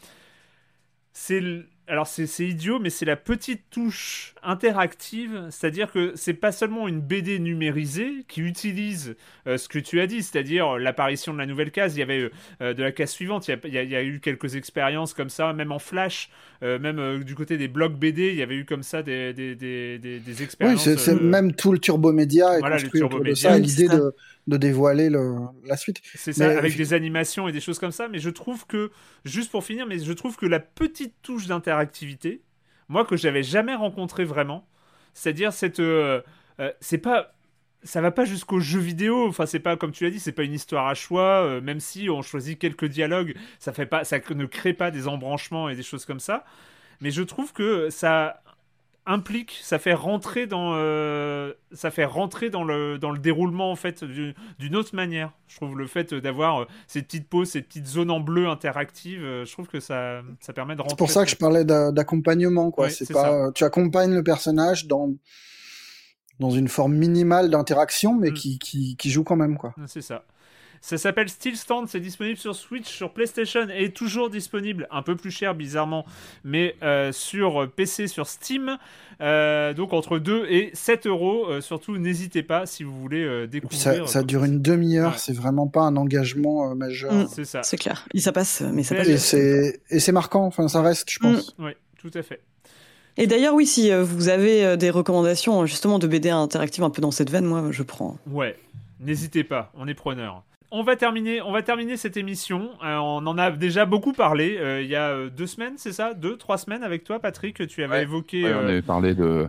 c'est 1.13 1.43
alors 1.87 2.07
c'est 2.07 2.25
idiot, 2.41 2.79
mais 2.79 2.89
c'est 2.89 3.05
la 3.05 3.17
petite 3.17 3.69
touche 3.69 4.35
interactive, 4.43 5.49
c'est-à-dire 5.51 5.93
que 5.93 6.13
c'est 6.15 6.33
pas 6.33 6.51
seulement 6.51 6.89
une 6.89 7.03
BD 7.03 7.39
numérisée 7.39 8.25
qui 8.27 8.41
utilise 8.41 9.15
euh, 9.47 9.59
ce 9.59 9.69
que 9.69 9.79
tu 9.79 10.01
as 10.01 10.07
dit, 10.07 10.23
c'est-à-dire 10.23 10.79
l'apparition 10.79 11.35
de 11.35 11.39
la 11.39 11.45
nouvelle 11.45 11.71
case. 11.71 11.95
Il 11.95 11.99
y 11.99 12.03
avait 12.03 12.31
euh, 12.63 12.73
de 12.73 12.83
la 12.83 12.91
case 12.91 13.11
suivante, 13.11 13.47
il 13.49 13.75
y, 13.75 13.97
a, 13.97 14.03
eu 14.03 14.21
quelques 14.21 14.57
expériences 14.57 15.13
comme 15.13 15.29
ça, 15.29 15.53
même 15.53 15.73
en 15.73 15.79
Flash, 15.79 16.31
même 16.63 17.23
du 17.23 17.35
côté 17.35 17.59
des 17.59 17.69
blogs 17.69 17.99
BD, 17.99 18.31
il 18.31 18.37
y 18.37 18.43
avait 18.43 18.55
eu 18.55 18.65
comme 18.65 18.83
ça 18.83 19.03
des, 19.03 19.35
des, 19.35 19.55
des, 19.55 19.99
des 19.99 20.43
expériences. 20.43 20.87
Oui, 20.87 20.95
c'est 20.97 21.21
même 21.21 21.53
tout 21.53 21.73
le 21.73 21.79
turbo 21.79 22.11
média 22.11 22.57
est 22.57 22.63
construit 22.63 23.03
autour 23.03 23.23
de 23.23 23.35
ça, 23.35 23.59
l'idée 23.59 23.89
de 23.89 24.15
de 24.47 24.57
dévoiler 24.57 25.09
le, 25.09 25.37
la 25.65 25.77
suite. 25.77 26.01
C'est 26.15 26.33
ça, 26.33 26.51
avec 26.51 26.77
des 26.77 26.93
animations 26.93 27.49
et 27.49 27.53
des 27.53 27.61
choses 27.61 27.79
comme 27.79 27.93
ça. 27.93 28.09
Mais 28.09 28.19
je 28.19 28.31
trouve 28.31 28.67
que, 28.67 28.91
juste 29.25 29.51
pour 29.51 29.65
finir, 29.65 29.87
mais 29.87 29.99
je 29.99 30.13
trouve 30.13 30.37
que 30.37 30.47
la 30.47 30.61
petite 30.61 31.15
touche 31.23 31.47
d'interactivité, 31.47 32.43
moi 32.89 33.05
que 33.05 33.17
j'avais 33.17 33.43
jamais 33.43 33.75
rencontré 33.75 34.25
vraiment, 34.25 34.67
c'est-à-dire 35.15 35.53
cette, 35.53 35.81
euh, 35.81 36.21
euh, 36.61 36.73
c'est 36.81 36.99
pas 36.99 37.31
ça 37.85 38.01
va 38.01 38.11
pas 38.11 38.25
jusqu'au 38.25 38.61
jeu 38.61 38.81
vidéo. 38.81 39.29
Enfin, 39.29 39.45
c'est 39.47 39.61
pas 39.61 39.77
comme 39.77 39.93
tu 39.93 40.05
l'as 40.05 40.11
dit, 40.11 40.19
c'est 40.19 40.33
pas 40.33 40.43
une 40.43 40.55
histoire 40.55 40.89
à 40.89 40.95
choix. 40.95 41.45
Euh, 41.45 41.61
même 41.61 41.81
si 41.81 42.09
on 42.09 42.23
choisit 42.23 42.59
quelques 42.59 42.87
dialogues, 42.87 43.35
ça 43.59 43.73
fait 43.73 43.87
pas, 43.87 44.05
ça 44.05 44.19
ne 44.35 44.47
crée 44.47 44.73
pas 44.73 44.91
des 44.91 45.07
embranchements 45.07 45.69
et 45.69 45.77
des 45.77 45.83
choses 45.83 46.07
comme 46.07 46.21
ça. 46.21 46.45
Mais 47.01 47.11
je 47.11 47.23
trouve 47.23 47.53
que 47.53 47.91
ça 47.91 48.43
implique, 49.07 49.59
ça 49.63 49.79
fait 49.79 49.93
rentrer 49.93 50.47
dans, 50.47 50.75
euh, 50.77 51.53
ça 51.73 51.91
fait 51.91 52.05
rentrer 52.05 52.51
dans 52.51 52.65
le, 52.65 52.99
dans 52.99 53.11
le 53.11 53.19
déroulement 53.19 53.71
en 53.71 53.77
fait 53.77 54.03
d'une 54.05 54.77
autre 54.77 54.95
manière. 54.95 55.33
Je 55.47 55.57
trouve 55.57 55.77
le 55.77 55.87
fait 55.87 56.15
d'avoir 56.15 56.63
euh, 56.63 56.67
ces 56.87 57.03
petites 57.03 57.29
pauses, 57.29 57.51
ces 57.51 57.63
petites 57.63 57.87
zones 57.87 58.11
en 58.11 58.21
bleu 58.21 58.49
interactives, 58.49 59.23
euh, 59.23 59.45
je 59.45 59.53
trouve 59.53 59.69
que 59.69 59.81
ça, 59.81 60.23
ça 60.41 60.53
permet 60.53 60.75
de 60.75 60.81
rentrer. 60.81 60.95
C'est 60.95 60.99
pour 60.99 61.11
ça 61.11 61.25
que 61.25 61.31
je 61.31 61.37
parlais 61.37 61.65
d'accompagnement, 61.65 62.71
quoi. 62.71 62.89
c'est 62.89 63.13
pas, 63.13 63.53
tu 63.53 63.65
accompagnes 63.65 64.15
le 64.15 64.23
personnage 64.23 64.87
dans 64.87 65.13
dans 66.41 66.51
une 66.51 66.67
forme 66.67 66.95
minimale 66.95 67.49
d'interaction, 67.49 68.15
mais 68.17 68.31
mm. 68.31 68.35
qui, 68.35 68.59
qui, 68.59 68.97
qui 68.97 69.11
joue 69.11 69.23
quand 69.23 69.37
même, 69.37 69.57
quoi. 69.57 69.73
C'est 69.87 70.03
ça. 70.03 70.25
Ça 70.85 70.99
s'appelle 70.99 71.31
Still 71.31 71.57
Stand, 71.57 71.89
c'est 71.89 71.99
disponible 71.99 72.37
sur 72.37 72.55
Switch, 72.55 72.95
sur 72.95 73.11
PlayStation 73.11 73.69
et 73.75 73.89
toujours 73.89 74.29
disponible, 74.29 74.87
un 74.91 75.01
peu 75.01 75.17
plus 75.17 75.31
cher 75.31 75.55
bizarrement, 75.55 76.05
mais 76.45 76.77
euh, 76.83 77.11
sur 77.11 77.71
PC, 77.75 78.07
sur 78.07 78.27
Steam. 78.27 78.77
Euh, 79.23 79.73
donc 79.73 79.95
entre 79.95 80.19
2 80.19 80.45
et 80.51 80.73
7 80.75 81.07
euros. 81.07 81.47
Euh, 81.49 81.63
surtout, 81.63 81.97
n'hésitez 81.97 82.43
pas 82.43 82.67
si 82.67 82.85
vous 82.85 83.01
voulez 83.01 83.47
découvrir. 83.47 84.07
Ça, 84.07 84.23
dure 84.23 84.45
une 84.45 84.61
demi-heure, 84.61 85.19
c'est 85.19 85.33
vraiment 85.33 85.69
pas 85.69 85.81
un 85.81 85.97
engagement 85.97 86.75
majeur. 86.75 87.15
Mm. 87.15 87.29
c'est 87.33 87.47
ça. 87.47 87.63
C'est 87.63 87.79
clair. 87.79 88.07
ça 88.17 88.33
passe, 88.33 88.61
mais 88.61 88.83
ça 88.83 88.95
passe. 88.97 89.33
Et 89.33 90.01
c'est 90.01 90.13
marquant, 90.13 90.45
enfin 90.45 90.69
ça 90.69 90.83
reste, 90.83 91.11
je 91.11 91.19
pense. 91.19 91.57
Mm. 91.57 91.65
Oui, 91.65 91.71
tout 91.97 92.11
à 92.13 92.21
fait. 92.21 92.43
Et 93.17 93.27
d'ailleurs, 93.27 93.55
oui, 93.55 93.65
si 93.65 93.91
vous 93.91 94.29
avez 94.29 94.77
des 94.77 94.91
recommandations 94.91 95.65
justement 95.65 95.99
de 95.99 96.07
BD 96.07 96.29
interactives 96.29 96.85
un 96.85 96.91
peu 96.91 97.01
dans 97.01 97.11
cette 97.11 97.31
veine, 97.31 97.47
moi 97.47 97.69
je 97.71 97.83
prends. 97.83 98.19
Ouais, 98.31 98.59
n'hésitez 99.01 99.45
pas, 99.45 99.73
on 99.79 99.89
est 99.89 99.95
preneur 99.95 100.45
on 100.75 100.83
va 100.83 100.97
terminer, 100.97 101.41
on 101.41 101.53
va 101.53 101.63
terminer 101.63 101.97
cette 101.97 102.17
émission. 102.17 102.71
Euh, 102.83 102.97
on 102.97 103.25
en 103.27 103.39
a 103.39 103.53
déjà 103.53 103.87
beaucoup 103.87 104.13
parlé 104.13 104.57
euh, 104.59 104.83
il 104.83 104.89
y 104.89 104.97
a 104.97 105.11
euh, 105.11 105.31
deux 105.31 105.47
semaines, 105.47 105.75
c'est 105.77 105.93
ça, 105.93 106.15
deux, 106.15 106.37
trois 106.37 106.59
semaines 106.59 106.83
avec 106.83 107.05
toi, 107.05 107.21
Patrick. 107.21 107.65
Tu 107.69 107.85
avais 107.85 108.03
évoqué. 108.03 108.45
on 108.53 108.67
avait 108.67 108.83
parlé 108.83 109.15
de 109.15 109.49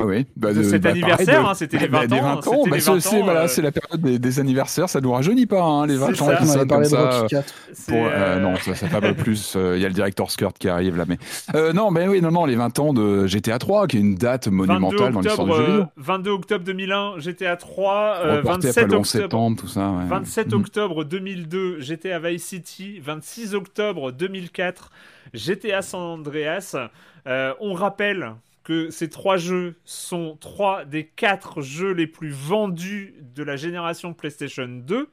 oui, 0.00 0.26
bah 0.36 0.52
de, 0.52 0.62
cet 0.62 0.82
bah, 0.82 0.90
anniversaire, 0.90 1.48
hein, 1.48 1.54
c'était 1.54 1.78
les 1.78 1.88
20 1.88 2.06
bah, 2.06 2.16
ans. 2.16 2.34
20 2.36 2.48
ans, 2.48 2.62
bah, 2.70 2.76
c'est 2.78 3.22
voilà, 3.22 3.46
euh, 3.46 3.62
la 3.62 3.72
période 3.72 4.00
des, 4.00 4.18
des, 4.20 4.40
anniversaires, 4.40 4.88
ça 4.88 5.00
nous 5.00 5.10
rajeunit 5.10 5.46
pas, 5.46 5.60
hein, 5.60 5.86
les 5.86 5.96
20 5.96 6.10
ans. 6.10 6.14
Ça, 6.14 6.62
on 6.62 6.66
parlé 6.66 6.88
ça, 6.88 7.22
de 7.22 7.42
pour, 7.88 8.06
euh, 8.06 8.10
euh... 8.12 8.38
non, 8.38 8.54
ça, 8.56 8.76
ça 8.76 8.86
fait 8.86 9.00
pas 9.00 9.14
plus. 9.14 9.54
Euh, 9.56 9.76
il 9.76 9.82
y 9.82 9.84
a 9.84 9.88
le 9.88 9.94
directeur 9.94 10.30
Skirt 10.30 10.56
qui 10.56 10.68
arrive 10.68 10.96
là, 10.96 11.04
mais 11.08 11.18
euh, 11.56 11.72
non, 11.72 11.90
ben 11.90 12.08
oui, 12.08 12.20
non, 12.20 12.30
non, 12.30 12.44
les 12.44 12.54
20 12.54 12.78
ans 12.78 12.92
de 12.92 13.26
GTA 13.26 13.58
3, 13.58 13.88
qui 13.88 13.96
est 13.96 14.00
une 14.00 14.14
date 14.14 14.46
monumentale 14.46 15.12
dans 15.12 15.20
l'histoire 15.20 15.46
du 15.48 15.54
jeu 15.54 15.64
vidéo. 15.64 15.84
22 15.96 16.30
octobre 16.30 16.64
2001, 16.64 17.18
GTA 17.18 17.56
3, 17.56 18.40
27 18.42 18.84
octobre, 18.84 19.06
septembre, 19.06 19.60
tout 19.60 19.68
ça. 19.68 19.90
Ouais. 19.90 20.04
27 20.06 20.52
mm. 20.52 20.54
octobre 20.54 21.04
2002, 21.04 21.80
GTA 21.80 22.20
Vice 22.20 22.44
City, 22.44 23.00
26 23.00 23.54
octobre 23.54 24.12
2004, 24.12 24.92
GTA 25.34 25.82
San 25.82 26.00
Andreas. 26.00 26.76
on 27.26 27.72
rappelle 27.72 28.34
que 28.68 28.90
ces 28.90 29.08
trois 29.08 29.38
jeux 29.38 29.76
sont 29.86 30.36
trois 30.38 30.84
des 30.84 31.06
quatre 31.06 31.62
jeux 31.62 31.92
les 31.92 32.06
plus 32.06 32.28
vendus 32.28 33.14
de 33.34 33.42
la 33.42 33.56
génération 33.56 34.12
PlayStation 34.12 34.68
2. 34.68 35.08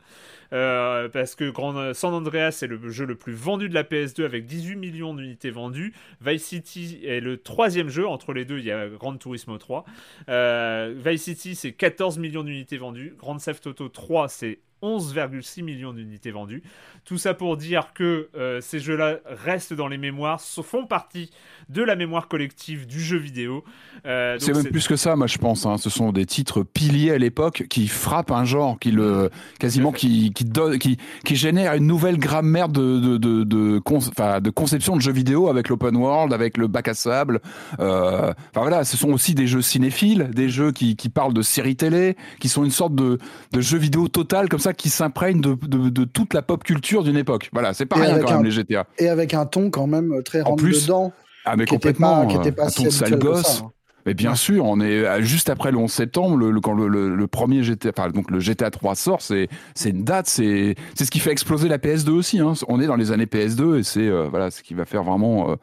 Euh, 0.51 1.07
parce 1.07 1.35
que 1.35 1.49
Grand 1.49 1.93
San 1.93 2.13
Andreas 2.13 2.59
est 2.63 2.67
le 2.67 2.89
jeu 2.89 3.05
le 3.05 3.15
plus 3.15 3.31
vendu 3.31 3.69
de 3.69 3.73
la 3.73 3.83
PS2 3.83 4.25
avec 4.25 4.45
18 4.45 4.75
millions 4.75 5.13
d'unités 5.13 5.51
vendues. 5.51 5.93
Vice 6.19 6.43
City 6.43 6.99
est 7.05 7.21
le 7.21 7.37
troisième 7.37 7.87
jeu. 7.87 8.05
Entre 8.05 8.33
les 8.33 8.43
deux, 8.43 8.59
il 8.59 8.65
y 8.65 8.71
a 8.71 8.89
Grand 8.89 9.15
Turismo 9.15 9.57
3. 9.57 9.85
Euh, 10.27 10.93
Vice 10.97 11.23
City, 11.23 11.55
c'est 11.55 11.71
14 11.71 12.19
millions 12.19 12.43
d'unités 12.43 12.77
vendues. 12.77 13.15
Grand 13.17 13.37
Theft 13.37 13.67
Auto 13.67 13.87
3, 13.87 14.27
c'est 14.27 14.59
11,6 14.85 15.63
millions 15.63 15.93
d'unités 15.93 16.31
vendues. 16.31 16.63
Tout 17.05 17.17
ça 17.17 17.33
pour 17.33 17.57
dire 17.57 17.91
que 17.93 18.29
euh, 18.35 18.61
ces 18.61 18.79
jeux-là 18.79 19.17
restent 19.25 19.73
dans 19.73 19.87
les 19.87 19.97
mémoires, 19.97 20.39
font 20.63 20.85
partie 20.85 21.29
de 21.69 21.81
la 21.81 21.95
mémoire 21.95 22.27
collective 22.27 22.85
du 22.85 22.99
jeu 22.99 23.17
vidéo. 23.17 23.63
Euh, 24.05 24.37
c'est 24.39 24.53
même 24.53 24.69
plus 24.69 24.87
que 24.87 24.95
ça, 24.95 25.15
moi 25.15 25.27
je 25.27 25.37
pense. 25.37 25.65
Hein. 25.65 25.77
Ce 25.77 25.89
sont 25.89 26.11
des 26.11 26.25
titres 26.25 26.63
piliers 26.63 27.11
à 27.11 27.17
l'époque 27.17 27.65
qui 27.69 27.87
frappent 27.87 28.31
un 28.31 28.45
genre, 28.45 28.79
qui 28.79 28.91
le 28.91 29.29
quasiment 29.59 29.91
qui 29.91 30.31
qui, 30.33 30.45
donne, 30.45 30.77
qui 30.77 30.97
qui 31.23 31.35
génère 31.35 31.73
une 31.73 31.87
nouvelle 31.87 32.17
grammaire 32.17 32.69
de 32.69 32.99
de 32.99 33.17
de, 33.17 33.43
de, 33.43 34.39
de 34.39 34.49
conception 34.49 34.95
de 34.95 35.01
jeux 35.01 35.11
vidéo 35.11 35.47
avec 35.47 35.69
l'open 35.69 35.95
world, 35.95 36.33
avec 36.33 36.57
le 36.57 36.67
bac 36.67 36.87
à 36.87 36.93
sable. 36.93 37.41
Euh, 37.79 38.33
voilà, 38.53 38.83
ce 38.83 38.97
sont 38.97 39.09
aussi 39.09 39.33
des 39.33 39.47
jeux 39.47 39.61
cinéphiles, 39.61 40.29
des 40.33 40.49
jeux 40.49 40.71
qui 40.71 40.95
qui 40.95 41.09
parlent 41.09 41.33
de 41.33 41.41
séries 41.41 41.75
télé, 41.75 42.15
qui 42.39 42.49
sont 42.49 42.63
une 42.63 42.71
sorte 42.71 42.95
de 42.95 43.17
de 43.51 43.61
jeu 43.61 43.77
vidéo 43.77 44.07
total 44.07 44.49
comme 44.49 44.59
ça 44.59 44.73
qui 44.75 44.89
s'imprègne 44.89 45.41
de, 45.41 45.53
de, 45.53 45.89
de 45.89 46.03
toute 46.05 46.33
la 46.33 46.41
pop 46.41 46.63
culture 46.63 47.03
d'une 47.03 47.17
époque. 47.17 47.49
Voilà, 47.53 47.73
c'est 47.73 47.85
pas 47.85 47.97
rien 47.97 48.19
quand 48.19 48.31
même 48.33 48.43
les 48.43 48.51
GTA. 48.51 48.85
Et 48.97 49.09
avec 49.09 49.33
un 49.33 49.45
ton 49.45 49.69
quand 49.69 49.87
même 49.87 50.21
très 50.23 50.41
rentre 50.41 50.63
dedans. 50.63 51.13
Ah 51.45 51.55
mais 51.55 51.65
complètement, 51.65 52.25
qui 52.25 52.37
était 52.37 52.37
pas, 52.37 52.41
qui 52.41 52.47
était 52.49 52.55
pas 52.55 52.65
un 52.65 52.69
si 52.69 52.83
ton 52.83 52.91
sale 52.91 53.19
gosse. 53.19 53.61
Hein. 53.61 53.71
Mais 54.05 54.13
bien 54.13 54.35
sûr, 54.35 54.65
on 54.65 54.79
est 54.81 54.99
euh, 54.99 55.21
juste 55.21 55.49
après 55.49 55.71
le 55.71 55.77
11 55.77 55.91
septembre, 55.91 56.37
le, 56.37 56.59
quand 56.59 56.73
le, 56.73 57.15
le, 57.15 57.27
premier 57.27 57.63
GTA, 57.63 57.89
enfin 57.89 58.11
donc 58.11 58.29
le 58.29 58.39
GTA 58.39 58.69
3 58.69 58.95
sort, 58.95 59.21
c'est 59.21 59.47
c'est 59.73 59.89
une 59.89 60.03
date, 60.03 60.27
c'est 60.27 60.75
c'est 60.93 61.05
ce 61.05 61.11
qui 61.11 61.19
fait 61.19 61.31
exploser 61.31 61.67
la 61.67 61.79
PS2 61.79 62.09
aussi. 62.11 62.39
Hein. 62.39 62.53
On 62.67 62.79
est 62.79 62.85
dans 62.85 62.95
les 62.95 63.11
années 63.11 63.25
PS2 63.25 63.79
et 63.79 63.83
c'est 63.83 64.07
euh, 64.07 64.27
voilà 64.29 64.51
ce 64.51 64.61
qui 64.61 64.75
va 64.75 64.85
faire 64.85 65.03
vraiment 65.03 65.49
euh, 65.49 65.55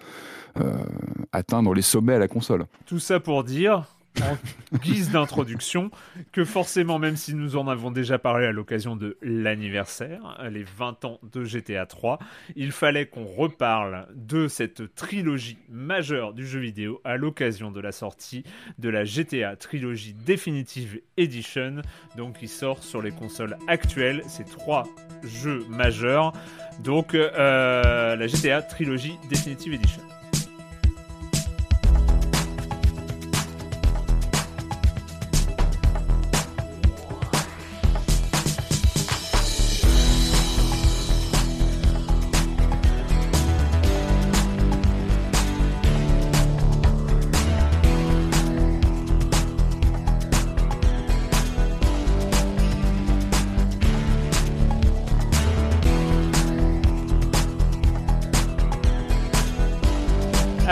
euh, 0.60 0.74
atteindre 1.30 1.72
les 1.72 1.82
sommets 1.82 2.14
à 2.14 2.18
la 2.18 2.28
console. 2.28 2.66
Tout 2.84 2.98
ça 2.98 3.20
pour 3.20 3.44
dire 3.44 3.84
en 4.20 4.36
guise 4.78 5.10
d'introduction 5.10 5.90
que 6.32 6.44
forcément, 6.44 6.98
même 6.98 7.16
si 7.16 7.34
nous 7.34 7.56
en 7.56 7.68
avons 7.68 7.90
déjà 7.90 8.18
parlé 8.18 8.46
à 8.46 8.52
l'occasion 8.52 8.96
de 8.96 9.16
l'anniversaire, 9.22 10.38
les 10.50 10.64
20 10.64 11.04
ans 11.04 11.20
de 11.32 11.44
GTA 11.44 11.86
3, 11.86 12.18
il 12.56 12.72
fallait 12.72 13.06
qu'on 13.06 13.24
reparle 13.24 14.06
de 14.14 14.48
cette 14.48 14.94
trilogie 14.94 15.58
majeure 15.68 16.34
du 16.34 16.46
jeu 16.46 16.60
vidéo 16.60 17.00
à 17.04 17.16
l'occasion 17.16 17.70
de 17.70 17.80
la 17.80 17.92
sortie 17.92 18.44
de 18.78 18.88
la 18.88 19.04
GTA 19.04 19.56
Trilogy 19.56 20.14
Definitive 20.14 21.00
Edition, 21.16 21.82
donc 22.16 22.38
qui 22.38 22.48
sort 22.48 22.82
sur 22.82 23.02
les 23.02 23.12
consoles 23.12 23.56
actuelles, 23.68 24.22
ces 24.26 24.44
trois 24.44 24.84
jeux 25.22 25.64
majeurs, 25.68 26.32
donc 26.80 27.14
euh, 27.14 28.16
la 28.16 28.26
GTA 28.26 28.62
Trilogy 28.62 29.16
Definitive 29.30 29.74
Edition. 29.74 30.11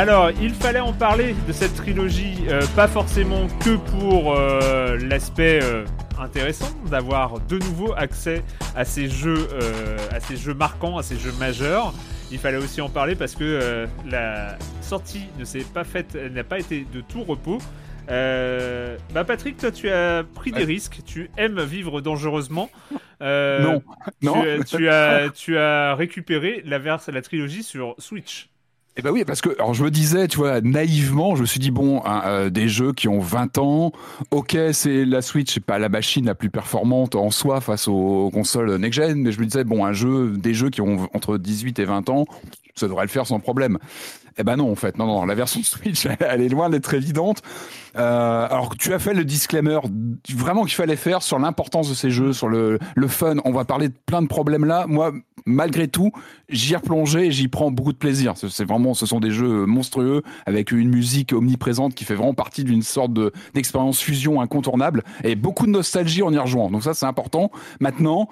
Alors, 0.00 0.30
il 0.30 0.54
fallait 0.54 0.80
en 0.80 0.94
parler 0.94 1.34
de 1.46 1.52
cette 1.52 1.74
trilogie, 1.74 2.38
euh, 2.48 2.62
pas 2.74 2.88
forcément 2.88 3.48
que 3.62 3.76
pour 3.76 4.34
euh, 4.34 4.96
l'aspect 4.96 5.60
euh, 5.62 5.84
intéressant 6.18 6.70
d'avoir 6.86 7.38
de 7.38 7.58
nouveau 7.58 7.92
accès 7.92 8.42
à 8.74 8.86
ces 8.86 9.10
jeux, 9.10 9.46
à 10.10 10.18
ces 10.20 10.38
jeux 10.38 10.54
marquants, 10.54 10.96
à 10.96 11.02
ces 11.02 11.18
jeux 11.18 11.34
majeurs. 11.38 11.92
Il 12.32 12.38
fallait 12.38 12.56
aussi 12.56 12.80
en 12.80 12.88
parler 12.88 13.14
parce 13.14 13.34
que 13.34 13.86
la 14.06 14.56
sortie 14.80 15.26
ne 15.38 15.44
s'est 15.44 15.66
pas 15.74 15.84
faite, 15.84 16.14
n'a 16.14 16.44
pas 16.44 16.60
été 16.60 16.86
de 16.90 17.02
tout 17.02 17.22
repos. 17.22 17.58
bah 18.08 19.24
Patrick, 19.26 19.58
toi 19.58 19.70
tu 19.70 19.90
as 19.90 20.24
pris 20.34 20.50
des 20.50 20.64
risques, 20.64 21.00
tu 21.04 21.30
aimes 21.36 21.62
vivre 21.62 22.00
dangereusement. 22.00 22.70
non, 23.20 23.82
non. 24.22 24.44
Tu, 24.66 24.88
as, 24.88 25.28
tu 25.28 25.58
as 25.58 25.94
récupéré 25.94 26.62
la, 26.64 26.78
la 26.78 27.22
trilogie 27.22 27.62
sur 27.62 27.94
Switch. 27.98 28.49
Eh 28.96 29.02
ben 29.02 29.10
oui, 29.12 29.24
parce 29.24 29.40
que 29.40 29.50
alors 29.50 29.72
je 29.72 29.84
me 29.84 29.90
disais, 29.90 30.26
tu 30.26 30.36
vois, 30.36 30.60
naïvement, 30.60 31.36
je 31.36 31.42
me 31.42 31.46
suis 31.46 31.60
dit 31.60 31.70
bon, 31.70 32.02
euh, 32.06 32.50
des 32.50 32.68
jeux 32.68 32.92
qui 32.92 33.06
ont 33.06 33.20
20 33.20 33.58
ans, 33.58 33.92
ok, 34.32 34.56
c'est 34.72 35.04
la 35.04 35.22
Switch, 35.22 35.54
c'est 35.54 35.64
pas 35.64 35.78
la 35.78 35.88
machine 35.88 36.26
la 36.26 36.34
plus 36.34 36.50
performante 36.50 37.14
en 37.14 37.30
soi 37.30 37.60
face 37.60 37.86
aux 37.86 38.30
consoles 38.32 38.74
next-gen, 38.76 39.22
mais 39.22 39.30
je 39.30 39.40
me 39.40 39.46
disais 39.46 39.64
bon, 39.64 39.84
un 39.84 39.92
jeu, 39.92 40.32
des 40.36 40.54
jeux 40.54 40.70
qui 40.70 40.80
ont 40.80 41.08
entre 41.14 41.38
18 41.38 41.78
et 41.78 41.84
20 41.84 42.10
ans, 42.10 42.26
ça 42.74 42.88
devrait 42.88 43.04
le 43.04 43.10
faire 43.10 43.26
sans 43.26 43.38
problème. 43.38 43.78
Eh 44.40 44.42
ben 44.42 44.56
non, 44.56 44.72
en 44.72 44.74
fait, 44.74 44.96
non, 44.96 45.06
non, 45.06 45.26
la 45.26 45.34
version 45.34 45.62
Switch, 45.62 46.06
elle 46.20 46.40
est 46.40 46.48
loin 46.48 46.70
d'être 46.70 46.94
évidente. 46.94 47.42
Euh, 47.96 48.46
alors, 48.48 48.74
tu 48.78 48.94
as 48.94 48.98
fait 48.98 49.12
le 49.12 49.24
disclaimer 49.24 49.78
vraiment 50.34 50.64
qu'il 50.64 50.74
fallait 50.74 50.96
faire 50.96 51.22
sur 51.22 51.38
l'importance 51.38 51.90
de 51.90 51.94
ces 51.94 52.10
jeux, 52.10 52.32
sur 52.32 52.48
le, 52.48 52.78
le 52.96 53.08
fun. 53.08 53.36
On 53.44 53.52
va 53.52 53.66
parler 53.66 53.88
de 53.88 53.94
plein 54.06 54.22
de 54.22 54.28
problèmes 54.28 54.64
là. 54.64 54.86
Moi, 54.86 55.12
malgré 55.44 55.88
tout, 55.88 56.10
j'y 56.48 56.72
ai 56.72 56.76
replongé 56.76 57.26
et 57.26 57.32
j'y 57.32 57.48
prends 57.48 57.70
beaucoup 57.70 57.92
de 57.92 57.98
plaisir. 57.98 58.32
C'est 58.36 58.64
vraiment, 58.64 58.94
ce 58.94 59.04
sont 59.04 59.20
des 59.20 59.30
jeux 59.30 59.66
monstrueux 59.66 60.22
avec 60.46 60.72
une 60.72 60.88
musique 60.88 61.34
omniprésente 61.34 61.94
qui 61.94 62.04
fait 62.04 62.14
vraiment 62.14 62.34
partie 62.34 62.64
d'une 62.64 62.82
sorte 62.82 63.12
d'expérience 63.52 64.00
fusion 64.00 64.40
incontournable 64.40 65.02
et 65.22 65.34
beaucoup 65.34 65.66
de 65.66 65.72
nostalgie 65.72 66.22
en 66.22 66.32
y 66.32 66.38
rejoint. 66.38 66.70
Donc 66.70 66.82
ça, 66.84 66.94
c'est 66.94 67.06
important. 67.06 67.50
Maintenant, 67.78 68.30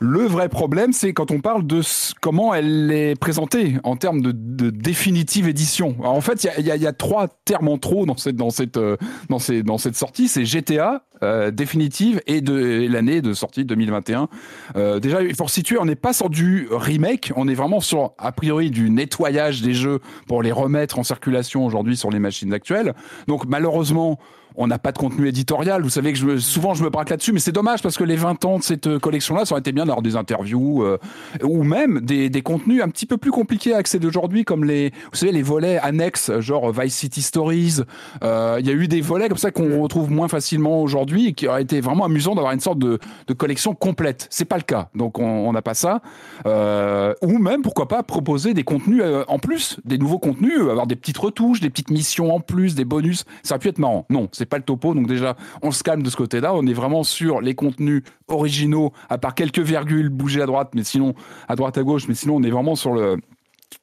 le 0.00 0.20
vrai 0.20 0.48
problème, 0.48 0.92
c'est 0.92 1.12
quand 1.12 1.32
on 1.32 1.40
parle 1.40 1.66
de 1.66 1.80
comment 2.20 2.54
elle 2.54 2.92
est 2.92 3.18
présentée 3.18 3.78
en 3.82 3.96
termes 3.96 4.20
de, 4.22 4.70
définitive 4.70 5.48
édition. 5.48 5.96
en 6.04 6.20
fait, 6.20 6.48
il 6.58 6.66
y 6.66 6.86
a, 6.86 6.92
trois 6.92 7.26
termes 7.44 7.68
en 7.68 7.78
trop 7.78 8.06
dans 8.06 8.16
cette, 8.16 8.36
dans 8.36 8.50
cette, 8.50 8.76
euh, 8.76 8.96
dans 9.28 9.78
cette 9.78 9.96
sortie. 9.96 10.28
C'est 10.28 10.44
GTA 10.44 11.02
euh, 11.24 11.50
définitive 11.50 12.20
et 12.26 12.40
de 12.40 12.86
l'année 12.88 13.22
de 13.22 13.32
sortie 13.32 13.64
2021. 13.64 14.28
Euh, 14.76 15.00
déjà, 15.00 15.18
pour 15.36 15.50
situer, 15.50 15.78
on 15.78 15.84
n'est 15.84 15.96
pas 15.96 16.12
sur 16.12 16.30
du 16.30 16.68
remake, 16.70 17.32
on 17.34 17.48
est 17.48 17.54
vraiment 17.54 17.80
sur 17.80 18.12
a 18.18 18.30
priori 18.30 18.70
du 18.70 18.90
nettoyage 18.90 19.62
des 19.62 19.74
jeux 19.74 19.98
pour 20.28 20.42
les 20.42 20.52
remettre 20.52 20.98
en 20.98 21.02
circulation 21.02 21.66
aujourd'hui 21.66 21.96
sur 21.96 22.10
les 22.10 22.20
machines 22.20 22.52
actuelles. 22.52 22.94
Donc 23.26 23.46
malheureusement, 23.46 24.18
on 24.56 24.66
n'a 24.66 24.78
pas 24.78 24.92
de 24.92 24.98
contenu 24.98 25.28
éditorial. 25.28 25.82
Vous 25.82 25.90
savez 25.90 26.12
que 26.12 26.18
je 26.18 26.38
souvent 26.38 26.74
je 26.74 26.82
me 26.82 26.90
braque 26.90 27.10
là-dessus, 27.10 27.32
mais 27.32 27.40
c'est 27.40 27.52
dommage 27.52 27.82
parce 27.82 27.96
que 27.96 28.04
les 28.04 28.16
20 28.16 28.44
ans 28.44 28.58
de 28.58 28.62
cette 28.62 28.86
euh, 28.86 28.98
collection-là, 28.98 29.44
ça 29.44 29.54
aurait 29.54 29.60
été 29.60 29.72
bien 29.72 29.86
d'avoir 29.86 30.02
des 30.02 30.16
interviews 30.16 30.82
euh, 30.82 30.98
ou 31.42 31.62
même 31.62 32.00
des, 32.00 32.30
des, 32.30 32.42
contenus 32.42 32.82
un 32.82 32.88
petit 32.88 33.06
peu 33.06 33.16
plus 33.18 33.30
compliqués 33.30 33.74
à 33.74 33.78
accéder 33.78 34.06
aujourd'hui, 34.06 34.44
comme 34.44 34.64
les, 34.64 34.90
vous 34.90 35.16
savez, 35.16 35.32
les 35.32 35.42
volets 35.42 35.78
annexes, 35.78 36.30
genre 36.40 36.72
Vice 36.72 36.94
City 36.94 37.22
Stories. 37.22 37.82
Euh, 38.22 38.56
il 38.60 38.66
y 38.66 38.70
a 38.70 38.72
eu 38.72 38.88
des 38.88 39.00
volets 39.00 39.28
comme 39.28 39.38
ça 39.38 39.50
qu'on 39.50 39.80
retrouve 39.82 40.10
moins 40.10 40.28
facilement 40.28 40.82
aujourd'hui 40.82 41.28
et 41.28 41.32
qui 41.32 41.46
auraient 41.46 41.62
été 41.62 41.80
vraiment 41.80 42.04
amusant 42.04 42.34
d'avoir 42.34 42.52
une 42.52 42.60
sorte 42.60 42.78
de, 42.78 42.98
de 43.26 43.34
collection 43.34 43.74
complète. 43.74 44.26
C'est 44.30 44.44
pas 44.44 44.56
le 44.56 44.62
cas, 44.62 44.88
donc 44.94 45.18
on 45.18 45.52
n'a 45.52 45.62
pas 45.62 45.74
ça. 45.74 46.00
ou 46.44 47.38
même, 47.38 47.62
pourquoi 47.62 47.88
pas, 47.88 48.02
proposer 48.02 48.54
des 48.54 48.64
contenus 48.64 49.02
en 49.28 49.38
plus, 49.38 49.80
des 49.84 49.98
nouveaux 49.98 50.18
contenus, 50.18 50.60
avoir 50.60 50.86
des 50.86 50.96
petites 50.96 51.18
retouches, 51.18 51.60
des 51.60 51.70
petites 51.70 51.90
missions 51.90 52.34
en 52.34 52.40
plus, 52.40 52.74
des 52.74 52.84
bonus. 52.84 53.24
Ça 53.42 53.54
aurait 53.54 53.60
pu 53.60 53.68
être 53.68 53.78
marrant. 53.78 54.06
Non, 54.10 54.28
c'est 54.38 54.46
pas 54.46 54.56
le 54.56 54.64
topo. 54.64 54.94
Donc 54.94 55.06
déjà, 55.06 55.36
on 55.62 55.70
se 55.70 55.82
calme 55.82 56.02
de 56.02 56.10
ce 56.10 56.16
côté-là. 56.16 56.54
On 56.54 56.66
est 56.66 56.72
vraiment 56.72 57.02
sur 57.02 57.40
les 57.40 57.54
contenus 57.54 58.02
originaux, 58.28 58.92
à 59.08 59.18
part 59.18 59.34
quelques 59.34 59.58
virgules 59.58 60.08
bougées 60.08 60.42
à 60.42 60.46
droite, 60.46 60.70
mais 60.74 60.84
sinon 60.84 61.14
à 61.48 61.56
droite 61.56 61.76
à 61.76 61.82
gauche, 61.82 62.08
mais 62.08 62.14
sinon 62.14 62.36
on 62.36 62.42
est 62.42 62.50
vraiment 62.50 62.76
sur 62.76 62.94
le 62.94 63.18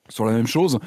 sur 0.09 0.25
la 0.25 0.33
même 0.33 0.45
chose. 0.45 0.79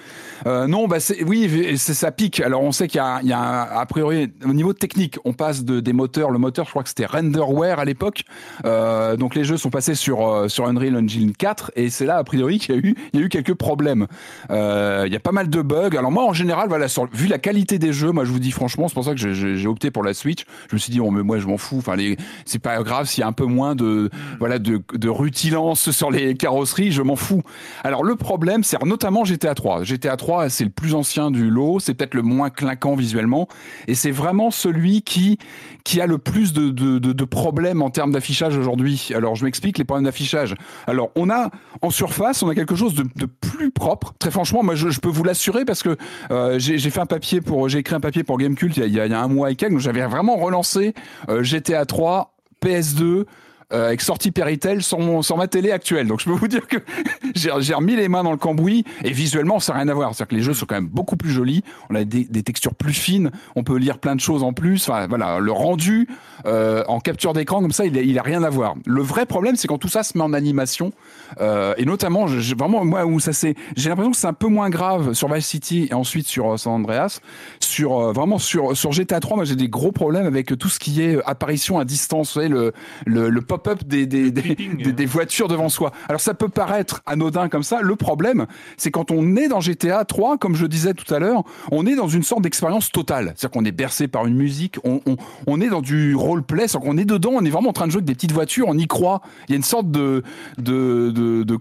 Euh, 0.46 0.68
non, 0.68 0.86
bah 0.86 0.98
oui, 1.26 1.76
c'est 1.76 1.94
ça 1.94 2.12
pique. 2.12 2.40
Alors 2.40 2.62
on 2.62 2.70
sait 2.70 2.86
qu'il 2.86 2.98
y 2.98 3.00
a, 3.00 3.18
il 3.22 3.28
y 3.28 3.32
a 3.32 3.62
a 3.62 3.86
priori 3.86 4.30
au 4.44 4.52
niveau 4.52 4.72
technique, 4.72 5.18
on 5.24 5.32
passe 5.32 5.64
de 5.64 5.80
des 5.80 5.92
moteurs. 5.92 6.30
Le 6.30 6.38
moteur, 6.38 6.66
je 6.66 6.70
crois 6.70 6.84
que 6.84 6.88
c'était 6.88 7.06
Renderware 7.06 7.80
à 7.80 7.84
l'époque. 7.84 8.22
Euh, 8.64 9.16
donc 9.16 9.34
les 9.34 9.42
jeux 9.42 9.56
sont 9.56 9.70
passés 9.70 9.96
sur 9.96 10.26
euh, 10.26 10.48
sur 10.48 10.66
Unreal 10.66 10.96
Engine 10.96 11.32
4 11.32 11.72
et 11.74 11.90
c'est 11.90 12.06
là 12.06 12.18
a 12.18 12.24
priori 12.24 12.58
qu'il 12.58 12.74
y 12.74 12.78
a 12.78 12.80
eu 12.80 12.94
il 13.12 13.20
y 13.20 13.22
a 13.22 13.26
eu 13.26 13.28
quelques 13.28 13.54
problèmes. 13.54 14.06
Il 14.50 15.12
y 15.12 15.16
a 15.16 15.20
pas 15.20 15.32
mal 15.32 15.50
de 15.50 15.62
bugs. 15.62 15.96
Alors 15.96 16.12
moi 16.12 16.24
en 16.24 16.32
général, 16.32 16.68
vu 17.12 17.26
la 17.26 17.38
qualité 17.38 17.78
des 17.78 17.92
jeux, 17.92 18.12
moi 18.12 18.24
je 18.24 18.30
vous 18.30 18.38
dis 18.38 18.52
franchement, 18.52 18.86
c'est 18.88 18.94
pour 18.94 19.04
ça 19.04 19.14
que 19.14 19.32
j'ai 19.32 19.66
opté 19.66 19.90
pour 19.90 20.04
la 20.04 20.14
Switch. 20.14 20.44
Je 20.68 20.76
me 20.76 20.78
suis 20.78 20.92
dit, 20.92 21.00
oh, 21.00 21.10
mais 21.10 21.22
moi 21.22 21.38
je 21.38 21.46
m'en 21.46 21.58
fous. 21.58 21.78
Enfin, 21.78 21.96
c'est 22.44 22.58
pas 22.60 22.80
grave 22.82 23.06
s'il 23.06 23.22
y 23.22 23.24
a 23.24 23.26
un 23.26 23.32
peu 23.32 23.46
moins 23.46 23.74
de 23.74 24.10
voilà 24.38 24.58
de 24.60 24.80
de 24.92 25.08
rutilance 25.08 25.90
sur 25.90 26.10
les 26.10 26.34
carrosseries, 26.34 26.92
je 26.92 27.02
m'en 27.02 27.16
fous. 27.16 27.42
Alors 27.82 28.04
le 28.04 28.14
problème, 28.14 28.62
c'est 28.62 28.80
notamment 28.84 29.07
GTA 29.24 29.54
3. 29.54 29.84
GTA 29.84 30.16
3, 30.16 30.48
c'est 30.48 30.64
le 30.64 30.70
plus 30.70 30.94
ancien 30.94 31.30
du 31.30 31.50
lot, 31.50 31.80
c'est 31.80 31.94
peut-être 31.94 32.14
le 32.14 32.22
moins 32.22 32.50
clinquant 32.50 32.94
visuellement, 32.94 33.48
et 33.86 33.94
c'est 33.94 34.10
vraiment 34.10 34.50
celui 34.50 35.02
qui 35.02 35.38
qui 35.84 36.00
a 36.02 36.06
le 36.06 36.18
plus 36.18 36.52
de, 36.52 36.68
de, 36.70 37.24
problèmes 37.24 37.80
en 37.80 37.88
termes 37.88 38.12
d'affichage 38.12 38.56
aujourd'hui. 38.58 39.10
Alors 39.14 39.36
je 39.36 39.44
m'explique 39.44 39.78
les 39.78 39.84
problèmes 39.84 40.04
d'affichage. 40.04 40.54
Alors 40.86 41.10
on 41.16 41.30
a 41.30 41.50
en 41.80 41.90
surface, 41.90 42.42
on 42.42 42.48
a 42.48 42.54
quelque 42.54 42.74
chose 42.74 42.94
de, 42.94 43.26
plus 43.26 43.70
propre. 43.70 44.14
Très 44.18 44.30
franchement, 44.30 44.62
moi 44.62 44.74
je, 44.74 45.00
peux 45.00 45.08
vous 45.08 45.24
l'assurer 45.24 45.64
parce 45.64 45.82
que 45.82 45.96
euh, 46.30 46.58
j'ai 46.58 46.78
fait 46.78 47.00
un 47.00 47.06
papier 47.06 47.40
pour, 47.40 47.68
j'ai 47.68 47.78
écrit 47.78 47.94
un 47.94 48.00
papier 48.00 48.22
pour 48.22 48.38
Gamecult 48.38 48.76
il 48.76 48.80
y 48.80 49.00
a, 49.00 49.06
il 49.06 49.12
y 49.12 49.14
a 49.14 49.20
un 49.20 49.28
mois 49.28 49.50
et 49.50 49.56
quelques, 49.56 49.78
j'avais 49.78 50.04
vraiment 50.06 50.36
relancé 50.36 50.94
GTA 51.28 51.86
3, 51.86 52.34
PS2 52.62 53.24
euh, 53.70 53.88
avec 53.88 54.00
sortie 54.00 54.30
Péritel 54.30 54.82
sur, 54.82 54.98
sur 55.22 55.36
ma 55.36 55.46
télé 55.46 55.72
actuelle. 55.72 56.06
Donc 56.06 56.20
je 56.20 56.24
peux 56.24 56.30
vous 56.30 56.48
dire 56.48 56.66
que 56.66 56.78
j'ai 57.34 57.74
remis 57.74 57.96
les 57.96 58.08
mains 58.08 58.22
dans 58.22 58.30
le 58.30 58.38
cambouis 58.38 58.82
et 59.04 59.12
visuellement 59.12 59.60
ça 59.60 59.74
n'a 59.74 59.80
rien 59.80 59.88
à 59.88 59.94
voir. 59.94 60.14
C'est-à-dire 60.14 60.28
que 60.28 60.34
les 60.36 60.42
jeux 60.42 60.54
sont 60.54 60.64
quand 60.64 60.76
même 60.76 60.88
beaucoup 60.88 61.18
plus 61.18 61.30
jolis. 61.30 61.62
On 61.90 61.94
a 61.94 62.04
des, 62.04 62.24
textures 62.42 62.74
plus 62.74 62.94
fines. 62.94 63.30
On 63.56 63.64
peut 63.64 63.76
lire 63.76 63.98
plein 63.98 64.16
de 64.16 64.22
choses 64.22 64.42
en 64.42 64.54
plus. 64.54 64.88
Enfin 64.88 65.06
voilà, 65.06 65.38
le 65.38 65.52
rendu 65.52 66.08
euh, 66.46 66.82
en 66.88 66.98
capture 66.98 67.34
d'écran 67.34 67.60
comme 67.60 67.72
ça, 67.72 67.84
il 67.84 67.94
il 67.98 68.18
a 68.18 68.22
rien 68.22 68.42
à 68.42 68.48
voir. 68.48 68.74
Le 68.86 69.02
vrai 69.02 69.26
problème, 69.26 69.56
c'est 69.56 69.68
quand 69.68 69.76
tout 69.76 69.88
ça 69.88 70.02
se 70.02 70.16
met 70.16 70.24
en 70.24 70.32
animation 70.32 70.92
euh, 71.40 71.74
et 71.76 71.84
notamment, 71.84 72.24
vraiment 72.24 72.86
moi 72.86 73.04
où 73.04 73.20
ça 73.20 73.34
c'est, 73.34 73.54
j'ai 73.76 73.90
l'impression 73.90 74.12
que 74.12 74.16
c'est 74.16 74.26
un 74.28 74.32
peu 74.32 74.48
moins 74.48 74.70
grave 74.70 75.12
sur 75.12 75.30
Vice 75.30 75.46
City 75.46 75.88
et 75.90 75.94
ensuite 75.94 76.26
sur 76.26 76.58
San 76.58 76.72
Andreas. 76.72 77.20
Sur 77.60 78.14
vraiment 78.14 78.38
sur 78.38 78.74
sur 78.74 78.92
GTA 78.92 79.20
3, 79.20 79.36
moi 79.36 79.44
j'ai 79.44 79.56
des 79.56 79.68
gros 79.68 79.92
problèmes 79.92 80.26
avec 80.26 80.56
tout 80.58 80.68
ce 80.68 80.78
qui 80.78 81.02
est 81.02 81.18
apparition 81.26 81.78
à 81.78 81.84
distance. 81.84 82.28
Vous 82.28 82.40
savez 82.40 82.48
le 82.48 82.72
le, 83.04 83.28
le 83.28 83.40
pop-up 83.58 83.84
des, 83.84 84.06
des, 84.06 84.30
des, 84.30 84.92
des, 84.92 85.06
voitures 85.06 85.48
devant 85.48 85.68
soi. 85.68 85.92
Alors 86.08 86.20
ça 86.20 86.34
peut 86.34 86.48
paraître 86.48 87.02
anodin 87.06 87.48
comme 87.48 87.62
ça. 87.62 87.80
Le 87.82 87.96
problème, 87.96 88.46
c'est 88.76 88.90
quand 88.90 89.10
on 89.10 89.36
est 89.36 89.48
dans 89.48 89.60
GTA 89.60 90.04
3, 90.04 90.38
comme 90.38 90.54
je 90.54 90.66
disais 90.66 90.94
tout 90.94 91.12
à 91.12 91.18
l'heure, 91.18 91.42
on 91.70 91.86
est 91.86 91.96
dans 91.96 92.08
une 92.08 92.22
sorte 92.22 92.42
d'expérience 92.42 92.90
totale. 92.90 93.32
C'est-à-dire 93.36 93.50
qu'on 93.50 93.64
est 93.64 93.72
bercé 93.72 94.08
par 94.08 94.26
une 94.26 94.36
musique, 94.36 94.76
on, 94.84 95.00
on, 95.06 95.16
on 95.46 95.60
est 95.60 95.68
dans 95.68 95.82
du 95.82 96.14
roleplay, 96.14 96.68
c'est-à-dire 96.68 96.90
qu'on 96.90 96.98
est 96.98 97.04
dedans, 97.04 97.32
on 97.34 97.44
est 97.44 97.50
vraiment 97.50 97.70
en 97.70 97.72
train 97.72 97.86
de 97.86 97.92
jouer 97.92 97.98
avec 97.98 98.06
des 98.06 98.14
petites 98.14 98.32
voitures, 98.32 98.66
on 98.68 98.78
y 98.78 98.86
croit. 98.86 99.20
Il 99.48 99.52
y 99.52 99.54
a 99.54 99.56
une 99.56 99.62
sorte 99.62 99.90
de, 99.90 100.22
de, 100.58 101.10
de, 101.10 101.42
de 101.42 101.58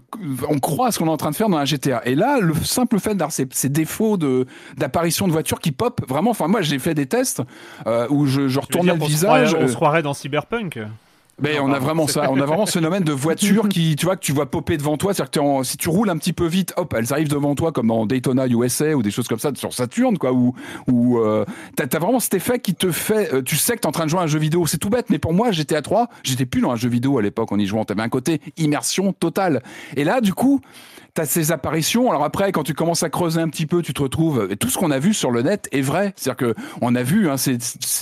on 0.48 0.58
croit 0.58 0.88
à 0.88 0.92
ce 0.92 0.98
qu'on 0.98 1.06
est 1.06 1.10
en 1.10 1.16
train 1.16 1.30
de 1.30 1.36
faire 1.36 1.48
dans 1.48 1.58
un 1.58 1.64
GTA. 1.64 2.02
Et 2.04 2.14
là, 2.14 2.38
le 2.40 2.54
simple 2.54 2.98
fait 2.98 3.14
d'avoir 3.14 3.32
ces, 3.32 3.48
ces, 3.50 3.68
défauts 3.68 4.16
d'apparition 4.76 5.26
de 5.26 5.32
voitures 5.32 5.60
qui 5.60 5.72
pop, 5.72 6.00
vraiment. 6.08 6.30
Enfin, 6.30 6.48
moi, 6.48 6.62
j'ai 6.62 6.78
fait 6.78 6.94
des 6.94 7.06
tests 7.06 7.42
euh, 7.86 8.06
où 8.10 8.26
je, 8.26 8.48
je 8.48 8.60
retournais 8.60 8.94
le 8.94 9.04
visage. 9.04 9.54
on 9.58 9.68
se 9.68 9.74
croirait 9.74 10.02
dans 10.02 10.14
Cyberpunk? 10.14 10.78
Mais 11.40 11.60
on 11.60 11.72
a 11.72 11.78
vraiment 11.78 12.06
ça, 12.06 12.30
on 12.30 12.40
a 12.40 12.46
vraiment 12.46 12.66
ce 12.66 12.72
phénomène 12.72 13.04
de 13.04 13.12
voitures 13.12 13.68
qui, 13.68 13.94
tu 13.94 14.06
vois, 14.06 14.16
que 14.16 14.20
tu 14.20 14.32
vois 14.32 14.46
popper 14.46 14.76
devant 14.76 14.96
toi, 14.96 15.14
c'est-à-dire 15.14 15.42
que 15.42 15.64
si 15.64 15.76
tu 15.76 15.88
roules 15.88 16.10
un 16.10 16.18
petit 16.18 16.32
peu 16.32 16.46
vite, 16.46 16.74
hop, 16.76 16.94
elles 16.96 17.12
arrivent 17.12 17.28
devant 17.28 17.54
toi 17.54 17.70
comme 17.70 17.88
dans 17.88 18.06
Daytona 18.06 18.46
USA 18.48 18.96
ou 18.96 19.02
des 19.02 19.10
choses 19.10 19.28
comme 19.28 19.38
ça 19.38 19.52
sur 19.54 19.72
Saturn, 19.72 20.18
quoi, 20.18 20.32
où, 20.32 20.54
où 20.88 21.18
euh, 21.18 21.44
t'as 21.76 21.84
as 21.92 21.98
vraiment 22.00 22.18
cet 22.18 22.34
effet 22.34 22.58
qui 22.58 22.74
te 22.74 22.90
fait, 22.90 23.32
euh, 23.32 23.42
tu 23.42 23.56
sais 23.56 23.76
que 23.76 23.80
t'es 23.80 23.86
en 23.86 23.92
train 23.92 24.04
de 24.04 24.10
jouer 24.10 24.20
à 24.20 24.24
un 24.24 24.26
jeu 24.26 24.38
vidéo, 24.38 24.66
c'est 24.66 24.78
tout 24.78 24.90
bête, 24.90 25.10
mais 25.10 25.18
pour 25.18 25.32
moi, 25.32 25.52
j'étais 25.52 25.76
à 25.76 25.82
3, 25.82 26.08
j'étais 26.24 26.46
plus 26.46 26.60
dans 26.60 26.72
un 26.72 26.76
jeu 26.76 26.88
vidéo 26.88 27.18
à 27.18 27.22
l'époque 27.22 27.52
en 27.52 27.58
y 27.58 27.66
jouant, 27.66 27.84
t'avais 27.84 28.02
un 28.02 28.08
côté 28.08 28.40
immersion 28.56 29.12
totale. 29.12 29.62
Et 29.96 30.02
là, 30.02 30.20
du 30.20 30.34
coup, 30.34 30.60
t'as 31.18 31.26
ces 31.26 31.50
apparitions. 31.50 32.10
Alors 32.10 32.22
après, 32.22 32.52
quand 32.52 32.62
tu 32.62 32.74
commences 32.74 33.02
à 33.02 33.10
creuser 33.10 33.40
un 33.40 33.48
petit 33.48 33.66
peu, 33.66 33.82
tu 33.82 33.92
te 33.92 34.00
retrouves. 34.00 34.46
Et 34.50 34.56
tout 34.56 34.68
ce 34.68 34.78
qu'on 34.78 34.92
a 34.92 35.00
vu 35.00 35.12
sur 35.12 35.32
le 35.32 35.42
net 35.42 35.68
est 35.72 35.80
vrai. 35.80 36.12
C'est-à-dire 36.14 36.36
que 36.36 36.54
on 36.80 36.94
a 36.94 37.02
vu 37.02 37.28
hein, 37.28 37.36
ces, 37.36 37.58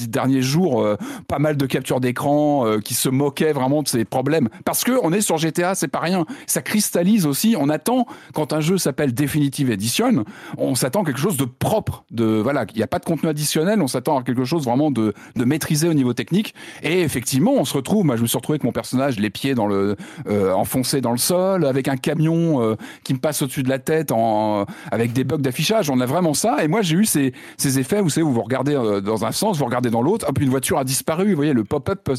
derniers 0.06 0.42
jours 0.42 0.82
euh, 0.82 0.98
pas 1.26 1.38
mal 1.38 1.56
de 1.56 1.64
captures 1.64 2.00
d'écran 2.00 2.66
euh, 2.66 2.78
qui 2.78 2.92
se 2.92 3.08
moquait 3.08 3.54
vraiment 3.54 3.82
de 3.82 3.88
ces 3.88 4.04
problèmes. 4.04 4.50
Parce 4.66 4.84
que 4.84 4.92
on 5.02 5.14
est 5.14 5.22
sur 5.22 5.38
GTA, 5.38 5.74
c'est 5.74 5.88
pas 5.88 6.00
rien. 6.00 6.26
Ça 6.46 6.60
cristallise 6.60 7.24
aussi. 7.24 7.56
On 7.58 7.70
attend 7.70 8.06
quand 8.34 8.52
un 8.52 8.60
jeu 8.60 8.76
s'appelle 8.76 9.14
Definitive 9.14 9.70
Edition, 9.70 10.26
on 10.58 10.74
s'attend 10.74 11.00
à 11.00 11.06
quelque 11.06 11.20
chose 11.20 11.38
de 11.38 11.46
propre. 11.46 12.04
De 12.10 12.26
voilà, 12.42 12.66
il 12.74 12.76
n'y 12.76 12.82
a 12.82 12.86
pas 12.86 12.98
de 12.98 13.06
contenu 13.06 13.30
additionnel. 13.30 13.80
On 13.80 13.88
s'attend 13.88 14.18
à 14.18 14.24
quelque 14.24 14.44
chose 14.44 14.66
vraiment 14.66 14.90
de, 14.90 15.14
de 15.36 15.44
maîtrisé 15.46 15.88
au 15.88 15.94
niveau 15.94 16.12
technique. 16.12 16.54
Et 16.82 17.00
effectivement, 17.00 17.54
on 17.54 17.64
se 17.64 17.72
retrouve. 17.72 18.04
Moi, 18.04 18.16
je 18.16 18.22
me 18.22 18.26
suis 18.26 18.36
retrouvé 18.36 18.56
avec 18.56 18.64
mon 18.64 18.72
personnage, 18.72 19.18
les 19.18 19.30
pieds 19.30 19.54
dans 19.54 19.66
le 19.66 19.96
euh, 20.28 20.52
enfoncés 20.52 21.00
dans 21.00 21.12
le 21.12 21.18
sol, 21.18 21.64
avec 21.64 21.88
un 21.88 21.96
camion 21.96 22.62
euh, 22.62 22.76
qui 23.06 23.14
me 23.14 23.20
passe 23.20 23.40
au-dessus 23.40 23.62
de 23.62 23.68
la 23.68 23.78
tête, 23.78 24.10
en, 24.10 24.66
avec 24.90 25.12
des 25.12 25.22
bugs 25.22 25.38
d'affichage. 25.38 25.90
On 25.90 26.00
a 26.00 26.06
vraiment 26.06 26.34
ça. 26.34 26.64
Et 26.64 26.68
moi, 26.68 26.82
j'ai 26.82 26.96
eu 26.96 27.04
ces, 27.04 27.32
ces 27.56 27.78
effets. 27.78 28.00
Vous 28.00 28.10
savez, 28.10 28.24
où 28.24 28.32
vous 28.32 28.42
regardez 28.42 28.74
euh, 28.74 29.00
dans 29.00 29.24
un 29.24 29.30
sens, 29.30 29.58
vous 29.58 29.64
regardez 29.64 29.90
dans 29.90 30.02
l'autre. 30.02 30.26
Hop, 30.28 30.40
une 30.40 30.50
voiture 30.50 30.78
a 30.78 30.84
disparu. 30.84 31.30
Vous 31.30 31.36
voyez, 31.36 31.52
le 31.52 31.62
pop-up 31.62 32.00
peut, 32.02 32.16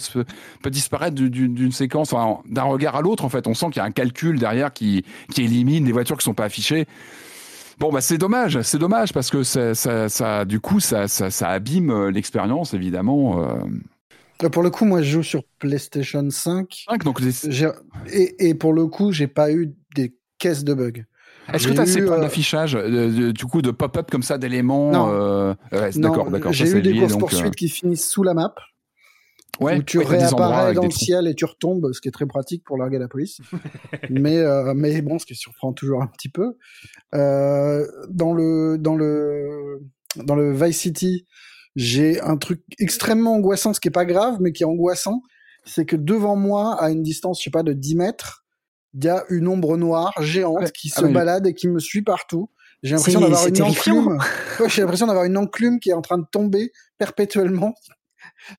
peut, 0.61 0.69
disparaître 0.69 1.15
d'une 1.15 1.71
séquence, 1.73 2.15
d'un 2.49 2.63
regard 2.63 2.95
à 2.95 3.01
l'autre. 3.01 3.25
En 3.25 3.29
fait, 3.29 3.47
on 3.47 3.53
sent 3.53 3.65
qu'il 3.67 3.77
y 3.77 3.79
a 3.81 3.83
un 3.83 3.91
calcul 3.91 4.39
derrière 4.39 4.71
qui, 4.71 5.03
qui 5.33 5.43
élimine 5.43 5.85
les 5.85 5.91
voitures 5.91 6.17
qui 6.17 6.23
sont 6.23 6.33
pas 6.33 6.45
affichées. 6.45 6.87
Bon, 7.79 7.91
bah 7.91 8.01
c'est 8.01 8.17
dommage, 8.17 8.61
c'est 8.61 8.79
dommage 8.79 9.13
parce 9.13 9.29
que 9.29 9.43
ça, 9.43 9.75
ça, 9.75 10.09
ça, 10.09 10.45
du 10.45 10.59
coup, 10.59 10.79
ça, 10.79 11.07
ça, 11.07 11.29
ça 11.29 11.49
abîme 11.49 11.91
euh, 11.91 12.11
l'expérience, 12.11 12.73
évidemment. 12.73 13.43
Euh. 13.43 14.49
Pour 14.49 14.63
le 14.63 14.69
coup, 14.69 14.85
moi, 14.85 15.01
je 15.01 15.11
joue 15.11 15.23
sur 15.23 15.43
PlayStation 15.59 16.27
5. 16.27 16.85
5 16.89 17.03
donc 17.03 17.21
et, 18.11 18.49
et 18.49 18.53
pour 18.55 18.73
le 18.73 18.87
coup, 18.87 19.11
j'ai 19.11 19.27
pas 19.27 19.51
eu 19.51 19.73
des 20.37 20.49
caisses 20.49 20.63
de 20.63 20.73
bugs. 20.73 21.03
Est-ce 21.53 21.67
que 21.67 21.73
tu 21.73 21.79
as 21.79 21.85
ces 21.85 22.01
points 22.01 22.17
euh, 22.17 22.21
d'affichage, 22.21 22.73
du 22.73 23.45
coup, 23.45 23.61
de 23.61 23.71
pop-up 23.71 24.09
comme 24.11 24.23
ça, 24.23 24.37
d'éléments 24.37 24.91
Non, 24.91 25.55
d'accord, 25.95 26.29
d'accord. 26.29 26.51
J'ai 26.51 26.69
eu 26.69 26.81
des 26.81 26.99
courses 26.99 27.17
poursuites 27.17 27.55
qui 27.55 27.69
finissent 27.69 28.07
sous 28.07 28.23
la 28.23 28.33
map. 28.33 28.53
Ouais, 29.59 29.79
où 29.79 29.81
tu 29.81 29.97
réapparais 29.97 30.75
dans 30.75 30.83
le 30.83 30.91
ciel 30.91 31.27
et 31.27 31.33
tu 31.33 31.45
retombes, 31.45 31.91
ce 31.91 31.99
qui 31.99 32.07
est 32.07 32.11
très 32.11 32.27
pratique 32.27 32.63
pour 32.63 32.77
larguer 32.77 32.99
la 32.99 33.07
police. 33.07 33.39
mais, 34.11 34.37
euh, 34.37 34.73
mais 34.75 35.01
bon, 35.01 35.17
ce 35.17 35.25
qui 35.25 35.33
surprend 35.33 35.73
toujours 35.73 36.03
un 36.03 36.07
petit 36.07 36.29
peu. 36.29 36.57
Euh, 37.15 37.87
dans 38.07 38.33
le 38.33 38.77
dans 38.77 38.95
le 38.95 39.81
dans 40.17 40.35
le 40.35 40.53
Vice 40.53 40.77
City, 40.77 41.25
j'ai 41.75 42.21
un 42.21 42.37
truc 42.37 42.61
extrêmement 42.79 43.33
angoissant, 43.33 43.73
ce 43.73 43.79
qui 43.79 43.87
est 43.87 43.91
pas 43.91 44.05
grave, 44.05 44.37
mais 44.41 44.51
qui 44.51 44.61
est 44.61 44.67
angoissant, 44.67 45.23
c'est 45.65 45.85
que 45.85 45.95
devant 45.95 46.35
moi, 46.35 46.75
à 46.79 46.91
une 46.91 47.01
distance, 47.01 47.39
je 47.39 47.45
sais 47.45 47.51
pas, 47.51 47.63
de 47.63 47.73
10 47.73 47.95
mètres, 47.95 48.45
il 48.93 49.03
y 49.03 49.09
a 49.09 49.23
une 49.29 49.47
ombre 49.47 49.77
noire 49.77 50.13
géante 50.21 50.71
qui 50.71 50.91
ah 50.95 51.01
se 51.01 51.05
balade 51.05 51.47
et 51.47 51.53
qui 51.53 51.67
me 51.67 51.79
suit 51.79 52.03
partout. 52.03 52.49
J'ai 52.83 52.95
l'impression 52.95 53.21
d'avoir 53.21 53.47
une 53.47 53.61
enclume. 53.61 54.19
j'ai 54.67 54.81
l'impression 54.81 55.07
d'avoir 55.07 55.25
une 55.25 55.37
enclume 55.37 55.79
qui 55.79 55.89
est 55.89 55.93
en 55.93 56.01
train 56.01 56.17
de 56.17 56.25
tomber 56.31 56.71
perpétuellement 56.97 57.73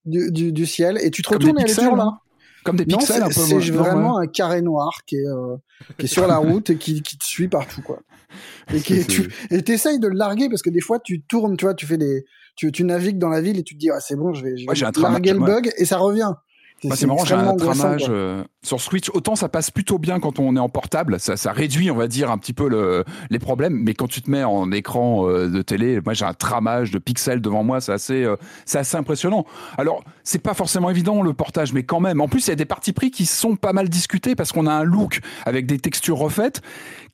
du, 0.05 0.53
du, 0.53 0.67
ciel 0.67 0.99
et 1.01 1.11
tu 1.11 1.23
te 1.23 1.31
retournes 1.31 1.59
et 1.59 1.63
elle 1.63 1.71
est 1.71 1.75
toujours 1.75 1.97
là. 1.97 2.19
Comme 2.65 2.77
des 2.77 2.85
pixels 2.85 3.23
un 3.23 3.27
peu. 3.27 3.33
C'est 3.33 3.71
vraiment 3.71 4.19
un 4.19 4.27
carré 4.27 4.63
noir 4.63 5.01
qui 5.07 5.17
est, 5.17 5.27
euh, 5.27 5.57
qui 5.99 6.07
est 6.07 6.09
sur 6.09 6.27
la 6.27 6.37
route 6.39 6.71
et 6.71 6.77
qui, 6.77 7.03
qui 7.03 7.17
te 7.17 7.25
suit 7.25 7.49
partout 7.49 7.83
quoi. 7.83 8.01
Et 8.75 8.81
qui 8.81 9.07
tu 9.07 9.33
et 9.51 9.63
t'essayes 9.63 9.99
de 9.99 10.07
le 10.07 10.15
larguer 10.15 10.51
parce 10.51 10.61
que 10.61 10.69
des 10.69 10.83
fois 10.83 11.01
tu 11.01 11.23
tournes, 11.23 11.57
tu 11.57 11.65
vois, 11.65 11.73
tu 11.73 11.87
fais 11.87 11.97
des 11.97 12.27
tu, 12.57 12.71
tu 12.71 12.85
navigues 12.85 13.19
dans 13.19 13.31
la 13.31 13.41
ville 13.41 13.59
et 13.59 13.63
tu 13.63 13.75
te 13.75 13.79
dis 13.79 13.89
ah 13.89 14.01
c'est 14.01 14.17
bon, 14.17 14.35
je 14.35 14.45
vais, 14.45 14.59
je 14.59 14.67
vais 14.67 15.01
larguer 15.01 15.33
le 15.33 15.39
bug 15.39 15.71
et 15.79 15.87
ça 15.87 15.97
revient. 15.97 16.35
C'est 16.83 17.07
marrant, 17.07 17.25
j'ai 17.25 17.35
un 17.35 17.57
tramage 17.57 18.07
euh, 18.09 18.45
sur 18.63 18.81
Switch. 18.81 19.11
Autant 19.11 19.37
ça 19.37 19.49
passe 19.49 19.71
plutôt 19.71 19.99
bien 19.99 20.21
quand 20.21 20.39
on 20.39 20.55
est 20.57 20.61
en 20.61 20.69
portable, 20.69 21.19
ça, 21.19 21.37
ça 21.37 21.53
réduit, 21.53 21.91
on 21.91 21.97
va 21.97 22.07
dire, 22.07 22.31
un 22.31 22.39
petit 22.39 22.53
peu 22.53 22.69
le, 22.69 23.05
les 23.31 23.39
problèmes. 23.39 23.75
Mais 23.83 23.95
quand 23.95 24.07
tu 24.07 24.23
te 24.23 24.31
mets 24.31 24.45
en 24.45 24.71
écran 24.73 25.29
euh, 25.29 25.49
de 25.49 25.63
télé, 25.63 26.01
moi 26.05 26.15
j'ai 26.15 26.25
un 26.25 26.35
tramage 26.35 26.91
de 26.91 26.99
pixels 26.99 27.41
devant 27.41 27.65
moi, 27.65 27.81
c'est 27.81 27.93
assez, 27.93 28.25
euh, 28.25 28.37
c'est 28.65 28.79
assez 28.79 28.97
impressionnant. 28.97 29.45
Alors 29.77 30.03
c'est 30.29 30.43
pas 30.43 30.53
forcément 30.53 30.91
évident 30.91 31.23
le 31.23 31.33
portage, 31.33 31.73
mais 31.73 31.85
quand 31.85 32.01
même. 32.01 32.21
En 32.21 32.29
plus, 32.29 32.47
il 32.47 32.51
y 32.51 32.53
a 32.53 32.57
des 32.57 32.67
parties 32.67 32.93
pris 32.93 33.11
qui 33.11 33.25
sont 33.25 33.57
pas 33.57 33.73
mal 33.73 33.89
discutés 33.89 34.35
parce 34.35 34.53
qu'on 34.53 34.67
a 34.67 34.73
un 34.73 34.85
look 34.85 35.21
avec 35.47 35.65
des 35.65 35.79
textures 35.79 36.19
refaites 36.19 36.61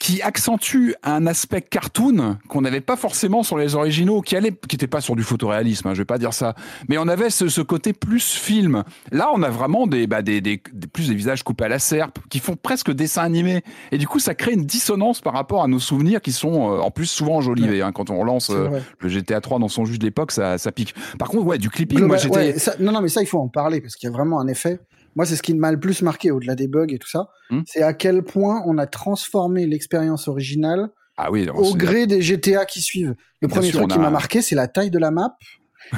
qui 0.00 0.20
accentue 0.20 0.94
un 1.04 1.28
aspect 1.28 1.62
cartoon 1.62 2.38
qu'on 2.48 2.62
n'avait 2.62 2.80
pas 2.80 2.96
forcément 2.96 3.44
sur 3.44 3.56
les 3.56 3.76
originaux, 3.76 4.20
qui 4.20 4.34
allait, 4.34 4.50
qui 4.50 4.74
n'était 4.74 4.88
pas 4.88 5.00
sur 5.00 5.14
du 5.14 5.22
photoréalisme. 5.22 5.86
Hein, 5.86 5.94
je 5.94 5.98
vais 5.98 6.04
pas 6.04 6.18
dire 6.18 6.34
ça, 6.34 6.56
mais 6.88 6.98
on 6.98 7.06
avait 7.06 7.30
ce, 7.30 7.48
ce 7.48 7.60
côté 7.60 7.92
plus 7.92 8.32
film. 8.32 8.82
Là, 9.12 9.28
on 9.32 9.44
a 9.44 9.48
vraiment 9.48 9.86
des, 9.86 10.08
bah, 10.08 10.22
des, 10.22 10.40
des, 10.40 10.58
plus 10.92 11.08
des 11.08 11.14
visages 11.14 11.44
coupés 11.44 11.66
à 11.66 11.68
la 11.68 11.78
serpe, 11.78 12.18
qui 12.30 12.40
font 12.40 12.56
presque 12.56 12.90
dessin 12.90 13.22
animé. 13.22 13.62
Et 13.92 13.98
du 13.98 14.08
coup, 14.08 14.18
ça 14.18 14.34
crée 14.34 14.52
une 14.52 14.64
dissonance 14.64 15.20
par 15.20 15.34
rapport 15.34 15.62
à 15.62 15.68
nos 15.68 15.78
souvenirs 15.78 16.20
qui 16.20 16.32
sont 16.32 16.72
euh, 16.72 16.80
en 16.80 16.90
plus 16.90 17.06
souvent 17.06 17.36
enjolivés. 17.36 17.82
Hein, 17.82 17.92
quand 17.92 18.10
on 18.10 18.18
relance 18.18 18.50
euh, 18.50 18.80
le 18.98 19.08
GTA 19.08 19.40
3 19.40 19.60
dans 19.60 19.68
son 19.68 19.84
juge 19.84 20.00
d'époque, 20.00 20.32
ça, 20.32 20.58
ça 20.58 20.72
pique. 20.72 20.94
Par 21.18 21.28
contre, 21.28 21.46
ouais, 21.46 21.58
du 21.58 21.70
clipping, 21.70 22.00
moi 22.00 22.16
j'étais. 22.16 22.56
non, 22.80 22.92
non, 22.92 23.03
mais 23.04 23.10
ça, 23.10 23.22
il 23.22 23.26
faut 23.26 23.38
en 23.38 23.48
parler 23.48 23.80
parce 23.80 23.94
qu'il 23.96 24.08
y 24.08 24.12
a 24.12 24.12
vraiment 24.12 24.40
un 24.40 24.48
effet. 24.48 24.80
Moi, 25.14 25.26
c'est 25.26 25.36
ce 25.36 25.42
qui 25.42 25.54
m'a 25.54 25.70
le 25.70 25.78
plus 25.78 26.02
marqué 26.02 26.30
au-delà 26.30 26.54
des 26.56 26.66
bugs 26.66 26.88
et 26.88 26.98
tout 26.98 27.08
ça. 27.08 27.28
Hmm. 27.50 27.60
C'est 27.66 27.82
à 27.82 27.92
quel 27.92 28.24
point 28.24 28.62
on 28.66 28.78
a 28.78 28.86
transformé 28.86 29.66
l'expérience 29.66 30.26
originale 30.26 30.88
ah 31.16 31.30
oui, 31.30 31.48
au 31.54 31.76
gré 31.76 32.06
des 32.08 32.20
GTA 32.20 32.64
qui 32.64 32.80
suivent. 32.80 33.14
Le 33.40 33.46
premier 33.46 33.70
truc 33.70 33.88
qui 33.88 33.98
m'a 33.98 34.10
marqué, 34.10 34.42
c'est 34.42 34.56
la 34.56 34.66
taille 34.66 34.90
de 34.90 34.98
la 34.98 35.12
map. 35.12 35.36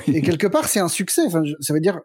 et 0.09 0.21
quelque 0.21 0.47
part, 0.47 0.69
c'est 0.69 0.81
un 0.81 0.89
succès. 0.89 1.23
Enfin, 1.27 1.43
ça 1.61 1.73
veut 1.73 1.81
dire 1.81 2.01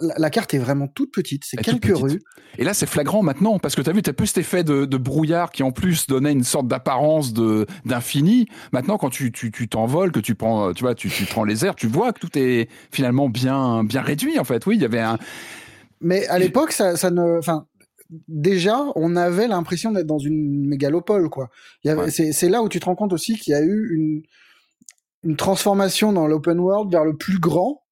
la, 0.00 0.30
carte 0.30 0.54
est 0.54 0.58
vraiment 0.58 0.86
toute 0.86 1.12
petite, 1.12 1.42
c'est 1.44 1.56
quelques 1.56 1.96
rues. 1.96 2.20
Et 2.56 2.64
là, 2.64 2.74
c'est 2.74 2.86
flagrant 2.86 3.22
maintenant, 3.22 3.58
parce 3.58 3.74
que 3.74 3.82
tu 3.82 3.90
as 3.90 3.92
vu, 3.92 4.02
tu 4.02 4.10
as 4.10 4.12
plus 4.12 4.28
cet 4.28 4.38
effet 4.38 4.64
de, 4.64 4.96
brouillard 4.96 5.50
qui 5.50 5.62
en 5.62 5.72
plus 5.72 6.06
donnait 6.06 6.32
une 6.32 6.44
sorte 6.44 6.68
d'apparence 6.68 7.32
d'infini. 7.32 8.46
Maintenant, 8.72 8.98
quand 8.98 9.10
tu 9.10 9.32
t'envoles, 9.68 10.12
que 10.12 10.20
tu 10.20 10.34
prends, 10.34 10.72
tu 10.72 10.84
vois, 10.84 10.94
tu, 10.94 11.08
tu 11.08 11.24
prends 11.24 11.44
les 11.44 11.64
airs, 11.64 11.74
tu 11.74 11.86
vois 11.86 12.12
que 12.12 12.20
tout 12.20 12.38
est 12.38 12.68
finalement 12.90 13.28
bien 13.28 13.84
bien 13.84 14.02
réduit 14.02 14.38
en 14.38 14.44
fait. 14.44 14.66
Oui, 14.66 14.76
il 14.76 14.82
y 14.82 14.84
avait 14.84 15.00
un. 15.00 15.18
Mais 16.00 16.26
à 16.28 16.38
l'époque, 16.38 16.72
ça, 16.72 16.96
ça 16.96 17.10
ne, 17.10 17.38
enfin, 17.38 17.66
déjà, 18.28 18.84
on 18.94 19.16
avait 19.16 19.48
l'impression 19.48 19.92
d'être 19.92 20.06
dans 20.06 20.18
une 20.18 20.66
mégalopole, 20.66 21.28
quoi. 21.28 21.50
C'est 22.10 22.48
là 22.48 22.62
où 22.62 22.68
tu 22.68 22.80
te 22.80 22.84
rends 22.84 22.94
compte 22.94 23.12
aussi 23.12 23.36
qu'il 23.36 23.52
y 23.52 23.56
a 23.56 23.62
eu 23.62 23.88
une, 23.92 24.22
une 25.24 25.36
transformation 25.36 26.12
dans 26.12 26.26
l'open 26.26 26.58
world 26.58 26.90
vers 26.90 27.04
le 27.04 27.16
plus 27.16 27.38
grand 27.38 27.82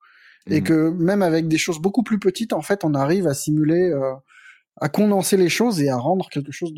et 0.48 0.60
mhm. 0.60 0.66
que 0.66 0.90
même 0.90 1.22
avec 1.22 1.48
des 1.48 1.58
choses 1.58 1.80
beaucoup 1.80 2.02
plus 2.02 2.18
petites, 2.18 2.52
en 2.52 2.62
fait, 2.62 2.84
on 2.84 2.94
arrive 2.94 3.26
à 3.26 3.34
simuler, 3.34 3.90
euh, 3.90 4.14
à 4.80 4.88
condenser 4.88 5.36
les 5.36 5.48
choses 5.48 5.80
et 5.80 5.88
à 5.88 5.96
rendre 5.96 6.28
quelque 6.28 6.52
chose 6.52 6.72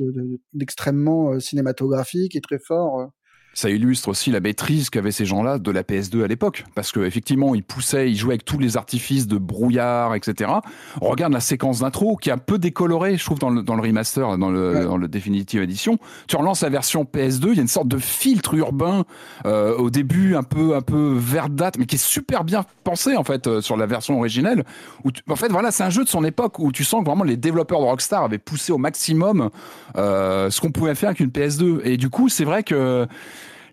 d'extrêmement 0.53 1.31
de, 1.31 1.37
euh, 1.37 1.41
cinématographique 1.41 2.37
et 2.37 2.41
très 2.41 2.59
fort. 2.59 3.11
Ça 3.59 3.71
illustre 3.71 4.11
aussi 4.11 4.31
la 4.31 4.39
maîtrise 4.39 4.89
qu'avaient 4.89 5.11
ces 5.11 5.25
gens-là 5.25 5.59
de 5.59 5.73
la 5.73 5.83
PS2 5.83 6.23
à 6.23 6.29
l'époque. 6.29 6.65
Parce 6.77 6.93
qu'effectivement, 6.93 7.57
ils 7.57 7.65
poussaient, 7.65 8.09
ils 8.09 8.17
jouaient 8.17 8.35
avec 8.35 8.45
tous 8.45 8.61
les 8.61 8.77
artifices 8.77 9.27
de 9.27 9.37
brouillard, 9.37 10.15
etc. 10.15 10.53
On 11.01 11.09
regarde 11.09 11.33
la 11.33 11.41
séquence 11.41 11.81
d'intro 11.81 12.15
qui 12.15 12.29
est 12.29 12.33
un 12.33 12.39
peu 12.39 12.59
décolorée, 12.59 13.17
je 13.17 13.25
trouve, 13.25 13.41
dans 13.41 13.51
le, 13.51 13.65
dans 13.65 13.75
le 13.75 13.83
remaster, 13.83 14.39
dans 14.39 14.51
le, 14.51 14.85
dans 14.85 14.97
le 14.97 15.09
Definitive 15.09 15.61
Edition. 15.61 15.99
Tu 16.29 16.37
relances 16.37 16.63
la 16.63 16.69
version 16.69 17.03
PS2, 17.03 17.49
il 17.49 17.57
y 17.57 17.59
a 17.59 17.63
une 17.63 17.67
sorte 17.67 17.89
de 17.89 17.99
filtre 17.99 18.55
urbain 18.55 19.05
euh, 19.45 19.77
au 19.77 19.91
début, 19.91 20.37
un 20.37 20.45
peu, 20.45 20.77
un 20.77 20.81
peu 20.81 21.17
verdâtre, 21.17 21.81
mais 21.81 21.87
qui 21.87 21.97
est 21.97 21.99
super 21.99 22.45
bien 22.45 22.65
pensé, 22.85 23.17
en 23.17 23.25
fait, 23.25 23.49
euh, 23.49 23.61
sur 23.61 23.77
la 23.77 23.87
version 23.87 24.19
originelle. 24.19 24.63
Où 25.03 25.11
en 25.29 25.35
fait, 25.35 25.49
voilà, 25.49 25.73
c'est 25.73 25.83
un 25.83 25.91
jeu 25.91 26.05
de 26.05 26.09
son 26.09 26.23
époque 26.23 26.61
où 26.61 26.71
tu 26.71 26.85
sens 26.85 27.01
que 27.01 27.07
vraiment 27.07 27.25
les 27.25 27.37
développeurs 27.37 27.81
de 27.81 27.87
Rockstar 27.87 28.23
avaient 28.23 28.39
poussé 28.39 28.71
au 28.71 28.79
maximum 28.79 29.51
euh, 29.97 30.49
ce 30.49 30.61
qu'on 30.61 30.71
pouvait 30.71 30.95
faire 30.95 31.09
avec 31.09 31.19
une 31.19 31.31
PS2. 31.31 31.81
Et 31.83 31.97
du 31.97 32.09
coup, 32.09 32.29
c'est 32.29 32.45
vrai 32.45 32.63
que 32.63 33.09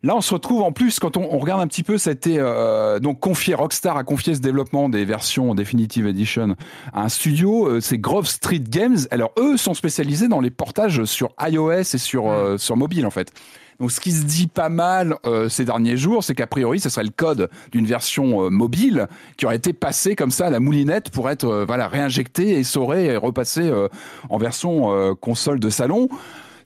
Là, 0.06 0.16
on 0.16 0.22
se 0.22 0.36
retrouve 0.36 0.62
en 0.62 0.72
plus 0.72 1.00
quand 1.00 1.18
on, 1.18 1.40
regarde 1.40 1.62
un 1.62 1.68
petit 1.68 1.82
peu, 1.82 1.98
c'était 1.98 2.38
euh, 2.38 3.00
donc 3.00 3.20
confié 3.20 3.56
Rockstar 3.56 3.98
a 3.98 4.04
confié 4.04 4.36
ce 4.36 4.40
développement 4.40 4.88
des 4.88 5.04
versions 5.04 5.56
Definitive 5.56 6.06
Edition 6.06 6.56
à 6.94 7.06
un 7.06 7.10
studio, 7.10 7.68
euh, 7.68 7.82
c'est 7.82 7.98
Grove 7.98 8.28
Street 8.28 8.60
Games. 8.60 9.00
Alors 9.10 9.32
eux 9.40 9.58
sont 9.58 9.74
spécialisés 9.74 10.28
dans 10.28 10.42
les 10.42 10.52
portages 10.52 11.06
sur 11.06 11.34
iOS 11.42 11.80
et 11.80 11.98
sur 11.98 12.30
euh, 12.30 12.60
sur 12.60 12.78
mobile 12.78 13.08
en 13.08 13.10
fait. 13.10 13.32
Donc, 13.80 13.92
ce 13.92 14.00
qui 14.00 14.12
se 14.12 14.24
dit 14.24 14.48
pas 14.48 14.70
mal 14.70 15.18
ces 15.50 15.66
derniers 15.66 15.98
jours, 15.98 16.24
c'est 16.24 16.34
qu'a 16.34 16.48
priori, 16.48 16.80
ce 16.80 16.88
serait 16.88 17.04
le 17.04 17.10
code 17.10 17.50
d'une 17.74 17.86
version 17.86 18.50
mobile 18.50 19.08
qui 19.36 19.46
aurait 19.46 19.58
été 19.58 19.74
passé 19.74 20.16
comme 20.16 20.32
ça 20.32 20.46
à 20.48 20.50
la 20.50 20.62
moulinette 20.62 21.10
pour 21.10 21.30
être 21.30 21.66
voilà 21.68 21.90
réinjecté 21.90 22.52
et 22.52 22.64
saurait 22.64 23.08
et 23.08 23.18
repassé 23.18 23.70
en 24.30 24.38
version 24.38 25.14
console 25.20 25.60
de 25.60 25.70
salon. 25.70 26.08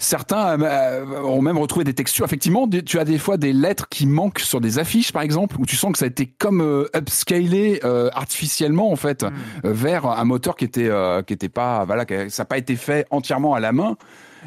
Certains 0.02 0.62
euh, 0.62 1.22
ont 1.24 1.42
même 1.42 1.58
retrouvé 1.58 1.84
des 1.84 1.94
textures. 1.94 2.24
Effectivement, 2.24 2.68
tu 2.86 3.00
as 3.00 3.04
des 3.04 3.18
fois 3.18 3.36
des 3.36 3.52
lettres 3.52 3.90
qui 3.90 4.08
manquent 4.08 4.40
sur 4.40 4.62
des 4.62 4.80
affiches, 4.80 5.12
par 5.12 5.22
exemple, 5.22 5.58
où 5.60 5.66
tu 5.66 5.76
sens 5.76 5.92
que 5.92 5.98
ça 5.98 6.06
a 6.06 6.08
été 6.08 6.26
comme 6.26 6.62
euh, 6.62 6.86
upscalé 6.96 7.82
euh, 7.84 8.10
artificiellement 8.14 8.92
en 8.92 8.96
fait 8.96 9.24
hmm. 9.24 9.30
vers 9.66 10.06
un 10.06 10.24
moteur 10.24 10.56
qui 10.56 10.64
était 10.64 10.90
qui 11.28 11.34
était 11.34 11.50
pas 11.50 11.84
voilà, 11.84 12.06
ça 12.30 12.44
n'a 12.44 12.46
pas 12.46 12.58
été 12.58 12.78
fait 12.78 13.06
entièrement 13.12 13.54
à 13.54 13.60
la 13.60 13.74
main. 13.74 13.98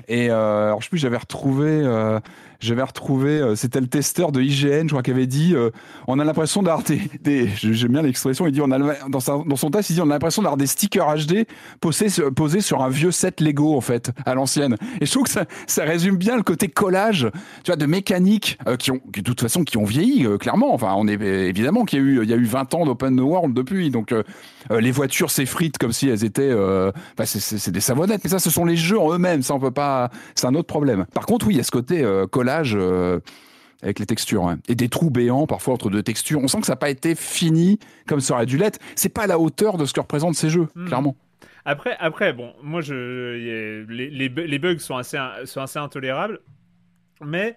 Et 0.09 0.31
euh, 0.31 0.67
alors, 0.67 0.81
je 0.81 0.87
sais 0.87 0.91
plus, 0.91 0.99
j'avais 0.99 1.17
retrouvé, 1.17 1.69
euh, 1.69 2.21
j'avais 2.63 2.83
retrouvé, 2.83 3.31
euh, 3.41 3.55
c'était 3.57 3.81
le 3.81 3.87
testeur 3.87 4.33
de 4.33 4.41
IGN, 4.41 4.83
je 4.85 4.89
crois, 4.89 5.03
qui 5.03 5.11
avait 5.11 5.27
dit, 5.27 5.55
euh, 5.55 5.71
on 6.07 6.19
a 6.19 6.25
l'impression 6.25 6.63
d'avoir 6.63 6.83
des, 7.23 7.49
j'aime 7.57 7.93
bien 7.93 8.03
l'expression, 8.03 8.47
il 8.47 8.53
dit, 8.53 8.61
on 8.61 8.71
a 8.71 8.79
dans, 9.09 9.21
sa- 9.21 9.39
dans 9.47 9.57
son 9.57 9.71
test, 9.71 9.91
il 9.91 9.95
dit, 9.95 10.01
on 10.01 10.11
a 10.11 10.15
l'impression 10.15 10.43
d'avoir 10.43 10.57
des 10.57 10.67
stickers 10.67 11.07
HD 11.27 11.45
posés, 11.81 12.07
posés 12.35 12.61
sur 12.61 12.83
un 12.83 12.89
vieux 12.89 13.11
set 13.11 13.41
Lego, 13.41 13.77
en 13.77 13.81
fait, 13.81 14.13
à 14.25 14.35
l'ancienne. 14.35 14.77
Et 15.01 15.07
je 15.07 15.11
trouve 15.11 15.25
que 15.25 15.31
ça, 15.31 15.45
ça 15.67 15.85
résume 15.85 16.17
bien 16.17 16.37
le 16.37 16.43
côté 16.43 16.69
collage, 16.69 17.29
tu 17.65 17.71
vois, 17.71 17.77
de 17.77 17.87
mécaniques 17.87 18.59
euh, 18.69 18.77
qui 18.77 18.91
ont, 18.91 19.01
de 19.13 19.21
toute 19.21 19.41
façon, 19.41 19.65
qui 19.65 19.77
ont 19.77 19.85
vieilli, 19.85 20.27
clairement. 20.39 20.73
Enfin, 20.75 20.93
on 20.97 21.09
est 21.09 21.21
évidemment 21.21 21.85
qu'il 21.85 21.99
y 21.99 22.03
a 22.03 22.05
eu, 22.05 22.23
il 22.23 22.31
y 22.31 22.33
a 22.33 22.37
eu 22.37 22.45
20 22.45 22.75
ans 22.75 22.87
d'open 22.87 23.19
world 23.21 23.55
depuis, 23.55 23.91
donc 23.91 24.15
les 24.71 24.91
voitures 24.91 25.31
s'effritent 25.31 25.79
comme 25.79 25.93
si 25.93 26.09
elles 26.09 26.25
étaient, 26.25 26.53
enfin, 26.53 27.25
c'est- 27.25 27.71
des 27.71 27.81
savonnettes, 27.81 28.21
mais 28.25 28.31
ça, 28.31 28.39
ce 28.39 28.51
sont 28.51 28.65
les 28.65 28.77
jeux 28.77 28.99
en 29.01 29.13
eux-mêmes, 29.15 29.43
ça 29.43 29.55
on 29.55 29.61
peut 29.61 29.71
pas, 29.71 30.11
c'est 30.35 30.47
un 30.47 30.55
autre 30.55 30.67
problème. 30.69 31.07
Par 31.15 31.27
contre, 31.27 31.47
oui, 31.47 31.55
il 31.55 31.57
y 31.57 31.61
a 31.61 31.65
ce 31.65 31.71
côté 31.71 32.05
collage. 32.31 32.52
Euh, 32.75 33.21
avec 33.83 33.99
les 33.99 34.07
textures 34.07 34.47
hein. 34.47 34.59
et 34.69 34.75
des 34.75 34.89
trous 34.89 35.11
béants 35.11 35.47
parfois 35.47 35.75
entre 35.75 35.91
deux 35.91 36.03
textures. 36.03 36.41
On 36.43 36.49
sent 36.49 36.61
que 36.61 36.67
ça 36.67 36.73
n'a 36.73 36.77
pas 36.77 36.91
été 36.91 37.15
fini 37.15 37.79
comme 38.07 38.21
ça 38.21 38.35
aurait 38.35 38.47
dû 38.47 38.57
l'être. 38.57 38.79
C'est 38.95 39.09
pas 39.09 39.23
à 39.23 39.27
la 39.27 39.39
hauteur 39.39 39.77
de 39.79 39.85
ce 39.87 39.93
que 39.93 40.01
représentent 40.01 40.37
ces 40.37 40.51
jeux, 40.51 40.69
Hmm. 40.75 40.87
clairement. 40.87 41.17
Après, 41.65 41.97
après, 42.01 42.33
bon, 42.33 42.53
moi, 42.63 42.81
je, 42.81 43.85
les, 43.89 44.11
les, 44.11 44.29
bu- 44.29 44.47
les 44.47 44.59
bugs 44.59 44.79
sont 44.79 44.97
assez, 44.97 45.17
sont 45.45 45.61
assez 45.61 45.79
intolérables, 45.79 46.41
mais 47.25 47.57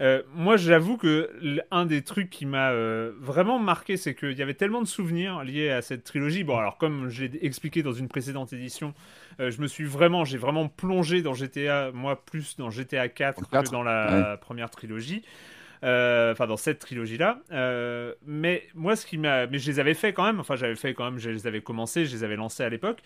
euh, 0.00 0.22
moi, 0.34 0.56
j'avoue 0.56 0.96
que 0.96 1.30
un 1.70 1.86
des 1.86 2.02
trucs 2.02 2.28
qui 2.28 2.46
m'a 2.46 2.70
euh, 2.70 3.12
vraiment 3.20 3.58
marqué, 3.58 3.96
c'est 3.96 4.14
qu'il 4.14 4.32
y 4.32 4.42
avait 4.42 4.54
tellement 4.54 4.82
de 4.82 4.86
souvenirs 4.86 5.44
liés 5.44 5.70
à 5.70 5.82
cette 5.82 6.04
trilogie. 6.04 6.42
Bon, 6.42 6.56
alors 6.56 6.78
comme 6.78 7.08
j'ai 7.10 7.30
expliqué 7.46 7.82
dans 7.82 7.92
une 7.92 8.08
précédente 8.08 8.52
édition, 8.52 8.92
euh, 9.40 9.50
je 9.50 9.60
me 9.60 9.68
suis 9.68 9.84
vraiment, 9.84 10.24
j'ai 10.24 10.38
vraiment 10.38 10.68
plongé 10.68 11.22
dans 11.22 11.34
GTA, 11.34 11.92
moi 11.92 12.24
plus 12.24 12.56
dans 12.56 12.70
GTA 12.70 13.08
4 13.08 13.36
Dans 13.36 13.40
le 13.42 13.50
4, 13.52 13.64
que 13.64 13.70
dans 13.70 13.82
la 13.82 14.36
première 14.36 14.70
trilogie. 14.70 15.22
Euh, 15.84 16.32
enfin 16.32 16.46
dans 16.46 16.56
cette 16.56 16.78
trilogie 16.78 17.18
là 17.18 17.40
mais 18.26 18.62
moi 18.74 18.96
ce 18.96 19.04
qui 19.04 19.18
m'a 19.18 19.46
mais 19.46 19.58
je 19.58 19.70
les 19.70 19.80
avais 19.80 19.92
fait 19.94 20.12
quand 20.14 20.24
même. 20.24 20.40
Enfin 20.40 20.56
j'avais 20.56 20.76
fait 20.76 20.94
quand 20.94 21.04
même 21.04 21.18
je 21.18 21.28
les 21.30 21.46
avais 21.46 21.60
commencé 21.60 22.06
je 22.06 22.16
les 22.16 22.24
avais 22.24 22.36
lancés 22.36 22.62
à 22.62 22.68
l'époque. 22.70 23.00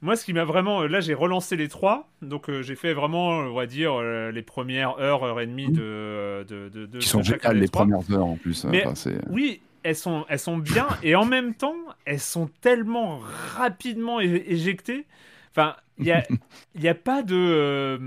Moi 0.00 0.14
ce 0.14 0.24
qui 0.24 0.32
m'a 0.32 0.44
vraiment 0.44 0.82
euh, 0.82 0.86
là 0.86 1.00
j'ai 1.00 1.14
relancé 1.14 1.56
les 1.56 1.66
trois. 1.68 2.08
Donc 2.22 2.48
euh, 2.48 2.62
j'ai 2.62 2.76
fait 2.76 2.92
vraiment 2.94 3.30
on 3.30 3.54
va 3.54 3.66
dire 3.66 3.94
euh, 4.00 4.30
les 4.30 4.42
premières 4.42 4.98
heures 5.00 5.24
heure 5.24 5.40
et 5.40 5.46
demie 5.46 5.70
de 5.72 6.44
de, 6.48 6.68
de, 6.68 6.86
de 6.86 6.98
Qui 6.98 7.08
sont 7.08 7.22
géniales 7.22 7.58
les 7.58 7.66
premières 7.68 8.10
heures 8.12 8.26
en 8.26 8.36
plus. 8.36 8.64
Mais- 8.66 8.84
Enfin, 8.86 8.94
c'est- 8.94 9.18
oui 9.28 9.60
elles 9.82 9.96
sont 9.96 10.24
elles 10.28 10.38
sont 10.38 10.58
bien. 10.58 10.86
Et 11.02 11.14
en 11.16 11.24
même 11.24 11.54
temps 11.54 11.74
elles 12.04 12.20
sont 12.20 12.48
tellement 12.60 13.18
rapidement 13.56 14.20
éjectées. 14.20 15.06
Enfin 15.50 15.74
il 15.98 16.04
y 16.06 16.12
a 16.12 16.22
il 16.76 16.82
y 16.82 16.88
a 16.88 16.94
pas 16.94 17.22
de 17.22 17.34
euh, 17.36 17.98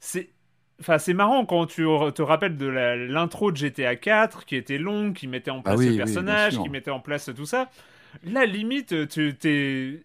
c'est 0.00 0.30
Enfin, 0.80 0.98
c'est 0.98 1.14
marrant 1.14 1.46
quand 1.46 1.66
tu 1.66 1.84
te 2.14 2.22
rappelles 2.22 2.56
de 2.56 2.66
l'intro 2.66 3.52
de 3.52 3.56
GTA 3.56 3.96
4 3.96 4.44
qui 4.44 4.56
était 4.56 4.78
longue, 4.78 5.14
qui 5.14 5.28
mettait 5.28 5.50
en 5.50 5.62
place 5.62 5.74
Ah 5.76 5.78
oui, 5.78 5.90
le 5.90 5.96
personnage, 5.96 6.58
qui 6.60 6.68
mettait 6.68 6.90
en 6.90 7.00
place 7.00 7.30
tout 7.34 7.46
ça. 7.46 7.70
Là, 8.24 8.46
limite, 8.46 9.08
tu 9.08 9.34
t'es. 9.34 10.00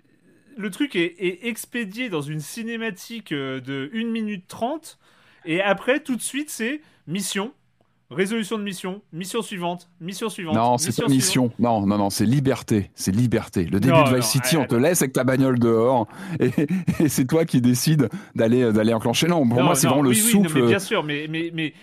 Le 0.57 0.69
truc 0.71 0.95
est, 0.95 1.15
est 1.19 1.47
expédié 1.47 2.09
dans 2.09 2.21
une 2.21 2.41
cinématique 2.41 3.31
euh, 3.31 3.61
de 3.61 3.89
1 3.93 4.05
minute 4.11 4.43
30, 4.47 4.99
et 5.45 5.61
après, 5.61 6.01
tout 6.01 6.15
de 6.15 6.21
suite, 6.21 6.49
c'est 6.49 6.81
mission, 7.07 7.53
résolution 8.11 8.57
de 8.57 8.63
mission, 8.63 9.01
mission 9.13 9.41
suivante, 9.41 9.89
mission 10.01 10.29
suivante. 10.29 10.55
Non, 10.55 10.77
c'est 10.77 10.95
pas 10.99 11.07
mission. 11.07 11.51
Non, 11.59 11.85
non, 11.85 11.97
non, 11.97 12.09
c'est 12.09 12.25
liberté. 12.25 12.89
C'est 12.95 13.11
liberté. 13.11 13.65
Le 13.65 13.79
début 13.79 13.93
Non, 13.93 14.09
de 14.09 14.15
Vice 14.15 14.25
City, 14.25 14.57
on 14.57 14.65
te 14.65 14.75
laisse 14.75 15.01
avec 15.01 15.13
ta 15.13 15.23
bagnole 15.23 15.59
dehors 15.59 16.07
et, 16.39 16.49
et 16.99 17.07
c'est 17.09 17.25
toi 17.25 17.45
qui 17.45 17.61
décides 17.61 18.09
d'aller 18.35 18.71
d'aller 18.73 18.93
enclencher. 18.93 19.27
Non, 19.27 19.47
pour 19.47 19.59
Non, 19.59 19.65
moi, 19.65 19.75
c'est 19.75 19.87
vraiment 19.87 20.01
le 20.01 20.09
oui, 20.09 20.21
oui, 20.25 20.33
non, 20.39 20.43
souffle. 20.43 20.61
mais 20.61 20.67
bien 20.67 20.79
sûr, 20.79 21.03
mais, 21.03 21.27
mais, 21.29 21.51
mais 21.53 21.73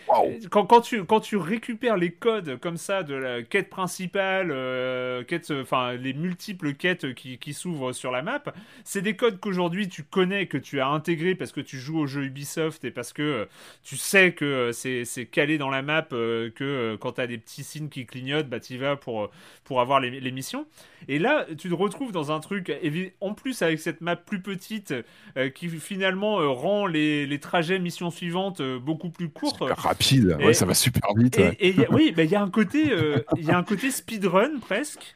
quand, 0.51 0.67
quand, 0.67 0.81
tu, 0.81 1.05
quand 1.05 1.21
tu 1.21 1.37
récupères 1.37 1.97
les 1.97 2.11
codes 2.11 2.59
comme 2.61 2.77
ça 2.77 3.03
de 3.05 3.15
la 3.15 3.43
quête 3.43 3.71
principale, 3.71 4.51
euh, 4.51 5.23
quête, 5.23 5.53
enfin 5.63 5.95
les 5.95 6.13
multiples 6.13 6.75
quêtes 6.75 7.15
qui, 7.15 7.39
qui 7.39 7.55
s'ouvrent 7.55 7.93
sur 7.93 8.11
la 8.11 8.23
map, 8.23 8.43
c'est 8.85 9.03
des 9.03 9.15
codes 9.15 9.39
qu'aujourd'hui 9.39 9.89
tu 9.89 10.03
connais, 10.03 10.47
que 10.47 10.59
tu 10.59 10.81
as 10.81 10.89
intégrés 10.89 11.37
parce 11.37 11.53
que 11.53 11.61
tu 11.61 11.79
joues 11.79 12.01
au 12.01 12.07
jeu 12.07 12.25
Ubisoft 12.25 12.85
et 12.85 12.91
parce 12.91 13.13
que 13.13 13.47
tu 13.85 13.97
sais 13.97 14.33
que 14.33 14.71
c'est 14.73 15.05
calé 15.31 15.57
dans 15.59 15.71
la 15.71 15.83
map, 15.83 16.07
euh, 16.17 16.51
que 16.51 16.65
euh, 16.65 16.97
quand 16.97 17.13
tu 17.13 17.21
as 17.21 17.27
des 17.27 17.39
petits 17.39 17.63
signes 17.65 17.89
qui 17.89 18.07
clignotent, 18.07 18.49
bah 18.49 18.61
tu 18.61 18.77
vas 18.79 18.97
pour, 18.97 19.25
euh, 19.25 19.31
pour 19.65 19.81
avoir 19.81 20.01
les, 20.01 20.21
les 20.21 20.33
missions. 20.33 20.67
Et 21.09 21.19
là, 21.19 21.47
tu 21.59 21.69
te 21.69 21.75
retrouves 21.75 22.13
dans 22.13 22.33
un 22.33 22.41
truc, 22.41 22.73
en 23.21 23.35
plus 23.35 23.63
avec 23.63 23.79
cette 23.79 24.01
map 24.01 24.17
plus 24.17 24.41
petite, 24.41 24.95
euh, 25.37 25.49
qui 25.51 25.69
finalement 25.69 26.37
rend 26.55 26.87
les, 26.87 27.27
les 27.27 27.39
trajets 27.41 27.79
mission 27.79 28.11
suivante 28.11 28.61
euh, 28.61 28.79
beaucoup 28.79 29.11
plus 29.11 29.29
courts. 29.29 29.53
Super 29.59 29.77
rapide. 29.77 30.37
Et- 30.41 30.47
ouais, 30.47 30.55
ça 30.55 30.67
va 30.67 30.75
super 30.75 31.15
vite. 31.15 31.39
Et, 31.39 31.43
ouais. 31.43 31.57
et 31.61 31.85
a- 31.85 31.91
oui, 31.93 32.13
bah, 32.17 32.25
il 32.25 32.31
y 32.31 32.35
a 32.35 32.43
un 32.43 32.51
côté, 32.51 32.91
il 33.37 33.45
y 33.45 33.51
a 33.51 33.57
un 33.59 33.63
côté 33.63 33.91
speedrun 33.91 34.59
presque 34.61 35.15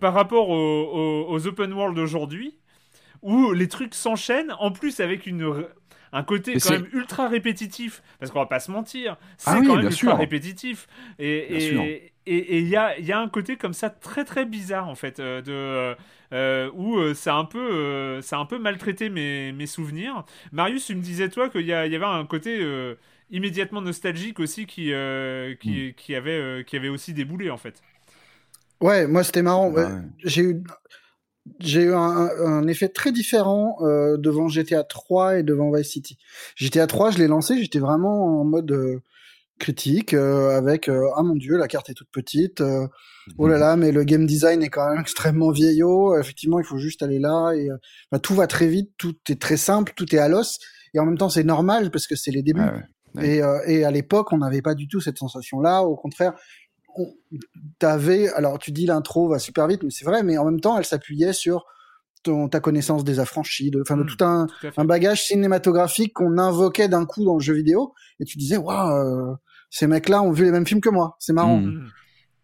par 0.00 0.14
rapport 0.14 0.50
au- 0.50 0.54
au- 0.54 1.26
aux 1.32 1.46
open 1.46 1.72
world 1.72 1.96
d'aujourd'hui, 1.96 2.56
où 3.22 3.52
les 3.52 3.68
trucs 3.68 3.94
s'enchaînent, 3.94 4.52
en 4.58 4.70
plus 4.70 5.00
avec 5.00 5.26
une 5.26 5.64
un 6.14 6.22
côté 6.22 6.54
Mais 6.54 6.60
quand 6.60 6.68
c'est- 6.68 6.78
même 6.78 6.88
ultra 6.92 7.28
répétitif, 7.28 8.02
parce 8.18 8.30
qu'on 8.32 8.38
va 8.38 8.46
pas 8.46 8.60
se 8.60 8.70
mentir, 8.70 9.16
c'est 9.36 9.50
Ah 9.50 9.58
oui, 9.60 9.66
quand 9.66 9.74
même 9.76 9.84
ultra 9.86 9.96
sûr. 9.98 10.16
répétitif. 10.16 10.86
Et 11.18 11.46
Bien 11.50 11.56
et- 11.58 11.60
sûr. 11.60 11.82
et 11.82 12.12
et 12.26 12.58
il 12.60 12.68
y 12.68 12.76
a, 12.76 12.96
il 12.98 13.04
y 13.04 13.12
a 13.12 13.18
un 13.20 13.28
côté 13.28 13.56
comme 13.58 13.74
ça 13.74 13.90
très 13.90 14.24
très 14.24 14.46
bizarre 14.46 14.88
en 14.88 14.94
fait, 14.94 15.20
euh, 15.20 15.42
de 15.42 15.94
euh, 16.34 16.70
où 16.72 16.96
euh, 16.96 17.12
ça 17.12 17.34
a 17.34 17.36
un 17.36 17.44
peu, 17.44 17.58
euh, 17.60 18.22
ça 18.22 18.38
a 18.38 18.40
un 18.40 18.46
peu 18.46 18.58
maltraité 18.58 19.10
mes, 19.10 19.52
mes 19.52 19.66
souvenirs. 19.66 20.24
Marius, 20.50 20.86
tu 20.86 20.94
me 20.94 21.02
disais 21.02 21.28
toi 21.28 21.50
qu'il 21.50 21.66
y, 21.66 21.72
avait 21.74 22.02
un 22.02 22.24
côté 22.24 22.58
euh, 22.62 22.94
immédiatement 23.30 23.82
nostalgique 23.82 24.40
aussi 24.40 24.64
qui, 24.66 24.92
euh, 24.94 25.54
qui, 25.56 25.88
Hmm. 25.90 25.92
qui 25.94 26.14
avait, 26.14 26.30
euh, 26.30 26.62
qui 26.62 26.76
avait 26.76 26.88
aussi 26.88 27.12
déboulé 27.12 27.50
en 27.50 27.58
fait. 27.58 27.82
Ouais, 28.80 29.06
moi 29.06 29.22
c'était 29.22 29.42
marrant. 29.42 29.70
Ouais, 29.70 29.84
J'ai 30.24 30.42
eu, 30.42 30.62
j'ai 31.60 31.82
eu 31.82 31.94
un, 31.94 32.28
un 32.44 32.66
effet 32.66 32.88
très 32.88 33.12
différent 33.12 33.76
euh, 33.82 34.16
devant 34.16 34.48
GTA 34.48 34.82
3 34.84 35.38
et 35.38 35.42
devant 35.42 35.70
Vice 35.72 35.90
City. 35.90 36.18
GTA 36.56 36.86
3, 36.86 37.10
je 37.12 37.18
l'ai 37.18 37.26
lancé, 37.28 37.60
j'étais 37.60 37.78
vraiment 37.78 38.40
en 38.40 38.44
mode 38.44 38.70
euh, 38.72 39.00
critique 39.58 40.14
euh, 40.14 40.56
avec 40.56 40.88
euh, 40.88 41.08
ah 41.16 41.22
mon 41.22 41.34
dieu, 41.36 41.56
la 41.56 41.68
carte 41.68 41.90
est 41.90 41.94
toute 41.94 42.10
petite. 42.10 42.60
euh, 42.60 42.86
oh 43.38 43.46
là 43.46 43.58
là, 43.58 43.76
mais 43.76 43.92
le 43.92 44.04
game 44.04 44.26
design 44.26 44.62
est 44.62 44.68
quand 44.68 44.88
même 44.90 45.00
extrêmement 45.00 45.50
vieillot. 45.50 46.18
Effectivement, 46.18 46.58
il 46.58 46.64
faut 46.64 46.78
juste 46.78 47.02
aller 47.02 47.18
là 47.18 47.52
et 47.52 47.70
euh, 47.70 47.76
enfin, 48.10 48.18
tout 48.20 48.34
va 48.34 48.46
très 48.46 48.66
vite, 48.66 48.90
tout 48.98 49.14
est 49.28 49.40
très 49.40 49.56
simple, 49.56 49.92
tout 49.96 50.14
est 50.14 50.18
à 50.18 50.28
l'os. 50.28 50.58
Et 50.94 50.98
en 50.98 51.06
même 51.06 51.18
temps, 51.18 51.28
c'est 51.28 51.44
normal 51.44 51.90
parce 51.90 52.06
que 52.06 52.16
c'est 52.16 52.30
les 52.30 52.42
débuts. 52.42 52.60
Ouais. 52.60 53.26
Et, 53.36 53.42
euh, 53.42 53.58
et 53.66 53.84
à 53.84 53.90
l'époque, 53.92 54.32
on 54.32 54.38
n'avait 54.38 54.62
pas 54.62 54.74
du 54.74 54.88
tout 54.88 55.00
cette 55.00 55.18
sensation-là. 55.18 55.82
Au 55.82 55.94
contraire, 55.94 56.32
on- 56.32 56.38
t'avais. 57.78 58.28
Alors, 58.34 58.58
tu 58.58 58.72
dis 58.72 58.86
l'intro 58.86 59.28
va 59.28 59.38
super 59.38 59.66
vite, 59.66 59.82
mais 59.82 59.90
c'est 59.90 60.04
vrai. 60.04 60.22
Mais 60.22 60.38
en 60.38 60.44
même 60.44 60.60
temps, 60.60 60.78
elle 60.78 60.84
s'appuyait 60.84 61.32
sur 61.32 61.64
ton, 62.22 62.48
ta 62.48 62.60
connaissance 62.60 63.04
des 63.04 63.18
affranchis, 63.20 63.70
de, 63.70 63.82
enfin, 63.82 63.96
de 63.96 64.02
Mm. 64.02 64.06
tout 64.06 64.24
un, 64.24 64.46
Tout 64.46 64.84
bagage 64.84 65.24
cinématographique 65.26 66.14
qu'on 66.14 66.38
invoquait 66.38 66.88
d'un 66.88 67.04
coup 67.04 67.24
dans 67.24 67.34
le 67.34 67.40
jeu 67.40 67.54
vidéo. 67.54 67.92
Et 68.20 68.24
tu 68.24 68.38
disais, 68.38 68.56
waouh, 68.56 69.36
ces 69.70 69.86
mecs-là 69.86 70.22
ont 70.22 70.32
vu 70.32 70.44
les 70.44 70.50
mêmes 70.50 70.66
films 70.66 70.80
que 70.80 70.90
moi. 70.90 71.16
C'est 71.18 71.32
marrant. 71.32 71.58
Mm. 71.58 71.90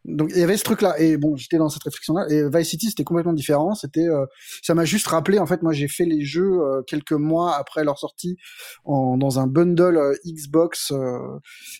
Donc 0.04 0.30
il 0.34 0.38
y 0.38 0.42
avait 0.42 0.56
ce 0.56 0.64
truc 0.64 0.80
là 0.80 0.98
et 0.98 1.18
bon 1.18 1.36
j'étais 1.36 1.58
dans 1.58 1.68
cette 1.68 1.82
réflexion 1.82 2.14
là 2.14 2.26
et 2.30 2.48
Vice 2.48 2.70
City 2.70 2.86
c'était 2.88 3.04
complètement 3.04 3.34
différent. 3.34 3.74
C'était 3.74 4.08
euh, 4.08 4.24
ça 4.62 4.74
m'a 4.74 4.84
juste 4.84 5.06
rappelé 5.06 5.38
en 5.38 5.46
fait 5.46 5.62
moi 5.62 5.72
j'ai 5.72 5.88
fait 5.88 6.06
les 6.06 6.22
jeux 6.22 6.60
euh, 6.60 6.82
quelques 6.86 7.12
mois 7.12 7.56
après 7.56 7.84
leur 7.84 7.98
sortie 7.98 8.36
en, 8.84 9.18
dans 9.18 9.38
un 9.38 9.46
bundle 9.46 9.98
euh, 9.98 10.14
Xbox 10.26 10.90
euh, 10.92 11.18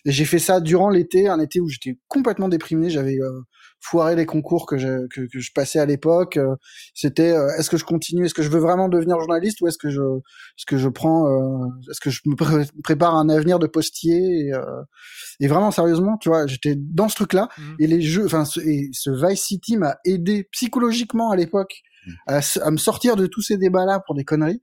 et 0.05 0.11
j'ai 0.11 0.25
fait 0.25 0.39
ça 0.39 0.59
durant 0.59 0.89
l'été 0.89 1.27
un 1.27 1.39
été 1.39 1.59
où 1.59 1.67
j'étais 1.67 1.97
complètement 2.07 2.49
déprimé. 2.49 2.89
J'avais 2.89 3.17
foiré 3.81 4.15
les 4.15 4.25
concours 4.25 4.65
que 4.67 4.77
je, 4.77 5.07
que, 5.07 5.21
que 5.21 5.39
je 5.39 5.51
passais 5.53 5.79
à 5.79 5.85
l'époque 5.85 6.37
euh, 6.37 6.55
c'était 6.93 7.31
euh, 7.31 7.49
est-ce 7.57 7.69
que 7.69 7.77
je 7.77 7.83
continue 7.83 8.25
est-ce 8.25 8.33
que 8.33 8.43
je 8.43 8.49
veux 8.49 8.59
vraiment 8.59 8.87
devenir 8.89 9.17
journaliste 9.19 9.59
ou 9.61 9.67
est-ce 9.67 9.77
que 9.77 9.89
je 9.89 10.01
est-ce 10.01 10.65
que 10.67 10.77
je 10.77 10.87
prends 10.87 11.27
euh, 11.27 11.67
est-ce 11.89 11.99
que 11.99 12.09
je 12.09 12.21
me 12.27 12.35
pré- 12.35 12.67
prépare 12.83 13.15
un 13.15 13.27
avenir 13.29 13.57
de 13.59 13.67
postier 13.67 14.17
et, 14.47 14.51
et 15.39 15.47
vraiment 15.47 15.71
sérieusement 15.71 16.17
tu 16.17 16.29
vois 16.29 16.47
j'étais 16.47 16.75
dans 16.77 17.09
ce 17.09 17.15
truc 17.15 17.33
là 17.33 17.49
Mhm. 17.57 17.75
et 17.79 17.87
les 17.87 18.01
jeux, 18.01 18.25
enfin, 18.25 18.45
ce, 18.45 18.59
et 18.61 18.89
ce 18.93 19.09
Vice 19.09 19.41
City 19.41 19.77
m'a 19.77 19.97
aidé 20.05 20.47
psychologiquement 20.51 21.31
à 21.31 21.35
l'époque 21.35 21.81
Mm. 22.07 22.11
à, 22.27 22.39
à 22.63 22.71
me 22.71 22.77
sortir 22.77 23.15
de 23.15 23.27
tous 23.27 23.43
ces 23.43 23.57
débats-là 23.57 24.01
pour 24.07 24.15
des 24.15 24.23
conneries. 24.23 24.59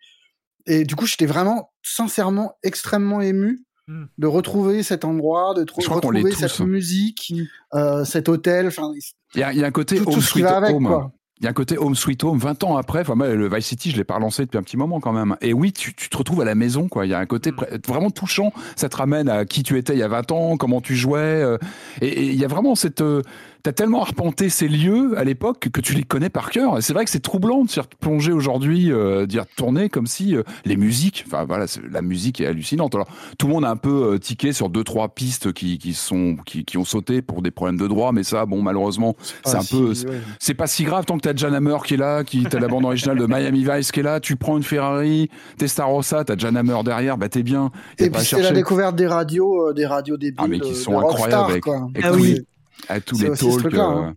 Et 0.67 0.83
du 0.83 0.97
coup, 0.97 1.07
j'étais 1.07 1.25
vraiment, 1.27 1.71
sincèrement, 1.85 2.55
extrêmement 2.65 3.21
ému 3.21 3.65
Mm. 3.89 4.05
de 4.19 4.27
retrouver 4.27 4.83
cet 4.83 5.05
endroit, 5.05 5.55
de 5.55 5.61
retrouver 5.63 6.31
tous. 6.31 6.37
cette 6.37 6.61
musique, 6.61 7.33
euh, 7.75 8.05
cet 8.05 8.29
hôtel, 8.29 8.67
enfin, 8.69 8.93
Il 9.35 9.41
y 9.41 9.43
a, 9.43 9.53
il 9.53 9.59
y 9.59 9.65
a 9.65 9.67
un 9.67 9.71
côté 9.71 9.97
tout, 9.97 10.09
home 10.09 10.15
tout 10.15 10.21
sweet 10.21 10.45
avec, 10.45 10.77
home. 10.77 10.87
quoi. 10.87 11.11
Il 11.41 11.45
y 11.45 11.47
a 11.47 11.51
un 11.51 11.55
côté 11.55 11.79
home 11.79 11.95
sweet 11.95 12.25
home 12.25 12.37
20 12.39 12.65
ans 12.65 12.77
après. 12.77 13.01
Enfin, 13.03 13.15
moi, 13.15 13.29
le 13.29 13.49
Vice 13.49 13.67
City, 13.67 13.91
je 13.93 13.97
l'ai 13.97 14.03
pas 14.05 14.17
relancé 14.17 14.43
depuis 14.45 14.59
un 14.59 14.63
petit 14.65 14.77
moment 14.77 14.99
quand 15.01 15.13
même. 15.13 15.37
Et 15.41 15.53
oui, 15.53 15.73
tu, 15.73 15.95
tu 15.95 16.09
te 16.09 16.17
retrouves 16.19 16.41
à 16.41 16.45
la 16.45 16.57
maison, 16.57 16.89
quoi. 16.89 17.07
Il 17.07 17.11
y 17.11 17.15
a 17.15 17.19
un 17.21 17.27
côté 17.27 17.53
Mm. 17.53 17.57
pré- 17.57 17.79
vraiment 17.87 18.11
touchant. 18.11 18.53
Ça 18.77 18.89
te 18.89 18.97
ramène 18.97 19.29
à 19.29 19.45
qui 19.45 19.63
tu 19.63 19.79
étais 19.79 19.93
il 19.95 20.01
y 20.01 20.03
a 20.03 20.09
20 20.09 20.33
ans, 20.33 20.57
comment 20.57 20.81
tu 20.81 20.97
jouais. 20.97 21.21
euh, 21.21 21.57
et 22.03 22.09
et 22.09 22.25
il 22.25 22.35
y 22.35 22.45
a 22.45 22.49
vraiment 22.49 22.75
cette. 22.75 23.01
euh, 23.03 23.23
t'as 23.69 23.73
tellement 23.73 24.01
arpenté 24.01 24.49
ces 24.49 24.67
lieux 24.67 25.13
à 25.19 25.25
l'époque 25.25 25.69
que 25.71 25.83
tu 25.83 25.93
les 25.93 26.03
connais 26.03 26.31
par 26.31 26.51
cœur. 26.51 26.79
C'est 26.81 26.95
vrai 26.95 27.05
que 27.05 27.11
c'est 27.11 27.21
troublant 27.21 27.65
de 27.65 27.69
s'y 27.69 27.79
replonger 27.79 28.33
aujourd'hui, 28.33 28.91
euh, 28.91 29.27
d'y 29.27 29.39
retourner 29.39 29.91
comme 29.91 30.07
si 30.07 30.35
euh, 30.35 30.43
les 30.65 30.79
musiques, 30.79 31.25
enfin 31.27 31.45
voilà, 31.45 31.67
la 31.91 32.01
musique 32.01 32.41
est 32.41 32.47
hallucinante. 32.47 32.95
Alors 32.95 33.09
tout 33.37 33.47
le 33.47 33.53
monde 33.53 33.67
a 33.67 33.71
un 33.71 33.77
peu 33.77 34.15
euh, 34.15 34.19
tiqué 34.19 34.55
sur 34.55 34.71
deux 34.71 34.85
trois 34.85 35.11
pistes 35.11 35.53
qui, 35.53 35.77
qui 35.77 35.93
sont 35.93 36.37
qui, 36.47 36.65
qui, 36.65 36.79
ont 36.79 36.85
sauté 36.87 37.21
pour 37.21 37.43
des 37.43 37.51
problèmes 37.51 37.77
de 37.77 37.87
droit, 37.87 38.13
mais 38.13 38.23
ça, 38.23 38.47
bon 38.47 38.63
malheureusement, 38.63 39.17
c'est 39.45 39.57
un 39.57 39.65
peu, 39.65 39.93
c'est 40.39 40.55
pas 40.55 40.67
si 40.67 40.85
grave 40.85 41.05
tant 41.05 41.19
que 41.19 41.29
t'as 41.29 41.37
Jan 41.37 41.53
Hammer 41.53 41.77
qui 41.85 41.93
est 41.93 41.99
là, 41.99 42.25
qui 42.25 42.45
t'as 42.45 42.61
la 42.61 42.69
bande 42.69 42.87
originale 42.87 43.19
de 43.19 43.27
Miami 43.27 43.67
Vice 43.71 43.93
qui 43.93 44.01
est 44.01 44.03
là, 44.03 44.19
tu 44.19 44.37
prends 44.37 44.57
une 44.57 44.63
Ferrari, 44.63 45.29
Testarossa, 45.59 46.25
t'as 46.25 46.39
Jan 46.39 46.55
Hammer 46.55 46.79
derrière, 46.87 47.19
bah 47.19 47.29
t'es 47.29 47.43
bien. 47.43 47.71
Et 47.99 48.09
puis 48.09 48.25
c'est 48.25 48.41
la 48.41 48.53
découverte 48.53 48.97
des 48.97 49.07
radios, 49.07 49.75
des 49.75 49.85
radios 49.85 50.17
débiles, 50.17 50.39
ah, 50.39 50.49
mais 50.49 50.59
qui 50.59 50.75
sont 50.75 50.99
incroyables 50.99 51.51
avec, 51.51 51.65
ah, 52.03 52.13
oui 52.15 52.47
à 52.89 53.01
tous 53.01 53.21
les 53.21 53.31
talks. 53.31 53.75
Hein. 53.75 54.15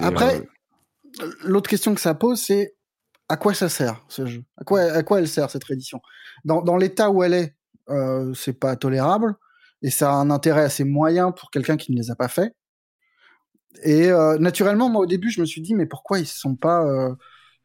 Euh, 0.00 0.04
Après, 0.04 0.46
l'autre 1.44 1.68
question 1.68 1.94
que 1.94 2.00
ça 2.00 2.14
pose, 2.14 2.40
c'est 2.40 2.74
à 3.28 3.36
quoi 3.36 3.54
ça 3.54 3.68
sert 3.68 4.04
ce 4.08 4.26
jeu? 4.26 4.44
À 4.56 4.64
quoi, 4.64 4.80
à 4.80 5.02
quoi 5.02 5.18
elle 5.18 5.28
sert 5.28 5.50
cette 5.50 5.68
édition 5.70 6.00
Dans, 6.44 6.62
dans 6.62 6.76
l'état 6.76 7.10
où 7.10 7.22
elle 7.22 7.34
est, 7.34 7.56
euh, 7.88 8.32
c'est 8.34 8.58
pas 8.58 8.76
tolérable 8.76 9.34
et 9.82 9.90
ça 9.90 10.10
a 10.10 10.14
un 10.14 10.30
intérêt 10.30 10.62
assez 10.62 10.84
moyen 10.84 11.32
pour 11.32 11.50
quelqu'un 11.50 11.76
qui 11.76 11.92
ne 11.92 11.96
les 11.96 12.10
a 12.10 12.16
pas 12.16 12.28
fait. 12.28 12.52
Et 13.84 14.10
euh, 14.10 14.38
naturellement, 14.38 14.88
moi 14.88 15.02
au 15.02 15.06
début, 15.06 15.30
je 15.30 15.40
me 15.40 15.46
suis 15.46 15.60
dit 15.60 15.74
mais 15.74 15.86
pourquoi 15.86 16.18
ils 16.18 16.26
se 16.26 16.38
sont 16.38 16.56
pas 16.56 16.84
euh, 16.84 17.14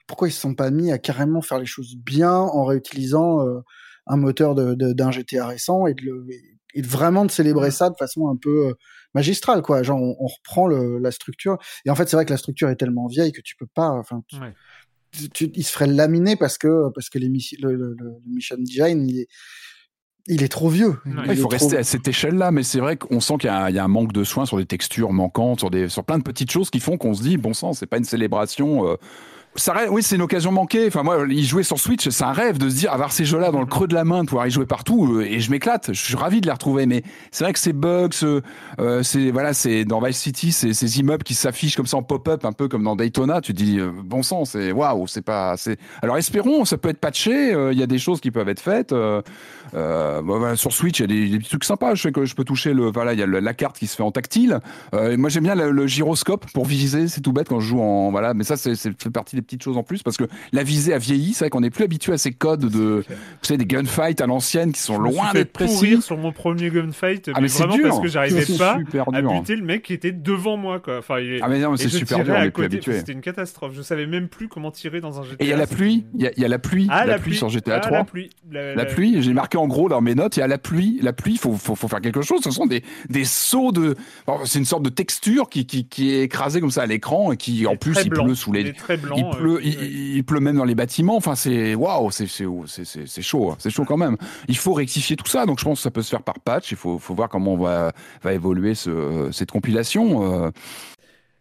pourquoi 0.07 0.27
ils 0.27 0.31
se 0.31 0.41
sont 0.41 0.55
pas 0.55 0.71
mis 0.71 0.91
à 0.91 0.97
carrément 0.97 1.41
faire 1.41 1.59
les 1.59 1.65
choses 1.65 1.95
bien 1.95 2.33
en 2.33 2.65
réutilisant 2.65 3.45
euh, 3.47 3.61
un 4.07 4.17
moteur 4.17 4.55
d'un 4.55 4.73
de, 4.73 4.93
d'un 4.93 5.11
GTA 5.11 5.47
récent 5.47 5.87
et 5.87 5.93
de, 5.93 6.03
le, 6.03 6.27
et 6.73 6.81
de 6.81 6.87
vraiment 6.87 7.23
de 7.23 7.31
célébrer 7.31 7.71
ça 7.71 7.89
de 7.89 7.95
façon 7.97 8.27
un 8.27 8.35
peu 8.35 8.73
magistral 9.13 9.61
quoi 9.61 9.83
genre 9.83 9.99
on, 9.99 10.27
reprend 10.27 10.67
le, 10.67 10.99
la 10.99 11.11
structure 11.11 11.57
et 11.85 11.89
en 11.89 11.95
fait 11.95 12.07
c'est 12.07 12.15
vrai 12.15 12.25
que 12.25 12.31
la 12.31 12.37
structure 12.37 12.69
est 12.69 12.75
tellement 12.75 13.07
vieille 13.07 13.31
que 13.31 13.41
tu 13.41 13.55
peux 13.55 13.67
pas 13.67 13.89
enfin 13.89 14.23
tu, 15.33 15.51
il 15.53 15.63
se 15.63 15.71
ferait 15.71 15.87
laminer 15.87 16.35
parce 16.35 16.57
que 16.57 16.89
parce 16.95 17.09
que 17.09 17.19
les, 17.19 17.27
le, 17.27 17.75
le, 17.75 17.95
le, 17.99 18.13
mission 18.27 18.55
design 18.57 19.07
il 19.09 19.19
est 19.19 19.27
il 20.27 20.43
est 20.43 20.49
trop 20.49 20.69
vieux. 20.69 20.97
Il, 21.05 21.35
faut 21.35 21.47
rester 21.47 21.77
à 21.77 21.83
cette 21.83 22.07
échelle-là, 22.07 22.51
mais 22.51 22.63
c'est 22.63 22.79
vrai 22.79 22.95
qu'on 22.95 23.19
sent 23.19 23.37
qu'il 23.39 23.49
y, 23.49 23.73
y, 23.73 23.79
a 23.79 23.83
un 23.83 23.87
manque 23.87 24.13
de 24.13 24.23
soins 24.23 24.45
sur 24.45 24.57
des 24.57 24.65
textures 24.65 25.11
manquantes, 25.11 25.59
sur, 25.59 25.71
des, 25.71 25.89
sur 25.89 26.03
plein 26.03 26.19
de 26.19 26.23
petites 26.23 26.51
choses 26.51 26.69
qui 26.69 26.79
font 26.79 26.97
qu'on 26.97 27.13
se 27.13 27.23
dit, 27.23 27.37
bon 27.37 27.53
sang, 27.53 27.73
c'est 27.73 27.87
pas 27.87 27.97
une 27.97 28.03
célébration. 28.03 28.87
Euh, 28.87 28.95
ça 29.55 29.75
oui, 29.89 30.01
c'est 30.01 30.15
une 30.15 30.21
occasion 30.21 30.51
manquée. 30.51 30.87
Enfin, 30.87 31.03
moi, 31.03 31.25
y 31.27 31.43
jouer 31.43 31.63
sur 31.63 31.77
Switch, 31.77 32.07
c'est 32.07 32.23
un 32.23 32.31
rêve 32.31 32.57
de 32.57 32.69
se 32.69 32.75
dire 32.75 32.93
avoir 32.93 33.11
ces 33.11 33.25
jeux-là 33.25 33.51
dans 33.51 33.59
le 33.59 33.65
creux 33.65 33.87
de 33.87 33.93
la 33.93 34.05
main, 34.05 34.23
de 34.23 34.29
pouvoir 34.29 34.47
y 34.47 34.51
jouer 34.51 34.65
partout, 34.65 35.15
euh, 35.15 35.25
et 35.25 35.41
je 35.41 35.51
m'éclate. 35.51 35.93
Je 35.93 35.99
suis 35.99 36.15
ravi 36.15 36.39
de 36.39 36.45
les 36.45 36.51
retrouver. 36.53 36.85
Mais 36.85 37.03
c'est 37.31 37.43
vrai 37.43 37.51
que 37.51 37.59
ces 37.59 37.73
bugs, 37.73 38.09
euh, 38.23 39.03
c'est 39.03 39.31
voilà, 39.31 39.53
c'est 39.53 39.83
dans 39.83 40.01
Vice 40.01 40.17
City, 40.17 40.51
ces 40.51 40.99
immeubles 40.99 41.23
qui 41.23 41.33
s'affichent 41.33 41.75
comme 41.75 41.87
ça 41.87 41.97
en 41.97 42.03
pop-up, 42.03 42.45
un 42.45 42.53
peu 42.53 42.69
comme 42.69 42.83
dans 42.83 42.95
Daytona. 42.95 43.41
Tu 43.41 43.51
dis 43.51 43.79
euh, 43.79 43.91
bon 43.91 44.23
sang, 44.23 44.45
c'est 44.45 44.71
waouh, 44.71 45.05
c'est 45.07 45.21
pas. 45.21 45.55
Alors 46.01 46.17
espérons, 46.17 46.63
ça 46.63 46.77
peut 46.77 46.89
être 46.89 46.99
patché. 46.99 47.51
Il 47.71 47.77
y 47.77 47.83
a 47.83 47.87
des 47.87 47.99
choses 47.99 48.21
qui 48.21 48.31
peuvent 48.31 48.49
être 48.49 48.61
faites. 48.61 48.93
Bah, 49.73 50.55
sur 50.55 50.71
Switch, 50.71 50.99
il 50.99 51.01
y 51.01 51.03
a 51.03 51.29
des, 51.29 51.37
petits 51.37 51.49
trucs 51.49 51.63
sympas. 51.63 51.95
Je 51.95 52.03
sais 52.03 52.11
que 52.11 52.25
je 52.25 52.35
peux 52.35 52.43
toucher 52.43 52.73
le 52.73 52.91
voilà, 52.91 53.13
il 53.13 53.19
y 53.19 53.23
a 53.23 53.27
la 53.27 53.53
carte 53.53 53.77
qui 53.77 53.87
se 53.87 53.95
fait 53.95 54.03
en 54.03 54.11
tactile. 54.11 54.59
moi, 54.93 55.29
j'aime 55.29 55.43
bien 55.43 55.55
le, 55.55 55.87
gyroscope 55.87 56.45
pour 56.53 56.65
viser. 56.65 57.07
C'est 57.07 57.21
tout 57.21 57.33
bête 57.33 57.49
quand 57.49 57.59
je 57.59 57.67
joue 57.67 57.81
en 57.81 58.11
voilà, 58.11 58.33
mais 58.33 58.43
ça, 58.43 58.57
c'est 58.57 58.75
fait 58.75 59.09
partie 59.09 59.35
des 59.35 59.41
petites 59.41 59.63
choses 59.63 59.77
en 59.77 59.83
plus 59.83 60.03
parce 60.03 60.17
que 60.17 60.25
la 60.51 60.63
visée 60.63 60.93
a 60.93 60.97
vieilli. 60.97 61.33
C'est 61.33 61.45
vrai 61.45 61.49
qu'on 61.49 61.61
n'est 61.61 61.69
plus 61.69 61.83
habitué 61.83 62.13
à 62.13 62.17
ces 62.17 62.31
codes 62.31 62.65
de, 62.65 63.03
vous 63.07 63.15
savez, 63.41 63.57
des 63.57 63.65
gunfights 63.65 64.21
à 64.21 64.27
l'ancienne 64.27 64.71
qui 64.71 64.81
sont 64.81 64.97
loin 64.97 65.31
d'être 65.33 65.53
précis. 65.53 66.01
sur 66.01 66.17
mon 66.17 66.31
premier 66.31 66.69
gunfight, 66.69 67.29
ah, 67.33 67.41
mais, 67.41 67.47
vraiment 67.47 67.77
parce 67.81 67.99
que 67.99 68.07
j'arrivais 68.07 68.45
pas 68.57 68.77
à 69.13 69.21
buter 69.21 69.55
le 69.55 69.63
mec 69.63 69.83
qui 69.83 69.93
était 69.93 70.11
devant 70.11 70.57
moi, 70.57 70.79
quoi. 70.79 70.99
Enfin, 70.99 71.19
il 71.19 71.39
Ah, 71.41 71.47
mais 71.47 71.59
non, 71.59 71.75
c'est 71.75 71.89
super 71.89 72.23
dur, 72.23 72.35
on 72.37 72.43
est 72.43 72.51
plus 72.51 72.65
habitué. 72.65 72.99
C'était 72.99 73.13
une 73.13 73.21
catastrophe. 73.21 73.73
Je 73.73 73.81
savais 73.81 74.05
même 74.05 74.27
plus 74.27 74.47
comment 74.47 74.71
tirer 74.71 75.01
dans 75.01 75.19
un 75.19 75.23
GTA. 75.23 75.35
Et 75.39 75.47
il 75.47 75.49
y 75.49 75.53
a 75.53 75.57
la 75.57 75.67
pluie, 75.67 76.05
il 76.15 76.21
y, 76.21 76.45
a 76.45 76.47
la 76.47 76.59
pluie, 76.59 76.87
ah, 76.89 77.05
la, 77.05 77.17
pluie, 77.17 77.35
sur 77.35 77.49
GTA 77.49 77.79
3. 77.79 77.97
la 77.97 78.03
pluie. 78.03 78.29
La, 78.51 78.85
pluie, 78.85 79.21
j'ai 79.21 79.33
marqué 79.33 79.57
en 79.61 79.67
gros 79.67 79.89
dans 79.89 80.01
mes 80.01 80.15
notes, 80.15 80.37
il 80.37 80.41
y 80.41 80.43
a 80.43 80.47
la 80.47 80.57
pluie. 80.57 80.99
La 81.01 81.13
pluie, 81.13 81.37
faut, 81.37 81.53
faut, 81.53 81.75
faut 81.75 81.87
faire 81.87 82.01
quelque 82.01 82.21
chose. 82.21 82.41
Ce 82.43 82.51
sont 82.51 82.65
des, 82.65 82.83
des 83.09 83.25
sauts 83.25 83.71
de, 83.71 83.95
c'est 84.45 84.59
une 84.59 84.65
sorte 84.65 84.83
de 84.83 84.89
texture 84.89 85.49
qui, 85.49 85.65
qui, 85.65 85.85
qui 85.85 86.11
est 86.11 86.23
écrasée 86.23 86.59
comme 86.59 86.71
ça 86.71 86.83
à 86.83 86.85
l'écran 86.85 87.31
et 87.31 87.37
qui, 87.37 87.65
en 87.67 87.75
plus, 87.75 87.97
il 88.03 88.09
pleut 88.09 88.35
sous 88.35 88.51
les, 88.51 88.73
il 89.15 89.29
pleut, 89.29 89.63
il 89.63 90.23
pleut 90.23 90.39
même 90.39 90.57
dans 90.57 90.65
les 90.65 90.75
bâtiments. 90.75 91.15
Enfin, 91.15 91.35
c'est 91.35 91.75
waouh, 91.75 92.11
c'est 92.11 92.27
c'est 92.27 93.21
chaud, 93.21 93.51
hein. 93.51 93.55
c'est 93.59 93.69
chaud 93.69 93.85
quand 93.85 93.97
même. 93.97 94.17
Il 94.47 94.57
faut 94.57 94.73
rectifier 94.73 95.15
tout 95.15 95.27
ça. 95.27 95.45
Donc, 95.45 95.59
je 95.59 95.65
pense 95.65 95.79
que 95.79 95.83
ça 95.83 95.91
peut 95.91 96.01
se 96.01 96.09
faire 96.09 96.23
par 96.23 96.39
patch. 96.39 96.71
Il 96.71 96.77
faut, 96.77 96.99
faut 96.99 97.13
voir 97.13 97.29
comment 97.29 97.53
on 97.53 97.57
va, 97.57 97.91
va 98.23 98.33
évoluer 98.33 98.75
ce, 98.75 99.29
cette 99.31 99.51
compilation. 99.51 100.51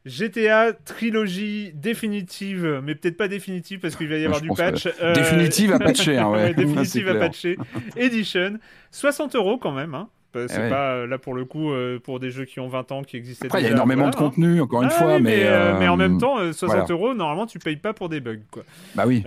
GTA 0.06 0.72
trilogie 0.72 1.72
définitive, 1.74 2.80
mais 2.82 2.94
peut-être 2.94 3.16
pas 3.16 3.28
définitive 3.28 3.80
parce 3.80 3.96
qu'il 3.96 4.08
va 4.08 4.16
y 4.16 4.24
avoir 4.24 4.40
du 4.40 4.48
patch. 4.48 4.88
Euh... 5.02 5.14
Définitive 5.14 5.72
à 5.72 5.78
patcher, 5.78 6.16
hein, 6.16 6.28
ouais. 6.32 6.54
définitive 6.54 7.08
à 7.08 7.14
patcher. 7.14 7.58
Edition, 7.96 8.58
60 8.90 9.36
euros 9.36 9.58
quand 9.58 9.72
même. 9.72 9.94
Hein. 9.94 10.08
C'est 10.32 10.66
eh 10.66 10.70
pas 10.70 10.94
euh, 10.94 11.06
là 11.06 11.18
pour 11.18 11.34
le 11.34 11.44
coup 11.44 11.72
euh, 11.72 11.98
pour 11.98 12.20
des 12.20 12.30
jeux 12.30 12.44
qui 12.44 12.60
ont 12.60 12.68
20 12.68 12.92
ans 12.92 13.02
qui 13.02 13.16
existaient 13.16 13.46
Après, 13.46 13.60
il 13.60 13.64
y 13.64 13.68
a 13.68 13.72
énormément 13.72 14.10
de 14.10 14.14
contenu, 14.14 14.60
encore 14.60 14.82
une 14.82 14.88
ah 14.92 14.98
fois, 14.98 15.18
mais, 15.18 15.42
euh, 15.44 15.76
mais, 15.78 15.88
en 15.88 15.96
même 15.96 16.18
temps, 16.18 16.52
60 16.52 16.90
euros, 16.90 17.14
normalement, 17.14 17.46
tu 17.46 17.58
payes 17.58 17.76
pas 17.76 17.92
pour 17.92 18.08
des 18.08 18.20
bugs, 18.20 18.38
quoi. 18.50 18.62
Bah 18.94 19.04
oui. 19.06 19.24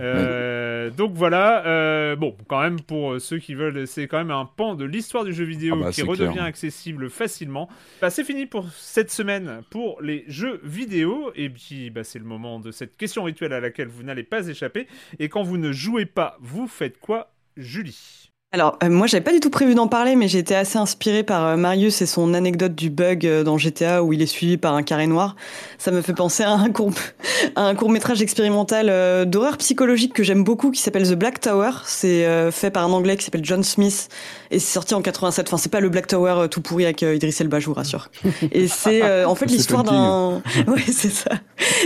Donc 0.96 1.12
voilà. 1.14 2.16
bon, 2.16 2.36
quand 2.48 2.62
même 2.62 2.80
pour 2.80 3.20
ceux 3.20 3.38
qui 3.38 3.54
veulent, 3.54 3.86
c'est 3.86 4.06
quand 4.06 4.18
même 4.18 4.30
un 4.30 4.46
pan 4.46 4.74
de 4.74 4.84
l'histoire 4.84 5.24
du 5.24 5.32
jeu 5.32 5.44
vidéo 5.44 5.76
ah 5.78 5.84
bah, 5.84 5.90
qui 5.92 6.02
redevient 6.02 6.40
accessible 6.40 7.10
facilement. 7.10 7.68
Bah, 8.00 8.10
c'est 8.10 8.24
fini 8.24 8.46
pour 8.46 8.68
cette 8.70 9.10
semaine 9.10 9.62
pour 9.70 10.00
les 10.00 10.24
jeux 10.28 10.60
vidéo. 10.64 11.32
Et 11.36 11.48
puis, 11.50 11.90
bah, 11.90 12.04
c'est 12.04 12.18
le 12.18 12.24
moment 12.24 12.60
de 12.60 12.70
cette 12.70 12.96
question 12.96 13.24
rituelle 13.24 13.52
à 13.52 13.60
laquelle 13.60 13.88
vous 13.88 14.02
n'allez 14.02 14.22
pas 14.22 14.46
échapper. 14.48 14.86
Et 15.18 15.28
quand 15.28 15.42
vous 15.42 15.58
ne 15.58 15.72
jouez 15.72 16.06
pas, 16.06 16.36
vous 16.40 16.66
faites 16.66 16.98
quoi, 16.98 17.32
Julie? 17.56 18.23
Alors, 18.54 18.78
euh, 18.84 18.88
moi, 18.88 19.08
j'avais 19.08 19.24
pas 19.24 19.32
du 19.32 19.40
tout 19.40 19.50
prévu 19.50 19.74
d'en 19.74 19.88
parler, 19.88 20.14
mais 20.14 20.28
j'ai 20.28 20.38
été 20.38 20.54
assez 20.54 20.78
inspirée 20.78 21.24
par 21.24 21.44
euh, 21.44 21.56
Marius 21.56 22.00
et 22.02 22.06
son 22.06 22.34
anecdote 22.34 22.72
du 22.72 22.88
bug 22.88 23.26
euh, 23.26 23.42
dans 23.42 23.58
GTA 23.58 24.04
où 24.04 24.12
il 24.12 24.22
est 24.22 24.26
suivi 24.26 24.58
par 24.58 24.74
un 24.74 24.84
carré 24.84 25.08
noir. 25.08 25.34
Ça 25.76 25.90
me 25.90 26.00
fait 26.02 26.12
penser 26.12 26.44
à 26.44 26.52
un 26.52 26.70
court, 26.70 26.92
un 27.56 27.74
court 27.74 27.90
métrage 27.90 28.22
expérimental 28.22 29.28
d'horreur 29.28 29.56
psychologique 29.56 30.12
que 30.12 30.22
j'aime 30.22 30.44
beaucoup 30.44 30.70
qui 30.70 30.80
s'appelle 30.80 31.02
The 31.02 31.14
Black 31.14 31.40
Tower. 31.40 31.70
C'est 31.84 32.24
fait 32.52 32.70
par 32.70 32.84
un 32.84 32.92
anglais 32.92 33.16
qui 33.16 33.24
s'appelle 33.24 33.44
John 33.44 33.64
Smith 33.64 34.08
et 34.52 34.60
c'est 34.60 34.72
sorti 34.72 34.94
en 34.94 35.02
87. 35.02 35.48
Enfin, 35.48 35.56
c'est 35.56 35.72
pas 35.72 35.80
le 35.80 35.88
Black 35.88 36.06
Tower 36.06 36.46
tout 36.48 36.60
pourri 36.60 36.84
avec 36.84 37.02
Idriss 37.02 37.40
Elba, 37.40 37.58
je 37.58 37.66
vous 37.66 37.74
rassure. 37.74 38.08
Et 38.52 38.68
c'est 38.68 39.24
en 39.24 39.34
fait 39.34 39.46
l'histoire 39.46 39.82
d'un, 39.82 40.42
ouais, 40.68 40.84
c'est 40.86 41.10
ça. 41.10 41.32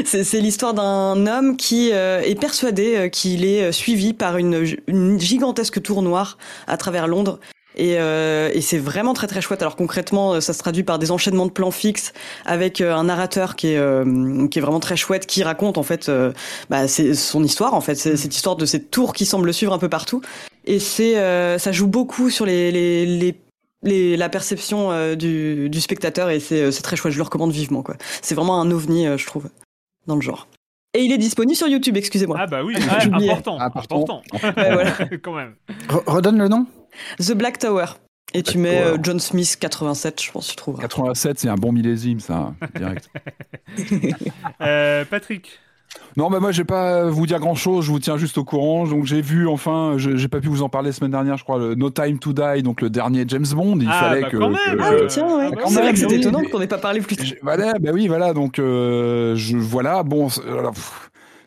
C'est 0.05 0.40
l'histoire 0.40 0.74
d'un 0.74 1.27
homme 1.27 1.57
qui 1.57 1.90
est 1.90 2.39
persuadé 2.39 3.09
qu'il 3.11 3.45
est 3.45 3.73
suivi 3.73 4.12
par 4.12 4.36
une, 4.36 4.65
une 4.86 5.19
gigantesque 5.19 5.82
tour 5.82 6.03
noire 6.03 6.36
à 6.66 6.76
travers 6.76 7.06
Londres. 7.06 7.39
Et, 7.78 7.97
euh, 7.98 8.51
et 8.52 8.60
c'est 8.60 8.78
vraiment 8.78 9.14
très 9.14 9.28
très 9.28 9.40
chouette. 9.40 9.62
Alors 9.62 9.76
concrètement, 9.76 10.40
ça 10.40 10.52
se 10.52 10.59
traduit 10.59 10.82
par 10.82 10.98
des 10.98 11.10
enchaînements 11.10 11.47
de 11.47 11.52
plans 11.52 11.70
fixes 11.70 12.12
avec 12.44 12.80
euh, 12.80 12.94
un 12.94 13.05
narrateur 13.05 13.56
qui 13.56 13.68
est 13.68 13.78
euh, 13.78 14.48
qui 14.48 14.59
est 14.59 14.62
vraiment 14.62 14.80
très 14.80 14.97
chouette, 14.97 15.26
qui 15.26 15.43
raconte 15.44 15.78
en 15.78 15.85
fait 15.85 16.09
euh, 16.09 16.32
bah, 16.70 16.89
c'est 16.89 17.14
son 17.14 17.44
histoire 17.44 17.74
en 17.74 17.80
fait, 17.80 17.94
c'est 17.94 18.16
cette 18.16 18.35
histoire 18.35 18.56
de 18.56 18.66
cette 18.66 18.90
tour 18.90 19.12
qui 19.12 19.26
semble 19.26 19.55
suivre 19.55 19.72
un 19.72 19.78
peu 19.78 19.89
partout. 19.89 20.20
Et 20.64 20.80
c'est 20.80 21.14
ça 21.59 21.72
joue 21.72 21.86
beaucoup 21.86 22.30
sur 22.30 22.44
les, 22.44 22.70
les, 22.70 23.06
les 23.06 23.40
les, 23.85 24.16
la 24.16 24.28
perception 24.28 25.14
du, 25.14 25.70
du, 25.70 25.80
spectateur 25.80 26.30
et 26.30 26.40
c'est 26.40 26.82
très 26.82 26.97
chouette. 26.97 27.12
Je 27.12 27.18
le 27.18 27.22
recommande 27.22 27.52
vivement 27.52 27.82
quoi. 27.82 27.94
C'est 28.22 28.35
vraiment 28.35 28.60
un 28.60 28.72
ovni, 28.72 29.06
je 29.16 29.24
trouve, 29.24 29.48
dans 30.09 30.16
le 30.16 30.20
genre. 30.20 30.48
Et 30.94 31.02
il 31.02 31.12
est 31.12 31.19
disponible 31.19 31.56
sur 31.56 31.69
YouTube, 31.69 31.97
excusez-moi. 31.97 32.36
Ah 32.39 32.47
bah 32.47 32.65
oui, 32.65 32.74
ah, 32.90 33.05
important, 33.05 33.60
important. 33.60 34.23
voilà. 34.56 34.93
Quand 35.23 35.35
même. 35.35 35.55
redonne 36.06 36.39
le 36.39 36.48
nom 36.48 36.66
The 37.19 37.32
Black 37.32 37.59
Tower. 37.59 37.86
Et 38.35 38.43
tu 38.43 38.59
mets 38.59 38.82
euh, 38.82 38.98
John 39.02 39.19
Smith 39.20 39.56
87, 39.59 40.23
je 40.23 40.31
pense 40.32 40.47
que 40.48 40.51
tu 40.51 40.56
trouveras. 40.56 40.82
87, 40.82 41.39
c'est 41.39 41.48
un 41.48 41.55
bon 41.55 41.73
millésime, 41.73 42.20
ça, 42.20 42.52
direct. 42.74 43.09
euh, 44.60 45.06
Patrick 45.06 45.59
non, 46.19 46.31
bah 46.31 46.40
moi, 46.40 46.51
je 46.51 46.59
vais 46.59 46.66
pas 46.66 47.05
vous 47.05 47.28
dire 47.28 47.39
grand 47.39 47.55
chose. 47.55 47.85
Je 47.85 47.93
vous 47.93 48.01
tiens 48.01 48.16
juste 48.16 48.39
au 48.39 48.45
courant. 48.45 48.89
Donc, 48.89 49.05
j'ai 49.05 49.20
vu, 49.20 49.47
enfin, 49.47 49.95
j'ai 49.97 50.27
pas 50.27 50.40
pu 50.40 50.49
vous 50.49 50.62
en 50.62 50.69
parler 50.69 50.89
la 50.89 50.93
semaine 50.93 51.12
dernière, 51.12 51.36
je 51.36 51.45
crois, 51.45 51.61
le 51.61 51.77
No 51.77 51.90
Time 51.90 52.19
to 52.19 52.32
Die, 52.32 52.65
donc 52.65 52.81
le 52.81 52.90
dernier 52.90 53.24
James 53.28 53.47
Bond. 53.55 53.78
Il 53.81 53.89
ah, 53.89 54.01
fallait 54.01 54.23
bah 54.23 54.28
que. 54.28 54.36
Quand 54.36 54.51
même, 54.51 54.81
ah, 54.81 54.90
tiens, 55.07 55.36
ouais. 55.36 55.51
Ah, 55.57 55.69
c'est 55.69 55.81
vrai 55.81 55.93
que 55.93 55.99
c'est 55.99 56.11
étonnant 56.11 56.43
qu'on 56.51 56.59
n'ait 56.59 56.66
pas 56.66 56.78
parlé 56.78 57.01
plus 57.01 57.15
tôt. 57.15 57.23
Voilà, 57.40 57.74
bah 57.78 57.90
oui, 57.95 58.09
voilà. 58.09 58.35
Donc, 58.35 58.59
euh, 58.59 59.36
je, 59.36 59.57
voilà. 59.57 60.03
Bon, 60.03 60.27
alors, 60.45 60.74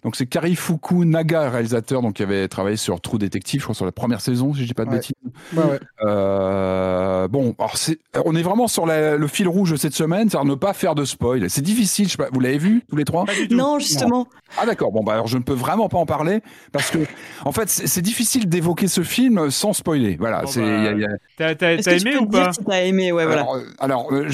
Donc 0.04 0.16
c'est 0.16 0.26
Karifuku 0.26 1.06
Naga, 1.06 1.50
réalisateur, 1.50 2.02
donc 2.02 2.14
qui 2.16 2.24
avait 2.24 2.48
travaillé 2.48 2.76
sur 2.78 3.00
True 3.02 3.20
Detective, 3.20 3.60
je 3.60 3.66
crois 3.66 3.76
sur 3.76 3.86
la 3.86 3.92
première 3.92 4.20
saison, 4.22 4.54
si 4.54 4.62
je 4.62 4.66
dis 4.68 4.74
pas 4.74 4.86
de 4.86 4.90
Ouais. 4.90 4.96
bêtises. 4.98 5.14
Ouais, 5.56 5.64
ouais. 5.64 5.80
Euh, 6.04 7.28
bon, 7.28 7.56
alors 7.60 7.78
c'est, 7.78 8.00
on 8.26 8.36
est 8.36 8.42
vraiment 8.42 8.68
sur 8.68 8.86
la- 8.86 9.18
le 9.18 9.28
fil 9.28 9.48
rouge 9.48 9.72
de 9.72 9.76
cette 9.76 9.94
semaine, 9.94 10.30
c'est-à-dire 10.30 10.50
ne 10.50 10.56
pas 10.56 10.74
faire 10.74 10.96
de 10.96 11.06
spoil. 11.06 11.50
C'est 11.50 11.62
difficile, 11.62 12.06
je 12.06 12.12
sais 12.12 12.18
pas, 12.18 12.30
vous 12.32 12.40
l'avez 12.40 12.58
vu 12.58 12.84
tous 12.90 12.96
les 12.96 13.06
trois? 13.06 13.26
Non, 13.52 13.80
justement. 13.80 14.28
Ah 14.58 14.66
d'accord, 14.66 14.92
bon 14.92 15.02
bah 15.02 15.14
alors 15.14 15.28
je 15.28 15.38
ne 15.38 15.44
peux 15.44 15.54
vraiment 15.54 15.88
pas 15.88 15.98
en 15.98 16.06
parler 16.06 16.42
parce 16.74 16.92
que 16.92 16.98
en 17.46 17.54
fait 17.54 17.70
c'est, 17.70 17.88
c'est 17.88 18.02
difficile 18.02 18.50
d'évoquer 18.50 18.90
ce 18.90 19.02
film 19.02 19.50
sans 19.50 19.72
spoiler. 19.72 20.18
Voilà, 20.20 20.42
Bon, 20.42 20.48
c'est 20.48 20.60
bah, 20.60 20.90
a- 20.90 20.92
il 20.92 21.00
y 21.00 21.06
a- 21.06 21.10
T'as 21.38 21.56
t'as- 21.56 21.74
Est-ce 21.76 21.84
t'as 21.90 21.96
que 21.96 22.02
tu 22.02 22.08
aimé 22.10 22.18
ou 22.18 22.28
pas? 22.28 22.52
si 22.52 22.64
t'as 22.66 22.82
aimé? 22.84 23.14
Ouais, 23.14 23.26
voilà. 23.26 23.42
Alors, 23.44 23.56
euh, 23.56 23.64
alors 23.80 24.12
euh, 24.12 24.26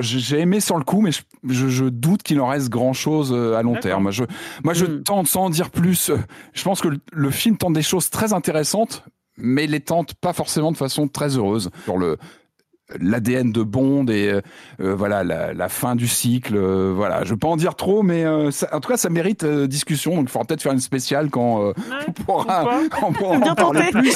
j'ai 0.00 0.38
aimé 0.38 0.60
sur 0.60 0.78
le 0.78 0.84
coup, 0.84 1.00
mais 1.00 1.10
je, 1.10 1.22
je- 1.48 1.68
je 1.68 1.84
doute 1.86 2.22
qu'il 2.22 2.40
en 2.40 2.46
reste 2.46 2.68
grand 2.68 2.92
chose 2.92 3.32
à 3.32 3.62
long 3.62 3.72
D'accord. 3.72 3.80
terme. 3.82 4.10
Je, 4.12 4.22
moi, 4.62 4.74
je 4.74 4.84
Hmm. 4.86 5.02
tente 5.02 5.13
sans 5.24 5.44
en 5.44 5.50
dire 5.50 5.70
plus. 5.70 6.10
Je 6.52 6.62
pense 6.64 6.80
que 6.80 6.88
le, 7.12 7.30
film 7.30 7.56
tente 7.56 7.74
des 7.74 7.82
choses 7.82 8.10
très 8.10 8.32
intéressantes, 8.32 9.04
mais 9.36 9.66
les 9.66 9.80
tente 9.80 10.14
pas 10.14 10.32
forcément 10.32 10.72
de 10.72 10.76
façon 10.76 11.08
très 11.08 11.36
heureuse. 11.36 11.70
l'ADN 13.00 13.52
de 13.52 13.62
Bond 13.62 14.06
et 14.08 14.28
euh, 14.28 14.40
euh, 14.80 14.94
voilà 14.94 15.24
la, 15.24 15.52
la 15.54 15.68
fin 15.68 15.94
du 15.96 16.08
cycle. 16.08 16.56
euh, 16.56 16.92
voilà, 16.94 17.24
je 17.24 17.30
veux 17.30 17.36
pas 17.36 17.48
en 17.48 17.56
dire 17.56 17.74
trop, 17.74 18.02
mais 18.02 18.24
ça- 18.50 18.68
en 18.72 18.80
tout 18.80 18.88
cas, 18.88 18.96
ça 18.96 19.08
mérite 19.10 19.44
discussion. 19.44 20.16
Donc, 20.16 20.24
il 20.24 20.28
faudra 20.28 20.46
peut-être 20.46 20.62
faire 20.62 20.72
une 20.72 20.80
spéciale 20.80 21.30
quand 21.30 21.58
Ouais, 21.68 21.72
on 22.08 22.12
pourra, 22.12 22.64
on 23.02 23.42
en 23.42 23.54
parler 23.54 23.90
plus. 23.90 24.14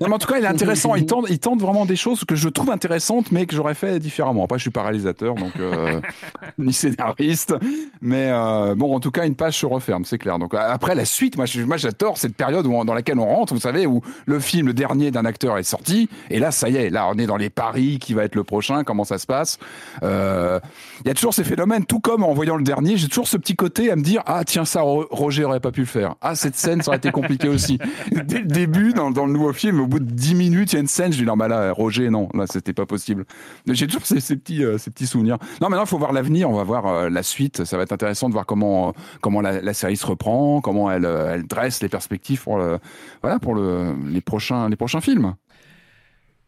Non, 0.00 0.08
mais 0.08 0.14
en 0.14 0.18
tout 0.18 0.28
cas, 0.28 0.38
il 0.38 0.44
est 0.44 0.48
intéressant. 0.48 0.94
Il 0.94 1.06
tente, 1.06 1.26
il 1.28 1.38
tente 1.38 1.60
vraiment 1.60 1.84
des 1.86 1.96
choses 1.96 2.24
que 2.24 2.34
je 2.36 2.48
trouve 2.48 2.70
intéressantes, 2.70 3.30
mais 3.32 3.46
que 3.46 3.54
j'aurais 3.54 3.74
fait 3.74 3.98
différemment. 3.98 4.44
Après, 4.44 4.58
je 4.58 4.62
suis 4.62 4.70
pas 4.70 4.82
réalisateur, 4.82 5.34
donc 5.34 5.52
ni 6.58 6.72
scénariste. 6.72 7.54
Mais 8.00 8.30
bon, 8.76 8.94
en 8.94 9.00
tout 9.00 9.10
cas, 9.10 9.26
une 9.26 9.34
page 9.34 9.58
se 9.58 9.66
referme, 9.66 10.04
c'est 10.04 10.18
clair. 10.18 10.38
Donc 10.38 10.54
après 10.54 10.94
la 10.94 11.04
suite, 11.04 11.36
moi, 11.36 11.46
j'adore 11.76 12.18
cette 12.18 12.34
période 12.34 12.66
où 12.66 12.72
on- 12.74 12.84
dans 12.84 12.94
laquelle 12.94 13.18
on 13.18 13.26
rentre. 13.26 13.54
Vous 13.54 13.60
savez, 13.60 13.86
où 13.86 14.02
le 14.26 14.40
film, 14.40 14.66
le 14.68 14.72
dernier 14.74 15.10
d'un 15.10 15.24
acteur 15.24 15.58
est 15.58 15.62
sorti, 15.62 16.08
et 16.30 16.38
là, 16.38 16.50
ça 16.50 16.68
y 16.68 16.76
est, 16.76 16.90
là, 16.90 17.08
on 17.12 17.18
est 17.18 17.26
dans 17.26 17.36
les 17.36 17.50
paris, 17.50 17.98
qui 18.00 18.14
va 18.18 18.24
être 18.24 18.34
le 18.34 18.44
prochain, 18.44 18.84
comment 18.84 19.04
ça 19.04 19.16
se 19.18 19.26
passe. 19.26 19.58
Euh, 20.02 20.60
Il 21.04 21.08
y 21.08 21.10
a 21.10 21.14
toujours 21.14 21.32
ces 21.34 21.44
phénomènes, 21.44 21.86
tout 21.86 22.00
comme 22.00 22.22
en 22.22 22.34
voyant 22.34 22.56
le 22.56 22.62
dernier, 22.62 22.96
j'ai 22.96 23.08
toujours 23.08 23.28
ce 23.28 23.36
petit 23.36 23.56
côté 23.56 23.90
à 23.90 23.96
me 23.96 24.02
dire, 24.02 24.22
ah 24.26 24.42
tiens, 24.44 24.64
ça, 24.64 24.82
Ro- 24.82 25.06
Roger 25.10 25.44
aurait 25.44 25.60
pas 25.60 25.72
pu 25.72 25.80
le 25.80 25.86
faire. 25.86 26.14
Ah, 26.20 26.34
cette 26.34 26.56
scène, 26.56 26.82
ça 26.82 26.90
aurait 26.90 26.98
été 26.98 27.10
compliqué 27.10 27.48
aussi. 27.48 27.78
Dès 28.12 28.40
le 28.40 28.46
début, 28.46 28.92
dans, 28.92 29.10
dans 29.10 29.24
le 29.26 29.32
nouveau 29.32 29.52
film, 29.52 29.80
au 29.80 29.86
bout 29.86 30.00
de 30.00 30.04
10 30.10 30.34
minutes, 30.34 30.72
il 30.72 30.76
y 30.76 30.78
a 30.78 30.80
une 30.80 30.86
scène, 30.88 31.12
je 31.12 31.18
dis, 31.18 31.24
non, 31.24 31.36
bah 31.36 31.48
là, 31.48 31.72
Roger, 31.72 32.10
non, 32.10 32.28
là, 32.34 32.46
c'était 32.46 32.72
pas 32.72 32.86
possible. 32.86 33.24
J'ai 33.66 33.86
toujours 33.86 34.04
ces, 34.06 34.20
ces 34.20 34.36
petits, 34.36 34.64
euh, 34.64 34.76
ces 34.78 34.90
petits 34.90 35.06
souvenirs. 35.06 35.38
Non, 35.60 35.68
maintenant, 35.68 35.84
il 35.84 35.88
faut 35.88 35.98
voir 35.98 36.12
l'avenir, 36.12 36.50
on 36.50 36.54
va 36.54 36.64
voir 36.64 36.86
euh, 36.86 37.08
la 37.08 37.22
suite. 37.22 37.64
Ça 37.64 37.76
va 37.76 37.84
être 37.84 37.92
intéressant 37.92 38.28
de 38.28 38.32
voir 38.34 38.46
comment, 38.46 38.88
euh, 38.88 38.92
comment 39.20 39.40
la, 39.40 39.60
la 39.60 39.74
série 39.74 39.96
se 39.96 40.06
reprend, 40.06 40.60
comment 40.60 40.90
elle, 40.90 41.04
euh, 41.06 41.34
elle 41.34 41.46
dresse 41.46 41.82
les 41.82 41.88
perspectives 41.88 42.42
pour, 42.42 42.58
le, 42.58 42.78
voilà, 43.22 43.38
pour 43.38 43.54
le, 43.54 43.94
les, 44.08 44.20
prochains, 44.20 44.68
les 44.68 44.76
prochains 44.76 45.00
films. 45.00 45.34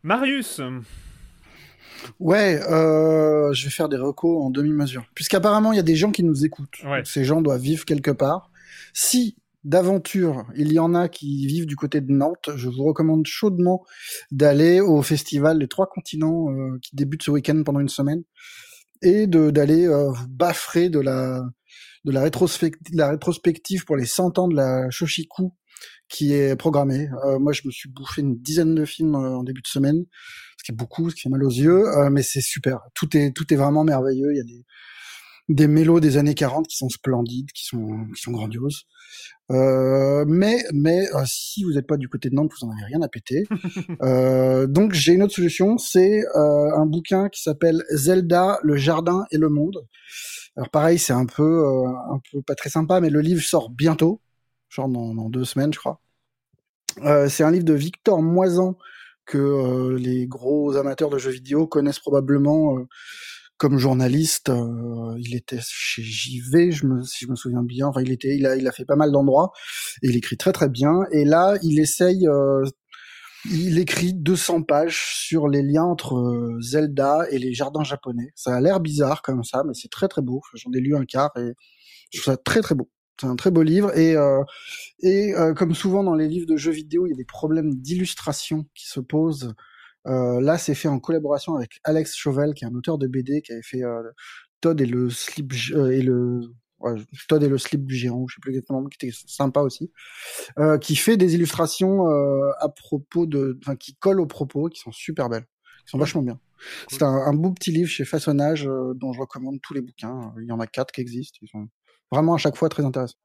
Marius, 0.03 0.61
Ouais, 2.19 2.61
euh, 2.71 3.53
je 3.53 3.65
vais 3.65 3.71
faire 3.71 3.89
des 3.89 3.97
recos 3.97 4.45
en 4.45 4.51
demi-mesure. 4.51 5.05
Puisqu'apparemment, 5.15 5.73
il 5.73 5.77
y 5.77 5.81
a 5.81 5.85
des 5.85 5.97
gens 5.97 6.11
qui 6.11 6.23
nous 6.23 6.45
écoutent. 6.45 6.83
Ouais. 6.85 7.03
Ces 7.05 7.25
gens 7.25 7.41
doivent 7.43 7.61
vivre 7.61 7.85
quelque 7.85 8.11
part. 8.11 8.51
Si 8.93 9.37
d'aventure, 9.65 10.47
il 10.57 10.73
y 10.73 10.79
en 10.79 10.95
a 10.95 11.09
qui 11.09 11.47
vivent 11.47 11.67
du 11.67 11.77
côté 11.77 12.01
de 12.01 12.11
Nantes, 12.11 12.51
je 12.57 12.69
vous 12.69 12.85
recommande 12.85 13.27
chaudement 13.27 13.85
d'aller 14.31 14.81
au 14.81 15.03
festival 15.03 15.59
Les 15.59 15.69
Trois 15.69 15.87
Continents 15.87 16.51
euh, 16.51 16.79
qui 16.83 16.97
débute 16.97 17.23
ce 17.23 17.31
week-end 17.31 17.63
pendant 17.65 17.81
une 17.81 17.89
semaine 17.89 18.23
et 19.03 19.27
de 19.27 19.51
d'aller 19.51 19.87
euh, 19.87 20.11
vous 20.11 20.29
baffrer 20.29 20.89
de 20.89 21.01
la 21.01 21.43
de 22.07 22.13
la, 22.13 22.23
rétrospective, 22.23 22.97
la 22.97 23.11
rétrospective 23.11 23.85
pour 23.85 23.97
les 23.97 24.07
100 24.07 24.39
ans 24.39 24.49
de 24.49 24.57
la 24.57 24.89
Shoshiku 24.91 25.53
qui 26.09 26.33
est 26.35 26.57
programmée. 26.57 27.09
Euh, 27.25 27.39
moi, 27.39 27.53
je 27.53 27.63
me 27.65 27.71
suis 27.71 27.89
bouffé 27.89 28.21
une 28.21 28.37
dizaine 28.41 28.75
de 28.75 28.85
films 28.85 29.15
euh, 29.15 29.37
en 29.37 29.45
début 29.45 29.63
de 29.63 29.67
semaine, 29.67 30.05
ce 30.61 30.65
qui 30.65 30.73
est 30.73 30.75
beaucoup, 30.75 31.09
ce 31.09 31.15
qui 31.15 31.23
fait 31.23 31.31
mal 31.31 31.43
aux 31.43 31.49
yeux, 31.49 31.89
euh, 31.89 32.11
mais 32.11 32.23
c'est 32.23 32.43
super. 32.43 32.81
Tout 32.95 33.17
est 33.17 33.33
tout 33.33 33.51
est 33.53 33.57
vraiment 33.57 33.83
merveilleux. 33.83 34.33
Il 34.33 34.37
y 34.37 34.41
a 34.41 34.45
des 34.45 34.67
des 35.49 35.67
mélos 35.67 36.01
des 36.01 36.19
années 36.19 36.35
40 36.35 36.69
qui 36.69 36.77
sont 36.77 36.91
splendides, 36.91 37.51
qui 37.53 37.65
sont 37.65 38.07
qui 38.15 38.21
sont 38.21 38.31
grandioses. 38.31 38.85
Euh, 39.51 40.27
mais 40.29 40.63
mais 40.75 41.09
euh, 41.15 41.23
si 41.25 41.65
vous 41.65 41.73
n'êtes 41.73 41.87
pas 41.87 41.97
du 41.97 42.11
côté 42.11 42.29
de 42.29 42.35
Nantes, 42.35 42.53
vous 42.61 42.67
en 42.67 42.71
avez 42.71 42.85
rien 42.85 43.01
à 43.03 43.09
péter. 43.09 43.45
Euh, 44.03 44.67
donc 44.67 44.93
j'ai 44.93 45.13
une 45.13 45.23
autre 45.23 45.35
solution, 45.35 45.77
c'est 45.77 46.23
un 46.35 46.87
bouquin 46.87 47.29
qui 47.29 47.43
s'appelle 47.43 47.83
Zelda, 47.91 48.59
le 48.63 48.77
jardin 48.77 49.25
et 49.31 49.37
le 49.37 49.49
monde. 49.49 49.87
Alors 50.57 50.71
pareil, 50.71 50.99
c'est 50.99 51.13
un 51.13 51.27
peu 51.27 51.65
un 51.87 52.21
peu 52.31 52.43
pas 52.43 52.55
très 52.55 52.71
sympa, 52.71 53.01
mais 53.01 53.11
le 53.11 53.21
livre 53.21 53.43
sort 53.43 53.71
bientôt, 53.71 54.21
genre 54.69 54.89
dans, 54.89 55.15
dans 55.15 55.29
deux 55.29 55.45
semaines, 55.45 55.73
je 55.73 55.79
crois. 55.79 56.01
C'est 57.29 57.43
un 57.43 57.51
livre 57.51 57.65
de 57.65 57.75
Victor 57.75 58.23
Moisan 58.23 58.77
que 59.31 59.39
euh, 59.39 59.97
les 59.97 60.27
gros 60.27 60.77
amateurs 60.77 61.09
de 61.09 61.19
jeux 61.19 61.31
vidéo 61.31 61.69
connaissent 61.69 62.01
probablement 62.01 62.77
euh, 62.77 62.87
comme 63.57 63.79
journaliste. 63.79 64.49
Euh, 64.49 65.17
il 65.21 65.37
était 65.37 65.61
chez 65.63 66.03
JV, 66.03 66.73
si 66.73 67.27
je 67.27 67.31
me 67.31 67.37
souviens 67.37 67.63
bien. 67.63 67.87
Enfin, 67.87 68.03
il 68.03 68.11
était, 68.11 68.37
il 68.37 68.47
a, 68.47 68.57
il 68.57 68.67
a 68.67 68.73
fait 68.73 68.85
pas 68.85 68.97
mal 68.97 69.13
d'endroits 69.13 69.53
il 70.03 70.17
écrit 70.17 70.37
très 70.37 70.53
très 70.53 70.69
bien. 70.69 71.03
Et 71.13 71.25
là, 71.25 71.57
il 71.63 71.79
essaye, 71.79 72.27
euh, 72.27 72.65
il 73.51 73.79
écrit 73.79 74.15
200 74.15 74.63
pages 74.63 75.15
sur 75.15 75.47
les 75.47 75.63
liens 75.63 75.85
entre 75.85 76.59
Zelda 76.61 77.27
et 77.31 77.39
les 77.39 77.55
jardins 77.55 77.85
japonais. 77.85 78.33
Ça 78.35 78.55
a 78.57 78.61
l'air 78.61 78.81
bizarre 78.81 79.23
comme 79.23 79.45
ça, 79.45 79.63
mais 79.65 79.75
c'est 79.75 79.91
très 79.91 80.09
très 80.09 80.23
beau. 80.23 80.41
J'en 80.55 80.73
ai 80.73 80.81
lu 80.81 80.97
un 80.97 81.05
quart 81.05 81.31
et 81.37 81.53
je 82.13 82.21
trouve 82.21 82.35
ça 82.35 82.37
très 82.37 82.63
très 82.63 82.75
beau. 82.75 82.91
C'est 83.21 83.27
un 83.27 83.37
très 83.37 83.51
beau 83.51 83.63
livre 83.63 83.95
et 83.99 84.17
euh, 84.17 84.43
et 85.01 85.35
euh, 85.35 85.53
comme 85.53 85.75
souvent 85.75 86.03
dans 86.03 86.15
les 86.15 86.27
livres 86.27 86.47
de 86.47 86.57
jeux 86.57 86.73
vidéo, 86.73 87.07
il 87.07 87.11
y 87.11 87.13
a 87.13 87.17
des 87.17 87.27
problèmes 87.27 87.75
d'illustration 87.75 88.67
qui 88.75 88.87
se 88.89 88.99
posent. 88.99 89.55
Euh, 90.07 90.41
là, 90.41 90.57
c'est 90.57 90.75
fait 90.75 90.89
en 90.89 90.99
collaboration 90.99 91.55
avec 91.55 91.81
Alex 91.85 92.17
Chauvel, 92.17 92.55
qui 92.55 92.65
est 92.65 92.69
un 92.69 92.75
auteur 92.75 92.97
de 92.97 93.07
BD 93.07 93.43
qui 93.43 93.53
avait 93.53 93.63
fait 93.63 93.83
Todd 94.63 94.81
et 94.81 94.87
le 94.87 95.11
slip 95.11 95.53
et 95.53 96.01
le 96.01 96.41
ouais, 96.79 96.95
Todd 97.29 97.43
et 97.43 97.49
le 97.49 97.59
slip 97.59 97.91
géant, 97.91 98.27
je 98.27 98.37
sais 98.37 98.41
plus 98.41 98.53
exactement, 98.53 98.83
qui 98.87 99.07
était 99.07 99.15
sympa 99.27 99.61
aussi, 99.61 99.93
qui 100.81 100.97
fait 100.97 101.19
des 101.19 101.35
illustrations 101.35 102.07
à 102.59 102.69
propos 102.71 103.27
de, 103.27 103.59
enfin 103.63 103.77
qui 103.77 103.95
collent 103.97 104.21
aux 104.21 104.27
propos, 104.27 104.71
qui 104.71 104.81
sont 104.81 104.93
super 104.93 105.29
belles, 105.29 105.47
qui 105.85 105.91
sont 105.91 105.99
vachement 105.99 106.23
bien. 106.23 106.41
C'est 106.89 107.03
un, 107.03 107.09
un 107.09 107.33
beau 107.33 107.53
petit 107.53 107.71
livre 107.71 107.89
chez 107.89 108.05
Façonnage 108.05 108.67
euh, 108.67 108.95
dont 108.95 109.13
je 109.13 109.21
recommande 109.21 109.61
tous 109.63 109.75
les 109.75 109.81
bouquins. 109.81 110.33
Il 110.39 110.47
y 110.47 110.53
en 110.53 110.61
a 110.61 110.67
quatre 110.67 110.93
qui 110.93 111.01
existent. 111.01 111.39
Ils 111.43 111.49
sont 111.49 111.69
vraiment 112.11 112.35
à 112.35 112.39
chaque 112.39 112.57
fois 112.57 112.69
très 112.69 112.85
intéressants. 112.85 113.17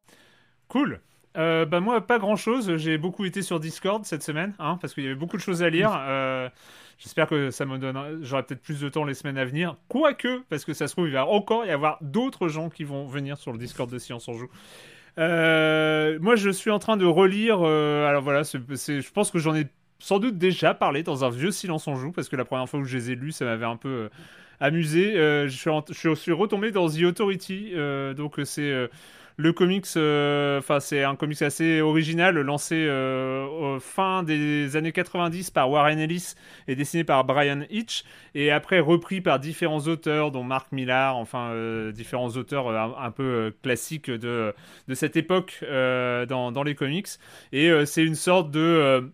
cool. 0.67 1.01
Euh, 1.37 1.65
bah 1.65 1.81
moi, 1.81 1.99
pas 2.05 2.17
grand 2.17 2.37
chose. 2.37 2.77
J'ai 2.77 2.97
beaucoup 2.97 3.25
été 3.25 3.41
sur 3.41 3.59
Discord 3.59 4.05
cette 4.05 4.23
semaine, 4.23 4.53
hein, 4.57 4.77
parce 4.79 4.93
qu'il 4.93 5.03
y 5.03 5.07
avait 5.07 5.15
beaucoup 5.15 5.35
de 5.35 5.41
choses 5.41 5.63
à 5.63 5.69
lire. 5.69 5.91
Euh, 5.93 6.49
J'espère 6.97 7.27
que 7.27 7.51
ça 7.51 7.65
me 7.65 7.77
donne. 7.77 8.19
J'aurai 8.23 8.43
peut-être 8.43 8.61
plus 8.61 8.79
de 8.79 8.87
temps 8.87 9.03
les 9.03 9.13
semaines 9.15 9.37
à 9.37 9.43
venir. 9.43 9.75
Quoique, 9.89 10.43
parce 10.49 10.63
que 10.63 10.73
ça 10.73 10.87
se 10.87 10.93
trouve, 10.93 11.07
il 11.07 11.13
va 11.13 11.25
encore 11.27 11.65
y 11.65 11.71
avoir 11.71 11.97
d'autres 12.01 12.47
gens 12.47 12.69
qui 12.69 12.85
vont 12.85 13.05
venir 13.05 13.37
sur 13.37 13.51
le 13.51 13.57
Discord 13.57 13.89
de 13.91 13.99
Science 13.99 14.29
en 14.29 14.33
Joue. 14.33 14.47
Euh, 15.19 16.19
moi, 16.21 16.35
je 16.35 16.49
suis 16.49 16.71
en 16.71 16.79
train 16.79 16.97
de 16.97 17.05
relire. 17.05 17.59
euh, 17.63 18.07
alors 18.07 18.21
voilà, 18.23 18.43
je 18.43 19.11
pense 19.11 19.31
que 19.31 19.39
j'en 19.39 19.55
ai 19.55 19.67
sans 19.99 20.19
doute 20.19 20.37
déjà 20.37 20.73
parlé 20.73 21.03
dans 21.03 21.25
un 21.25 21.29
vieux 21.29 21.51
Silence 21.51 21.87
en 21.87 21.95
Joue, 21.95 22.11
parce 22.13 22.29
que 22.29 22.35
la 22.37 22.45
première 22.45 22.69
fois 22.69 22.79
où 22.81 22.85
je 22.85 22.97
les 22.97 23.11
ai 23.11 23.15
lus, 23.15 23.31
ça 23.33 23.45
m'avait 23.45 23.65
un 23.65 23.77
peu 23.77 24.09
amusé. 24.65 25.17
Euh, 25.17 25.47
je, 25.47 25.55
suis 25.57 25.69
en- 25.69 25.83
je 25.89 26.13
suis 26.15 26.31
retombé 26.31 26.71
dans 26.71 26.89
The 26.89 27.03
Authority, 27.03 27.71
euh, 27.75 28.13
donc 28.13 28.39
c'est 28.43 28.61
euh, 28.71 28.87
le 29.37 29.51
comics, 29.51 29.85
enfin 29.85 30.79
c'est 30.79 31.03
un 31.03 31.15
comics 31.17 31.41
assez 31.41 31.81
original, 31.81 32.35
lancé 32.39 32.87
fin 33.81 34.23
des 34.23 34.77
années 34.77 34.93
90 34.93 35.51
par 35.51 35.69
Warren 35.69 35.99
Ellis 35.99 36.35
et 36.69 36.75
dessiné 36.75 37.03
par 37.03 37.25
Brian 37.25 37.63
Hitch, 37.69 38.05
et 38.33 38.49
après 38.51 38.79
repris 38.79 39.19
par 39.19 39.39
différents 39.39 39.81
auteurs, 39.87 40.31
dont 40.31 40.43
Mark 40.43 40.71
Millar, 40.71 41.17
enfin 41.17 41.51
différents 41.91 42.29
auteurs 42.29 42.69
un, 42.69 42.95
un 42.97 43.11
peu 43.11 43.53
classiques 43.61 44.09
de, 44.09 44.53
de 44.87 44.93
cette 44.93 45.17
époque 45.17 45.59
dans, 45.69 46.53
dans 46.53 46.63
les 46.63 46.75
comics. 46.75 47.09
Et 47.51 47.69
c'est 47.85 48.05
une 48.05 48.15
sorte 48.15 48.51
de 48.51 49.11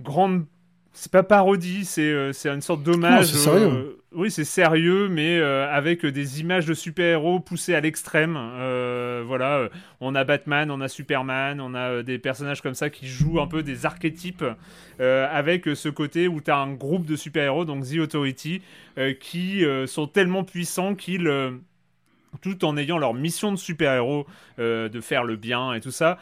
grande 0.00 0.46
c'est 0.96 1.10
pas 1.10 1.24
parodie, 1.24 1.84
c'est 1.84 2.02
euh, 2.02 2.32
une 2.44 2.60
sorte 2.60 2.84
d'hommage. 2.84 3.26
c'est 3.26 3.38
sérieux. 3.38 3.66
euh, 3.66 3.96
oui, 4.14 4.30
c'est 4.30 4.44
sérieux, 4.44 5.08
mais 5.08 5.38
euh, 5.38 5.68
avec 5.70 6.06
des 6.06 6.40
images 6.40 6.66
de 6.66 6.74
super-héros 6.74 7.40
poussées 7.40 7.74
à 7.74 7.80
l'extrême. 7.80 8.36
Euh, 8.36 9.22
voilà, 9.26 9.58
euh, 9.58 9.68
on 10.00 10.14
a 10.14 10.24
Batman, 10.24 10.70
on 10.70 10.80
a 10.80 10.88
Superman, 10.88 11.60
on 11.60 11.74
a 11.74 11.90
euh, 11.90 12.02
des 12.02 12.18
personnages 12.18 12.62
comme 12.62 12.74
ça 12.74 12.90
qui 12.90 13.06
jouent 13.06 13.40
un 13.40 13.46
peu 13.46 13.62
des 13.62 13.86
archétypes 13.86 14.44
euh, 15.00 15.28
avec 15.30 15.66
euh, 15.66 15.74
ce 15.74 15.88
côté 15.88 16.28
où 16.28 16.40
tu 16.40 16.50
as 16.50 16.58
un 16.58 16.72
groupe 16.72 17.06
de 17.06 17.16
super-héros, 17.16 17.64
donc 17.64 17.84
The 17.84 17.98
Authority, 17.98 18.62
euh, 18.98 19.12
qui 19.14 19.64
euh, 19.64 19.86
sont 19.86 20.06
tellement 20.06 20.44
puissants 20.44 20.94
qu'ils 20.94 21.26
euh, 21.26 21.50
tout 22.44 22.66
en 22.66 22.76
ayant 22.76 22.98
leur 22.98 23.14
mission 23.14 23.50
de 23.52 23.56
super-héros 23.56 24.26
de 24.58 25.00
faire 25.00 25.24
le 25.24 25.34
bien 25.34 25.72
et 25.72 25.80
tout 25.80 25.90
ça, 25.90 26.18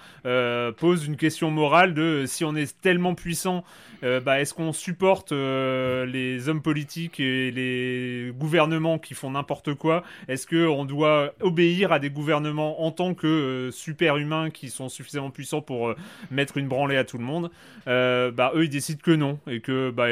pose 0.79 1.07
une 1.07 1.17
question 1.17 1.51
morale 1.51 1.93
de 1.95 2.25
si 2.27 2.45
on 2.45 2.55
est 2.55 2.81
tellement 2.81 3.15
puissant, 3.15 3.65
bah, 4.03 4.41
est-ce 4.41 4.55
qu'on 4.55 4.73
supporte 4.73 5.33
les 5.33 6.49
hommes 6.49 6.63
politiques 6.63 7.21
et 7.21 7.51
les 7.51 8.33
gouvernements 8.33 8.99
qui 8.99 9.15
font 9.15 9.33
n'importe 9.33 9.75
quoi? 9.75 10.05
Est-ce 10.29 10.47
qu'on 10.47 10.85
doit 10.85 11.35
obéir 11.41 11.93
à 11.93 11.99
des 11.99 12.11
gouvernements 12.11 12.85
en 12.85 12.91
tant 12.91 13.15
que 13.15 13.71
super-humains 13.73 14.51
qui 14.51 14.71
sont 14.71 14.89
suffisamment 14.89 15.31
puissants 15.31 15.61
pour 15.61 15.95
mettre 16.31 16.57
une 16.57 16.69
branlée 16.69 16.97
à 16.97 17.05
tout 17.05 17.19
le 17.19 17.25
monde? 17.25 17.51
Bah 17.87 18.53
eux 18.55 18.65
ils 18.65 18.71
décident 18.71 19.01
que 19.03 19.11
non 19.11 19.41
et 19.47 19.61
que 19.61 19.91
bah 19.91 20.07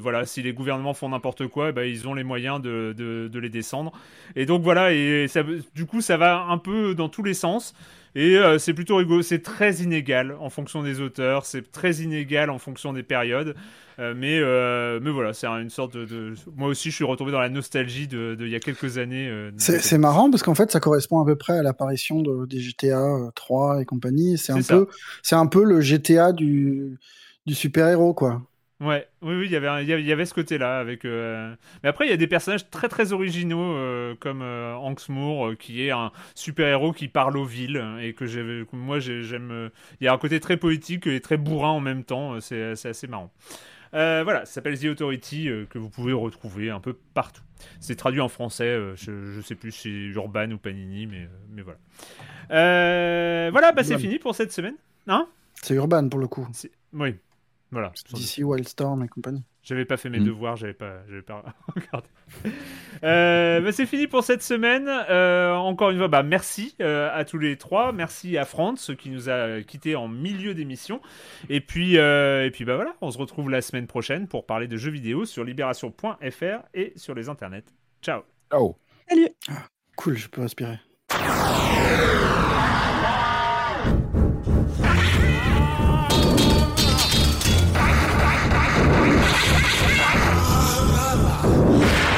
voilà 0.00 0.26
si 0.26 0.42
les 0.42 0.52
gouvernements 0.52 0.94
font 0.94 1.08
n'importe 1.08 1.46
quoi, 1.46 1.72
bah, 1.72 1.86
ils 1.86 2.08
ont 2.08 2.14
les 2.14 2.24
moyens 2.24 2.60
de, 2.60 2.94
de, 2.96 3.38
les 3.38 3.48
descendre. 3.48 3.92
Et 4.36 4.46
donc 4.46 4.62
voilà, 4.62 4.92
et 4.92 5.26
ça, 5.28 5.42
du 5.74 5.86
coup, 5.86 6.00
ça 6.00 6.16
va 6.16 6.42
un 6.48 6.58
peu 6.58 6.94
dans 6.94 7.08
tous 7.08 7.22
les 7.22 7.34
sens. 7.34 7.74
Et 8.14 8.36
euh, 8.36 8.58
c'est 8.58 8.74
plutôt 8.74 8.96
rigolo, 8.96 9.22
c'est 9.22 9.40
très 9.40 9.76
inégal 9.76 10.36
en 10.38 10.50
fonction 10.50 10.82
des 10.82 11.00
auteurs, 11.00 11.46
c'est 11.46 11.72
très 11.72 11.94
inégal 11.94 12.50
en 12.50 12.58
fonction 12.58 12.92
des 12.92 13.02
périodes. 13.02 13.54
Euh, 13.98 14.14
mais, 14.16 14.38
euh, 14.38 15.00
mais 15.02 15.10
voilà, 15.10 15.32
c'est 15.32 15.46
une 15.46 15.70
sorte 15.70 15.96
de, 15.96 16.34
Moi 16.56 16.68
aussi, 16.68 16.90
je 16.90 16.96
suis 16.96 17.04
retombé 17.04 17.32
dans 17.32 17.40
la 17.40 17.48
nostalgie 17.48 18.08
de, 18.08 18.36
il 18.40 18.48
y 18.48 18.54
a 18.54 18.60
quelques 18.60 18.98
années. 18.98 19.50
c'est 19.56 19.98
marrant 19.98 20.30
parce 20.30 20.42
qu'en 20.42 20.54
fait, 20.54 20.70
ça 20.70 20.80
correspond 20.80 21.20
à 21.22 21.24
peu 21.24 21.36
près 21.36 21.58
à 21.58 21.62
l'apparition 21.62 22.20
de, 22.20 22.44
des 22.46 22.60
GTA 22.60 23.02
3 23.34 23.80
et 23.80 23.84
compagnie. 23.86 24.36
C'est 24.36 24.52
un, 24.52 24.62
peu, 24.62 24.88
un 25.30 25.46
peu 25.46 25.64
le 25.64 25.80
GTA 25.80 26.32
du, 26.32 26.98
du 27.46 27.54
super-héros, 27.54 28.12
quoi. 28.12 28.42
Ouais, 28.82 29.06
oui, 29.22 29.36
oui, 29.36 29.46
il 29.46 29.52
y 29.52 29.56
avait, 29.56 29.84
il 29.84 30.06
y 30.06 30.12
avait 30.12 30.26
ce 30.26 30.34
côté-là 30.34 30.80
avec. 30.80 31.04
Euh, 31.04 31.54
mais 31.82 31.88
après, 31.88 32.06
il 32.06 32.10
y 32.10 32.12
a 32.12 32.16
des 32.16 32.26
personnages 32.26 32.68
très 32.68 32.88
très 32.88 33.12
originaux 33.12 33.76
euh, 33.76 34.16
comme 34.18 34.42
euh, 34.42 34.74
Hanks 34.74 35.08
Moore, 35.08 35.56
qui 35.56 35.86
est 35.86 35.92
un 35.92 36.10
super-héros 36.34 36.92
qui 36.92 37.06
parle 37.06 37.36
aux 37.36 37.44
villes 37.44 37.80
et 38.00 38.12
que 38.12 38.26
j'ai, 38.26 38.64
moi 38.72 38.98
j'aime. 38.98 39.70
Il 40.00 40.04
y 40.04 40.08
a 40.08 40.12
un 40.12 40.18
côté 40.18 40.40
très 40.40 40.56
poétique 40.56 41.06
et 41.06 41.20
très 41.20 41.36
bourrin 41.36 41.68
en 41.68 41.78
même 41.78 42.02
temps. 42.02 42.40
C'est, 42.40 42.72
assez 42.72 43.06
marrant. 43.06 43.30
voilà, 43.92 44.46
ça 44.46 44.54
s'appelle 44.54 44.76
The 44.76 44.86
Authority 44.86 45.48
que 45.70 45.78
vous 45.78 45.88
pouvez 45.88 46.12
retrouver 46.12 46.70
un 46.70 46.80
peu 46.80 46.96
partout. 47.14 47.44
C'est 47.78 47.94
traduit 47.94 48.20
en 48.20 48.28
français, 48.28 48.76
je, 48.96 49.32
je 49.32 49.40
sais 49.42 49.54
plus 49.54 49.70
si 49.70 49.90
Urban 50.08 50.50
ou 50.50 50.58
Panini, 50.58 51.06
mais, 51.06 51.28
mais 51.50 51.62
voilà. 51.62 51.78
voilà, 53.50 53.70
bah, 53.70 53.84
c'est 53.84 53.98
fini 53.98 54.18
pour 54.18 54.34
cette 54.34 54.50
semaine. 54.50 54.74
Hein? 55.06 55.28
C'est 55.62 55.74
Urban 55.74 56.08
pour 56.08 56.18
le 56.18 56.26
coup. 56.26 56.48
Oui. 56.94 57.14
Voilà. 57.72 57.90
D'ici 58.12 58.44
Wildstorm 58.44 59.02
et 59.02 59.08
compagnie. 59.08 59.42
J'avais 59.62 59.86
pas 59.86 59.96
fait 59.96 60.10
mes 60.10 60.20
mm. 60.20 60.24
devoirs, 60.24 60.56
j'avais 60.56 60.74
pas, 60.74 60.98
j'avais 61.08 61.22
pas 61.22 61.42
regardé. 61.74 62.08
Euh, 63.02 63.60
bah, 63.60 63.72
c'est 63.72 63.86
fini 63.86 64.06
pour 64.06 64.24
cette 64.24 64.42
semaine. 64.42 64.88
Euh, 64.88 65.54
encore 65.54 65.90
une 65.90 65.98
fois, 65.98 66.08
bah, 66.08 66.22
merci 66.22 66.74
euh, 66.80 67.08
à 67.12 67.24
tous 67.24 67.38
les 67.38 67.56
trois. 67.56 67.92
Merci 67.92 68.36
à 68.36 68.44
Franz 68.44 68.94
qui 68.96 69.08
nous 69.08 69.30
a 69.30 69.62
quittés 69.62 69.96
en 69.96 70.06
milieu 70.06 70.52
d'émission. 70.52 71.00
Et 71.48 71.60
puis, 71.60 71.94
et 71.94 72.50
puis 72.52 72.64
bah 72.64 72.76
voilà, 72.76 72.94
on 73.00 73.10
se 73.10 73.18
retrouve 73.18 73.48
la 73.48 73.62
semaine 73.62 73.86
prochaine 73.86 74.28
pour 74.28 74.44
parler 74.44 74.68
de 74.68 74.76
jeux 74.76 74.90
vidéo 74.90 75.24
sur 75.24 75.42
libération.fr 75.42 76.66
et 76.74 76.92
sur 76.96 77.14
les 77.14 77.28
internets. 77.30 77.64
Ciao. 78.02 78.22
Ciao. 78.50 78.76
Salut. 79.08 79.28
Ah, 79.48 79.66
cool, 79.96 80.18
je 80.18 80.28
peux 80.28 80.42
respirer. 80.42 80.78
Whoa. 91.62 92.11